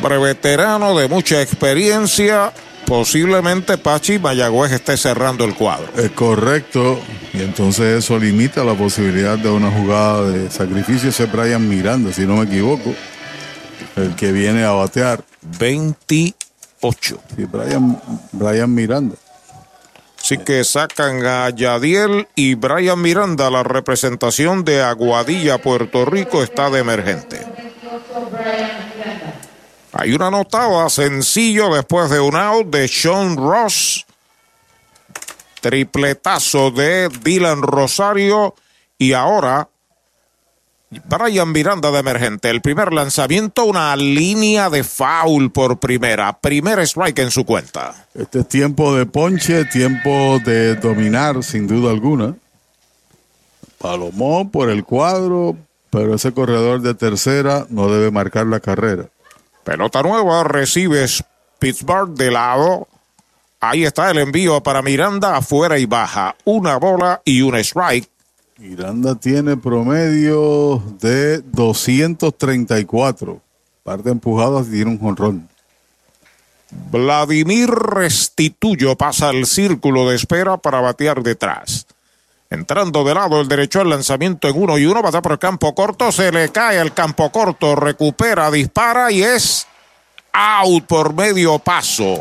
veterano 0.03 0.99
de 0.99 1.09
mucha 1.09 1.41
experiencia, 1.41 2.53
posiblemente 2.91 3.79
Pachi 3.79 4.19
Mayagüez 4.19 4.73
esté 4.73 4.97
cerrando 4.97 5.45
el 5.45 5.55
cuadro. 5.55 5.87
Es 5.97 6.11
correcto. 6.11 6.99
Y 7.33 7.41
entonces 7.41 8.03
eso 8.03 8.19
limita 8.19 8.65
la 8.65 8.75
posibilidad 8.75 9.39
de 9.39 9.49
una 9.49 9.71
jugada 9.71 10.29
de 10.29 10.51
sacrificio. 10.51 11.11
Ese 11.11 11.23
es 11.23 11.33
Brian 11.33 11.69
Miranda, 11.69 12.13
si 12.13 12.27
no 12.27 12.35
me 12.39 12.47
equivoco. 12.47 12.93
El 13.95 14.17
que 14.17 14.33
viene 14.33 14.65
a 14.65 14.73
batear. 14.73 15.23
28. 15.61 17.21
Sí, 17.37 17.45
Brian, 17.45 18.03
Brian 18.33 18.75
Miranda. 18.75 19.15
Así 20.21 20.39
que 20.39 20.65
sacan 20.65 21.25
a 21.25 21.49
Yadiel 21.51 22.27
y 22.35 22.57
Brian 22.57 23.01
Miranda. 23.01 23.51
La 23.51 23.63
representación 23.63 24.65
de 24.65 24.83
Aguadilla, 24.83 25.59
Puerto 25.59 26.07
Rico, 26.07 26.43
está 26.43 26.71
de 26.71 26.81
emergente. 26.81 27.70
Hay 29.93 30.13
una 30.13 30.29
anotada 30.29 30.89
sencillo 30.89 31.75
después 31.75 32.11
de 32.11 32.21
un 32.21 32.37
out 32.37 32.67
de 32.67 32.87
Sean 32.89 33.37
Ross. 33.37 34.07
Tripletazo 35.61 36.71
de 36.71 37.09
Dylan 37.23 37.63
Rosario. 37.63 38.55
Y 38.99 39.13
ahora 39.13 39.69
Brian 40.91 41.53
Miranda 41.53 41.91
de 41.93 42.01
emergente. 42.01 42.51
El 42.51 42.61
primer 42.61 42.93
lanzamiento, 42.93 43.65
una 43.65 43.95
línea 43.95 44.71
de 44.71 44.83
foul 44.83 45.53
por 45.53 45.79
primera. 45.79 46.39
Primer 46.41 46.81
strike 46.81 47.21
en 47.21 47.31
su 47.31 47.45
cuenta. 47.45 48.07
Este 48.15 48.41
es 48.41 48.49
tiempo 48.49 48.95
de 48.97 49.07
ponche, 49.07 49.65
tiempo 49.67 50.41
de 50.45 50.75
dominar, 50.75 51.45
sin 51.45 51.69
duda 51.69 51.93
alguna. 51.93 52.35
Palomón 53.79 54.51
por 54.51 54.69
el 54.69 54.85
cuadro, 54.85 55.57
pero 55.91 56.15
ese 56.15 56.33
corredor 56.33 56.83
de 56.83 56.95
tercera 56.95 57.67
no 57.71 57.91
debe 57.91 58.11
marcar 58.11 58.47
la 58.47 58.61
carrera. 58.61 59.07
Pelota 59.65 60.03
nueva, 60.03 60.45
recibes 60.45 61.23
Pittsburgh 61.59 62.15
de 62.15 62.31
lado. 62.31 62.89
Ahí 63.61 63.85
está 63.85 64.11
el 64.11 64.19
envío 64.19 64.63
para 64.63 64.83
Miranda, 64.83 65.37
afuera 65.37 65.79
y 65.79 65.87
baja. 65.87 66.35
Una 66.45 66.77
bola 66.77 67.21
y 67.25 67.43
un 67.43 67.57
strike. 67.57 68.09
Miranda 68.57 69.15
tiene 69.15 69.57
promedio 69.57 70.83
de 71.01 71.39
234. 71.43 73.41
Parte 73.83 74.11
empujadas 74.11 74.69
y 74.69 74.73
tiene 74.73 74.91
un 74.91 74.99
jonrón. 74.99 75.49
Vladimir 76.71 77.71
Restituyo 77.71 78.97
pasa 78.97 79.29
al 79.29 79.47
círculo 79.47 80.09
de 80.09 80.17
espera 80.17 80.57
para 80.57 80.81
batear 80.81 81.23
detrás. 81.23 81.87
Entrando 82.53 83.05
de 83.05 83.15
lado 83.15 83.41
el 83.41 83.47
derecho 83.47 83.81
al 83.81 83.91
lanzamiento 83.91 84.49
en 84.49 84.61
uno 84.61 84.77
y 84.77 84.85
uno, 84.85 85.01
bate 85.03 85.23
por 85.23 85.31
el 85.31 85.39
campo 85.39 85.73
corto, 85.73 86.11
se 86.11 86.33
le 86.33 86.49
cae 86.49 86.81
el 86.81 86.93
campo 86.93 87.31
corto, 87.31 87.77
recupera, 87.77 88.51
dispara 88.51 89.13
y 89.13 89.23
es 89.23 89.69
out 90.33 90.85
por 90.85 91.15
medio 91.15 91.61
paso. 91.61 92.21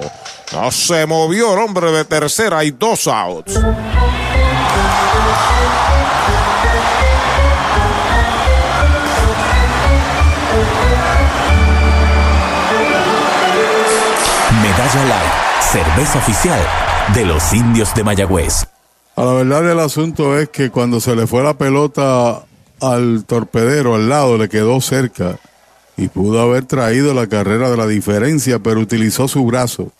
No 0.54 0.70
se 0.70 1.08
movió 1.08 1.54
el 1.54 1.60
hombre 1.60 1.92
de 1.92 2.06
tercera, 2.06 2.60
hay 2.60 2.70
dos 2.70 3.08
outs. 3.08 3.56
Medalla 14.62 15.06
Light, 15.06 15.32
cerveza 15.60 16.20
oficial 16.20 16.60
de 17.16 17.26
los 17.26 17.52
indios 17.52 17.96
de 17.96 18.04
Mayagüez. 18.04 18.68
A 19.20 19.26
la 19.26 19.34
verdad 19.34 19.64
del 19.64 19.80
asunto 19.82 20.40
es 20.40 20.48
que 20.48 20.70
cuando 20.70 21.02
se 21.02 21.14
le 21.14 21.28
fue 21.28 21.44
la 21.44 21.54
pelota 21.54 22.46
al 22.80 23.26
torpedero 23.26 23.96
al 23.96 24.08
lado, 24.08 24.38
le 24.38 24.48
quedó 24.48 24.80
cerca 24.80 25.38
y 25.98 26.08
pudo 26.08 26.42
haber 26.42 26.64
traído 26.64 27.14
la 27.14 27.28
carrera 27.28 27.70
de 27.70 27.76
la 27.76 27.86
diferencia, 27.86 28.60
pero 28.60 28.80
utilizó 28.80 29.28
su 29.28 29.44
brazo, 29.44 29.92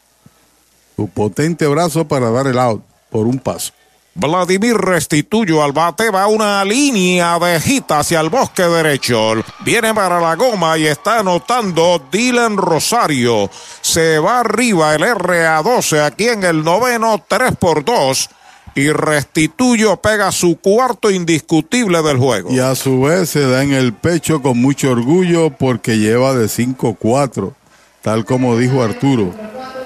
su 0.96 1.10
potente 1.10 1.68
brazo 1.68 2.08
para 2.08 2.32
dar 2.32 2.48
el 2.48 2.58
out 2.58 2.82
por 3.10 3.28
un 3.28 3.40
paso. 3.40 3.74
Vladimir 4.16 4.78
Restituyo 4.78 5.62
al 5.66 5.74
bate, 5.74 6.12
va 6.12 6.28
una 6.28 6.64
línea 6.64 7.38
de 7.40 7.60
gita 7.60 8.00
hacia 8.00 8.22
el 8.22 8.30
bosque 8.30 8.64
derecho. 8.64 9.34
Viene 9.66 9.94
para 9.94 10.22
la 10.22 10.38
goma 10.38 10.78
y 10.78 10.86
está 10.86 11.20
anotando 11.20 12.08
Dylan 12.10 12.56
Rosario. 12.56 13.50
Se 13.82 14.18
va 14.18 14.40
arriba 14.40 14.96
el 14.96 15.02
RA12 15.02 16.06
aquí 16.06 16.30
en 16.30 16.46
el 16.46 16.64
noveno, 16.64 17.22
3 17.28 17.58
por 17.58 17.84
2. 17.84 18.30
Y 18.76 18.92
Restituyo 18.92 19.98
pega 19.98 20.32
su 20.32 20.58
cuarto 20.58 21.12
indiscutible 21.12 22.02
del 22.02 22.18
juego. 22.18 22.52
Y 22.52 22.60
a 22.60 22.76
su 22.76 23.02
vez 23.02 23.30
se 23.30 23.42
da 23.48 23.64
en 23.64 23.74
el 23.74 23.94
pecho 23.94 24.42
con 24.42 24.60
mucho 24.60 24.92
orgullo 24.92 25.50
porque 25.50 25.98
lleva 25.98 26.34
de 26.34 26.46
5-4, 26.46 27.54
tal 28.02 28.26
como 28.26 28.58
dijo 28.58 28.84
Arturo. 28.84 29.34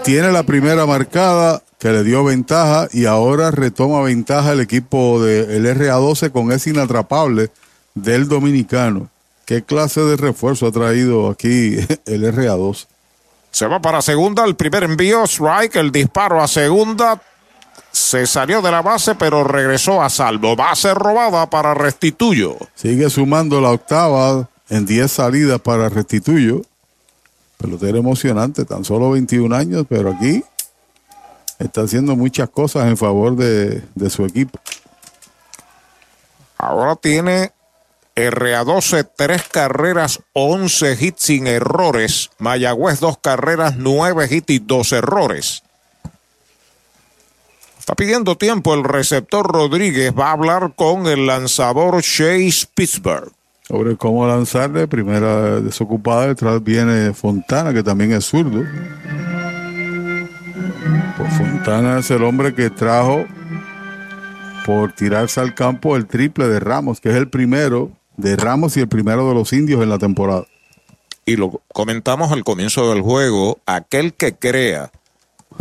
Tiene 0.04 0.32
la 0.32 0.44
primera 0.44 0.86
marcada 0.86 1.64
que 1.80 1.90
le 1.92 2.04
dio 2.04 2.24
ventaja 2.24 2.88
y 2.92 3.06
ahora 3.06 3.52
retoma 3.52 4.02
ventaja 4.02 4.54
el 4.54 4.62
equipo 4.62 5.22
del 5.22 5.66
RA12 5.66 6.32
con 6.32 6.52
ese 6.52 6.70
inatrapable 6.70 7.50
del 7.94 8.28
dominicano. 8.28 9.10
¿Qué 9.46 9.64
clase 9.64 10.02
de 10.02 10.16
refuerzo 10.16 10.68
ha 10.68 10.72
traído 10.72 11.30
aquí 11.30 11.76
el 12.06 12.24
RA12? 12.34 12.86
Se 13.52 13.68
va 13.68 13.82
para 13.82 14.02
segunda, 14.02 14.46
el 14.46 14.56
primer 14.56 14.84
envío, 14.84 15.26
strike, 15.26 15.76
el 15.76 15.92
disparo 15.92 16.42
a 16.42 16.48
segunda. 16.48 17.22
Se 17.94 18.26
salió 18.26 18.64
de 18.64 18.72
la 18.72 18.82
base, 18.82 19.14
pero 19.14 19.44
regresó 19.44 20.02
a 20.02 20.10
salvo. 20.10 20.56
Base 20.56 20.96
robada 20.96 21.48
para 21.48 21.76
Restituyo. 21.76 22.58
Sigue 22.74 23.08
sumando 23.12 23.62
la 23.62 23.70
octava 23.70 24.50
en 24.68 24.88
10 24.88 25.12
salidas 25.12 25.62
para 25.62 25.90
Restituyo. 25.90 26.64
Pelotero 27.58 28.00
emocionante, 28.00 28.66
tan 28.66 28.84
solo 28.84 29.12
21 29.12 29.56
años, 29.56 29.86
pero 29.88 30.12
aquí 30.12 30.44
está 31.60 31.82
haciendo 31.82 32.16
muchas 32.16 32.50
cosas 32.50 32.88
en 32.88 32.98
favor 32.98 33.36
de, 33.36 33.84
de 33.94 34.10
su 34.10 34.26
equipo. 34.26 34.60
Ahora 36.58 36.96
tiene 36.96 37.52
RA12 38.16 39.08
tres 39.16 39.44
carreras, 39.48 40.20
11 40.34 40.98
hits 41.00 41.24
sin 41.24 41.46
errores. 41.46 42.32
Mayagüez 42.40 43.00
dos 43.00 43.20
carreras, 43.20 43.76
9 43.78 44.28
hits 44.32 44.50
y 44.50 44.60
dos 44.60 44.92
errores. 44.92 45.64
Está 47.84 47.96
pidiendo 47.96 48.38
tiempo 48.38 48.74
el 48.74 48.86
receptor 48.86 49.46
Rodríguez. 49.46 50.14
Va 50.18 50.30
a 50.30 50.32
hablar 50.32 50.72
con 50.74 51.06
el 51.06 51.28
lanzador 51.28 52.02
Chase 52.02 52.66
Pittsburgh. 52.74 53.34
Sobre 53.68 53.98
cómo 53.98 54.26
lanzarle, 54.26 54.88
primera 54.88 55.60
desocupada, 55.60 56.28
detrás 56.28 56.64
viene 56.64 57.14
Fontana, 57.14 57.74
que 57.74 57.84
también 57.84 58.14
es 58.14 58.24
zurdo. 58.24 58.64
Pues 61.18 61.38
Fontana 61.38 62.00
es 62.00 62.10
el 62.10 62.24
hombre 62.24 62.56
que 62.56 62.70
trajo 62.70 63.26
por 64.66 64.94
tirarse 64.94 65.42
al 65.42 65.54
campo 65.54 65.98
el 65.98 66.08
triple 66.08 66.48
de 66.48 66.62
Ramos, 66.62 67.02
que 67.02 67.10
es 67.10 67.16
el 67.16 67.28
primero 67.28 67.92
de 68.16 68.38
Ramos 68.38 68.78
y 68.78 68.80
el 68.80 68.88
primero 68.88 69.28
de 69.28 69.36
los 69.36 69.52
indios 69.52 69.84
en 69.84 69.90
la 69.90 69.98
temporada. 69.98 70.46
y 71.26 71.36
lo 71.36 71.62
comentamos 71.74 72.32
al 72.32 72.46
comienzo 72.46 72.94
del 72.94 73.02
juego, 73.02 73.60
aquel 73.66 74.14
que 74.14 74.36
crea 74.36 74.90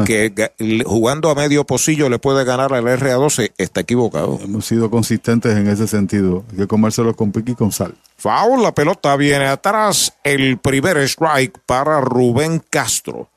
que 0.04 0.34
ga- 0.34 0.52
jugando 0.84 1.30
a 1.30 1.34
medio 1.34 1.64
pocillo 1.64 2.08
le 2.08 2.18
puede 2.18 2.44
ganar 2.44 2.72
al 2.72 2.84
RA12 2.84 3.52
está 3.58 3.80
equivocado. 3.80 4.38
Hemos 4.42 4.66
sido 4.66 4.90
consistentes 4.90 5.56
en 5.56 5.66
ese 5.68 5.86
sentido. 5.86 6.44
Hay 6.52 6.58
que 6.58 6.66
comérselo 6.66 7.14
con 7.14 7.32
pique 7.32 7.52
y 7.52 7.54
con 7.54 7.72
sal. 7.72 7.94
Foul, 8.16 8.62
la 8.62 8.74
pelota 8.74 9.16
viene 9.16 9.46
atrás. 9.46 10.14
El 10.22 10.58
primer 10.58 10.96
strike 10.98 11.58
para 11.66 12.00
Rubén 12.00 12.62
Castro. 12.70 13.28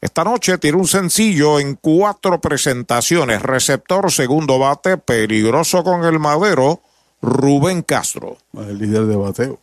Esta 0.00 0.22
noche 0.22 0.58
tiene 0.58 0.76
un 0.76 0.86
sencillo 0.86 1.58
en 1.58 1.76
cuatro 1.76 2.38
presentaciones. 2.40 3.40
Receptor, 3.42 4.12
segundo 4.12 4.58
bate, 4.58 4.98
peligroso 4.98 5.82
con 5.82 6.04
el 6.04 6.18
madero. 6.18 6.80
Rubén 7.22 7.80
Castro. 7.82 8.36
El 8.52 8.78
líder 8.78 9.06
de 9.06 9.16
bateo. 9.16 9.58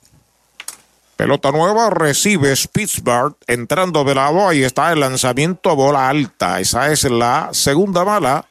Pelota 1.21 1.51
nueva, 1.51 1.91
recibe 1.91 2.55
Spitzberg 2.55 3.35
entrando 3.45 4.03
de 4.03 4.15
lado. 4.15 4.49
Ahí 4.49 4.63
está 4.63 4.91
el 4.91 5.01
lanzamiento, 5.01 5.75
bola 5.75 6.09
alta. 6.09 6.59
Esa 6.59 6.91
es 6.91 7.03
la 7.03 7.49
segunda 7.51 8.03
bala. 8.03 8.47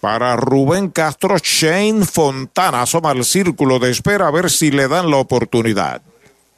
Para 0.00 0.34
Rubén 0.36 0.88
Castro, 0.88 1.36
Shane 1.36 2.06
Fontana 2.06 2.80
asoma 2.80 3.10
al 3.10 3.26
círculo 3.26 3.78
de 3.78 3.90
espera 3.90 4.28
a 4.28 4.30
ver 4.30 4.48
si 4.48 4.70
le 4.70 4.88
dan 4.88 5.10
la 5.10 5.18
oportunidad. 5.18 6.00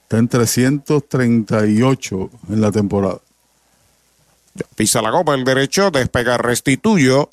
Está 0.04 0.18
en 0.18 0.28
338 0.28 2.30
en 2.50 2.60
la 2.60 2.70
temporada. 2.70 3.18
Pisa 4.76 5.02
la 5.02 5.10
goma 5.10 5.34
el 5.34 5.42
derecho, 5.42 5.90
despega 5.90 6.38
restituyo. 6.38 7.30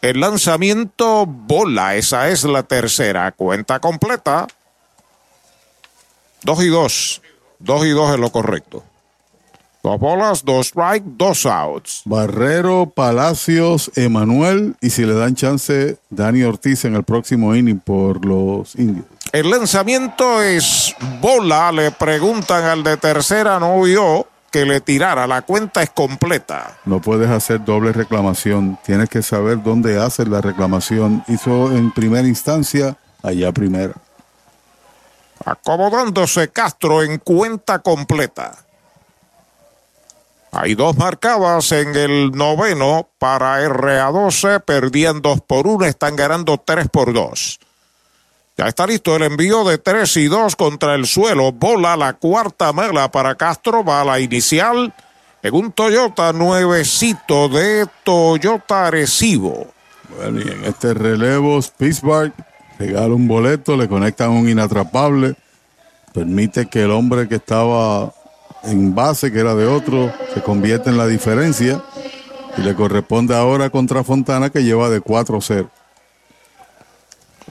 El 0.00 0.20
lanzamiento, 0.20 1.26
bola. 1.26 1.96
Esa 1.96 2.30
es 2.30 2.44
la 2.44 2.62
tercera. 2.62 3.32
Cuenta 3.32 3.80
completa. 3.80 4.46
Dos 6.44 6.62
y 6.62 6.68
dos. 6.68 7.22
Dos 7.58 7.86
y 7.86 7.90
dos 7.90 8.12
es 8.12 8.18
lo 8.18 8.30
correcto. 8.30 8.82
Dos 9.82 9.98
bolas, 9.98 10.44
dos 10.44 10.68
strike, 10.68 11.02
dos 11.04 11.44
outs. 11.44 12.02
Barrero, 12.04 12.92
Palacios, 12.94 13.90
Emanuel 13.96 14.76
y 14.80 14.90
si 14.90 15.04
le 15.04 15.14
dan 15.14 15.34
chance, 15.34 15.98
Dani 16.08 16.44
Ortiz 16.44 16.84
en 16.84 16.94
el 16.94 17.02
próximo 17.02 17.54
inning 17.56 17.80
por 17.80 18.24
los 18.24 18.76
indios. 18.76 19.06
El 19.32 19.50
lanzamiento 19.50 20.40
es 20.40 20.94
bola. 21.20 21.72
Le 21.72 21.90
preguntan 21.90 22.64
al 22.64 22.84
de 22.84 22.96
tercera, 22.96 23.58
no 23.58 23.80
vio 23.80 24.28
que 24.52 24.66
le 24.66 24.80
tirara. 24.80 25.26
La 25.26 25.42
cuenta 25.42 25.82
es 25.82 25.90
completa. 25.90 26.78
No 26.84 27.00
puedes 27.00 27.28
hacer 27.30 27.64
doble 27.64 27.92
reclamación. 27.92 28.78
Tienes 28.84 29.08
que 29.08 29.22
saber 29.22 29.62
dónde 29.62 30.00
haces 30.00 30.28
la 30.28 30.40
reclamación. 30.40 31.24
Hizo 31.26 31.72
en 31.72 31.90
primera 31.90 32.28
instancia, 32.28 32.96
allá 33.22 33.50
primera. 33.50 33.94
Acomodándose 35.44 36.48
Castro 36.48 37.02
en 37.02 37.18
cuenta 37.18 37.80
completa. 37.80 38.64
Hay 40.54 40.74
dos 40.74 40.96
marcadas 40.98 41.72
en 41.72 41.96
el 41.96 42.32
noveno 42.32 43.08
para 43.18 43.66
RA12. 43.66 44.60
Perdían 44.62 45.22
dos 45.22 45.40
por 45.40 45.66
uno. 45.66 45.86
Están 45.86 46.14
ganando 46.14 46.58
tres 46.58 46.88
por 46.90 47.14
dos. 47.14 47.58
Ya 48.58 48.66
está 48.66 48.86
listo 48.86 49.16
el 49.16 49.22
envío 49.22 49.64
de 49.64 49.78
tres 49.78 50.14
y 50.18 50.26
dos 50.26 50.54
contra 50.54 50.94
el 50.94 51.06
suelo. 51.06 51.52
Bola 51.52 51.96
la 51.96 52.12
cuarta 52.12 52.72
mala 52.74 53.10
para 53.10 53.34
Castro. 53.34 53.82
Bala 53.82 54.20
inicial 54.20 54.92
en 55.42 55.54
un 55.54 55.72
Toyota 55.72 56.34
nuevecito 56.34 57.48
de 57.48 57.88
Toyota 58.04 58.88
Arecibo. 58.88 59.68
Bueno, 60.16 60.40
y 60.40 60.50
en 60.50 60.64
este 60.66 60.92
relevo, 60.92 61.58
Pittsburgh 61.78 62.34
regala 62.86 63.14
un 63.14 63.28
boleto, 63.28 63.76
le 63.76 63.88
conectan 63.88 64.30
un 64.30 64.48
inatrapable, 64.48 65.34
permite 66.12 66.66
que 66.66 66.82
el 66.82 66.90
hombre 66.90 67.28
que 67.28 67.36
estaba 67.36 68.12
en 68.64 68.94
base, 68.94 69.32
que 69.32 69.40
era 69.40 69.54
de 69.54 69.66
otro, 69.66 70.12
se 70.34 70.42
convierta 70.42 70.90
en 70.90 70.98
la 70.98 71.06
diferencia 71.06 71.82
y 72.56 72.62
le 72.62 72.74
corresponde 72.74 73.36
ahora 73.36 73.70
contra 73.70 74.04
Fontana 74.04 74.50
que 74.50 74.64
lleva 74.64 74.90
de 74.90 75.00
4-0. 75.00 75.68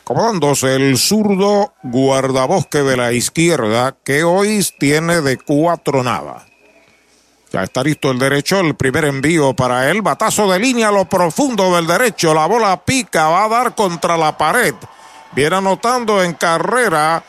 Acomodándose 0.02 0.76
el 0.76 0.98
zurdo 0.98 1.74
guardabosque 1.84 2.80
de 2.80 2.98
la 2.98 3.14
izquierda 3.14 3.96
que 4.04 4.24
hoy 4.24 4.66
tiene 4.80 5.22
de 5.22 5.38
cuatro 5.38 6.04
nada. 6.04 6.46
Ya 7.54 7.64
está 7.64 7.84
listo 7.84 8.12
el 8.12 8.20
derecho, 8.20 8.60
el 8.62 8.76
primer 8.76 9.06
envío 9.06 9.54
para 9.54 9.90
él. 9.90 10.02
Batazo 10.02 10.50
de 10.50 10.60
línea 10.60 10.88
a 10.90 10.92
lo 10.92 11.06
profundo 11.06 11.76
del 11.76 11.86
derecho. 11.86 12.34
La 12.34 12.46
bola 12.46 12.78
pica, 12.84 13.28
va 13.28 13.46
a 13.46 13.50
dar 13.50 13.76
contra 13.76 14.18
la 14.18 14.38
pared. 14.38 14.74
Viene 15.34 15.56
anotando 15.56 16.24
en 16.24 16.34
carrera 16.34 17.24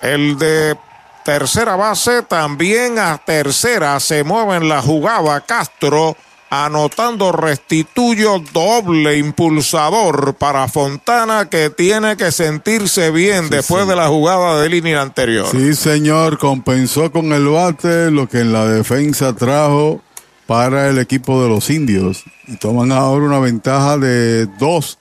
el 0.00 0.38
de 0.38 0.76
tercera 1.24 1.76
base. 1.76 2.22
También 2.22 2.98
a 2.98 3.18
tercera 3.18 3.98
se 4.00 4.24
mueve 4.24 4.56
en 4.56 4.68
la 4.68 4.82
jugada 4.82 5.40
Castro. 5.40 6.16
Anotando 6.50 7.32
restituyo 7.32 8.38
doble 8.52 9.16
impulsador 9.18 10.34
para 10.34 10.68
Fontana 10.68 11.50
que 11.50 11.70
tiene 11.70 12.16
que 12.16 12.30
sentirse 12.30 13.10
bien 13.10 13.50
después 13.50 13.88
de 13.88 13.96
la 13.96 14.06
jugada 14.06 14.60
de 14.60 14.68
línea 14.68 15.02
anterior. 15.02 15.48
Sí, 15.50 15.74
señor, 15.74 16.38
compensó 16.38 17.10
con 17.10 17.32
el 17.32 17.48
bate 17.48 18.12
lo 18.12 18.28
que 18.28 18.40
en 18.40 18.52
la 18.52 18.66
defensa 18.66 19.34
trajo 19.34 20.00
para 20.46 20.88
el 20.88 20.98
equipo 20.98 21.42
de 21.42 21.48
los 21.48 21.70
indios. 21.70 22.22
Y 22.46 22.56
toman 22.56 22.92
ahora 22.92 23.24
una 23.24 23.40
ventaja 23.40 23.98
de 23.98 24.46
dos, 24.58 24.98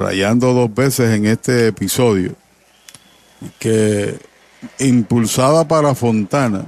rayando 0.00 0.52
dos 0.52 0.74
veces 0.74 1.14
en 1.14 1.26
este 1.26 1.68
episodio. 1.68 2.34
Que 3.58 4.18
impulsada 4.78 5.66
para 5.68 5.94
Fontana. 5.94 6.64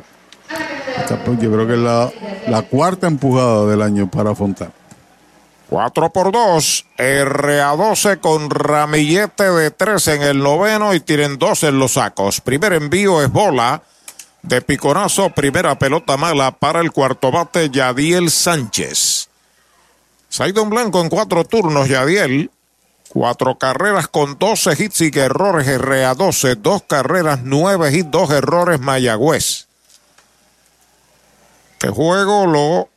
Esta, 0.99 1.23
pues, 1.25 1.41
yo 1.41 1.51
creo 1.51 1.67
que 1.67 1.75
es 1.75 1.79
la, 1.79 2.13
la 2.47 2.63
cuarta 2.63 3.07
empujada 3.07 3.67
del 3.67 3.83
año 3.83 4.11
para 4.11 4.35
Fontana. 4.35 4.73
4 5.73 6.11
por 6.11 6.33
2. 6.33 6.87
RA12 6.99 8.21
con 8.21 8.51
ramillete 8.51 9.45
de 9.45 9.71
3 9.71 10.09
en 10.09 10.23
el 10.23 10.39
noveno 10.39 10.93
y 10.95 11.01
tienen 11.01 11.39
2 11.39 11.63
en 11.65 11.79
los 11.79 11.93
sacos. 11.93 12.43
Primer 12.43 12.75
envío 12.75 13.23
es 13.23 13.33
bola 13.33 13.83
de 14.43 14.61
piconazo. 14.61 15.31
Primera 15.31 15.79
pelota 15.79 16.19
mala 16.19 16.51
para 16.53 16.81
el 16.81 16.93
cuarto 16.93 17.33
bate 17.33 17.71
Yadiel 17.71 18.31
Sánchez. 18.31 19.31
Saidon 20.29 20.71
Blanco 20.71 21.01
en 21.01 21.09
cuatro 21.09 21.45
turnos, 21.45 21.89
Yadiel. 21.89 22.51
Cuatro 23.13 23.59
carreras 23.59 24.09
con 24.09 24.39
12 24.39 24.83
hits 24.83 25.03
y 25.03 25.11
errores 25.19 25.69
RA12. 25.69 26.57
Dos 26.57 26.83
carreras, 26.89 27.41
nueve 27.45 27.93
hits, 27.93 28.11
dos 28.11 28.31
errores 28.31 28.81
Mayagüez. 28.81 29.67
Este 31.73 31.89
juego 31.91 32.47
lo 32.47 32.89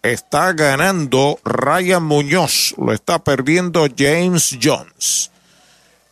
está 0.00 0.52
ganando 0.52 1.40
Ryan 1.44 2.04
Muñoz, 2.04 2.76
lo 2.78 2.92
está 2.92 3.18
perdiendo 3.18 3.88
James 3.98 4.56
Jones. 4.62 5.32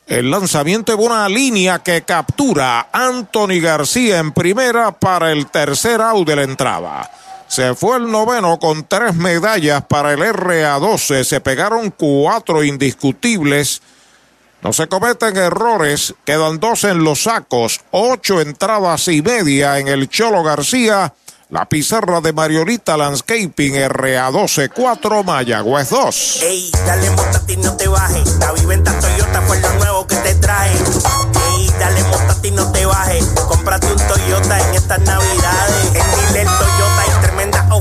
El 0.09 0.33
lanzamiento 0.33 0.97
de 0.97 1.01
una 1.01 1.29
línea 1.29 1.85
que 1.85 2.03
captura 2.03 2.89
Anthony 2.93 3.61
García 3.61 4.19
en 4.19 4.33
primera 4.33 4.91
para 4.91 5.31
el 5.31 5.47
tercer 5.47 6.01
out 6.01 6.27
de 6.27 6.35
la 6.35 6.43
entrada. 6.43 7.09
Se 7.53 7.75
fue 7.75 7.99
el 7.99 8.11
noveno 8.11 8.59
con 8.59 8.89
tres 8.89 9.15
medallas 9.15 9.85
para 9.87 10.15
el 10.15 10.21
RA12. 10.21 11.23
Se 11.23 11.43
pegaron 11.43 11.91
cuatro 11.91 12.65
indiscutibles. 12.65 13.83
No 14.63 14.73
se 14.73 14.87
cometen 14.87 15.37
errores. 15.37 16.15
Quedan 16.25 16.61
dos 16.61 16.85
en 16.85 17.05
los 17.05 17.25
sacos. 17.25 17.83
Ocho 17.91 18.41
entradas 18.41 19.07
y 19.09 19.21
media 19.21 19.79
en 19.79 19.89
el 19.89 20.09
Cholo 20.09 20.43
García. 20.43 21.13
La 21.51 21.67
pizarra 21.67 22.23
de 22.23 22.33
Mariolita 22.33 22.97
Landscaping 22.97 23.75
RA12 23.75 24.71
4 24.75 25.23
Mayagüez 25.23 25.91
2. 25.91 26.39
Ey, 26.45 26.73
dale 26.87 27.11
montate 27.11 27.53
y 27.53 27.57
no 27.59 27.77
te 27.77 27.87
bajes. 27.87 28.35
La 28.39 28.53
viventa 28.53 28.99
Toyota 28.99 29.43
fue 29.43 29.61
lo 29.61 29.75
nuevo 29.75 30.07
que 30.07 30.17
te 30.17 30.35
traje. 30.37 30.79
Ey, 31.59 31.71
dale 31.79 32.03
montate 32.05 32.49
y 32.49 32.51
no 32.53 32.73
te 32.73 32.87
bajes. 32.87 33.27
Cómprate 33.47 33.93
un 33.93 33.99
Toyota 33.99 34.59
en 34.59 34.75
estas 34.75 35.01
navidades. 35.01 35.87
En 35.95 36.29
Dile 36.29 36.47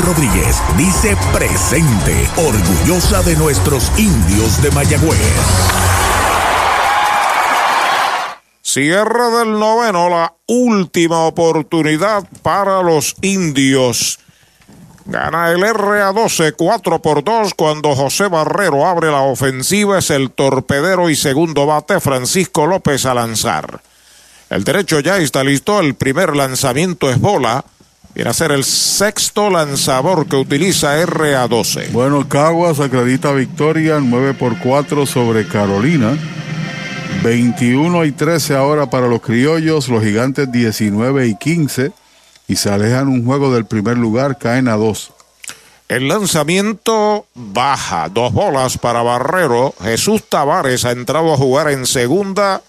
Rodríguez 0.00 0.62
dice 0.76 1.16
presente, 1.32 2.28
orgullosa 2.36 3.22
de 3.22 3.36
nuestros 3.36 3.90
indios 3.98 4.62
de 4.62 4.70
Mayagüez. 4.70 5.18
Cierre 8.62 9.30
del 9.38 9.58
noveno, 9.58 10.08
la 10.08 10.34
última 10.46 11.26
oportunidad 11.26 12.24
para 12.42 12.82
los 12.82 13.14
indios. 13.20 14.18
Gana 15.04 15.50
el 15.50 15.62
RA12 15.62 16.54
4 16.56 17.02
por 17.02 17.24
2 17.24 17.54
cuando 17.54 17.94
José 17.96 18.28
Barrero 18.28 18.86
abre 18.86 19.10
la 19.10 19.22
ofensiva. 19.22 19.98
Es 19.98 20.10
el 20.10 20.30
torpedero 20.30 21.10
y 21.10 21.16
segundo 21.16 21.66
bate 21.66 22.00
Francisco 22.00 22.66
López 22.66 23.06
a 23.06 23.14
lanzar. 23.14 23.82
El 24.50 24.64
derecho 24.64 25.00
ya 25.00 25.18
está 25.18 25.42
listo. 25.42 25.80
El 25.80 25.94
primer 25.94 26.36
lanzamiento 26.36 27.10
es 27.10 27.20
bola. 27.20 27.64
Viene 28.14 28.30
a 28.30 28.34
ser 28.34 28.52
el 28.52 28.64
sexto 28.64 29.50
lanzador 29.50 30.26
que 30.26 30.36
utiliza 30.36 31.00
RA12. 31.04 31.90
Bueno, 31.92 32.28
Caguas 32.28 32.80
acredita 32.80 33.32
victoria 33.32 34.00
9 34.00 34.34
por 34.34 34.58
4 34.58 35.06
sobre 35.06 35.46
Carolina. 35.46 36.18
21 37.22 38.04
y 38.06 38.12
13 38.12 38.56
ahora 38.56 38.88
para 38.88 39.06
los 39.06 39.20
criollos, 39.20 39.88
los 39.88 40.02
gigantes 40.02 40.50
19 40.50 41.26
y 41.26 41.34
15 41.36 41.92
y 42.50 42.56
se 42.56 42.68
alejan 42.68 43.06
un 43.06 43.24
juego 43.24 43.54
del 43.54 43.64
primer 43.64 43.96
lugar, 43.96 44.36
caen 44.36 44.66
a 44.66 44.74
dos. 44.74 45.12
El 45.88 46.08
lanzamiento 46.08 47.26
baja, 47.34 48.08
dos 48.08 48.32
bolas 48.32 48.76
para 48.76 49.02
Barrero. 49.02 49.72
Jesús 49.80 50.24
Tavares 50.28 50.84
ha 50.84 50.90
entrado 50.90 51.32
a 51.32 51.36
jugar 51.36 51.70
en 51.70 51.86
segunda. 51.86 52.60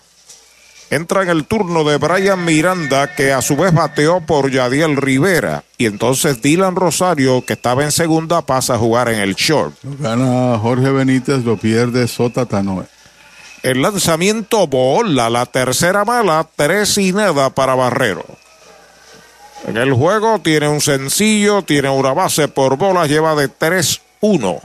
Entra 0.91 1.23
en 1.23 1.29
el 1.29 1.45
turno 1.45 1.85
de 1.85 1.97
Brian 1.97 2.43
Miranda, 2.43 3.15
que 3.15 3.31
a 3.31 3.41
su 3.41 3.55
vez 3.55 3.73
bateó 3.73 4.19
por 4.19 4.51
Yadiel 4.51 4.97
Rivera. 4.97 5.63
Y 5.77 5.85
entonces 5.85 6.41
Dylan 6.41 6.75
Rosario, 6.75 7.45
que 7.45 7.53
estaba 7.53 7.85
en 7.85 7.93
segunda, 7.93 8.41
pasa 8.41 8.73
a 8.73 8.77
jugar 8.77 9.07
en 9.07 9.19
el 9.19 9.35
short. 9.35 9.73
Gana 9.83 10.59
Jorge 10.59 10.91
Benítez, 10.91 11.45
lo 11.45 11.55
pierde 11.55 12.09
Sota 12.09 12.45
Tanoe. 12.45 12.83
El 13.63 13.81
lanzamiento 13.81 14.67
bola, 14.67 15.29
la 15.29 15.45
tercera 15.45 16.03
mala, 16.03 16.45
tres 16.57 16.97
y 16.97 17.13
nada 17.13 17.51
para 17.51 17.73
Barrero. 17.73 18.25
En 19.65 19.77
el 19.77 19.93
juego 19.93 20.39
tiene 20.39 20.67
un 20.67 20.81
sencillo, 20.81 21.61
tiene 21.61 21.89
una 21.89 22.11
base 22.11 22.49
por 22.49 22.75
bola, 22.75 23.07
lleva 23.07 23.33
de 23.35 23.49
3-1. 23.49 24.59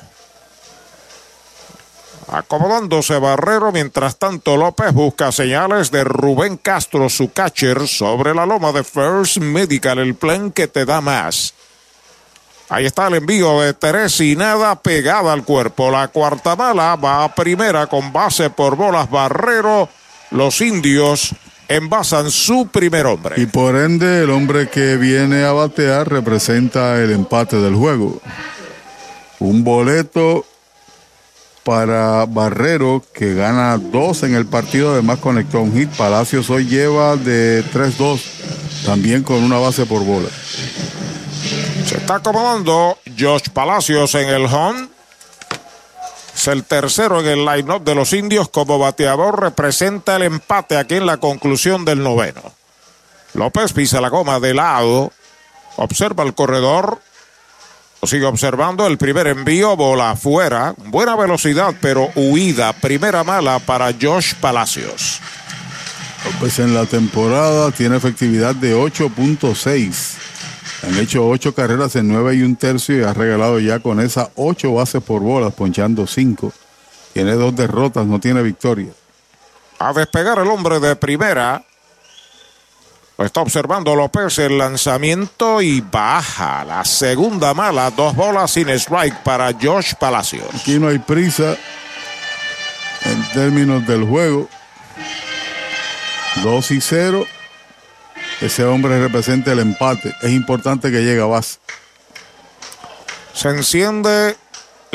Acomodándose 2.29 3.19
Barrero, 3.19 3.71
mientras 3.71 4.19
tanto 4.19 4.57
López 4.57 4.93
busca 4.93 5.31
señales 5.31 5.91
de 5.91 6.03
Rubén 6.03 6.57
Castro, 6.57 7.09
su 7.09 7.33
catcher, 7.33 7.87
sobre 7.87 8.35
la 8.35 8.45
loma 8.47 8.73
de 8.73 8.83
First 8.83 9.39
Medical, 9.39 9.99
el 9.99 10.17
plan 10.17 10.51
que 10.51 10.67
te 10.67 10.85
da 10.85 11.01
más. 11.01 11.55
Ahí 12.69 12.85
está 12.85 13.07
el 13.07 13.15
envío 13.15 13.61
de 13.61 13.75
tres 13.75 14.21
y 14.21 14.35
nada 14.35 14.75
pegada 14.83 15.33
al 15.33 15.45
cuerpo. 15.45 15.89
La 15.91 16.09
cuarta 16.09 16.57
mala 16.57 16.97
va 16.97 17.23
a 17.23 17.33
primera 17.33 17.87
con 17.87 18.13
base 18.13 18.51
por 18.51 18.75
bolas 18.75 19.09
Barrero. 19.09 19.89
Los 20.33 20.61
indios 20.61 21.33
envasan 21.69 22.31
su 22.33 22.67
primer 22.67 23.07
hombre. 23.07 23.41
Y 23.41 23.47
por 23.47 23.77
ende, 23.77 24.25
el 24.25 24.31
hombre 24.31 24.69
que 24.69 24.97
viene 24.97 25.45
a 25.45 25.53
batear 25.53 26.09
representa 26.09 27.01
el 27.01 27.13
empate 27.13 27.57
del 27.57 27.77
juego. 27.77 28.21
Un 29.39 29.63
boleto 29.63 30.45
para 31.67 32.25
Barrero, 32.27 33.03
que 33.13 33.35
gana 33.35 33.77
dos 33.77 34.23
en 34.23 34.37
el 34.37 34.47
partido, 34.47 34.93
además 34.93 35.19
conectó 35.19 35.61
un 35.61 35.73
hit. 35.73 35.91
Palacios 35.91 36.49
hoy 36.49 36.67
lleva 36.67 37.17
de 37.17 37.65
3-2, 37.73 38.21
también 38.85 39.25
con 39.25 39.43
una 39.43 39.59
base 39.59 39.85
por 39.85 40.05
bola. 40.05 40.29
Se 41.85 41.97
está 41.97 42.17
acomodando 42.17 42.97
Josh 43.19 43.49
Palacios 43.53 44.15
en 44.15 44.29
el 44.29 44.45
home. 44.47 44.87
Es 46.37 46.47
el 46.47 46.63
tercero 46.63 47.19
en 47.19 47.27
el 47.27 47.45
line-up 47.45 47.83
de 47.83 47.97
los 47.97 48.13
indios 48.13 48.49
como 48.49 48.79
bateador. 48.79 49.41
Representa 49.41 50.15
el 50.15 50.23
empate 50.23 50.77
aquí 50.77 50.95
en 50.95 51.07
la 51.07 51.17
conclusión 51.17 51.85
del 51.85 52.01
noveno. 52.01 52.43
López 53.35 53.73
pisa 53.73 54.01
la 54.01 54.09
goma 54.09 54.39
de 54.39 54.55
lado. 54.55 55.11
Observa 55.75 56.23
el 56.23 56.35
corredor. 56.35 57.01
Lo 58.01 58.09
sigue 58.09 58.25
observando. 58.25 58.87
El 58.87 58.99
primer 58.99 59.27
envío, 59.27 59.77
bola 59.77 60.13
afuera. 60.13 60.75
Buena 60.87 61.17
velocidad, 61.17 61.75
pero 61.81 62.11
huida. 62.15 62.73
Primera 62.73 63.25
mala 63.25 63.59
para 63.59 63.93
Josh 64.01 64.35
Palacios. 64.35 65.21
López 66.25 66.59
en 66.59 66.75
la 66.75 66.87
temporada 66.87 67.71
tiene 67.71 67.97
efectividad 67.97 68.55
de 68.55 68.75
8.6. 68.75 70.17
Han 70.83 70.99
hecho 70.99 71.27
ocho 71.27 71.55
carreras 71.55 71.97
en 71.97 72.09
nueve 72.09 72.37
y 72.37 72.43
un 72.43 72.55
tercio 72.55 72.99
y 72.99 73.03
ha 73.03 73.13
regalado 73.13 73.59
ya 73.59 73.81
con 73.81 74.01
esas 74.01 74.29
ocho 74.37 74.75
bases 74.75 75.03
por 75.03 75.23
bolas, 75.23 75.55
ponchando 75.55 76.07
cinco. 76.07 76.53
Tiene 77.13 77.33
dos 77.33 77.57
derrotas, 77.57 78.07
no 78.07 78.21
tiene 78.21 78.43
victoria. 78.43 78.93
A 79.79 79.93
despegar 79.93 80.39
el 80.39 80.49
hombre 80.49 80.79
de 80.79 80.95
primera. 80.95 81.65
Está 83.19 83.41
observando 83.41 83.97
López 83.97 84.39
el 84.39 84.59
lanzamiento 84.59 85.63
y 85.63 85.81
baja. 85.81 86.65
La 86.65 86.85
segunda 86.85 87.55
mala, 87.55 87.91
dos 87.91 88.15
bolas 88.15 88.51
sin 88.51 88.69
strike 88.69 89.23
para 89.23 89.53
Josh 89.55 89.95
Palacios. 89.95 90.47
Aquí 90.55 90.79
no 90.79 90.89
hay 90.89 90.99
prisa 90.99 91.57
en 93.05 93.23
términos 93.33 93.87
del 93.87 94.05
juego. 94.05 94.49
2 96.43 96.71
y 96.73 96.81
0. 96.83 97.27
Ese 98.43 98.65
hombre 98.65 99.01
representa 99.01 99.53
el 99.53 99.61
empate. 99.61 100.15
Es 100.21 100.33
importante 100.33 100.91
que 100.91 101.03
llegue 101.03 101.23
a 101.23 101.27
base. 101.27 101.59
Se 103.33 103.49
enciende 103.49 104.37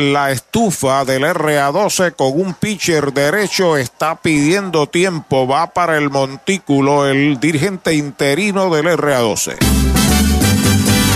la 0.01 0.31
estufa 0.31 1.05
del 1.05 1.23
RA12 1.23 2.15
con 2.15 2.39
un 2.39 2.53
pitcher 2.53 3.13
derecho. 3.13 3.77
Está 3.77 4.15
pidiendo 4.15 4.87
tiempo. 4.87 5.47
Va 5.47 5.67
para 5.67 5.97
el 5.97 6.09
montículo 6.09 7.07
el 7.07 7.39
dirigente 7.39 7.93
interino 7.93 8.73
del 8.73 8.87
RA12. 8.87 9.57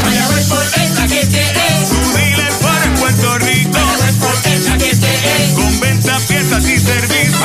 Mayagüez 0.03 0.47
Forteza 0.47 1.07
que 1.07 1.25
te 1.25 1.41
es. 1.41 1.89
Su 1.89 2.17
dealer 2.17 2.53
para 2.61 2.95
Puerto 2.99 3.37
Rico. 3.39 3.79
Mayagüez 3.79 4.15
Forteza 4.15 4.77
que 4.77 4.95
te 4.95 5.13
es. 5.15 5.53
Con 5.55 5.79
venta, 5.79 6.19
piezas 6.27 6.63
y 6.63 6.79
servicios. 6.79 7.35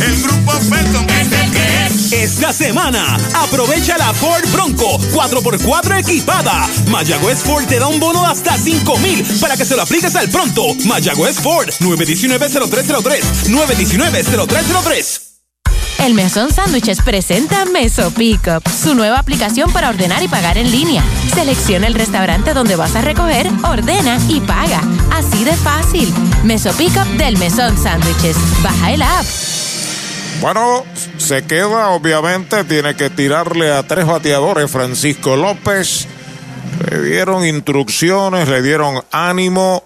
El 0.00 0.22
grupo. 0.22 0.42
Esta 2.12 2.52
semana. 2.52 3.16
Aprovecha 3.34 3.96
la 3.96 4.12
Ford 4.12 4.46
Bronco 4.52 4.98
4x4 5.12 6.00
equipada. 6.00 6.68
Mayagüez 6.88 7.38
Ford 7.42 7.64
te 7.66 7.78
da 7.78 7.88
un 7.88 7.98
bono 7.98 8.20
de 8.20 8.26
hasta 8.26 8.56
5 8.56 8.98
mil 8.98 9.24
para 9.40 9.56
que 9.56 9.64
se 9.64 9.74
lo 9.76 9.82
apliques 9.82 10.14
al 10.14 10.28
pronto. 10.28 10.62
Mayagüez 10.84 11.36
Ford 11.36 11.68
919-0303. 11.80 13.22
919-0303. 13.48 15.32
El 16.04 16.14
Mesón 16.14 16.52
Sándwiches 16.52 17.00
presenta 17.02 17.64
Meso 17.64 18.10
Pickup, 18.10 18.68
su 18.68 18.94
nueva 18.96 19.20
aplicación 19.20 19.72
para 19.72 19.88
ordenar 19.88 20.20
y 20.22 20.28
pagar 20.28 20.58
en 20.58 20.72
línea. 20.72 21.04
Selecciona 21.32 21.86
el 21.86 21.94
restaurante 21.94 22.54
donde 22.54 22.74
vas 22.74 22.96
a 22.96 23.02
recoger, 23.02 23.48
ordena 23.62 24.18
y 24.28 24.40
paga. 24.40 24.82
Así 25.12 25.44
de 25.44 25.52
fácil. 25.52 26.12
Meso 26.42 26.72
Pickup 26.72 27.06
del 27.18 27.38
Mesón 27.38 27.78
Sándwiches. 27.78 28.36
Baja 28.62 28.92
el 28.92 29.02
app. 29.02 29.24
Bueno, 30.42 30.82
se 31.18 31.46
queda, 31.46 31.90
obviamente, 31.90 32.64
tiene 32.64 32.96
que 32.96 33.10
tirarle 33.10 33.72
a 33.72 33.84
tres 33.84 34.04
bateadores. 34.04 34.68
Francisco 34.68 35.36
López. 35.36 36.08
Le 36.90 37.00
dieron 37.00 37.46
instrucciones, 37.46 38.48
le 38.48 38.60
dieron 38.60 39.04
ánimo. 39.12 39.84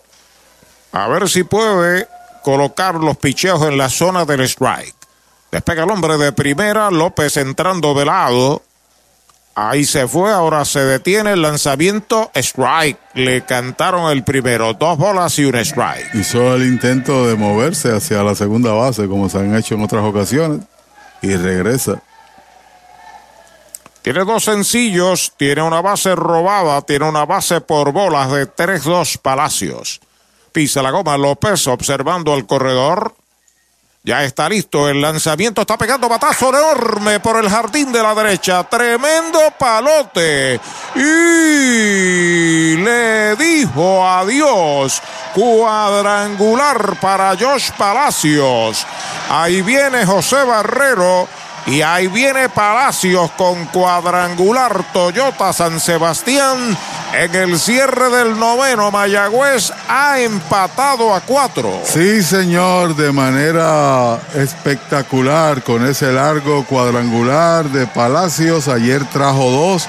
A 0.93 1.09
ver 1.09 1.29
si 1.29 1.45
puede 1.45 2.09
colocar 2.43 2.95
los 2.95 3.19
picheos 3.19 3.63
en 3.65 3.77
la 3.77 3.91
zona 3.91 4.25
del 4.25 4.41
strike. 4.41 4.95
Despega 5.53 5.85
el 5.85 5.91
hombre 5.91 6.17
de 6.17 6.33
primera, 6.33 6.91
López 6.91 7.37
entrando 7.37 7.93
de 7.93 8.07
lado. 8.07 8.63
Ahí 9.59 9.87
se 9.87 10.07
fue, 10.07 10.31
ahora 10.31 10.67
se 10.67 10.81
detiene 10.81 11.33
el 11.33 11.41
lanzamiento, 11.41 12.31
strike. 12.35 12.99
Le 13.15 13.41
cantaron 13.47 14.11
el 14.11 14.23
primero, 14.23 14.75
dos 14.75 14.99
bolas 14.99 15.39
y 15.39 15.47
un 15.47 15.55
strike. 15.55 16.15
Hizo 16.15 16.55
el 16.55 16.65
intento 16.65 17.27
de 17.27 17.37
moverse 17.37 17.91
hacia 17.91 18.23
la 18.23 18.35
segunda 18.35 18.73
base, 18.73 19.09
como 19.09 19.31
se 19.31 19.39
han 19.39 19.57
hecho 19.57 19.75
en 19.75 19.83
otras 19.83 20.05
ocasiones, 20.05 20.61
y 21.23 21.35
regresa. 21.35 22.03
Tiene 24.03 24.27
dos 24.27 24.45
sencillos, 24.45 25.33
tiene 25.39 25.63
una 25.63 25.81
base 25.81 26.15
robada, 26.15 26.83
tiene 26.83 27.09
una 27.09 27.25
base 27.25 27.63
por 27.63 27.93
bolas 27.93 28.31
de 28.31 28.47
3-2 28.47 29.17
Palacios. 29.23 30.01
Pisa 30.53 30.83
la 30.83 30.91
goma 30.91 31.17
López 31.17 31.67
observando 31.67 32.35
al 32.35 32.47
corredor. 32.47 33.15
Ya 34.07 34.23
está 34.23 34.49
listo 34.49 34.89
el 34.89 35.03
lanzamiento, 35.03 35.63
está 35.63 35.77
pegando 35.77 36.09
batazo 36.09 36.51
enorme 36.51 37.19
por 37.19 37.43
el 37.43 37.51
jardín 37.51 37.91
de 37.91 38.01
la 38.01 38.15
derecha. 38.15 38.63
Tremendo 38.63 39.41
palote. 39.59 40.61
Y 40.95 42.77
le 42.77 43.35
dijo 43.35 44.09
adiós. 44.09 45.03
Cuadrangular 45.35 47.01
para 47.01 47.37
Josh 47.37 47.73
Palacios. 47.73 48.87
Ahí 49.29 49.63
viene 49.63 50.07
José 50.07 50.45
Barrero. 50.45 51.27
Y 51.67 51.83
ahí 51.83 52.07
viene 52.07 52.49
Palacios 52.49 53.33
con 53.33 53.67
cuadrangular 53.67 54.93
Toyota 54.93 55.53
San 55.53 55.81
Sebastián. 55.81 56.79
En 57.13 57.35
el 57.35 57.59
cierre 57.59 58.11
del 58.11 58.39
noveno, 58.39 58.91
Mayagüez 58.91 59.73
ha 59.89 60.21
empatado 60.21 61.15
a 61.15 61.21
cuatro. 61.21 61.81
Sí, 61.85 62.23
señor, 62.23 62.95
de 62.95 63.11
manera 63.11 64.19
espectacular 64.35 65.63
con 65.63 65.87
ese 65.87 66.13
largo 66.13 66.65
cuadrangular 66.65 67.65
de 67.71 67.87
Palacios. 67.87 68.69
Ayer 68.69 69.05
trajo 69.07 69.51
dos 69.51 69.89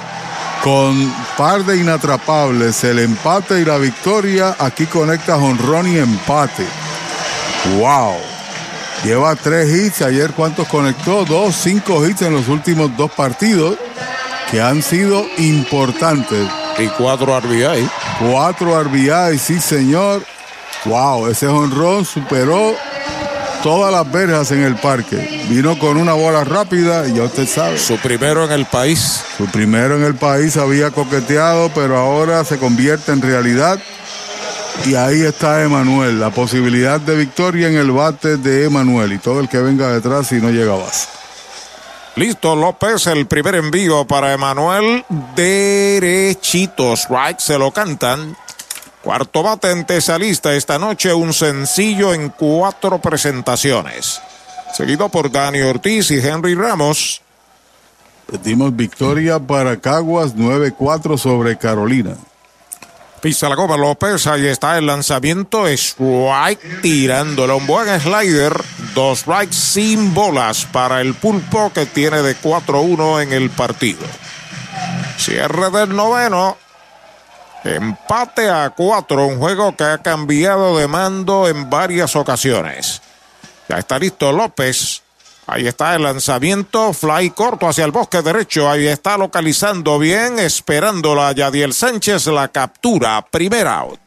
con 0.63 1.13
par 1.37 1.65
de 1.65 1.77
inatrapables, 1.77 2.83
el 2.85 2.99
empate 2.99 3.59
y 3.59 3.65
la 3.65 3.77
victoria. 3.77 4.55
Aquí 4.59 4.85
conecta 4.85 5.37
jonrón 5.37 5.91
y 5.91 5.97
empate. 5.97 6.65
¡Wow! 7.77 8.15
Lleva 9.03 9.35
tres 9.35 9.69
hits. 9.69 10.01
Ayer, 10.01 10.31
¿cuántos 10.31 10.67
conectó? 10.67 11.25
Dos, 11.25 11.55
cinco 11.55 12.05
hits 12.07 12.21
en 12.21 12.33
los 12.33 12.47
últimos 12.47 12.95
dos 12.95 13.11
partidos 13.11 13.75
que 14.49 14.61
han 14.61 14.81
sido 14.81 15.25
importantes. 15.37 16.47
Y 16.77 16.87
cuatro 16.89 17.39
RBI. 17.39 17.89
Cuatro 18.19 18.83
RBI, 18.83 19.37
sí, 19.39 19.59
señor. 19.59 20.23
Wow, 20.85 21.27
ese 21.27 21.47
honrón 21.47 22.05
superó 22.05 22.75
todas 23.63 23.91
las 23.91 24.09
verjas 24.11 24.51
en 24.51 24.63
el 24.63 24.75
parque. 24.75 25.45
Vino 25.49 25.77
con 25.79 25.97
una 25.97 26.13
bola 26.13 26.43
rápida 26.43 27.07
y 27.07 27.13
ya 27.15 27.23
usted 27.23 27.47
sabe. 27.47 27.77
Su 27.77 27.97
primero 27.97 28.45
en 28.45 28.51
el 28.51 28.65
país. 28.65 29.23
Su 29.37 29.45
primero 29.47 29.95
en 29.95 30.03
el 30.03 30.15
país 30.15 30.55
había 30.57 30.91
coqueteado, 30.91 31.71
pero 31.73 31.97
ahora 31.97 32.43
se 32.45 32.57
convierte 32.57 33.11
en 33.11 33.21
realidad. 33.21 33.79
Y 34.85 34.93
ahí 34.95 35.21
está 35.21 35.63
Emanuel, 35.63 36.19
la 36.19 36.29
posibilidad 36.29 36.99
de 37.01 37.15
victoria 37.15 37.67
en 37.67 37.75
el 37.75 37.91
bate 37.91 38.37
de 38.37 38.65
Emanuel. 38.65 39.13
Y 39.13 39.17
todo 39.17 39.39
el 39.39 39.49
que 39.49 39.57
venga 39.57 39.91
detrás 39.91 40.27
si 40.27 40.35
no 40.35 40.51
llega 40.51 40.73
a 40.73 40.77
base. 40.77 41.07
Listo, 42.17 42.55
López, 42.55 43.05
el 43.05 43.27
primer 43.27 43.53
envío 43.53 44.07
para 44.07 44.33
Emanuel. 44.33 45.05
Derechito, 45.35 46.93
strike, 46.93 47.39
se 47.39 47.59
lo 47.59 47.69
cantan. 47.69 48.35
Cuarto 49.03 49.43
bate 49.43 49.69
en 49.69 49.85
lista 50.19 50.51
esta 50.55 50.79
noche, 50.79 51.13
un 51.13 51.31
sencillo 51.31 52.15
en 52.15 52.29
cuatro 52.29 52.99
presentaciones. 52.99 54.19
Seguido 54.73 55.09
por 55.09 55.31
Dani 55.31 55.61
Ortiz 55.61 56.09
y 56.09 56.15
Henry 56.15 56.55
Ramos. 56.55 57.21
Pedimos 58.25 58.75
victoria 58.75 59.37
para 59.39 59.77
Caguas 59.79 60.35
9-4 60.35 61.19
sobre 61.19 61.55
Carolina. 61.59 62.17
Pisa 63.21 63.49
la 63.49 63.55
goma 63.55 63.77
López, 63.77 64.27
ahí 64.27 64.45
está 64.45 64.77
el 64.77 64.85
lanzamiento, 64.85 65.67
strike 65.67 66.81
tirándole 66.81 67.53
un 67.53 67.65
buen 67.65 67.99
slider, 67.99 68.53
dos 68.93 69.19
strikes 69.19 69.55
sin 69.55 70.13
bolas 70.13 70.65
para 70.71 71.01
el 71.01 71.15
pulpo 71.15 71.71
que 71.73 71.87
tiene 71.87 72.21
de 72.21 72.37
4-1 72.37 73.23
en 73.23 73.33
el 73.33 73.49
partido. 73.49 74.05
Cierre 75.17 75.71
del 75.71 75.95
noveno, 75.95 76.57
empate 77.63 78.51
a 78.51 78.69
4, 78.69 79.25
un 79.25 79.39
juego 79.39 79.75
que 79.75 79.83
ha 79.83 79.97
cambiado 79.97 80.77
de 80.77 80.87
mando 80.87 81.47
en 81.47 81.71
varias 81.71 82.15
ocasiones. 82.15 83.01
Ya 83.67 83.79
está 83.79 83.97
listo 83.97 84.31
López, 84.31 85.01
Ahí 85.47 85.65
está 85.65 85.95
el 85.95 86.03
lanzamiento, 86.03 86.91
fly 86.91 87.29
corto 87.29 87.69
hacia 87.69 87.85
el 87.85 87.91
bosque 87.91 88.21
derecho. 88.21 88.69
Ahí 88.69 88.85
está 88.85 89.17
localizando 89.17 89.97
bien, 89.97 90.39
esperándola 90.39 91.31
Yadiel 91.31 91.73
Sánchez, 91.73 92.27
la 92.27 92.49
captura, 92.49 93.25
primera 93.31 93.79
out. 93.79 94.06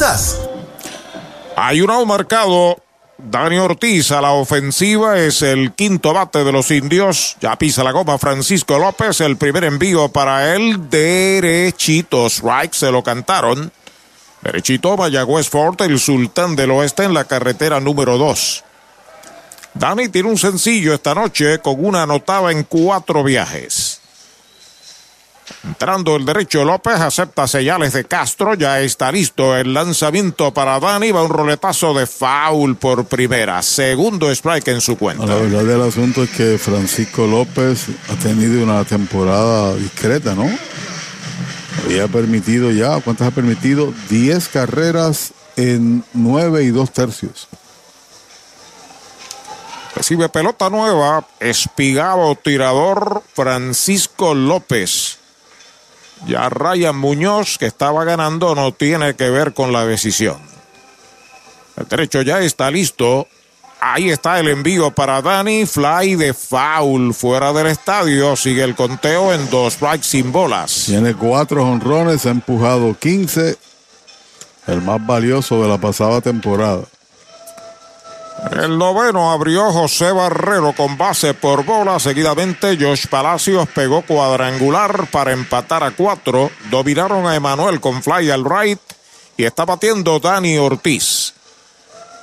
Hay 1.55 1.81
un 1.81 1.91
out 1.91 2.07
marcado. 2.07 2.77
Dani 3.19 3.59
Ortiz 3.59 4.11
a 4.11 4.19
la 4.19 4.31
ofensiva 4.31 5.19
es 5.19 5.43
el 5.43 5.73
quinto 5.73 6.11
bate 6.11 6.43
de 6.43 6.51
los 6.51 6.71
indios. 6.71 7.37
Ya 7.39 7.55
pisa 7.55 7.83
la 7.83 7.91
goma 7.91 8.17
Francisco 8.17 8.79
López. 8.79 9.21
El 9.21 9.37
primer 9.37 9.63
envío 9.63 10.09
para 10.09 10.55
él. 10.55 10.89
Derechito. 10.89 12.25
Strike 12.27 12.73
se 12.73 12.91
lo 12.91 13.03
cantaron. 13.03 13.71
Derechito 14.41 14.97
Mayagüez 14.97 15.49
Fort, 15.49 15.81
el 15.81 15.99
sultán 15.99 16.55
del 16.55 16.71
oeste 16.71 17.03
en 17.03 17.13
la 17.13 17.25
carretera 17.25 17.79
número 17.79 18.17
2. 18.17 18.63
Dani 19.75 20.09
tiene 20.09 20.29
un 20.29 20.37
sencillo 20.39 20.95
esta 20.95 21.13
noche 21.13 21.59
con 21.59 21.85
una 21.85 22.03
anotada 22.03 22.51
en 22.51 22.63
cuatro 22.63 23.23
viajes. 23.23 23.90
Entrando 25.63 26.15
el 26.15 26.25
derecho 26.25 26.63
López, 26.63 26.95
acepta 26.95 27.47
señales 27.47 27.93
de 27.93 28.05
Castro, 28.05 28.55
ya 28.55 28.79
está 28.81 29.11
listo 29.11 29.55
el 29.55 29.73
lanzamiento 29.73 30.53
para 30.53 30.79
Dani, 30.79 31.11
va 31.11 31.23
un 31.23 31.29
roletazo 31.29 31.93
de 31.93 32.07
foul 32.07 32.75
por 32.75 33.05
primera, 33.05 33.61
segundo 33.61 34.29
strike 34.31 34.69
en 34.69 34.81
su 34.81 34.97
cuenta. 34.97 35.25
La 35.25 35.35
verdad 35.35 35.63
del 35.63 35.81
asunto 35.81 36.23
es 36.23 36.29
que 36.29 36.57
Francisco 36.57 37.27
López 37.27 37.87
ha 38.09 38.15
tenido 38.21 38.63
una 38.63 38.83
temporada 38.83 39.75
discreta, 39.75 40.35
¿no? 40.35 40.49
Había 41.85 42.07
permitido 42.07 42.71
ya, 42.71 42.99
¿cuántas 42.99 43.27
ha 43.27 43.31
permitido? 43.31 43.93
10 44.09 44.47
carreras 44.49 45.33
en 45.55 46.03
9 46.13 46.63
y 46.63 46.69
2 46.69 46.91
tercios. 46.91 47.47
Recibe 49.95 50.29
pelota 50.29 50.69
nueva, 50.69 51.27
espigado 51.39 52.35
tirador 52.35 53.23
Francisco 53.33 54.33
López. 54.33 55.17
Ya 56.27 56.49
Ryan 56.49 56.95
Muñoz, 56.95 57.57
que 57.57 57.65
estaba 57.65 58.03
ganando, 58.03 58.53
no 58.55 58.71
tiene 58.71 59.15
que 59.15 59.29
ver 59.29 59.53
con 59.53 59.71
la 59.73 59.85
decisión. 59.85 60.37
El 61.77 61.87
derecho 61.87 62.21
ya 62.21 62.39
está 62.39 62.69
listo. 62.69 63.27
Ahí 63.79 64.11
está 64.11 64.39
el 64.39 64.47
envío 64.47 64.91
para 64.91 65.21
Dani. 65.21 65.65
Fly 65.65 66.15
de 66.15 66.33
foul 66.35 67.15
fuera 67.15 67.51
del 67.51 67.67
estadio. 67.67 68.35
Sigue 68.35 68.63
el 68.63 68.75
conteo 68.75 69.33
en 69.33 69.49
dos 69.49 69.73
strikes 69.73 70.03
sin 70.03 70.31
bolas. 70.31 70.83
Tiene 70.85 71.15
cuatro 71.15 71.65
honrones, 71.65 72.27
ha 72.27 72.29
empujado 72.29 72.95
15. 72.97 73.57
El 74.67 74.81
más 74.83 75.03
valioso 75.03 75.63
de 75.63 75.69
la 75.69 75.79
pasada 75.79 76.21
temporada. 76.21 76.83
El 78.49 78.77
noveno 78.77 79.31
abrió 79.31 79.71
José 79.71 80.11
Barrero 80.11 80.73
con 80.73 80.97
base 80.97 81.33
por 81.35 81.63
bola. 81.63 81.99
Seguidamente 81.99 82.75
Josh 82.79 83.05
Palacios 83.07 83.69
pegó 83.69 84.01
cuadrangular 84.01 85.07
para 85.11 85.31
empatar 85.31 85.83
a 85.83 85.91
cuatro. 85.91 86.49
Dominaron 86.71 87.27
a 87.27 87.35
Emanuel 87.35 87.79
con 87.79 88.01
fly 88.01 88.31
al 88.31 88.43
right. 88.43 88.79
Y 89.37 89.43
está 89.43 89.65
batiendo 89.65 90.19
Dani 90.19 90.57
Ortiz. 90.57 91.33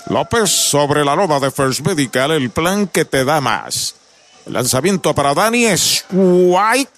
López 0.09 0.51
sobre 0.51 1.05
la 1.05 1.15
loma 1.15 1.39
de 1.39 1.51
First 1.51 1.81
Medical, 1.81 2.33
el 2.33 2.51
plan 2.51 2.89
que 2.89 3.05
te 3.05 3.25
da 3.25 3.41
más. 3.41 3.95
El 4.47 4.55
lanzamiento 4.55 5.15
para 5.15 5.35
Dani 5.35 5.67
es 5.67 6.05
White 6.11 6.98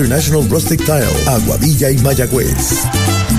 International 0.01 0.49
Rustic 0.49 0.83
Tile, 0.83 1.05
Aguadilla 1.27 1.91
y 1.91 1.97
Mayagüez. 1.99 2.85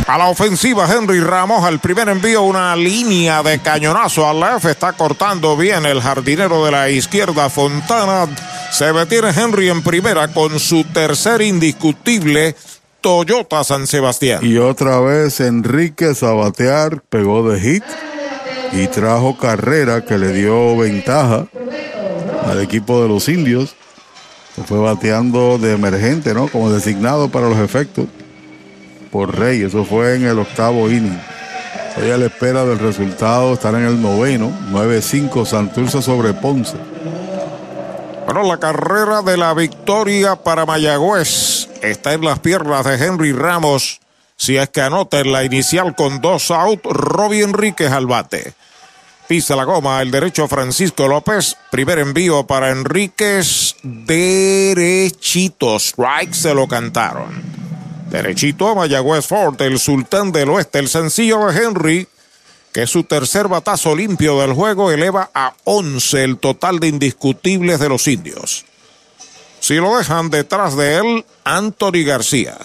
A 0.07 0.17
la 0.17 0.29
ofensiva, 0.29 0.87
Henry 0.89 1.19
Ramos, 1.19 1.65
al 1.65 1.81
primer 1.81 2.09
envío, 2.09 2.43
una 2.43 2.77
línea 2.77 3.43
de 3.43 3.59
cañonazo 3.59 4.29
al 4.29 4.39
left. 4.39 4.67
Está 4.67 4.93
cortando 4.93 5.57
bien 5.57 5.85
el 5.85 6.01
jardinero 6.01 6.65
de 6.65 6.71
la 6.71 6.89
izquierda, 6.89 7.51
Fontana. 7.51 8.29
Se 8.71 8.93
detiene 8.93 9.31
Henry 9.31 9.71
en 9.71 9.83
primera 9.83 10.29
con 10.29 10.61
su 10.61 10.85
tercer 10.85 11.43
indiscutible 11.43 12.55
Toyota 13.01 13.65
San 13.65 13.89
Sebastián. 13.89 14.39
Y 14.47 14.59
otra 14.59 15.01
vez 15.01 15.41
Enríquez 15.41 16.23
a 16.23 16.31
batear, 16.33 17.03
pegó 17.09 17.51
de 17.51 17.59
hit 17.61 17.85
y 18.73 18.87
trajo 18.87 19.37
carrera 19.37 20.05
que 20.05 20.17
le 20.17 20.33
dio 20.33 20.77
ventaja 20.77 21.49
al 22.47 22.61
equipo 22.61 23.03
de 23.03 23.09
los 23.09 23.29
indios. 23.29 23.75
Fue 24.67 24.79
bateando 24.79 25.59
de 25.59 25.73
emergente, 25.73 26.35
¿no? 26.35 26.49
Como 26.49 26.71
designado 26.71 27.31
para 27.31 27.49
los 27.49 27.59
efectos 27.59 28.07
por 29.11 29.39
Rey. 29.39 29.63
Eso 29.63 29.85
fue 29.85 30.17
en 30.17 30.25
el 30.25 30.39
octavo 30.39 30.91
inning. 30.91 31.19
Estoy 31.89 32.11
a 32.11 32.19
la 32.19 32.27
espera 32.27 32.65
del 32.65 32.79
resultado. 32.79 33.55
Estar 33.55 33.75
en 33.75 33.85
el 33.85 34.01
noveno. 34.01 34.53
9-5 34.71 35.47
Santurce 35.47 36.03
sobre 36.03 36.33
Ponce. 36.35 36.77
Bueno, 38.25 38.43
la 38.45 38.59
carrera 38.59 39.23
de 39.23 39.37
la 39.37 39.53
victoria 39.53 40.37
para 40.37 40.65
Mayagüez 40.65 41.69
está 41.83 42.13
en 42.13 42.25
las 42.25 42.39
piernas 42.39 42.85
de 42.85 42.95
Henry 42.95 43.33
Ramos. 43.33 44.01
Si 44.37 44.57
es 44.57 44.69
que 44.71 44.81
anota 44.81 45.21
en 45.21 45.33
la 45.33 45.45
inicial 45.45 45.95
con 45.95 46.21
dos 46.21 46.51
out, 46.51 46.85
Robbie 46.85 47.43
Enríquez 47.43 47.91
al 47.91 48.07
bate. 48.07 48.55
Pisa 49.33 49.57
la 49.57 49.65
goma, 49.65 50.03
el 50.03 50.11
derecho 50.11 50.47
Francisco 50.47 51.09
López. 51.09 51.57
Primer 51.71 52.01
envío 52.01 52.47
para 52.47 52.69
Enríquez. 52.69 53.77
Derechito. 53.83 55.77
Strike 55.79 56.35
se 56.35 56.53
lo 56.53 56.69
cantaron. 56.69 57.43
Derechito 58.11 58.69
a 58.69 58.75
Mayagüez 58.75 59.27
Ford, 59.27 59.59
el 59.63 59.79
sultán 59.79 60.33
del 60.33 60.51
oeste. 60.51 60.81
El 60.81 60.91
sencillo 60.91 61.47
de 61.47 61.65
Henry, 61.65 62.09
que 62.75 62.87
su 62.87 63.05
tercer 63.05 63.49
batazo 63.49 63.97
limpio 63.97 64.39
del 64.39 64.53
juego 64.53 64.91
eleva 64.91 65.31
a 65.33 65.55
11 65.65 66.25
el 66.25 66.37
total 66.37 66.79
de 66.79 66.89
indiscutibles 66.89 67.81
de 67.81 67.89
los 67.89 68.07
indios. 68.09 68.67
Si 69.61 69.77
lo 69.77 69.97
dejan 69.97 70.29
detrás 70.29 70.77
de 70.77 70.97
él, 70.97 71.25
Anthony 71.45 72.05
García. 72.05 72.59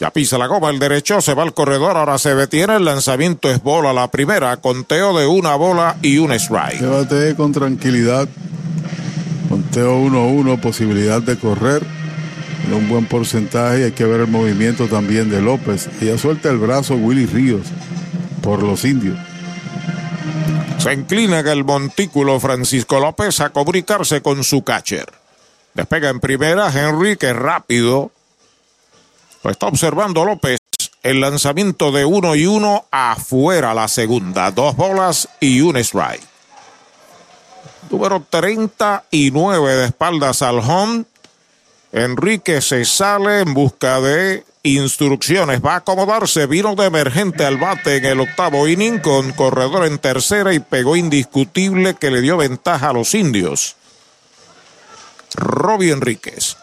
Ya 0.00 0.10
pisa 0.12 0.38
la 0.38 0.46
goma 0.46 0.70
el 0.70 0.78
derecho, 0.78 1.20
se 1.20 1.34
va 1.34 1.42
al 1.42 1.54
corredor, 1.54 1.96
ahora 1.96 2.18
se 2.18 2.34
detiene, 2.34 2.76
el 2.76 2.84
lanzamiento 2.84 3.50
es 3.50 3.60
bola 3.62 3.92
la 3.92 4.08
primera, 4.10 4.56
conteo 4.58 5.18
de 5.18 5.26
una 5.26 5.56
bola 5.56 5.96
y 6.02 6.18
un 6.18 6.32
strike. 6.32 6.80
Llévate 6.80 7.34
con 7.34 7.52
tranquilidad. 7.52 8.28
Conteo 9.48 9.98
1-1, 9.98 10.60
posibilidad 10.60 11.20
de 11.20 11.36
correr. 11.36 11.82
En 12.66 12.74
un 12.74 12.88
buen 12.88 13.06
porcentaje, 13.06 13.84
hay 13.84 13.92
que 13.92 14.04
ver 14.04 14.20
el 14.20 14.28
movimiento 14.28 14.86
también 14.86 15.30
de 15.30 15.40
López. 15.40 15.88
Y 16.00 16.06
ya 16.06 16.18
suelta 16.18 16.50
el 16.50 16.58
brazo 16.58 16.94
Willy 16.94 17.26
Ríos 17.26 17.66
por 18.42 18.62
los 18.62 18.84
indios. 18.84 19.18
Se 20.78 20.92
inclina 20.92 21.40
en 21.40 21.48
el 21.48 21.64
montículo 21.64 22.38
Francisco 22.38 23.00
López 23.00 23.40
a 23.40 23.50
comunicarse 23.50 24.22
con 24.22 24.44
su 24.44 24.62
catcher. 24.62 25.06
Despega 25.74 26.08
en 26.10 26.20
primera 26.20 26.70
Henry, 26.72 27.16
que 27.16 27.32
rápido. 27.32 28.12
Lo 29.42 29.50
está 29.50 29.66
observando 29.66 30.24
López. 30.24 30.58
El 31.02 31.20
lanzamiento 31.20 31.92
de 31.92 32.04
uno 32.04 32.34
y 32.34 32.46
uno 32.46 32.86
afuera 32.90 33.72
la 33.72 33.88
segunda. 33.88 34.50
Dos 34.50 34.76
bolas 34.76 35.28
y 35.40 35.60
un 35.60 35.76
strike. 35.76 36.22
Número 37.90 38.24
39 38.28 39.74
de 39.74 39.84
espaldas 39.86 40.42
al 40.42 40.58
home. 40.58 41.04
Enrique 41.92 42.60
se 42.60 42.84
sale 42.84 43.40
en 43.40 43.54
busca 43.54 44.00
de 44.00 44.44
instrucciones. 44.62 45.64
Va 45.64 45.74
a 45.74 45.76
acomodarse. 45.76 46.46
Vino 46.46 46.74
de 46.74 46.86
emergente 46.86 47.46
al 47.46 47.56
bate 47.56 47.96
en 47.96 48.04
el 48.04 48.20
octavo 48.20 48.68
inning 48.68 48.98
con 48.98 49.32
corredor 49.32 49.86
en 49.86 49.98
tercera 49.98 50.52
y 50.52 50.58
pegó 50.58 50.96
indiscutible 50.96 51.94
que 51.94 52.10
le 52.10 52.20
dio 52.20 52.36
ventaja 52.36 52.90
a 52.90 52.92
los 52.92 53.14
indios. 53.14 53.76
Robbie 55.34 55.92
Enríquez. 55.92 56.56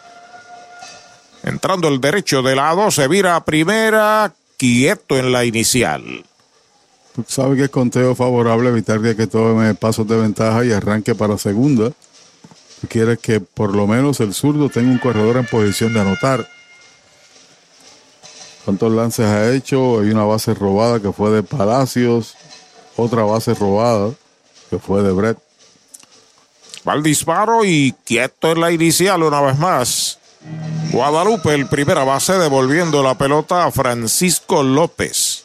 Entrando 1.46 1.86
el 1.86 2.00
derecho 2.00 2.42
de 2.42 2.56
lado, 2.56 2.90
se 2.90 3.06
vira 3.06 3.36
a 3.36 3.44
primera, 3.44 4.32
quieto 4.56 5.16
en 5.16 5.30
la 5.30 5.44
inicial. 5.44 6.24
Sabe 7.28 7.56
que 7.56 7.64
es 7.64 7.70
conteo 7.70 8.16
favorable, 8.16 8.68
evitar 8.68 9.00
que 9.00 9.28
tome 9.28 9.72
pasos 9.76 10.08
de 10.08 10.16
ventaja 10.16 10.64
y 10.64 10.72
arranque 10.72 11.14
para 11.14 11.38
segunda. 11.38 11.90
Tú 12.80 12.88
quieres 12.88 13.20
que 13.20 13.38
por 13.38 13.76
lo 13.76 13.86
menos 13.86 14.18
el 14.18 14.34
zurdo 14.34 14.68
tenga 14.68 14.90
un 14.90 14.98
corredor 14.98 15.36
en 15.36 15.46
posición 15.46 15.94
de 15.94 16.00
anotar. 16.00 16.48
¿Cuántos 18.64 18.92
lances 18.92 19.26
ha 19.26 19.52
hecho? 19.52 20.00
Hay 20.00 20.10
una 20.10 20.24
base 20.24 20.52
robada 20.52 20.98
que 20.98 21.12
fue 21.12 21.30
de 21.30 21.44
Palacios, 21.44 22.34
otra 22.96 23.22
base 23.22 23.54
robada 23.54 24.10
que 24.68 24.80
fue 24.80 25.04
de 25.04 25.12
Brett. 25.12 25.38
Va 26.86 26.94
el 26.94 27.04
disparo 27.04 27.64
y 27.64 27.94
quieto 28.04 28.50
en 28.50 28.60
la 28.60 28.72
inicial 28.72 29.22
una 29.22 29.40
vez 29.40 29.56
más. 29.56 30.18
Guadalupe, 30.92 31.54
el 31.54 31.66
primera 31.66 32.04
base, 32.04 32.34
devolviendo 32.34 33.02
la 33.02 33.16
pelota 33.16 33.64
a 33.64 33.70
Francisco 33.70 34.62
López. 34.62 35.44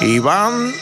Iván 0.00 0.72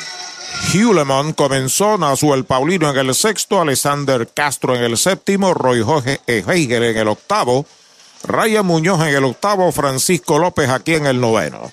Hulemon 0.73 1.33
comenzó, 1.33 1.99
el 2.35 2.45
Paulino 2.45 2.91
en 2.91 2.97
el 2.97 3.15
sexto, 3.15 3.61
Alexander 3.61 4.29
Castro 4.29 4.77
en 4.77 4.85
el 4.85 4.97
séptimo, 4.97 5.53
Roy 5.55 5.83
Jorge 5.83 6.21
Heiger 6.27 6.83
en 6.83 6.97
el 6.97 7.09
octavo, 7.09 7.67
Ryan 8.23 8.67
Muñoz 8.67 9.01
en 9.01 9.17
el 9.17 9.25
octavo, 9.25 9.73
Francisco 9.73 10.39
López 10.39 10.69
aquí 10.69 10.95
en 10.95 11.07
el 11.07 11.21
noveno. 11.21 11.73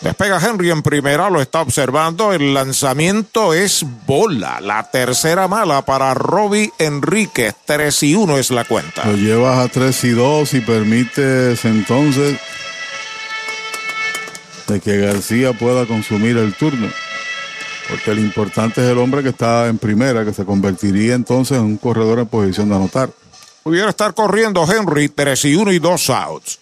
Despega 0.00 0.38
Henry 0.40 0.70
en 0.70 0.82
primera, 0.82 1.28
lo 1.28 1.40
está 1.40 1.60
observando. 1.60 2.32
El 2.32 2.54
lanzamiento 2.54 3.52
es 3.52 3.84
bola. 4.06 4.60
La 4.60 4.88
tercera 4.90 5.48
mala 5.48 5.82
para 5.84 6.14
Robbie 6.14 6.72
Enríquez. 6.78 7.54
3 7.64 8.02
y 8.04 8.14
1 8.14 8.38
es 8.38 8.50
la 8.52 8.64
cuenta. 8.64 9.04
Lo 9.04 9.16
llevas 9.16 9.58
a 9.58 9.68
3 9.68 10.04
y 10.04 10.10
2 10.10 10.54
y 10.54 10.60
permites 10.60 11.64
entonces 11.64 12.38
de 14.68 14.80
que 14.80 14.98
García 14.98 15.52
pueda 15.52 15.84
consumir 15.86 16.36
el 16.36 16.54
turno. 16.54 16.88
Porque 17.88 18.12
el 18.12 18.20
importante 18.20 18.84
es 18.84 18.90
el 18.90 18.98
hombre 18.98 19.22
que 19.22 19.30
está 19.30 19.66
en 19.66 19.78
primera, 19.78 20.24
que 20.24 20.32
se 20.32 20.44
convertiría 20.44 21.14
entonces 21.14 21.56
en 21.56 21.64
un 21.64 21.76
corredor 21.76 22.20
en 22.20 22.26
posición 22.26 22.68
de 22.68 22.76
anotar. 22.76 23.10
Pudiera 23.64 23.88
estar 23.90 24.14
corriendo 24.14 24.64
Henry 24.70 25.08
3 25.08 25.44
y 25.46 25.56
1 25.56 25.72
y 25.72 25.78
2 25.80 26.10
outs. 26.10 26.60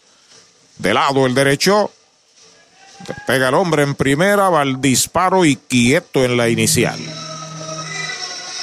De 0.78 0.94
lado 0.94 1.26
el 1.26 1.34
derecho, 1.34 1.90
Despega 3.07 3.49
el 3.49 3.55
hombre 3.55 3.83
en 3.83 3.94
primera, 3.94 4.49
va 4.49 4.62
al 4.62 4.81
disparo 4.81 5.44
y 5.44 5.57
quieto 5.57 6.25
en 6.25 6.36
la 6.36 6.49
inicial. 6.49 6.99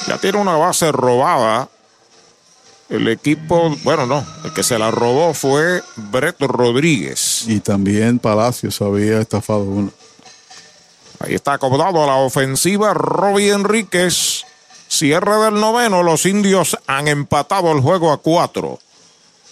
Ya 0.06 0.18
tiene 0.18 0.38
una 0.38 0.56
base 0.56 0.92
robada. 0.92 1.68
El 2.90 3.08
equipo, 3.08 3.74
bueno, 3.82 4.06
no, 4.06 4.24
el 4.44 4.52
que 4.52 4.62
se 4.62 4.78
la 4.78 4.90
robó 4.90 5.32
fue 5.32 5.82
Brett 5.96 6.40
Rodríguez. 6.40 7.44
Y 7.46 7.60
también 7.60 8.18
Palacios 8.18 8.82
había 8.82 9.20
estafado 9.20 9.62
uno. 9.62 9.90
Ahí 11.20 11.34
está 11.34 11.54
acomodado 11.54 12.02
a 12.02 12.06
la 12.06 12.16
ofensiva 12.16 12.92
Robbie 12.92 13.52
Enríquez. 13.52 14.44
Cierre 14.88 15.36
del 15.44 15.54
noveno, 15.54 16.02
los 16.02 16.26
indios 16.26 16.76
han 16.86 17.08
empatado 17.08 17.72
el 17.72 17.80
juego 17.80 18.12
a 18.12 18.18
cuatro. 18.18 18.78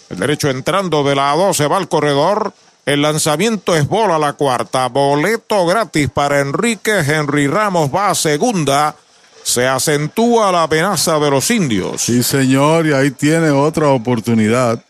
El 0.09 0.19
derecho 0.19 0.49
entrando 0.49 1.03
de 1.03 1.15
la 1.15 1.33
A12 1.33 1.71
va 1.71 1.77
al 1.77 1.89
corredor. 1.89 2.53
El 2.85 3.01
lanzamiento 3.01 3.75
es 3.75 3.87
bola 3.87 4.19
la 4.19 4.33
cuarta. 4.33 4.87
Boleto 4.89 5.65
gratis 5.65 6.09
para 6.09 6.41
Enrique. 6.41 6.99
Henry 6.99 7.47
Ramos 7.47 7.93
va 7.93 8.09
a 8.09 8.15
segunda. 8.15 8.95
Se 9.43 9.67
acentúa 9.67 10.51
la 10.51 10.63
amenaza 10.63 11.17
de 11.19 11.31
los 11.31 11.49
indios. 11.51 12.01
Sí, 12.01 12.23
señor, 12.23 12.87
y 12.87 12.93
ahí 12.93 13.11
tiene 13.11 13.51
otra 13.51 13.89
oportunidad. 13.89 14.83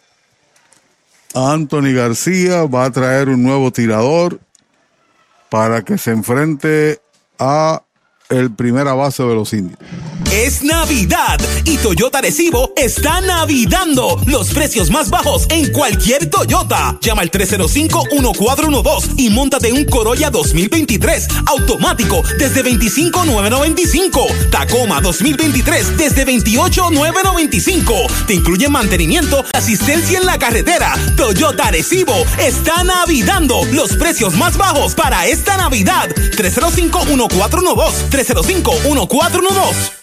Anthony 1.33 1.93
García 1.93 2.63
va 2.65 2.85
a 2.85 2.91
traer 2.91 3.30
un 3.30 3.43
nuevo 3.43 3.72
tirador 3.72 4.39
para 5.49 5.83
que 5.83 5.97
se 5.97 6.11
enfrente 6.11 6.99
a 7.39 7.81
el 8.37 8.51
primera 8.51 8.93
base 8.93 9.23
de 9.23 9.35
los 9.35 9.53
indios. 9.53 9.79
Es 10.31 10.63
Navidad 10.63 11.39
y 11.63 11.77
Toyota 11.77 12.19
Recibo 12.19 12.73
está 12.75 13.21
navidando 13.21 14.19
los 14.25 14.51
precios 14.51 14.89
más 14.89 15.11
bajos 15.11 15.45
en 15.49 15.71
cualquier 15.71 16.27
Toyota. 16.27 16.97
Llama 17.01 17.21
al 17.21 17.29
305-1412 17.29 19.13
y 19.17 19.29
montate 19.29 19.71
un 19.71 19.85
Corolla 19.85 20.31
2023 20.31 21.27
automático 21.45 22.23
desde 22.39 22.63
25,995. 22.63 24.25
Tacoma 24.49 25.01
2023 25.01 25.97
desde 25.97 26.25
28,995. 26.25 27.93
Te 28.25 28.33
incluye 28.33 28.69
mantenimiento, 28.69 29.45
asistencia 29.53 30.17
en 30.17 30.25
la 30.25 30.39
carretera. 30.39 30.95
Toyota 31.15 31.69
Recibo 31.69 32.15
está 32.39 32.83
navidando 32.83 33.63
los 33.71 33.95
precios 33.97 34.33
más 34.33 34.57
bajos 34.57 34.95
para 34.95 35.27
esta 35.27 35.57
Navidad. 35.57 36.09
305-1412. 36.09 38.09
305-1412. 38.24 40.02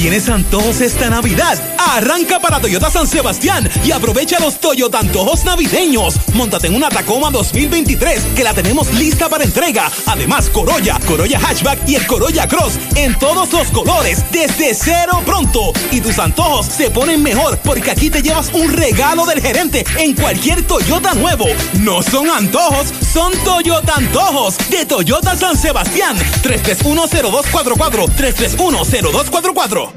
¿Tienes 0.00 0.28
antojos 0.28 0.80
esta 0.80 1.10
Navidad? 1.10 1.58
Arranca 1.76 2.38
para 2.38 2.60
Toyota 2.60 2.88
San 2.88 3.08
Sebastián 3.08 3.68
y 3.84 3.90
aprovecha 3.90 4.38
los 4.38 4.60
Toyota 4.60 5.00
antojos 5.00 5.44
navideños. 5.44 6.14
Móntate 6.34 6.68
en 6.68 6.76
una 6.76 6.88
Tacoma 6.88 7.32
2023 7.32 8.26
que 8.36 8.44
la 8.44 8.54
tenemos 8.54 8.94
lista 8.94 9.28
para 9.28 9.42
entrega. 9.42 9.90
Además, 10.06 10.50
Corolla, 10.50 11.00
Corolla 11.04 11.40
Hatchback 11.40 11.88
y 11.88 11.96
el 11.96 12.06
Corolla 12.06 12.46
Cross 12.46 12.78
en 12.94 13.18
todos 13.18 13.52
los 13.52 13.72
colores 13.72 14.24
desde 14.30 14.72
cero 14.72 15.20
pronto. 15.26 15.72
Y 15.90 16.00
tus 16.00 16.16
antojos 16.20 16.66
se 16.66 16.90
ponen 16.90 17.20
mejor 17.20 17.58
porque 17.64 17.90
aquí 17.90 18.08
te 18.08 18.22
llevas 18.22 18.52
un 18.52 18.72
regalo 18.72 19.26
del 19.26 19.40
gerente 19.40 19.84
en 19.98 20.14
cualquier 20.14 20.64
Toyota 20.64 21.14
nuevo. 21.14 21.46
No 21.80 22.04
son 22.04 22.30
antojos, 22.30 22.94
son 23.12 23.32
Toyota 23.42 23.96
antojos 23.96 24.58
de 24.70 24.86
Toyota 24.86 25.36
San 25.36 25.56
Sebastián. 25.56 26.16
3310244 26.44 28.06
3310244 28.16 29.87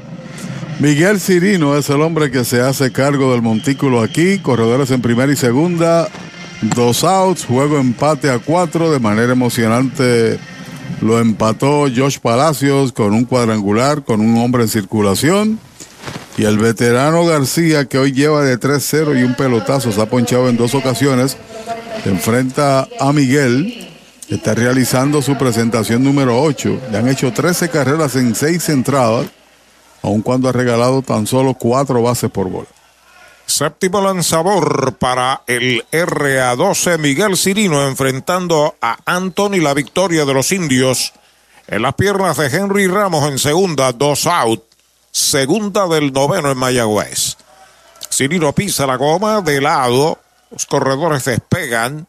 Miguel 0.82 1.20
Cirino 1.20 1.76
es 1.78 1.88
el 1.90 2.02
hombre 2.02 2.32
que 2.32 2.44
se 2.44 2.60
hace 2.60 2.90
cargo 2.90 3.30
del 3.30 3.40
montículo 3.40 4.02
aquí. 4.02 4.40
Corredores 4.40 4.90
en 4.90 5.00
primera 5.00 5.30
y 5.30 5.36
segunda. 5.36 6.08
Dos 6.74 7.04
outs. 7.04 7.44
Juego 7.44 7.78
empate 7.78 8.28
a 8.28 8.40
cuatro. 8.40 8.90
De 8.90 8.98
manera 8.98 9.30
emocionante 9.30 10.40
lo 11.00 11.20
empató 11.20 11.82
Josh 11.82 12.18
Palacios 12.18 12.90
con 12.90 13.14
un 13.14 13.26
cuadrangular, 13.26 14.02
con 14.02 14.20
un 14.20 14.36
hombre 14.38 14.64
en 14.64 14.68
circulación. 14.68 15.60
Y 16.36 16.46
el 16.46 16.58
veterano 16.58 17.24
García, 17.26 17.84
que 17.84 17.98
hoy 17.98 18.10
lleva 18.10 18.42
de 18.42 18.58
3-0 18.58 19.20
y 19.20 19.22
un 19.22 19.36
pelotazo, 19.36 19.92
se 19.92 20.02
ha 20.02 20.06
ponchado 20.06 20.48
en 20.48 20.56
dos 20.56 20.74
ocasiones. 20.74 21.36
Enfrenta 22.04 22.88
a 22.98 23.12
Miguel. 23.12 23.88
Está 24.28 24.56
realizando 24.56 25.22
su 25.22 25.38
presentación 25.38 26.02
número 26.02 26.42
8. 26.42 26.80
Le 26.90 26.98
han 26.98 27.06
hecho 27.08 27.32
13 27.32 27.68
carreras 27.68 28.16
en 28.16 28.34
6 28.34 28.68
entradas 28.70 29.26
aun 30.02 30.22
cuando 30.22 30.48
ha 30.48 30.52
regalado 30.52 31.02
tan 31.02 31.26
solo 31.26 31.54
cuatro 31.54 32.02
bases 32.02 32.30
por 32.30 32.48
bola. 32.48 32.68
Séptimo 33.46 34.00
lanzador 34.00 34.94
para 34.94 35.42
el 35.46 35.84
RA12 35.90 36.98
Miguel 36.98 37.36
Cirino 37.36 37.86
enfrentando 37.86 38.76
a 38.80 38.98
Anthony 39.04 39.60
la 39.60 39.74
victoria 39.74 40.24
de 40.24 40.34
los 40.34 40.52
indios 40.52 41.12
en 41.66 41.82
las 41.82 41.94
piernas 41.94 42.36
de 42.36 42.46
Henry 42.46 42.86
Ramos 42.86 43.30
en 43.30 43.38
segunda, 43.38 43.92
dos 43.92 44.26
out, 44.26 44.62
segunda 45.10 45.86
del 45.86 46.12
noveno 46.12 46.50
en 46.50 46.58
Mayagüez. 46.58 47.36
Cirino 48.10 48.52
pisa 48.52 48.86
la 48.86 48.96
goma 48.96 49.40
de 49.40 49.60
lado, 49.60 50.18
los 50.50 50.66
corredores 50.66 51.24
despegan. 51.24 52.06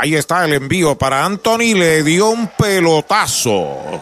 Ahí 0.00 0.14
está 0.14 0.46
el 0.46 0.54
envío 0.54 0.96
para 0.96 1.22
Anthony. 1.26 1.74
Le 1.74 2.02
dio 2.02 2.30
un 2.30 2.48
pelotazo. 2.56 3.52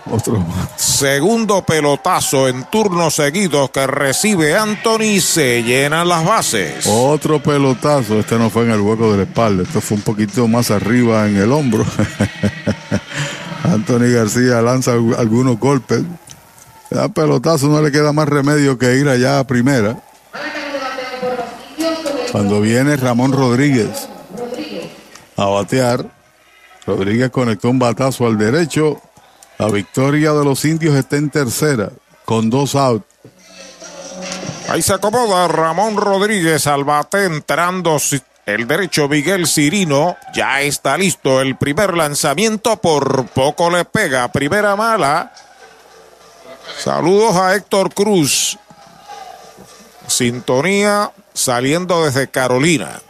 Otro 0.08 0.46
Segundo 0.76 1.64
pelotazo 1.64 2.46
en 2.46 2.64
turnos 2.70 3.16
seguidos 3.16 3.70
que 3.70 3.88
recibe 3.88 4.56
Anthony 4.56 5.20
se 5.20 5.64
llenan 5.64 6.08
las 6.08 6.24
bases. 6.24 6.86
Otro 6.86 7.42
pelotazo. 7.42 8.20
Este 8.20 8.38
no 8.38 8.50
fue 8.50 8.64
en 8.64 8.70
el 8.70 8.80
hueco 8.80 9.10
de 9.10 9.16
la 9.18 9.22
espalda. 9.24 9.64
Esto 9.64 9.80
fue 9.80 9.96
un 9.96 10.04
poquito 10.04 10.46
más 10.46 10.70
arriba 10.70 11.26
en 11.28 11.36
el 11.36 11.50
hombro. 11.50 11.84
Anthony 13.64 14.14
García 14.14 14.62
lanza 14.62 14.92
algunos 14.92 15.58
golpes. 15.58 16.02
Da 16.88 17.08
pelotazo, 17.08 17.66
no 17.66 17.82
le 17.82 17.90
queda 17.90 18.12
más 18.12 18.28
remedio 18.28 18.78
que 18.78 18.94
ir 18.96 19.08
allá 19.08 19.40
a 19.40 19.46
primera. 19.46 20.00
Cuando 22.30 22.60
viene 22.60 22.96
Ramón 22.96 23.32
Rodríguez 23.32 24.08
a 25.40 25.46
batear. 25.46 26.04
Rodríguez 26.86 27.30
conectó 27.30 27.70
un 27.70 27.78
batazo 27.78 28.26
al 28.26 28.38
derecho. 28.38 29.00
La 29.58 29.68
victoria 29.68 30.32
de 30.32 30.44
los 30.44 30.64
indios 30.64 30.94
está 30.94 31.16
en 31.16 31.30
tercera, 31.30 31.90
con 32.24 32.50
dos 32.50 32.74
outs. 32.74 33.04
Ahí 34.68 34.82
se 34.82 34.94
acomoda 34.94 35.48
Ramón 35.48 35.96
Rodríguez 35.96 36.66
al 36.68 36.84
bate 36.84 37.24
entrando 37.24 37.98
el 38.46 38.66
derecho 38.68 39.08
Miguel 39.08 39.46
Cirino. 39.46 40.16
Ya 40.32 40.60
está 40.60 40.96
listo 40.96 41.40
el 41.40 41.56
primer 41.56 41.96
lanzamiento. 41.96 42.76
Por 42.76 43.26
poco 43.26 43.68
le 43.68 43.84
pega. 43.84 44.30
Primera 44.30 44.76
mala. 44.76 45.32
Saludos 46.78 47.34
a 47.36 47.56
Héctor 47.56 47.92
Cruz. 47.92 48.58
Sintonía 50.06 51.10
saliendo 51.34 52.04
desde 52.04 52.28
Carolina. 52.28 53.00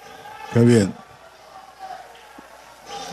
Qué 0.54 0.60
bien. 0.60 0.94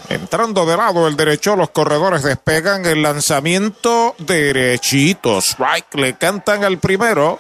Entrando 0.10 0.66
de 0.66 0.78
lado 0.78 1.08
el 1.08 1.18
derecho, 1.18 1.56
los 1.56 1.72
corredores 1.72 2.24
despegan 2.24 2.86
el 2.86 3.02
lanzamiento 3.02 4.16
derechito. 4.20 5.40
Strike, 5.40 5.96
le 5.96 6.18
cantan 6.18 6.64
al 6.64 6.78
primero. 6.78 7.40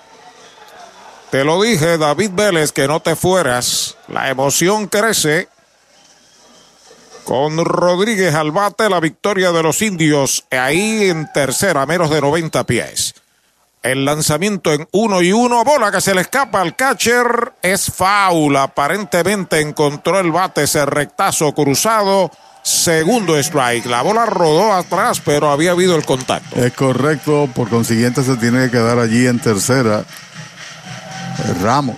Te 1.32 1.46
lo 1.46 1.62
dije, 1.62 1.98
David 1.98 2.32
Vélez, 2.34 2.74
que 2.74 2.88
no 2.88 3.00
te 3.00 3.16
fueras. 3.16 3.98
La 4.10 4.30
emoción 4.30 4.88
crece. 4.88 5.48
Con 7.24 7.64
Rodríguez 7.64 8.34
al 8.36 8.52
bate, 8.52 8.90
la 8.90 9.00
victoria 9.00 9.52
de 9.52 9.64
los 9.64 9.82
indios. 9.82 10.46
Ahí 10.52 11.10
en 11.10 11.32
tercera, 11.34 11.86
menos 11.86 12.10
de 12.10 12.22
90 12.22 12.66
pies. 12.66 13.16
El 13.82 14.04
lanzamiento 14.04 14.74
en 14.74 14.88
uno 14.92 15.22
y 15.22 15.32
uno. 15.32 15.64
Bola 15.64 15.92
que 15.92 16.02
se 16.02 16.14
le 16.14 16.22
escapa 16.22 16.62
al 16.62 16.76
catcher. 16.76 17.54
Es 17.62 17.92
foul. 17.92 18.56
Aparentemente 18.58 19.62
encontró 19.62 20.20
el 20.20 20.32
bate 20.32 20.64
ese 20.64 20.86
rectazo 20.86 21.54
cruzado. 21.54 22.32
Segundo 22.68 23.38
strike. 23.38 23.86
La 23.86 24.02
bola 24.02 24.26
rodó 24.26 24.74
atrás, 24.74 25.22
pero 25.24 25.50
había 25.50 25.72
habido 25.72 25.96
el 25.96 26.04
contacto. 26.04 26.58
Es 26.58 26.74
correcto. 26.74 27.50
Por 27.56 27.70
consiguiente, 27.70 28.24
se 28.24 28.36
tiene 28.36 28.66
que 28.66 28.72
quedar 28.72 29.00
allí 29.00 29.26
en 29.26 29.40
tercera. 29.40 30.04
Ramos 31.62 31.96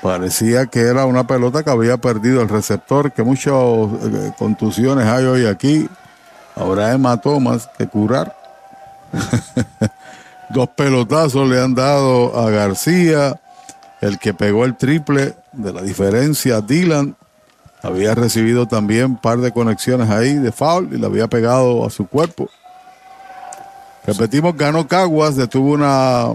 Parecía 0.00 0.64
que 0.66 0.80
era 0.80 1.04
una 1.04 1.26
pelota 1.26 1.62
que 1.62 1.68
había 1.68 1.98
perdido 1.98 2.40
el 2.40 2.48
receptor, 2.48 3.12
que 3.12 3.22
muchas 3.22 3.52
eh, 3.52 4.32
contusiones 4.38 5.06
hay 5.06 5.24
hoy 5.24 5.46
aquí. 5.46 5.86
Habrá 6.54 6.92
hematomas 6.92 7.68
que 7.76 7.86
curar. 7.86 8.34
Dos 10.50 10.70
pelotazos 10.70 11.46
le 11.46 11.62
han 11.62 11.74
dado 11.74 12.38
a 12.38 12.48
García, 12.50 13.38
el 14.00 14.18
que 14.18 14.32
pegó 14.32 14.64
el 14.64 14.76
triple 14.76 15.34
de 15.52 15.72
la 15.74 15.82
diferencia, 15.82 16.62
Dylan. 16.62 17.14
Había 17.86 18.14
recibido 18.14 18.66
también 18.66 19.04
un 19.04 19.16
par 19.16 19.38
de 19.38 19.52
conexiones 19.52 20.10
ahí 20.10 20.34
de 20.34 20.50
foul 20.50 20.88
y 20.92 20.98
le 20.98 21.06
había 21.06 21.28
pegado 21.28 21.86
a 21.86 21.90
su 21.90 22.06
cuerpo. 22.06 22.50
Repetimos, 24.06 24.56
ganó 24.56 24.86
Caguas, 24.86 25.36
detuvo 25.36 25.72
una 25.72 26.34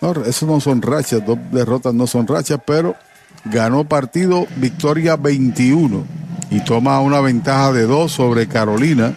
no, 0.00 0.12
eso 0.24 0.46
no 0.46 0.60
son 0.60 0.80
rachas, 0.80 1.24
dos 1.26 1.38
derrotas 1.52 1.92
no 1.92 2.06
son 2.06 2.26
rachas, 2.26 2.58
pero 2.66 2.96
ganó 3.44 3.84
partido 3.84 4.46
victoria 4.56 5.16
21 5.16 6.04
y 6.50 6.60
toma 6.60 7.00
una 7.00 7.20
ventaja 7.20 7.72
de 7.72 7.82
2 7.82 8.10
sobre 8.10 8.48
Carolina. 8.48 9.14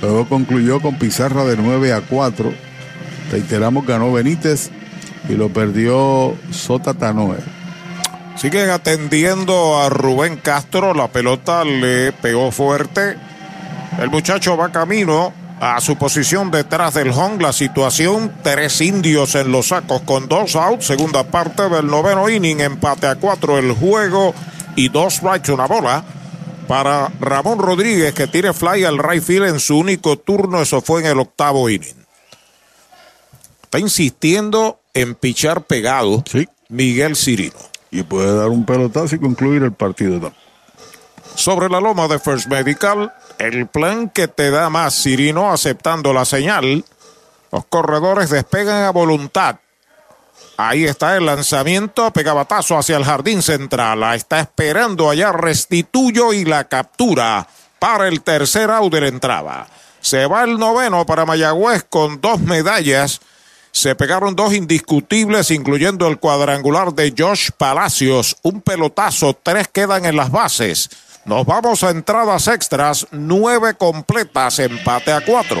Luego 0.00 0.28
concluyó 0.28 0.80
con 0.80 0.98
pizarra 0.98 1.44
de 1.44 1.56
9 1.56 1.92
a 1.92 2.00
4. 2.00 2.52
Reiteramos, 3.30 3.86
ganó 3.86 4.12
Benítez 4.12 4.70
y 5.28 5.34
lo 5.34 5.52
perdió 5.52 6.34
Sota 6.50 6.94
Tanoe. 6.94 7.61
Siguen 8.36 8.70
atendiendo 8.70 9.78
a 9.78 9.88
Rubén 9.88 10.36
Castro. 10.36 10.94
La 10.94 11.08
pelota 11.08 11.64
le 11.64 12.12
pegó 12.12 12.50
fuerte. 12.50 13.16
El 14.00 14.10
muchacho 14.10 14.56
va 14.56 14.72
camino 14.72 15.32
a 15.60 15.80
su 15.80 15.96
posición 15.96 16.50
detrás 16.50 16.94
del 16.94 17.10
home. 17.10 17.42
La 17.42 17.52
situación, 17.52 18.32
tres 18.42 18.80
indios 18.80 19.34
en 19.36 19.52
los 19.52 19.68
sacos 19.68 20.02
con 20.02 20.28
dos 20.28 20.56
outs. 20.56 20.86
Segunda 20.86 21.24
parte 21.24 21.68
del 21.68 21.86
noveno 21.86 22.28
inning, 22.28 22.60
empate 22.60 23.06
a 23.06 23.16
cuatro 23.16 23.58
el 23.58 23.72
juego 23.72 24.34
y 24.74 24.88
dos 24.88 25.14
strikes, 25.14 25.52
una 25.52 25.66
bola. 25.66 26.04
Para 26.66 27.12
Ramón 27.20 27.58
Rodríguez, 27.58 28.14
que 28.14 28.26
tiene 28.26 28.52
fly 28.52 28.84
al 28.84 28.98
right 28.98 29.22
field 29.22 29.46
en 29.46 29.60
su 29.60 29.78
único 29.78 30.18
turno, 30.18 30.62
eso 30.62 30.80
fue 30.80 31.02
en 31.02 31.06
el 31.06 31.20
octavo 31.20 31.68
inning. 31.68 32.06
Está 33.62 33.78
insistiendo 33.78 34.80
en 34.94 35.14
pichar 35.14 35.64
pegado 35.64 36.24
Miguel 36.68 37.16
Cirino. 37.16 37.71
Y 37.92 38.02
puede 38.02 38.34
dar 38.34 38.48
un 38.48 38.66
pelotazo 38.66 39.14
y 39.14 39.20
concluir 39.20 39.62
el 39.62 39.72
partido. 39.72 40.32
Sobre 41.36 41.68
la 41.68 41.80
loma 41.80 42.08
de 42.08 42.18
First 42.18 42.48
Medical, 42.48 43.12
el 43.38 43.68
plan 43.68 44.08
que 44.08 44.26
te 44.26 44.50
da 44.50 44.68
más 44.70 45.00
Cirino 45.00 45.52
aceptando 45.52 46.12
la 46.12 46.24
señal. 46.24 46.84
Los 47.52 47.64
corredores 47.66 48.30
despegan 48.30 48.82
a 48.82 48.90
voluntad. 48.90 49.56
Ahí 50.56 50.84
está 50.84 51.16
el 51.16 51.26
lanzamiento, 51.26 52.10
pegabatazo 52.12 52.78
hacia 52.78 52.96
el 52.96 53.04
jardín 53.04 53.42
central. 53.42 54.00
La 54.00 54.14
está 54.14 54.40
esperando 54.40 55.08
allá 55.08 55.32
Restituyo 55.32 56.32
y 56.32 56.44
la 56.44 56.64
captura 56.64 57.46
para 57.78 58.08
el 58.08 58.22
tercer 58.22 58.70
out 58.70 58.92
de 58.92 59.00
la 59.02 59.08
entrada. 59.08 59.66
Se 60.00 60.26
va 60.26 60.44
el 60.44 60.58
noveno 60.58 61.04
para 61.04 61.26
Mayagüez 61.26 61.84
con 61.88 62.20
dos 62.20 62.40
medallas. 62.40 63.20
Se 63.72 63.94
pegaron 63.94 64.36
dos 64.36 64.52
indiscutibles, 64.52 65.50
incluyendo 65.50 66.06
el 66.06 66.18
cuadrangular 66.18 66.92
de 66.92 67.14
Josh 67.16 67.48
Palacios. 67.56 68.36
Un 68.42 68.60
pelotazo, 68.60 69.36
tres 69.42 69.66
quedan 69.66 70.04
en 70.04 70.14
las 70.14 70.30
bases. 70.30 70.90
Nos 71.24 71.46
vamos 71.46 71.82
a 71.82 71.90
entradas 71.90 72.48
extras, 72.48 73.06
nueve 73.12 73.74
completas, 73.74 74.58
empate 74.58 75.12
a 75.12 75.24
cuatro. 75.24 75.60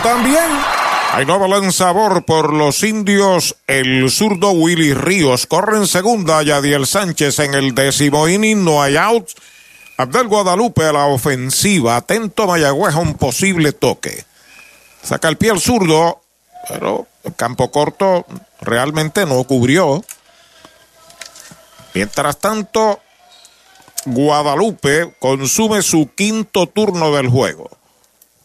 también. 0.01 0.43
Hay 1.13 1.25
nuevo 1.25 1.47
lanzador 1.47 2.23
por 2.23 2.53
los 2.53 2.83
indios. 2.83 3.57
El 3.67 4.09
zurdo 4.09 4.51
Willy 4.51 4.93
Ríos 4.93 5.45
corre 5.45 5.77
en 5.77 5.87
segunda. 5.87 6.41
Yadiel 6.41 6.87
Sánchez 6.87 7.39
en 7.39 7.53
el 7.53 7.75
décimo 7.75 8.27
inning. 8.27 8.63
No 8.63 8.81
hay 8.81 8.95
outs. 8.95 9.35
Abdel 9.97 10.27
Guadalupe 10.27 10.85
a 10.85 10.93
la 10.93 11.07
ofensiva. 11.07 11.97
Atento 11.97 12.47
Mayagüez 12.47 12.95
a 12.95 12.99
un 12.99 13.15
posible 13.15 13.73
toque. 13.73 14.23
Saca 15.03 15.27
el 15.27 15.37
pie 15.37 15.51
el 15.51 15.59
zurdo. 15.59 16.21
Pero 16.69 17.07
el 17.23 17.35
campo 17.35 17.71
corto 17.71 18.25
realmente 18.61 19.25
no 19.25 19.43
cubrió. 19.43 20.03
Mientras 21.93 22.37
tanto, 22.39 23.01
Guadalupe 24.05 25.13
consume 25.19 25.81
su 25.81 26.09
quinto 26.15 26.67
turno 26.67 27.11
del 27.11 27.27
juego. 27.27 27.69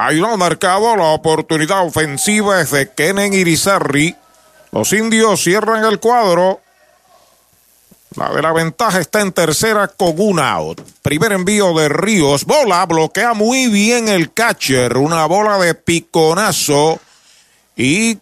Hay 0.00 0.20
un 0.20 0.38
marcado, 0.38 0.94
la 0.94 1.06
oportunidad 1.06 1.84
ofensiva 1.84 2.60
es 2.60 2.70
de 2.70 2.88
Kenen 2.88 3.34
Irizarri. 3.34 4.14
Los 4.70 4.92
indios 4.92 5.42
cierran 5.42 5.84
el 5.84 5.98
cuadro. 5.98 6.60
La 8.14 8.32
de 8.32 8.40
la 8.40 8.52
ventaja 8.52 9.00
está 9.00 9.22
en 9.22 9.32
tercera 9.32 9.88
con 9.88 10.14
un 10.18 10.38
out. 10.38 10.80
Primer 11.02 11.32
envío 11.32 11.74
de 11.74 11.88
Ríos. 11.88 12.44
Bola 12.44 12.86
bloquea 12.86 13.34
muy 13.34 13.66
bien 13.66 14.06
el 14.06 14.32
catcher. 14.32 14.96
Una 14.98 15.26
bola 15.26 15.58
de 15.58 15.74
piconazo. 15.74 17.00
Y 17.76 18.18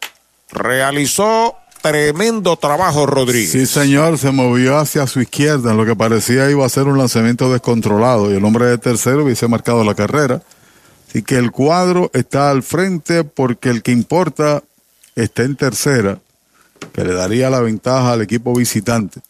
realizó 0.51 1.57
tremendo 1.83 2.57
trabajo 2.57 3.05
Rodríguez. 3.05 3.53
Sí, 3.53 3.67
señor, 3.67 4.17
se 4.17 4.31
movió 4.31 4.79
hacia 4.79 5.07
su 5.07 5.21
izquierda. 5.21 5.75
Lo 5.75 5.85
que 5.85 5.95
parecía 5.95 6.49
iba 6.49 6.65
a 6.65 6.71
ser 6.71 6.85
un 6.85 6.97
lanzamiento 6.97 7.53
descontrolado. 7.53 8.33
Y 8.33 8.37
el 8.39 8.45
hombre 8.47 8.65
de 8.65 8.79
tercero 8.79 9.25
hubiese 9.25 9.47
marcado 9.47 9.85
la 9.85 9.95
carrera. 9.95 10.41
Así 11.09 11.23
que 11.23 11.37
el 11.37 11.51
cuadro 11.51 12.11
está 12.15 12.51
al 12.51 12.63
frente 12.63 13.25
porque 13.25 13.71
el 13.71 13.83
que 13.83 13.93
importa 13.93 14.63
está 15.15 15.43
en 15.43 15.57
tercera, 15.57 16.19
que 16.93 17.05
le 17.05 17.15
daría 17.15 17.51
la 17.51 17.61
ventaja 17.61 18.13
al 18.13 18.23
equipo 18.23 18.55
visitante. 18.55 19.21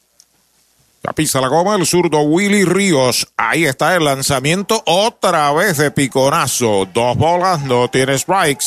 La 1.03 1.13
pisa 1.13 1.41
la 1.41 1.47
goma 1.47 1.77
el 1.77 1.87
zurdo 1.87 2.23
Willy 2.23 2.65
Ríos. 2.65 3.29
Ahí 3.37 3.65
está 3.65 3.95
el 3.95 4.05
lanzamiento 4.05 4.83
otra 4.87 5.53
vez 5.53 5.77
de 5.77 5.93
piconazo. 5.93 6.89
Dos 6.93 7.17
bolas, 7.17 7.63
no 7.63 7.89
tiene 7.89 8.19
strikes. 8.19 8.67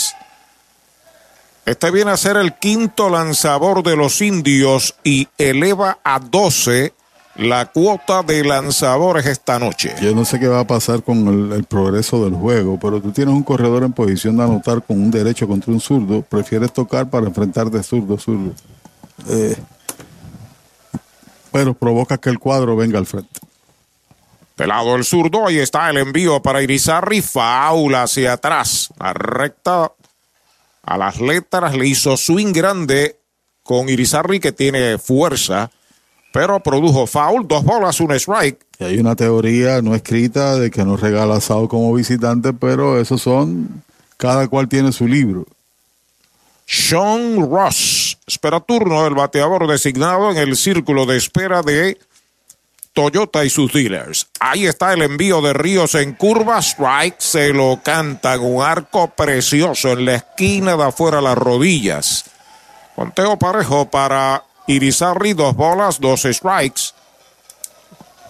Este 1.66 1.92
viene 1.92 2.12
a 2.12 2.18
ser 2.18 2.38
el 2.38 2.54
quinto 2.54 3.10
lanzador 3.10 3.84
de 3.84 3.98
los 3.98 4.22
indios 4.22 4.96
y 5.04 5.28
eleva 5.38 6.00
a 6.04 6.20
12 6.20 6.94
la 7.40 7.66
cuota 7.68 8.22
de 8.22 8.44
lanzadores 8.44 9.26
esta 9.26 9.60
noche. 9.60 9.96
Yo 10.02 10.14
no 10.14 10.26
sé 10.26 10.40
qué 10.40 10.48
va 10.48 10.60
a 10.60 10.68
pasar 10.68 11.04
con 11.04 11.28
el, 11.28 11.54
el, 11.54 11.64
progreso 11.64 12.24
del 12.26 12.34
juego, 12.34 12.78
pero 12.80 13.02
tú 13.02 13.12
tienes 13.12 13.34
un 13.34 13.44
corredor 13.44 13.84
en 13.84 13.94
posición 13.94 14.36
de 14.38 14.44
anotar 14.44 14.84
con 14.84 15.00
un 15.02 15.10
derecho 15.10 15.48
contra 15.48 15.72
un 15.72 15.80
zurdo. 15.80 16.22
Prefieres 16.22 16.74
tocar 16.74 17.10
para 17.10 17.28
enfrentar 17.28 17.72
de 17.72 17.82
zurdo 17.82 18.16
a 18.16 18.20
zurdo. 18.20 18.54
Eh, 19.30 19.56
pero 21.52 21.74
provoca 21.74 22.18
que 22.18 22.30
el 22.30 22.40
cuadro 22.40 22.76
venga 22.76 23.00
al 23.00 23.06
frente. 23.06 23.40
Pelado 24.56 24.96
el 24.96 25.06
zurdo, 25.06 25.48
ahí 25.48 25.60
está 25.60 25.90
el 25.90 25.98
envío 25.98 26.42
para 26.42 26.62
Irizarri, 26.62 27.22
faula 27.22 28.04
hacia 28.04 28.34
atrás, 28.34 28.90
la 29.00 29.14
recta 29.14 29.94
a 30.84 30.98
las 30.98 31.22
letras, 31.22 31.76
le 31.78 31.88
hizo 31.88 32.18
swing 32.18 32.52
grande 32.52 33.18
con 33.64 33.88
Irizarri 33.88 34.42
que 34.42 34.52
tiene 34.52 34.98
fuerza, 34.98 35.72
pero 36.32 36.60
produjo 36.60 37.08
foul, 37.08 37.48
dos 37.48 37.64
bolas, 37.64 38.00
un 38.00 38.12
strike. 38.12 38.60
Y 38.80 38.84
hay 38.84 38.98
una 39.00 39.16
teoría 39.16 39.82
no 39.82 39.96
escrita 39.96 40.56
de 40.56 40.72
que 40.72 40.86
nos 40.86 41.00
regala 41.00 41.36
asado 41.36 41.68
como 41.68 41.94
visitante, 41.94 42.54
pero 42.54 43.00
esos 43.00 43.22
son, 43.22 43.84
cada 44.18 44.48
cual 44.48 44.68
tiene 44.68 44.92
su 44.92 45.08
libro. 45.08 45.46
Sean 46.66 47.50
Ross 47.50 48.18
espera 48.28 48.60
turno 48.60 49.04
del 49.04 49.16
bateador 49.16 49.68
designado 49.68 50.30
en 50.30 50.38
el 50.38 50.56
círculo 50.56 51.08
de 51.08 51.18
espera 51.18 51.64
de 51.64 51.98
Toyota 52.94 53.44
y 53.44 53.50
sus 53.50 53.74
dealers. 53.74 54.28
Ahí 54.40 54.68
está 54.68 54.94
el 54.94 55.02
envío 55.02 55.42
de 55.42 55.54
Ríos 55.54 55.96
en 55.96 56.14
curva. 56.14 56.60
Strike 56.60 57.16
se 57.20 57.54
lo 57.54 57.80
cantan. 57.84 58.42
Un 58.42 58.62
arco 58.62 59.08
precioso 59.10 59.94
en 59.94 60.06
la 60.06 60.16
esquina 60.16 60.76
de 60.78 60.84
afuera 60.84 61.22
las 61.22 61.38
rodillas. 61.38 62.26
Conteo 62.96 63.40
parejo 63.40 63.90
para 63.90 64.44
Irizarri. 64.70 65.34
Dos 65.34 65.56
bolas, 65.56 66.00
dos 66.00 66.22
strikes. 66.22 66.94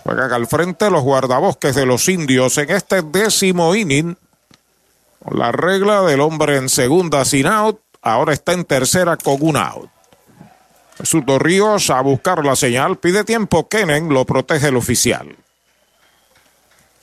Juegan 0.03 0.31
al 0.31 0.47
frente 0.47 0.89
los 0.89 1.03
guardabosques 1.03 1.75
de 1.75 1.85
los 1.85 2.07
indios 2.07 2.57
en 2.57 2.71
este 2.71 3.01
décimo 3.01 3.75
inning. 3.75 4.17
Con 5.23 5.37
la 5.37 5.51
regla 5.51 6.01
del 6.03 6.21
hombre 6.21 6.55
en 6.55 6.69
segunda 6.69 7.25
sin 7.25 7.45
out. 7.45 7.79
Ahora 8.01 8.33
está 8.33 8.53
en 8.53 8.63
tercera 8.63 9.17
con 9.17 9.37
un 9.41 9.57
out. 9.57 9.89
Zurdo 11.03 11.39
Ríos 11.39 11.89
a 11.89 12.01
buscar 12.01 12.45
la 12.45 12.55
señal. 12.55 12.97
Pide 12.97 13.23
tiempo. 13.25 13.67
Kenen 13.67 14.09
lo 14.09 14.25
protege 14.25 14.69
el 14.69 14.77
oficial. 14.77 15.35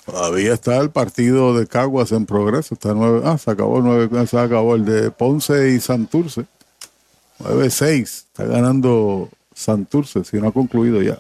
Todavía 0.06 0.54
está 0.54 0.78
el 0.78 0.90
partido 0.90 1.58
de 1.58 1.66
Caguas 1.66 2.12
en 2.12 2.24
progreso. 2.24 2.74
Está 2.74 2.94
nueve. 2.94 3.22
Ah, 3.24 3.36
se 3.36 3.50
acabó 3.50 3.82
nueve. 3.82 4.26
Se 4.26 4.38
acabó 4.38 4.76
el 4.76 4.84
de 4.86 5.10
Ponce 5.10 5.70
y 5.70 5.80
Santurce. 5.80 6.46
9-6. 7.40 8.02
Está 8.02 8.44
ganando 8.44 9.28
Santurce, 9.54 10.24
si 10.24 10.38
no 10.38 10.48
ha 10.48 10.52
concluido 10.52 11.02
ya. 11.02 11.18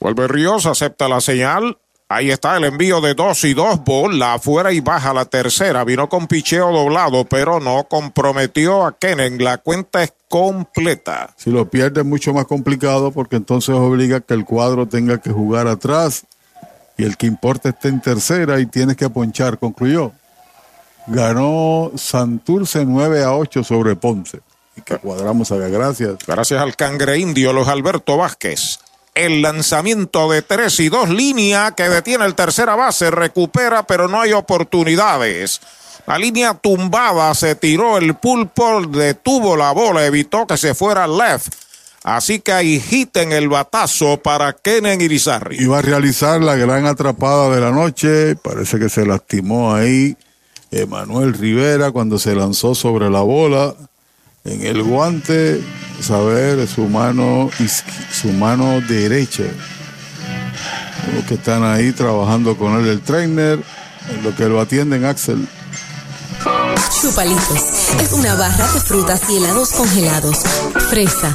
Vuelve 0.00 0.28
Ríos, 0.28 0.66
acepta 0.66 1.08
la 1.08 1.20
señal. 1.20 1.76
Ahí 2.08 2.32
está 2.32 2.56
el 2.56 2.64
envío 2.64 3.00
de 3.00 3.14
dos 3.14 3.44
y 3.44 3.54
dos, 3.54 3.84
bola 3.84 4.34
afuera 4.34 4.72
y 4.72 4.80
baja 4.80 5.14
la 5.14 5.26
tercera. 5.26 5.84
Vino 5.84 6.08
con 6.08 6.26
picheo 6.26 6.72
doblado, 6.72 7.24
pero 7.24 7.60
no 7.60 7.84
comprometió 7.84 8.84
a 8.84 8.98
Kenen. 8.98 9.44
La 9.44 9.58
cuenta 9.58 10.02
es 10.02 10.12
completa. 10.28 11.32
Si 11.36 11.50
lo 11.50 11.70
pierde 11.70 12.00
es 12.00 12.06
mucho 12.06 12.34
más 12.34 12.46
complicado 12.46 13.12
porque 13.12 13.36
entonces 13.36 13.76
obliga 13.76 14.20
que 14.20 14.34
el 14.34 14.44
cuadro 14.44 14.88
tenga 14.88 15.18
que 15.18 15.30
jugar 15.30 15.68
atrás 15.68 16.24
y 16.98 17.04
el 17.04 17.16
que 17.16 17.26
importa 17.26 17.68
esté 17.68 17.86
en 17.88 18.00
tercera 18.00 18.58
y 18.58 18.66
tienes 18.66 18.96
que 18.96 19.08
ponchar. 19.08 19.58
Concluyó. 19.58 20.10
Ganó 21.06 21.92
Santurce 21.94 22.84
9 22.84 23.22
a 23.22 23.34
8 23.36 23.62
sobre 23.62 23.94
Ponce. 23.94 24.40
Que 24.84 24.98
cuadramos 24.98 25.50
acá. 25.52 25.68
Gracias. 25.68 26.16
Gracias 26.26 26.60
al 26.60 26.76
cangre 26.76 27.18
indio, 27.18 27.52
los 27.52 27.68
Alberto 27.68 28.16
Vázquez 28.16 28.78
el 29.14 29.42
lanzamiento 29.42 30.30
de 30.30 30.42
tres 30.42 30.78
y 30.80 30.88
dos 30.88 31.08
línea 31.08 31.72
que 31.72 31.88
detiene 31.88 32.24
el 32.24 32.34
tercera 32.34 32.74
base, 32.76 33.10
recupera, 33.10 33.82
pero 33.82 34.08
no 34.08 34.20
hay 34.20 34.32
oportunidades. 34.32 35.60
La 36.06 36.18
línea 36.18 36.54
tumbada 36.54 37.34
se 37.34 37.54
tiró 37.54 37.98
el 37.98 38.14
pulpo, 38.14 38.82
detuvo 38.86 39.56
la 39.56 39.72
bola, 39.72 40.06
evitó 40.06 40.46
que 40.46 40.56
se 40.56 40.74
fuera 40.74 41.06
left. 41.06 41.54
Así 42.02 42.40
que 42.40 42.52
hay 42.52 42.80
hit 42.80 43.14
en 43.18 43.32
el 43.32 43.48
batazo 43.48 44.16
para 44.22 44.54
Kenen 44.54 45.02
Irizarri. 45.02 45.56
Iba 45.62 45.80
a 45.80 45.82
realizar 45.82 46.40
la 46.40 46.56
gran 46.56 46.86
atrapada 46.86 47.54
de 47.54 47.60
la 47.60 47.70
noche, 47.70 48.36
parece 48.36 48.78
que 48.78 48.88
se 48.88 49.04
lastimó 49.04 49.74
ahí 49.74 50.16
Emanuel 50.70 51.34
Rivera 51.34 51.90
cuando 51.90 52.18
se 52.18 52.34
lanzó 52.34 52.74
sobre 52.74 53.10
la 53.10 53.20
bola 53.20 53.74
en 54.44 54.66
el 54.66 54.82
guante, 54.82 55.60
saber 56.00 56.66
su 56.66 56.86
mano, 56.86 57.50
su 58.12 58.28
mano 58.32 58.80
derecha. 58.82 59.44
Los 61.14 61.24
que 61.24 61.34
están 61.34 61.64
ahí 61.64 61.92
trabajando 61.92 62.56
con 62.56 62.80
él, 62.80 62.86
el 62.86 63.00
trainer, 63.00 63.58
lo 64.22 64.34
que 64.34 64.48
lo 64.48 64.60
atienden, 64.60 65.04
Axel. 65.04 65.46
Chupalitos 67.00 67.92
es 68.00 68.12
una 68.12 68.34
barra 68.34 68.72
de 68.72 68.80
frutas 68.80 69.22
y 69.28 69.36
helados 69.36 69.70
congelados. 69.72 70.38
Fresa, 70.88 71.34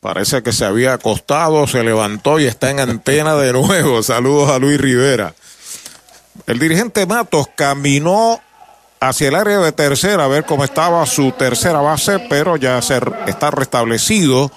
Parece 0.00 0.44
que 0.44 0.52
se 0.52 0.64
había 0.64 0.92
acostado, 0.92 1.66
se 1.66 1.82
levantó 1.82 2.38
y 2.38 2.46
está 2.46 2.70
en 2.70 2.78
antena 2.78 3.34
de 3.34 3.52
nuevo. 3.52 4.02
Saludos 4.02 4.50
a 4.50 4.58
Luis 4.58 4.80
Rivera. 4.80 5.34
El 6.46 6.60
dirigente 6.60 7.04
Matos 7.04 7.48
caminó 7.56 8.40
hacia 9.00 9.28
el 9.28 9.34
área 9.34 9.58
de 9.58 9.72
tercera 9.72 10.24
a 10.24 10.28
ver 10.28 10.44
cómo 10.44 10.64
estaba 10.64 11.04
su 11.06 11.32
tercera 11.32 11.80
base, 11.80 12.20
pero 12.30 12.56
ya 12.56 12.80
se 12.80 13.00
está 13.26 13.50
restablecido. 13.50 14.52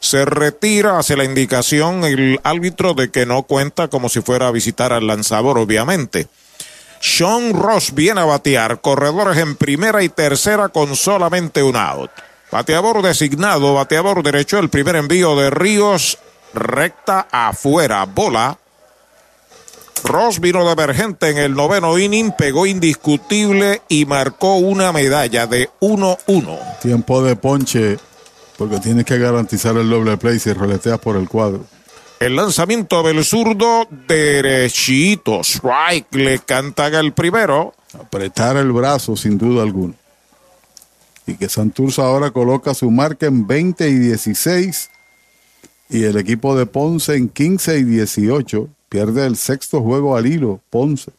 Se 0.00 0.24
retira 0.24 0.98
hacia 0.98 1.16
la 1.16 1.24
indicación 1.24 2.04
el 2.04 2.40
árbitro 2.42 2.94
de 2.94 3.10
que 3.10 3.26
no 3.26 3.42
cuenta 3.42 3.88
como 3.88 4.08
si 4.08 4.22
fuera 4.22 4.48
a 4.48 4.52
visitar 4.52 4.92
al 4.92 5.06
lanzador, 5.06 5.58
obviamente. 5.58 6.28
Sean 7.00 7.52
Ross 7.52 7.94
viene 7.94 8.20
a 8.20 8.24
batear, 8.24 8.80
corredores 8.80 9.36
en 9.36 9.56
primera 9.56 10.02
y 10.02 10.08
tercera 10.08 10.68
con 10.68 10.96
solamente 10.96 11.62
un 11.62 11.76
out. 11.76 12.10
Bateador 12.50 13.02
designado, 13.02 13.74
bateador 13.74 14.22
derecho, 14.22 14.58
el 14.58 14.70
primer 14.70 14.96
envío 14.96 15.36
de 15.36 15.50
Ríos, 15.50 16.18
recta 16.54 17.28
afuera, 17.30 18.04
bola. 18.04 18.58
Ross 20.04 20.40
vino 20.40 20.64
de 20.64 20.72
emergente 20.72 21.28
en 21.28 21.38
el 21.38 21.54
noveno 21.54 21.98
inning, 21.98 22.32
pegó 22.32 22.66
indiscutible 22.66 23.82
y 23.88 24.06
marcó 24.06 24.56
una 24.56 24.92
medalla 24.92 25.46
de 25.46 25.68
1-1. 25.80 26.78
Tiempo 26.80 27.22
de 27.22 27.36
ponche, 27.36 27.98
porque 28.56 28.78
tienes 28.78 29.04
que 29.04 29.18
garantizar 29.18 29.76
el 29.76 29.90
doble 29.90 30.16
play 30.16 30.38
si 30.38 30.52
roleteas 30.52 30.98
por 31.00 31.16
el 31.16 31.28
cuadro. 31.28 31.64
El 32.18 32.34
lanzamiento 32.34 33.02
del 33.02 33.24
zurdo 33.24 33.86
derechito, 33.90 35.40
strike, 35.40 36.14
le 36.14 36.38
cantan 36.40 36.94
el 36.94 37.12
primero. 37.12 37.74
Apretar 37.92 38.56
el 38.56 38.72
brazo 38.72 39.16
sin 39.16 39.36
duda 39.36 39.62
alguna. 39.62 39.94
Y 41.28 41.34
que 41.34 41.50
Santurce 41.50 42.00
ahora 42.00 42.30
coloca 42.30 42.72
su 42.72 42.90
marca 42.90 43.26
en 43.26 43.46
20 43.46 43.86
y 43.86 43.98
16 43.98 44.90
y 45.90 46.04
el 46.04 46.16
equipo 46.16 46.56
de 46.56 46.64
Ponce 46.64 47.16
en 47.16 47.28
15 47.28 47.78
y 47.80 47.84
18. 47.84 48.66
Pierde 48.88 49.26
el 49.26 49.36
sexto 49.36 49.82
juego 49.82 50.16
al 50.16 50.26
hilo, 50.26 50.62
Ponce. 50.70 51.12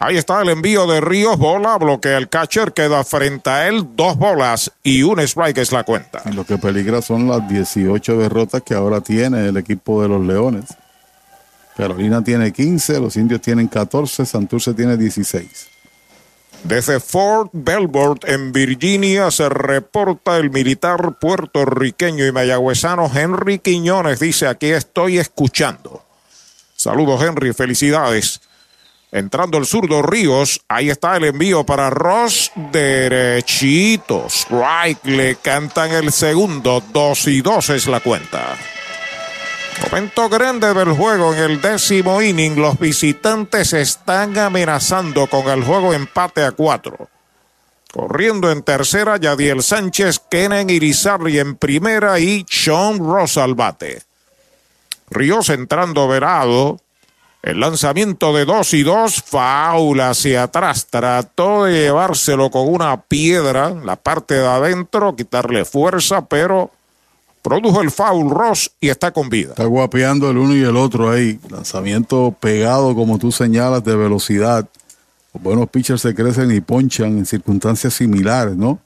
Ahí 0.00 0.16
está 0.16 0.42
el 0.42 0.48
envío 0.48 0.88
de 0.88 1.00
Ríos, 1.00 1.38
bola, 1.38 1.78
bloquea 1.78 2.18
el 2.18 2.28
catcher, 2.28 2.72
queda 2.72 3.04
frente 3.04 3.48
a 3.48 3.68
él, 3.68 3.86
dos 3.94 4.18
bolas 4.18 4.72
y 4.82 5.04
un 5.04 5.20
strike 5.20 5.58
es 5.58 5.70
la 5.70 5.84
cuenta. 5.84 6.20
Y 6.26 6.32
lo 6.32 6.44
que 6.44 6.58
peligra 6.58 7.00
son 7.00 7.28
las 7.28 7.48
18 7.48 8.18
derrotas 8.18 8.62
que 8.62 8.74
ahora 8.74 9.00
tiene 9.00 9.46
el 9.46 9.56
equipo 9.56 10.02
de 10.02 10.08
los 10.08 10.26
Leones. 10.26 10.64
Carolina 11.76 12.22
tiene 12.24 12.52
15, 12.52 12.98
los 12.98 13.16
indios 13.16 13.40
tienen 13.40 13.68
14, 13.68 14.26
Santurce 14.26 14.74
tiene 14.74 14.96
16. 14.96 15.73
Desde 16.64 16.98
Fort 16.98 17.50
Belvoir 17.52 18.18
en 18.26 18.50
Virginia 18.50 19.30
se 19.30 19.50
reporta 19.50 20.38
el 20.38 20.50
militar 20.50 21.18
puertorriqueño 21.20 22.26
y 22.26 22.32
mayagüezano 22.32 23.10
Henry 23.14 23.58
Quiñones. 23.58 24.18
Dice, 24.18 24.46
aquí 24.46 24.68
estoy 24.68 25.18
escuchando. 25.18 26.02
Saludos 26.74 27.22
Henry, 27.22 27.52
felicidades. 27.52 28.40
Entrando 29.12 29.58
el 29.58 29.66
zurdo 29.66 30.00
Ríos, 30.00 30.62
ahí 30.66 30.88
está 30.88 31.16
el 31.18 31.24
envío 31.24 31.64
para 31.64 31.90
Ross, 31.90 32.50
derechito, 32.72 34.26
strike, 34.28 35.04
le 35.04 35.36
cantan 35.36 35.92
el 35.92 36.10
segundo, 36.12 36.82
dos 36.92 37.28
y 37.28 37.42
dos 37.42 37.68
es 37.68 37.86
la 37.86 38.00
cuenta. 38.00 38.56
Momento 39.82 40.28
grande 40.28 40.72
del 40.72 40.92
juego 40.92 41.34
en 41.34 41.38
el 41.50 41.60
décimo 41.60 42.22
inning. 42.22 42.56
Los 42.56 42.78
visitantes 42.78 43.72
están 43.72 44.38
amenazando 44.38 45.26
con 45.26 45.48
el 45.48 45.64
juego 45.64 45.92
empate 45.92 46.44
a 46.44 46.52
cuatro. 46.52 47.08
Corriendo 47.92 48.50
en 48.50 48.62
tercera, 48.62 49.16
Yadiel 49.16 49.62
Sánchez, 49.62 50.20
Kenan 50.30 50.70
Irizarry 50.70 51.38
en 51.38 51.56
primera 51.56 52.18
y 52.18 52.44
Sean 52.48 52.98
Ross 52.98 53.36
al 53.36 53.54
bate. 53.54 54.02
Ríos 55.10 55.48
entrando 55.48 56.08
verado. 56.08 56.80
El 57.42 57.60
lanzamiento 57.60 58.32
de 58.32 58.46
dos 58.46 58.72
y 58.74 58.82
dos, 58.82 59.22
faula 59.22 60.10
hacia 60.10 60.44
atrás. 60.44 60.86
Trató 60.88 61.64
de 61.64 61.82
llevárselo 61.82 62.50
con 62.50 62.68
una 62.68 63.02
piedra 63.02 63.70
la 63.70 63.96
parte 63.96 64.34
de 64.34 64.46
adentro, 64.46 65.14
quitarle 65.14 65.64
fuerza, 65.64 66.26
pero 66.26 66.70
Produjo 67.44 67.82
el 67.82 67.90
foul 67.90 68.30
Ross 68.30 68.70
y 68.80 68.88
está 68.88 69.10
con 69.10 69.28
vida. 69.28 69.50
Está 69.50 69.66
guapeando 69.66 70.30
el 70.30 70.38
uno 70.38 70.56
y 70.56 70.62
el 70.62 70.78
otro 70.78 71.10
ahí. 71.10 71.38
Lanzamiento 71.50 72.34
pegado, 72.40 72.94
como 72.94 73.18
tú 73.18 73.30
señalas, 73.30 73.84
de 73.84 73.94
velocidad. 73.94 74.66
Los 75.34 75.42
buenos 75.42 75.68
pitchers 75.68 76.00
se 76.00 76.14
crecen 76.14 76.50
y 76.50 76.62
ponchan 76.62 77.18
en 77.18 77.26
circunstancias 77.26 77.92
similares, 77.92 78.56
¿no? 78.56 78.78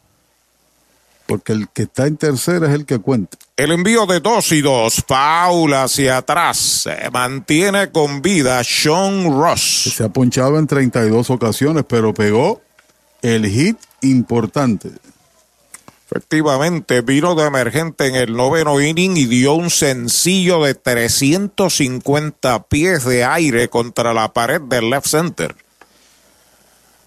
Porque 1.26 1.52
el 1.52 1.68
que 1.68 1.82
está 1.82 2.08
en 2.08 2.16
tercera 2.16 2.66
es 2.66 2.74
el 2.74 2.84
que 2.84 2.98
cuenta. 2.98 3.38
El 3.56 3.70
envío 3.70 4.06
de 4.06 4.18
dos 4.18 4.50
y 4.50 4.60
dos, 4.60 5.04
foul 5.06 5.72
hacia 5.74 6.16
atrás. 6.16 6.56
Se 6.58 7.10
mantiene 7.12 7.92
con 7.92 8.22
vida 8.22 8.64
Sean 8.64 9.40
Ross. 9.40 9.92
Se 9.94 10.02
ha 10.02 10.08
ponchado 10.08 10.58
en 10.58 10.66
32 10.66 11.30
ocasiones, 11.30 11.84
pero 11.88 12.12
pegó 12.12 12.60
el 13.22 13.46
hit 13.46 13.78
importante. 14.00 14.90
Efectivamente, 16.10 17.02
vino 17.02 17.34
de 17.34 17.46
emergente 17.46 18.06
en 18.06 18.14
el 18.14 18.34
noveno 18.34 18.80
inning 18.80 19.18
y 19.18 19.26
dio 19.26 19.52
un 19.52 19.68
sencillo 19.68 20.64
de 20.64 20.74
350 20.74 22.62
pies 22.64 23.04
de 23.04 23.24
aire 23.24 23.68
contra 23.68 24.14
la 24.14 24.32
pared 24.32 24.62
del 24.62 24.88
left 24.88 25.06
center. 25.06 25.54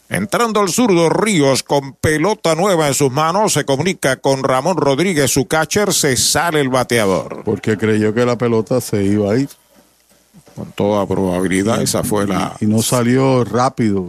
Entrando 0.08 0.62
el 0.62 0.70
zurdo 0.70 1.10
Ríos 1.10 1.64
con 1.64 1.94
pelota 1.94 2.54
nueva 2.54 2.90
en 2.90 2.94
sus 2.94 3.12
manos, 3.12 3.54
se 3.54 3.66
comunica 3.66 4.18
con 4.18 4.44
Ramón 4.44 4.78
Rodríguez, 4.78 5.32
su 5.32 5.48
catcher, 5.48 5.94
se 5.94 6.16
sale 6.16 6.62
el 6.62 6.70
bateador. 6.70 7.42
Porque 7.44 7.78
creyó 7.78 8.14
que 8.14 8.26
la 8.26 8.38
pelota 8.38 8.82
se 8.82 9.04
iba 9.04 9.32
a 9.32 9.38
ir. 9.38 9.50
Con 10.56 10.72
toda 10.74 11.08
probabilidad, 11.08 11.82
esa 11.82 12.04
fue 12.04 12.28
la... 12.28 12.56
Y 12.60 12.66
no 12.66 12.84
salió 12.84 13.46
rápido. 13.46 14.06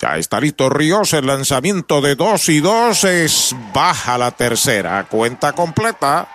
Ya 0.00 0.16
está 0.16 0.40
listo 0.40 0.70
Ríos, 0.70 1.12
el 1.12 1.26
lanzamiento 1.26 2.00
de 2.00 2.14
dos 2.14 2.48
y 2.48 2.60
dos 2.60 3.04
es 3.04 3.54
baja 3.74 4.16
la 4.16 4.30
tercera, 4.30 5.04
cuenta 5.04 5.52
completa. 5.52 6.26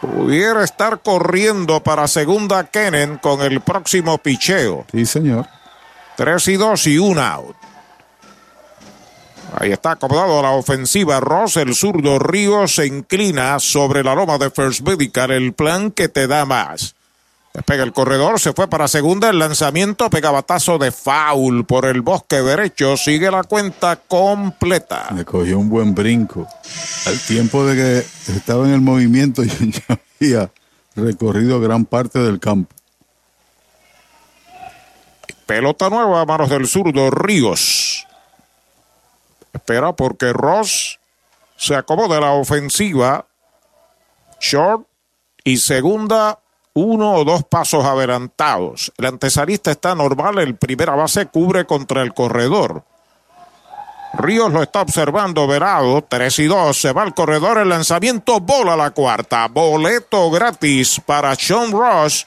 Pudiera 0.00 0.64
estar 0.64 1.00
corriendo 1.00 1.82
para 1.82 2.08
segunda 2.08 2.64
Kenen 2.64 3.18
con 3.18 3.42
el 3.42 3.60
próximo 3.60 4.16
picheo. 4.16 4.86
Sí, 4.90 5.04
señor. 5.04 5.46
Tres 6.16 6.48
y 6.48 6.56
dos 6.56 6.86
y 6.86 6.98
un 6.98 7.18
out. 7.18 7.56
Ahí 9.54 9.72
está 9.72 9.92
acomodado 9.92 10.40
la 10.40 10.52
ofensiva 10.52 11.20
Ross, 11.20 11.56
el 11.56 11.74
zurdo 11.74 12.18
Ríos 12.18 12.74
se 12.74 12.86
inclina 12.86 13.58
sobre 13.58 14.02
la 14.02 14.14
loma 14.14 14.38
de 14.38 14.50
First 14.50 14.80
Medical, 14.80 15.30
el 15.30 15.52
plan 15.52 15.90
que 15.90 16.08
te 16.08 16.26
da 16.26 16.44
más. 16.44 16.94
Despega 17.54 17.82
el 17.82 17.92
corredor, 17.92 18.38
se 18.38 18.52
fue 18.52 18.68
para 18.68 18.88
segunda, 18.88 19.30
el 19.30 19.38
lanzamiento, 19.38 20.10
pega 20.10 20.30
batazo 20.30 20.78
de 20.78 20.92
foul 20.92 21.64
por 21.64 21.86
el 21.86 22.02
bosque 22.02 22.36
derecho, 22.36 22.96
sigue 22.96 23.30
la 23.30 23.42
cuenta 23.42 23.96
completa. 23.96 25.08
Le 25.14 25.24
cogió 25.24 25.58
un 25.58 25.68
buen 25.68 25.94
brinco. 25.94 26.46
Al 27.06 27.18
tiempo 27.18 27.64
de 27.64 27.74
que 27.74 28.32
estaba 28.32 28.66
en 28.66 28.74
el 28.74 28.80
movimiento, 28.80 29.42
yo 29.44 29.54
ya 29.60 30.00
había 30.20 30.50
recorrido 30.94 31.60
gran 31.60 31.84
parte 31.84 32.18
del 32.18 32.38
campo. 32.38 32.74
Pelota 35.46 35.88
nueva 35.88 36.20
a 36.20 36.26
manos 36.26 36.50
del 36.50 36.68
zurdo 36.68 37.10
Ríos. 37.10 38.06
Espera 39.54 39.94
porque 39.94 40.32
Ross 40.32 41.00
se 41.56 41.74
acomoda 41.74 42.20
la 42.20 42.32
ofensiva. 42.32 43.26
Short 44.38 44.86
y 45.44 45.56
segunda 45.56 46.38
uno 46.78 47.14
o 47.14 47.24
dos 47.24 47.44
pasos 47.44 47.84
adelantados. 47.84 48.92
El 48.96 49.06
antesalista 49.06 49.70
está 49.70 49.94
normal, 49.94 50.38
el 50.38 50.56
primera 50.56 50.94
base 50.94 51.26
cubre 51.26 51.64
contra 51.64 52.02
el 52.02 52.14
corredor. 52.14 52.84
Ríos 54.14 54.52
lo 54.52 54.62
está 54.62 54.80
observando, 54.82 55.46
Verado, 55.46 56.02
3 56.02 56.38
y 56.38 56.46
2, 56.46 56.80
se 56.80 56.92
va 56.92 57.02
al 57.02 57.14
corredor, 57.14 57.58
el 57.58 57.68
lanzamiento, 57.68 58.40
bola 58.40 58.74
la 58.74 58.90
cuarta, 58.90 59.46
boleto 59.48 60.30
gratis 60.30 61.00
para 61.04 61.34
Sean 61.34 61.72
Ross. 61.72 62.26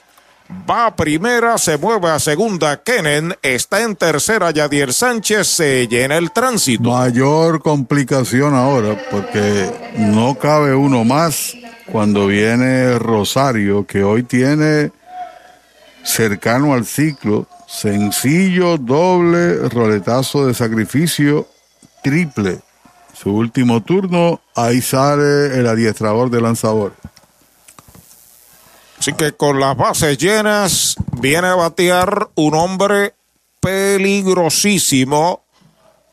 Va 0.70 0.88
a 0.88 0.96
primera, 0.96 1.58
se 1.58 1.78
mueve 1.78 2.10
a 2.10 2.20
segunda, 2.20 2.84
Kenen, 2.84 3.36
está 3.42 3.82
en 3.82 3.96
tercera, 3.96 4.52
Yadier 4.52 4.94
Sánchez, 4.94 5.48
se 5.48 5.88
llena 5.88 6.18
el 6.18 6.32
tránsito. 6.32 6.92
Mayor 6.92 7.62
complicación 7.62 8.54
ahora, 8.54 9.02
porque 9.10 9.72
no 9.96 10.36
cabe 10.36 10.76
uno 10.76 11.06
más 11.06 11.56
cuando 11.86 12.28
viene 12.28 12.98
Rosario, 13.00 13.86
que 13.86 14.04
hoy 14.04 14.24
tiene 14.24 14.92
cercano 16.04 16.74
al 16.74 16.86
ciclo, 16.86 17.48
sencillo, 17.68 18.78
doble, 18.78 19.70
roletazo 19.70 20.48
de 20.48 20.54
sacrificio, 20.54 21.48
triple. 22.04 22.60
Su 23.14 23.32
último 23.36 23.84
turno, 23.84 24.42
ahí 24.56 24.82
sale 24.82 25.60
el 25.60 25.68
adiestrador 25.68 26.30
de 26.30 26.42
lanzador. 26.42 26.94
Así 29.00 29.14
que 29.14 29.32
con 29.34 29.60
las 29.60 29.76
bases 29.78 30.18
llenas, 30.18 30.96
viene 31.20 31.48
a 31.48 31.56
batear 31.56 32.30
un 32.36 32.56
hombre 32.56 33.16
peligrosísimo. 33.60 35.44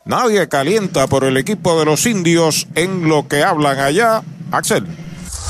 Nadie 0.05 0.47
calienta 0.49 1.07
por 1.07 1.23
el 1.23 1.37
equipo 1.37 1.77
de 1.79 1.85
los 1.85 2.05
indios 2.05 2.67
en 2.75 3.07
lo 3.07 3.27
que 3.27 3.43
hablan 3.43 3.79
allá. 3.79 4.23
Axel. 4.51 4.87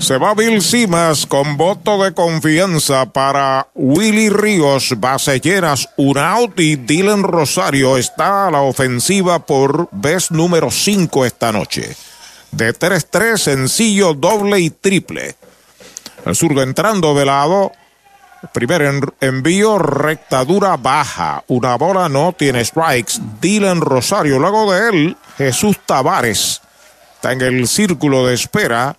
Se 0.00 0.16
va 0.16 0.34
Bill 0.34 0.62
Simas 0.62 1.26
con 1.26 1.56
voto 1.56 2.02
de 2.02 2.12
confianza 2.14 3.06
para 3.12 3.68
Willy 3.74 4.30
Ríos, 4.30 4.94
base 4.98 5.40
llenas, 5.40 5.88
un 5.96 6.16
out 6.18 6.58
y 6.58 6.76
Dylan 6.76 7.22
Rosario 7.22 7.96
está 7.98 8.46
a 8.46 8.50
la 8.50 8.62
ofensiva 8.62 9.44
por 9.44 9.88
vez 9.92 10.30
número 10.30 10.70
5 10.70 11.26
esta 11.26 11.52
noche. 11.52 11.94
De 12.50 12.72
3-3, 12.74 13.36
sencillo, 13.36 14.14
doble 14.14 14.58
y 14.60 14.70
triple. 14.70 15.36
El 16.24 16.34
zurdo 16.34 16.62
entrando 16.62 17.14
de 17.14 17.26
lado. 17.26 17.72
Primer 18.54 18.82
en- 18.82 19.12
envío, 19.20 19.78
rectadura 19.78 20.76
baja. 20.78 21.44
Una 21.48 21.76
bola 21.76 22.08
no 22.08 22.32
tiene 22.32 22.64
strikes. 22.64 23.12
Dylan 23.40 23.82
Rosario. 23.82 24.38
Luego 24.38 24.72
de 24.72 24.88
él, 24.88 25.16
Jesús 25.36 25.76
Tavares. 25.84 26.62
Está 27.16 27.32
en 27.32 27.42
el 27.42 27.68
círculo 27.68 28.26
de 28.26 28.34
espera 28.34 28.96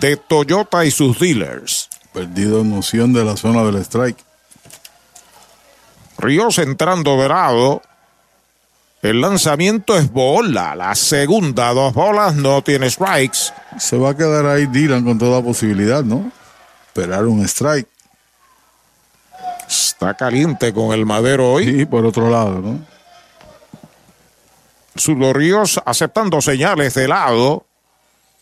de 0.00 0.16
Toyota 0.16 0.84
y 0.84 0.90
sus 0.90 1.18
dealers. 1.18 1.88
Perdido 2.12 2.62
noción 2.64 3.12
de 3.12 3.24
la 3.24 3.36
zona 3.36 3.64
del 3.64 3.76
strike. 3.76 4.18
Ríos 6.18 6.58
entrando 6.58 7.16
de 7.20 7.28
lado. 7.28 7.82
El 9.02 9.20
lanzamiento 9.20 9.96
es 9.96 10.12
bola. 10.12 10.76
La 10.76 10.94
segunda, 10.94 11.72
dos 11.72 11.92
bolas, 11.92 12.34
no 12.36 12.62
tiene 12.62 12.88
strikes. 12.88 13.52
Se 13.78 13.96
va 13.98 14.10
a 14.10 14.16
quedar 14.16 14.46
ahí 14.46 14.66
Dylan 14.66 15.04
con 15.04 15.18
toda 15.18 15.42
posibilidad, 15.42 16.04
¿no? 16.04 16.30
Esperar 16.86 17.24
un 17.24 17.42
strike. 17.44 17.88
Está 19.68 20.14
caliente 20.14 20.72
con 20.72 20.92
el 20.92 21.06
madero 21.06 21.52
hoy. 21.52 21.64
Sí, 21.64 21.86
por 21.86 22.04
otro 22.04 22.30
lado, 22.30 22.60
¿no? 22.60 22.78
Zurdo 24.96 25.32
Ríos 25.32 25.80
aceptando 25.84 26.40
señales 26.40 26.94
de 26.94 27.08
lado. 27.08 27.66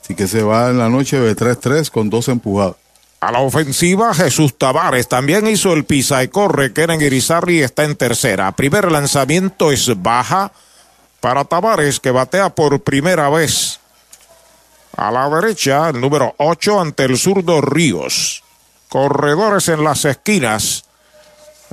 así 0.08 0.14
que 0.14 0.26
se 0.26 0.42
va 0.42 0.70
en 0.70 0.78
la 0.78 0.88
noche 0.88 1.20
de 1.20 1.36
3-3 1.36 1.90
con 1.90 2.08
dos 2.08 2.28
empujadas. 2.28 2.76
A 3.20 3.30
la 3.30 3.40
ofensiva, 3.40 4.14
Jesús 4.14 4.56
Tavares 4.56 5.06
también 5.06 5.46
hizo 5.46 5.74
el 5.74 5.84
pisa 5.84 6.22
y 6.22 6.28
corre. 6.28 6.72
Keren 6.72 7.02
Irizarry 7.02 7.60
está 7.60 7.84
en 7.84 7.94
tercera. 7.94 8.50
Primer 8.52 8.90
lanzamiento 8.90 9.70
es 9.70 9.90
baja 10.00 10.50
para 11.20 11.44
Tavares, 11.44 12.00
que 12.00 12.10
batea 12.10 12.48
por 12.48 12.80
primera 12.80 13.28
vez. 13.28 13.80
A 14.96 15.10
la 15.10 15.28
derecha, 15.28 15.90
el 15.90 16.00
número 16.00 16.34
8 16.38 16.80
ante 16.80 17.04
el 17.04 17.18
zurdo 17.18 17.60
Ríos. 17.60 18.42
Corredores 18.88 19.68
en 19.68 19.84
las 19.84 20.06
esquinas. 20.06 20.84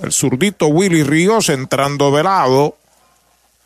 El 0.03 0.11
zurdito 0.11 0.67
Willy 0.67 1.03
Ríos 1.03 1.47
entrando 1.47 2.11
de 2.11 2.23
lado. 2.23 2.75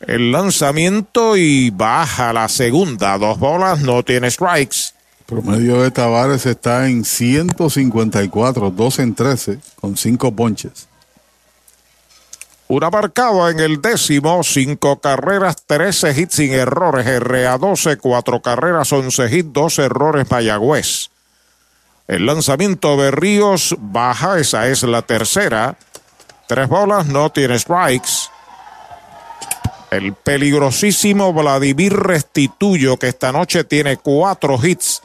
El 0.00 0.32
lanzamiento 0.32 1.36
y 1.36 1.70
baja 1.70 2.32
la 2.32 2.48
segunda. 2.48 3.18
Dos 3.18 3.38
bolas, 3.38 3.80
no 3.80 4.02
tiene 4.02 4.30
strikes. 4.30 4.94
Promedio 5.26 5.82
de 5.82 5.90
Tavares 5.90 6.46
está 6.46 6.88
en 6.88 7.04
154, 7.04 8.70
2 8.70 8.98
en 8.98 9.14
13, 9.14 9.58
con 9.80 9.96
5 9.96 10.34
ponches. 10.34 10.88
Una 12.66 12.88
marcada 12.88 13.50
en 13.50 13.58
el 13.58 13.82
décimo, 13.82 14.44
cinco 14.44 15.00
carreras, 15.00 15.56
13 15.66 16.20
hits 16.20 16.34
sin 16.36 16.52
errores, 16.52 17.04
RA12, 17.04 17.98
cuatro 17.98 18.40
carreras, 18.42 18.92
11 18.92 19.36
hits, 19.36 19.52
dos 19.52 19.80
errores 19.80 20.30
Mayagüez. 20.30 21.10
El 22.06 22.26
lanzamiento 22.26 22.96
de 22.96 23.10
Ríos 23.10 23.74
baja, 23.76 24.38
esa 24.38 24.68
es 24.68 24.84
la 24.84 25.02
tercera. 25.02 25.76
Tres 26.46 26.68
bolas, 26.68 27.06
no 27.06 27.30
tiene 27.30 27.58
strikes. 27.58 28.29
El 29.90 30.14
peligrosísimo 30.14 31.32
Vladimir 31.32 31.92
Restituyo, 31.92 32.96
que 32.96 33.08
esta 33.08 33.32
noche 33.32 33.64
tiene 33.64 33.96
cuatro 33.96 34.58
hits, 34.62 35.02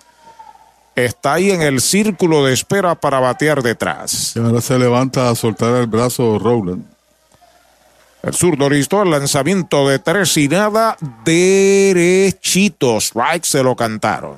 está 0.96 1.34
ahí 1.34 1.52
en 1.52 1.62
el 1.62 1.82
círculo 1.82 2.46
de 2.46 2.54
espera 2.54 2.96
para 2.96 3.20
batear 3.20 3.64
detrás. 3.64 4.34
Y 4.36 4.40
ahora 4.40 4.62
se 4.62 4.78
levanta 4.78 5.30
a 5.30 5.36
soltar 5.36 5.74
el 5.76 5.88
brazo 5.88 6.38
Rowland. 6.40 6.86
El 8.26 8.34
zurdo 8.34 8.70
listo, 8.70 9.04
el 9.04 9.12
lanzamiento 9.12 9.88
de 9.88 10.00
tres 10.00 10.36
y 10.38 10.48
nada, 10.48 10.98
derechito. 11.24 12.98
Strike 12.98 13.46
se 13.46 13.62
lo 13.62 13.76
cantaron. 13.76 14.38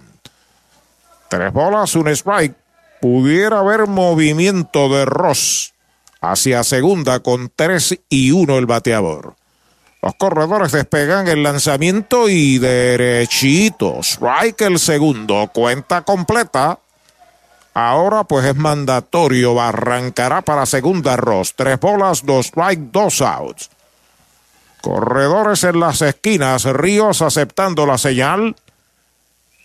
Tres 1.29 1.53
bolas, 1.53 1.95
un 1.95 2.09
strike. 2.09 2.53
Pudiera 2.99 3.59
haber 3.59 3.87
movimiento 3.87 4.89
de 4.89 5.05
Ross 5.05 5.73
hacia 6.19 6.65
segunda 6.65 7.21
con 7.21 7.49
tres 7.55 7.97
y 8.09 8.31
uno 8.31 8.57
el 8.57 8.65
bateador. 8.65 9.36
Los 10.07 10.15
corredores 10.15 10.71
despegan 10.71 11.27
el 11.27 11.43
lanzamiento 11.43 12.29
y 12.29 12.59
derechito. 12.59 13.99
Strike 13.99 14.61
el 14.61 14.79
segundo. 14.79 15.51
Cuenta 15.53 16.03
completa. 16.03 16.79
Ahora 17.73 18.23
pues 18.23 18.45
es 18.45 18.55
mandatorio. 18.55 19.59
Arrancará 19.59 20.43
para 20.43 20.65
segunda 20.65 21.17
Ross. 21.17 21.55
Tres 21.57 21.77
bolas, 21.81 22.25
dos 22.25 22.45
strike, 22.45 22.89
dos 22.89 23.21
outs. 23.21 23.69
Corredores 24.79 25.65
en 25.65 25.81
las 25.81 26.01
esquinas. 26.01 26.63
Ríos 26.63 27.21
aceptando 27.21 27.85
la 27.85 27.97
señal. 27.97 28.55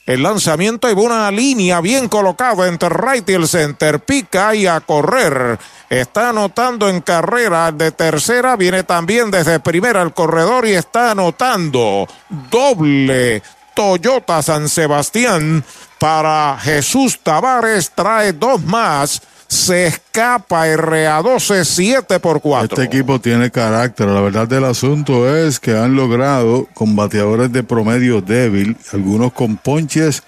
El 0.04 0.24
lanzamiento 0.24 0.90
y 0.90 0.94
una 0.94 1.30
línea 1.30 1.80
bien 1.80 2.08
colocada 2.08 2.66
entre 2.66 2.88
right 2.88 3.28
y 3.28 3.34
el 3.34 3.46
center. 3.46 4.00
Pica 4.00 4.52
y 4.54 4.66
a 4.66 4.80
correr. 4.80 5.58
Está 5.88 6.30
anotando 6.30 6.88
en 6.88 7.00
carrera 7.02 7.70
de 7.70 7.92
tercera. 7.92 8.56
Viene 8.56 8.82
también 8.82 9.30
desde 9.30 9.60
primera 9.60 10.02
el 10.02 10.12
corredor 10.12 10.66
y 10.66 10.72
está 10.72 11.12
anotando 11.12 12.08
doble 12.50 13.42
Toyota 13.74 14.42
San 14.42 14.68
Sebastián 14.68 15.64
para 16.00 16.58
Jesús 16.60 17.20
Tavares. 17.22 17.92
Trae 17.94 18.32
dos 18.32 18.60
más. 18.60 19.22
Se 19.52 19.86
escapa 19.86 20.66
RA12 20.66 21.64
7 21.64 22.20
por 22.20 22.40
4. 22.40 22.74
Este 22.74 22.84
equipo 22.84 23.20
tiene 23.20 23.50
carácter. 23.50 24.08
La 24.08 24.22
verdad 24.22 24.48
del 24.48 24.64
asunto 24.64 25.28
es 25.36 25.60
que 25.60 25.76
han 25.76 25.94
logrado 25.94 26.66
con 26.72 26.96
bateadores 26.96 27.52
de 27.52 27.62
promedio 27.62 28.22
débil, 28.22 28.78
algunos 28.94 29.34
con 29.34 29.58
ponches 29.58 30.22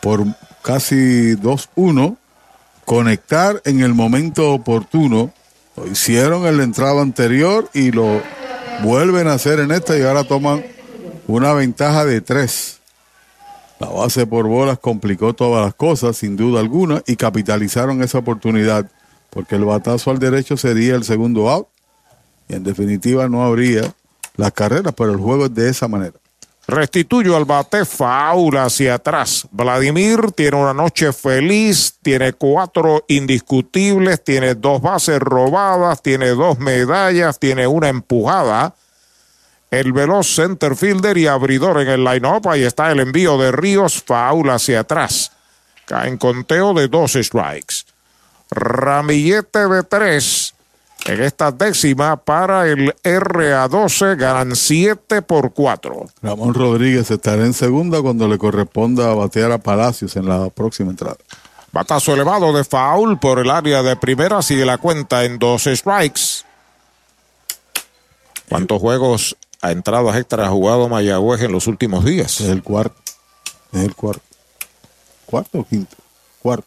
por 0.00 0.24
casi 0.62 1.36
2-1, 1.36 2.16
conectar 2.86 3.60
en 3.66 3.80
el 3.80 3.92
momento 3.92 4.50
oportuno. 4.50 5.30
Lo 5.76 5.86
hicieron 5.86 6.46
en 6.46 6.56
la 6.56 6.64
entrada 6.64 7.02
anterior 7.02 7.68
y 7.74 7.92
lo 7.92 8.22
vuelven 8.82 9.28
a 9.28 9.34
hacer 9.34 9.60
en 9.60 9.72
esta 9.72 9.98
y 9.98 10.02
ahora 10.02 10.24
toman 10.24 10.64
una 11.26 11.52
ventaja 11.52 12.06
de 12.06 12.22
3. 12.22 12.79
La 13.80 13.88
base 13.88 14.26
por 14.26 14.46
bolas 14.46 14.78
complicó 14.78 15.32
todas 15.32 15.64
las 15.64 15.74
cosas, 15.74 16.18
sin 16.18 16.36
duda 16.36 16.60
alguna, 16.60 17.02
y 17.06 17.16
capitalizaron 17.16 18.02
esa 18.02 18.18
oportunidad, 18.18 18.90
porque 19.30 19.56
el 19.56 19.64
batazo 19.64 20.10
al 20.10 20.18
derecho 20.18 20.58
sería 20.58 20.94
el 20.94 21.02
segundo 21.02 21.48
out, 21.48 21.66
y 22.46 22.56
en 22.56 22.62
definitiva 22.62 23.26
no 23.26 23.42
habría 23.42 23.94
las 24.36 24.52
carreras, 24.52 24.92
pero 24.94 25.12
el 25.12 25.16
juego 25.16 25.46
es 25.46 25.54
de 25.54 25.70
esa 25.70 25.88
manera. 25.88 26.12
Restituyo 26.66 27.34
al 27.34 27.46
bate, 27.46 27.86
faula 27.86 28.64
hacia 28.64 28.94
atrás. 28.94 29.48
Vladimir 29.50 30.30
tiene 30.32 30.58
una 30.58 30.74
noche 30.74 31.10
feliz, 31.14 31.94
tiene 32.02 32.34
cuatro 32.34 33.04
indiscutibles, 33.08 34.22
tiene 34.22 34.54
dos 34.54 34.82
bases 34.82 35.18
robadas, 35.20 36.02
tiene 36.02 36.28
dos 36.28 36.58
medallas, 36.58 37.38
tiene 37.38 37.66
una 37.66 37.88
empujada 37.88 38.74
el 39.70 39.92
veloz 39.92 40.26
center 40.26 40.76
fielder 40.76 41.16
y 41.16 41.26
abridor 41.26 41.80
en 41.80 41.88
el 41.88 42.04
line-up. 42.04 42.48
Ahí 42.48 42.62
está 42.62 42.90
el 42.90 43.00
envío 43.00 43.38
de 43.38 43.52
Ríos, 43.52 44.02
faula 44.02 44.54
hacia 44.54 44.80
atrás. 44.80 45.32
Cae 45.86 46.08
en 46.08 46.18
conteo 46.18 46.74
de 46.74 46.88
dos 46.88 47.12
strikes. 47.12 47.84
Ramillete 48.50 49.68
de 49.68 49.82
tres 49.84 50.54
en 51.06 51.22
esta 51.22 51.50
décima 51.50 52.16
para 52.16 52.66
el 52.66 52.94
RA12. 53.02 54.16
Ganan 54.16 54.54
7 54.54 55.22
por 55.22 55.52
4. 55.52 56.06
Ramón 56.22 56.54
Rodríguez 56.54 57.10
estará 57.10 57.44
en 57.44 57.54
segunda 57.54 58.02
cuando 58.02 58.28
le 58.28 58.38
corresponda 58.38 59.14
batear 59.14 59.52
a 59.52 59.58
Palacios 59.58 60.16
en 60.16 60.28
la 60.28 60.50
próxima 60.50 60.90
entrada. 60.90 61.16
Batazo 61.72 62.14
elevado 62.14 62.52
de 62.52 62.64
foul 62.64 63.18
por 63.18 63.38
el 63.38 63.50
área 63.50 63.82
de 63.82 63.96
primera. 63.96 64.42
Sigue 64.42 64.66
la 64.66 64.78
cuenta 64.78 65.24
en 65.24 65.38
dos 65.38 65.64
strikes. 65.64 66.44
¿Cuántos 68.48 68.80
juegos 68.80 69.36
a 69.60 69.72
entradas 69.72 70.16
extras 70.16 70.48
ha 70.48 70.50
jugado 70.50 70.88
Mayagüez 70.88 71.42
en 71.42 71.52
los 71.52 71.66
últimos 71.66 72.04
días? 72.04 72.40
Es 72.40 72.48
el 72.48 72.62
cuarto. 72.62 73.00
Es 73.72 73.82
el 73.82 73.94
cuarto. 73.94 74.22
¿Cuarto 75.26 75.58
o 75.60 75.64
quinto? 75.64 75.96
Cuarto. 76.42 76.66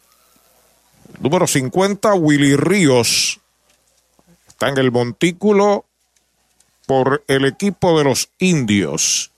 Número 1.20 1.46
50, 1.46 2.14
Willy 2.14 2.56
Ríos. 2.56 3.40
Está 4.48 4.68
en 4.68 4.78
el 4.78 4.90
montículo 4.90 5.84
por 6.86 7.24
el 7.28 7.44
equipo 7.44 7.98
de 7.98 8.04
los 8.04 8.30
indios. 8.38 9.30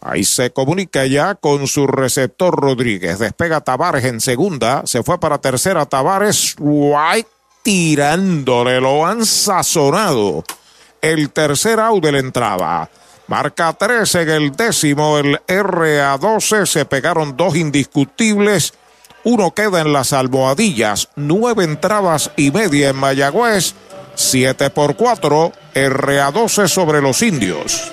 Ahí 0.00 0.24
se 0.24 0.50
comunica 0.50 1.06
ya 1.06 1.34
con 1.34 1.66
su 1.66 1.86
receptor 1.86 2.54
Rodríguez. 2.54 3.18
Despega 3.18 3.60
Tavares 3.60 4.04
en 4.04 4.20
segunda. 4.20 4.86
Se 4.86 5.02
fue 5.02 5.18
para 5.18 5.38
tercera 5.38 5.86
Tavares. 5.86 6.54
White 6.58 7.28
tirándole. 7.62 8.80
Lo 8.80 9.04
han 9.04 9.26
sazonado. 9.26 10.44
El 11.00 11.30
tercer 11.30 11.80
out 11.80 12.02
de 12.02 12.18
entrada. 12.18 12.90
Marca 13.26 13.72
13 13.72 14.22
en 14.22 14.28
el 14.30 14.52
décimo. 14.52 15.18
El 15.18 15.38
RA12. 15.46 16.66
Se 16.66 16.84
pegaron 16.84 17.36
dos 17.36 17.56
indiscutibles. 17.56 18.72
Uno 19.24 19.52
queda 19.52 19.80
en 19.80 19.92
las 19.92 20.12
almohadillas. 20.12 21.08
Nueve 21.16 21.64
entradas 21.64 22.30
y 22.36 22.50
media 22.50 22.90
en 22.90 22.96
Mayagüez. 22.96 23.74
7 24.14 24.70
por 24.70 24.96
4. 24.96 25.52
RA12 25.74 26.68
sobre 26.68 27.00
los 27.00 27.22
indios. 27.22 27.92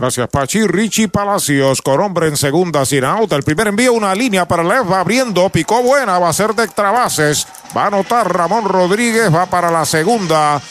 Gracias, 0.00 0.28
Pachi. 0.28 0.64
Richie 0.64 1.08
Palacios 1.08 1.82
con 1.82 2.00
hombre 2.00 2.28
en 2.28 2.36
segunda 2.36 2.86
sin 2.86 3.02
out. 3.02 3.32
El 3.32 3.42
primer 3.42 3.66
envío, 3.66 3.92
una 3.92 4.14
línea 4.14 4.46
para 4.46 4.62
Lev, 4.62 4.88
va 4.88 5.00
abriendo. 5.00 5.48
Picó 5.48 5.82
buena, 5.82 6.20
va 6.20 6.28
a 6.28 6.32
ser 6.32 6.54
de 6.54 6.62
extra 6.62 6.92
bases. 6.92 7.48
Va 7.76 7.82
a 7.82 7.86
anotar 7.88 8.32
Ramón 8.32 8.64
Rodríguez, 8.64 9.34
va 9.34 9.46
para 9.46 9.72
la 9.72 9.84
segunda. 9.84 10.62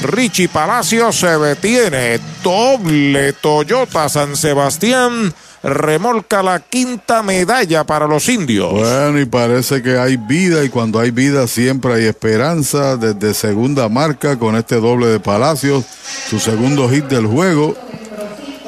Richie 0.00 0.48
Palacios 0.48 1.14
se 1.14 1.36
detiene. 1.38 2.18
Doble 2.42 3.34
Toyota 3.34 4.08
San 4.08 4.34
Sebastián. 4.34 5.34
Remolca 5.62 6.42
la 6.42 6.60
quinta 6.60 7.22
medalla 7.22 7.84
para 7.84 8.06
los 8.06 8.30
indios. 8.30 8.72
Bueno, 8.72 9.20
y 9.20 9.26
parece 9.26 9.82
que 9.82 9.98
hay 9.98 10.16
vida 10.16 10.64
y 10.64 10.70
cuando 10.70 11.00
hay 11.00 11.10
vida 11.10 11.46
siempre 11.48 11.92
hay 11.94 12.04
esperanza. 12.06 12.96
Desde 12.96 13.34
segunda 13.34 13.90
marca 13.90 14.38
con 14.38 14.56
este 14.56 14.76
doble 14.76 15.08
de 15.08 15.20
Palacios, 15.20 15.84
su 16.30 16.40
segundo 16.40 16.88
hit 16.88 17.04
del 17.04 17.26
juego. 17.26 17.76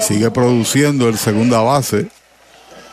Sigue 0.01 0.31
produciendo 0.31 1.09
el 1.09 1.19
segunda 1.19 1.61
base 1.61 2.09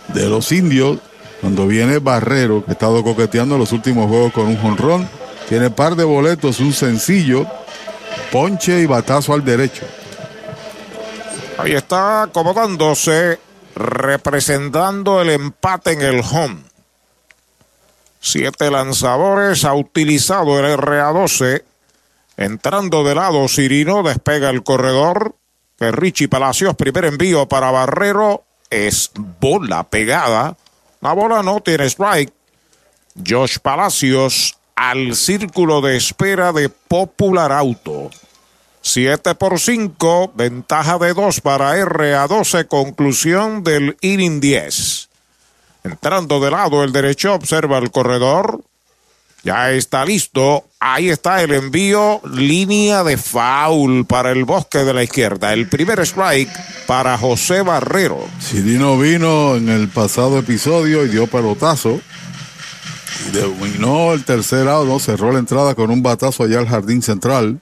de 0.10 0.30
los 0.30 0.52
indios. 0.52 1.00
Cuando 1.42 1.68
viene 1.68 2.00
Barrero, 2.00 2.64
que 2.64 2.72
ha 2.72 2.74
estado 2.74 3.04
coqueteando 3.04 3.58
los 3.58 3.72
últimos 3.74 4.08
juegos 4.08 4.32
con 4.32 4.48
un 4.48 4.58
jonrón. 4.58 5.10
Tiene 5.50 5.70
par 5.70 5.96
de 5.96 6.06
boletos, 6.06 6.60
un 6.62 6.72
sencillo, 6.72 7.46
ponche 8.32 8.80
y 8.80 8.86
batazo 8.86 9.34
al 9.34 9.44
derecho. 9.44 9.86
Ahí 11.58 11.74
está 11.74 12.24
acomodándose, 12.24 13.40
representando 13.76 15.22
el 15.22 15.30
empate 15.32 15.92
en 15.92 16.02
el 16.02 16.22
home. 16.22 16.64
Siete 18.20 18.72
lanzadores, 18.72 19.66
ha 19.66 19.74
utilizado 19.74 20.58
el 20.60 20.78
RA12. 20.78 21.64
Entrando 22.38 23.04
de 23.04 23.16
lado, 23.16 23.48
Cirino 23.50 24.02
despega 24.02 24.50
el 24.50 24.64
corredor. 24.64 25.36
Richie 25.92 26.28
Palacios, 26.28 26.76
primer 26.76 27.06
envío 27.06 27.48
para 27.48 27.72
Barrero, 27.72 28.44
es 28.70 29.12
bola 29.40 29.84
pegada. 29.84 30.56
La 31.02 31.14
bola 31.14 31.44
no 31.44 31.60
tiene 31.62 31.86
strike. 31.86 32.34
Josh 33.28 33.60
Palacios 33.60 34.58
al 34.76 35.16
círculo 35.16 35.82
de 35.82 35.98
espera 35.98 36.52
de 36.52 36.70
Popular 36.70 37.52
Auto. 37.52 38.10
7 38.82 39.36
por 39.36 39.60
5, 39.60 40.34
ventaja 40.36 40.98
de 40.98 41.14
2 41.14 41.42
para 41.42 41.78
RA12, 41.78 42.68
conclusión 42.68 43.64
del 43.64 43.98
inning 44.02 44.42
10. 44.42 45.10
Entrando 45.86 46.40
de 46.40 46.52
lado 46.52 46.84
el 46.84 46.92
derecho, 46.92 47.34
observa 47.34 47.78
el 47.78 47.92
corredor. 47.92 48.62
Ya 49.44 49.72
está 49.72 50.06
listo. 50.06 50.64
Ahí 50.80 51.10
está 51.10 51.42
el 51.44 51.54
envío. 51.54 52.22
Línea 52.34 53.04
de 53.04 53.18
foul 53.18 54.06
para 54.06 54.32
el 54.32 54.46
bosque 54.46 54.80
de 54.80 54.94
la 54.94 55.04
izquierda. 55.04 55.52
El 55.52 55.68
primer 55.68 56.00
strike 56.00 56.50
para 56.88 57.18
José 57.18 57.62
Barrero. 57.62 58.26
Cirino 58.42 58.98
vino 58.98 59.58
en 59.58 59.68
el 59.68 59.90
pasado 59.90 60.40
episodio 60.40 61.06
y 61.06 61.10
dio 61.10 61.28
pelotazo. 61.28 62.00
Y 63.28 63.38
dominó 63.38 64.14
el 64.14 64.24
tercer 64.24 64.68
out, 64.70 65.02
cerró 65.02 65.34
la 65.34 65.40
entrada 65.40 65.76
con 65.76 65.92
un 65.92 66.02
batazo 66.02 66.44
allá 66.44 66.60
al 66.60 66.68
jardín 66.68 67.02
central. 67.02 67.60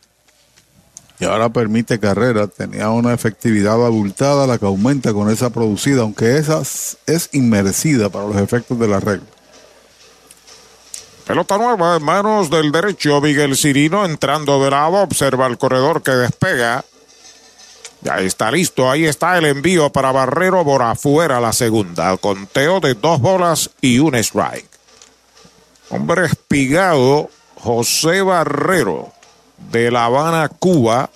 Y 1.19 1.26
ahora 1.26 1.50
permite 1.50 2.00
carrera. 2.00 2.45
Tenía 2.45 2.90
una 2.90 3.14
efectividad 3.14 3.84
abultada, 3.84 4.45
la 4.45 4.60
que 4.60 4.66
aumenta 4.68 5.14
con 5.14 5.32
esa 5.32 5.50
producida, 5.50 6.01
aunque 6.01 6.38
esa 6.38 6.61
es 6.61 7.30
inmerecida 7.32 8.10
para 8.10 8.27
los 8.27 8.38
efectos 8.38 8.80
de 8.80 8.88
la 8.88 9.00
regla. 9.00 9.26
Pelota 11.32 11.58
nueva 11.58 11.95
en 11.95 12.03
manos 12.03 12.50
del 12.50 12.74
derecho, 12.74 13.22
Miguel 13.22 13.56
Cirino 13.56 14.03
entrando 14.03 14.61
de 14.61 14.69
lado, 14.69 14.98
observa 14.98 15.48
el 15.48 15.58
corredor 15.58 16.03
que 16.03 16.11
despega. 16.11 16.84
Ya 18.01 18.19
está 18.19 18.51
listo, 18.51 18.92
ahí 18.92 19.06
está 19.06 19.38
el 19.38 19.45
envío 19.45 19.93
para 19.93 20.11
Barrero 20.11 20.66
por 20.66 20.82
afuera 20.82 21.40
la 21.40 21.53
segunda. 21.53 22.18
Conteo 22.18 22.82
de 22.82 22.95
dos 22.95 23.22
bolas 23.22 23.69
y 23.80 24.00
un 24.00 24.16
strike. 24.16 24.68
Hombre 25.90 26.26
espigado, 26.26 27.30
José 27.56 28.22
Barrero, 28.22 29.14
de 29.72 29.90
La 29.90 30.08
Habana, 30.08 30.50
Cuba, 30.50 31.11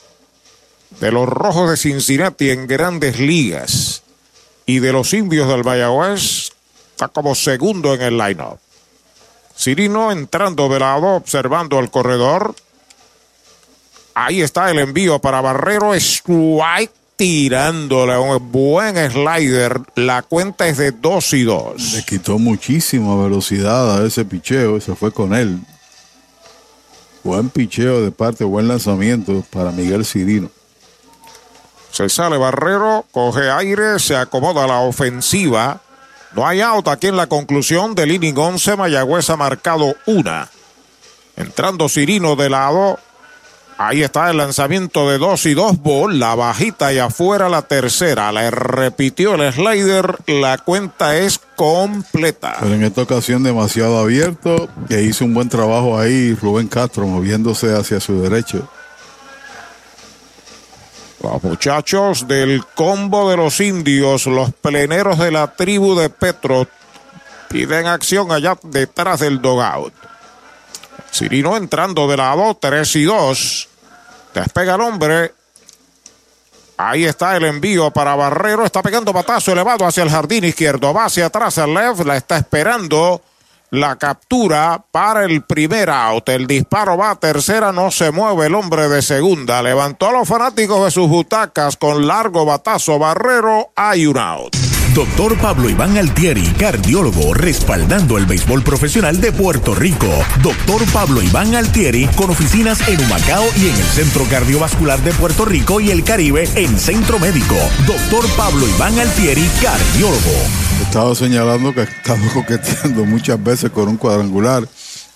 de 1.01 1.11
los 1.11 1.27
Rojos 1.27 1.71
de 1.71 1.75
Cincinnati 1.75 2.51
en 2.51 2.67
grandes 2.67 3.19
ligas 3.19 4.01
y 4.65 4.79
de 4.79 4.93
los 4.93 5.13
Indios 5.13 5.49
del 5.49 5.65
Mayagüez, 5.65 6.53
está 6.91 7.09
como 7.09 7.35
segundo 7.35 7.93
en 7.93 8.01
el 8.01 8.17
line-up. 8.17 8.59
Cirino 9.57 10.11
entrando 10.11 10.69
de 10.69 10.79
lado, 10.79 11.15
observando 11.15 11.79
el 11.79 11.89
corredor. 11.89 12.55
Ahí 14.13 14.41
está 14.41 14.69
el 14.71 14.79
envío 14.79 15.19
para 15.19 15.41
Barrero. 15.41 15.93
Strike 15.93 16.91
tirándole 17.15 18.17
un 18.17 18.51
buen 18.51 18.95
slider. 19.09 19.81
La 19.95 20.21
cuenta 20.21 20.67
es 20.67 20.77
de 20.77 20.91
2 20.91 21.33
y 21.33 21.43
2. 21.43 21.93
Le 21.93 22.03
quitó 22.03 22.37
muchísima 22.37 23.15
velocidad 23.21 23.97
a 23.97 24.05
ese 24.05 24.25
picheo. 24.25 24.79
Se 24.81 24.95
fue 24.95 25.11
con 25.11 25.33
él. 25.33 25.59
Buen 27.23 27.49
picheo 27.49 28.01
de 28.01 28.11
parte, 28.11 28.43
buen 28.43 28.67
lanzamiento 28.67 29.43
para 29.49 29.71
Miguel 29.71 30.05
Cirino. 30.05 30.51
Se 31.91 32.07
sale 32.09 32.37
Barrero, 32.37 33.05
coge 33.11 33.49
aire, 33.49 33.99
se 33.99 34.15
acomoda 34.15 34.67
la 34.67 34.81
ofensiva. 34.81 35.81
No 36.35 36.45
hay 36.45 36.59
out 36.59 36.87
aquí 36.89 37.07
en 37.07 37.15
la 37.15 37.27
conclusión 37.27 37.95
del 37.95 38.11
inning 38.11 38.37
11. 38.37 38.75
Mayagüez 38.75 39.29
ha 39.29 39.37
marcado 39.37 39.95
una. 40.05 40.49
Entrando 41.37 41.87
Cirino 41.87 42.35
de 42.35 42.49
lado. 42.49 42.99
Ahí 43.77 44.03
está 44.03 44.29
el 44.29 44.37
lanzamiento 44.37 45.09
de 45.09 45.17
dos 45.17 45.45
y 45.45 45.53
dos 45.53 45.77
bola 45.81 46.33
bajita 46.35 46.93
y 46.93 46.99
afuera 46.99 47.49
la 47.49 47.61
tercera. 47.61 48.31
Le 48.31 48.51
repitió 48.51 49.35
el 49.35 49.51
slider. 49.53 50.17
La 50.27 50.57
cuenta 50.57 51.17
es 51.17 51.39
completa. 51.55 52.57
Pero 52.59 52.73
en 52.73 52.83
esta 52.83 53.01
ocasión 53.01 53.43
demasiado 53.43 53.97
abierto. 53.97 54.69
Que 54.89 55.03
hizo 55.03 55.23
un 55.23 55.33
buen 55.33 55.47
trabajo 55.47 55.97
ahí 55.97 56.35
Rubén 56.35 56.67
Castro 56.67 57.07
moviéndose 57.07 57.73
hacia 57.73 58.01
su 58.01 58.21
derecho. 58.21 58.69
Los 61.25 61.41
muchachos 61.41 62.27
del 62.27 62.63
combo 62.75 63.31
de 63.31 63.37
los 63.37 63.59
indios, 63.59 64.27
los 64.27 64.53
pleneros 64.53 65.17
de 65.17 65.31
la 65.31 65.47
tribu 65.47 65.95
de 65.95 66.11
Petro, 66.11 66.67
piden 67.49 67.87
acción 67.87 68.31
allá 68.31 68.55
detrás 68.61 69.21
del 69.21 69.41
dogout. 69.41 69.91
Cirino 71.11 71.57
entrando 71.57 72.07
de 72.07 72.17
lado, 72.17 72.55
3 72.55 72.95
y 72.97 73.03
2. 73.05 73.69
Despega 74.35 74.75
el 74.75 74.81
hombre. 74.81 75.33
Ahí 76.77 77.05
está 77.05 77.35
el 77.35 77.45
envío 77.45 77.89
para 77.89 78.13
Barrero. 78.13 78.63
Está 78.63 78.83
pegando 78.83 79.11
batazo 79.11 79.51
elevado 79.51 79.83
hacia 79.83 80.03
el 80.03 80.11
jardín 80.11 80.43
izquierdo. 80.43 80.93
Va 80.93 81.05
hacia 81.05 81.25
atrás 81.25 81.57
el 81.57 81.73
left. 81.73 82.05
La 82.05 82.17
está 82.17 82.37
esperando. 82.37 83.23
La 83.71 83.95
captura 83.97 84.85
para 84.91 85.25
el 85.25 85.43
primer 85.43 85.89
out. 85.89 86.29
El 86.29 86.47
disparo 86.47 86.97
va 86.97 87.11
a 87.11 87.15
tercera. 87.15 87.71
No 87.71 87.91
se 87.91 88.11
mueve 88.11 88.47
el 88.47 88.55
hombre 88.55 88.87
de 88.87 89.01
segunda. 89.01 89.61
Levantó 89.61 90.09
a 90.09 90.11
los 90.11 90.27
fanáticos 90.27 90.85
de 90.85 90.91
sus 90.91 91.09
butacas 91.09 91.75
con 91.77 92.07
largo 92.07 92.45
batazo. 92.45 92.99
Barrero. 92.99 93.71
Hay 93.75 94.05
un 94.05 94.17
out. 94.17 94.55
Doctor 94.95 95.37
Pablo 95.39 95.69
Iván 95.69 95.97
Altieri, 95.97 96.53
cardiólogo, 96.53 97.33
respaldando 97.33 98.17
el 98.17 98.25
béisbol 98.25 98.63
profesional 98.63 99.19
de 99.19 99.33
Puerto 99.33 99.75
Rico. 99.75 100.07
Doctor 100.41 100.81
Pablo 100.93 101.21
Iván 101.21 101.53
Altieri, 101.53 102.07
con 102.15 102.29
oficinas 102.29 102.87
en 102.87 103.01
Humacao 103.01 103.43
y 103.57 103.67
en 103.67 103.75
el 103.75 103.83
Centro 103.83 104.23
Cardiovascular 104.29 105.01
de 105.01 105.11
Puerto 105.11 105.43
Rico 105.43 105.81
y 105.81 105.91
el 105.91 106.05
Caribe 106.05 106.47
en 106.55 106.79
Centro 106.79 107.19
Médico. 107.19 107.57
Doctor 107.85 108.25
Pablo 108.37 108.65
Iván 108.69 108.97
Altieri, 108.97 109.45
cardiólogo. 109.61 110.74
Estaba 110.95 111.13
señalando 111.13 111.73
que 111.73 111.81
ha 111.81 111.83
estado 111.83 112.21
coqueteando 112.33 113.03
muchas 113.03 113.43
veces 113.43 113.69
con 113.69 113.89
un 113.89 113.97
cuadrangular. 113.97 114.65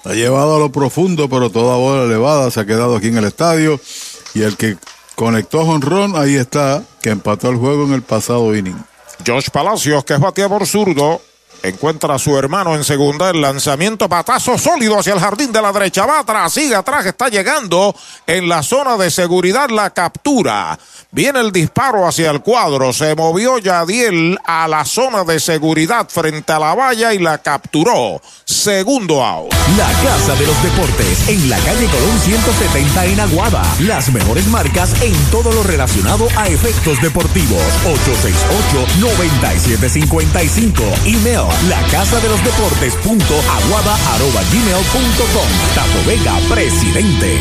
Ha 0.04 0.12
llevado 0.12 0.58
a 0.58 0.60
lo 0.60 0.74
profundo, 0.74 1.30
pero 1.30 1.50
toda 1.50 1.78
bola 1.78 2.04
elevada 2.04 2.52
se 2.52 2.60
ha 2.60 2.66
quedado 2.66 2.98
aquí 2.98 3.08
en 3.08 3.18
el 3.18 3.24
estadio. 3.24 3.80
Y 4.34 4.42
el 4.42 4.58
que 4.58 4.76
conectó 5.16 5.66
jonrón, 5.66 6.18
ahí 6.18 6.36
está, 6.36 6.84
que 7.02 7.12
empató 7.12 7.50
el 7.50 7.56
juego 7.56 7.86
en 7.86 7.94
el 7.94 8.02
pasado 8.02 8.54
inning. 8.54 8.76
Josh 9.26 9.48
Palacios, 9.54 10.04
que 10.04 10.16
es 10.16 10.20
bateador 10.20 10.68
zurdo, 10.68 11.22
encuentra 11.64 12.16
a 12.16 12.20
su 12.20 12.38
hermano 12.38 12.76
en 12.76 12.84
segunda. 12.84 13.30
El 13.30 13.42
lanzamiento, 13.42 14.08
patazo 14.08 14.58
sólido 14.58 14.98
hacia 14.98 15.14
el 15.14 15.20
jardín 15.20 15.52
de 15.52 15.62
la 15.62 15.72
derecha. 15.72 16.06
Va 16.06 16.20
atrás, 16.20 16.54
sigue 16.54 16.76
atrás, 16.76 17.06
está 17.06 17.30
llegando 17.30 17.96
en 18.26 18.48
la 18.48 18.64
zona 18.64 18.98
de 18.98 19.12
seguridad 19.12 19.70
la 19.70 19.90
captura. 19.90 20.78
Viene 21.12 21.40
el 21.40 21.52
disparo 21.52 22.08
hacia 22.08 22.30
el 22.30 22.42
cuadro. 22.42 22.94
Se 22.94 23.16
movió 23.16 23.58
Yadiel 23.58 24.38
a 24.46 24.68
la 24.68 24.86
zona 24.86 25.24
de 25.24 25.40
seguridad 25.40 26.08
frente 26.08 26.54
a 26.54 26.60
la 26.60 26.76
valla 26.76 27.14
y 27.14 27.20
la 27.20 27.40
capturó. 27.40 28.22
Segundo 28.46 29.24
out. 29.24 29.52
La 29.76 29.92
Casa 30.04 30.36
de 30.36 30.46
los 30.46 30.64
Deportes 30.64 31.28
en 31.28 31.50
la 31.50 31.58
calle 31.58 31.88
Colón 31.88 32.20
170 32.20 33.06
en 33.06 33.20
Aguada. 33.20 33.64
Las 33.80 34.10
mejores 34.10 34.46
marcas 34.48 34.94
en 35.02 35.16
todo 35.32 35.52
lo 35.52 35.64
relacionado 35.64 36.28
a 36.36 36.48
efectos 36.48 37.02
deportivos. 37.02 37.64
868-9755. 39.02 40.84
Email 41.06 41.49
la 41.68 41.82
casa 41.92 42.20
de 42.20 42.30
los 42.30 42.44
deportes 42.44 42.94
punto 43.04 43.34
aguada 43.34 43.96
arroba 44.16 44.42
gmail 44.52 44.86
punto 44.92 45.24
com. 45.34 45.48
Tato 45.76 46.08
Vega, 46.08 46.38
presidente. 46.48 47.40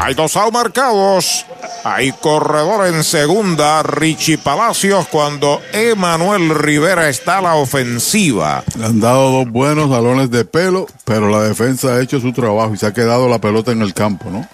Hay 0.00 0.14
dos 0.14 0.36
out 0.36 0.52
marcados. 0.52 1.44
Hay 1.84 2.12
corredor 2.12 2.86
en 2.86 3.02
segunda, 3.02 3.82
Richie 3.82 4.38
Palacios, 4.38 5.06
cuando 5.08 5.60
Emanuel 5.72 6.50
Rivera 6.50 7.08
está 7.08 7.38
a 7.38 7.42
la 7.42 7.54
ofensiva. 7.54 8.62
Le 8.76 8.84
han 8.84 9.00
dado 9.00 9.30
dos 9.30 9.50
buenos 9.50 9.88
balones 9.88 10.30
de 10.30 10.44
pelo, 10.44 10.86
pero 11.04 11.28
la 11.28 11.42
defensa 11.42 11.88
ha 11.94 12.00
hecho 12.00 12.20
su 12.20 12.32
trabajo 12.32 12.74
y 12.74 12.78
se 12.78 12.86
ha 12.86 12.92
quedado 12.92 13.28
la 13.28 13.40
pelota 13.40 13.72
en 13.72 13.82
el 13.82 13.94
campo, 13.94 14.30
¿no? 14.30 14.46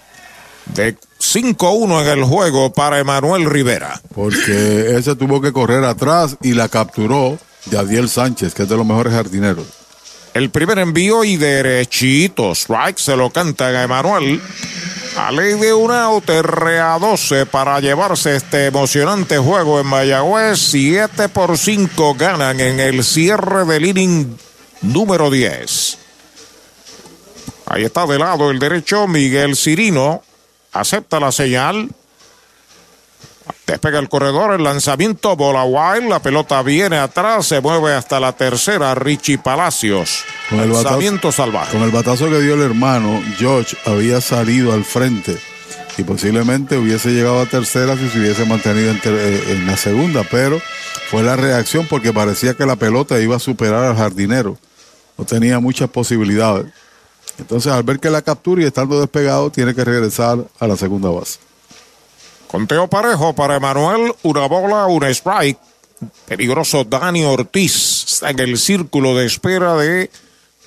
De 0.73 0.97
5-1 1.19 2.01
en 2.01 2.07
el 2.07 2.23
juego 2.23 2.73
para 2.73 2.99
Emanuel 2.99 3.45
Rivera. 3.45 4.01
Porque 4.13 4.95
ese 4.97 5.15
tuvo 5.15 5.41
que 5.41 5.51
correr 5.53 5.83
atrás 5.83 6.37
y 6.41 6.53
la 6.53 6.69
capturó 6.69 7.37
Yadiel 7.65 8.09
Sánchez, 8.09 8.53
que 8.53 8.63
es 8.63 8.69
de 8.69 8.77
los 8.77 8.85
mejores 8.85 9.13
jardineros. 9.13 9.65
El 10.33 10.49
primer 10.49 10.79
envío 10.79 11.23
y 11.23 11.37
derechito. 11.37 12.51
Strike 12.51 12.97
se 12.97 13.15
lo 13.15 13.29
canta 13.29 13.81
Emanuel. 13.81 14.41
A 15.17 15.31
ley 15.31 15.53
de 15.53 15.73
un 15.73 15.91
out, 15.91 16.29
a 16.29 16.99
12 16.99 17.45
para 17.45 17.79
llevarse 17.79 18.35
este 18.35 18.65
emocionante 18.65 19.37
juego 19.37 19.79
en 19.79 19.87
Mayagüez. 19.87 20.59
7 20.59 21.29
por 21.29 21.57
5 21.57 22.15
ganan 22.15 22.59
en 22.59 22.81
el 22.81 23.01
cierre 23.05 23.63
del 23.63 23.85
inning 23.85 24.37
número 24.81 25.31
10. 25.31 25.97
Ahí 27.67 27.85
está 27.85 28.05
de 28.05 28.19
lado 28.19 28.51
el 28.51 28.59
derecho 28.59 29.07
Miguel 29.07 29.55
Cirino. 29.55 30.21
Acepta 30.73 31.21
la 31.21 31.31
señal. 31.31 31.89
Despega 33.67 33.99
el 33.99 34.09
corredor, 34.09 34.53
el 34.53 34.63
lanzamiento, 34.63 35.35
bola 35.35 35.63
wild, 35.63 36.09
la 36.09 36.19
pelota 36.19 36.61
viene 36.61 36.97
atrás, 36.97 37.47
se 37.47 37.61
mueve 37.61 37.93
hasta 37.93 38.19
la 38.19 38.33
tercera, 38.33 38.93
Richie 38.95 39.37
Palacios. 39.37 40.23
Con 40.49 40.59
el 40.59 40.71
lanzamiento 40.71 41.27
batazo, 41.27 41.43
salvaje. 41.43 41.71
Con 41.71 41.81
el 41.81 41.91
batazo 41.91 42.29
que 42.29 42.41
dio 42.41 42.53
el 42.53 42.61
hermano, 42.61 43.21
George 43.37 43.75
había 43.85 44.21
salido 44.21 44.71
al 44.71 44.83
frente 44.83 45.37
y 45.97 46.03
posiblemente 46.03 46.77
hubiese 46.77 47.09
llegado 47.09 47.39
a 47.39 47.45
tercera 47.45 47.95
si 47.97 48.09
se 48.09 48.19
hubiese 48.19 48.45
mantenido 48.45 48.91
en, 48.91 49.01
eh, 49.03 49.43
en 49.49 49.65
la 49.65 49.77
segunda, 49.77 50.23
pero 50.29 50.61
fue 51.09 51.23
la 51.23 51.35
reacción 51.35 51.87
porque 51.87 52.13
parecía 52.13 52.53
que 52.53 52.65
la 52.65 52.75
pelota 52.75 53.19
iba 53.19 53.35
a 53.35 53.39
superar 53.39 53.83
al 53.83 53.95
jardinero. 53.95 54.57
No 55.17 55.25
tenía 55.25 55.59
muchas 55.59 55.89
posibilidades. 55.89 56.67
Entonces, 57.37 57.71
al 57.71 57.83
ver 57.83 57.99
que 57.99 58.09
la 58.09 58.21
captura 58.21 58.61
y 58.61 58.65
estando 58.65 58.99
despegado, 58.99 59.49
tiene 59.49 59.73
que 59.73 59.83
regresar 59.83 60.45
a 60.59 60.67
la 60.67 60.77
segunda 60.77 61.09
base. 61.09 61.39
Conteo 62.47 62.87
parejo 62.87 63.33
para 63.33 63.55
Emanuel, 63.55 64.13
una 64.23 64.47
bola, 64.47 64.85
un 64.85 65.03
strike. 65.03 65.57
Peligroso 66.27 66.83
Dani 66.83 67.23
Ortiz 67.23 68.05
está 68.07 68.29
en 68.29 68.39
el 68.39 68.57
círculo 68.57 69.15
de 69.15 69.25
espera 69.25 69.75
de 69.75 70.09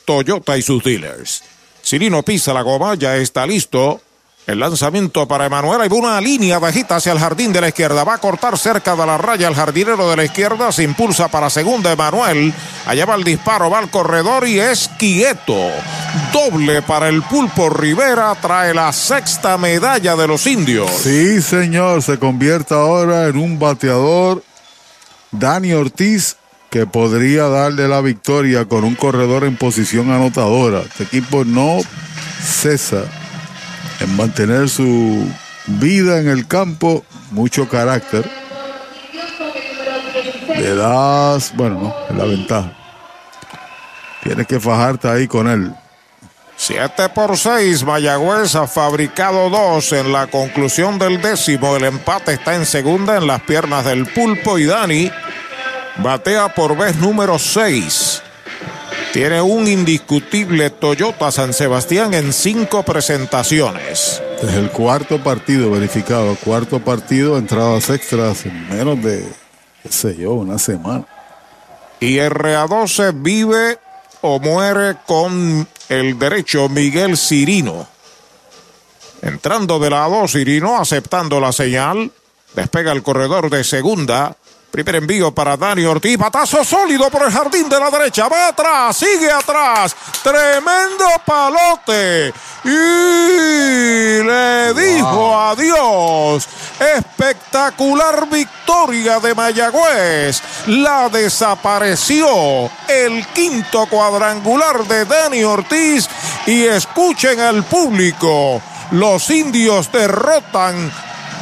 Toyota 0.04 0.56
y 0.56 0.62
sus 0.62 0.82
dealers. 0.82 1.42
Cirino 1.84 2.22
pisa 2.22 2.52
la 2.52 2.62
goma, 2.62 2.94
ya 2.94 3.16
está 3.16 3.46
listo. 3.46 4.00
El 4.48 4.60
lanzamiento 4.60 5.28
para 5.28 5.44
Emanuel. 5.44 5.82
Hay 5.82 5.90
una 5.92 6.18
línea 6.22 6.58
bajita 6.58 6.96
hacia 6.96 7.12
el 7.12 7.18
jardín 7.18 7.52
de 7.52 7.60
la 7.60 7.68
izquierda. 7.68 8.02
Va 8.02 8.14
a 8.14 8.18
cortar 8.18 8.56
cerca 8.56 8.96
de 8.96 9.04
la 9.04 9.18
raya 9.18 9.46
el 9.46 9.54
jardinero 9.54 10.08
de 10.08 10.16
la 10.16 10.24
izquierda. 10.24 10.72
Se 10.72 10.84
impulsa 10.84 11.28
para 11.28 11.50
segunda 11.50 11.92
Emanuel. 11.92 12.54
Allá 12.86 13.04
va 13.04 13.16
el 13.16 13.24
disparo, 13.24 13.68
va 13.68 13.78
al 13.78 13.90
corredor 13.90 14.48
y 14.48 14.58
es 14.58 14.88
quieto. 14.98 15.54
Doble 16.32 16.80
para 16.80 17.10
el 17.10 17.20
pulpo 17.24 17.68
Rivera. 17.68 18.34
Trae 18.36 18.72
la 18.72 18.90
sexta 18.90 19.58
medalla 19.58 20.16
de 20.16 20.26
los 20.26 20.46
indios. 20.46 20.90
Sí, 20.92 21.42
señor, 21.42 22.02
se 22.02 22.18
convierte 22.18 22.72
ahora 22.72 23.26
en 23.26 23.36
un 23.36 23.58
bateador. 23.58 24.42
Dani 25.30 25.74
Ortiz, 25.74 26.36
que 26.70 26.86
podría 26.86 27.48
darle 27.48 27.86
la 27.86 28.00
victoria 28.00 28.64
con 28.64 28.84
un 28.84 28.94
corredor 28.94 29.44
en 29.44 29.58
posición 29.58 30.10
anotadora. 30.10 30.80
Este 30.80 31.04
equipo 31.04 31.44
no 31.44 31.80
cesa 32.42 33.04
en 34.00 34.16
mantener 34.16 34.68
su 34.68 35.30
vida 35.66 36.20
en 36.20 36.28
el 36.28 36.46
campo, 36.46 37.04
mucho 37.30 37.68
carácter. 37.68 38.28
Le 40.56 40.74
das, 40.74 41.52
bueno, 41.54 41.80
no, 41.80 41.94
es 42.10 42.16
la 42.16 42.24
ventaja. 42.24 42.72
Tienes 44.22 44.46
que 44.46 44.58
fajarte 44.58 45.08
ahí 45.08 45.28
con 45.28 45.48
él. 45.48 45.72
7 46.56 47.10
por 47.10 47.38
6, 47.38 47.84
Mayagüez 47.84 48.56
ha 48.56 48.66
fabricado 48.66 49.48
dos 49.48 49.92
en 49.92 50.12
la 50.12 50.26
conclusión 50.26 50.98
del 50.98 51.22
décimo. 51.22 51.76
El 51.76 51.84
empate 51.84 52.32
está 52.32 52.56
en 52.56 52.66
segunda 52.66 53.16
en 53.16 53.28
las 53.28 53.42
piernas 53.42 53.84
del 53.84 54.06
pulpo 54.06 54.58
y 54.58 54.66
Dani 54.66 55.10
batea 55.98 56.52
por 56.54 56.76
vez 56.76 56.96
número 56.96 57.38
6. 57.38 58.22
Tiene 59.12 59.40
un 59.40 59.66
indiscutible 59.66 60.68
Toyota 60.68 61.32
San 61.32 61.54
Sebastián 61.54 62.12
en 62.12 62.32
cinco 62.32 62.82
presentaciones. 62.82 64.22
Es 64.42 64.52
el 64.54 64.70
cuarto 64.70 65.22
partido 65.22 65.70
verificado, 65.70 66.36
cuarto 66.36 66.78
partido, 66.80 67.38
entradas 67.38 67.88
extras 67.88 68.44
en 68.44 68.68
menos 68.68 69.02
de, 69.02 69.26
qué 69.82 69.90
sé 69.90 70.16
yo, 70.16 70.34
una 70.34 70.58
semana. 70.58 71.06
Y 72.00 72.18
RA12 72.18 73.12
vive 73.14 73.78
o 74.20 74.38
muere 74.40 74.96
con 75.06 75.66
el 75.88 76.18
derecho 76.18 76.68
Miguel 76.68 77.16
Cirino. 77.16 77.88
Entrando 79.22 79.78
de 79.78 79.90
lado, 79.90 80.28
Cirino 80.28 80.78
aceptando 80.78 81.40
la 81.40 81.52
señal. 81.52 82.12
Despega 82.54 82.92
el 82.92 83.02
corredor 83.02 83.50
de 83.50 83.64
segunda. 83.64 84.36
Primer 84.70 84.96
envío 84.96 85.32
para 85.32 85.56
Dani 85.56 85.84
Ortiz. 85.86 86.18
Batazo 86.18 86.62
sólido 86.62 87.08
por 87.08 87.22
el 87.22 87.32
jardín 87.32 87.70
de 87.70 87.80
la 87.80 87.90
derecha. 87.90 88.28
Va 88.28 88.48
atrás, 88.48 88.98
sigue 88.98 89.30
atrás. 89.30 89.96
Tremendo 90.22 91.06
palote. 91.24 92.32
Y 92.64 94.22
le 94.22 94.74
dijo 94.74 95.38
adiós. 95.40 96.46
Espectacular 96.78 98.28
victoria 98.28 99.18
de 99.20 99.34
Mayagüez. 99.34 100.42
La 100.66 101.08
desapareció. 101.08 102.70
El 102.86 103.26
quinto 103.28 103.86
cuadrangular 103.86 104.84
de 104.84 105.06
Dani 105.06 105.44
Ortiz. 105.44 106.06
Y 106.44 106.64
escuchen 106.64 107.40
al 107.40 107.64
público. 107.64 108.60
Los 108.90 109.30
indios 109.30 109.90
derrotan 109.90 110.92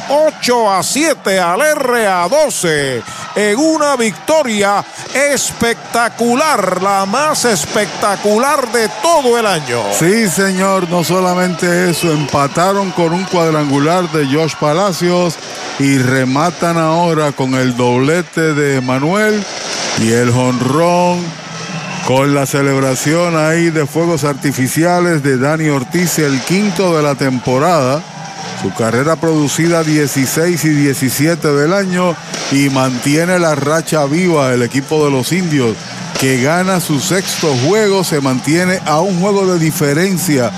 8 0.09 0.71
a 0.71 0.83
7 0.83 1.39
al 1.39 1.61
RA 1.75 2.27
12 2.27 3.03
en 3.35 3.59
una 3.59 3.95
victoria 3.95 4.83
espectacular, 5.13 6.81
la 6.81 7.05
más 7.05 7.45
espectacular 7.45 8.71
de 8.71 8.89
todo 9.01 9.37
el 9.37 9.45
año. 9.45 9.83
Sí, 9.97 10.27
señor, 10.27 10.89
no 10.89 11.03
solamente 11.03 11.89
eso, 11.89 12.11
empataron 12.11 12.91
con 12.91 13.13
un 13.13 13.25
cuadrangular 13.25 14.09
de 14.11 14.25
Josh 14.25 14.55
Palacios 14.59 15.35
y 15.79 15.97
rematan 15.97 16.77
ahora 16.77 17.31
con 17.31 17.53
el 17.53 17.75
doblete 17.75 18.53
de 18.53 18.81
Manuel 18.81 19.43
y 20.01 20.11
el 20.11 20.31
jonrón 20.31 21.23
con 22.07 22.33
la 22.33 22.45
celebración 22.45 23.35
ahí 23.35 23.69
de 23.69 23.85
fuegos 23.85 24.23
artificiales 24.23 25.21
de 25.23 25.37
Dani 25.37 25.67
Ortiz, 25.67 26.19
el 26.19 26.39
quinto 26.41 26.95
de 26.95 27.03
la 27.03 27.15
temporada. 27.15 28.01
Su 28.61 28.73
carrera 28.73 29.15
producida 29.15 29.83
16 29.83 30.65
y 30.65 30.69
17 30.69 31.47
del 31.53 31.73
año 31.73 32.15
y 32.51 32.69
mantiene 32.69 33.39
la 33.39 33.55
racha 33.55 34.05
viva 34.05 34.53
el 34.53 34.63
equipo 34.63 35.05
de 35.05 35.11
los 35.11 35.31
indios 35.31 35.75
que 36.19 36.41
gana 36.41 36.79
su 36.79 36.99
sexto 36.99 37.53
juego, 37.67 38.03
se 38.03 38.21
mantiene 38.21 38.79
a 38.85 39.01
un 39.01 39.21
juego 39.21 39.45
de 39.45 39.59
diferencia 39.59 40.51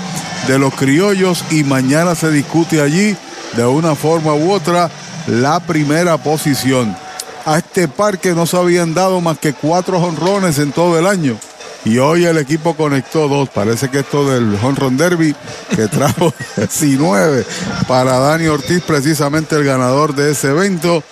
de 0.48 0.58
los 0.58 0.74
criollos 0.74 1.44
y 1.50 1.64
mañana 1.64 2.14
se 2.14 2.30
discute 2.30 2.80
allí 2.80 3.14
de 3.54 3.66
una 3.66 3.94
forma 3.94 4.32
u 4.32 4.52
otra 4.52 4.90
la 5.26 5.60
primera 5.60 6.16
posición. 6.16 6.96
A 7.44 7.58
este 7.58 7.88
parque 7.88 8.34
no 8.34 8.46
se 8.46 8.56
habían 8.56 8.94
dado 8.94 9.20
más 9.20 9.38
que 9.38 9.52
cuatro 9.52 9.98
honrones 9.98 10.58
en 10.58 10.72
todo 10.72 10.98
el 10.98 11.06
año. 11.06 11.36
Y 11.84 11.98
hoy 11.98 12.24
el 12.24 12.38
equipo 12.38 12.76
conectó 12.76 13.28
dos. 13.28 13.48
Parece 13.48 13.88
que 13.88 14.00
esto 14.00 14.28
del 14.30 14.58
Honron 14.62 14.96
Derby 14.96 15.34
que 15.74 15.88
trajo 15.88 16.32
19 16.56 17.44
para 17.88 18.18
Dani 18.18 18.46
Ortiz, 18.48 18.82
precisamente 18.82 19.56
el 19.56 19.64
ganador 19.64 20.14
de 20.14 20.32
ese 20.32 20.48
evento, 20.48 21.02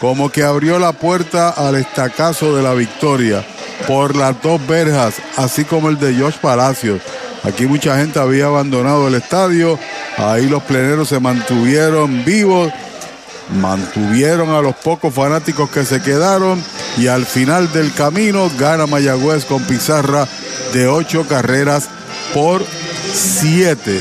como 0.00 0.30
que 0.30 0.42
abrió 0.42 0.78
la 0.78 0.92
puerta 0.92 1.50
al 1.50 1.76
estacazo 1.76 2.56
de 2.56 2.62
la 2.62 2.74
victoria 2.74 3.44
por 3.86 4.16
las 4.16 4.40
dos 4.42 4.64
verjas, 4.66 5.14
así 5.36 5.64
como 5.64 5.88
el 5.88 5.98
de 5.98 6.14
Josh 6.14 6.36
Palacios. 6.40 7.00
Aquí 7.44 7.66
mucha 7.66 7.96
gente 7.96 8.18
había 8.18 8.46
abandonado 8.46 9.06
el 9.08 9.14
estadio, 9.14 9.78
ahí 10.16 10.48
los 10.48 10.62
pleneros 10.64 11.08
se 11.08 11.20
mantuvieron 11.20 12.24
vivos, 12.24 12.72
mantuvieron 13.50 14.50
a 14.50 14.60
los 14.60 14.74
pocos 14.76 15.14
fanáticos 15.14 15.70
que 15.70 15.84
se 15.84 16.02
quedaron 16.02 16.62
y 16.96 17.06
al 17.06 17.26
final 17.26 17.72
del 17.72 17.92
camino 17.92 18.50
gana 18.58 18.86
Mayagüez 18.86 19.44
con 19.44 19.62
pizarra 19.64 20.26
de 20.72 20.86
ocho 20.86 21.26
carreras 21.26 21.88
por 22.34 22.64
siete. 23.12 24.00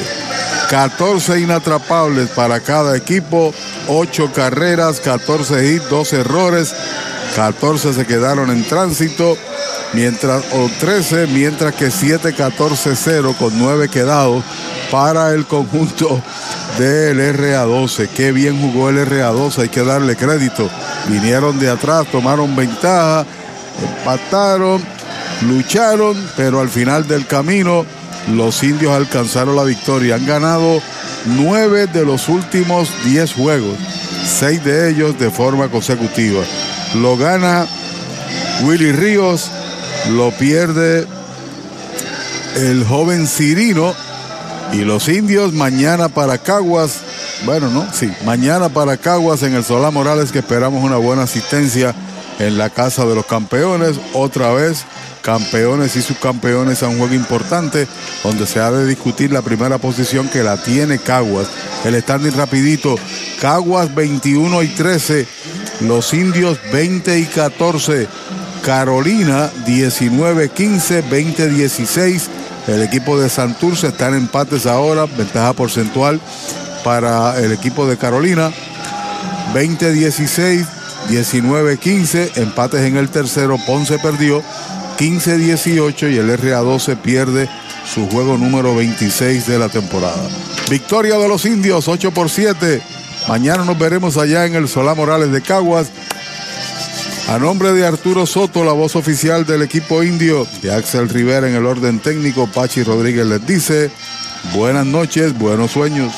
14 0.70 1.40
inatrapables 1.40 2.30
para 2.30 2.60
cada 2.60 2.98
equipo, 2.98 3.54
8 3.88 4.32
carreras, 4.34 5.00
14 5.00 5.66
hits, 5.66 5.90
2 5.90 6.14
errores, 6.14 6.76
14 7.38 7.94
se 7.94 8.06
quedaron 8.06 8.52
en 8.52 8.66
tránsito, 8.66 9.38
mientras, 9.94 10.44
o 10.52 10.70
13, 10.80 11.28
mientras 11.28 11.74
que 11.74 11.90
7, 11.90 12.34
14, 12.34 12.98
0 12.98 13.36
con 13.40 13.58
9 13.58 13.88
quedados 13.88 14.44
para 14.92 15.32
el 15.32 15.46
conjunto 15.46 16.22
del 16.78 17.20
RA12. 17.20 18.08
Qué 18.10 18.32
bien 18.32 18.60
jugó 18.60 18.90
el 18.90 18.98
RA12, 18.98 19.60
hay 19.60 19.70
que 19.70 19.84
darle 19.84 20.16
crédito. 20.16 20.70
Vinieron 21.10 21.60
de 21.60 21.70
atrás, 21.70 22.08
tomaron 22.12 22.56
ventaja, 22.56 23.26
empataron, 24.00 24.84
lucharon, 25.48 26.16
pero 26.36 26.60
al 26.60 26.70
final 26.70 27.08
del 27.08 27.26
camino 27.26 27.86
los 28.34 28.64
indios 28.64 28.94
alcanzaron 28.94 29.56
la 29.56 29.64
victoria. 29.64 30.16
Han 30.16 30.26
ganado 30.26 30.82
nueve 31.26 31.88
de 31.88 32.06
los 32.06 32.30
últimos 32.30 32.90
diez 33.06 33.34
juegos, 33.34 33.78
seis 34.26 34.64
de 34.64 34.90
ellos 34.90 35.18
de 35.20 35.32
forma 35.32 35.70
consecutiva. 35.70 36.44
Lo 36.96 37.18
gana 37.18 37.66
Willy 38.64 38.92
Ríos, 38.92 39.50
lo 40.12 40.32
pierde 40.32 41.06
el 42.56 42.84
joven 42.86 43.28
Cirino 43.28 43.94
y 44.74 44.80
los 44.80 45.08
indios 45.08 45.54
mañana 45.54 46.10
para 46.10 46.38
Caguas. 46.38 47.00
Bueno, 47.46 47.70
no, 47.70 47.88
sí, 47.94 48.12
mañana 48.26 48.70
para 48.70 48.98
Caguas 48.98 49.44
en 49.44 49.54
el 49.56 49.64
Solá 49.64 49.92
Morales 49.92 50.32
que 50.32 50.40
esperamos 50.40 50.84
una 50.84 50.98
buena 50.98 51.24
asistencia 51.24 51.94
en 52.40 52.58
la 52.58 52.70
casa 52.70 53.06
de 53.06 53.16
los 53.16 53.26
campeones. 53.26 54.00
Otra 54.14 54.52
vez, 54.54 54.86
campeones 55.22 55.96
y 55.96 56.02
subcampeones 56.02 56.84
a 56.84 56.88
un 56.88 57.00
juego 57.00 57.14
importante 57.14 57.88
donde 58.24 58.46
se 58.46 58.60
ha 58.60 58.72
de 58.72 58.86
discutir 58.86 59.32
la 59.32 59.42
primera 59.42 59.78
posición 59.78 60.30
que 60.30 60.44
la 60.44 60.58
tiene 60.58 61.00
Caguas. 61.00 61.48
El 61.86 62.00
standing 62.02 62.36
rapidito, 62.36 62.96
Caguas 63.40 63.94
21 63.94 64.64
y 64.64 64.68
13, 64.68 65.28
los 65.82 66.14
indios 66.14 66.58
20 66.72 67.20
y 67.20 67.26
14. 67.26 68.08
Carolina 68.64 69.50
19-15, 69.66 71.04
20-16. 71.10 72.28
El 72.68 72.82
equipo 72.82 73.20
de 73.20 73.30
Santurce 73.30 73.88
está 73.88 74.10
en 74.10 74.16
empates 74.16 74.66
ahora, 74.66 75.06
ventaja 75.06 75.54
porcentual 75.54 76.20
para 76.84 77.40
el 77.40 77.52
equipo 77.54 77.88
de 77.88 77.98
Carolina. 77.98 78.52
20-16, 79.54 80.66
19-15, 81.10 82.38
empates 82.38 82.82
en 82.82 82.98
el 82.98 83.10
tercero, 83.10 83.58
Ponce 83.66 83.98
perdió. 84.00 84.44
15-18 84.98 86.12
y 86.12 86.18
el 86.18 86.30
RA12 86.38 86.98
pierde 86.98 87.48
su 87.86 88.08
juego 88.10 88.38
número 88.38 88.76
26 88.76 89.48
de 89.48 89.60
la 89.60 89.70
temporada. 89.70 90.28
Victoria 90.70 91.18
de 91.18 91.28
los 91.28 91.46
indios, 91.46 91.88
8 91.88 92.12
por 92.12 92.30
7. 92.30 92.82
Mañana 93.28 93.64
nos 93.64 93.78
veremos 93.78 94.18
allá 94.18 94.46
en 94.46 94.56
el 94.56 94.68
Solá 94.68 94.96
Morales 94.96 95.32
de 95.32 95.42
Caguas. 95.42 95.88
A 97.28 97.38
nombre 97.38 97.74
de 97.74 97.86
Arturo 97.86 98.26
Soto, 98.26 98.64
la 98.64 98.72
voz 98.72 98.96
oficial 98.96 99.46
del 99.46 99.62
equipo 99.62 100.02
indio, 100.02 100.48
de 100.62 100.72
Axel 100.72 101.10
Rivera 101.10 101.50
en 101.50 101.56
el 101.56 101.66
orden 101.66 102.00
técnico, 102.00 102.48
Pachi 102.48 102.84
Rodríguez 102.84 103.26
les 103.26 103.46
dice, 103.46 103.92
buenas 104.56 104.86
noches, 104.86 105.38
buenos 105.38 105.72
sueños. 105.72 106.14